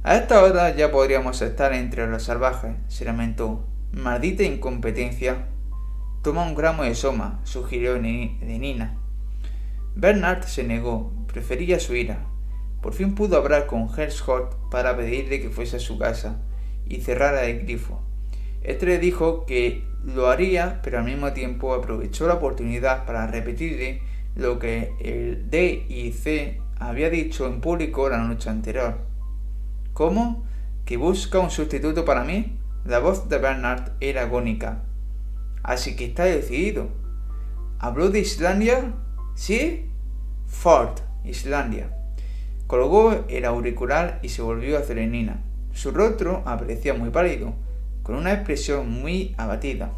a 0.03 0.15
esta 0.15 0.43
hora 0.43 0.75
ya 0.75 0.91
podríamos 0.91 1.41
estar 1.41 1.73
entre 1.73 2.07
los 2.07 2.23
salvajes, 2.23 2.75
se 2.87 3.05
lamentó. 3.05 3.67
Maldita 3.91 4.43
incompetencia. 4.43 5.47
Toma 6.23 6.43
un 6.43 6.55
gramo 6.55 6.83
de 6.83 6.95
soma, 6.95 7.39
sugirió 7.43 7.99
Nina. 7.99 8.97
Bernard 9.95 10.43
se 10.43 10.63
negó, 10.63 11.11
prefería 11.27 11.79
su 11.79 11.95
ira. 11.95 12.25
Por 12.81 12.93
fin 12.93 13.13
pudo 13.13 13.37
hablar 13.37 13.67
con 13.67 13.89
Herschott 13.95 14.55
para 14.71 14.97
pedirle 14.97 15.41
que 15.41 15.49
fuese 15.49 15.77
a 15.77 15.79
su 15.79 15.99
casa 15.99 16.41
y 16.87 17.01
cerrara 17.01 17.45
el 17.45 17.61
grifo. 17.61 18.01
Este 18.63 18.85
le 18.85 18.97
dijo 18.97 19.45
que 19.45 19.83
lo 20.03 20.29
haría, 20.29 20.81
pero 20.83 20.99
al 20.99 21.05
mismo 21.05 21.33
tiempo 21.33 21.73
aprovechó 21.73 22.27
la 22.27 22.35
oportunidad 22.35 23.05
para 23.05 23.27
repetirle 23.27 24.01
lo 24.35 24.57
que 24.57 24.93
el 24.99 25.49
D 25.49 25.85
y 25.89 26.11
C 26.11 26.59
había 26.79 27.09
dicho 27.09 27.45
en 27.45 27.61
público 27.61 28.09
la 28.09 28.17
noche 28.17 28.49
anterior. 28.49 29.10
¿Cómo? 29.93 30.45
¿Que 30.85 30.97
busca 30.97 31.39
un 31.39 31.51
sustituto 31.51 32.05
para 32.05 32.23
mí? 32.23 32.57
La 32.85 32.99
voz 32.99 33.29
de 33.29 33.37
Bernard 33.37 33.91
era 33.99 34.23
agónica. 34.23 34.83
Así 35.63 35.95
que 35.95 36.05
está 36.05 36.23
decidido. 36.23 36.89
¿Habló 37.79 38.09
de 38.09 38.19
Islandia? 38.19 38.93
¿Sí? 39.35 39.89
Ford, 40.47 40.99
Islandia. 41.23 41.95
Colgó 42.67 43.25
el 43.27 43.45
auricular 43.45 44.19
y 44.21 44.29
se 44.29 44.41
volvió 44.41 44.77
a 44.77 44.93
Nina. 44.93 45.41
Su 45.73 45.91
rostro 45.91 46.41
aparecía 46.45 46.93
muy 46.93 47.09
pálido, 47.09 47.53
con 48.03 48.15
una 48.15 48.33
expresión 48.33 48.89
muy 48.89 49.35
abatida. 49.37 49.91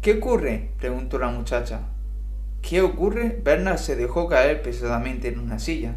¿Qué 0.00 0.18
ocurre? 0.18 0.70
preguntó 0.78 1.18
la 1.18 1.28
muchacha. 1.28 1.80
¿Qué 2.62 2.80
ocurre? 2.80 3.40
Bernard 3.42 3.78
se 3.78 3.96
dejó 3.96 4.28
caer 4.28 4.62
pesadamente 4.62 5.28
en 5.28 5.38
una 5.38 5.58
silla. 5.58 5.96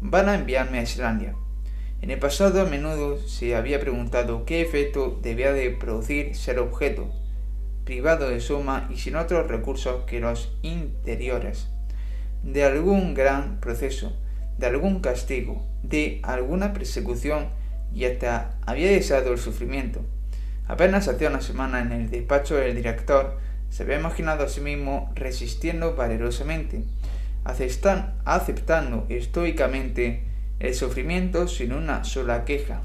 Van 0.00 0.28
a 0.28 0.34
enviarme 0.34 0.78
a 0.78 0.82
Islandia. 0.82 1.34
En 2.02 2.10
el 2.10 2.18
pasado 2.18 2.60
a 2.60 2.64
menudo 2.64 3.16
se 3.28 3.54
había 3.54 3.78
preguntado 3.78 4.44
qué 4.44 4.60
efecto 4.60 5.20
debía 5.22 5.52
de 5.52 5.70
producir 5.70 6.34
ser 6.34 6.58
objeto, 6.58 7.08
privado 7.84 8.28
de 8.28 8.40
suma 8.40 8.88
y 8.92 8.98
sin 8.98 9.14
otros 9.14 9.46
recursos 9.46 10.02
que 10.04 10.18
los 10.18 10.52
interiores, 10.62 11.68
de 12.42 12.64
algún 12.64 13.14
gran 13.14 13.60
proceso, 13.60 14.16
de 14.58 14.66
algún 14.66 14.98
castigo, 14.98 15.64
de 15.84 16.18
alguna 16.24 16.72
persecución 16.72 17.50
y 17.94 18.04
hasta 18.06 18.58
había 18.66 18.90
deseado 18.90 19.30
el 19.30 19.38
sufrimiento. 19.38 20.00
Apenas 20.66 21.06
hacía 21.06 21.28
una 21.28 21.40
semana 21.40 21.82
en 21.82 21.92
el 21.92 22.10
despacho 22.10 22.56
del 22.56 22.74
director 22.74 23.38
se 23.70 23.84
había 23.84 24.00
imaginado 24.00 24.42
a 24.42 24.48
sí 24.48 24.60
mismo 24.60 25.12
resistiendo 25.14 25.94
valerosamente, 25.94 26.82
aceptando 27.44 29.06
estoicamente 29.08 30.31
el 30.62 30.74
sufrimiento 30.74 31.48
sin 31.48 31.72
una 31.72 32.04
sola 32.04 32.44
queja. 32.44 32.82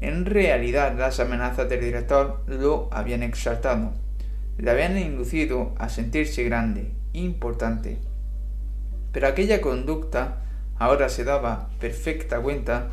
En 0.00 0.24
realidad 0.24 0.96
las 0.96 1.18
amenazas 1.18 1.68
del 1.68 1.80
director 1.80 2.44
lo 2.46 2.88
habían 2.92 3.24
exaltado, 3.24 3.92
le 4.58 4.70
habían 4.70 4.96
inducido 4.96 5.74
a 5.78 5.88
sentirse 5.88 6.44
grande, 6.44 6.92
importante. 7.12 7.98
Pero 9.10 9.26
aquella 9.26 9.60
conducta, 9.60 10.42
ahora 10.78 11.08
se 11.08 11.24
daba 11.24 11.68
perfecta 11.80 12.40
cuenta, 12.40 12.90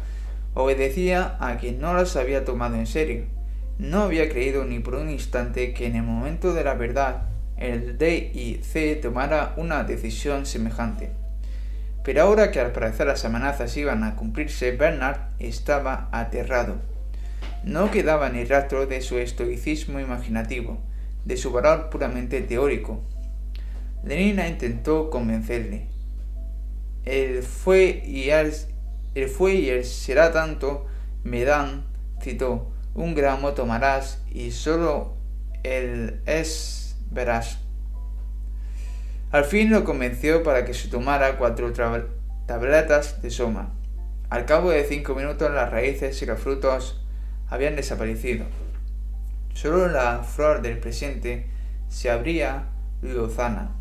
obedecía 0.55 1.37
a 1.39 1.57
quien 1.57 1.79
no 1.79 1.93
las 1.93 2.15
había 2.15 2.43
tomado 2.43 2.77
en 2.77 2.87
serio. 2.87 3.25
No 3.77 4.01
había 4.01 4.29
creído 4.29 4.65
ni 4.65 4.79
por 4.79 4.95
un 4.95 5.11
instante 5.11 5.75
que 5.75 5.85
en 5.85 5.95
el 5.95 6.03
momento 6.03 6.55
de 6.55 6.63
la 6.63 6.73
verdad 6.73 7.29
el 7.55 7.99
D 7.99 8.31
y 8.33 8.63
C 8.63 8.95
tomara 8.95 9.53
una 9.57 9.83
decisión 9.83 10.47
semejante. 10.47 11.20
Pero 12.03 12.23
ahora 12.23 12.51
que 12.51 12.59
al 12.59 12.71
parecer 12.71 13.07
las 13.07 13.25
amenazas 13.25 13.77
iban 13.77 14.03
a 14.03 14.15
cumplirse, 14.15 14.71
Bernard 14.71 15.19
estaba 15.39 16.09
aterrado. 16.11 16.77
No 17.63 17.91
quedaba 17.91 18.29
ni 18.29 18.43
rastro 18.43 18.87
de 18.87 19.01
su 19.01 19.19
estoicismo 19.19 19.99
imaginativo, 19.99 20.79
de 21.25 21.37
su 21.37 21.51
valor 21.51 21.89
puramente 21.89 22.41
teórico. 22.41 23.01
Lenina 24.03 24.47
intentó 24.47 25.11
convencerle. 25.11 25.87
El 27.05 27.43
fue 27.43 28.01
y 28.05 28.29
el, 28.29 28.51
el 29.13 29.27
fue 29.27 29.53
y 29.53 29.83
será 29.83 30.31
tanto, 30.31 30.87
me 31.23 31.43
dan, 31.43 31.85
citó, 32.19 32.71
un 32.95 33.15
gramo 33.15 33.53
tomarás 33.53 34.23
y 34.31 34.51
solo 34.51 35.13
el 35.63 36.21
es 36.25 36.97
verás. 37.11 37.60
Al 39.31 39.45
fin 39.45 39.69
lo 39.69 39.85
convenció 39.85 40.43
para 40.43 40.65
que 40.65 40.73
se 40.73 40.89
tomara 40.89 41.37
cuatro 41.37 41.71
tabletas 42.45 43.21
de 43.21 43.29
soma. 43.29 43.71
Al 44.29 44.45
cabo 44.45 44.71
de 44.71 44.83
cinco 44.83 45.15
minutos 45.15 45.49
las 45.51 45.71
raíces 45.71 46.21
y 46.21 46.25
los 46.25 46.37
frutos 46.37 47.01
habían 47.47 47.77
desaparecido. 47.77 48.45
Solo 49.53 49.87
la 49.87 50.23
flor 50.23 50.61
del 50.61 50.79
presente 50.79 51.45
se 51.87 52.09
abría 52.09 52.67
lozana. 53.01 53.71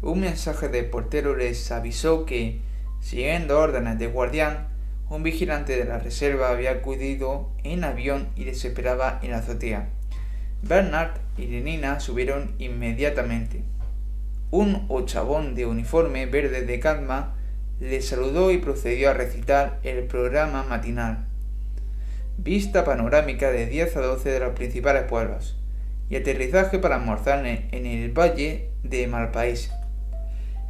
Un 0.00 0.20
mensaje 0.20 0.68
de 0.68 0.84
portero 0.84 1.34
les 1.34 1.72
avisó 1.72 2.24
que, 2.24 2.60
siguiendo 3.00 3.58
órdenes 3.58 3.98
de 3.98 4.06
guardián, 4.06 4.68
un 5.10 5.24
vigilante 5.24 5.76
de 5.76 5.86
la 5.86 5.98
reserva 5.98 6.50
había 6.50 6.70
acudido 6.70 7.50
en 7.64 7.82
avión 7.82 8.28
y 8.36 8.44
les 8.44 8.64
esperaba 8.64 9.18
en 9.22 9.32
la 9.32 9.38
azotea. 9.38 9.88
Bernard 10.62 11.18
y 11.36 11.46
Lenina 11.46 11.98
subieron 11.98 12.54
inmediatamente. 12.58 13.73
Un 14.56 14.84
ochavón 14.86 15.56
de 15.56 15.66
uniforme 15.66 16.26
verde 16.26 16.64
de 16.64 16.78
Cadma 16.78 17.34
le 17.80 18.00
saludó 18.00 18.52
y 18.52 18.58
procedió 18.58 19.10
a 19.10 19.12
recitar 19.12 19.80
el 19.82 20.04
programa 20.04 20.62
matinal. 20.62 21.26
Vista 22.38 22.84
panorámica 22.84 23.50
de 23.50 23.66
10 23.66 23.96
a 23.96 24.00
12 24.02 24.30
de 24.30 24.38
los 24.38 24.54
principales 24.54 25.02
pueblos 25.08 25.58
y 26.08 26.14
aterrizaje 26.14 26.78
para 26.78 26.94
almorzar 26.94 27.44
en 27.44 27.84
el 27.84 28.16
valle 28.16 28.70
de 28.84 29.08
Malpaís. 29.08 29.72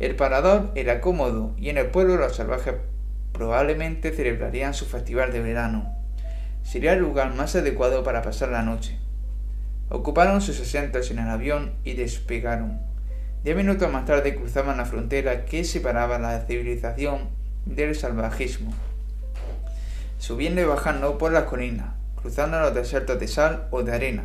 El 0.00 0.16
parador 0.16 0.72
era 0.74 1.02
cómodo 1.02 1.54
y 1.58 1.68
en 1.68 1.76
el 1.76 1.88
pueblo 1.88 2.16
los 2.16 2.36
salvajes 2.36 2.76
probablemente 3.32 4.12
celebrarían 4.12 4.72
su 4.72 4.86
festival 4.86 5.30
de 5.30 5.42
verano. 5.42 5.94
Sería 6.62 6.94
el 6.94 7.00
lugar 7.00 7.34
más 7.34 7.54
adecuado 7.54 8.02
para 8.02 8.22
pasar 8.22 8.48
la 8.48 8.62
noche. 8.62 8.98
Ocuparon 9.90 10.40
sus 10.40 10.58
asientos 10.58 11.10
en 11.10 11.18
el 11.18 11.28
avión 11.28 11.74
y 11.84 11.92
despegaron. 11.92 12.93
Diez 13.44 13.54
minutos 13.54 13.92
más 13.92 14.06
tarde 14.06 14.36
cruzaban 14.36 14.78
la 14.78 14.86
frontera 14.86 15.44
que 15.44 15.64
separaba 15.64 16.18
la 16.18 16.46
civilización 16.46 17.28
del 17.66 17.94
salvajismo, 17.94 18.72
subiendo 20.16 20.62
y 20.62 20.64
bajando 20.64 21.18
por 21.18 21.30
las 21.30 21.44
colinas, 21.44 21.88
cruzando 22.16 22.58
los 22.58 22.74
desiertos 22.74 23.20
de 23.20 23.28
sal 23.28 23.68
o 23.70 23.82
de 23.82 23.92
arena, 23.92 24.22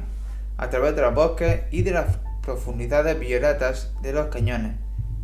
a 0.55 0.69
través 0.69 0.95
de 0.95 1.01
los 1.01 1.13
bosques 1.13 1.63
y 1.69 1.81
de 1.81 1.91
las 1.91 2.17
profundidades 2.41 3.19
violetas 3.19 3.91
de 4.01 4.13
los 4.13 4.27
cañones, 4.27 4.77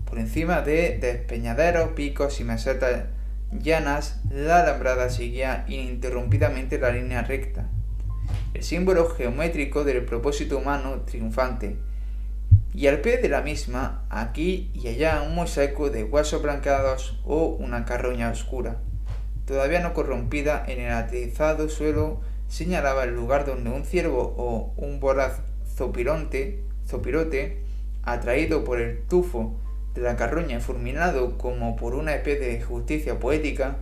por 0.04 0.20
encima 0.20 0.62
de 0.62 0.98
despeñaderos, 1.00 1.92
picos 1.92 2.42
y 2.42 2.44
mesetas 2.44 3.06
llanas, 3.54 4.20
la 4.30 4.60
alambrada 4.60 5.10
seguía 5.10 5.64
ininterrumpidamente 5.70 6.80
la 6.80 6.90
línea 6.90 7.22
recta, 7.22 7.70
el 8.54 8.62
símbolo 8.62 9.10
geométrico 9.10 9.86
del 9.86 10.04
propósito 10.04 10.58
humano 10.58 11.04
triunfante, 11.06 11.78
y 12.76 12.88
al 12.88 13.00
pie 13.00 13.20
de 13.20 13.30
la 13.30 13.42
misma, 13.42 14.06
aquí 14.10 14.70
y 14.74 14.90
allá, 14.90 15.22
un 15.26 15.34
mosaico 15.34 15.90
de 15.90 16.04
huesos 16.04 16.42
blanqueados 16.42 17.18
o 17.24 17.46
una 17.46 17.86
carroña 17.86 18.30
oscura, 18.30 18.82
todavía 19.46 19.80
no 19.80 19.94
corrompida 19.94 20.62
en 20.68 20.82
el 20.82 20.92
atizado 20.92 21.70
suelo, 21.70 22.20
señalaba 22.50 23.06
el 23.06 23.16
lugar 23.16 23.46
donde 23.46 23.70
un 23.70 23.86
ciervo 23.86 24.36
o 24.38 24.74
un 24.76 25.00
voraz 25.00 25.40
zopirote, 25.74 27.64
atraído 28.04 28.66
por 28.66 28.82
el 28.82 29.04
tufo 29.04 29.56
de 29.94 30.02
la 30.02 30.18
carroña 30.18 30.60
fulminado 30.60 31.38
como 31.38 31.78
por 31.78 31.96
una 31.96 32.14
especie 32.14 32.46
de 32.46 32.62
justicia 32.62 33.20
poética, 33.20 33.78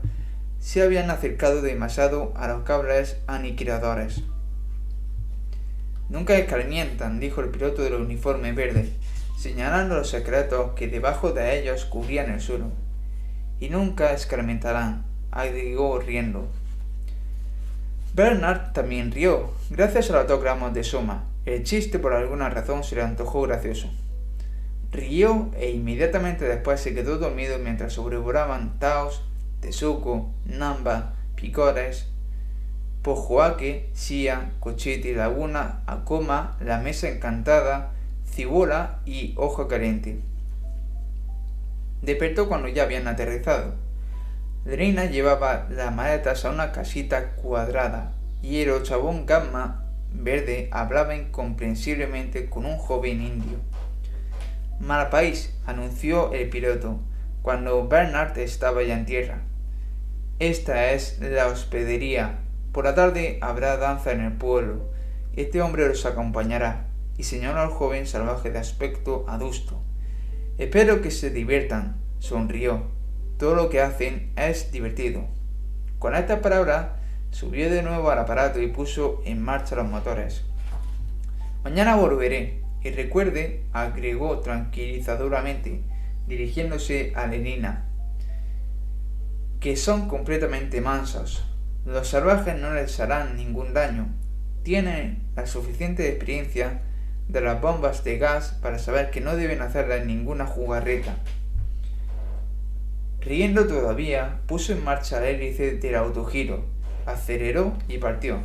se 0.59 0.83
habían 0.83 1.09
acercado 1.09 1.63
demasiado 1.63 2.31
a 2.35 2.47
los 2.47 2.61
cables 2.61 3.17
aniquiladores. 3.25 4.21
Nunca 6.13 6.37
escarmientan, 6.37 7.19
dijo 7.19 7.41
el 7.41 7.49
piloto 7.49 7.81
del 7.81 7.95
uniforme 7.95 8.51
verde, 8.51 8.87
señalando 9.35 9.95
los 9.95 10.11
secretos 10.11 10.73
que 10.75 10.87
debajo 10.87 11.31
de 11.31 11.59
ellos 11.59 11.85
cubrían 11.85 12.29
el 12.29 12.39
suelo. 12.39 12.67
Y 13.59 13.69
nunca 13.69 14.13
escarmentarán, 14.13 15.05
agregó 15.31 15.97
riendo. 15.97 16.47
Bernard 18.13 18.73
también 18.73 19.11
rió, 19.11 19.55
gracias 19.71 20.11
a 20.11 20.17
los 20.17 20.27
dos 20.27 20.39
gramos 20.39 20.75
de 20.75 20.83
soma. 20.83 21.23
El 21.47 21.63
chiste 21.63 21.97
por 21.97 22.13
alguna 22.13 22.47
razón 22.47 22.83
se 22.83 22.95
le 22.95 23.01
antojó 23.01 23.41
gracioso. 23.41 23.89
Rió 24.91 25.49
e 25.57 25.71
inmediatamente 25.71 26.45
después 26.45 26.79
se 26.79 26.93
quedó 26.93 27.17
dormido 27.17 27.57
mientras 27.57 27.93
sobrevolaban 27.93 28.77
Taos, 28.77 29.23
Tesuco, 29.61 30.29
Namba, 30.45 31.15
Picores, 31.35 32.12
Pojoaque, 33.03 33.89
Sia, 33.91 34.53
Cochete, 34.61 35.13
Laguna, 35.13 35.81
Acoma, 35.87 36.55
La 36.61 36.79
Mesa 36.79 37.09
Encantada, 37.09 37.91
Cibola 38.25 39.01
y 39.05 39.33
Ojo 39.35 39.67
Caliente. 39.67 40.21
Despertó 42.01 42.47
cuando 42.47 42.69
ya 42.69 42.83
habían 42.83 43.09
aterrizado. 43.09 43.75
Reina 44.63 45.03
llevaba 45.05 45.67
las 45.69 45.93
maletas 45.93 46.45
a 46.45 46.51
una 46.51 46.71
casita 46.71 47.31
cuadrada 47.35 48.13
y 48.41 48.61
el 48.61 48.69
ochavón 48.69 49.25
gamma 49.25 49.83
verde 50.13 50.69
hablaba 50.71 51.13
incomprensiblemente 51.13 52.49
con 52.49 52.65
un 52.65 52.77
joven 52.77 53.21
indio. 53.21 53.57
Mal 54.79 55.09
país, 55.09 55.53
anunció 55.65 56.31
el 56.31 56.49
piloto, 56.49 57.01
cuando 57.41 57.85
Bernard 57.85 58.37
estaba 58.39 58.81
ya 58.81 58.97
en 58.97 59.05
tierra. 59.05 59.41
Esta 60.39 60.91
es 60.91 61.19
la 61.19 61.47
hospedería 61.47 62.42
por 62.73 62.85
la 62.85 62.95
tarde 62.95 63.37
habrá 63.41 63.77
danza 63.77 64.11
en 64.11 64.21
el 64.21 64.33
pueblo. 64.33 64.89
Este 65.35 65.61
hombre 65.61 65.87
los 65.87 66.05
acompañará, 66.07 66.87
y 67.17 67.23
señaló 67.23 67.61
al 67.61 67.69
joven 67.69 68.07
salvaje 68.07 68.49
de 68.49 68.57
aspecto 68.57 69.25
adusto. 69.27 69.79
Espero 70.57 71.01
que 71.01 71.11
se 71.11 71.29
diviertan, 71.29 71.97
sonrió. 72.17 72.87
Todo 73.37 73.53
lo 73.53 73.69
que 73.69 73.79
hacen 73.79 74.33
es 74.35 74.71
divertido. 74.71 75.25
Con 75.99 76.15
estas 76.15 76.39
palabras, 76.39 76.87
subió 77.29 77.69
de 77.69 77.83
nuevo 77.83 78.09
al 78.09 78.19
aparato 78.19 78.59
y 78.59 78.67
puso 78.67 79.21
en 79.23 79.41
marcha 79.41 79.75
los 79.75 79.87
motores. 79.87 80.43
Mañana 81.63 81.95
volveré, 81.95 82.63
y 82.83 82.89
recuerde, 82.89 83.63
agregó 83.71 84.39
tranquilizadoramente, 84.39 85.83
dirigiéndose 86.27 87.13
a 87.15 87.27
Lenina, 87.27 87.85
que 89.59 89.75
son 89.75 90.07
completamente 90.07 90.81
mansos, 90.81 91.45
los 91.85 92.07
salvajes 92.07 92.57
no 92.57 92.73
les 92.73 92.99
harán 92.99 93.35
ningún 93.35 93.73
daño. 93.73 94.07
Tienen 94.63 95.27
la 95.35 95.45
suficiente 95.45 96.07
experiencia 96.07 96.81
de 97.27 97.41
las 97.41 97.61
bombas 97.61 98.03
de 98.03 98.17
gas 98.17 98.57
para 98.61 98.79
saber 98.79 99.11
que 99.11 99.21
no 99.21 99.35
deben 99.35 99.61
hacerles 99.61 100.05
ninguna 100.05 100.45
jugarreta. 100.45 101.17
Riendo 103.19 103.67
todavía, 103.67 104.39
puso 104.47 104.73
en 104.73 104.83
marcha 104.83 105.17
el 105.27 105.35
hélice 105.35 105.77
del 105.77 105.95
autogiro, 105.95 106.65
aceleró 107.05 107.73
y 107.87 107.97
partió. 107.97 108.39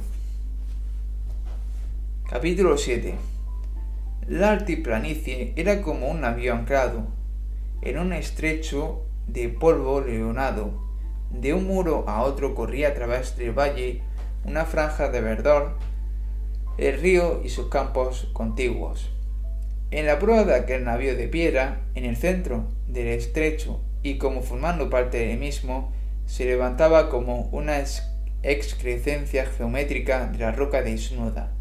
Capítulo 2.28 2.76
7 2.76 3.14
La 4.26 4.50
altiplanicie 4.50 5.52
era 5.56 5.80
como 5.82 6.08
un 6.08 6.24
avión 6.24 6.58
anclado 6.58 7.06
en 7.82 7.98
un 7.98 8.12
estrecho 8.12 9.04
de 9.26 9.48
polvo 9.48 10.00
leonado 10.00 10.87
de 11.30 11.54
un 11.54 11.66
muro 11.66 12.04
a 12.08 12.22
otro 12.22 12.54
corría 12.54 12.88
a 12.88 12.94
través 12.94 13.36
del 13.36 13.52
valle 13.52 14.02
una 14.44 14.64
franja 14.64 15.10
de 15.10 15.20
verdor, 15.20 15.76
el 16.78 17.00
río 17.00 17.42
y 17.44 17.50
sus 17.50 17.68
campos 17.68 18.28
contiguos. 18.32 19.10
En 19.90 20.06
la 20.06 20.18
prueba 20.18 20.44
de 20.44 20.54
aquel 20.54 20.84
navío 20.84 21.16
de 21.16 21.28
piedra, 21.28 21.80
en 21.94 22.04
el 22.04 22.16
centro 22.16 22.64
del 22.86 23.08
estrecho 23.08 23.80
y 24.02 24.18
como 24.18 24.42
formando 24.42 24.88
parte 24.90 25.18
del 25.18 25.38
mismo, 25.38 25.92
se 26.26 26.44
levantaba 26.44 27.08
como 27.08 27.48
una 27.52 27.82
excrescencia 28.42 29.46
geométrica 29.46 30.26
de 30.26 30.38
la 30.38 30.52
roca 30.52 30.82
desnuda, 30.82 31.52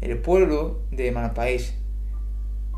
el 0.00 0.18
pueblo 0.18 0.82
de 0.90 1.10
Malpaís. 1.12 1.74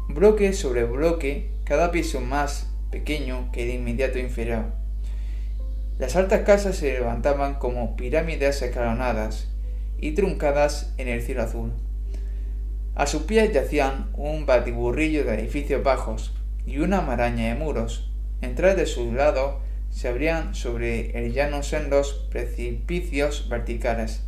Bloque 0.09 0.53
sobre 0.53 0.85
bloque, 0.85 1.51
cada 1.65 1.91
piso 1.91 2.21
más 2.21 2.73
pequeño 2.91 3.51
que 3.53 3.65
el 3.65 3.71
inmediato 3.71 4.19
inferior 4.19 4.76
las 5.99 6.15
altas 6.15 6.43
casas 6.43 6.77
se 6.77 6.93
levantaban 6.93 7.55
como 7.55 7.97
pirámides 7.97 8.61
escalonadas 8.61 9.49
y 9.99 10.13
truncadas 10.13 10.93
en 10.99 11.09
el 11.09 11.23
cielo 11.23 11.43
azul. 11.43 11.73
A 12.95 13.07
sus 13.07 13.23
pies 13.23 13.53
yacían 13.53 14.11
un 14.15 14.45
batiburrillo 14.45 15.25
de 15.25 15.35
edificios 15.35 15.83
bajos 15.83 16.35
y 16.67 16.79
una 16.79 17.01
maraña 17.01 17.49
de 17.49 17.55
muros. 17.55 18.11
Entre 18.43 18.75
de 18.75 18.85
sus 18.85 19.13
lados 19.13 19.57
se 19.91 20.09
abrían 20.09 20.55
sobre 20.55 21.19
el 21.19 21.33
llano 21.33 21.63
sendos 21.63 22.27
precipicios 22.31 23.49
verticales. 23.49 24.23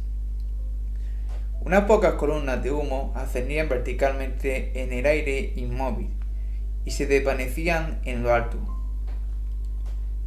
Unas 1.61 1.85
pocas 1.85 2.15
columnas 2.15 2.63
de 2.63 2.71
humo 2.71 3.13
ascendían 3.15 3.69
verticalmente 3.69 4.83
en 4.83 4.93
el 4.95 5.05
aire 5.05 5.53
inmóvil 5.57 6.09
y 6.87 6.93
se 6.93 7.07
desvanecían 7.07 8.01
en 8.05 8.23
lo 8.23 8.33
alto. 8.33 8.77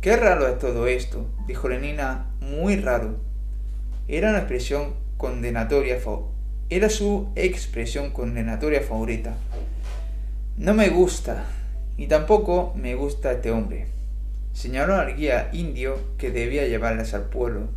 Qué 0.01 0.15
raro 0.15 0.47
es 0.47 0.57
todo 0.57 0.87
esto, 0.87 1.27
dijo 1.45 1.69
Lenina, 1.69 2.25
muy 2.39 2.75
raro. 2.75 3.19
Era 4.07 4.29
una 4.29 4.39
expresión 4.39 4.95
condenatoria, 5.17 5.99
era 6.71 6.89
su 6.89 7.29
expresión 7.35 8.09
condenatoria 8.09 8.81
favorita. 8.81 9.35
No 10.57 10.73
me 10.73 10.89
gusta, 10.89 11.45
y 11.97 12.07
tampoco 12.07 12.73
me 12.75 12.95
gusta 12.95 13.33
este 13.33 13.51
hombre. 13.51 13.89
Señaló 14.53 14.95
al 14.95 15.15
guía 15.15 15.51
indio 15.53 15.99
que 16.17 16.31
debía 16.31 16.65
llevarles 16.65 17.13
al 17.13 17.25
pueblo. 17.25 17.69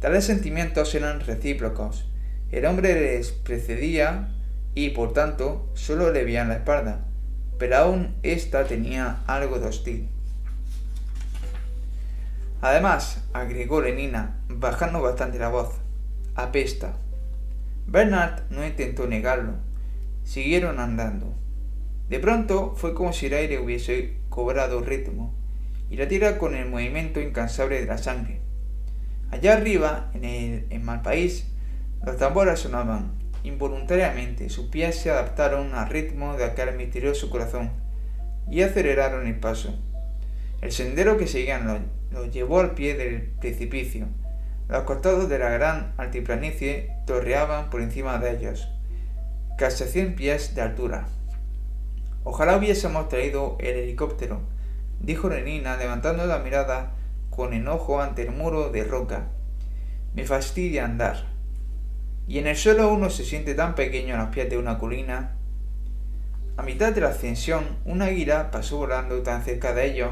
Tales 0.00 0.26
sentimientos 0.26 0.94
eran 0.94 1.20
recíprocos. 1.20 2.06
El 2.52 2.66
hombre 2.66 3.00
les 3.00 3.32
precedía 3.32 4.28
y, 4.74 4.90
por 4.90 5.14
tanto, 5.14 5.70
solo 5.72 6.12
le 6.12 6.22
veían 6.22 6.50
la 6.50 6.56
espalda, 6.56 7.06
pero 7.58 7.78
aún 7.78 8.14
ésta 8.22 8.64
tenía 8.64 9.22
algo 9.26 9.58
de 9.58 9.68
hostil. 9.68 10.13
Además, 12.64 13.22
agregó 13.34 13.82
Lenina, 13.82 14.38
bajando 14.48 15.02
bastante 15.02 15.38
la 15.38 15.50
voz, 15.50 15.74
apesta. 16.34 16.96
Bernard 17.86 18.44
no 18.48 18.66
intentó 18.66 19.06
negarlo. 19.06 19.56
Siguieron 20.22 20.80
andando. 20.80 21.34
De 22.08 22.18
pronto 22.20 22.72
fue 22.74 22.94
como 22.94 23.12
si 23.12 23.26
el 23.26 23.34
aire 23.34 23.58
hubiese 23.58 24.16
cobrado 24.30 24.80
ritmo 24.80 25.34
y 25.90 25.96
la 25.96 26.08
tierra 26.08 26.38
con 26.38 26.54
el 26.54 26.70
movimiento 26.70 27.20
incansable 27.20 27.82
de 27.82 27.86
la 27.86 27.98
sangre. 27.98 28.40
Allá 29.30 29.52
arriba, 29.52 30.10
en 30.14 30.24
el 30.24 30.66
en 30.70 30.86
Malpaís, 30.86 31.46
los 32.02 32.16
tambores 32.16 32.60
sonaban. 32.60 33.12
Involuntariamente 33.42 34.48
sus 34.48 34.68
pies 34.68 34.96
se 34.96 35.10
adaptaron 35.10 35.74
al 35.74 35.90
ritmo 35.90 36.34
de 36.38 36.44
aquel 36.44 36.74
misterioso 36.76 37.28
corazón 37.28 37.72
y 38.50 38.62
aceleraron 38.62 39.26
el 39.26 39.38
paso. 39.38 39.78
El 40.62 40.72
sendero 40.72 41.18
que 41.18 41.26
seguían 41.26 41.66
los 41.66 41.80
llevó 42.22 42.60
al 42.60 42.74
pie 42.74 42.94
del 42.94 43.22
precipicio. 43.40 44.06
Los 44.68 44.84
costados 44.84 45.28
de 45.28 45.38
la 45.38 45.50
gran 45.50 45.92
altiplanicie 45.98 46.90
torreaban 47.06 47.68
por 47.70 47.82
encima 47.82 48.18
de 48.18 48.36
ellos, 48.36 48.68
casi 49.58 49.84
cien 49.84 50.14
pies 50.14 50.54
de 50.54 50.62
altura. 50.62 51.06
Ojalá 52.24 52.56
hubiésemos 52.56 53.08
traído 53.08 53.58
el 53.60 53.76
helicóptero, 53.76 54.40
dijo 55.00 55.28
Renina 55.28 55.76
levantando 55.76 56.24
la 56.26 56.38
mirada 56.38 56.92
con 57.28 57.52
enojo 57.52 58.00
ante 58.00 58.22
el 58.22 58.30
muro 58.30 58.70
de 58.70 58.84
roca. 58.84 59.28
Me 60.14 60.24
fastidia 60.24 60.84
andar. 60.84 61.26
Y 62.26 62.38
en 62.38 62.46
el 62.46 62.56
suelo 62.56 62.92
uno 62.92 63.10
se 63.10 63.24
siente 63.24 63.54
tan 63.54 63.74
pequeño 63.74 64.14
a 64.14 64.18
los 64.18 64.28
pies 64.28 64.48
de 64.48 64.56
una 64.56 64.78
colina. 64.78 65.36
A 66.56 66.62
mitad 66.62 66.92
de 66.92 67.02
la 67.02 67.08
ascensión, 67.08 67.64
una 67.84 68.06
águila 68.06 68.50
pasó 68.50 68.78
volando 68.78 69.22
tan 69.22 69.42
cerca 69.42 69.74
de 69.74 69.86
ellos 69.86 70.10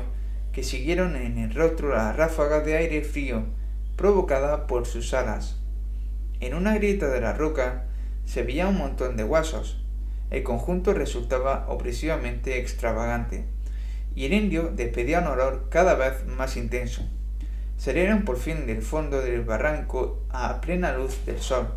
que 0.52 0.62
siguieron 0.62 1.16
en 1.16 1.38
el 1.38 1.54
rostro 1.54 1.94
las 1.94 2.14
ráfagas 2.16 2.64
de 2.64 2.76
aire 2.76 3.02
frío 3.02 3.44
provocadas 3.96 4.60
por 4.68 4.86
sus 4.86 5.14
alas. 5.14 5.56
En 6.40 6.54
una 6.54 6.74
grieta 6.74 7.08
de 7.08 7.20
la 7.20 7.32
roca 7.32 7.84
se 8.24 8.42
veía 8.42 8.68
un 8.68 8.76
montón 8.76 9.16
de 9.16 9.22
guasos. 9.22 9.82
El 10.30 10.42
conjunto 10.42 10.94
resultaba 10.94 11.66
opresivamente 11.68 12.58
extravagante, 12.58 13.44
y 14.14 14.26
el 14.26 14.32
indio 14.32 14.70
despedía 14.74 15.20
un 15.20 15.28
olor 15.28 15.68
cada 15.70 15.94
vez 15.94 16.26
más 16.26 16.56
intenso. 16.56 17.02
Salieron 17.76 18.24
por 18.24 18.38
fin 18.38 18.66
del 18.66 18.82
fondo 18.82 19.20
del 19.20 19.42
barranco 19.42 20.22
a 20.30 20.60
plena 20.60 20.92
luz 20.92 21.24
del 21.26 21.40
sol. 21.40 21.68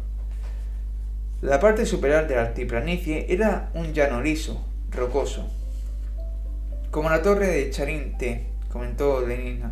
La 1.41 1.59
parte 1.59 1.85
superior 1.85 2.27
de 2.27 2.35
la 2.35 2.43
altiplanicie 2.43 3.27
era 3.29 3.69
un 3.73 3.93
llano 3.93 4.21
liso, 4.21 4.65
rocoso, 4.91 5.47
como 6.91 7.09
la 7.09 7.21
torre 7.21 7.47
de 7.47 7.69
Charinte, 7.71 8.54
comentó 8.75 9.25
Lenina, 9.25 9.71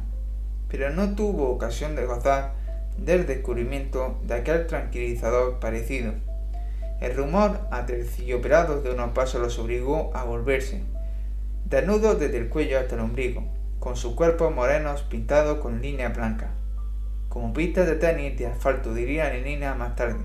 pero 0.69 0.89
no 0.89 1.13
tuvo 1.13 1.49
ocasión 1.49 1.93
de 1.93 2.05
gozar 2.05 2.53
del 2.97 3.27
descubrimiento 3.27 4.17
de 4.23 4.35
aquel 4.35 4.65
tranquilizador 4.65 5.59
parecido. 5.59 6.13
El 7.01 7.13
rumor 7.13 7.67
aterciopelado 7.69 8.81
de 8.81 8.91
unos 8.91 9.11
pasos 9.11 9.41
los 9.41 9.59
obligó 9.59 10.15
a 10.15 10.23
volverse, 10.23 10.83
desnudo 11.65 12.15
desde 12.15 12.37
el 12.37 12.47
cuello 12.47 12.79
hasta 12.79 12.95
el 12.95 13.01
ombligo, 13.01 13.43
con 13.81 13.97
sus 13.97 14.15
cuerpos 14.15 14.55
morenos 14.55 15.01
pintados 15.01 15.57
con 15.57 15.81
línea 15.81 16.07
blanca, 16.07 16.51
como 17.27 17.51
pistas 17.51 17.87
de 17.87 17.97
tenis 17.97 18.37
de 18.37 18.47
asfalto, 18.47 18.93
diría 18.93 19.29
Lenina 19.33 19.75
más 19.75 19.97
tarde, 19.97 20.23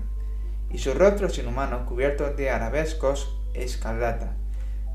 y 0.69 0.77
sus 0.77 0.95
rostros 0.95 1.37
inhumanos 1.37 1.85
cubiertos 1.85 2.37
de 2.37 2.49
arabescos 2.49 3.41
escarlata, 3.53 4.37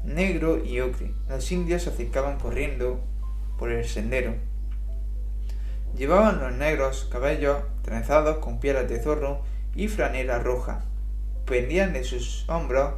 negro 0.04 0.64
y 0.64 0.80
ocre. 0.80 1.12
Los 1.28 1.52
indios 1.52 1.82
se 1.82 1.90
acercaban 1.90 2.38
corriendo 2.38 3.04
por 3.58 3.70
el 3.70 3.84
sendero. 3.84 4.34
Llevaban 5.96 6.40
los 6.40 6.52
negros 6.52 7.08
cabellos 7.10 7.58
trenzados 7.82 8.38
con 8.38 8.58
pieles 8.58 8.88
de 8.88 9.00
zorro 9.00 9.42
y 9.74 9.88
franela 9.88 10.40
roja. 10.40 10.82
Pendían 11.44 11.92
de 11.92 12.02
sus 12.02 12.48
hombros 12.48 12.94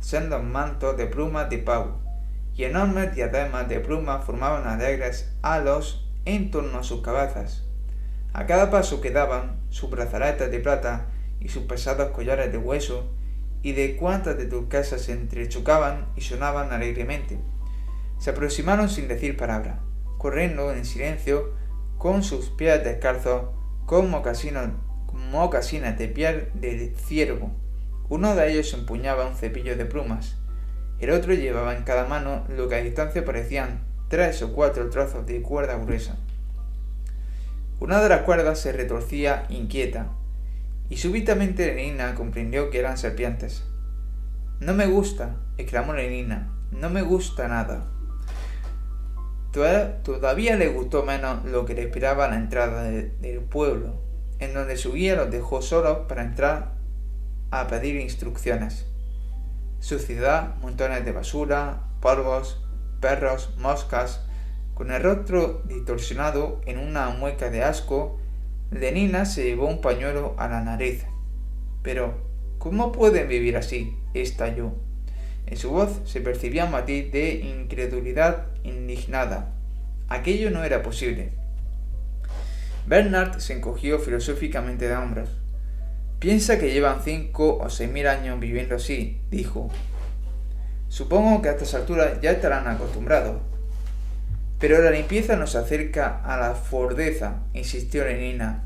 sendos 0.00 0.42
mantos 0.42 0.96
de 0.96 1.06
plumas 1.06 1.48
de 1.50 1.58
pavo, 1.58 2.00
y 2.56 2.64
enormes 2.64 3.14
diademas 3.14 3.68
de 3.68 3.78
plumas 3.80 4.24
formaban 4.24 4.66
alegres 4.66 5.30
halos 5.42 6.08
en 6.24 6.50
torno 6.50 6.78
a 6.78 6.82
sus 6.82 7.02
cabezas. 7.02 7.64
A 8.32 8.46
cada 8.46 8.70
paso 8.70 9.00
que 9.00 9.10
daban, 9.10 9.60
sus 9.68 9.90
brazaletes 9.90 10.50
de 10.50 10.60
plata 10.60 11.06
y 11.38 11.48
sus 11.48 11.64
pesados 11.64 12.10
collares 12.10 12.50
de 12.50 12.58
hueso 12.58 13.12
y 13.62 13.72
de 13.72 13.96
cuantas 13.96 14.36
de 14.38 14.46
turquesas 14.46 15.02
se 15.02 15.12
entrechocaban 15.12 16.06
y 16.16 16.22
sonaban 16.22 16.72
alegremente. 16.72 17.38
Se 18.18 18.30
aproximaron 18.30 18.88
sin 18.88 19.06
decir 19.06 19.36
palabra 19.36 19.80
corriendo 20.20 20.70
en 20.70 20.84
silencio 20.84 21.54
con 21.96 22.22
sus 22.22 22.50
pies 22.50 22.84
descalzos 22.84 23.44
con 23.86 24.10
mocasines 24.10 25.98
de 25.98 26.08
piel 26.08 26.50
de 26.52 26.94
ciervo. 26.94 27.50
Uno 28.10 28.34
de 28.34 28.52
ellos 28.52 28.74
empuñaba 28.74 29.26
un 29.26 29.34
cepillo 29.34 29.78
de 29.78 29.86
plumas. 29.86 30.36
El 30.98 31.10
otro 31.12 31.32
llevaba 31.32 31.74
en 31.74 31.84
cada 31.84 32.04
mano 32.04 32.44
lo 32.50 32.68
que 32.68 32.74
a 32.74 32.82
distancia 32.82 33.24
parecían 33.24 33.80
tres 34.08 34.42
o 34.42 34.52
cuatro 34.52 34.90
trozos 34.90 35.24
de 35.24 35.40
cuerda 35.40 35.78
gruesa. 35.78 36.18
Una 37.78 38.02
de 38.02 38.10
las 38.10 38.20
cuerdas 38.20 38.58
se 38.58 38.72
retorcía 38.72 39.46
inquieta, 39.48 40.08
y 40.90 40.98
súbitamente 40.98 41.66
Lenina 41.74 42.14
comprendió 42.14 42.68
que 42.68 42.78
eran 42.78 42.98
serpientes. 42.98 43.64
No 44.58 44.74
me 44.74 44.86
gusta, 44.86 45.36
exclamó 45.56 45.94
Lenina, 45.94 46.52
no 46.72 46.90
me 46.90 47.00
gusta 47.00 47.48
nada. 47.48 47.90
Todavía 49.52 50.56
le 50.56 50.68
gustó 50.68 51.02
menos 51.02 51.44
lo 51.44 51.64
que 51.66 51.74
le 51.74 51.82
esperaba 51.82 52.26
a 52.26 52.28
la 52.28 52.36
entrada 52.36 52.84
del 52.84 53.40
pueblo, 53.40 53.94
en 54.38 54.54
donde 54.54 54.76
su 54.76 54.92
guía 54.92 55.16
los 55.16 55.30
dejó 55.30 55.60
solos 55.60 56.06
para 56.08 56.22
entrar 56.22 56.74
a 57.50 57.66
pedir 57.66 57.96
instrucciones. 57.96 58.86
Suciedad, 59.80 60.54
montones 60.62 61.04
de 61.04 61.12
basura, 61.12 61.82
polvos, 62.00 62.62
perros, 63.00 63.54
moscas, 63.58 64.20
con 64.74 64.92
el 64.92 65.02
rostro 65.02 65.62
distorsionado 65.66 66.60
en 66.64 66.78
una 66.78 67.10
mueca 67.10 67.50
de 67.50 67.64
asco, 67.64 68.18
Lenina 68.70 69.24
se 69.24 69.44
llevó 69.44 69.66
un 69.66 69.80
pañuelo 69.80 70.34
a 70.38 70.48
la 70.48 70.62
nariz. 70.62 71.04
Pero, 71.82 72.14
¿cómo 72.58 72.92
pueden 72.92 73.28
vivir 73.28 73.56
así? 73.56 73.96
estalló. 74.14 74.72
En 75.46 75.56
su 75.56 75.70
voz 75.70 76.00
se 76.04 76.20
percibía 76.20 76.64
un 76.64 76.72
matiz 76.72 77.10
de 77.12 77.34
incredulidad 77.34 78.46
indignada. 78.62 79.52
Aquello 80.08 80.50
no 80.50 80.64
era 80.64 80.82
posible. 80.82 81.32
Bernard 82.86 83.38
se 83.40 83.54
encogió 83.54 83.98
filosóficamente 83.98 84.88
de 84.88 84.96
hombros. 84.96 85.28
Piensa 86.18 86.58
que 86.58 86.72
llevan 86.72 87.02
cinco 87.02 87.58
o 87.58 87.70
seis 87.70 87.90
mil 87.90 88.06
años 88.06 88.38
viviendo 88.40 88.76
así, 88.76 89.20
dijo. 89.30 89.70
Supongo 90.88 91.40
que 91.40 91.48
a 91.48 91.52
estas 91.52 91.74
alturas 91.74 92.20
ya 92.20 92.32
estarán 92.32 92.66
acostumbrados. 92.66 93.40
Pero 94.58 94.82
la 94.82 94.90
limpieza 94.90 95.36
nos 95.36 95.56
acerca 95.56 96.20
a 96.22 96.36
la 96.36 96.54
fordeza, 96.54 97.44
insistió 97.54 98.04
Lenina. 98.04 98.64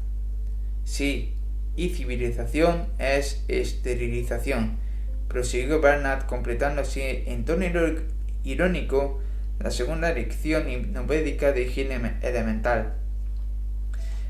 Sí, 0.85 1.36
y 1.77 1.91
civilización 1.91 2.86
es 2.99 3.44
esterilización, 3.49 4.78
prosiguió 5.34 5.80
Bernard 5.80 6.26
completando 6.26 6.82
así 6.82 7.00
en 7.02 7.44
tono 7.44 7.64
irónico 8.44 9.20
la 9.58 9.72
segunda 9.72 10.12
lección 10.12 10.70
hipnopédica 10.70 11.50
de 11.50 11.62
higiene 11.62 12.18
elemental. 12.22 12.94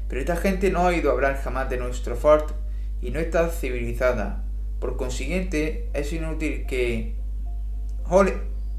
Pero 0.09 0.21
esta 0.23 0.37
gente 0.37 0.71
no 0.71 0.79
ha 0.79 0.87
oído 0.87 1.11
hablar 1.11 1.37
jamás 1.37 1.69
de 1.69 1.77
nuestro 1.77 2.17
fort 2.17 2.53
y 3.03 3.11
no 3.11 3.21
está 3.21 3.51
civilizada. 3.51 4.45
Por 4.81 4.97
consiguiente, 4.97 5.91
es 5.93 6.11
inútil 6.15 6.65
que... 6.67 7.17
¡Oh, 8.09 8.25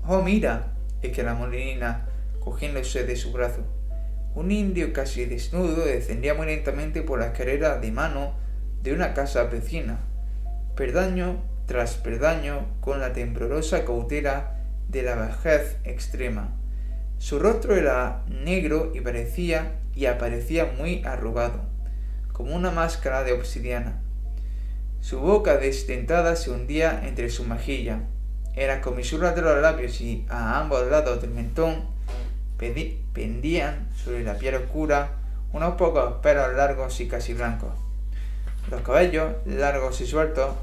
oh 0.08 0.22
mira! 0.24 0.72
la 1.04 1.36
molinina, 1.36 2.08
cogiéndose 2.40 3.06
de 3.06 3.16
su 3.16 3.34
brazo. 3.34 3.62
Un 4.34 4.50
indio 4.50 4.92
casi 4.94 5.26
desnudo 5.26 5.86
descendía 5.86 6.34
muy 6.34 6.48
lentamente 6.48 7.04
por 7.04 7.20
la 7.20 7.28
escalera 7.28 7.78
de 7.78 7.92
mano 7.92 8.34
de 8.82 8.94
una 8.94 9.14
casa 9.14 9.44
vecina. 9.44 10.00
perdaño 10.76 11.55
tras 11.66 11.96
perdaño 11.96 12.66
con 12.82 13.00
la 13.00 13.14
temblorosa 13.14 13.86
cautela 13.86 14.56
de 14.88 15.04
la 15.04 15.16
vejez 15.16 15.78
extrema. 15.84 16.50
Su 17.18 17.40
rostro 17.40 17.76
era 17.76 18.24
negro 18.28 18.92
y 18.94 19.02
parecía 19.02 19.80
y 19.96 20.06
aparecía 20.06 20.74
muy 20.78 21.04
arrugado, 21.06 21.62
como 22.34 22.56
una 22.56 22.72
máscara 22.72 23.24
de 23.24 23.34
obsidiana. 23.34 24.02
Su 25.02 25.20
boca 25.20 25.58
desdentada 25.58 26.36
se 26.36 26.52
hundía 26.52 27.02
entre 27.08 27.30
su 27.30 27.46
mejilla. 27.46 28.00
En 28.54 28.68
las 28.68 28.80
comisuras 28.80 29.36
de 29.36 29.42
los 29.42 29.62
labios 29.62 30.02
y 30.02 30.26
a 30.30 30.60
ambos 30.60 30.88
lados 30.88 31.22
del 31.22 31.32
mentón 31.32 31.84
pendían 32.58 33.88
sobre 33.96 34.24
la 34.24 34.36
piel 34.36 34.56
oscura 34.56 35.12
unos 35.52 35.76
pocos 35.76 36.16
pelos 36.22 36.54
largos 36.54 37.00
y 37.02 37.08
casi 37.08 37.34
blancos. 37.34 37.74
Los 38.70 38.82
cabellos, 38.82 39.34
largos 39.46 40.02
y 40.02 40.08
sueltos, 40.08 40.56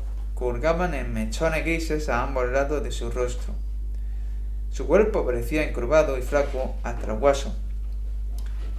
colgaban 0.43 0.93
en 0.95 1.15
mechones 1.15 1.65
grises 1.65 2.09
a 2.09 2.25
ambos 2.25 2.51
lados 2.51 2.83
de 2.83 2.91
su 2.91 3.13
rostro. 3.13 3.55
Su 4.73 4.89
cuerpo 4.89 5.25
parecía 5.25 5.63
encurvado 5.63 6.19
y 6.19 6.23
flaco 6.23 6.75
hasta 6.83 7.13
el 7.13 7.23
hueso, 7.23 7.55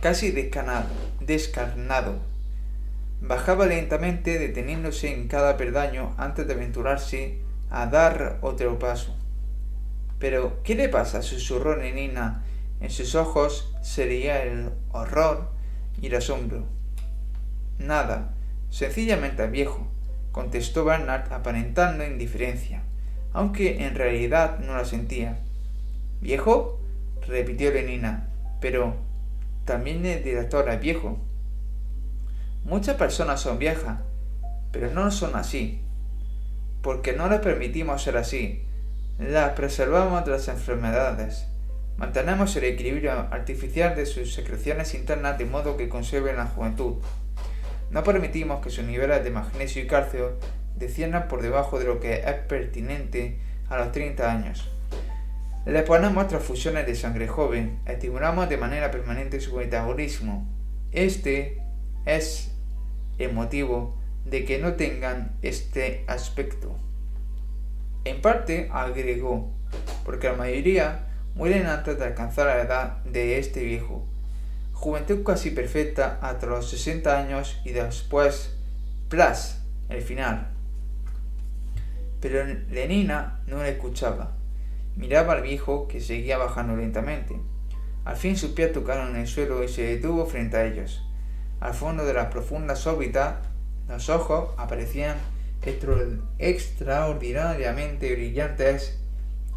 casi 0.01 0.31
descanado, 0.31 0.89
descarnado. 1.21 2.15
Bajaba 3.21 3.65
lentamente, 3.65 4.39
deteniéndose 4.39 5.13
en 5.13 5.29
cada 5.29 5.55
perdaño 5.55 6.13
antes 6.17 6.45
de 6.47 6.53
aventurarse 6.53 7.37
a 7.69 7.85
dar 7.85 8.39
otro 8.41 8.77
paso. 8.77 9.15
Pero, 10.19 10.61
¿qué 10.63 10.75
le 10.75 10.89
pasa? 10.89 11.21
susurró 11.21 11.77
Nenina. 11.77 12.43
En 12.81 12.89
sus 12.89 13.15
ojos 13.15 13.73
sería 13.81 14.43
el 14.43 14.69
horror 14.91 15.49
y 16.01 16.07
el 16.07 16.15
asombro. 16.15 16.65
Nada, 17.77 18.33
sencillamente 18.69 19.47
viejo, 19.47 19.92
contestó 20.33 20.83
Bernard 20.83 21.31
aparentando 21.31 22.05
indiferencia, 22.05 22.81
aunque 23.31 23.85
en 23.85 23.95
realidad 23.95 24.59
no 24.59 24.75
la 24.75 24.83
sentía. 24.83 25.39
¿Viejo? 26.19 26.81
repitió 27.25 27.71
Lenina. 27.71 28.27
Pero 28.59 28.95
también 29.63 30.05
el 30.05 30.23
director 30.23 30.67
es 30.69 30.79
viejo. 30.81 31.19
Muchas 32.65 32.95
personas 32.95 33.41
son 33.41 33.59
viejas, 33.59 33.99
pero 34.71 34.89
no 34.89 35.11
son 35.11 35.35
así. 35.35 35.81
Porque 36.81 37.13
no 37.13 37.29
les 37.29 37.39
permitimos 37.39 38.01
ser 38.01 38.17
así. 38.17 38.65
Las 39.19 39.51
preservamos 39.51 40.25
de 40.25 40.31
las 40.31 40.47
enfermedades. 40.47 41.45
Mantenemos 41.97 42.55
el 42.55 42.63
equilibrio 42.63 43.11
artificial 43.11 43.95
de 43.95 44.07
sus 44.07 44.33
secreciones 44.33 44.95
internas 44.95 45.37
de 45.37 45.45
modo 45.45 45.77
que 45.77 45.89
conserven 45.89 46.37
la 46.37 46.47
juventud. 46.47 46.95
No 47.93 48.03
permitimos 48.03 48.63
que 48.63 48.71
sus 48.71 48.85
niveles 48.85 49.23
de 49.23 49.29
magnesio 49.29 49.83
y 49.83 49.85
calcio 49.85 50.39
desciendan 50.75 51.27
por 51.27 51.43
debajo 51.43 51.77
de 51.77 51.85
lo 51.85 51.99
que 51.99 52.15
es 52.15 52.33
pertinente 52.47 53.37
a 53.69 53.77
los 53.77 53.91
30 53.91 54.31
años. 54.31 54.67
Le 55.67 55.83
ponemos 55.83 56.27
transfusiones 56.27 56.87
de 56.87 56.95
sangre 56.95 57.27
joven, 57.27 57.77
estimulamos 57.85 58.49
de 58.49 58.57
manera 58.57 58.89
permanente 58.89 59.39
su 59.39 59.55
metabolismo. 59.55 60.47
Este 60.91 61.61
es 62.05 62.51
el 63.19 63.31
motivo 63.31 63.95
de 64.25 64.43
que 64.43 64.57
no 64.57 64.73
tengan 64.73 65.37
este 65.43 66.03
aspecto. 66.07 66.75
En 68.05 68.21
parte, 68.21 68.69
agregó, 68.73 69.51
porque 70.03 70.29
la 70.29 70.33
mayoría 70.33 71.09
mueren 71.35 71.67
antes 71.67 71.99
de 71.99 72.05
alcanzar 72.05 72.47
la 72.47 72.63
edad 72.63 73.03
de 73.03 73.37
este 73.37 73.63
viejo, 73.63 74.07
juventud 74.83 75.23
casi 75.23 75.51
perfecta 75.51 76.19
hasta 76.21 76.45
los 76.45 76.69
60 76.69 77.17
años 77.17 77.61
y 77.63 77.71
después, 77.71 78.53
plas, 79.07 79.63
el 79.87 80.01
final. 80.01 80.49
Pero 82.19 82.43
Lenina 82.69 83.39
no 83.47 83.63
le 83.63 83.69
escuchaba. 83.69 84.33
Miraba 84.97 85.35
al 85.35 85.41
viejo 85.41 85.87
que 85.87 86.01
seguía 86.01 86.37
bajando 86.37 86.75
lentamente. 86.75 87.39
Al 88.03 88.17
fin 88.17 88.35
sus 88.35 88.51
pies 88.51 88.73
tocaron 88.73 89.15
el 89.15 89.25
suelo 89.25 89.63
y 89.63 89.69
se 89.69 89.83
detuvo 89.83 90.25
frente 90.25 90.57
a 90.57 90.65
ellos. 90.65 91.01
Al 91.61 91.73
fondo 91.73 92.03
de 92.03 92.13
las 92.13 92.27
profundas 92.27 92.85
órbitas, 92.85 93.35
los 93.87 94.09
ojos 94.09 94.49
aparecían 94.57 95.15
extraordinariamente 96.39 98.13
brillantes 98.13 98.99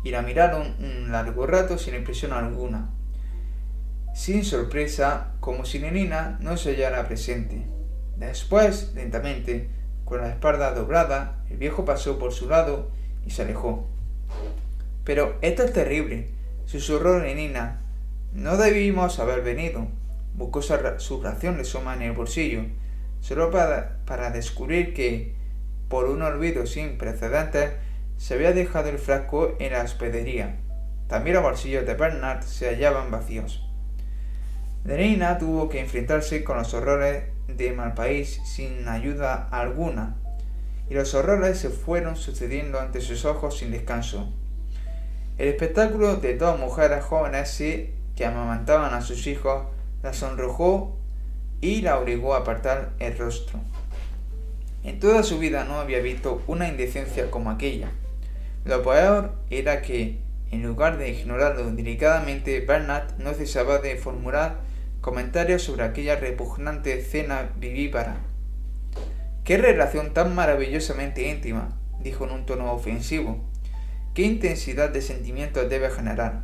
y 0.05 0.13
la 0.13 0.23
miraron 0.23 0.77
un 0.79 1.11
largo 1.11 1.49
rato 1.49 1.79
sin 1.79 1.97
impresión 1.97 2.33
alguna 2.33 2.91
sin 4.17 4.47
sorpresa, 4.47 5.35
como 5.41 5.67
si 5.67 5.79
Nenina 5.79 6.39
no 6.41 6.57
se 6.57 6.71
hallara 6.71 7.07
presente. 7.07 7.67
Después, 8.17 8.93
lentamente, 8.95 9.69
con 10.07 10.23
la 10.23 10.31
espalda 10.31 10.73
doblada, 10.73 11.45
el 11.51 11.59
viejo 11.59 11.85
pasó 11.85 12.19
por 12.19 12.33
su 12.33 12.49
lado 12.49 12.91
y 13.27 13.31
se 13.31 13.43
alejó. 13.43 13.87
Pero 15.05 15.37
esto 15.43 15.65
es 15.65 15.73
terrible, 15.75 16.31
susurró 16.65 17.21
Nenina. 17.21 17.83
No 18.33 18.57
debimos 18.57 19.19
haber 19.19 19.43
venido. 19.43 19.87
Buscó 20.33 20.63
su 20.63 21.23
ración 21.23 21.59
de 21.59 21.65
soma 21.65 21.95
en 21.95 22.01
el 22.01 22.13
bolsillo, 22.13 22.63
solo 23.21 23.51
para, 23.51 23.99
para 24.07 24.31
descubrir 24.31 24.95
que, 24.95 25.35
por 25.91 26.07
un 26.07 26.23
olvido 26.23 26.65
sin 26.65 26.97
precedentes, 26.97 27.73
se 28.17 28.33
había 28.33 28.53
dejado 28.53 28.89
el 28.89 28.99
frasco 28.99 29.57
en 29.59 29.73
la 29.73 29.83
hospedería. 29.83 30.57
También 31.07 31.35
los 31.35 31.43
bolsillos 31.43 31.85
de 31.85 31.93
Bernard 31.93 32.45
se 32.45 32.71
hallaban 32.71 33.11
vacíos. 33.11 33.66
Reina 34.95 35.37
tuvo 35.39 35.69
que 35.69 35.81
enfrentarse 35.81 36.45
con 36.45 36.59
los 36.59 36.73
horrores 36.73 37.25
de 37.49 37.73
Malpaís 37.73 38.41
sin 38.45 38.87
ayuda 38.89 39.49
alguna, 39.51 40.15
y 40.89 40.95
los 40.95 41.13
horrores 41.15 41.59
se 41.59 41.71
fueron 41.71 42.15
sucediendo 42.17 42.79
ante 42.79 43.01
sus 43.01 43.25
ojos 43.25 43.59
sin 43.59 43.73
descanso. 43.73 44.33
El 45.39 45.49
espectáculo 45.49 46.17
de 46.17 46.37
dos 46.37 46.61
mujeres 46.61 47.03
jóvenes 47.05 47.61
que 48.15 48.25
amamantaban 48.25 48.95
a 48.95 49.01
sus 49.01 49.27
hijos 49.27 49.65
la 50.05 50.13
sonrojó 50.13 50.97
y 51.61 51.83
la 51.83 51.99
obligó 51.99 52.35
a 52.35 52.39
apartar 52.39 52.93
el 53.01 53.19
rostro. 53.19 53.59
En 54.85 55.01
toda 55.01 55.25
su 55.25 55.41
vida 55.41 55.65
no 55.65 55.81
había 55.81 55.99
visto 55.99 56.43
una 56.47 56.69
indecencia 56.69 57.29
como 57.29 57.51
aquella. 57.51 57.91
Lo 58.65 58.85
peor 58.85 59.33
era 59.51 59.83
que, 59.83 60.21
en 60.53 60.63
lugar 60.63 60.97
de 60.97 61.11
ignorarlo 61.11 61.73
delicadamente, 61.73 62.61
Bernard 62.61 63.19
no 63.19 63.35
cesaba 63.35 63.79
de 63.79 63.97
formular 63.97 64.61
comentarios 65.07 65.63
sobre 65.63 65.85
aquella 65.85 66.17
repugnante 66.17 66.99
escena 66.99 67.51
vivípara. 67.61 68.17
¡Qué 69.45 69.57
relación 69.57 70.13
tan 70.13 70.35
maravillosamente 70.35 71.31
íntima! 71.31 71.79
dijo 72.03 72.25
en 72.25 72.33
un 72.33 72.45
tono 72.45 72.73
ofensivo. 72.73 73.49
¿Qué 74.15 74.23
intensidad 74.23 74.91
de 74.91 75.01
sentimientos 75.03 75.71
debe 75.71 75.91
generar? 75.91 76.43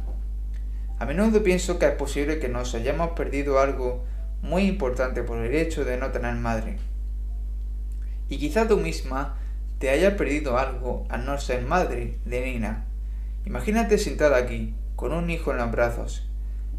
A 1.00 1.07
menudo 1.07 1.42
pienso 1.42 1.81
que 1.81 1.86
es 1.86 1.94
posible 1.97 2.39
que 2.39 2.49
nos 2.49 2.76
hayamos 2.76 3.10
perdido 3.16 3.58
algo 3.58 4.05
muy 4.42 4.66
importante 4.66 5.24
por 5.24 5.39
el 5.39 5.57
hecho 5.57 5.84
de 5.84 5.97
no 5.97 6.12
tener 6.12 6.36
madre. 6.36 6.76
Y 8.28 8.39
quizá 8.39 8.68
tú 8.68 8.76
misma 8.76 9.39
te 9.81 9.91
hayas 9.91 10.15
perdido 10.15 10.57
algo 10.57 11.05
al 11.08 11.26
no 11.26 11.36
ser 11.39 11.62
madre 11.62 12.20
de 12.24 12.42
Nina. 12.42 12.84
Imagínate 13.44 13.99
sentada 13.99 14.36
aquí, 14.36 14.76
con 14.94 15.12
un 15.12 15.31
hijo 15.31 15.50
en 15.50 15.57
los 15.57 15.73
brazos. 15.73 16.31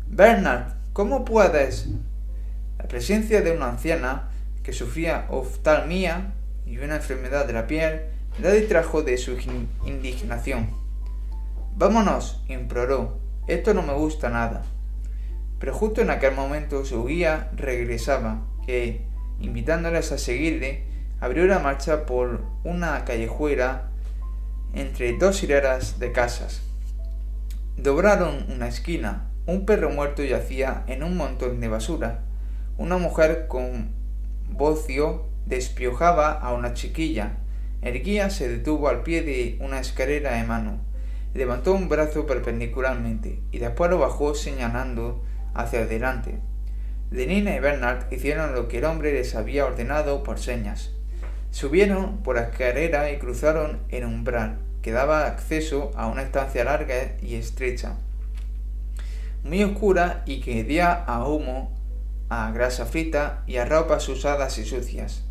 Bernard, 0.07 0.81
¿Cómo 0.93 1.25
puedes? 1.25 1.87
La 2.77 2.87
presencia 2.87 3.41
de 3.41 3.51
una 3.51 3.69
anciana 3.69 4.29
que 4.61 4.73
sufría 4.73 5.25
oftalmía 5.31 6.35
y 6.67 6.77
una 6.77 6.97
enfermedad 6.97 7.47
de 7.47 7.53
la 7.53 7.65
piel 7.65 8.03
la 8.39 8.51
distrajo 8.51 9.01
de 9.01 9.17
su 9.17 9.35
indignación. 9.87 10.69
Vámonos, 11.75 12.43
imploró. 12.47 13.17
Esto 13.47 13.73
no 13.73 13.81
me 13.81 13.93
gusta 13.93 14.29
nada. 14.29 14.61
Pero 15.57 15.73
justo 15.73 16.01
en 16.01 16.11
aquel 16.11 16.35
momento 16.35 16.85
su 16.85 17.03
guía 17.05 17.49
regresaba, 17.55 18.45
que, 18.67 19.07
invitándoles 19.39 20.11
a 20.11 20.19
seguirle, 20.19 20.83
abrió 21.19 21.47
la 21.47 21.57
marcha 21.57 22.05
por 22.05 22.43
una 22.63 23.03
callejuela 23.03 23.89
entre 24.75 25.17
dos 25.17 25.41
hileras 25.41 25.97
de 25.97 26.11
casas. 26.11 26.61
Dobraron 27.77 28.45
una 28.51 28.67
esquina 28.67 29.32
un 29.45 29.65
perro 29.65 29.89
muerto 29.89 30.23
yacía 30.23 30.85
en 30.87 31.03
un 31.03 31.17
montón 31.17 31.59
de 31.59 31.67
basura. 31.67 32.21
Una 32.77 32.97
mujer 32.97 33.47
con 33.49 33.89
bocio 34.49 35.25
despiojaba 35.45 36.31
a 36.31 36.53
una 36.53 36.73
chiquilla. 36.73 37.33
El 37.81 38.01
guía 38.01 38.29
se 38.29 38.47
detuvo 38.47 38.87
al 38.87 39.03
pie 39.03 39.21
de 39.21 39.57
una 39.59 39.81
escalera 39.81 40.35
de 40.35 40.45
mano. 40.45 40.79
Levantó 41.33 41.73
un 41.73 41.89
brazo 41.89 42.25
perpendicularmente 42.25 43.41
y 43.51 43.59
después 43.59 43.91
lo 43.91 43.99
bajó 43.99 44.33
señalando 44.33 45.21
hacia 45.53 45.81
adelante. 45.81 46.39
Denina 47.11 47.53
y 47.53 47.59
Bernard 47.59 48.11
hicieron 48.13 48.53
lo 48.53 48.69
que 48.69 48.77
el 48.77 48.85
hombre 48.85 49.11
les 49.11 49.35
había 49.35 49.65
ordenado 49.65 50.23
por 50.23 50.39
señas. 50.39 50.91
Subieron 51.51 52.19
por 52.23 52.37
la 52.37 52.43
escalera 52.43 53.11
y 53.11 53.17
cruzaron 53.17 53.81
el 53.89 54.05
umbral, 54.05 54.59
que 54.81 54.91
daba 54.91 55.27
acceso 55.27 55.91
a 55.95 56.07
una 56.07 56.23
estancia 56.23 56.63
larga 56.63 56.95
y 57.21 57.35
estrecha 57.35 57.97
muy 59.43 59.63
oscura 59.63 60.23
y 60.25 60.39
que 60.41 60.59
hedía 60.59 60.93
a 60.93 61.27
humo, 61.27 61.71
a 62.29 62.51
grasa 62.51 62.85
frita 62.85 63.43
y 63.45 63.57
a 63.57 63.65
ropas 63.65 64.07
usadas 64.09 64.57
y 64.57 64.65
sucias. 64.65 65.23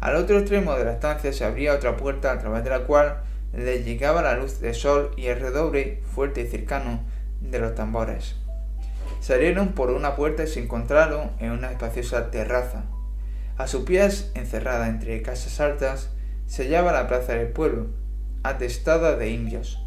Al 0.00 0.16
otro 0.16 0.38
extremo 0.38 0.74
de 0.74 0.84
la 0.84 0.92
estancia 0.92 1.32
se 1.32 1.44
abría 1.44 1.74
otra 1.74 1.96
puerta 1.96 2.32
a 2.32 2.38
través 2.38 2.64
de 2.64 2.70
la 2.70 2.84
cual 2.84 3.22
le 3.54 3.82
llegaba 3.82 4.22
la 4.22 4.34
luz 4.34 4.60
del 4.60 4.74
sol 4.74 5.12
y 5.16 5.26
el 5.26 5.40
redoble 5.40 6.02
fuerte 6.14 6.42
y 6.42 6.46
cercano 6.46 7.00
de 7.40 7.58
los 7.58 7.74
tambores. 7.74 8.36
Salieron 9.20 9.68
por 9.68 9.90
una 9.90 10.14
puerta 10.14 10.44
y 10.44 10.46
se 10.46 10.62
encontraron 10.62 11.30
en 11.38 11.52
una 11.52 11.70
espaciosa 11.70 12.30
terraza. 12.30 12.84
A 13.56 13.66
sus 13.66 13.84
pies, 13.84 14.30
encerrada 14.34 14.88
entre 14.88 15.22
casas 15.22 15.60
altas, 15.60 16.10
se 16.46 16.64
hallaba 16.64 16.92
la 16.92 17.08
plaza 17.08 17.32
del 17.32 17.48
pueblo, 17.48 17.86
atestada 18.42 19.16
de 19.16 19.30
indios, 19.30 19.85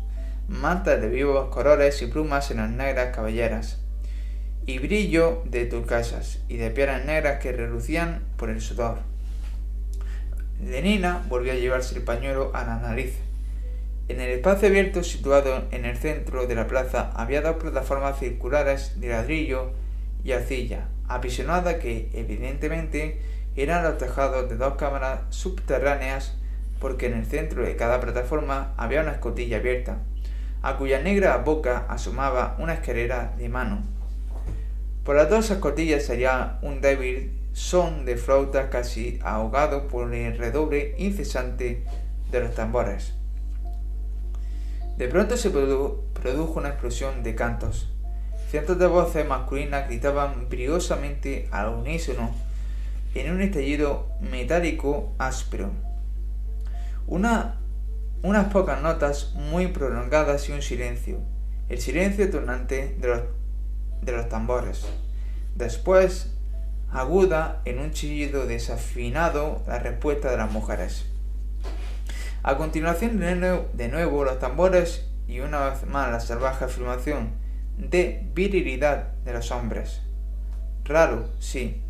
mantas 0.50 1.00
de 1.00 1.10
vivos 1.10 1.50
colores 1.50 2.02
y 2.02 2.08
plumas 2.08 2.50
en 2.52 2.58
las 2.58 2.70
negras 2.70 3.16
cabelleras, 3.16 3.80
y 4.66 4.80
brillo 4.80 5.44
de 5.46 5.66
turcasas 5.66 6.40
y 6.50 6.58
de 6.58 6.72
piedras 6.72 7.06
negras 7.06 7.40
que 7.40 7.52
relucían 7.52 8.24
por 8.36 8.50
el 8.50 8.60
sudor. 8.60 8.98
Lenina 10.64 11.24
volvió 11.30 11.54
a 11.54 11.56
llevarse 11.56 11.96
el 11.96 12.04
pañuelo 12.04 12.52
a 12.54 12.66
la 12.66 12.80
nariz. 12.80 13.16
En 14.10 14.20
el 14.20 14.32
espacio 14.32 14.68
abierto 14.68 15.04
situado 15.04 15.66
en 15.72 15.86
el 15.86 15.96
centro 15.96 16.48
de 16.48 16.56
la 16.56 16.68
plaza 16.68 17.12
había 17.16 17.42
dos 17.42 17.58
plataformas 17.58 18.20
circulares 18.20 19.00
de 19.00 19.10
ladrillo 19.10 19.72
y 20.24 20.32
arcilla, 20.32 20.88
apisionadas 21.08 21.76
que, 21.76 22.10
evidentemente, 22.14 23.22
eran 23.56 23.84
los 23.84 23.98
tejados 23.98 24.50
de 24.50 24.58
dos 24.58 24.76
cámaras 24.76 25.22
subterráneas 25.30 26.36
porque 26.80 27.08
en 27.08 27.14
el 27.14 27.26
centro 27.26 27.64
de 27.64 27.76
cada 27.76 28.00
plataforma 28.00 28.74
había 28.78 29.02
una 29.02 29.12
escotilla 29.12 29.58
abierta, 29.58 30.00
a 30.62 30.78
cuya 30.78 31.02
negra 31.02 31.38
boca 31.38 31.86
asomaba 31.90 32.56
una 32.60 32.74
escalera 32.74 33.34
de 33.38 33.50
mano. 33.50 33.84
Por 35.04 35.16
las 35.16 35.30
dos 35.30 35.50
escotillas 35.50 36.06
salía 36.06 36.60
un 36.62 36.82
débil 36.82 37.40
son 37.54 38.06
de 38.06 38.16
flauta 38.16 38.70
casi 38.70 39.20
ahogado 39.24 39.88
por 39.88 40.14
el 40.14 40.38
redoble 40.38 40.96
incesante 40.98 41.84
de 42.32 42.40
los 42.40 42.54
tambores. 42.54 43.14
De 44.98 45.08
pronto 45.08 45.38
se 45.38 45.50
produjo 45.50 46.54
una 46.60 46.70
explosión 46.70 47.24
de 47.24 47.36
cantos. 47.36 47.90
Cientos 48.50 48.80
de 48.80 48.88
voces 48.88 49.28
masculinas 49.28 49.88
gritaban 49.88 50.50
briosamente 50.50 51.48
al 51.52 51.70
unísono 51.70 52.34
en 53.16 53.32
un 53.32 53.42
estallido 53.42 54.08
metálico 54.20 55.14
áspero. 55.18 55.72
Una, 57.08 57.59
unas 58.22 58.52
pocas 58.52 58.82
notas 58.82 59.34
muy 59.34 59.68
prolongadas 59.68 60.50
y 60.50 60.52
un 60.52 60.62
silencio, 60.62 61.20
el 61.70 61.80
silencio 61.80 62.30
tornante 62.30 62.96
de 63.00 63.08
los, 63.08 63.22
de 64.02 64.12
los 64.12 64.28
tambores. 64.28 64.86
Después, 65.56 66.36
aguda 66.92 67.62
en 67.66 67.80
un 67.80 67.92
chillido 67.92 68.46
desafinado, 68.46 69.64
la 69.68 69.80
respuesta 69.80 70.32
de 70.32 70.38
las 70.38 70.52
mujeres. 70.52 71.06
A 72.44 72.58
continuación, 72.58 73.20
de 73.20 73.88
nuevo, 73.90 74.24
los 74.24 74.40
tambores 74.40 75.06
y 75.28 75.40
una 75.42 75.70
vez 75.70 75.86
más 75.86 76.12
la 76.12 76.20
salvaje 76.20 76.66
afirmación 76.66 77.34
de 77.78 78.28
virilidad 78.34 79.14
de 79.24 79.34
los 79.34 79.52
hombres. 79.52 80.02
Raro, 80.84 81.30
sí, 81.40 81.82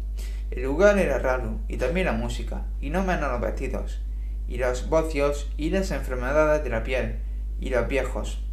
el 0.52 0.64
lugar 0.64 0.98
era 0.98 1.20
raro, 1.20 1.60
y 1.68 1.78
también 1.78 2.08
la 2.08 2.12
música, 2.12 2.66
y 2.82 2.90
no 2.90 3.04
menos 3.04 3.32
los 3.32 3.42
vestidos, 3.42 4.02
y 4.50 4.58
los 4.58 4.90
bocios 4.90 5.50
y 5.58 5.70
las 5.70 5.92
enfermedades 5.92 6.64
de 6.64 6.70
la 6.72 6.84
piel, 6.84 7.20
y 7.62 7.70
los 7.70 7.88
viejos. 7.88 8.44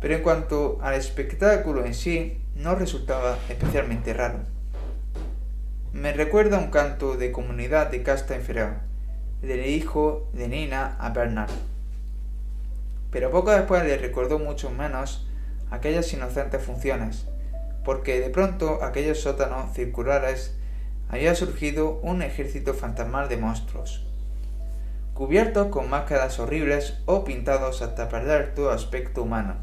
Pero 0.00 0.14
en 0.14 0.22
cuanto 0.22 0.78
al 0.82 0.94
espectáculo 0.94 1.84
en 1.84 1.94
sí, 1.94 2.40
no 2.54 2.74
resultaba 2.74 3.38
especialmente 3.48 4.14
raro. 4.14 4.40
Me 5.92 6.12
recuerda 6.12 6.58
un 6.58 6.70
canto 6.70 7.16
de 7.16 7.32
comunidad 7.32 7.90
de 7.90 8.02
casta 8.02 8.34
inferior, 8.34 8.78
del 9.42 9.66
hijo 9.66 10.30
de 10.32 10.48
Nina 10.48 10.96
a 10.98 11.10
Bernard. 11.10 11.50
Pero 13.10 13.30
poco 13.30 13.50
después 13.50 13.84
le 13.84 13.98
recordó 13.98 14.38
mucho 14.38 14.70
menos 14.70 15.28
aquellas 15.70 16.12
inocentes 16.12 16.62
funciones, 16.62 17.26
porque 17.84 18.20
de 18.20 18.30
pronto 18.30 18.82
aquellos 18.82 19.20
sótanos 19.20 19.74
circulares 19.74 20.56
había 21.08 21.34
surgido 21.34 22.00
un 22.02 22.22
ejército 22.22 22.72
fantasmal 22.72 23.28
de 23.28 23.36
monstruos, 23.36 24.06
cubiertos 25.20 25.66
con 25.66 25.90
máscaras 25.90 26.38
horribles 26.38 27.02
o 27.04 27.24
pintados 27.24 27.82
hasta 27.82 28.08
perder 28.08 28.54
todo 28.54 28.70
aspecto 28.70 29.22
humano. 29.22 29.56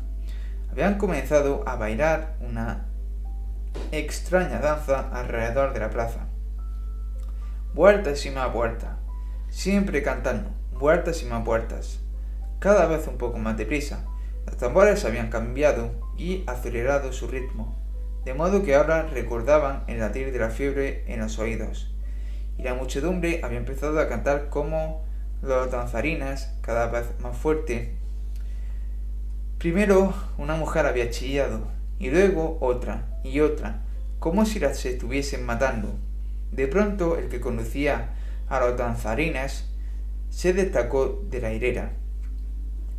Habían 0.70 1.00
comenzado 1.00 1.64
a 1.66 1.76
bailar 1.76 2.36
una 2.42 2.86
extraña 3.92 4.60
danza 4.60 5.10
alrededor 5.12 5.74
de 5.74 5.80
la 5.80 5.90
plaza. 5.90 6.28
Vueltas 7.74 8.24
y 8.28 8.30
más 8.30 8.54
vueltas, 8.54 9.00
siempre 9.50 10.04
cantando, 10.04 10.52
vueltas 10.74 11.24
y 11.24 11.26
más 11.26 11.44
vueltas, 11.44 12.02
cada 12.60 12.86
vez 12.86 13.08
un 13.08 13.18
poco 13.18 13.40
más 13.40 13.58
deprisa. 13.58 14.06
Los 14.46 14.58
tambores 14.58 15.06
habían 15.06 15.32
cambiado 15.32 15.90
y 16.20 16.44
acelerado 16.46 17.12
su 17.12 17.28
ritmo 17.28 17.76
de 18.26 18.36
modo 18.36 18.62
que 18.62 18.76
ahora 18.76 19.08
recordaban 19.08 19.86
el 19.88 20.02
latir 20.02 20.32
de 20.32 20.38
la 20.38 20.52
fiebre 20.52 21.04
en 21.08 21.20
los 21.20 21.40
oídos, 21.40 21.96
y 22.60 22.62
la 22.62 22.76
muchedumbre 22.76 23.40
había 23.42 23.58
empezado 23.58 24.00
a 24.00 24.08
cantar 24.08 24.50
como 24.50 25.07
los 25.42 25.72
danzarines, 25.72 26.50
cada 26.62 26.88
vez 26.88 27.06
más 27.22 27.38
fuerte. 27.38 27.96
Primero 29.58 30.14
una 30.38 30.56
mujer 30.56 30.86
había 30.86 31.10
chillado, 31.10 31.68
y 32.00 32.10
luego 32.10 32.58
otra 32.62 33.06
y 33.24 33.40
otra, 33.40 33.82
como 34.20 34.46
si 34.46 34.60
las 34.60 34.86
estuviesen 34.86 35.46
matando. 35.46 35.96
De 36.52 36.68
pronto 36.68 37.18
el 37.18 37.28
que 37.30 37.42
conducía 37.42 38.14
a 38.50 38.60
los 38.60 38.78
danzarines 38.78 39.66
se 40.30 40.54
destacó 40.54 41.24
de 41.30 41.42
la 41.42 41.54
hilera. 41.54 41.92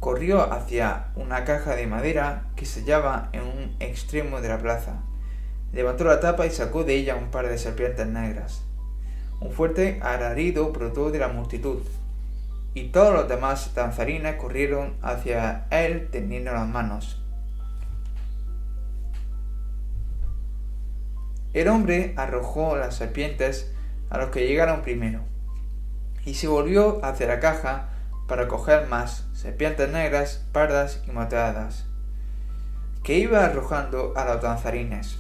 Corrió 0.01 0.53
hacia 0.53 1.09
una 1.17 1.45
caja 1.45 1.75
de 1.75 1.87
madera 1.87 2.47
que 2.57 2.67
se 2.67 2.81
hallaba 2.81 3.31
en 3.33 3.43
un 3.43 3.77
extremo 3.81 4.41
de 4.41 4.49
la 4.49 4.59
plaza. 4.59 5.03
Levantó 5.73 6.05
la 6.05 6.21
tapa 6.21 6.47
y 6.47 6.51
sacó 6.51 6.85
de 6.85 6.95
ella 6.95 7.17
un 7.17 7.31
par 7.31 7.49
de 7.49 7.59
serpientes 7.59 8.07
negras. 8.07 8.63
Un 9.41 9.53
fuerte 9.53 10.01
alarido 10.03 10.73
brotó 10.73 11.11
de 11.11 11.19
la 11.19 11.29
multitud, 11.29 11.79
y 12.75 12.89
todos 12.89 13.13
los 13.13 13.29
demás 13.29 13.75
danzarines 13.75 14.37
corrieron 14.37 14.97
hacia 15.03 15.67
él 15.71 16.09
tendiendo 16.11 16.53
las 16.53 16.69
manos. 16.69 17.23
El 21.55 21.69
hombre 21.69 22.15
arrojó 22.17 22.77
las 22.77 22.97
serpientes 22.97 23.73
a 24.11 24.19
los 24.19 24.31
que 24.31 24.47
llegaron 24.47 24.83
primero, 24.83 25.23
y 26.25 26.35
se 26.35 26.47
volvió 26.47 27.05
hacia 27.05 27.27
la 27.27 27.41
caja 27.41 27.89
para 28.27 28.49
coger 28.49 28.87
más 28.87 29.27
serpientes 29.33 29.89
negras, 29.91 30.47
pardas 30.53 31.03
y 31.09 31.11
moteadas, 31.11 31.87
que 33.03 33.19
iba 33.19 33.45
arrojando 33.45 34.13
a 34.17 34.27
los 34.27 34.43
danzarines. 34.43 35.19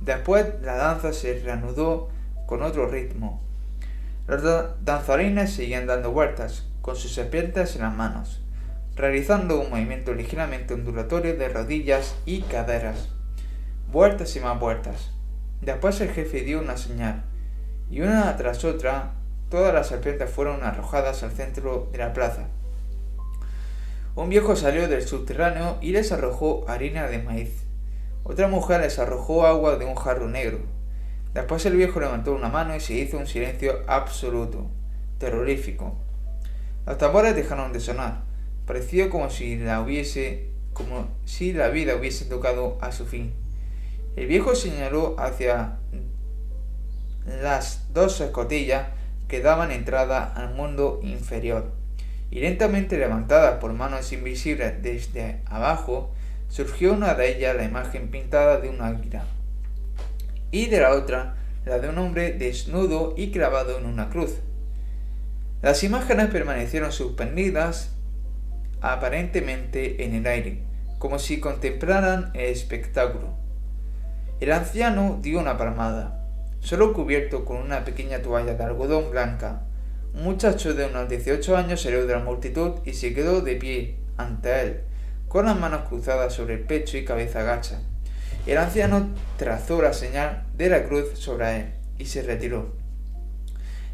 Después 0.00 0.46
la 0.62 0.76
danza 0.76 1.12
se 1.12 1.40
reanudó 1.40 2.10
con 2.46 2.62
otro 2.62 2.88
ritmo. 2.88 3.42
Los 4.28 4.42
danzarines 4.84 5.52
seguían 5.52 5.86
dando 5.86 6.12
vueltas, 6.12 6.68
con 6.86 6.94
sus 6.94 7.12
serpientes 7.12 7.74
en 7.74 7.82
las 7.82 7.92
manos, 7.92 8.40
realizando 8.94 9.58
un 9.60 9.70
movimiento 9.70 10.14
ligeramente 10.14 10.72
ondulatorio 10.72 11.36
de 11.36 11.48
rodillas 11.48 12.14
y 12.24 12.42
caderas. 12.42 13.08
Vueltas 13.90 14.36
y 14.36 14.40
más 14.40 14.60
vueltas. 14.60 15.10
Después 15.60 16.00
el 16.00 16.10
jefe 16.10 16.42
dio 16.42 16.60
una 16.60 16.76
señal, 16.76 17.24
y 17.90 18.02
una 18.02 18.36
tras 18.36 18.64
otra, 18.64 19.14
todas 19.50 19.74
las 19.74 19.88
serpientes 19.88 20.30
fueron 20.30 20.62
arrojadas 20.62 21.24
al 21.24 21.32
centro 21.32 21.88
de 21.90 21.98
la 21.98 22.12
plaza. 22.12 22.46
Un 24.14 24.28
viejo 24.28 24.54
salió 24.54 24.86
del 24.86 25.02
subterráneo 25.02 25.78
y 25.80 25.90
les 25.90 26.12
arrojó 26.12 26.64
harina 26.68 27.08
de 27.08 27.18
maíz. 27.18 27.64
Otra 28.22 28.46
mujer 28.46 28.80
les 28.80 29.00
arrojó 29.00 29.44
agua 29.44 29.74
de 29.74 29.86
un 29.86 29.96
jarro 29.96 30.28
negro. 30.28 30.60
Después 31.34 31.66
el 31.66 31.74
viejo 31.76 31.98
levantó 31.98 32.32
una 32.32 32.48
mano 32.48 32.76
y 32.76 32.80
se 32.80 32.94
hizo 32.94 33.18
un 33.18 33.26
silencio 33.26 33.80
absoluto, 33.88 34.70
terrorífico. 35.18 36.05
Los 36.86 36.98
tambores 36.98 37.34
dejaron 37.34 37.72
de 37.72 37.80
sonar. 37.80 38.22
Pareció 38.64 39.10
como 39.10 39.28
si 39.28 39.56
la 39.56 39.80
hubiese, 39.80 40.50
como 40.72 41.08
si 41.24 41.52
la 41.52 41.68
vida 41.68 41.96
hubiese 41.96 42.24
tocado 42.26 42.78
a 42.80 42.92
su 42.92 43.06
fin. 43.06 43.34
El 44.14 44.28
viejo 44.28 44.54
señaló 44.54 45.16
hacia 45.18 45.78
las 47.26 47.92
dos 47.92 48.20
escotillas 48.20 48.86
que 49.28 49.40
daban 49.40 49.72
entrada 49.72 50.32
al 50.32 50.54
mundo 50.54 51.00
inferior, 51.02 51.72
y 52.30 52.40
lentamente 52.40 52.96
levantadas 52.96 53.58
por 53.58 53.72
manos 53.72 54.12
invisibles 54.12 54.80
desde 54.82 55.40
abajo, 55.46 56.12
surgió 56.48 56.92
una 56.92 57.14
de 57.14 57.36
ellas 57.36 57.56
la 57.56 57.64
imagen 57.64 58.10
pintada 58.10 58.58
de 58.58 58.68
un 58.68 58.80
águila, 58.80 59.24
y 60.52 60.66
de 60.66 60.80
la 60.80 60.92
otra 60.92 61.36
la 61.64 61.80
de 61.80 61.88
un 61.88 61.98
hombre 61.98 62.32
desnudo 62.32 63.14
y 63.16 63.32
clavado 63.32 63.76
en 63.76 63.86
una 63.86 64.08
cruz. 64.08 64.36
Las 65.66 65.82
imágenes 65.82 66.28
permanecieron 66.28 66.92
suspendidas 66.92 67.90
aparentemente 68.80 70.04
en 70.04 70.14
el 70.14 70.24
aire, 70.28 70.62
como 71.00 71.18
si 71.18 71.40
contemplaran 71.40 72.30
el 72.34 72.52
espectáculo. 72.52 73.34
El 74.38 74.52
anciano 74.52 75.18
dio 75.20 75.40
una 75.40 75.58
palmada, 75.58 76.24
solo 76.60 76.92
cubierto 76.92 77.44
con 77.44 77.56
una 77.56 77.84
pequeña 77.84 78.22
toalla 78.22 78.54
de 78.54 78.62
algodón 78.62 79.10
blanca, 79.10 79.62
Un 80.14 80.22
muchacho 80.22 80.72
de 80.72 80.86
unos 80.86 81.08
18 81.08 81.56
años 81.56 81.82
salió 81.82 82.06
de 82.06 82.12
la 82.12 82.20
multitud 82.20 82.74
y 82.84 82.92
se 82.92 83.12
quedó 83.12 83.40
de 83.40 83.56
pie 83.56 83.98
ante 84.16 84.60
él, 84.60 84.80
con 85.26 85.46
las 85.46 85.58
manos 85.58 85.88
cruzadas 85.88 86.32
sobre 86.32 86.54
el 86.54 86.60
pecho 86.60 86.96
y 86.96 87.04
cabeza 87.04 87.42
gacha. 87.42 87.80
El 88.46 88.58
anciano 88.58 89.08
trazó 89.36 89.82
la 89.82 89.92
señal 89.92 90.46
de 90.56 90.68
la 90.68 90.84
cruz 90.84 91.18
sobre 91.18 91.56
él 91.56 91.72
y 91.98 92.04
se 92.04 92.22
retiró. 92.22 92.75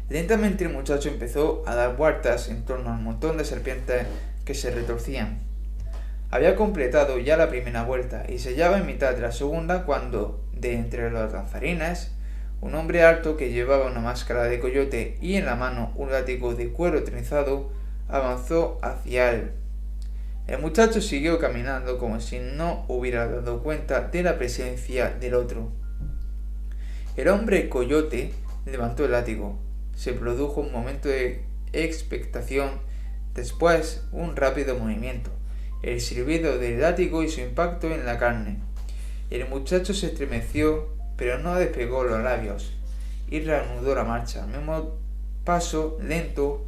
Lentamente 0.09 0.65
el 0.65 0.73
muchacho 0.73 1.09
empezó 1.09 1.63
a 1.65 1.75
dar 1.75 1.95
vueltas 1.95 2.49
en 2.49 2.65
torno 2.65 2.91
al 2.91 3.01
montón 3.01 3.37
de 3.37 3.45
serpientes 3.45 4.05
que 4.45 4.53
se 4.53 4.71
retorcían. 4.71 5.39
Había 6.29 6.55
completado 6.55 7.19
ya 7.19 7.37
la 7.37 7.49
primera 7.49 7.83
vuelta 7.83 8.25
y 8.27 8.39
se 8.39 8.49
hallaba 8.49 8.79
en 8.79 8.87
mitad 8.87 9.13
de 9.13 9.21
la 9.21 9.31
segunda 9.31 9.85
cuando, 9.85 10.43
de 10.51 10.73
entre 10.73 11.09
los 11.09 11.31
danzarines, 11.31 12.11
un 12.59 12.75
hombre 12.75 13.03
alto 13.03 13.37
que 13.37 13.51
llevaba 13.51 13.87
una 13.87 13.99
máscara 13.99 14.43
de 14.43 14.59
coyote 14.59 15.17
y 15.21 15.35
en 15.35 15.45
la 15.45 15.55
mano 15.55 15.91
un 15.95 16.11
látigo 16.11 16.55
de 16.55 16.69
cuero 16.69 17.03
trenzado 17.03 17.71
avanzó 18.07 18.79
hacia 18.81 19.31
él. 19.31 19.51
El 20.47 20.59
muchacho 20.59 21.01
siguió 21.01 21.39
caminando 21.39 21.97
como 21.97 22.19
si 22.19 22.39
no 22.39 22.85
hubiera 22.87 23.27
dado 23.27 23.63
cuenta 23.63 24.01
de 24.01 24.23
la 24.23 24.37
presencia 24.37 25.09
del 25.09 25.35
otro. 25.35 25.71
El 27.15 27.27
hombre 27.27 27.69
coyote 27.69 28.33
levantó 28.65 29.05
el 29.05 29.11
látigo. 29.11 29.59
Se 29.95 30.13
produjo 30.13 30.61
un 30.61 30.71
momento 30.71 31.09
de 31.09 31.43
expectación, 31.71 32.79
después 33.33 34.03
un 34.11 34.35
rápido 34.35 34.77
movimiento 34.77 35.31
el 35.83 35.99
silbido 35.99 36.57
del 36.57 36.79
látigo 36.79 37.23
y 37.23 37.29
su 37.29 37.41
impacto 37.41 37.93
en 37.93 38.05
la 38.05 38.17
carne. 38.17 38.57
El 39.29 39.47
muchacho 39.49 39.93
se 39.93 40.07
estremeció, 40.07 40.87
pero 41.17 41.37
no 41.39 41.55
despegó 41.55 42.05
los 42.05 42.23
labios, 42.23 42.73
y 43.29 43.41
reanudó 43.41 43.93
la 43.93 44.05
marcha, 44.05 44.47
mismo 44.47 44.97
paso 45.43 45.97
lento 46.01 46.65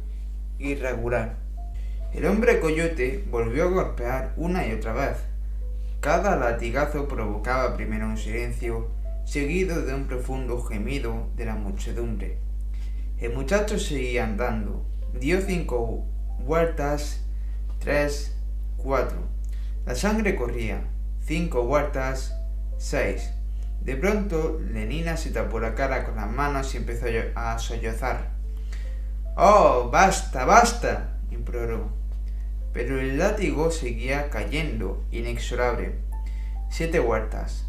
y 0.58 0.74
regular. 0.74 1.36
El 2.12 2.26
hombre 2.26 2.60
coyote 2.60 3.24
volvió 3.30 3.64
a 3.64 3.70
golpear 3.70 4.34
una 4.36 4.66
y 4.66 4.72
otra 4.72 4.92
vez. 4.92 5.16
Cada 6.00 6.36
latigazo 6.36 7.08
provocaba 7.08 7.74
primero 7.74 8.06
un 8.06 8.18
silencio, 8.18 8.90
seguido 9.24 9.82
de 9.82 9.94
un 9.94 10.06
profundo 10.06 10.62
gemido 10.62 11.28
de 11.36 11.46
la 11.46 11.54
muchedumbre. 11.54 12.45
El 13.18 13.32
muchacho 13.32 13.78
seguía 13.78 14.24
andando, 14.24 14.86
dio 15.18 15.40
cinco 15.40 16.06
vueltas, 16.38 17.24
tres, 17.78 18.36
Cuatro. 18.76 19.18
La 19.84 19.96
sangre 19.96 20.36
corría. 20.36 20.80
Cinco 21.20 21.64
vueltas. 21.64 22.36
Seis. 22.78 23.32
De 23.80 23.96
pronto, 23.96 24.60
Lenina 24.60 25.16
se 25.16 25.30
tapó 25.30 25.58
la 25.58 25.74
cara 25.74 26.04
con 26.04 26.16
las 26.16 26.30
manos 26.30 26.72
y 26.72 26.76
empezó 26.76 27.06
a 27.34 27.58
sollozar. 27.58 28.30
¡Oh, 29.36 29.90
basta, 29.90 30.44
basta! 30.44 31.18
imploró. 31.30 31.90
Pero 32.72 33.00
el 33.00 33.18
látigo 33.18 33.72
seguía 33.72 34.30
cayendo, 34.30 35.04
inexorable. 35.10 35.96
Siete 36.70 37.00
vueltas. 37.00 37.66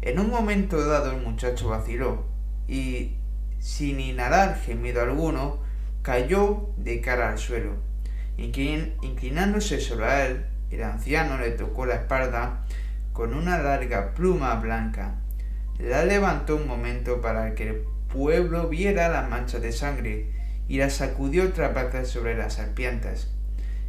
En 0.00 0.18
un 0.20 0.30
momento 0.30 0.86
dado 0.86 1.12
el 1.12 1.20
muchacho 1.20 1.68
vaciló 1.68 2.24
y, 2.68 3.18
sin 3.64 3.98
inhalar 3.98 4.58
gemido 4.58 5.00
alguno, 5.00 5.58
cayó 6.02 6.68
de 6.76 7.00
cara 7.00 7.30
al 7.30 7.38
suelo. 7.38 7.76
inclinándose 8.36 9.80
sobre 9.80 10.26
él, 10.26 10.44
el 10.70 10.82
anciano 10.82 11.38
le 11.38 11.52
tocó 11.52 11.86
la 11.86 11.94
espalda 11.94 12.66
con 13.14 13.32
una 13.32 13.56
larga 13.56 14.12
pluma 14.12 14.54
blanca. 14.56 15.14
La 15.78 16.04
levantó 16.04 16.56
un 16.56 16.66
momento 16.66 17.22
para 17.22 17.54
que 17.54 17.70
el 17.70 17.84
pueblo 18.12 18.68
viera 18.68 19.08
las 19.08 19.30
manchas 19.30 19.62
de 19.62 19.72
sangre 19.72 20.30
y 20.68 20.76
la 20.76 20.90
sacudió 20.90 21.44
otra 21.44 21.68
vez 21.68 22.06
sobre 22.06 22.36
las 22.36 22.52
serpientes. 22.52 23.30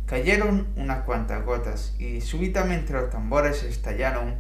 Cayeron 0.05 0.67
unas 0.77 1.03
cuantas 1.03 1.43
gotas 1.43 1.95
y 1.99 2.21
súbitamente 2.21 2.93
los 2.93 3.09
tambores 3.09 3.63
estallaron 3.63 4.35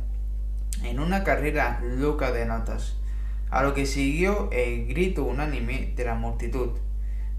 en 0.81 1.01
una 1.01 1.25
carrera 1.25 1.81
loca 1.83 2.31
de 2.31 2.45
notas, 2.45 2.95
a 3.49 3.63
lo 3.63 3.73
que 3.73 3.85
siguió 3.85 4.49
el 4.51 4.87
grito 4.87 5.23
unánime 5.23 5.93
de 5.95 6.05
la 6.05 6.15
multitud. 6.15 6.71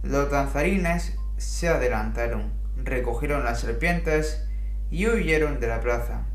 Los 0.03 0.31
danzarines 0.31 1.19
se 1.37 1.69
adelantaron, 1.69 2.53
recogieron 2.77 3.45
las 3.45 3.61
serpientes 3.61 4.47
y 4.91 5.07
huyeron 5.07 5.61
de 5.61 5.69
la 5.69 5.81
plaza. 5.81 6.27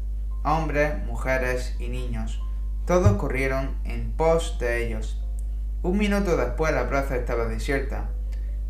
Hombres, 0.43 1.03
mujeres 1.05 1.75
y 1.79 1.87
niños. 1.87 2.41
Todos 2.85 3.13
corrieron 3.13 3.77
en 3.83 4.11
pos 4.11 4.57
de 4.59 4.85
ellos. 4.85 5.23
Un 5.83 5.97
minuto 5.97 6.35
después 6.35 6.73
la 6.73 6.89
plaza 6.89 7.15
estaba 7.15 7.45
desierta. 7.45 8.09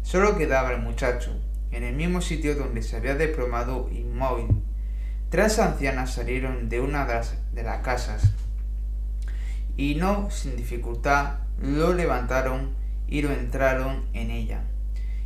Solo 0.02 0.38
quedaba 0.38 0.72
el 0.72 0.82
muchacho, 0.82 1.42
en 1.72 1.84
el 1.84 1.96
mismo 1.96 2.22
sitio 2.22 2.56
donde 2.56 2.84
se 2.84 2.98
había 2.98 3.16
desplomado 3.16 3.90
inmóvil. 3.92 4.64
Tres 5.30 5.60
ancianas 5.60 6.14
salieron 6.14 6.70
de 6.70 6.82
una 6.82 7.06
de 7.06 7.14
las, 7.14 7.38
de 7.54 7.64
las 7.64 7.82
casas 7.82 8.34
y 9.78 9.96
no 9.96 10.30
sin 10.32 10.56
dificultad 10.56 11.40
lo 11.60 11.94
levantaron 11.94 12.76
y 13.08 13.22
lo 13.22 13.32
entraron 13.32 14.06
en 14.14 14.32
ella. 14.32 14.64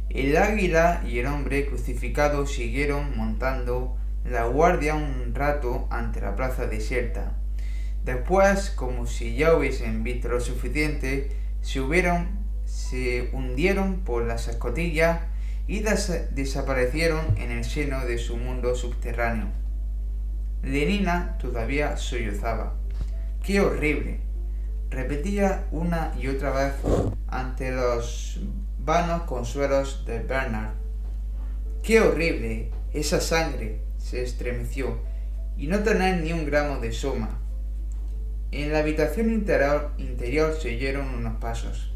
El 0.09 0.37
águila 0.37 1.03
y 1.07 1.19
el 1.19 1.27
hombre 1.27 1.65
crucificado 1.65 2.45
siguieron 2.45 3.17
montando 3.17 3.97
la 4.23 4.45
guardia 4.45 4.95
un 4.95 5.33
rato 5.33 5.87
ante 5.89 6.21
la 6.21 6.35
plaza 6.35 6.67
desierta. 6.67 7.37
Después, 8.03 8.69
como 8.69 9.07
si 9.07 9.35
ya 9.35 9.55
hubiesen 9.55 10.03
visto 10.03 10.29
lo 10.29 10.39
suficiente, 10.39 11.31
se 11.61 11.81
hubieron, 11.81 12.39
se 12.65 13.29
hundieron 13.33 14.01
por 14.01 14.23
las 14.25 14.47
escotillas 14.47 15.21
y 15.67 15.79
desaparecieron 15.79 17.37
en 17.37 17.51
el 17.51 17.63
seno 17.63 18.05
de 18.05 18.19
su 18.19 18.37
mundo 18.37 18.75
subterráneo. 18.75 19.47
Lenina 20.61 21.37
todavía 21.39 21.97
sollozaba. 21.97 22.75
¡Qué 23.43 23.61
horrible! 23.61 24.24
Repetía 24.89 25.67
una 25.71 26.13
y 26.19 26.27
otra 26.27 26.51
vez 26.51 26.73
ante 27.27 27.71
los 27.71 28.39
vanos 28.79 29.23
consuelos 29.23 30.05
de 30.05 30.19
Bernard. 30.19 30.73
¡Qué 31.83 32.01
horrible! 32.01 32.71
Esa 32.93 33.19
sangre, 33.19 33.81
se 33.97 34.23
estremeció, 34.23 34.99
y 35.57 35.67
no 35.67 35.79
tener 35.79 36.21
ni 36.21 36.31
un 36.31 36.45
gramo 36.45 36.79
de 36.79 36.91
soma. 36.91 37.39
En 38.51 38.71
la 38.71 38.79
habitación 38.79 39.31
interior, 39.31 39.91
interior 39.97 40.55
se 40.55 40.69
oyeron 40.69 41.13
unos 41.13 41.37
pasos. 41.37 41.93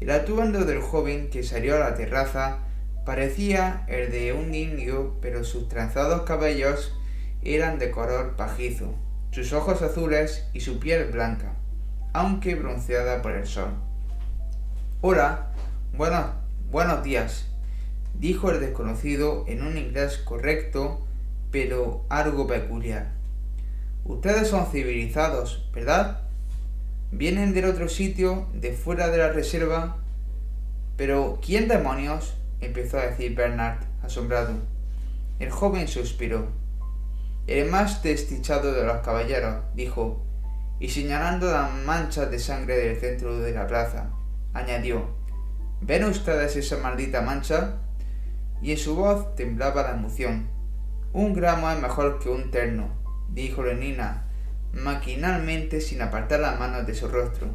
El 0.00 0.10
atuendo 0.10 0.64
del 0.64 0.80
joven 0.80 1.30
que 1.30 1.44
salió 1.44 1.76
a 1.76 1.78
la 1.78 1.94
terraza 1.94 2.58
parecía 3.04 3.84
el 3.86 4.10
de 4.10 4.32
un 4.32 4.54
indio, 4.54 5.16
pero 5.20 5.44
sus 5.44 5.68
trenzados 5.68 6.22
cabellos 6.22 6.98
eran 7.42 7.78
de 7.78 7.90
color 7.90 8.34
pajizo, 8.36 8.94
sus 9.30 9.52
ojos 9.52 9.82
azules 9.82 10.48
y 10.52 10.60
su 10.60 10.80
piel 10.80 11.04
blanca, 11.12 11.54
aunque 12.14 12.54
bronceada 12.54 13.20
por 13.22 13.32
el 13.32 13.46
sol. 13.46 13.70
Hola, 15.00 15.50
buenos, 15.96 16.26
buenos 16.70 17.02
días, 17.02 17.48
dijo 18.14 18.52
el 18.52 18.60
desconocido 18.60 19.44
en 19.48 19.66
un 19.66 19.76
inglés 19.76 20.18
correcto 20.18 21.00
pero 21.50 22.04
algo 22.08 22.46
peculiar. 22.46 23.12
Ustedes 24.04 24.48
son 24.48 24.66
civilizados, 24.66 25.68
¿verdad? 25.72 26.22
Vienen 27.10 27.52
del 27.52 27.66
otro 27.66 27.88
sitio, 27.88 28.48
de 28.54 28.72
fuera 28.72 29.08
de 29.08 29.18
la 29.18 29.30
reserva. 29.30 29.98
Pero, 30.96 31.38
¿quién 31.44 31.68
demonios? 31.68 32.36
empezó 32.60 32.98
a 32.98 33.06
decir 33.06 33.36
Bernard, 33.36 33.78
asombrado. 34.02 34.54
El 35.38 35.50
joven 35.50 35.86
suspiró. 35.86 36.48
El 37.46 37.70
más 37.70 38.02
desdichado 38.02 38.72
de 38.72 38.84
los 38.84 38.98
caballeros, 38.98 39.62
dijo, 39.76 40.24
y 40.80 40.88
señalando 40.88 41.50
las 41.50 41.72
manchas 41.72 42.30
de 42.30 42.38
sangre 42.38 42.76
del 42.76 42.96
centro 42.98 43.38
de 43.38 43.52
la 43.52 43.66
plaza, 43.66 44.10
añadió, 44.52 45.14
¿Ven 45.80 46.04
ustedes 46.04 46.56
esa 46.56 46.78
maldita 46.78 47.20
mancha? 47.20 47.74
Y 48.62 48.72
en 48.72 48.78
su 48.78 48.96
voz 48.96 49.34
temblaba 49.34 49.82
la 49.82 49.90
emoción. 49.90 50.48
Un 51.12 51.34
gramo 51.34 51.70
es 51.70 51.78
mejor 51.78 52.18
que 52.18 52.30
un 52.30 52.50
terno, 52.50 52.88
dijo 53.28 53.62
Lenina, 53.62 54.24
maquinalmente 54.72 55.80
sin 55.82 56.00
apartar 56.00 56.40
las 56.40 56.58
manos 56.58 56.86
de 56.86 56.94
su 56.94 57.08
rostro. 57.08 57.48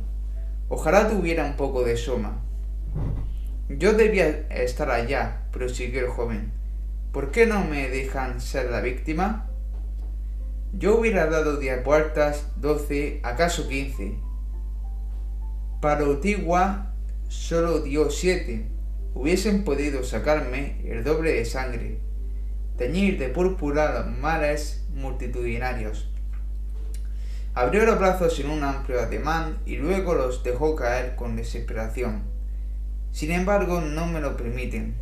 Ojalá 0.68 1.10
tuviera 1.10 1.44
un 1.44 1.56
poco 1.56 1.84
de 1.84 1.98
soma. 1.98 2.38
Yo 3.68 3.94
debía 3.94 4.28
estar 4.50 4.92
allá, 4.92 5.48
prosiguió 5.52 6.02
el 6.02 6.10
joven. 6.10 6.54
¿Por 7.12 7.32
qué 7.32 7.48
no 7.48 7.64
me 7.64 7.90
dejan 7.90 8.40
ser 8.40 8.70
la 8.70 8.82
víctima? 8.82 9.49
Yo 10.74 11.00
hubiera 11.00 11.28
dado 11.28 11.58
diez 11.58 11.82
puertas, 11.82 12.48
doce, 12.56 13.20
acaso 13.24 13.68
quince. 13.68 14.20
Parotigua 15.82 16.94
solo 17.28 17.80
dio 17.80 18.10
siete. 18.10 18.70
Hubiesen 19.14 19.64
podido 19.64 20.04
sacarme 20.04 20.82
el 20.86 21.04
doble 21.04 21.34
de 21.34 21.46
sangre 21.46 22.10
teñir 22.80 23.20
de 23.20 23.28
púrpura 23.28 23.92
los 23.92 24.18
males 24.20 24.86
multitudinarios. 24.94 26.10
Abrió 27.54 27.86
los 27.86 28.00
brazos 28.00 28.40
en 28.40 28.50
un 28.50 28.64
amplio 28.64 29.02
ademán 29.02 29.60
y 29.66 29.76
luego 29.76 30.14
los 30.16 30.44
dejó 30.44 30.78
caer 30.78 31.18
con 31.18 31.36
desesperación. 31.36 32.24
Sin 33.12 33.32
embargo, 33.32 33.82
no 33.82 34.06
me 34.06 34.22
lo 34.22 34.38
permiten. 34.38 34.96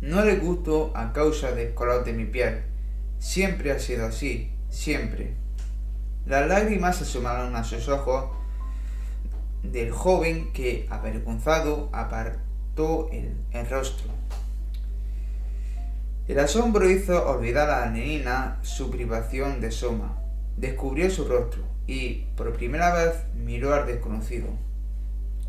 No 0.00 0.24
le 0.24 0.38
gusto 0.38 0.90
a 0.96 1.12
causa 1.12 1.52
del 1.52 1.72
color 1.72 2.04
de 2.04 2.14
mi 2.14 2.24
piel. 2.24 2.64
Siempre 3.20 3.70
ha 3.70 3.78
sido 3.78 4.06
así, 4.06 4.50
siempre. 4.70 5.34
Las 6.24 6.48
lágrimas 6.48 7.02
asomaron 7.02 7.54
a 7.54 7.64
sus 7.64 7.88
ojos 7.90 8.30
del 9.62 9.90
joven 9.90 10.52
que, 10.54 10.86
avergonzado, 10.88 11.90
apartó 11.92 13.10
el, 13.12 13.36
el 13.52 13.68
rostro. 13.68 14.08
El 16.28 16.38
asombro 16.38 16.88
hizo 16.88 17.28
olvidar 17.28 17.68
a 17.68 17.80
la 17.80 17.90
nenina 17.90 18.58
su 18.62 18.90
privación 18.90 19.60
de 19.60 19.70
Soma. 19.70 20.16
Descubrió 20.56 21.10
su 21.10 21.28
rostro 21.28 21.62
y, 21.86 22.26
por 22.36 22.50
primera 22.54 22.94
vez, 22.94 23.16
miró 23.34 23.74
al 23.74 23.86
desconocido. 23.86 24.48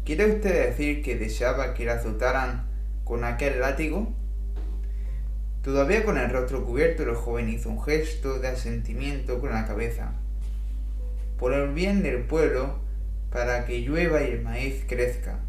¿Quiere 0.03 0.25
usted 0.25 0.69
decir 0.69 1.01
que 1.03 1.15
deseaba 1.15 1.73
que 1.73 1.85
la 1.85 1.93
azotaran 1.93 2.67
con 3.05 3.23
aquel 3.23 3.61
látigo? 3.61 4.13
Todavía 5.63 6.03
con 6.03 6.17
el 6.17 6.31
rostro 6.31 6.65
cubierto, 6.65 7.03
el 7.03 7.13
joven 7.13 7.49
hizo 7.49 7.69
un 7.69 7.83
gesto 7.83 8.39
de 8.39 8.47
asentimiento 8.47 9.39
con 9.39 9.51
la 9.51 9.67
cabeza. 9.67 10.13
Por 11.37 11.53
el 11.53 11.71
bien 11.73 12.01
del 12.01 12.23
pueblo, 12.23 12.79
para 13.31 13.65
que 13.65 13.81
llueva 13.81 14.23
y 14.23 14.31
el 14.31 14.41
maíz 14.41 14.83
crezca, 14.87 15.39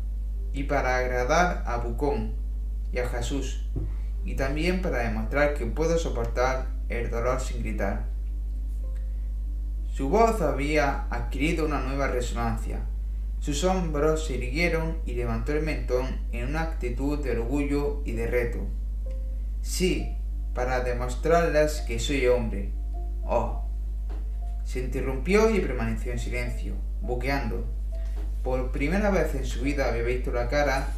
y 0.53 0.65
para 0.65 0.99
agradar 0.99 1.65
a 1.67 1.79
Bucón 1.79 2.35
y 2.93 2.99
a 2.99 3.09
Jesús, 3.09 3.71
y 4.23 4.35
también 4.35 4.83
para 4.83 4.99
demostrar 4.99 5.55
que 5.55 5.65
puedo 5.65 5.97
soportar 5.97 6.67
el 6.91 7.09
dolor 7.09 7.41
sin 7.41 7.63
gritar. 7.63 8.05
Su 9.95 10.11
voz 10.11 10.43
había 10.43 11.07
adquirido 11.09 11.65
una 11.65 11.81
nueva 11.81 12.09
resonancia. 12.09 12.81
Sus 13.41 13.65
hombros 13.65 14.27
se 14.27 14.37
irguieron 14.37 14.99
y 15.07 15.15
levantó 15.15 15.53
el 15.53 15.63
mentón 15.63 16.21
en 16.33 16.49
una 16.49 16.63
actitud 16.63 17.19
de 17.19 17.33
orgullo 17.33 18.03
y 18.05 18.13
de 18.13 18.27
reto. 18.27 18.67
Sí, 19.63 20.17
para 20.55 20.81
demostrarles 20.81 21.83
que 21.87 22.01
soy 22.01 22.27
hombre. 22.27 22.73
Oh. 23.23 23.65
Se 24.65 24.81
interrumpió 24.81 25.51
y 25.51 25.61
permaneció 25.61 26.13
en 26.13 26.19
silencio, 26.19 26.75
boqueando. 27.01 27.65
Por 28.43 28.73
primera 28.73 29.11
vez 29.11 29.35
en 29.37 29.47
su 29.47 29.63
vida 29.63 29.89
había 29.89 30.03
visto 30.03 30.33
la 30.33 30.49
cara 30.49 30.89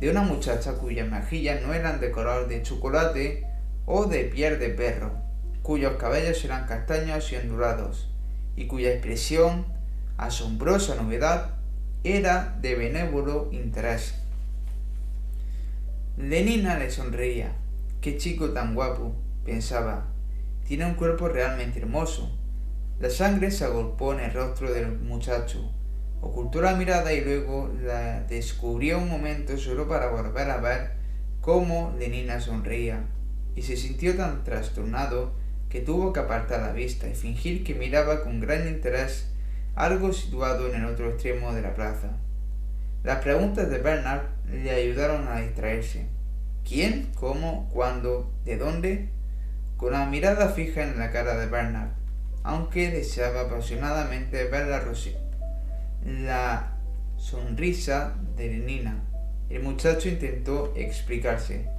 de 0.00 0.10
una 0.10 0.22
muchacha 0.22 0.74
cuyas 0.74 1.08
mejillas 1.08 1.62
no 1.62 1.72
eran 1.72 2.00
de 2.00 2.10
color 2.10 2.48
de 2.48 2.62
chocolate 2.62 3.46
o 3.86 4.06
de 4.06 4.24
piel 4.24 4.58
de 4.58 4.70
perro, 4.70 5.12
cuyos 5.62 5.96
cabellos 5.96 6.44
eran 6.44 6.66
castaños 6.66 7.32
y 7.32 7.36
ondulados, 7.36 8.10
y 8.56 8.66
cuya 8.66 8.90
expresión, 8.90 9.64
asombrosa 10.16 10.96
novedad, 10.96 11.54
era 12.02 12.56
de 12.60 12.74
benévolo 12.74 13.48
interés. 13.52 14.14
Lenina 16.16 16.78
le 16.78 16.90
sonreía, 16.90 17.52
Qué 18.00 18.16
chico 18.16 18.50
tan 18.50 18.76
guapo, 18.76 19.12
pensaba. 19.44 20.06
Tiene 20.64 20.86
un 20.86 20.94
cuerpo 20.94 21.28
realmente 21.28 21.80
hermoso. 21.80 22.32
La 23.00 23.10
sangre 23.10 23.50
se 23.50 23.64
agolpó 23.64 24.12
en 24.12 24.20
el 24.20 24.32
rostro 24.32 24.72
del 24.72 24.96
muchacho. 25.00 25.72
Ocultó 26.20 26.62
la 26.62 26.76
mirada 26.76 27.12
y 27.12 27.24
luego 27.24 27.72
la 27.82 28.20
descubrió 28.22 28.98
un 28.98 29.08
momento 29.08 29.58
solo 29.58 29.88
para 29.88 30.10
volver 30.10 30.48
a 30.48 30.58
ver 30.58 30.92
cómo 31.40 31.92
Lenina 31.98 32.40
sonreía. 32.40 33.04
Y 33.56 33.62
se 33.62 33.76
sintió 33.76 34.16
tan 34.16 34.44
trastornado 34.44 35.32
que 35.68 35.80
tuvo 35.80 36.12
que 36.12 36.20
apartar 36.20 36.60
la 36.60 36.72
vista 36.72 37.08
y 37.08 37.14
fingir 37.14 37.64
que 37.64 37.74
miraba 37.74 38.22
con 38.22 38.38
gran 38.38 38.68
interés 38.68 39.32
algo 39.74 40.12
situado 40.12 40.68
en 40.68 40.82
el 40.82 40.84
otro 40.84 41.10
extremo 41.10 41.52
de 41.52 41.62
la 41.62 41.74
plaza. 41.74 42.12
Las 43.02 43.22
preguntas 43.22 43.68
de 43.68 43.78
Bernard 43.78 44.22
le 44.48 44.70
ayudaron 44.70 45.26
a 45.26 45.40
distraerse. 45.40 46.06
¿Quién? 46.68 47.08
¿Cómo? 47.14 47.66
¿Cuándo? 47.72 48.30
¿De 48.44 48.58
dónde? 48.58 49.08
Con 49.78 49.92
la 49.92 50.04
mirada 50.04 50.50
fija 50.50 50.82
en 50.82 50.98
la 50.98 51.10
cara 51.10 51.38
de 51.38 51.46
Bernard, 51.46 51.92
aunque 52.42 52.90
deseaba 52.90 53.42
apasionadamente 53.42 54.44
ver 54.44 54.66
la, 54.66 54.84
la 56.04 56.76
sonrisa 57.16 58.12
de 58.36 58.50
Nina. 58.50 59.02
El 59.48 59.62
muchacho 59.62 60.10
intentó 60.10 60.74
explicarse. 60.76 61.70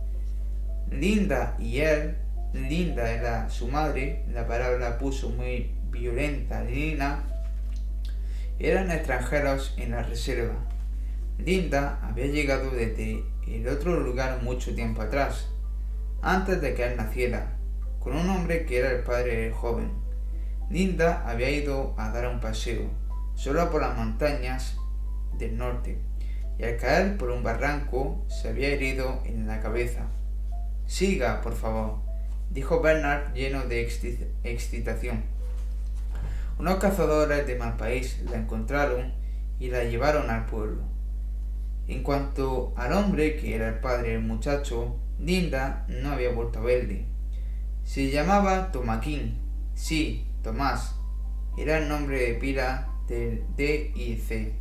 Linda 0.89 1.55
y 1.59 1.81
él, 1.81 2.15
Linda 2.53 3.11
era 3.11 3.47
su 3.51 3.67
madre, 3.67 4.23
la 4.33 4.47
palabra 4.47 4.97
puso 4.97 5.29
muy 5.29 5.69
violenta. 5.91 6.63
Nina 6.63 7.25
eran 8.57 8.89
extranjeros 8.89 9.75
en 9.77 9.91
la 9.91 10.01
reserva. 10.01 10.55
Linda 11.37 11.99
había 12.01 12.25
llegado 12.25 12.71
desde 12.71 13.23
el 13.55 13.67
otro 13.67 13.99
lugar 13.99 14.41
mucho 14.43 14.75
tiempo 14.75 15.01
atrás, 15.01 15.49
antes 16.21 16.61
de 16.61 16.73
que 16.73 16.85
él 16.85 16.97
naciera, 16.97 17.57
con 17.99 18.15
un 18.15 18.29
hombre 18.29 18.65
que 18.65 18.79
era 18.79 18.91
el 18.91 19.03
padre 19.03 19.37
del 19.37 19.53
joven. 19.53 19.91
Linda 20.69 21.23
había 21.27 21.49
ido 21.49 21.95
a 21.97 22.11
dar 22.11 22.27
un 22.27 22.39
paseo, 22.39 22.89
solo 23.35 23.69
por 23.71 23.81
las 23.81 23.97
montañas 23.97 24.77
del 25.37 25.57
norte, 25.57 25.97
y 26.57 26.63
al 26.63 26.77
caer 26.77 27.17
por 27.17 27.31
un 27.31 27.43
barranco 27.43 28.25
se 28.27 28.49
había 28.49 28.69
herido 28.69 29.21
en 29.25 29.47
la 29.47 29.61
cabeza. 29.61 30.07
Siga, 30.85 31.41
por 31.41 31.55
favor, 31.55 31.99
dijo 32.49 32.81
Bernard 32.81 33.33
lleno 33.33 33.63
de 33.63 33.81
excitación. 34.43 35.23
Unos 36.59 36.75
cazadores 36.75 37.47
de 37.47 37.55
mal 37.55 37.77
país 37.77 38.21
la 38.29 38.37
encontraron 38.37 39.13
y 39.59 39.69
la 39.69 39.85
llevaron 39.85 40.29
al 40.29 40.45
pueblo. 40.45 40.88
En 41.89 42.03
cuanto 42.03 42.71
al 42.77 42.93
hombre, 42.93 43.35
que 43.35 43.55
era 43.55 43.67
el 43.67 43.79
padre 43.79 44.11
del 44.11 44.21
muchacho, 44.21 44.95
Linda 45.17 45.87
no 45.87 46.11
había 46.11 46.29
vuelto 46.29 46.59
a 46.59 46.61
verle. 46.61 47.07
Se 47.83 48.11
llamaba 48.11 48.71
Tomaquín. 48.71 49.39
Sí, 49.73 50.27
Tomás. 50.43 50.95
Era 51.57 51.79
el 51.79 51.89
nombre 51.89 52.19
de 52.19 52.35
pila 52.35 52.89
del 53.07 53.43
D 53.57 53.91
y 53.95 54.17
C. 54.17 54.53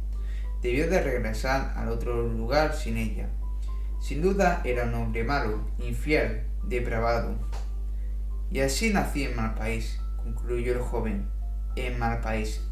Debió 0.63 0.89
de 0.89 1.03
regresar 1.03 1.75
al 1.77 1.91
otro 1.91 2.27
lugar 2.27 2.75
sin 2.75 2.97
ella. 2.97 3.29
Sin 4.01 4.23
duda 4.23 4.63
era 4.65 4.85
un 4.85 4.95
hombre 4.95 5.23
malo, 5.23 5.69
infiel, 5.79 6.45
depravado. 6.65 7.37
Y 8.51 8.61
así 8.61 8.91
nací 8.91 9.25
en 9.25 9.37
mal 9.37 9.55
país, 9.55 10.01
concluyó 10.17 10.73
el 10.73 10.81
joven, 10.81 11.29
en 11.77 11.99
mal 11.99 12.23
país. 12.23 12.63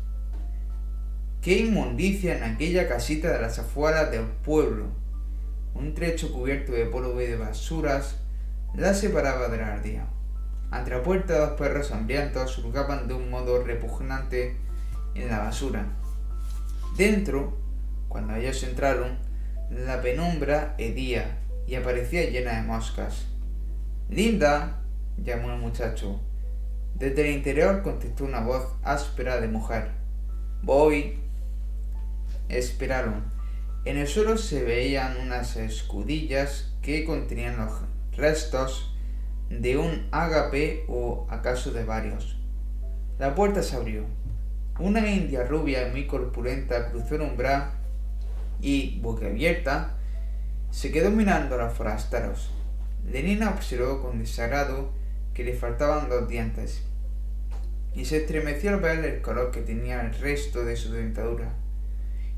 Qué 1.46 1.58
inmundicia 1.58 2.36
en 2.36 2.42
aquella 2.42 2.88
casita 2.88 3.32
de 3.32 3.40
las 3.40 3.60
afueras 3.60 4.10
del 4.10 4.24
pueblo. 4.24 4.86
Un 5.74 5.94
trecho 5.94 6.32
cubierto 6.32 6.72
de 6.72 6.86
polvo 6.86 7.20
y 7.20 7.26
de 7.26 7.36
basuras 7.36 8.16
la 8.74 8.94
separaba 8.94 9.46
de 9.46 9.58
la 9.58 9.74
ardilla. 9.74 10.06
Ante 10.72 10.90
la 10.90 11.04
puerta 11.04 11.38
dos 11.38 11.50
perros 11.50 11.92
hambrientos 11.92 12.50
surgaban 12.50 13.06
de 13.06 13.14
un 13.14 13.30
modo 13.30 13.62
repugnante 13.62 14.56
en 15.14 15.28
la 15.28 15.38
basura. 15.38 15.86
Dentro, 16.96 17.56
cuando 18.08 18.34
ellos 18.34 18.60
entraron, 18.64 19.16
la 19.70 20.02
penumbra 20.02 20.74
hedía 20.78 21.38
y 21.64 21.76
aparecía 21.76 22.28
llena 22.28 22.56
de 22.56 22.62
moscas. 22.62 23.28
Linda, 24.10 24.82
llamó 25.16 25.52
el 25.52 25.60
muchacho. 25.60 26.20
Desde 26.96 27.20
el 27.20 27.36
interior 27.36 27.82
contestó 27.82 28.24
una 28.24 28.40
voz 28.40 28.66
áspera 28.82 29.40
de 29.40 29.46
mujer. 29.46 29.92
Voy, 30.64 31.20
esperaron. 32.48 33.32
En 33.84 33.96
el 33.96 34.08
suelo 34.08 34.36
se 34.36 34.64
veían 34.64 35.16
unas 35.20 35.56
escudillas 35.56 36.74
que 36.82 37.04
contenían 37.04 37.56
los 37.56 37.72
restos 38.16 38.94
de 39.48 39.76
un 39.76 40.08
ágape 40.10 40.84
o 40.88 41.26
acaso 41.30 41.72
de 41.72 41.84
varios. 41.84 42.36
La 43.18 43.34
puerta 43.34 43.62
se 43.62 43.76
abrió. 43.76 44.04
Una 44.78 45.08
india 45.08 45.44
rubia 45.44 45.88
y 45.88 45.90
muy 45.90 46.06
corpulenta 46.06 46.90
cruzó 46.90 47.14
el 47.14 47.22
umbral 47.22 47.70
y, 48.60 48.98
boca 49.00 49.26
abierta, 49.26 49.94
se 50.70 50.92
quedó 50.92 51.10
mirando 51.10 51.54
a 51.54 51.64
los 51.64 51.72
forasteros. 51.72 52.50
Lenina 53.10 53.50
observó 53.50 54.02
con 54.02 54.18
desagrado 54.18 54.90
que 55.32 55.44
le 55.44 55.54
faltaban 55.54 56.08
dos 56.08 56.28
dientes 56.28 56.82
y 57.94 58.04
se 58.04 58.18
estremeció 58.18 58.70
al 58.70 58.80
ver 58.80 59.04
el 59.04 59.22
color 59.22 59.50
que 59.50 59.62
tenía 59.62 60.02
el 60.02 60.12
resto 60.14 60.64
de 60.64 60.76
su 60.76 60.92
dentadura. 60.92 61.54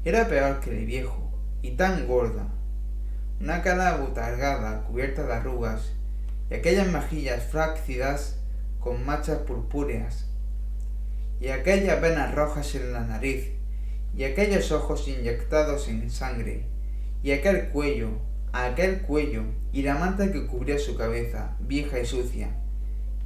Era 0.04 0.28
peor 0.28 0.60
que 0.60 0.70
el 0.70 0.86
viejo, 0.86 1.32
y 1.60 1.72
tan 1.72 2.06
gorda. 2.06 2.48
Una 3.40 3.62
cara 3.62 3.96
botargada, 3.96 4.82
cubierta 4.84 5.24
de 5.24 5.32
arrugas, 5.32 5.92
y 6.50 6.54
aquellas 6.54 6.86
mejillas 6.86 7.42
flácidas 7.44 8.38
con 8.78 9.04
manchas 9.04 9.38
purpúreas, 9.38 10.26
y 11.40 11.48
aquellas 11.48 12.00
venas 12.00 12.34
rojas 12.34 12.74
en 12.74 12.92
la 12.92 13.00
nariz, 13.00 13.50
y 14.16 14.24
aquellos 14.24 14.72
ojos 14.72 15.08
inyectados 15.08 15.88
en 15.88 16.10
sangre, 16.10 16.66
y 17.22 17.32
aquel 17.32 17.68
cuello, 17.70 18.20
aquel 18.52 19.02
cuello, 19.02 19.42
y 19.72 19.82
la 19.82 19.96
manta 19.96 20.30
que 20.32 20.46
cubría 20.46 20.78
su 20.78 20.96
cabeza, 20.96 21.56
vieja 21.60 21.98
y 21.98 22.06
sucia, 22.06 22.50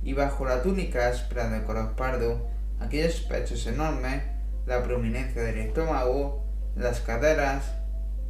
y 0.03 0.15
bajo 0.15 0.47
la 0.47 0.63
túnica 0.63 1.09
áspera 1.09 1.49
de 1.49 1.65
color 1.65 1.95
pardo, 1.97 2.49
aquellos 2.81 3.21
pechos 3.21 3.67
enormes, 3.67 4.23
la 4.67 4.83
prominencia 4.83 5.43
del 5.43 5.59
estómago, 5.59 6.42
las 6.77 7.01
caderas. 7.01 7.73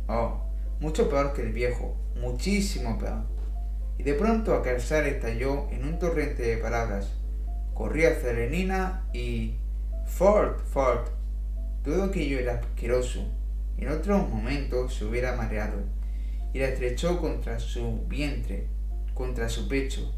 Oh, 0.09 0.43
mucho 0.81 1.09
peor 1.09 1.33
que 1.33 1.43
el 1.43 1.53
viejo, 1.53 1.97
muchísimo 2.21 2.99
peor. 2.99 3.25
y 3.99 4.03
de 4.05 4.15
pronto 4.15 4.55
aquel 4.55 4.81
ser 4.81 5.07
estalló 5.07 5.69
en 5.71 5.85
un 5.85 5.99
torrente 5.99 6.43
de 6.43 6.57
palabras. 6.57 7.12
Corrí 7.75 8.05
hacia 8.05 8.33
Lenina 8.33 9.05
y... 9.12 9.59
Ford, 10.07 10.59
Ford. 10.73 11.09
Todo 11.85 12.05
aquello 12.05 12.39
era 12.39 12.55
asqueroso. 12.55 13.25
En 13.79 13.89
otro 13.89 14.19
momento 14.19 14.89
se 14.89 15.05
hubiera 15.05 15.35
mareado 15.35 15.83
y 16.53 16.59
la 16.59 16.67
estrechó 16.67 17.21
contra 17.21 17.59
su 17.59 18.05
vientre, 18.07 18.67
contra 19.15 19.49
su 19.49 19.69
pecho, 19.69 20.15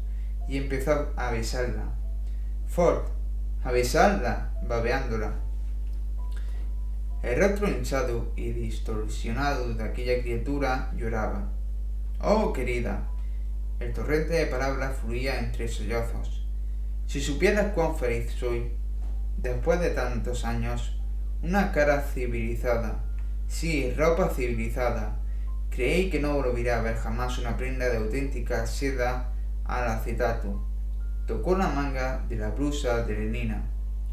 y 0.47 0.57
empezó 0.57 1.13
a 1.15 1.31
besarla. 1.31 1.93
Ford, 2.67 3.05
a 3.63 3.71
besarla, 3.71 4.53
babeándola. 4.67 5.33
El 7.25 7.39
rostro 7.39 7.67
hinchado 7.67 8.31
y 8.35 8.51
distorsionado 8.51 9.73
de 9.73 9.83
aquella 9.83 10.21
criatura 10.21 10.91
lloraba. 10.95 11.49
Oh, 12.21 12.53
querida. 12.53 13.07
El 13.79 13.93
torrente 13.93 14.33
de 14.33 14.45
palabras 14.45 14.97
fluía 15.01 15.39
entre 15.39 15.67
sollozos. 15.67 16.45
Si 17.07 17.19
supieras 17.19 17.73
cuán 17.73 17.95
feliz 17.97 18.29
soy, 18.29 18.73
después 19.37 19.79
de 19.79 19.89
tantos 19.89 20.45
años, 20.45 21.01
una 21.41 21.71
cara 21.71 22.01
civilizada, 22.01 23.03
sí, 23.47 23.91
ropa 23.97 24.29
civilizada, 24.29 25.17
creí 25.71 26.11
que 26.11 26.19
no 26.19 26.35
volvería 26.35 26.77
a 26.77 26.83
ver 26.83 26.95
jamás 26.95 27.39
una 27.39 27.57
prenda 27.57 27.89
de 27.89 27.97
auténtica 27.97 28.67
seda 28.67 29.33
al 29.63 29.87
acetato. 29.87 30.63
Tocó 31.25 31.57
la 31.57 31.69
manga 31.69 32.23
de 32.29 32.35
la 32.35 32.49
blusa 32.49 33.03
de 33.03 33.17
Lenina. 33.17 33.63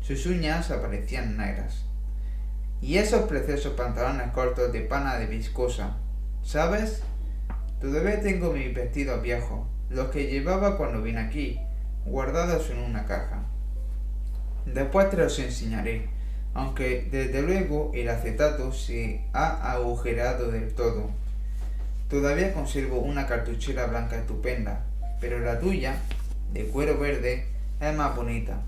Sus 0.01 0.25
uñas 0.25 0.71
aparecían 0.71 1.37
negras. 1.37 1.92
Y 2.83 2.99
esos 2.99 3.23
preciosos 3.23 3.75
pantalones 3.75 4.33
cortos 4.33 4.73
de 4.73 4.81
pana 4.81 5.17
de 5.17 5.27
viscosa. 5.27 5.97
¿Sabes? 6.43 7.03
Todavía 7.81 8.21
tengo 8.21 8.53
mis 8.53 8.75
vestidos 8.75 9.23
viejos, 9.23 9.69
los 9.89 10.09
que 10.09 10.27
llevaba 10.27 10.77
cuando 10.77 11.01
vine 11.01 11.21
aquí, 11.21 11.61
guardados 12.05 12.71
en 12.71 12.79
una 12.79 13.07
caja. 13.07 13.45
Después 14.67 15.11
te 15.11 15.17
los 15.17 15.39
enseñaré, 15.39 16.09
aunque 16.55 17.09
desde 17.09 17.43
luego 17.43 17.93
el 17.95 18.09
acetato 18.09 18.73
se 18.73 19.25
ha 19.33 19.73
agujerado 19.73 20.51
del 20.51 20.75
todo. 20.75 21.11
Todavía 22.11 22.53
conservo 22.53 22.99
una 22.99 23.29
cartuchera 23.29 23.87
blanca 23.87 24.17
estupenda, 24.17 24.85
pero 25.21 25.39
la 25.39 25.61
tuya, 25.61 26.01
de 26.53 26.67
cuero 26.67 26.99
verde, 26.99 27.47
es 27.81 27.95
más 27.95 28.17
bonita. 28.17 28.61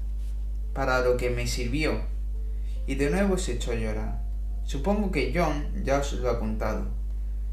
Para 0.73 1.01
lo 1.01 1.17
que 1.17 1.31
me 1.31 1.49
sirvió 1.49 2.14
y 2.87 2.97
de 2.97 3.11
nuevo 3.11 3.39
se 3.39 3.53
echó 3.53 3.73
a 3.73 3.77
llorar. 3.77 4.21
Supongo 4.65 5.11
que 5.11 5.33
John 5.35 5.85
ya 5.85 5.99
os 5.99 6.13
lo 6.15 6.31
ha 6.31 6.39
contado. 6.39 6.89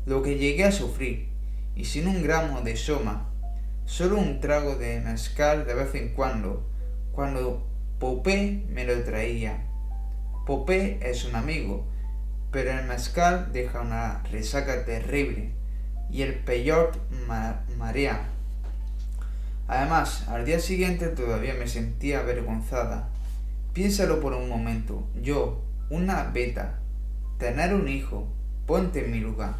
Lo 0.05 0.21
que 0.21 0.37
llegué 0.37 0.63
a 0.63 0.71
sufrir, 0.71 1.29
y 1.75 1.85
sin 1.85 2.07
un 2.07 2.23
gramo 2.23 2.61
de 2.61 2.75
soma, 2.75 3.29
solo 3.85 4.17
un 4.17 4.39
trago 4.39 4.75
de 4.75 4.99
mezcal 5.01 5.65
de 5.65 5.73
vez 5.73 5.93
en 5.95 6.13
cuando, 6.13 6.67
cuando 7.11 7.67
Popé 7.99 8.65
me 8.69 8.85
lo 8.85 9.03
traía. 9.03 9.67
Popé 10.45 10.99
es 11.01 11.25
un 11.25 11.35
amigo, 11.35 11.85
pero 12.51 12.71
el 12.71 12.85
mezcal 12.85 13.51
deja 13.53 13.81
una 13.81 14.23
resaca 14.31 14.85
terrible 14.85 15.51
y 16.09 16.23
el 16.23 16.35
peyor 16.35 16.91
marea. 17.77 18.27
Además, 19.67 20.27
al 20.27 20.45
día 20.45 20.59
siguiente 20.59 21.07
todavía 21.09 21.53
me 21.53 21.67
sentía 21.67 22.19
avergonzada 22.19 23.10
Piénsalo 23.73 24.19
por 24.19 24.33
un 24.33 24.49
momento. 24.49 25.07
Yo, 25.21 25.61
una 25.89 26.25
beta, 26.25 26.79
tener 27.37 27.73
un 27.73 27.87
hijo, 27.87 28.27
ponte 28.65 29.05
en 29.05 29.11
mi 29.11 29.19
lugar. 29.19 29.55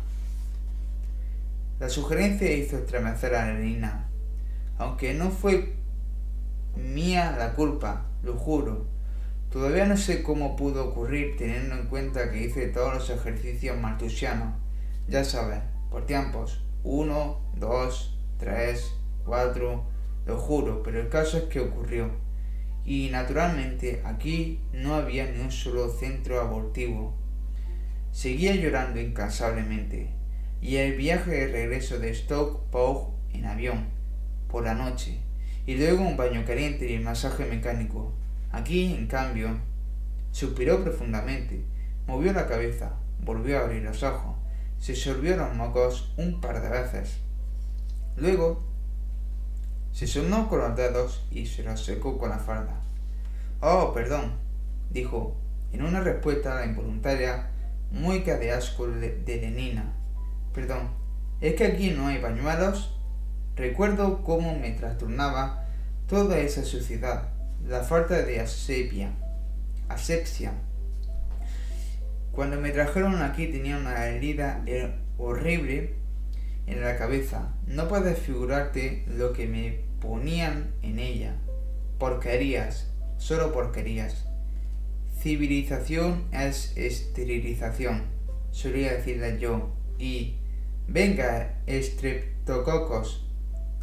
La 1.79 1.87
sugerencia 1.87 2.51
hizo 2.51 2.77
estremecer 2.77 3.35
a 3.35 3.53
Lenina, 3.53 4.09
aunque 4.77 5.13
no 5.13 5.31
fue 5.31 5.75
mía 6.75 7.35
la 7.37 7.53
culpa, 7.53 8.05
lo 8.21 8.35
juro. 8.35 8.85
Todavía 9.49 9.85
no 9.85 9.95
sé 9.95 10.23
cómo 10.23 10.57
pudo 10.57 10.89
ocurrir 10.89 11.37
teniendo 11.37 11.75
en 11.75 11.87
cuenta 11.87 12.31
que 12.31 12.43
hice 12.43 12.67
todos 12.67 12.93
los 12.93 13.09
ejercicios 13.09 13.77
maltusianos. 13.77 14.55
Ya 15.07 15.23
sabes, 15.23 15.59
por 15.89 16.05
tiempos. 16.05 16.63
Uno, 16.83 17.39
dos, 17.55 18.17
tres, 18.37 18.93
cuatro. 19.25 19.85
Lo 20.25 20.37
juro, 20.37 20.83
pero 20.83 20.99
el 20.99 21.09
caso 21.09 21.37
es 21.37 21.43
que 21.45 21.61
ocurrió 21.61 22.11
y 22.85 23.09
naturalmente 23.09 24.01
aquí 24.05 24.59
no 24.73 24.95
había 24.95 25.29
ni 25.31 25.39
un 25.39 25.51
solo 25.51 25.89
centro 25.89 26.41
abortivo. 26.41 27.15
Seguía 28.11 28.55
llorando 28.55 28.99
incansablemente 28.99 30.09
y 30.61 30.77
el 30.77 30.95
viaje 30.95 31.31
de 31.31 31.47
regreso 31.47 31.99
de 31.99 32.13
Stoke 32.13 32.69
Pog 32.71 33.13
en 33.33 33.45
avión 33.45 33.85
por 34.47 34.63
la 34.63 34.73
noche 34.73 35.19
y 35.65 35.75
luego 35.75 36.03
un 36.03 36.17
baño 36.17 36.43
caliente 36.45 36.89
y 36.89 36.95
el 36.95 37.03
masaje 37.03 37.45
mecánico. 37.45 38.13
Aquí, 38.51 38.93
en 38.93 39.07
cambio, 39.07 39.59
suspiró 40.31 40.83
profundamente, 40.83 41.63
movió 42.07 42.33
la 42.33 42.47
cabeza, 42.47 42.93
volvió 43.23 43.57
a 43.57 43.61
abrir 43.61 43.83
los 43.83 44.03
ojos, 44.03 44.35
se 44.77 44.95
sorbió 44.95 45.37
los 45.37 45.53
mocos 45.55 46.13
un 46.17 46.41
par 46.41 46.61
de 46.61 46.69
veces. 46.69 47.19
Luego 48.17 48.70
se 49.91 50.07
sonó 50.07 50.47
con 50.49 50.59
los 50.59 50.75
dedos 50.75 51.23
y 51.31 51.45
se 51.45 51.63
los 51.63 51.83
secó 51.83 52.17
con 52.17 52.29
la 52.29 52.39
falda. 52.39 52.81
Oh, 53.59 53.93
perdón, 53.93 54.33
dijo, 54.89 55.35
en 55.71 55.83
una 55.83 56.01
respuesta 56.01 56.53
a 56.53 56.61
la 56.61 56.65
involuntaria 56.65 57.49
de 57.91 58.51
asco 58.51 58.87
de, 58.87 59.37
Lenina. 59.41 59.93
Perdón, 60.53 60.89
¿es 61.41 61.55
que 61.55 61.65
aquí 61.65 61.91
no 61.91 62.07
hay 62.07 62.19
pañuelos? 62.19 62.97
Recuerdo 63.55 64.23
cómo 64.23 64.57
me 64.57 64.71
trastornaba 64.71 65.65
toda 66.07 66.39
esa 66.39 66.63
suciedad, 66.63 67.29
la 67.67 67.81
falta 67.81 68.21
de 68.21 68.39
asepia, 68.39 69.11
asepsia. 69.89 70.53
Cuando 72.31 72.59
me 72.59 72.71
trajeron 72.71 73.21
aquí 73.21 73.47
tenía 73.47 73.77
una 73.77 74.07
herida 74.07 74.63
horrible 75.17 76.00
en 76.71 76.81
la 76.81 76.97
cabeza. 76.97 77.53
No 77.67 77.87
puedes 77.87 78.17
figurarte 78.17 79.03
lo 79.07 79.33
que 79.33 79.47
me 79.47 79.81
ponían 79.99 80.73
en 80.81 80.99
ella. 80.99 81.35
Porquerías, 81.99 82.89
solo 83.17 83.51
porquerías. 83.51 84.25
Civilización 85.19 86.23
es 86.31 86.75
esterilización, 86.77 88.03
solía 88.51 88.93
decirle 88.93 89.37
yo. 89.39 89.69
Y, 89.99 90.37
venga, 90.87 91.59
estreptococos, 91.67 93.27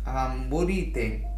amburite. 0.05 1.29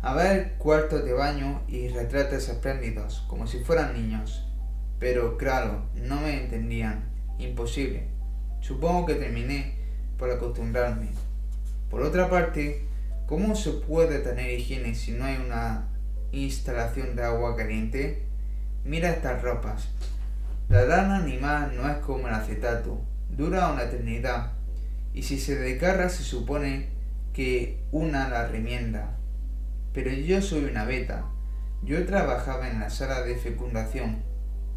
A 0.00 0.14
ver 0.14 0.54
cuartos 0.58 1.04
de 1.04 1.12
baño 1.14 1.62
y 1.66 1.88
retratos 1.88 2.48
espléndidos, 2.48 3.24
como 3.28 3.46
si 3.46 3.58
fueran 3.58 3.94
niños. 3.94 4.46
Pero 4.98 5.36
claro, 5.36 5.90
no 5.94 6.20
me 6.20 6.44
entendían. 6.44 7.12
Imposible. 7.38 8.06
Supongo 8.60 9.06
que 9.06 9.14
terminé 9.16 9.83
por 10.18 10.30
acostumbrarme. 10.30 11.08
Por 11.90 12.02
otra 12.02 12.28
parte, 12.30 12.86
¿cómo 13.26 13.54
se 13.54 13.70
puede 13.70 14.18
tener 14.18 14.50
higiene 14.50 14.94
si 14.94 15.12
no 15.12 15.24
hay 15.24 15.36
una 15.36 15.88
instalación 16.32 17.16
de 17.16 17.24
agua 17.24 17.56
caliente? 17.56 18.24
Mira 18.84 19.10
estas 19.10 19.42
ropas. 19.42 19.88
La 20.68 20.84
lana 20.84 21.16
animal 21.16 21.74
no 21.76 21.88
es 21.90 21.98
como 21.98 22.28
el 22.28 22.34
acetato, 22.34 23.00
dura 23.28 23.70
una 23.70 23.84
eternidad, 23.84 24.52
y 25.12 25.22
si 25.22 25.38
se 25.38 25.56
desgarra 25.56 26.08
se 26.08 26.22
supone 26.22 26.88
que 27.32 27.84
una 27.92 28.28
la 28.28 28.46
remienda. 28.48 29.16
Pero 29.92 30.10
yo 30.10 30.42
soy 30.42 30.64
una 30.64 30.84
beta. 30.84 31.26
Yo 31.82 32.04
trabajaba 32.06 32.68
en 32.68 32.80
la 32.80 32.90
sala 32.90 33.22
de 33.22 33.36
fecundación. 33.36 34.22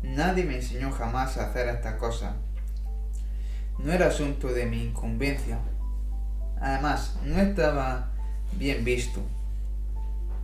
Nadie 0.04 0.44
me 0.44 0.58
enseñó 0.58 0.92
jamás 0.92 1.38
a 1.38 1.50
hacer 1.50 1.70
estas 1.70 1.96
cosas 1.96 2.34
no 3.80 3.92
era 3.92 4.08
asunto 4.08 4.48
de 4.48 4.66
mi 4.66 4.84
incumbencia. 4.84 5.60
Además, 6.60 7.18
no 7.24 7.40
estaba 7.40 8.12
bien 8.54 8.84
visto. 8.84 9.22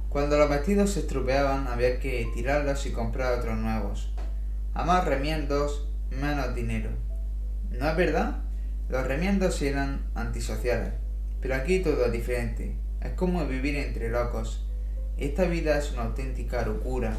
Cuando 0.10 0.38
los 0.38 0.50
vestidos 0.50 0.92
se 0.92 1.02
estropeaban 1.02 1.68
había 1.68 2.00
que 2.00 2.30
tirarlos 2.36 2.86
y 2.86 2.92
comprar 2.92 3.40
otros 3.40 3.58
nuevos. 3.58 4.14
A 4.76 4.86
más 4.86 5.06
remiendos, 5.06 5.88
menos 6.12 6.54
dinero. 6.54 6.92
¿No 7.72 7.90
es 7.90 7.98
verdad? 7.98 8.38
Los 8.90 9.08
remiendos 9.08 9.62
eran 9.62 10.06
antisociales. 10.14 10.94
Pero 11.42 11.56
aquí 11.56 11.80
todo 11.80 12.06
es 12.06 12.12
diferente. 12.12 12.76
Es 13.02 13.14
como 13.14 13.46
vivir 13.48 13.76
entre 13.76 14.10
locos. 14.10 14.68
Esta 15.18 15.46
vida 15.46 15.78
es 15.78 15.92
una 15.94 16.04
auténtica 16.04 16.64
locura. 16.64 17.14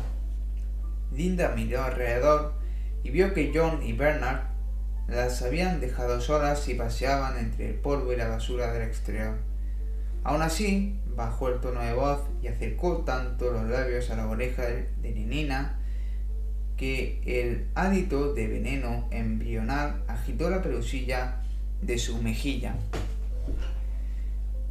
Linda 1.12 1.52
miró 1.54 1.82
alrededor 1.82 2.54
y 3.02 3.10
vio 3.10 3.34
que 3.34 3.52
John 3.54 3.82
y 3.82 3.92
Bernard 3.92 4.53
las 5.08 5.42
habían 5.42 5.80
dejado 5.80 6.20
solas 6.20 6.68
y 6.68 6.74
paseaban 6.74 7.38
entre 7.38 7.70
el 7.70 7.74
polvo 7.74 8.12
y 8.12 8.16
la 8.16 8.28
basura 8.28 8.72
del 8.72 8.82
exterior. 8.82 9.36
Aún 10.22 10.42
así, 10.42 10.98
bajó 11.14 11.48
el 11.48 11.60
tono 11.60 11.80
de 11.80 11.92
voz 11.92 12.20
y 12.42 12.48
acercó 12.48 12.98
tanto 12.98 13.52
los 13.52 13.68
labios 13.68 14.10
a 14.10 14.16
la 14.16 14.28
oreja 14.28 14.62
de 14.62 14.88
Nenina 15.02 15.78
que 16.76 17.20
el 17.24 17.68
hálito 17.74 18.34
de 18.34 18.48
veneno 18.48 19.06
embrional 19.10 20.02
agitó 20.08 20.50
la 20.50 20.62
pelusilla 20.62 21.42
de 21.82 21.98
su 21.98 22.20
mejilla. 22.20 22.74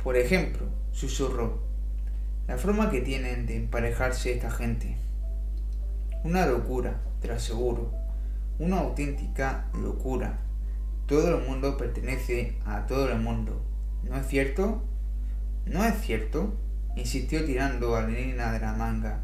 Por 0.04 0.18
ejemplo, 0.18 0.66
susurró, 0.92 1.62
la 2.48 2.58
forma 2.58 2.90
que 2.90 3.02
tienen 3.02 3.46
de 3.46 3.56
emparejarse 3.56 4.34
esta 4.34 4.52
gente. 4.52 4.98
Una 6.24 6.46
locura, 6.46 7.00
te 7.22 7.30
lo 7.30 7.36
aseguro. 7.36 8.03
Una 8.64 8.80
auténtica 8.80 9.66
locura. 9.74 10.40
Todo 11.06 11.38
el 11.38 11.46
mundo 11.46 11.76
pertenece 11.76 12.56
a 12.66 12.86
todo 12.86 13.12
el 13.12 13.20
mundo. 13.20 13.62
¿No 14.04 14.16
es 14.16 14.26
cierto? 14.26 14.82
¿No 15.66 15.84
es 15.84 16.00
cierto? 16.00 16.54
insistió 16.96 17.44
tirando 17.44 17.98
a 17.98 18.04
Lenina 18.04 18.54
de 18.54 18.62
la 18.62 18.72
manga. 18.72 19.20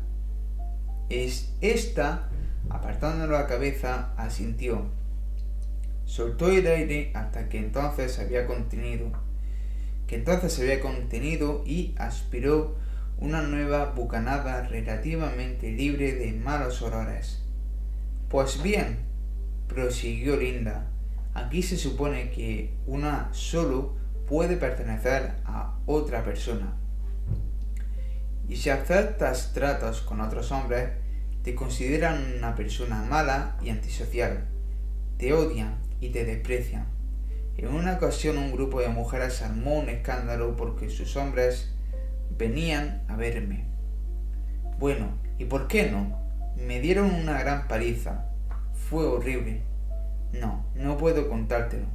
Es 1.07 1.53
esta, 1.61 2.27
apartando 2.69 3.27
la 3.27 3.47
cabeza, 3.47 4.11
asintió. 4.17 4.89
Soltó 6.03 6.51
el 6.51 6.67
aire 6.67 7.11
hasta 7.13 7.47
que 7.47 7.59
entonces 7.59 8.11
se 8.11 8.23
había 8.23 8.45
contenido, 8.45 9.13
que 10.05 10.15
entonces 10.17 10.51
se 10.51 10.63
había 10.63 10.81
contenido 10.81 11.63
y 11.65 11.95
aspiró 11.97 12.75
una 13.17 13.41
nueva 13.43 13.93
bucanada 13.95 14.67
relativamente 14.67 15.71
libre 15.71 16.11
de 16.11 16.33
malos 16.33 16.81
olores. 16.81 17.41
Pues 18.27 18.61
bien, 18.61 19.07
prosiguió 19.69 20.35
Linda, 20.35 20.87
aquí 21.33 21.63
se 21.63 21.77
supone 21.77 22.31
que 22.31 22.73
una 22.85 23.29
solo 23.31 23.95
puede 24.27 24.57
pertenecer 24.57 25.35
a 25.45 25.77
otra 25.85 26.23
persona. 26.25 26.73
Y 28.49 28.57
si 28.57 28.71
aceptas 28.71 29.53
tratos 29.53 30.01
con 30.01 30.19
otros 30.19 30.51
hombres, 30.51 30.89
te 31.43 31.55
consideran 31.55 32.33
una 32.37 32.55
persona 32.55 33.03
mala 33.03 33.55
y 33.63 33.69
antisocial. 33.69 34.47
Te 35.17 35.33
odian 35.33 35.77
y 36.01 36.09
te 36.09 36.25
desprecian. 36.25 36.87
En 37.57 37.67
una 37.73 37.93
ocasión 37.93 38.37
un 38.37 38.51
grupo 38.51 38.81
de 38.81 38.89
mujeres 38.89 39.41
armó 39.41 39.79
un 39.79 39.89
escándalo 39.89 40.55
porque 40.55 40.89
sus 40.89 41.15
hombres 41.15 41.73
venían 42.37 43.03
a 43.07 43.15
verme. 43.15 43.65
Bueno, 44.79 45.17
¿y 45.37 45.45
por 45.45 45.67
qué 45.67 45.91
no? 45.91 46.17
Me 46.55 46.79
dieron 46.79 47.13
una 47.13 47.39
gran 47.39 47.67
paliza. 47.67 48.28
Fue 48.89 49.05
horrible. 49.05 49.61
No, 50.33 50.65
no 50.73 50.97
puedo 50.97 51.29
contártelo. 51.29 51.85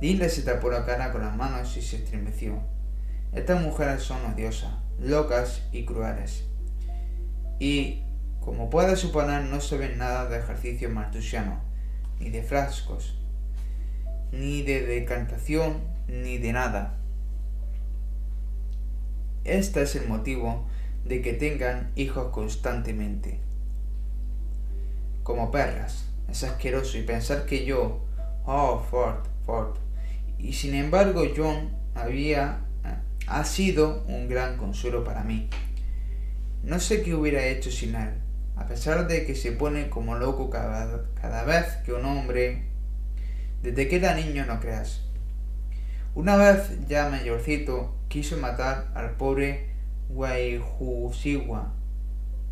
Linda 0.00 0.30
se 0.30 0.40
tapó 0.40 0.70
la 0.70 0.86
cara 0.86 1.12
con 1.12 1.20
las 1.20 1.36
manos 1.36 1.76
y 1.76 1.82
se 1.82 1.96
estremeció. 1.96 2.58
Estas 3.34 3.60
mujeres 3.60 4.02
son 4.02 4.24
odiosas, 4.24 4.72
locas 4.98 5.62
y 5.72 5.84
crueles. 5.84 6.44
Y, 7.58 8.02
como 8.40 8.70
puedes 8.70 8.98
suponer, 8.98 9.44
no 9.44 9.60
saben 9.60 9.98
nada 9.98 10.26
de 10.30 10.38
ejercicio 10.38 10.88
martusiano, 10.88 11.60
ni 12.18 12.30
de 12.30 12.42
frascos, 12.42 13.18
ni 14.32 14.62
de 14.62 14.86
decantación, 14.86 15.82
ni 16.08 16.38
de 16.38 16.54
nada. 16.54 16.96
Este 19.44 19.82
es 19.82 19.96
el 19.96 20.08
motivo 20.08 20.66
de 21.04 21.20
que 21.20 21.34
tengan 21.34 21.92
hijos 21.94 22.32
constantemente. 22.32 23.38
Como 25.22 25.50
perras. 25.50 26.11
Es 26.32 26.44
asqueroso 26.44 26.96
y 26.96 27.02
pensar 27.02 27.44
que 27.44 27.66
yo, 27.66 28.06
oh, 28.46 28.82
Ford, 28.90 29.18
Ford. 29.44 29.76
Y 30.38 30.54
sin 30.54 30.74
embargo, 30.74 31.24
John 31.36 31.76
había, 31.94 32.60
eh, 32.86 32.96
ha 33.26 33.44
sido 33.44 34.02
un 34.08 34.30
gran 34.30 34.56
consuelo 34.56 35.04
para 35.04 35.24
mí. 35.24 35.50
No 36.62 36.80
sé 36.80 37.02
qué 37.02 37.14
hubiera 37.14 37.44
hecho 37.44 37.70
sin 37.70 37.94
él, 37.96 38.14
a 38.56 38.66
pesar 38.66 39.06
de 39.08 39.26
que 39.26 39.34
se 39.34 39.52
pone 39.52 39.90
como 39.90 40.14
loco 40.14 40.48
cada, 40.48 41.44
vez 41.44 41.66
que 41.84 41.92
un 41.92 42.06
hombre... 42.06 42.64
Desde 43.62 43.86
que 43.86 43.96
era 43.96 44.14
niño 44.14 44.46
no 44.46 44.58
creas. 44.58 45.02
Una 46.14 46.36
vez 46.36 46.78
ya 46.88 47.10
mayorcito, 47.10 47.94
quiso 48.08 48.38
matar 48.38 48.90
al 48.94 49.18
pobre 49.18 49.68
Guayhusigua 50.08 51.74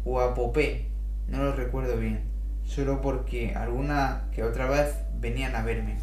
o 0.04 0.20
Apopé, 0.20 0.90
no 1.28 1.42
lo 1.44 1.56
recuerdo 1.56 1.96
bien, 1.96 2.29
solo 2.70 3.00
porque 3.00 3.54
alguna 3.54 4.28
que 4.32 4.44
otra 4.44 4.66
vez 4.66 4.94
venían 5.18 5.56
a 5.56 5.62
verme. 5.62 5.98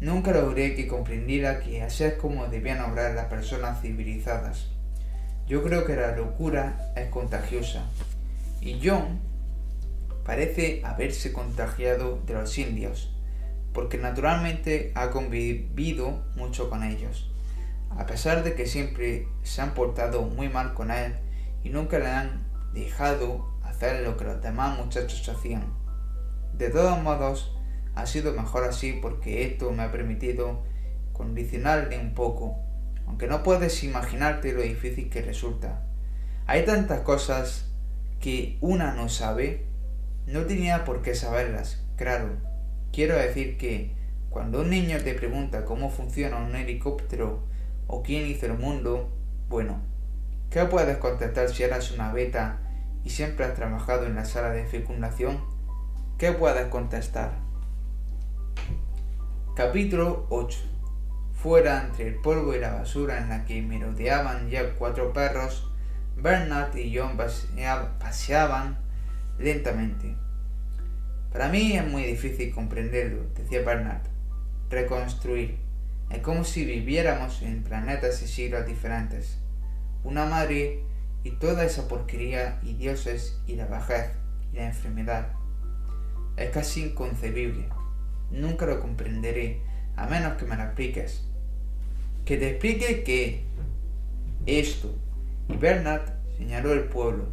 Nunca 0.00 0.32
logré 0.32 0.74
que 0.74 0.88
comprendiera 0.88 1.60
que 1.60 1.82
así 1.82 2.04
es 2.04 2.14
como 2.14 2.46
debían 2.46 2.80
obrar 2.80 3.14
las 3.14 3.26
personas 3.26 3.80
civilizadas. 3.80 4.66
Yo 5.46 5.62
creo 5.62 5.84
que 5.84 5.94
la 5.94 6.16
locura 6.16 6.92
es 6.96 7.08
contagiosa. 7.10 7.84
Y 8.60 8.80
John 8.82 9.20
parece 10.24 10.82
haberse 10.84 11.32
contagiado 11.32 12.20
de 12.26 12.34
los 12.34 12.58
indios, 12.58 13.14
porque 13.72 13.98
naturalmente 13.98 14.90
ha 14.94 15.10
convivido 15.10 16.24
mucho 16.34 16.68
con 16.68 16.82
ellos 16.82 17.30
a 17.96 18.06
pesar 18.06 18.44
de 18.44 18.54
que 18.54 18.66
siempre 18.66 19.26
se 19.42 19.60
han 19.62 19.74
portado 19.74 20.22
muy 20.22 20.48
mal 20.48 20.74
con 20.74 20.90
él 20.90 21.14
y 21.64 21.70
nunca 21.70 21.98
le 21.98 22.06
han 22.06 22.46
dejado 22.72 23.49
lo 23.80 24.16
que 24.16 24.24
los 24.24 24.42
demás 24.42 24.78
muchachos 24.78 25.26
hacían. 25.28 25.64
De 26.52 26.68
todos 26.68 27.02
modos, 27.02 27.56
ha 27.94 28.06
sido 28.06 28.32
mejor 28.34 28.64
así 28.64 28.98
porque 29.00 29.46
esto 29.46 29.72
me 29.72 29.82
ha 29.82 29.92
permitido 29.92 30.62
condicionarle 31.12 31.98
un 31.98 32.14
poco, 32.14 32.58
aunque 33.06 33.26
no 33.26 33.42
puedes 33.42 33.82
imaginarte 33.82 34.52
lo 34.52 34.62
difícil 34.62 35.08
que 35.08 35.22
resulta. 35.22 35.82
Hay 36.46 36.64
tantas 36.64 37.00
cosas 37.00 37.70
que 38.20 38.58
una 38.60 38.94
no 38.94 39.08
sabe, 39.08 39.64
no 40.26 40.42
tenía 40.42 40.84
por 40.84 41.02
qué 41.02 41.14
saberlas, 41.14 41.82
claro. 41.96 42.36
Quiero 42.92 43.16
decir 43.16 43.56
que 43.56 43.94
cuando 44.28 44.60
un 44.60 44.70
niño 44.70 44.98
te 45.02 45.14
pregunta 45.14 45.64
cómo 45.64 45.90
funciona 45.90 46.36
un 46.36 46.54
helicóptero 46.54 47.44
o 47.86 48.02
quién 48.02 48.26
hizo 48.26 48.46
el 48.46 48.58
mundo, 48.58 49.10
bueno, 49.48 49.80
¿qué 50.50 50.64
puedes 50.66 50.98
contestar 50.98 51.48
si 51.48 51.62
eras 51.62 51.90
una 51.92 52.12
beta 52.12 52.69
y 53.04 53.10
siempre 53.10 53.44
has 53.44 53.54
trabajado 53.54 54.06
en 54.06 54.14
la 54.14 54.24
sala 54.24 54.50
de 54.50 54.64
fecundación? 54.64 55.40
¿Qué 56.18 56.32
puedes 56.32 56.66
contestar? 56.66 57.32
Capítulo 59.56 60.26
8 60.30 60.58
Fuera 61.34 61.86
entre 61.86 62.08
el 62.08 62.16
polvo 62.16 62.54
y 62.54 62.58
la 62.58 62.74
basura 62.74 63.16
en 63.16 63.30
la 63.30 63.46
que 63.46 63.62
merodeaban 63.62 64.50
ya 64.50 64.74
cuatro 64.74 65.14
perros, 65.14 65.72
Bernard 66.16 66.76
y 66.76 66.94
John 66.94 67.16
paseaban 67.98 68.78
lentamente. 69.38 70.14
Para 71.32 71.48
mí 71.48 71.72
es 71.72 71.86
muy 71.86 72.02
difícil 72.02 72.54
comprenderlo, 72.54 73.22
decía 73.34 73.62
Bernard. 73.62 74.02
Reconstruir 74.68 75.58
es 76.10 76.18
como 76.18 76.44
si 76.44 76.66
viviéramos 76.66 77.40
en 77.40 77.62
planetas 77.62 78.20
y 78.20 78.28
siglos 78.28 78.66
diferentes. 78.66 79.38
Una 80.04 80.26
madre 80.26 80.84
y 81.24 81.32
toda 81.32 81.64
esa 81.64 81.88
porquería 81.88 82.58
y 82.62 82.74
dioses 82.74 83.40
y 83.46 83.56
la 83.56 83.66
vejez 83.66 84.10
y 84.52 84.56
la 84.56 84.66
enfermedad. 84.66 85.28
Es 86.36 86.50
casi 86.50 86.84
inconcebible. 86.84 87.68
Nunca 88.30 88.66
lo 88.66 88.80
comprenderé 88.80 89.60
a 89.96 90.06
menos 90.06 90.34
que 90.34 90.46
me 90.46 90.56
lo 90.56 90.62
expliques. 90.62 91.24
Que 92.24 92.36
te 92.36 92.50
explique 92.50 93.02
que 93.02 93.44
esto. 94.46 94.94
Y 95.48 95.56
Bernard 95.56 96.12
señaló 96.38 96.72
el 96.72 96.84
pueblo. 96.84 97.28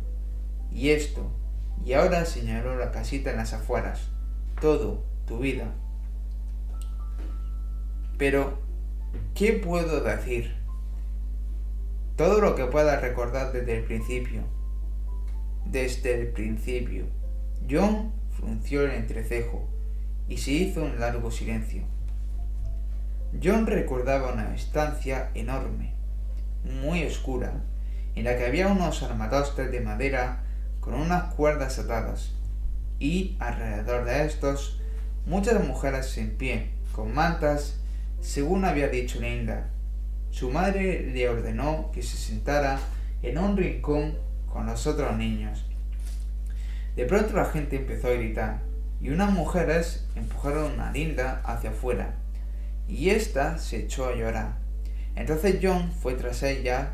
Y 0.71 0.89
esto. 0.89 1.31
Y 1.85 1.93
ahora 1.93 2.25
señaló 2.25 2.75
la 2.75 2.91
casita 2.91 3.31
en 3.31 3.37
las 3.37 3.53
afueras. 3.53 4.09
Todo, 4.59 5.05
tu 5.25 5.39
vida. 5.39 5.73
Pero 8.17 8.67
¿Qué 9.37 9.53
puedo 9.53 10.01
decir? 10.01 10.56
Todo 12.17 12.41
lo 12.41 12.55
que 12.55 12.65
pueda 12.65 12.99
recordar 12.99 13.51
desde 13.51 13.77
el 13.77 13.83
principio. 13.83 14.41
Desde 15.65 16.19
el 16.19 16.29
principio. 16.29 17.05
John 17.69 18.11
frunció 18.35 18.81
el 18.85 18.91
entrecejo 18.91 19.69
y 20.27 20.37
se 20.37 20.51
hizo 20.51 20.83
un 20.83 20.99
largo 20.99 21.29
silencio. 21.29 21.83
John 23.43 23.67
recordaba 23.67 24.33
una 24.33 24.55
estancia 24.55 25.29
enorme, 25.35 25.93
muy 26.63 27.03
oscura, 27.03 27.53
en 28.15 28.23
la 28.23 28.35
que 28.35 28.47
había 28.47 28.67
unos 28.67 29.03
armadostes 29.03 29.71
de 29.71 29.81
madera 29.81 30.43
con 30.79 30.95
unas 30.95 31.35
cuerdas 31.35 31.77
atadas, 31.77 32.33
y 32.97 33.37
alrededor 33.39 34.05
de 34.05 34.25
estos 34.25 34.81
muchas 35.27 35.63
mujeres 35.63 36.17
en 36.17 36.35
pie, 36.35 36.71
con 36.93 37.13
mantas 37.13 37.79
según 38.21 38.65
había 38.65 38.87
dicho 38.87 39.19
Linda. 39.19 39.69
Su 40.37 40.51
madre 40.51 41.01
le 41.01 41.27
ordenó 41.27 41.89
que 41.91 42.03
se 42.03 42.15
sentara 42.15 42.77
en 43.23 43.39
un 43.39 43.57
rincón 43.57 44.19
con 44.45 44.67
los 44.67 44.85
otros 44.85 45.17
niños. 45.17 45.65
De 46.95 47.05
pronto 47.05 47.35
la 47.35 47.45
gente 47.45 47.77
empezó 47.77 48.09
a 48.09 48.11
gritar 48.11 48.59
y 49.01 49.09
unas 49.09 49.31
mujeres 49.31 50.05
empujaron 50.15 50.79
a 50.79 50.91
Linda 50.91 51.41
hacia 51.43 51.71
afuera 51.71 52.13
y 52.87 53.09
ésta 53.09 53.57
se 53.57 53.77
echó 53.77 54.05
a 54.05 54.15
llorar. 54.15 54.59
Entonces 55.15 55.57
John 55.59 55.91
fue 55.91 56.13
tras 56.13 56.43
ella 56.43 56.91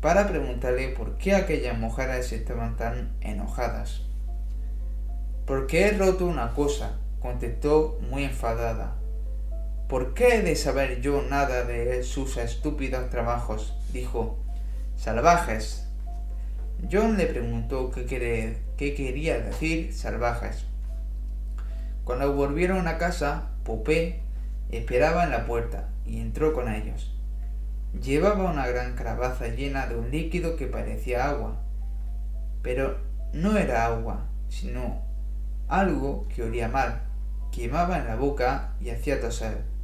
para 0.00 0.26
preguntarle 0.26 0.88
por 0.88 1.18
qué 1.18 1.34
aquellas 1.34 1.78
mujeres 1.78 2.32
estaban 2.32 2.78
tan 2.78 3.12
enojadas. 3.20 4.06
Porque 5.44 5.88
he 5.88 5.98
roto 5.98 6.24
una 6.24 6.54
cosa, 6.54 6.92
contestó 7.20 7.98
muy 8.08 8.24
enfadada. 8.24 8.94
¿Por 9.88 10.14
qué 10.14 10.38
he 10.38 10.42
de 10.42 10.56
saber 10.56 11.00
yo 11.00 11.22
nada 11.22 11.62
de 11.64 12.02
sus 12.02 12.38
estúpidos 12.38 13.08
trabajos? 13.08 13.72
dijo. 13.92 14.36
Salvajes. 14.96 15.86
John 16.90 17.16
le 17.16 17.26
preguntó 17.26 17.92
qué, 17.92 18.04
quería 18.76 19.38
decir 19.38 19.94
salvajes. 19.94 20.64
Cuando 22.02 22.34
volvieron 22.34 22.88
a 22.88 22.98
casa, 22.98 23.50
Popé 23.62 24.22
esperaba 24.70 25.22
en 25.22 25.30
la 25.30 25.46
puerta 25.46 25.88
y 26.04 26.20
entró 26.20 26.52
con 26.52 26.68
ellos. 26.68 27.14
Llevaba 28.02 28.50
una 28.50 28.66
gran 28.66 28.96
calabaza 28.96 29.46
llena 29.48 29.86
de 29.86 29.94
un 29.94 30.10
líquido 30.10 30.56
que 30.56 30.66
parecía 30.66 31.28
agua, 31.28 31.60
pero 32.60 32.98
no 33.32 33.56
era 33.56 33.86
agua, 33.86 34.26
sino 34.48 35.00
algo 35.68 36.26
que 36.28 36.42
olía 36.42 36.68
mal, 36.68 37.02
quemaba 37.52 37.98
en 37.98 38.06
la 38.06 38.16
boca 38.16 38.74
y 38.80 38.90
hacía 38.90 39.20
toser. 39.20 39.75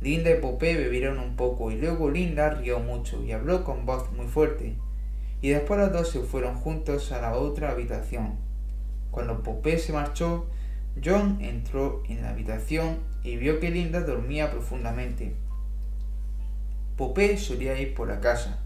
Linda 0.00 0.30
y 0.30 0.40
Popé 0.40 0.76
bebieron 0.76 1.18
un 1.18 1.34
poco 1.34 1.72
y 1.72 1.76
luego 1.76 2.08
Linda 2.10 2.50
rió 2.50 2.78
mucho 2.78 3.24
y 3.24 3.32
habló 3.32 3.64
con 3.64 3.84
voz 3.84 4.12
muy 4.12 4.26
fuerte. 4.26 4.76
Y 5.40 5.50
después 5.50 5.80
los 5.80 5.92
dos 5.92 6.10
se 6.10 6.20
fueron 6.20 6.54
juntos 6.54 7.10
a 7.10 7.20
la 7.20 7.34
otra 7.34 7.70
habitación. 7.70 8.36
Cuando 9.10 9.42
Popé 9.42 9.78
se 9.78 9.92
marchó, 9.92 10.48
John 11.04 11.38
entró 11.40 12.02
en 12.08 12.22
la 12.22 12.30
habitación 12.30 12.98
y 13.24 13.36
vio 13.36 13.58
que 13.58 13.70
Linda 13.70 14.00
dormía 14.00 14.50
profundamente. 14.50 15.34
Popé 16.96 17.36
solía 17.36 17.80
ir 17.80 17.94
por 17.94 18.08
la 18.08 18.20
casa. 18.20 18.60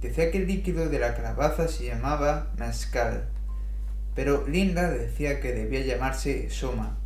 Decía 0.00 0.30
que 0.30 0.38
el 0.38 0.46
líquido 0.46 0.88
de 0.88 0.98
la 0.98 1.14
calabaza 1.14 1.68
se 1.68 1.86
llamaba 1.86 2.52
mezcal, 2.56 3.28
pero 4.14 4.46
Linda 4.46 4.90
decía 4.90 5.40
que 5.40 5.52
debía 5.52 5.80
llamarse 5.80 6.48
soma. 6.50 6.96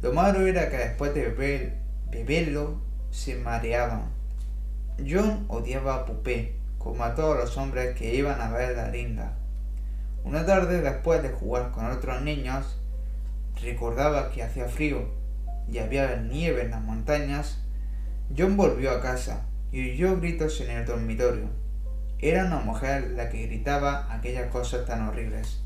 Lo 0.00 0.12
malo 0.12 0.46
era 0.46 0.70
que 0.70 0.78
después 0.78 1.14
de 1.14 1.28
beber, 1.28 1.74
beberlo 2.10 2.89
se 3.10 3.36
mareaban. 3.36 4.04
John 4.98 5.44
odiaba 5.48 5.94
a 5.94 6.04
Popé, 6.04 6.56
como 6.78 7.04
a 7.04 7.14
todos 7.14 7.36
los 7.36 7.56
hombres 7.56 7.96
que 7.96 8.14
iban 8.14 8.40
a 8.40 8.50
ver 8.50 8.78
a 8.78 8.90
Linda. 8.90 9.32
Una 10.24 10.44
tarde 10.44 10.82
después 10.82 11.22
de 11.22 11.30
jugar 11.30 11.70
con 11.70 11.86
otros 11.90 12.22
niños, 12.22 12.76
recordaba 13.62 14.30
que 14.30 14.42
hacía 14.42 14.68
frío 14.68 15.08
y 15.70 15.78
había 15.78 16.16
nieve 16.16 16.62
en 16.62 16.70
las 16.70 16.82
montañas, 16.82 17.58
John 18.36 18.56
volvió 18.56 18.90
a 18.90 19.00
casa 19.00 19.46
y 19.72 19.92
oyó 19.92 20.18
gritos 20.18 20.60
en 20.60 20.70
el 20.70 20.86
dormitorio. 20.86 21.48
Era 22.18 22.44
una 22.44 22.58
mujer 22.58 23.12
la 23.16 23.30
que 23.30 23.46
gritaba 23.46 24.12
aquellas 24.12 24.50
cosas 24.50 24.86
tan 24.86 25.08
horribles. 25.08 25.60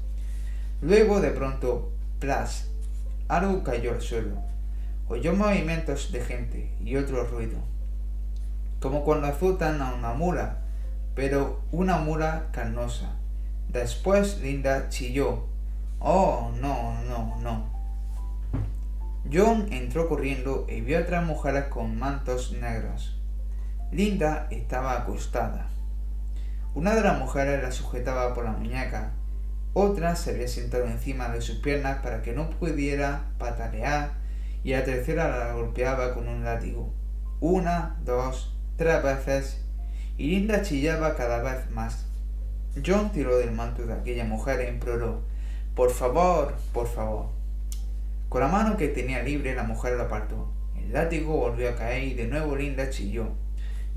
Luego 0.80 1.20
de 1.20 1.30
pronto, 1.30 1.92
plas, 2.20 2.68
algo 3.28 3.64
cayó 3.64 3.92
al 3.92 4.02
suelo. 4.02 4.36
Oyó 5.08 5.34
movimientos 5.34 6.12
de 6.12 6.20
gente 6.22 6.74
y 6.80 6.96
otro 6.96 7.26
ruido, 7.26 7.58
como 8.80 9.04
cuando 9.04 9.26
azotan 9.26 9.82
a 9.82 9.94
una 9.94 10.14
mula, 10.14 10.60
pero 11.14 11.60
una 11.72 11.98
mula 11.98 12.48
carnosa. 12.52 13.16
Después 13.68 14.40
Linda 14.40 14.88
chilló. 14.88 15.46
Oh, 15.98 16.52
no, 16.60 17.02
no, 17.04 17.36
no. 17.40 17.74
John 19.30 19.72
entró 19.72 20.08
corriendo 20.08 20.66
y 20.68 20.80
vio 20.80 20.98
a 20.98 21.02
otras 21.02 21.24
mujeres 21.24 21.64
con 21.64 21.98
mantos 21.98 22.52
negros. 22.52 23.20
Linda 23.90 24.48
estaba 24.50 24.92
acostada. 24.92 25.68
Una 26.74 26.94
de 26.94 27.02
las 27.02 27.18
mujeres 27.18 27.62
la 27.62 27.72
sujetaba 27.72 28.34
por 28.34 28.44
la 28.44 28.52
muñeca, 28.52 29.12
otra 29.74 30.16
se 30.16 30.30
había 30.30 30.48
sentado 30.48 30.86
encima 30.86 31.28
de 31.28 31.40
sus 31.40 31.56
piernas 31.56 31.98
para 32.02 32.22
que 32.22 32.32
no 32.32 32.48
pudiera 32.50 33.24
patalear 33.38 34.23
y 34.64 34.72
la 34.72 34.82
tercera 34.82 35.28
la 35.28 35.52
golpeaba 35.52 36.14
con 36.14 36.26
un 36.26 36.42
látigo. 36.42 36.92
Una, 37.38 37.96
dos, 38.04 38.56
tres 38.76 39.02
veces 39.02 39.64
y 40.16 40.28
Linda 40.30 40.62
chillaba 40.62 41.16
cada 41.16 41.42
vez 41.42 41.70
más. 41.70 42.06
John 42.84 43.12
tiró 43.12 43.36
del 43.36 43.52
manto 43.52 43.86
de 43.86 43.92
aquella 43.92 44.24
mujer 44.24 44.60
e 44.60 44.68
imploró 44.68 45.22
Por 45.74 45.90
favor, 45.90 46.54
por 46.72 46.88
favor. 46.88 47.26
Con 48.28 48.40
la 48.40 48.48
mano 48.48 48.76
que 48.76 48.88
tenía 48.88 49.22
libre 49.22 49.54
la 49.54 49.64
mujer 49.64 49.96
lo 49.96 50.04
apartó. 50.04 50.50
El 50.76 50.92
látigo 50.92 51.36
volvió 51.36 51.68
a 51.68 51.76
caer 51.76 52.02
y 52.04 52.14
de 52.14 52.26
nuevo 52.26 52.56
Linda 52.56 52.90
chilló. 52.90 53.28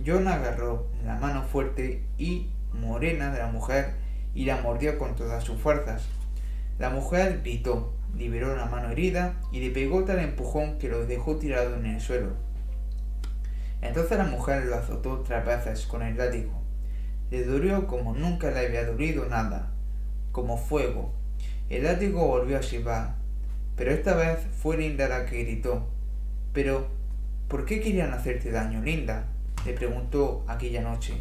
John 0.05 0.27
agarró 0.27 0.87
la 1.03 1.15
mano 1.15 1.43
fuerte 1.43 2.03
y 2.17 2.51
morena 2.73 3.31
de 3.31 3.39
la 3.39 3.47
mujer 3.47 3.95
y 4.35 4.45
la 4.45 4.61
mordió 4.61 4.97
con 4.99 5.15
todas 5.15 5.43
sus 5.43 5.59
fuerzas. 5.59 6.07
La 6.77 6.89
mujer 6.89 7.41
gritó, 7.43 7.93
liberó 8.17 8.55
la 8.55 8.65
mano 8.65 8.89
herida 8.89 9.35
y 9.51 9.59
le 9.59 9.71
pegó 9.71 10.03
tal 10.03 10.19
empujón 10.19 10.77
que 10.77 10.89
lo 10.89 11.05
dejó 11.05 11.37
tirado 11.37 11.75
en 11.75 11.85
el 11.85 12.01
suelo. 12.01 12.31
Entonces 13.81 14.17
la 14.17 14.25
mujer 14.25 14.65
lo 14.65 14.75
azotó 14.75 15.19
tres 15.21 15.45
veces 15.45 15.85
con 15.85 16.01
el 16.01 16.17
látigo. 16.17 16.61
Le 17.29 17.43
dolió 17.43 17.87
como 17.87 18.13
nunca 18.13 18.51
le 18.51 18.65
había 18.65 18.85
dolido 18.85 19.25
nada, 19.27 19.71
como 20.31 20.57
fuego. 20.57 21.13
El 21.69 21.83
látigo 21.83 22.25
volvió 22.25 22.57
a 22.57 22.63
silbar, 22.63 23.15
pero 23.75 23.91
esta 23.91 24.15
vez 24.15 24.39
fue 24.61 24.77
Linda 24.77 25.07
la 25.07 25.25
que 25.25 25.43
gritó. 25.43 25.87
Pero, 26.53 26.87
¿por 27.47 27.65
qué 27.65 27.79
querían 27.79 28.13
hacerte 28.13 28.51
daño, 28.51 28.81
Linda? 28.81 29.27
le 29.65 29.73
preguntó 29.73 30.45
aquella 30.47 30.81
noche. 30.81 31.15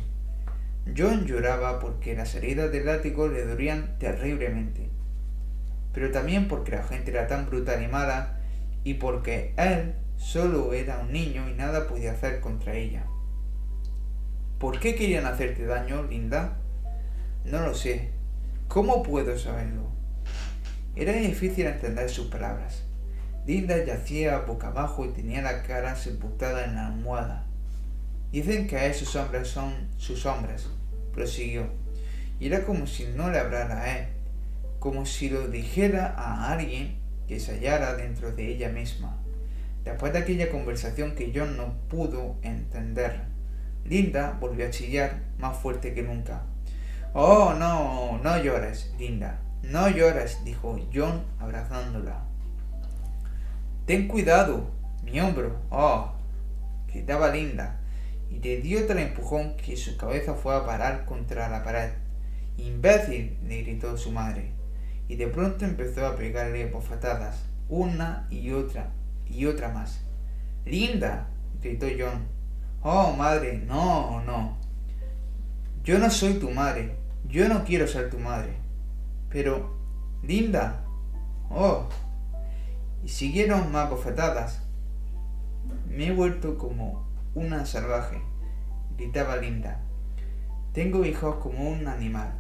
John 0.96 1.26
lloraba 1.26 1.80
porque 1.80 2.14
las 2.14 2.34
heridas 2.36 2.70
del 2.70 2.86
látigo 2.86 3.26
le 3.26 3.44
dolían 3.44 3.98
terriblemente, 3.98 4.88
pero 5.96 6.10
también 6.10 6.46
porque 6.46 6.72
la 6.72 6.82
gente 6.82 7.10
era 7.10 7.26
tan 7.26 7.46
brutal 7.46 7.82
y 7.82 7.88
mala 7.88 8.38
y 8.84 8.94
porque 8.94 9.54
él 9.56 9.94
solo 10.18 10.74
era 10.74 10.98
un 10.98 11.10
niño 11.10 11.48
y 11.48 11.54
nada 11.54 11.88
podía 11.88 12.12
hacer 12.12 12.40
contra 12.42 12.74
ella. 12.74 13.06
¿Por 14.58 14.78
qué 14.78 14.94
querían 14.94 15.24
hacerte 15.24 15.64
daño, 15.64 16.02
Linda? 16.02 16.58
No 17.46 17.60
lo 17.60 17.74
sé. 17.74 18.10
¿Cómo 18.68 19.02
puedo 19.02 19.38
saberlo? 19.38 19.90
Era 20.94 21.14
difícil 21.14 21.64
entender 21.64 22.10
sus 22.10 22.26
palabras. 22.26 22.84
Linda 23.46 23.82
yacía 23.82 24.40
boca 24.40 24.66
abajo 24.66 25.06
y 25.06 25.14
tenía 25.14 25.40
la 25.40 25.62
cara 25.62 25.96
sepultada 25.96 26.66
en 26.66 26.74
la 26.74 26.88
almohada. 26.88 27.46
Dicen 28.30 28.66
que 28.68 28.86
esos 28.86 29.16
hombres 29.16 29.48
son 29.48 29.72
sus 29.96 30.26
hombres, 30.26 30.68
prosiguió. 31.14 31.68
Y 32.38 32.48
era 32.48 32.64
como 32.64 32.86
si 32.86 33.06
no 33.06 33.30
le 33.30 33.38
hablara 33.38 33.80
a 33.80 33.98
él, 33.98 34.15
como 34.78 35.06
si 35.06 35.30
lo 35.30 35.48
dijera 35.48 36.14
a 36.16 36.52
alguien 36.52 36.98
que 37.26 37.40
se 37.40 37.52
hallara 37.52 37.94
dentro 37.94 38.32
de 38.32 38.48
ella 38.48 38.68
misma. 38.68 39.18
Después 39.84 40.12
de 40.12 40.18
aquella 40.18 40.50
conversación 40.50 41.14
que 41.14 41.32
John 41.34 41.56
no 41.56 41.74
pudo 41.88 42.36
entender, 42.42 43.22
Linda 43.84 44.36
volvió 44.40 44.66
a 44.66 44.70
chillar 44.70 45.22
más 45.38 45.56
fuerte 45.56 45.94
que 45.94 46.02
nunca. 46.02 46.42
Oh, 47.12 47.54
no, 47.58 48.18
no 48.22 48.42
llores, 48.42 48.92
Linda. 48.98 49.40
No 49.62 49.88
llores, 49.88 50.44
dijo 50.44 50.78
John 50.92 51.24
abrazándola. 51.38 52.24
Ten 53.86 54.08
cuidado, 54.08 54.70
mi 55.04 55.20
hombro. 55.20 55.60
Oh, 55.70 56.12
gritaba 56.88 57.30
Linda, 57.30 57.78
y 58.30 58.40
le 58.40 58.60
dio 58.60 58.86
tal 58.86 58.98
empujón 58.98 59.56
que 59.56 59.76
su 59.76 59.96
cabeza 59.96 60.34
fue 60.34 60.56
a 60.56 60.66
parar 60.66 61.04
contra 61.04 61.48
la 61.48 61.62
pared. 61.62 61.90
Imbécil, 62.56 63.38
le 63.46 63.62
gritó 63.62 63.96
su 63.96 64.10
madre, 64.10 64.50
y 65.08 65.16
de 65.16 65.28
pronto 65.28 65.64
empezó 65.64 66.06
a 66.06 66.16
pegarle 66.16 66.66
bofetadas, 66.66 67.44
una 67.68 68.26
y 68.30 68.50
otra, 68.52 68.90
y 69.26 69.46
otra 69.46 69.68
más. 69.70 70.00
Linda, 70.64 71.28
gritó 71.60 71.86
John. 71.98 72.26
Oh, 72.82 73.12
madre, 73.12 73.58
no, 73.66 74.22
no. 74.24 74.56
Yo 75.84 75.98
no 75.98 76.10
soy 76.10 76.34
tu 76.34 76.50
madre. 76.50 76.96
Yo 77.28 77.48
no 77.48 77.64
quiero 77.64 77.86
ser 77.86 78.10
tu 78.10 78.18
madre. 78.18 78.54
Pero, 79.30 79.76
Linda, 80.22 80.84
oh, 81.50 81.88
y 83.04 83.08
siguieron 83.08 83.70
más 83.72 83.90
bofetadas. 83.90 84.62
Me 85.88 86.08
he 86.08 86.12
vuelto 86.12 86.58
como 86.58 87.06
una 87.34 87.66
salvaje, 87.66 88.20
gritaba 88.96 89.36
Linda. 89.36 89.80
Tengo 90.72 91.04
hijos 91.04 91.36
como 91.36 91.70
un 91.70 91.88
animal. 91.88 92.32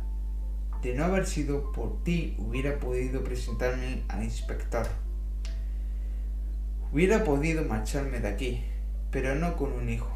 De 0.82 0.94
no 0.94 1.04
haber 1.04 1.26
sido 1.26 1.72
por 1.72 2.02
ti, 2.04 2.36
hubiera 2.38 2.78
podido 2.78 3.24
presentarme 3.24 4.02
al 4.08 4.22
inspector. 4.22 4.86
Hubiera 6.92 7.24
podido 7.24 7.64
marcharme 7.64 8.20
de 8.20 8.28
aquí, 8.28 8.64
pero 9.10 9.34
no 9.34 9.56
con 9.56 9.72
un 9.72 9.88
hijo. 9.88 10.10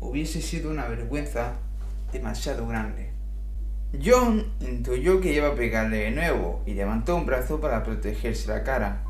Hubiese 0.00 0.40
sido 0.40 0.70
una 0.70 0.86
vergüenza 0.86 1.54
demasiado 2.12 2.66
grande. 2.68 3.12
John 4.04 4.52
intuyó 4.60 5.20
que 5.20 5.32
iba 5.32 5.48
a 5.48 5.54
pegarle 5.54 5.98
de 5.98 6.10
nuevo 6.10 6.62
y 6.66 6.74
levantó 6.74 7.16
un 7.16 7.26
brazo 7.26 7.60
para 7.60 7.82
protegerse 7.82 8.48
la 8.48 8.62
cara. 8.62 9.04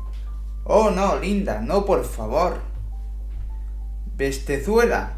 Oh, 0.63 0.91
no, 0.91 1.19
Linda, 1.19 1.61
no, 1.61 1.85
por 1.85 2.03
favor. 2.03 2.59
Bestezuela. 4.15 5.13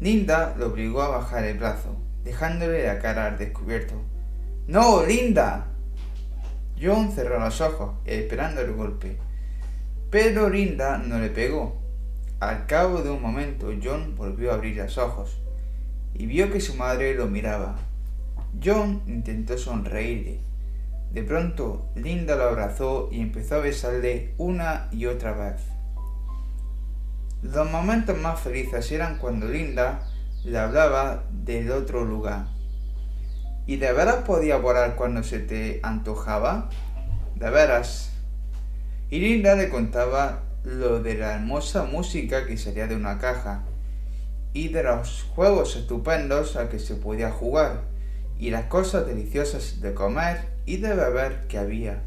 Linda 0.00 0.54
lo 0.56 0.68
obligó 0.68 1.02
a 1.02 1.08
bajar 1.08 1.44
el 1.44 1.58
brazo, 1.58 1.96
dejándole 2.24 2.86
la 2.86 2.98
cara 2.98 3.26
al 3.26 3.38
descubierto. 3.38 3.94
No, 4.66 5.04
Linda. 5.04 5.66
John 6.80 7.10
cerró 7.12 7.40
los 7.40 7.60
ojos, 7.60 7.94
esperando 8.04 8.60
el 8.60 8.72
golpe. 8.72 9.18
Pero 10.10 10.48
Linda 10.48 10.98
no 10.98 11.18
le 11.18 11.30
pegó. 11.30 11.76
Al 12.40 12.66
cabo 12.66 13.02
de 13.02 13.10
un 13.10 13.20
momento 13.20 13.72
John 13.82 14.14
volvió 14.16 14.52
a 14.52 14.54
abrir 14.54 14.76
los 14.76 14.96
ojos 14.96 15.38
y 16.14 16.26
vio 16.26 16.52
que 16.52 16.60
su 16.60 16.74
madre 16.74 17.14
lo 17.14 17.26
miraba. 17.26 17.76
John 18.62 19.02
intentó 19.06 19.58
sonreírle. 19.58 20.40
De 21.12 21.22
pronto 21.22 21.90
Linda 21.96 22.36
lo 22.36 22.44
abrazó 22.44 23.08
y 23.10 23.20
empezó 23.20 23.56
a 23.56 23.58
besarle 23.58 24.34
una 24.38 24.88
y 24.92 25.06
otra 25.06 25.32
vez. 25.32 25.62
Los 27.42 27.70
momentos 27.70 28.18
más 28.18 28.40
felices 28.40 28.90
eran 28.92 29.18
cuando 29.18 29.48
Linda 29.48 30.06
le 30.44 30.58
hablaba 30.58 31.24
del 31.30 31.70
otro 31.70 32.04
lugar. 32.04 32.46
¿Y 33.66 33.76
de 33.76 33.92
veras 33.92 34.22
podía 34.24 34.56
volar 34.56 34.96
cuando 34.96 35.22
se 35.22 35.40
te 35.40 35.80
antojaba? 35.82 36.70
De 37.34 37.50
veras. 37.50 38.12
Y 39.10 39.20
Linda 39.20 39.56
le 39.56 39.68
contaba 39.68 40.42
lo 40.64 41.02
de 41.02 41.14
la 41.14 41.34
hermosa 41.34 41.84
música 41.84 42.46
que 42.46 42.56
salía 42.56 42.86
de 42.86 42.96
una 42.96 43.18
caja 43.18 43.64
y 44.52 44.68
de 44.68 44.82
los 44.82 45.24
juegos 45.34 45.76
estupendos 45.76 46.56
a 46.56 46.68
que 46.68 46.78
se 46.78 46.94
podía 46.94 47.30
jugar 47.30 47.82
y 48.38 48.50
las 48.50 48.64
cosas 48.64 49.06
deliciosas 49.06 49.80
de 49.80 49.94
comer 49.94 50.40
y 50.66 50.78
de 50.78 50.94
beber 50.94 51.46
que 51.48 51.58
había 51.58 52.02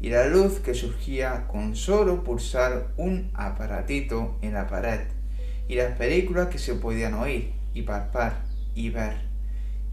y 0.00 0.08
la 0.10 0.26
luz 0.26 0.60
que 0.60 0.74
surgía 0.74 1.46
con 1.46 1.76
solo 1.76 2.24
pulsar 2.24 2.88
un 2.96 3.30
aparatito 3.34 4.38
en 4.40 4.54
la 4.54 4.66
pared 4.66 5.00
y 5.68 5.74
las 5.74 5.96
películas 5.96 6.48
que 6.48 6.58
se 6.58 6.74
podían 6.74 7.14
oír 7.14 7.59
y 7.74 7.82
palpar 7.82 8.42
y 8.74 8.90
ver 8.90 9.30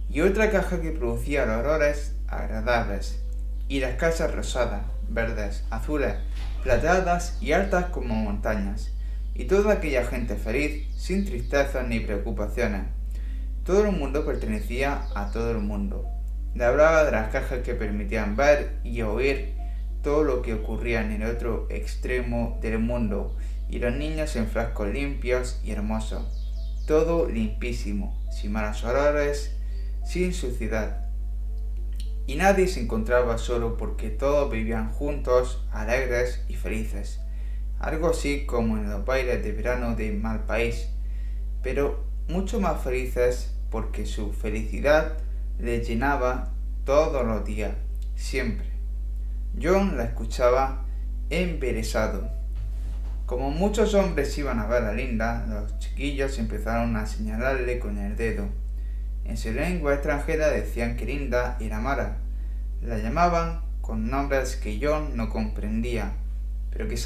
y 0.10 0.22
otra 0.22 0.50
caja 0.50 0.82
que 0.82 0.92
producía 0.92 1.44
olores 1.44 2.16
agradables 2.28 3.22
y 3.68 3.80
las 3.80 3.96
casas 3.96 4.34
rosadas, 4.34 4.84
verdes, 5.10 5.66
azules, 5.70 6.16
plateadas 6.64 7.38
y 7.42 7.52
altas 7.52 7.86
como 7.88 8.16
montañas 8.16 8.92
y 9.36 9.46
toda 9.46 9.74
aquella 9.74 10.06
gente 10.06 10.36
feliz, 10.36 10.88
sin 10.96 11.26
tristezas 11.26 11.88
ni 11.88 12.00
preocupaciones. 12.00 12.84
Todo 13.66 13.86
el 13.86 13.92
mundo 13.92 14.26
pertenecía 14.26 15.04
a 15.14 15.30
todo 15.32 15.52
el 15.52 15.60
mundo. 15.60 16.08
Le 16.56 16.64
hablaba 16.64 17.04
de 17.04 17.12
las 17.12 17.30
cajas 17.30 17.60
que 17.60 17.76
permitían 17.76 18.36
ver 18.36 18.80
y 18.84 19.02
oír 19.02 19.54
todo 20.02 20.24
lo 20.24 20.42
que 20.42 20.54
ocurría 20.54 21.02
en 21.02 21.12
el 21.12 21.30
otro 21.30 21.68
extremo 21.70 22.58
del 22.62 22.80
mundo 22.80 23.36
y 23.70 23.80
los 23.80 23.94
niños 23.94 24.36
en 24.38 24.48
frascos 24.48 24.88
limpios 24.88 25.60
y 25.64 25.72
hermosos. 25.72 26.47
Todo 26.88 27.30
limpísimo, 27.30 28.20
sin 28.32 28.54
malos 28.54 28.84
olores, 28.84 29.56
sin 30.04 30.34
suciedad. 30.34 31.06
Y 32.26 32.36
nadie 32.36 32.68
se 32.68 32.82
encontraba 32.82 33.38
solo 33.38 33.78
porque 33.78 34.10
todos 34.10 34.52
vivían 34.52 34.92
juntos, 34.92 35.64
alegres 35.72 36.44
y 36.50 36.56
felices 36.56 37.20
algo 37.80 38.10
así 38.10 38.46
como 38.46 38.78
en 38.78 38.90
los 38.90 39.06
bailes 39.06 39.44
de 39.44 39.52
verano 39.52 39.96
de 39.96 40.12
mal 40.12 40.46
país, 40.46 40.90
pero 41.62 42.04
mucho 42.28 42.60
más 42.60 42.82
felices 42.82 43.54
porque 43.70 44.06
su 44.06 44.34
felicidad 44.34 45.18
le 45.60 45.84
llenaba 45.84 46.52
todos 46.86 47.26
los 47.26 47.46
días, 47.46 47.74
siempre. 48.16 48.68
John 49.62 49.98
la 49.98 50.06
escuchaba 50.06 50.86
emberezado. 51.30 52.37
Como 53.28 53.52
muchos 53.52 53.94
hombres 53.94 54.38
iban 54.38 54.58
a 54.60 54.68
ver 54.68 54.86
a 54.86 54.94
Linda, 54.94 55.46
los 55.50 55.78
chiquillos 55.80 56.40
empezaron 56.40 56.96
a 56.96 57.06
señalarle 57.06 57.78
con 57.78 57.98
el 57.98 58.16
dedo. 58.16 58.48
En 59.26 59.36
su 59.36 59.52
lengua 59.52 59.96
extranjera 59.96 60.48
decían 60.48 60.96
que 60.96 61.06
Linda 61.06 61.58
era 61.60 61.82
Mara. 61.82 62.20
La 62.82 62.98
llamaban 63.00 63.60
con 63.82 64.10
nombres 64.10 64.56
que 64.56 64.80
John 64.82 65.18
no 65.18 65.28
comprendía, 65.28 66.14
pero 66.72 66.88
que 66.88 66.96